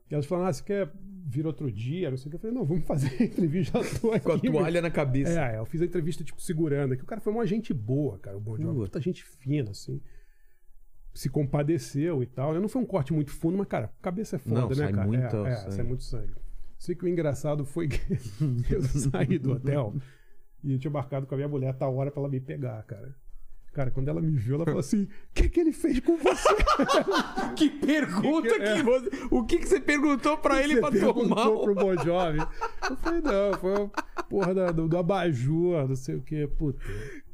E 0.09 0.13
elas 0.13 0.25
falaram, 0.25 0.49
ah, 0.49 0.53
você 0.53 0.63
quer 0.63 0.91
vir 1.25 1.45
outro 1.45 1.71
dia? 1.71 2.09
Não 2.09 2.17
sei 2.17 2.27
o 2.27 2.29
que. 2.29 2.35
Eu 2.35 2.39
falei, 2.39 2.55
não, 2.55 2.65
vamos 2.65 2.85
fazer 2.85 3.15
a 3.19 3.23
entrevista, 3.23 3.81
já 3.81 3.99
tô 3.99 4.11
aqui. 4.11 4.25
Com 4.25 4.31
a 4.31 4.39
toalha 4.39 4.81
na 4.81 4.91
cabeça. 4.91 5.39
É, 5.39 5.57
eu 5.57 5.65
fiz 5.65 5.81
a 5.81 5.85
entrevista, 5.85 6.23
tipo, 6.23 6.41
segurando 6.41 6.93
aqui. 6.93 7.03
O 7.03 7.05
cara 7.05 7.21
foi 7.21 7.31
uma 7.31 7.45
gente 7.45 7.73
boa, 7.73 8.17
cara, 8.19 8.35
o 8.35 8.41
Bon 8.41 8.57
Jovi. 8.57 8.67
Puta. 8.67 8.77
Muita 8.79 9.01
gente 9.01 9.23
fina, 9.23 9.71
assim. 9.71 10.01
Se 11.13 11.29
compadeceu 11.29 12.21
e 12.21 12.25
tal. 12.25 12.53
Não 12.59 12.67
foi 12.67 12.81
um 12.81 12.85
corte 12.85 13.13
muito 13.13 13.31
fundo, 13.31 13.57
mas, 13.57 13.67
cara, 13.67 13.93
cabeça 14.01 14.35
é 14.35 14.39
foda, 14.39 14.61
Não, 14.61 14.69
né, 14.69 14.75
sai 14.75 14.91
cara? 14.91 15.07
muito 15.07 15.45
é, 15.45 15.51
é, 15.51 15.71
sai 15.71 15.85
muito 15.85 16.03
sangue. 16.03 16.33
Sei 16.77 16.95
que 16.95 17.03
o 17.05 17.07
engraçado 17.07 17.65
foi 17.65 17.87
que 17.87 17.99
eu 18.71 18.81
saí 18.83 19.37
do 19.39 19.53
hotel 19.53 19.95
e 20.63 20.73
eu 20.73 20.79
tinha 20.79 20.91
marcado 20.91 21.25
com 21.25 21.33
a 21.33 21.37
minha 21.37 21.47
mulher 21.49 21.69
a 21.69 21.73
tal 21.73 21.95
hora 21.95 22.11
pra 22.11 22.21
ela 22.21 22.29
me 22.29 22.39
pegar, 22.39 22.81
cara. 22.83 23.15
Cara, 23.73 23.91
quando 23.91 24.07
ela 24.07 24.19
me 24.21 24.31
viu, 24.31 24.55
ela 24.55 24.65
falou 24.65 24.79
assim: 24.79 25.03
O 25.03 25.09
que, 25.35 25.49
que 25.49 25.59
ele 25.59 25.71
fez 25.71 25.99
com 25.99 26.17
você? 26.17 26.47
Que 27.55 27.69
pergunta 27.69 28.47
que, 28.55 28.63
é? 28.63 28.81
você. 28.83 29.09
O 29.29 29.43
que, 29.45 29.57
que 29.59 29.67
você 29.67 29.79
perguntou 29.79 30.37
pra 30.37 30.63
ele 30.63 30.79
pra 30.79 30.91
tomar? 30.91 31.49
pro 31.49 31.75
Bon 31.75 31.95
Jovi? 31.95 32.39
Eu 32.89 32.95
falei: 32.97 33.21
Não, 33.21 33.53
foi 33.59 33.73
a 34.15 34.23
porra 34.23 34.53
da- 34.55 34.71
do, 34.71 34.87
do 34.87 34.97
abajur, 34.97 35.87
não 35.87 35.95
sei 35.95 36.15
o 36.15 36.21
que. 36.21 36.47
Puta. 36.47 36.79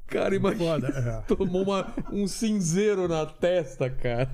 Cara, 0.07 0.35
imagina. 0.35 0.65
Foda, 0.65 0.87
é. 0.87 1.21
Tomou 1.33 1.63
uma- 1.63 1.93
um 2.11 2.27
cinzeiro 2.27 3.07
na 3.07 3.25
testa, 3.25 3.89
cara. 3.89 4.29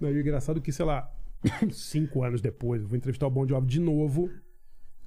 Não, 0.00 0.10
e 0.10 0.14
o 0.14 0.20
engraçado 0.20 0.58
é 0.58 0.62
que, 0.62 0.72
sei 0.72 0.86
lá, 0.86 1.10
cinco 1.72 2.24
anos 2.24 2.40
depois, 2.40 2.80
eu 2.82 2.88
vou 2.88 2.96
entrevistar 2.96 3.26
o 3.26 3.30
Bon 3.30 3.46
Jovi 3.46 3.66
de 3.66 3.80
novo. 3.80 4.30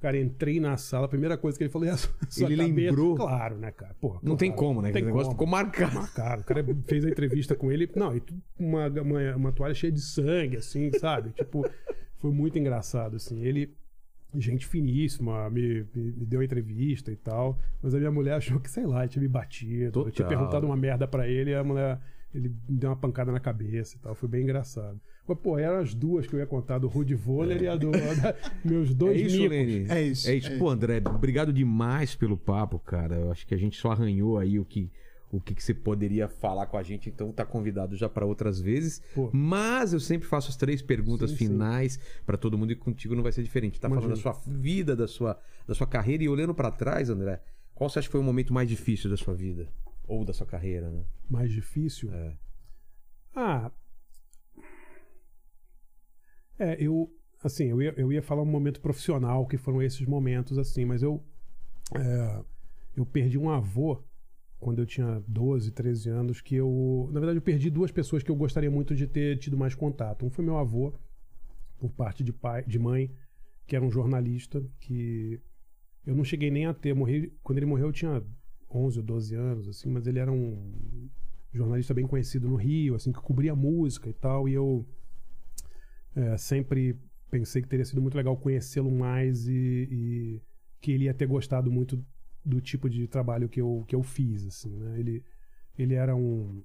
Cara, 0.04 0.18
entrei 0.18 0.60
na 0.60 0.76
sala, 0.76 1.06
a 1.06 1.08
primeira 1.08 1.34
coisa 1.38 1.56
que 1.56 1.64
ele 1.64 1.70
falou 1.70 1.88
é 1.88 1.92
a 1.92 1.96
sua, 1.96 2.12
Ele 2.36 2.58
cabeça. 2.58 2.90
lembrou? 2.90 3.14
Claro, 3.16 3.56
né, 3.56 3.70
cara? 3.70 3.94
Porra, 3.98 4.20
Não 4.22 4.36
tem 4.36 4.52
como, 4.52 4.82
né? 4.82 4.92
Tem 4.92 5.00
Esse 5.00 5.06
negócio 5.06 5.28
como. 5.28 5.34
ficou 5.34 5.46
marcado. 5.46 5.94
Marcado. 5.94 6.42
O 6.42 6.44
cara 6.44 6.62
fez 6.86 7.06
a 7.06 7.08
entrevista 7.08 7.54
com 7.54 7.72
ele. 7.72 7.90
Não, 7.96 8.14
e 8.14 8.22
uma, 8.58 8.86
uma, 8.88 9.34
uma 9.36 9.50
toalha 9.52 9.72
cheia 9.72 9.90
de 9.90 10.02
sangue, 10.02 10.58
assim, 10.58 10.92
sabe? 10.98 11.30
Tipo, 11.30 11.66
foi 12.18 12.30
muito 12.30 12.58
engraçado, 12.58 13.16
assim. 13.16 13.42
Ele, 13.42 13.74
gente 14.34 14.66
finíssima, 14.66 15.48
me, 15.48 15.86
me, 15.94 16.12
me 16.12 16.26
deu 16.26 16.40
a 16.40 16.44
entrevista 16.44 17.10
e 17.10 17.16
tal. 17.16 17.58
Mas 17.82 17.94
a 17.94 17.98
minha 17.98 18.10
mulher 18.10 18.34
achou 18.34 18.60
que, 18.60 18.70
sei 18.70 18.84
lá, 18.84 19.08
tinha 19.08 19.22
me 19.22 19.28
batido. 19.28 20.00
Eu 20.00 20.10
tinha 20.10 20.26
Total. 20.26 20.28
perguntado 20.28 20.66
uma 20.66 20.76
merda 20.76 21.08
pra 21.08 21.26
ele 21.26 21.52
e 21.52 21.54
a 21.54 21.64
mulher. 21.64 21.98
Ele 22.34 22.50
me 22.68 22.76
deu 22.76 22.90
uma 22.90 22.96
pancada 22.96 23.32
na 23.32 23.40
cabeça 23.40 23.96
e 23.96 24.00
tal. 24.00 24.14
Foi 24.14 24.28
bem 24.28 24.42
engraçado. 24.42 25.00
Mas, 25.26 25.38
pô, 25.38 25.58
eram 25.58 25.78
as 25.78 25.94
duas 25.94 26.26
que 26.26 26.34
eu 26.34 26.38
ia 26.38 26.46
contar, 26.46 26.78
do 26.78 26.86
Rude 26.86 27.14
Voller 27.14 27.62
e 27.62 27.66
a 27.68 27.76
do. 27.76 27.90
da- 27.90 28.34
meus 28.64 28.90
É 28.90 28.94
dois 28.94 29.20
isso, 29.20 29.36
micos. 29.38 29.50
Lene? 29.50 29.86
É 29.90 30.02
isso, 30.02 30.28
É 30.28 30.34
isso. 30.34 30.52
é 30.52 30.58
Pô, 30.58 30.68
André, 30.68 31.02
obrigado 31.06 31.52
demais 31.52 32.14
pelo 32.14 32.36
papo, 32.36 32.78
cara. 32.78 33.16
Eu 33.16 33.30
acho 33.32 33.46
que 33.46 33.54
a 33.54 33.58
gente 33.58 33.78
só 33.78 33.92
arranhou 33.92 34.36
aí 34.38 34.58
o 34.58 34.64
que, 34.66 34.90
o 35.32 35.40
que, 35.40 35.54
que 35.54 35.62
você 35.64 35.72
poderia 35.72 36.28
falar 36.28 36.66
com 36.66 36.76
a 36.76 36.82
gente, 36.82 37.08
então 37.08 37.32
tá 37.32 37.44
convidado 37.44 37.96
já 37.96 38.06
pra 38.08 38.26
outras 38.26 38.60
vezes. 38.60 39.00
Pô. 39.14 39.30
Mas 39.32 39.94
eu 39.94 40.00
sempre 40.00 40.28
faço 40.28 40.50
as 40.50 40.56
três 40.56 40.82
perguntas 40.82 41.30
Sim, 41.30 41.36
finais 41.36 41.98
pra 42.26 42.36
todo 42.36 42.58
mundo 42.58 42.72
e 42.72 42.76
contigo 42.76 43.14
não 43.14 43.22
vai 43.22 43.32
ser 43.32 43.42
diferente. 43.42 43.80
Tá 43.80 43.88
falando 43.88 44.10
da 44.10 44.16
sua 44.16 44.32
vida, 44.46 44.94
da 44.94 45.08
sua, 45.08 45.40
da 45.66 45.74
sua 45.74 45.86
carreira 45.86 46.22
e 46.22 46.28
olhando 46.28 46.54
pra 46.54 46.70
trás, 46.70 47.08
André, 47.08 47.40
qual 47.74 47.88
você 47.88 47.98
acha 47.98 48.08
que 48.08 48.12
foi 48.12 48.20
o 48.20 48.24
momento 48.24 48.52
mais 48.52 48.68
difícil 48.68 49.08
da 49.08 49.16
sua 49.16 49.32
vida? 49.34 49.68
Ou 50.06 50.22
da 50.22 50.34
sua 50.34 50.46
carreira, 50.46 50.90
né? 50.90 51.02
Mais 51.30 51.50
difícil? 51.50 52.12
É. 52.12 52.32
Ah. 53.34 53.70
É, 56.58 56.76
eu. 56.82 57.10
Assim, 57.42 57.64
eu 57.64 57.82
ia, 57.82 57.92
eu 57.96 58.10
ia 58.10 58.22
falar 58.22 58.42
um 58.42 58.46
momento 58.46 58.80
profissional, 58.80 59.46
que 59.46 59.58
foram 59.58 59.82
esses 59.82 60.06
momentos, 60.06 60.56
assim, 60.58 60.84
mas 60.84 61.02
eu. 61.02 61.22
é, 61.94 62.42
eu 62.96 63.04
perdi 63.04 63.36
um 63.36 63.50
avô 63.50 64.02
quando 64.58 64.78
eu 64.78 64.86
tinha 64.86 65.22
12, 65.28 65.70
13 65.72 66.08
anos, 66.08 66.40
que 66.40 66.54
eu. 66.54 67.08
Na 67.12 67.20
verdade, 67.20 67.38
eu 67.38 67.42
perdi 67.42 67.68
duas 67.70 67.90
pessoas 67.90 68.22
que 68.22 68.30
eu 68.30 68.36
gostaria 68.36 68.70
muito 68.70 68.94
de 68.94 69.06
ter 69.06 69.38
tido 69.38 69.56
mais 69.56 69.74
contato. 69.74 70.24
Um 70.24 70.30
foi 70.30 70.44
meu 70.44 70.56
avô, 70.56 70.94
por 71.78 71.90
parte 71.90 72.24
de 72.24 72.32
pai, 72.32 72.64
de 72.66 72.78
mãe, 72.78 73.10
que 73.66 73.76
era 73.76 73.84
um 73.84 73.90
jornalista, 73.90 74.64
que 74.80 75.40
eu 76.06 76.14
não 76.14 76.24
cheguei 76.24 76.50
nem 76.50 76.66
a 76.66 76.72
ter. 76.72 76.94
Morri, 76.94 77.32
quando 77.42 77.58
ele 77.58 77.66
morreu, 77.66 77.88
eu 77.88 77.92
tinha 77.92 78.22
11 78.70 78.98
ou 78.98 79.04
12 79.04 79.34
anos, 79.34 79.68
assim, 79.68 79.90
mas 79.90 80.06
ele 80.06 80.18
era 80.18 80.32
um 80.32 81.10
jornalista 81.52 81.94
bem 81.94 82.06
conhecido 82.06 82.48
no 82.48 82.56
Rio, 82.56 82.94
assim, 82.94 83.12
que 83.12 83.20
cobria 83.20 83.54
música 83.54 84.08
e 84.08 84.12
tal, 84.12 84.48
e 84.48 84.54
eu 84.54 84.86
é, 86.14 86.36
sempre 86.36 86.98
pensei 87.30 87.62
que 87.62 87.68
teria 87.68 87.84
sido 87.84 88.00
muito 88.00 88.16
legal 88.16 88.36
conhecê-lo 88.36 88.90
mais 88.90 89.46
e, 89.48 89.88
e 89.90 90.42
que 90.80 90.92
ele 90.92 91.04
ia 91.04 91.14
ter 91.14 91.26
gostado 91.26 91.70
muito 91.70 92.04
do 92.44 92.60
tipo 92.60 92.88
de 92.88 93.08
trabalho 93.08 93.48
que 93.48 93.60
eu, 93.60 93.84
que 93.88 93.94
eu 93.94 94.02
fiz, 94.02 94.46
assim, 94.46 94.76
né? 94.76 94.98
Ele, 95.00 95.24
ele 95.76 95.94
era 95.94 96.14
um 96.14 96.62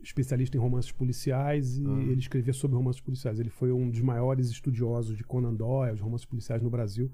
especialista 0.00 0.56
em 0.56 0.60
romances 0.60 0.92
policiais 0.92 1.78
e 1.78 1.84
Ah. 1.86 2.02
ele 2.02 2.20
escrevia 2.20 2.52
sobre 2.52 2.76
romances 2.76 3.00
policiais. 3.00 3.40
Ele 3.40 3.50
foi 3.50 3.72
um 3.72 3.90
dos 3.90 4.00
maiores 4.00 4.48
estudiosos 4.48 5.16
de 5.16 5.24
Conan 5.24 5.54
Doyle, 5.54 5.96
de 5.96 6.02
romances 6.02 6.26
policiais 6.26 6.62
no 6.62 6.70
Brasil, 6.70 7.10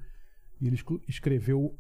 e 0.61 0.67
ele 0.67 0.77
escreveu 1.09 1.79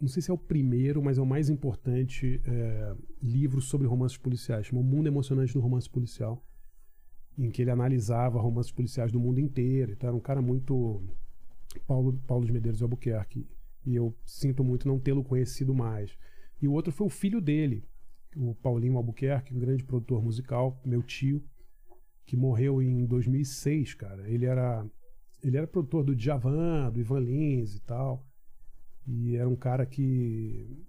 não 0.00 0.06
sei 0.06 0.22
se 0.22 0.30
é 0.30 0.34
o 0.34 0.38
primeiro, 0.38 1.02
mas 1.02 1.18
é 1.18 1.20
o 1.20 1.26
mais 1.26 1.50
importante 1.50 2.40
é, 2.46 2.94
livro 3.20 3.60
sobre 3.60 3.84
romances 3.88 4.16
policiais. 4.16 4.66
Chama 4.66 4.80
O 4.80 4.84
Mundo 4.84 5.08
Emocionante 5.08 5.52
do 5.52 5.58
Romance 5.60 5.90
Policial, 5.90 6.40
em 7.38 7.50
que 7.50 7.62
ele 7.62 7.70
analisava 7.70 8.40
romances 8.40 8.72
policiais 8.72 9.12
do 9.12 9.20
mundo 9.20 9.38
inteiro. 9.38 9.92
Então 9.92 10.08
era 10.08 10.16
um 10.16 10.20
cara 10.20 10.42
muito. 10.42 11.00
Paulo, 11.86 12.18
Paulo 12.26 12.44
de 12.44 12.52
Medeiros 12.52 12.78
de 12.78 12.84
Albuquerque. 12.84 13.46
E 13.86 13.94
eu 13.94 14.14
sinto 14.24 14.64
muito 14.64 14.88
não 14.88 14.98
tê-lo 14.98 15.22
conhecido 15.22 15.74
mais. 15.74 16.18
E 16.60 16.66
o 16.66 16.72
outro 16.72 16.92
foi 16.92 17.06
o 17.06 17.10
filho 17.10 17.40
dele, 17.40 17.84
o 18.36 18.54
Paulinho 18.56 18.96
Albuquerque, 18.96 19.54
um 19.54 19.58
grande 19.58 19.84
produtor 19.84 20.22
musical, 20.22 20.80
meu 20.84 21.02
tio, 21.02 21.42
que 22.26 22.36
morreu 22.36 22.82
em 22.82 23.06
2006, 23.06 23.94
cara. 23.94 24.28
Ele 24.28 24.44
era 24.44 24.84
ele 25.42 25.56
era 25.56 25.68
produtor 25.68 26.04
do 26.04 26.16
Djavan, 26.16 26.90
do 26.90 26.98
Ivan 26.98 27.20
Lins 27.20 27.76
e 27.76 27.80
tal. 27.80 28.26
E 29.06 29.36
era 29.36 29.48
um 29.48 29.54
cara 29.54 29.86
que 29.86 30.84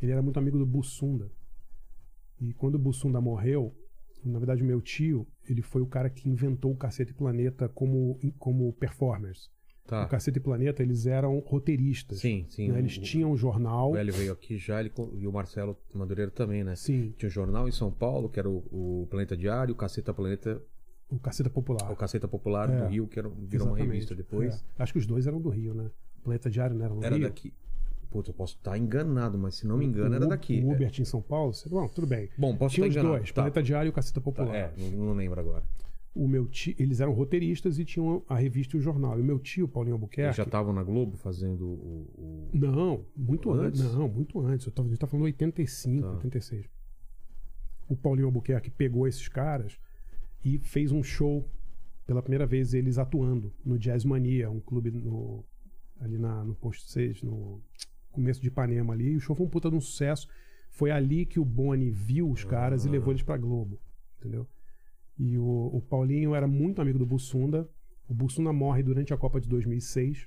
ele 0.00 0.12
era 0.12 0.22
muito 0.22 0.38
amigo 0.38 0.58
do 0.58 0.64
Bussunda. 0.64 1.30
E 2.40 2.54
quando 2.54 2.76
o 2.76 2.78
Bussunda 2.78 3.20
morreu, 3.20 3.74
na 4.24 4.38
verdade, 4.38 4.62
meu 4.62 4.80
tio, 4.80 5.26
ele 5.48 5.62
foi 5.62 5.80
o 5.82 5.86
cara 5.86 6.08
que 6.10 6.28
inventou 6.28 6.72
o 6.72 6.76
Cacete 6.76 7.12
Planeta 7.14 7.68
como, 7.68 8.18
como 8.38 8.72
performers. 8.74 9.50
Tá. 9.86 10.04
O 10.04 10.08
Cacete 10.08 10.38
Planeta, 10.38 10.82
eles 10.82 11.04
eram 11.06 11.38
roteiristas. 11.40 12.20
Sim, 12.20 12.46
sim. 12.48 12.68
né? 12.68 12.74
o- 12.74 12.78
Eles 12.78 12.96
tinham 12.98 13.32
um 13.32 13.36
jornal. 13.36 13.90
O 13.92 13.96
Hélio 13.96 14.12
veio 14.14 14.32
aqui 14.32 14.56
já 14.56 14.78
ele 14.78 14.92
e 15.14 15.26
o 15.26 15.32
Marcelo 15.32 15.76
Madureira 15.92 16.30
também, 16.30 16.62
né? 16.62 16.76
Sim, 16.76 17.12
Tinha 17.18 17.26
um 17.28 17.32
jornal 17.32 17.68
em 17.68 17.72
São 17.72 17.90
Paulo, 17.90 18.28
que 18.28 18.38
era 18.38 18.48
o, 18.48 18.58
o 19.02 19.06
Planeta 19.10 19.36
Diário, 19.36 19.72
o 19.74 19.76
Caceta 19.76 20.14
Planeta, 20.14 20.62
o 21.10 21.18
Caceta 21.18 21.50
Popular. 21.50 21.90
o 21.90 21.96
Caceta 21.96 22.28
Popular 22.28 22.70
É. 22.70 22.76
do 22.82 22.86
Rio, 22.88 23.08
que 23.08 23.18
era, 23.18 23.28
virou 23.28 23.66
uma 23.66 23.72
Exatamente. 23.76 23.86
revista 23.92 24.14
depois. 24.14 24.54
É. 24.78 24.82
Acho 24.82 24.92
que 24.92 24.98
os 25.00 25.06
dois 25.06 25.26
eram 25.26 25.40
do 25.40 25.48
Rio, 25.48 25.74
né? 25.74 25.90
O 26.18 26.22
Planeta 26.22 26.48
Diário 26.48 26.76
não 26.76 26.84
era 26.84 26.94
no 26.94 27.04
Era 27.04 27.16
Rio. 27.16 27.26
daqui. 27.26 27.52
Putz, 28.10 28.28
eu 28.28 28.34
posso 28.34 28.56
estar 28.56 28.76
enganado, 28.76 29.38
mas 29.38 29.54
se 29.54 29.66
não 29.66 29.78
me 29.78 29.84
engano, 29.86 30.10
O 30.10 30.14
era 30.14 30.26
daqui. 30.26 30.60
O 30.64 30.70
É. 30.72 30.74
Uber 30.74 30.90
tinha 30.90 31.02
em 31.02 31.06
São 31.06 31.22
Paulo? 31.22 31.52
Bom, 31.68 31.86
tudo 31.88 32.06
bem. 32.06 32.28
Bom, 32.36 32.56
posso 32.56 32.74
Tinha 32.74 32.88
estar 32.88 33.00
os 33.02 33.06
dois, 33.06 33.28
Tá. 33.30 33.34
Planeta 33.34 33.62
Diário 33.62 33.88
e 33.88 33.90
o 33.90 33.92
Caceta 33.92 34.20
Tá, 34.20 34.24
Popular. 34.24 34.54
É, 34.54 34.72
não, 34.96 35.12
lembro 35.14 35.38
agora. 35.38 35.62
O 36.12 36.26
meu 36.26 36.48
tio, 36.48 36.74
eles 36.76 37.00
eram 37.00 37.12
roteiristas 37.12 37.78
e 37.78 37.84
tinham 37.84 38.24
a 38.28 38.34
revista 38.36 38.76
e 38.76 38.80
o 38.80 38.82
jornal. 38.82 39.16
E 39.16 39.22
o 39.22 39.24
meu 39.24 39.38
tio, 39.38 39.68
Paulinho 39.68 39.92
Eles 39.94 40.02
Albuquerque. 40.02 40.36
já 40.38 40.42
estavam 40.42 40.72
na 40.72 40.82
Globo 40.82 41.16
fazendo 41.16 41.64
o. 41.64 42.10
o- 42.18 42.50
Não, 42.52 43.04
muito 43.16 43.52
Antes? 43.52 43.80
antes. 43.80 43.94
Não, 43.94 44.08
muito 44.08 44.40
antes. 44.40 44.66
Eu 44.66 44.72
tava, 44.72 44.88
a 44.88 44.90
gente 44.90 44.98
tá 44.98 45.06
falando 45.06 45.26
85, 45.26 46.02
Tá. 46.02 46.10
86. 46.14 46.66
O 47.88 47.94
Paulinho 47.96 48.26
Albuquerque 48.26 48.70
pegou 48.70 49.06
esses 49.06 49.28
caras 49.28 49.78
e 50.44 50.58
fez 50.58 50.90
um 50.90 51.02
show 51.02 51.48
pela 52.06 52.20
primeira 52.22 52.44
vez 52.44 52.74
eles 52.74 52.98
atuando 52.98 53.52
no 53.64 53.78
Jazz 53.78 54.04
Mania, 54.04 54.50
um 54.50 54.58
clube 54.58 54.90
no, 54.90 55.44
ali 56.00 56.18
na, 56.18 56.44
no 56.44 56.56
posto 56.56 56.88
6, 56.90 57.22
no 57.22 57.60
começo 58.10 58.40
de 58.40 58.48
Ipanema 58.48 58.92
ali. 58.92 59.10
E 59.12 59.16
o 59.16 59.20
show 59.20 59.34
foi 59.36 59.46
um 59.46 59.48
puta 59.50 59.70
de 59.70 59.76
um 59.76 59.80
sucesso. 59.80 60.28
Foi 60.70 60.90
ali 60.90 61.26
que 61.26 61.40
o 61.40 61.44
Boni 61.44 61.90
viu 61.90 62.30
os 62.30 62.44
caras 62.44 62.84
e 62.84 62.88
Ah. 62.88 62.92
levou 62.92 63.12
eles 63.12 63.22
pra 63.22 63.36
Globo, 63.36 63.80
entendeu? 64.18 64.46
E 65.18 65.36
o, 65.38 65.70
o 65.72 65.80
Paulinho 65.82 66.34
era 66.34 66.46
muito 66.46 66.80
amigo 66.80 66.98
do 66.98 67.04
Bussunda. 67.06 67.68
O 68.08 68.14
Bussunda 68.14 68.52
morre 68.52 68.82
durante 68.82 69.12
a 69.12 69.16
Copa 69.16 69.40
de 69.40 69.48
2006. 69.48 70.26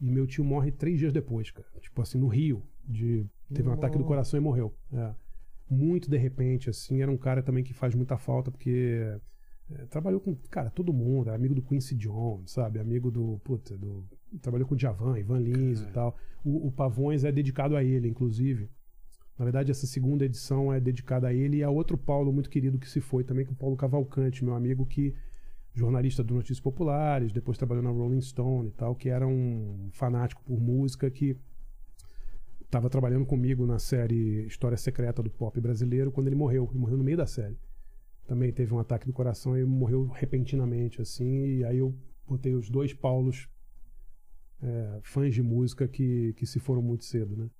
E 0.00 0.10
meu 0.10 0.26
tio 0.26 0.44
morre 0.44 0.70
três 0.72 0.98
dias 0.98 1.12
depois, 1.12 1.50
cara. 1.50 1.68
Tipo 1.80 2.00
assim, 2.02 2.18
no 2.18 2.26
Rio. 2.28 2.62
De, 2.86 3.24
teve 3.52 3.68
um 3.68 3.72
ataque 3.72 3.96
do 3.98 4.04
coração 4.04 4.38
e 4.38 4.42
morreu. 4.42 4.74
É. 4.92 5.14
Muito 5.70 6.10
de 6.10 6.16
repente, 6.18 6.68
assim. 6.70 7.02
Era 7.02 7.10
um 7.10 7.16
cara 7.16 7.42
também 7.42 7.62
que 7.64 7.72
faz 7.72 7.94
muita 7.94 8.16
falta, 8.18 8.50
porque 8.50 9.18
é, 9.70 9.86
trabalhou 9.86 10.20
com, 10.20 10.34
cara, 10.50 10.70
todo 10.70 10.92
mundo. 10.92 11.28
Era 11.28 11.36
amigo 11.36 11.54
do 11.54 11.62
Quincy 11.62 11.94
Jones, 11.94 12.50
sabe? 12.50 12.78
Amigo 12.78 13.10
do. 13.10 13.38
Puta, 13.44 13.76
do. 13.76 14.04
Trabalhou 14.40 14.66
com 14.66 14.74
o 14.74 14.76
Djavan, 14.76 15.18
Ivan 15.18 15.38
Lins 15.38 15.80
e 15.80 15.86
tal. 15.86 16.16
O, 16.44 16.68
o 16.68 16.72
Pavões 16.72 17.24
é 17.24 17.32
dedicado 17.32 17.76
a 17.76 17.84
ele, 17.84 18.08
inclusive. 18.08 18.68
Na 19.38 19.44
verdade, 19.44 19.70
essa 19.70 19.86
segunda 19.86 20.24
edição 20.24 20.72
é 20.72 20.78
dedicada 20.78 21.28
a 21.28 21.34
ele 21.34 21.58
e 21.58 21.64
a 21.64 21.70
outro 21.70 21.98
Paulo 21.98 22.32
muito 22.32 22.48
querido 22.48 22.78
que 22.78 22.88
se 22.88 23.00
foi 23.00 23.24
também, 23.24 23.44
que 23.44 23.50
é 23.50 23.54
o 23.54 23.56
Paulo 23.56 23.76
Cavalcante, 23.76 24.44
meu 24.44 24.54
amigo 24.54 24.86
que 24.86 25.14
jornalista 25.74 26.22
do 26.22 26.34
Notícias 26.34 26.60
Populares, 26.60 27.32
depois 27.32 27.58
trabalhou 27.58 27.82
na 27.82 27.90
Rolling 27.90 28.20
Stone 28.20 28.68
e 28.68 28.70
tal, 28.72 28.94
que 28.94 29.08
era 29.08 29.26
um 29.26 29.88
fanático 29.90 30.40
por 30.44 30.60
música 30.60 31.10
que 31.10 31.36
estava 32.64 32.88
trabalhando 32.88 33.26
comigo 33.26 33.66
na 33.66 33.78
série 33.80 34.46
História 34.46 34.76
Secreta 34.76 35.20
do 35.22 35.30
Pop 35.30 35.60
Brasileiro 35.60 36.12
quando 36.12 36.28
ele 36.28 36.36
morreu. 36.36 36.68
Ele 36.70 36.78
morreu 36.78 36.96
no 36.96 37.04
meio 37.04 37.16
da 37.16 37.26
série. 37.26 37.58
Também 38.26 38.52
teve 38.52 38.72
um 38.72 38.78
ataque 38.78 39.06
do 39.06 39.12
coração 39.12 39.58
e 39.58 39.64
morreu 39.64 40.06
repentinamente, 40.06 41.02
assim. 41.02 41.58
E 41.58 41.64
aí 41.64 41.78
eu 41.78 41.94
botei 42.26 42.54
os 42.54 42.70
dois 42.70 42.94
Paulos 42.94 43.48
é, 44.64 45.00
fãs 45.02 45.34
de 45.34 45.42
música 45.42 45.86
que, 45.86 46.32
que 46.34 46.46
se 46.46 46.58
foram 46.58 46.80
muito 46.80 47.04
cedo, 47.04 47.36
né? 47.36 47.50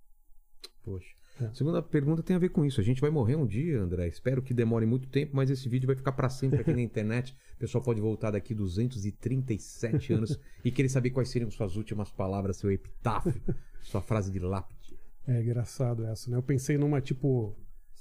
Poxa. 0.83 1.15
É. 1.41 1.53
Segunda 1.53 1.83
pergunta 1.83 2.23
tem 2.23 2.35
a 2.37 2.39
ver 2.39 2.51
com 2.51 2.65
isso. 2.65 2.81
A 2.81 2.85
gente 2.85 3.01
vai 3.01 3.11
morrer 3.11 3.37
um 3.37 3.47
dia, 3.47 3.81
André. 3.81 4.07
Espero 4.07 4.41
que 4.41 4.55
demore 4.55 4.87
muito 4.87 5.09
tempo, 5.09 5.33
mas 5.35 5.51
esse 5.51 5.69
vídeo 5.69 5.87
vai 5.87 5.97
ficar 5.97 6.13
pra 6.13 6.29
sempre 6.29 6.61
aqui 6.61 6.73
na 6.73 6.81
internet. 6.83 7.37
O 7.57 7.59
pessoal 7.59 7.83
pode 7.83 8.01
voltar 8.01 8.31
daqui 8.31 8.55
237 8.55 10.13
anos 10.13 10.39
e 10.65 10.71
querer 10.71 10.89
saber 10.89 11.11
quais 11.11 11.29
seriam 11.29 11.51
suas 11.51 11.77
últimas 11.77 12.11
palavras, 12.11 12.57
seu 12.57 12.71
epitáfio, 12.71 13.35
sua 13.83 14.01
frase 14.01 14.31
de 14.31 14.39
lápide. 14.39 14.97
É 15.27 15.43
engraçado 15.43 16.05
essa, 16.07 16.31
né? 16.31 16.37
Eu 16.37 16.43
pensei 16.43 16.79
numa 16.79 17.01
tipo. 17.01 17.57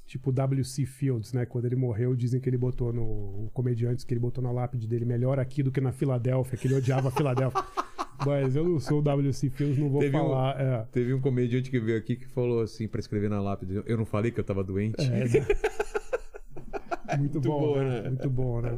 Tipo 0.05 0.33
W.C. 0.33 0.85
Fields, 0.85 1.31
né? 1.31 1.45
Quando 1.45 1.63
ele 1.63 1.77
morreu, 1.77 2.13
dizem 2.13 2.41
que 2.41 2.49
ele 2.49 2.57
botou 2.57 2.91
no. 2.91 3.03
O 3.45 3.49
comediante 3.53 4.05
que 4.05 4.13
ele 4.13 4.19
botou 4.19 4.43
na 4.43 4.51
lápide 4.51 4.85
dele 4.85 5.05
melhor 5.05 5.39
aqui 5.39 5.63
do 5.63 5.71
que 5.71 5.79
na 5.79 5.93
Filadélfia, 5.93 6.57
que 6.57 6.67
ele 6.67 6.75
odiava 6.75 7.07
a 7.07 7.11
Filadélfia. 7.11 7.63
Mas 8.25 8.55
eu 8.55 8.63
não 8.63 8.79
sou 8.79 8.99
o 8.99 9.01
W.C. 9.01 9.49
Fields, 9.49 9.77
não 9.77 9.89
vou 9.89 9.99
Teve 10.01 10.15
um- 10.15 10.19
falar. 10.21 10.59
É. 10.61 10.83
Teve 10.91 11.13
um 11.13 11.19
comediante 11.21 11.69
que 11.69 11.79
veio 11.79 11.97
aqui 11.97 12.15
que 12.15 12.27
falou 12.27 12.61
assim 12.61 12.87
pra 12.87 12.99
escrever 12.99 13.29
na 13.29 13.41
lápide: 13.41 13.81
Eu 13.85 13.97
não 13.97 14.05
falei 14.05 14.31
que 14.31 14.39
eu 14.39 14.43
tava 14.43 14.63
doente. 14.63 15.01
É, 15.01 15.23
exa- 15.23 15.45
Muito, 17.17 17.39
bom, 17.41 17.59
boa, 17.59 17.83
né? 17.83 18.01
né? 18.01 18.09
Muito 18.09 18.29
bom, 18.29 18.61
né? 18.61 18.77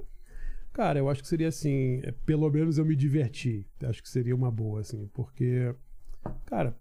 Cara, 0.74 1.00
eu 1.00 1.10
acho 1.10 1.22
que 1.22 1.28
seria 1.28 1.48
assim, 1.48 2.02
é, 2.04 2.12
pelo 2.26 2.50
menos 2.50 2.78
eu 2.78 2.86
me 2.86 2.96
diverti. 2.96 3.66
Acho 3.84 4.02
que 4.04 4.10
seria 4.10 4.36
uma 4.36 4.52
boa, 4.52 4.82
assim, 4.82 5.10
porque, 5.14 5.74
cara, 6.46 6.76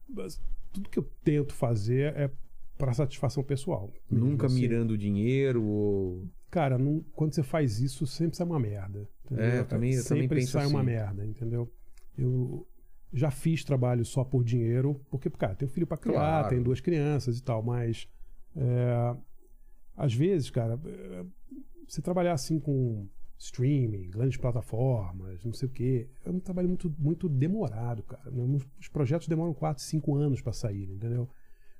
tudo 0.72 0.88
que 0.88 0.98
eu 0.98 1.08
tento 1.22 1.54
fazer 1.54 2.12
é 2.16 2.30
para 2.76 2.92
satisfação 2.92 3.44
pessoal. 3.44 3.92
Nunca 4.10 4.46
Assim, 4.46 4.60
mirando 4.60 4.98
dinheiro 4.98 5.62
ou. 5.62 6.26
Cara, 6.50 6.76
não- 6.78 7.04
quando 7.12 7.34
você 7.34 7.42
faz 7.42 7.80
isso, 7.80 8.04
sempre 8.06 8.36
sai 8.36 8.46
uma 8.46 8.58
merda. 8.58 9.08
entendeu? 9.26 9.44
É, 9.44 9.58
eu 9.60 9.64
também- 9.64 9.94
eu 9.94 10.02
sempre 10.02 10.24
também 10.26 10.28
penso 10.40 10.52
sai 10.52 10.66
uma 10.66 10.80
assim. 10.80 10.86
merda, 10.86 11.24
entendeu? 11.26 11.72
Eu 12.16 12.66
já 13.12 13.30
fiz 13.30 13.62
trabalho 13.64 14.04
só 14.04 14.24
por 14.24 14.42
dinheiro, 14.44 15.00
porque, 15.10 15.30
cara, 15.30 15.54
tenho 15.54 15.70
filho 15.70 15.86
pra 15.86 15.96
criar, 15.96 16.14
Claro. 16.18 16.48
tenho 16.48 16.64
duas 16.64 16.80
crianças 16.80 17.38
e 17.38 17.42
tal, 17.42 17.62
mas 17.62 18.08
é, 18.56 19.16
às 19.96 20.12
vezes, 20.14 20.50
cara, 20.50 20.78
é, 20.84 21.24
você 21.86 22.00
trabalhar 22.02 22.32
assim 22.32 22.58
com 22.58 23.06
streaming, 23.38 24.10
grandes 24.10 24.36
plataformas, 24.36 25.44
não 25.44 25.52
sei 25.52 25.68
o 25.68 25.70
quê, 25.70 26.08
é 26.24 26.30
um 26.30 26.40
trabalho 26.40 26.68
muito, 26.68 26.92
muito 26.98 27.28
demorado, 27.28 28.02
cara. 28.02 28.30
né? 28.30 28.42
Os- 28.56 28.66
Os 28.80 28.88
projetos 28.88 29.28
demoram 29.28 29.52
4, 29.52 29.82
5 29.82 30.14
anos 30.14 30.40
pra 30.40 30.52
sair, 30.52 30.90
entendeu? 30.90 31.28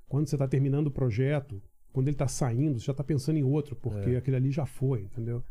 Quando 0.09 0.29
você 0.29 0.37
tá 0.37 0.47
terminando 0.47 0.89
o 0.89 0.91
projeto, 0.91 1.63
quando 1.93 2.09
ele 2.09 2.17
tá 2.17 2.29
saindo, 2.29 2.79
você 2.79 2.87
já 2.87 2.95
tá 2.95 3.03
pensando 3.05 3.39
em 3.39 3.45
outro, 3.45 3.75
porque 3.77 4.11
É. 4.11 4.17
aquele 4.17 4.37
ali 4.37 4.51
já 4.51 4.67
foi, 4.67 5.03
entendeu? 5.03 5.43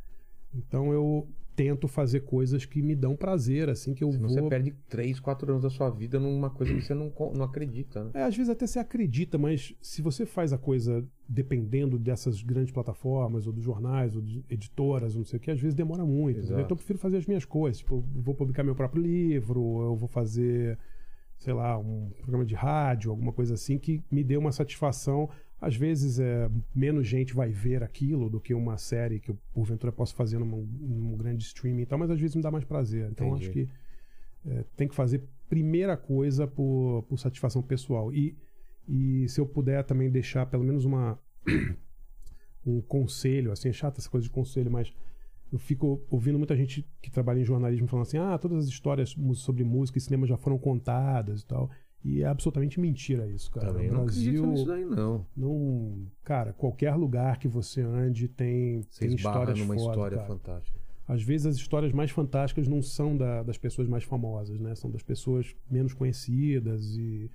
Então 0.54 0.94
eu 0.94 1.28
tento 1.56 1.88
fazer 1.88 2.22
coisas 2.22 2.66
que 2.66 2.82
me 2.82 2.96
dão 2.96 3.16
prazer, 3.16 3.70
assim, 3.70 3.94
que 3.94 4.04
eu 4.04 4.12
Senão 4.12 4.28
vou. 4.28 4.38
você 4.38 4.50
perde 4.50 4.72
3, 4.90 5.20
4 5.20 5.52
anos 5.52 5.64
da 5.64 5.70
sua 5.70 5.90
vida 5.90 6.20
numa 6.20 6.50
coisa 6.50 6.74
que 6.74 6.82
você 6.82 6.94
não, 6.94 7.12
não 7.36 7.46
acredita, 7.46 8.04
né? 8.04 8.12
É, 8.14 8.24
às 8.24 8.36
vezes 8.36 8.50
até 8.50 8.66
você 8.66 8.80
acredita, 8.80 9.38
mas 9.38 9.76
se 9.82 10.02
você 10.02 10.26
faz 10.26 10.52
a 10.54 10.58
coisa 10.58 11.06
dependendo 11.28 11.98
dessas 11.98 12.42
grandes 12.42 12.72
plataformas, 12.72 13.48
ou 13.48 13.54
dos 13.54 13.64
jornais, 13.64 14.16
ou 14.16 14.22
de 14.22 14.44
editoras, 14.50 15.16
não 15.16 15.24
sei 15.24 15.38
o 15.38 15.40
que, 15.40 15.52
às 15.52 15.60
vezes 15.60 15.74
demora 15.74 16.06
muito. 16.06 16.40
Exato. 16.40 16.62
Então 16.62 16.72
eu 16.72 16.78
prefiro 16.78 17.00
fazer 17.00 17.18
as 17.18 17.26
minhas 17.26 17.46
coisas. 17.46 17.80
Tipo, 17.80 18.04
eu 18.16 18.22
vou 18.22 18.36
publicar 18.36 18.64
meu 18.64 18.76
próprio 18.76 19.02
livro, 19.02 19.82
eu 19.84 19.96
vou 19.96 20.08
fazer, 20.08 20.78
sei 21.38 21.54
lá, 21.54 21.78
um 21.78 22.10
programa 22.20 22.46
de 22.46 22.56
rádio, 22.56 23.12
alguma 23.12 23.32
coisa 23.32 23.54
assim, 23.54 23.78
que 23.78 24.04
me 24.12 24.24
dê 24.24 24.38
uma 24.38 24.52
satisfação. 24.52 25.30
Às 25.64 25.76
vezes 25.76 26.20
é, 26.20 26.50
menos 26.76 27.08
gente 27.08 27.34
vai 27.34 27.50
ver 27.50 27.84
aquilo 27.84 28.30
do 28.30 28.40
que 28.40 28.54
uma 28.54 28.78
série 28.78 29.20
que 29.20 29.32
eu, 29.32 29.38
porventura, 29.54 29.92
posso 29.94 30.14
fazer 30.14 30.38
numa- 30.38 30.58
num 30.58 31.16
grande 31.16 31.44
streaming 31.44 31.84
e 31.84 31.86
tal, 31.86 31.98
mas 31.98 32.12
às 32.12 32.20
vezes 32.20 32.36
me 32.36 32.42
dá 32.42 32.52
mais 32.52 32.66
prazer. 32.66 33.10
Então 33.10 33.28
Entendi. 33.28 33.44
acho 33.46 33.52
que 33.52 33.70
é, 34.46 34.66
tem 34.76 34.88
que 34.90 34.94
fazer 34.96 35.24
primeira 35.50 35.96
coisa 35.96 36.46
por, 36.46 37.04
por 37.04 37.18
satisfação 37.18 37.62
pessoal. 37.62 38.14
E, 38.14 38.36
e 38.88 39.28
se 39.30 39.40
eu 39.40 39.46
puder 39.46 39.84
também 39.86 40.10
deixar 40.10 40.46
pelo 40.48 40.64
menos 40.66 40.84
uma 40.84 41.18
um 42.66 42.82
conselho, 42.82 43.52
assim, 43.52 43.70
é 43.70 43.74
chata 43.74 44.00
essa 44.00 44.10
coisa 44.10 44.26
de 44.26 44.32
conselho, 44.32 44.70
mas 44.70 44.94
eu 45.52 45.60
fico 45.60 46.02
ouvindo 46.10 46.38
muita 46.38 46.58
gente 46.58 46.86
que 47.02 47.12
trabalha 47.12 47.40
em 47.40 47.46
jornalismo 47.46 47.88
falando 47.88 48.08
assim: 48.08 48.18
ah, 48.18 48.38
todas 48.38 48.66
as 48.66 48.70
histórias 48.70 49.16
sobre 49.36 49.64
música 49.64 49.98
e 49.98 50.02
cinema 50.02 50.26
já 50.26 50.36
foram 50.36 50.58
contadas 50.58 51.42
e 51.42 51.46
tal. 51.46 51.70
E 52.04 52.22
é 52.22 52.26
absolutamente 52.26 52.80
mentira 52.80 53.28
isso, 53.28 53.50
cara. 53.52 53.68
Também 53.68 53.90
o 53.90 53.94
não 53.94 54.02
acredito 54.04 54.32
Brasil 54.42 54.46
nisso 54.48 54.66
daí, 54.66 54.84
não. 54.86 55.26
não. 55.38 56.06
Cara, 56.24 56.52
qualquer 56.52 56.94
lugar 56.96 57.38
que 57.40 57.48
você 57.48 57.82
ande 57.82 58.28
tem, 58.28 58.82
Você 58.90 59.06
tem 59.08 59.16
histórias 59.16 59.58
numa 59.58 59.74
foda, 59.76 59.90
história 59.92 60.18
cara. 60.18 60.28
fantástica. 60.28 60.80
Às 61.08 61.22
vezes 61.24 61.46
as 61.48 61.56
histórias 61.56 61.92
mais 61.94 62.12
fantásticas 62.12 62.68
não 62.68 62.82
são 62.82 63.16
da- 63.16 63.44
das 63.44 63.58
pessoas 63.58 63.88
mais 63.88 64.04
famosas, 64.04 64.60
né? 64.60 64.74
São 64.76 64.90
das 64.92 65.02
pessoas 65.04 65.56
menos 65.70 65.94
conhecidas 65.94 66.96
e, 66.98 67.30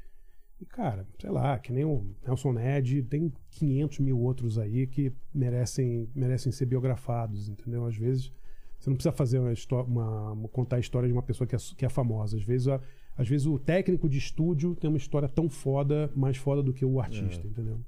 e, 0.61 0.65
cara, 0.67 1.07
sei 1.19 1.31
lá, 1.31 1.59
que 1.59 1.73
nem 1.73 1.85
o 1.85 2.05
Nelson 2.27 2.53
Ned, 2.53 3.03
tem 3.05 3.33
500 3.53 4.01
mil 4.01 4.19
outros 4.19 4.59
aí 4.59 4.87
que 4.87 5.13
merecem, 5.35 6.09
merecem 6.15 6.51
ser 6.53 6.67
biografados, 6.67 7.49
entendeu? 7.49 7.87
Às 7.87 7.97
vezes 7.97 8.33
você 8.79 8.91
não 8.91 8.97
precisa 8.97 9.13
fazer 9.13 9.39
uma- 9.39 10.33
uma- 10.33 10.49
contar 10.49 10.77
a 10.77 10.81
história 10.81 11.07
de 11.09 11.13
uma 11.13 11.23
pessoa 11.23 11.47
que 11.47 11.55
é, 11.55 11.59
que 11.77 11.85
é 11.85 11.89
famosa. 11.89 12.37
Às 12.37 12.43
vezes, 12.43 12.69
a- 12.69 12.81
às 13.19 13.29
vezes 13.29 13.47
o 13.47 13.59
técnico 13.59 14.09
de 14.09 14.17
estúdio 14.17 14.75
tem 14.77 14.89
uma 14.89 14.97
história 14.97 15.29
tão 15.29 15.51
foda, 15.51 16.11
mais 16.17 16.37
foda 16.39 16.63
do 16.63 16.73
que 16.73 16.85
o 16.85 16.99
artista, 17.01 17.47
É. 17.47 17.51
entendeu? 17.51 17.81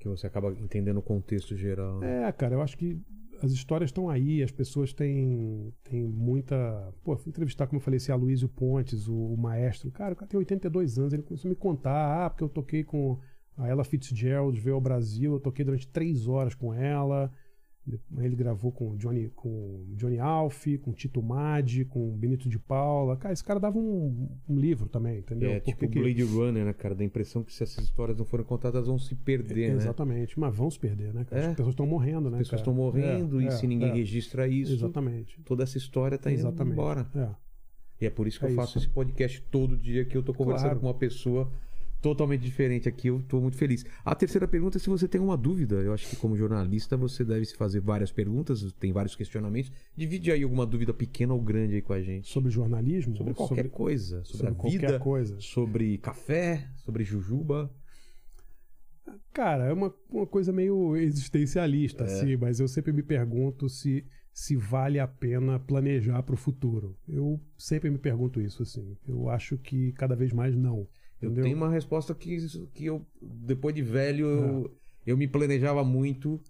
Que 0.00 0.08
você 0.08 0.26
acaba 0.26 0.50
entendendo 0.58 0.96
o 0.96 1.02
contexto 1.02 1.54
geral. 1.56 2.00
né? 2.00 2.24
É, 2.28 2.32
cara, 2.32 2.54
eu 2.56 2.62
acho 2.62 2.76
que 2.76 2.98
as 3.42 3.52
histórias 3.52 3.88
estão 3.88 4.08
aí, 4.08 4.42
as 4.42 4.50
pessoas 4.50 4.92
têm, 4.92 5.72
têm 5.84 6.02
muita. 6.04 6.92
Pô, 7.04 7.16
fui 7.16 7.30
entrevistar, 7.30 7.66
como 7.66 7.78
eu 7.78 7.82
falei, 7.82 7.96
esse 7.98 8.10
Aloysio 8.10 8.48
Pontes, 8.48 9.06
o, 9.08 9.14
o 9.14 9.36
maestro. 9.36 9.90
Cara, 9.90 10.14
o 10.14 10.16
cara 10.16 10.28
tem 10.28 10.38
82 10.38 10.98
anos, 10.98 11.12
ele 11.12 11.22
começou 11.22 11.48
a 11.48 11.50
me 11.50 11.56
contar, 11.56 12.24
ah, 12.26 12.30
porque 12.30 12.42
eu 12.44 12.48
toquei 12.48 12.82
com 12.84 13.18
a 13.56 13.68
Ella 13.68 13.84
Fitzgerald, 13.84 14.58
veio 14.60 14.74
ao 14.76 14.80
Brasil, 14.80 15.32
eu 15.34 15.40
toquei 15.40 15.64
durante 15.64 15.86
três 15.88 16.26
horas 16.26 16.54
com 16.54 16.72
ela. 16.72 17.30
Ele 18.18 18.36
gravou 18.36 18.70
com 18.70 18.90
o 18.92 18.96
Johnny, 18.96 19.28
com 19.34 19.84
Johnny 19.96 20.18
Alf, 20.18 20.66
com 20.82 20.92
o 20.92 20.94
Tito 20.94 21.20
Madi, 21.20 21.84
com 21.84 22.08
o 22.10 22.16
Benito 22.16 22.48
de 22.48 22.56
Paula. 22.56 23.16
Cara, 23.16 23.32
esse 23.32 23.42
cara 23.42 23.58
dava 23.58 23.76
um, 23.76 24.28
um 24.48 24.56
livro 24.56 24.88
também, 24.88 25.18
entendeu? 25.18 25.50
É, 25.50 25.58
Por 25.60 25.70
tipo 25.72 25.88
que 25.88 25.98
Blade 26.00 26.22
Runner, 26.22 26.64
né, 26.64 26.72
cara? 26.72 26.94
Dá 26.94 27.02
a 27.02 27.06
impressão 27.06 27.42
que 27.42 27.52
se 27.52 27.62
essas 27.62 27.82
histórias 27.84 28.16
não 28.16 28.24
forem 28.24 28.46
contadas, 28.46 28.76
elas 28.76 28.86
vão 28.86 28.98
se 29.00 29.16
perder, 29.16 29.70
né? 29.70 29.76
Exatamente, 29.78 30.38
mas 30.38 30.54
vão 30.54 30.70
se 30.70 30.78
perder, 30.78 31.12
né? 31.12 31.24
cara? 31.24 31.42
É. 31.42 31.46
As 31.48 31.54
pessoas 31.56 31.72
estão 31.72 31.86
morrendo, 31.86 32.30
né? 32.30 32.36
As 32.36 32.42
pessoas 32.44 32.60
estão 32.60 32.74
morrendo 32.74 33.40
É, 33.40 33.44
e 33.44 33.46
é, 33.48 33.50
se 33.50 33.66
ninguém 33.66 33.90
é. 33.90 33.94
registra 33.94 34.46
isso, 34.46 34.72
Exatamente. 34.74 35.40
toda 35.44 35.64
essa 35.64 35.76
história 35.76 36.16
tá 36.16 36.30
indo 36.30 36.38
Exatamente. 36.38 36.74
embora. 36.74 37.06
É. 37.16 37.28
E 38.00 38.06
é 38.06 38.10
por 38.10 38.28
isso 38.28 38.38
que 38.38 38.46
É 38.46 38.50
eu 38.50 38.54
faço 38.54 38.78
isso. 38.78 38.86
esse 38.86 38.94
podcast 38.94 39.42
todo 39.50 39.76
dia 39.76 40.04
que 40.04 40.16
eu 40.16 40.22
tô 40.22 40.32
conversando 40.32 40.66
Claro. 40.70 40.80
com 40.80 40.86
uma 40.86 40.94
pessoa 40.94 41.50
totalmente 42.02 42.42
diferente 42.42 42.88
aqui. 42.88 43.06
Eu 43.08 43.22
tô 43.22 43.40
muito 43.40 43.56
feliz. 43.56 43.84
A 44.04 44.14
terceira 44.14 44.46
pergunta 44.48 44.76
é 44.76 44.80
se 44.80 44.90
você 44.90 45.06
tem 45.06 45.20
uma 45.20 45.36
dúvida. 45.36 45.76
Eu 45.76 45.92
acho 45.94 46.08
que 46.10 46.16
como 46.16 46.36
jornalista 46.36 46.96
você 46.96 47.24
deve 47.24 47.44
se 47.46 47.56
fazer 47.56 47.80
várias 47.80 48.10
perguntas, 48.10 48.70
tem 48.72 48.92
vários 48.92 49.14
questionamentos. 49.14 49.70
Divide 49.96 50.32
aí 50.32 50.42
alguma 50.42 50.66
dúvida 50.66 50.92
pequena 50.92 51.32
ou 51.32 51.40
grande 51.40 51.76
aí 51.76 51.82
com 51.82 51.92
a 51.92 52.02
gente. 52.02 52.28
Sobre 52.28 52.50
jornalismo? 52.50 53.16
Sobre 53.16 53.32
qualquer 53.32 53.70
coisa, 53.70 54.24
sobre, 54.24 54.36
sobre 54.38 54.52
a 54.52 54.54
qualquer 54.54 54.80
vida, 54.80 54.98
coisa. 54.98 55.40
sobre 55.40 55.96
café, 55.98 56.68
sobre 56.76 57.04
jujuba. 57.04 57.72
Cara, 59.32 59.64
é 59.64 59.72
uma, 59.72 59.94
uma 60.10 60.26
coisa 60.26 60.52
meio 60.52 60.96
É. 60.96 61.02
existencialista, 61.02 62.04
assim, 62.04 62.36
mas 62.36 62.60
eu 62.60 62.68
sempre 62.68 62.92
me 62.92 63.02
pergunto 63.02 63.68
se, 63.68 64.04
se 64.32 64.56
vale 64.56 64.98
a 64.98 65.06
pena 65.06 65.58
planejar 65.58 66.22
para 66.22 66.34
o 66.34 66.38
futuro. 66.38 66.96
Eu 67.08 67.40
sempre 67.56 67.88
me 67.90 67.98
pergunto 67.98 68.40
isso, 68.40 68.62
assim. 68.62 68.96
Eu 69.08 69.28
acho 69.30 69.56
que 69.56 69.92
cada 69.92 70.14
vez 70.14 70.32
mais 70.32 70.56
não. 70.56 70.86
Eu 71.22 71.30
entendeu? 71.30 71.44
tenho 71.44 71.56
uma 71.56 71.70
resposta 71.70 72.14
que, 72.14 72.36
que 72.74 72.86
eu, 72.86 73.06
depois 73.20 73.74
de 73.74 73.82
velho, 73.82 74.26
eu, 74.26 74.76
eu 75.06 75.16
me 75.16 75.28
planejava 75.28 75.84
muito 75.84 76.40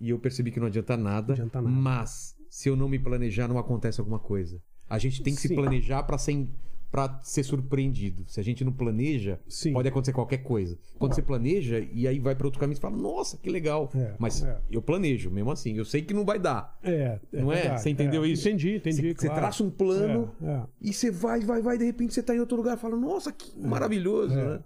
e 0.00 0.10
eu 0.10 0.18
percebi 0.18 0.50
que 0.50 0.60
não 0.60 0.68
adianta 0.68 0.96
nada. 0.96 1.32
Adianta 1.32 1.60
nada. 1.60 1.74
Mas 1.74 2.34
se 2.48 2.68
eu 2.68 2.76
não 2.76 2.88
me 2.88 2.98
planejar, 2.98 3.48
não 3.48 3.58
acontece 3.58 4.00
alguma 4.00 4.18
coisa. 4.18 4.60
A 4.88 4.98
gente 4.98 5.22
tem 5.22 5.34
que 5.34 5.40
se 5.40 5.48
Sim. 5.48 5.54
planejar 5.54 6.02
pra 6.02 6.18
ser, 6.18 6.48
pra 6.90 7.20
ser 7.22 7.42
surpreendido. 7.44 8.24
Se 8.26 8.40
a 8.40 8.42
gente 8.42 8.64
não 8.64 8.72
planeja, 8.72 9.38
Sim. 9.48 9.72
pode 9.72 9.88
acontecer 9.88 10.12
qualquer 10.12 10.38
coisa. 10.38 10.76
Quando 10.98 11.14
você 11.14 11.22
planeja 11.22 11.78
e 11.92 12.08
aí 12.08 12.18
vai 12.18 12.34
para 12.34 12.46
outro 12.46 12.58
caminho, 12.58 12.74
você 12.76 12.80
fala, 12.82 12.96
nossa, 12.96 13.36
que 13.38 13.48
legal. 13.48 13.90
É, 13.94 14.14
Mas 14.18 14.42
é. 14.42 14.58
eu 14.70 14.82
planejo, 14.82 15.30
mesmo 15.30 15.50
assim. 15.52 15.74
Eu 15.76 15.84
sei 15.84 16.02
que 16.02 16.12
não 16.12 16.24
vai 16.24 16.38
dar. 16.38 16.76
É, 16.82 17.18
Não 17.32 17.52
é? 17.52 17.78
Você 17.78 17.90
entendeu 17.90 18.24
é. 18.24 18.28
isso? 18.28 18.48
Entendi, 18.48 18.76
entendi. 18.76 18.96
Você, 18.96 19.14
você 19.14 19.26
claro. 19.28 19.40
traça 19.42 19.62
um 19.62 19.70
plano 19.70 20.32
É, 20.42 20.46
é. 20.50 20.62
e 20.80 20.92
você 20.92 21.10
vai, 21.10 21.40
vai, 21.40 21.62
vai, 21.62 21.78
de 21.78 21.84
repente 21.84 22.12
você 22.12 22.22
tá 22.22 22.34
em 22.34 22.40
outro 22.40 22.56
lugar 22.56 22.76
e 22.76 22.80
fala, 22.80 22.96
nossa, 22.96 23.30
que 23.32 23.56
maravilhoso, 23.60 24.34
É. 24.38 24.44
né? 24.44 24.60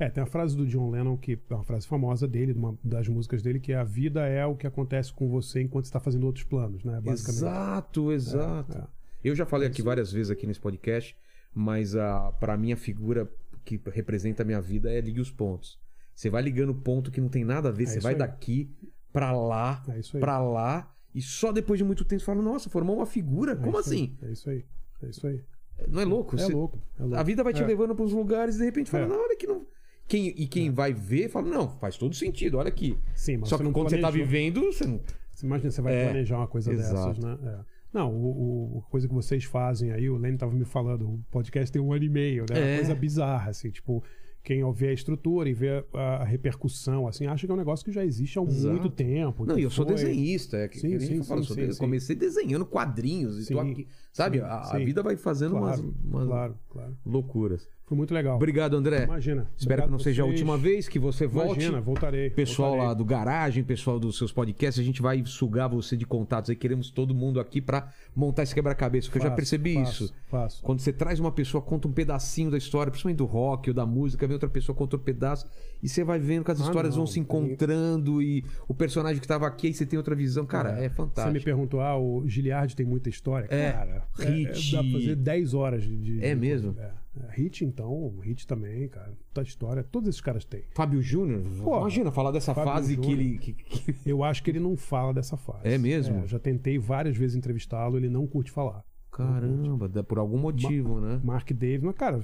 É, 0.00 0.08
tem 0.08 0.22
a 0.22 0.26
frase 0.26 0.56
do 0.56 0.66
John 0.66 0.90
Lennon, 0.90 1.14
que 1.18 1.38
é 1.50 1.54
uma 1.54 1.62
frase 1.62 1.86
famosa 1.86 2.26
dele, 2.26 2.54
de 2.54 2.58
uma 2.58 2.74
das 2.82 3.06
músicas 3.06 3.42
dele, 3.42 3.60
que 3.60 3.70
é 3.70 3.76
a 3.76 3.84
vida 3.84 4.26
é 4.26 4.46
o 4.46 4.56
que 4.56 4.66
acontece 4.66 5.12
com 5.12 5.28
você 5.28 5.60
enquanto 5.60 5.84
você 5.84 5.90
está 5.90 6.00
fazendo 6.00 6.24
outros 6.24 6.42
planos, 6.44 6.82
né? 6.82 6.98
Basicamente. 7.02 7.36
Exato, 7.42 8.10
exato. 8.10 8.78
é. 8.78 8.84
Eu 9.22 9.34
já 9.36 9.44
falei 9.44 9.68
aqui 9.68 9.82
várias 9.82 10.10
vezes 10.10 10.30
aqui 10.30 10.46
nesse 10.46 10.58
podcast, 10.58 11.14
mas 11.54 11.94
a 11.96 12.32
para 12.32 12.56
mim 12.56 12.72
a 12.72 12.76
figura 12.76 13.30
que 13.64 13.80
representa 13.92 14.42
a 14.42 14.46
minha 14.46 14.60
vida 14.60 14.90
é 14.90 15.00
ligue 15.00 15.20
os 15.20 15.30
pontos. 15.30 15.78
Você 16.14 16.28
vai 16.30 16.42
ligando 16.42 16.74
ponto 16.74 17.10
que 17.10 17.20
não 17.20 17.28
tem 17.28 17.44
nada 17.44 17.68
a 17.68 17.72
ver, 17.72 17.84
É 17.84 17.86
você 17.86 18.00
vai 18.00 18.12
aí. 18.12 18.18
daqui 18.18 18.70
pra 19.12 19.32
lá, 19.32 19.82
É 19.88 20.18
pra 20.18 20.38
lá 20.38 20.92
e 21.14 21.20
só 21.20 21.50
depois 21.52 21.78
de 21.78 21.84
muito 21.84 22.04
tempo 22.04 22.20
você 22.20 22.26
fala, 22.26 22.42
nossa, 22.42 22.68
formou 22.70 22.96
uma 22.96 23.06
figura. 23.06 23.52
É 23.52 23.56
Como 23.56 23.78
assim? 23.78 24.16
aí, 24.22 24.28
É 24.28 24.32
isso 24.32 24.50
aí. 24.50 24.64
É 25.02 25.08
isso 25.08 25.26
aí. 25.26 25.40
Não 25.88 26.00
é 26.02 26.04
louco? 26.04 26.36
É 26.36 26.38
Você- 26.40 26.52
louco. 26.52 26.78
É 26.98 27.02
louco. 27.02 27.16
A 27.16 27.22
vida 27.22 27.42
vai 27.42 27.52
te 27.54 27.62
É. 27.62 27.66
levando 27.66 27.94
pros 27.94 28.12
lugares 28.12 28.56
e 28.56 28.58
de 28.58 28.64
repente 28.64 28.90
fala, 28.90 29.04
É. 29.04 29.08
não, 29.08 29.16
olha 29.22 29.36
que 29.36 29.46
não. 29.46 29.66
Quem, 30.06 30.28
e 30.28 30.46
quem 30.46 30.70
vai 30.70 30.92
ver 30.92 31.28
fala, 31.28 31.48
não, 31.48 31.68
faz 31.78 31.96
todo 31.96 32.14
sentido, 32.14 32.58
olha 32.58 32.68
aqui. 32.68 32.98
Sim, 33.14 33.38
mas 33.38 33.48
Só 33.48 33.56
você 33.56 33.62
que 33.62 33.64
não 33.66 33.72
quando 33.72 33.88
você 33.90 33.96
tá 33.98 34.08
planejou. 34.08 34.26
vivendo, 34.26 34.62
você 34.66 34.84
não. 34.86 35.00
Você 35.32 35.46
imagina, 35.46 35.70
você 35.70 35.80
vai 35.80 35.94
É, 35.94 36.04
planejar 36.04 36.36
uma 36.36 36.48
coisa 36.48 36.72
exato. 36.72 36.94
dessas, 37.20 37.24
né? 37.24 37.38
É. 37.42 37.64
Não, 37.92 38.12
o, 38.14 38.76
o- 38.76 38.78
a 38.86 38.90
coisa 38.90 39.08
que 39.08 39.14
vocês 39.14 39.44
fazem 39.44 39.90
aí, 39.92 40.08
o 40.08 40.16
Lenny 40.16 40.36
tava 40.38 40.52
me 40.52 40.64
falando, 40.64 41.08
o 41.08 41.20
podcast 41.30 41.72
tem 41.72 41.82
um 41.82 41.92
ano 41.92 42.04
e 42.04 42.08
meio, 42.08 42.44
né? 42.50 42.56
É. 42.58 42.70
Uma 42.72 42.76
coisa 42.78 42.94
bizarra, 42.94 43.50
assim, 43.50 43.68
tipo, 43.70 44.02
quem 44.42 44.62
vê 44.72 44.88
a 44.88 44.92
estrutura 44.92 45.48
e 45.48 45.52
vê 45.52 45.84
a, 45.92 46.00
a 46.22 46.24
repercussão, 46.24 47.06
assim, 47.08 47.26
acha 47.26 47.46
que 47.46 47.50
é 47.50 47.54
um 47.54 47.58
negócio 47.58 47.84
que 47.84 47.92
já 47.92 48.04
existe 48.04 48.38
há 48.38 48.42
Exato. 48.42 48.72
muito 48.74 48.88
tempo. 48.90 49.44
Não, 49.44 49.58
e 49.58 49.62
eu 49.64 49.70
sou 49.70 49.84
foi- 49.84 49.94
desenhista. 49.96 50.56
É 50.56 50.68
que, 50.68 50.78
Sim, 50.78 50.90
que 50.90 51.00
sim, 51.00 51.16
eu 51.16 51.24
falo, 51.24 51.40
sim, 51.42 51.46
sou 51.48 51.56
sim, 51.56 51.66
de- 51.66 51.72
sim. 51.74 51.78
comecei 51.80 52.14
desenhando 52.16 52.64
quadrinhos 52.64 53.36
e 53.38 53.52
tô 53.52 53.60
Sim, 53.60 53.70
aqui. 53.72 53.88
Sabe? 54.12 54.40
a, 54.40 54.60
a 54.60 54.78
vida 54.78 55.02
vai 55.02 55.16
fazendo 55.16 55.56
umas, 55.56 55.76
Claro, 55.80 55.94
umas 56.04 56.26
claro, 56.26 56.58
claro. 56.70 56.96
loucuras. 57.04 57.68
Foi 57.90 57.96
muito 57.96 58.14
legal. 58.14 58.36
Obrigado, 58.36 58.76
André. 58.76 59.02
Imagina. 59.02 59.50
Espero 59.58 59.82
que 59.82 59.90
não 59.90 59.98
seja 59.98 60.22
a 60.22 60.24
última 60.24 60.56
vez 60.56 60.88
que 60.88 60.96
você 60.96 61.26
volte. 61.26 61.54
Imagina, 61.54 61.80
voltarei. 61.80 62.30
Pessoal 62.30 62.68
voltarei. 62.70 62.88
lá 62.88 62.94
do 62.94 63.04
Garagem, 63.04 63.64
pessoal 63.64 63.98
dos 63.98 64.16
seus 64.16 64.32
podcasts, 64.32 64.80
a 64.80 64.84
gente 64.86 65.02
vai 65.02 65.20
sugar 65.26 65.66
você 65.66 65.96
de 65.96 66.06
contatos 66.06 66.50
aí. 66.50 66.54
Queremos 66.54 66.88
todo 66.92 67.12
mundo 67.12 67.40
aqui 67.40 67.60
pra 67.60 67.88
montar 68.14 68.44
esse 68.44 68.54
quebra-cabeça, 68.54 69.08
porque 69.08 69.18
eu 69.18 69.22
já 69.22 69.28
Faço, 69.30 69.36
percebi 69.36 69.74
faço, 69.74 70.04
isso. 70.04 70.14
Faço. 70.30 70.62
Quando 70.62 70.78
você 70.78 70.92
traz 70.92 71.18
uma 71.18 71.32
pessoa, 71.32 71.60
conta 71.60 71.88
um 71.88 71.92
pedacinho 71.92 72.48
da 72.48 72.56
história, 72.58 72.92
principalmente 72.92 73.18
do 73.18 73.24
rock 73.26 73.70
ou 73.70 73.74
da 73.74 73.84
música, 73.84 74.24
vem 74.24 74.34
outra 74.34 74.48
pessoa, 74.48 74.76
conta 74.76 74.94
outro 74.94 75.04
pedaço, 75.04 75.50
e 75.82 75.88
você 75.88 76.04
vai 76.04 76.20
vendo 76.20 76.44
que 76.44 76.52
as 76.52 76.60
Ah, 76.60 76.64
histórias 76.66 76.94
não, 76.94 76.98
vão 76.98 77.06
se 77.12 77.18
encontrando 77.18 78.22
e 78.22 78.44
o 78.68 78.72
personagem 78.74 79.20
que 79.20 79.26
tava 79.26 79.48
aqui, 79.48 79.66
aí 79.66 79.74
você 79.74 79.84
tem 79.84 79.96
outra 79.96 80.14
visão. 80.14 80.46
Cara, 80.46 80.70
é, 80.78 80.88
Você 80.88 80.90
fantástico. 80.90 81.34
me 81.34 81.40
perguntou, 81.40 81.80
ah, 81.80 81.98
o 81.98 82.22
Giliard 82.28 82.76
tem 82.76 82.86
muita 82.86 83.08
história? 83.08 83.48
É, 83.50 83.72
Cara, 83.72 84.04
hit. 84.20 84.72
dá 84.76 84.80
pra 84.82 84.92
fazer 84.92 85.16
10 85.16 85.54
horas 85.54 85.82
de. 85.82 86.24
É 86.24 86.36
mesmo? 86.36 86.76
É. 86.78 86.99
É, 87.16 87.32
Hit, 87.32 87.64
então, 87.64 88.18
Hit 88.22 88.46
também, 88.46 88.88
cara. 88.88 89.12
Toda 89.34 89.46
história, 89.46 89.82
todos 89.82 90.08
esses 90.08 90.20
caras 90.20 90.44
têm. 90.44 90.62
Fábio 90.74 91.02
Júnior, 91.02 91.42
imagina 91.80 92.12
falar 92.12 92.30
dessa 92.30 92.54
Fábio 92.54 92.72
fase 92.72 92.96
que 92.96 93.10
ele. 93.10 93.38
que- 93.38 93.52
que- 93.52 93.96
Eu 94.08 94.22
acho 94.22 94.42
que 94.42 94.50
ele 94.50 94.60
não 94.60 94.76
fala 94.76 95.12
dessa 95.12 95.36
fase. 95.36 95.60
É 95.64 95.76
mesmo? 95.76 96.26
já 96.26 96.38
tentei 96.38 96.78
várias 96.78 97.16
vezes 97.16 97.36
entrevistá-lo, 97.36 97.96
ele 97.96 98.08
não 98.08 98.26
curte 98.26 98.50
falar. 98.50 98.84
Caramba, 99.10 99.88
dá 99.88 100.02
por 100.04 100.18
algum 100.18 100.38
motivo, 100.38 101.00
né? 101.00 101.20
Mark 101.24 101.50
Davis, 101.52 101.82
mas, 101.82 101.96
cara, 101.96 102.20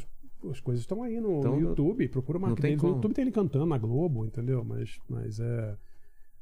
as 0.51 0.61
coisas 0.61 0.83
estão 0.83 1.03
aí 1.03 1.21
no, 1.21 1.41
Então, 1.41 1.57
no 1.57 1.61
YouTube. 1.61 2.07
Procura 2.09 2.39
Mark 2.39 2.59
Davis. 2.61 2.79
como. 2.81 2.93
No 2.93 2.97
YouTube 2.99 3.15
tem 3.15 3.23
ele 3.23 3.33
cantando 3.33 3.67
na 3.67 3.77
Globo, 3.79 4.25
entendeu? 4.25 4.65
Mas, 4.65 4.99
mas 5.09 5.41
é. 5.41 5.77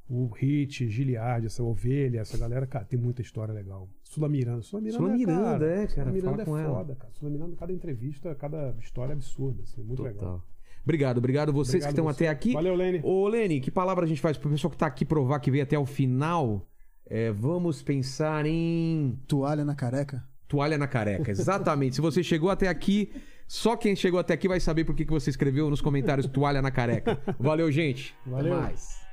O 0.09 0.29
Hit, 0.29 0.89
Giliard, 0.89 1.47
essa 1.47 1.63
ovelha, 1.63 2.21
essa 2.21 2.37
galera, 2.37 2.67
cara, 2.67 2.85
tem 2.85 2.99
muita 2.99 3.23
história 3.23 3.55
legal. 3.55 3.89
Sula 4.03 4.29
Miranda. 4.29 4.63
Sula 4.63 4.83
Miranda, 4.83 4.99
Sula 4.99 5.17
Miranda, 5.17 5.43
cara, 5.43 5.67
é, 5.67 5.77
cara, 5.77 5.89
Sula 5.89 6.13
Miranda 6.13 6.31
fala 6.31 6.43
é 6.43 6.45
com 6.45 6.59
ela. 6.59 6.79
foda, 6.79 6.95
cara. 6.97 7.13
Sula 7.15 7.31
Miranda, 7.31 7.57
cada 7.57 7.73
entrevista, 7.73 8.35
cada 8.35 8.75
história 8.81 9.13
é 9.13 9.15
absurda, 9.15 9.63
assim, 9.63 9.83
muito 9.83 10.03
legal. 10.03 10.21
Total. 10.21 10.47
Obrigado, 10.83 11.19
obrigado 11.19 11.53
vocês 11.53 11.83
Obrigado 11.83 11.89
que 11.89 11.93
estão 12.01 12.05
você. 12.05 12.25
até 12.25 12.29
aqui. 12.29 12.53
Valeu, 12.53 12.75
Lene. 12.75 13.01
Ô, 13.03 13.27
Lene, 13.27 13.61
que 13.61 13.71
palavra 13.71 14.05
a 14.05 14.09
gente 14.09 14.21
faz 14.21 14.37
pro 14.37 14.51
pessoal 14.51 14.71
que 14.71 14.77
tá 14.77 14.87
aqui 14.87 15.05
provar 15.05 15.41
que 15.41 15.51
veio 15.51 15.63
até 15.63 15.79
o 15.79 15.87
final? 15.87 16.69
É, 17.07 17.31
vamos 17.33 17.83
pensar 17.83 18.45
em 18.45 19.19
Toalha 19.27 19.65
na 19.65 19.75
careca? 19.75 20.23
toalha 20.47 20.79
na 20.79 20.87
careca. 20.87 21.31
Exatamente. 21.31 21.97
Se 21.97 22.01
você 22.01 22.23
chegou 22.23 22.49
até 22.51 22.69
aqui, 22.69 23.11
só 23.47 23.77
quem 23.77 23.97
chegou 23.97 24.21
até 24.21 24.35
aqui 24.35 24.47
vai 24.47 24.61
saber 24.61 24.85
por 24.85 24.95
que 24.95 25.05
que 25.05 25.11
você 25.11 25.31
escreveu 25.31 25.69
nos 25.69 25.81
comentários 25.81 26.27
toalha 26.27 26.63
na 26.63 26.71
careca. 26.71 27.19
Valeu, 27.41 27.73
gente. 27.73 28.15
Valeu. 28.25 28.53
Até 28.55 28.63
mais. 28.63 29.04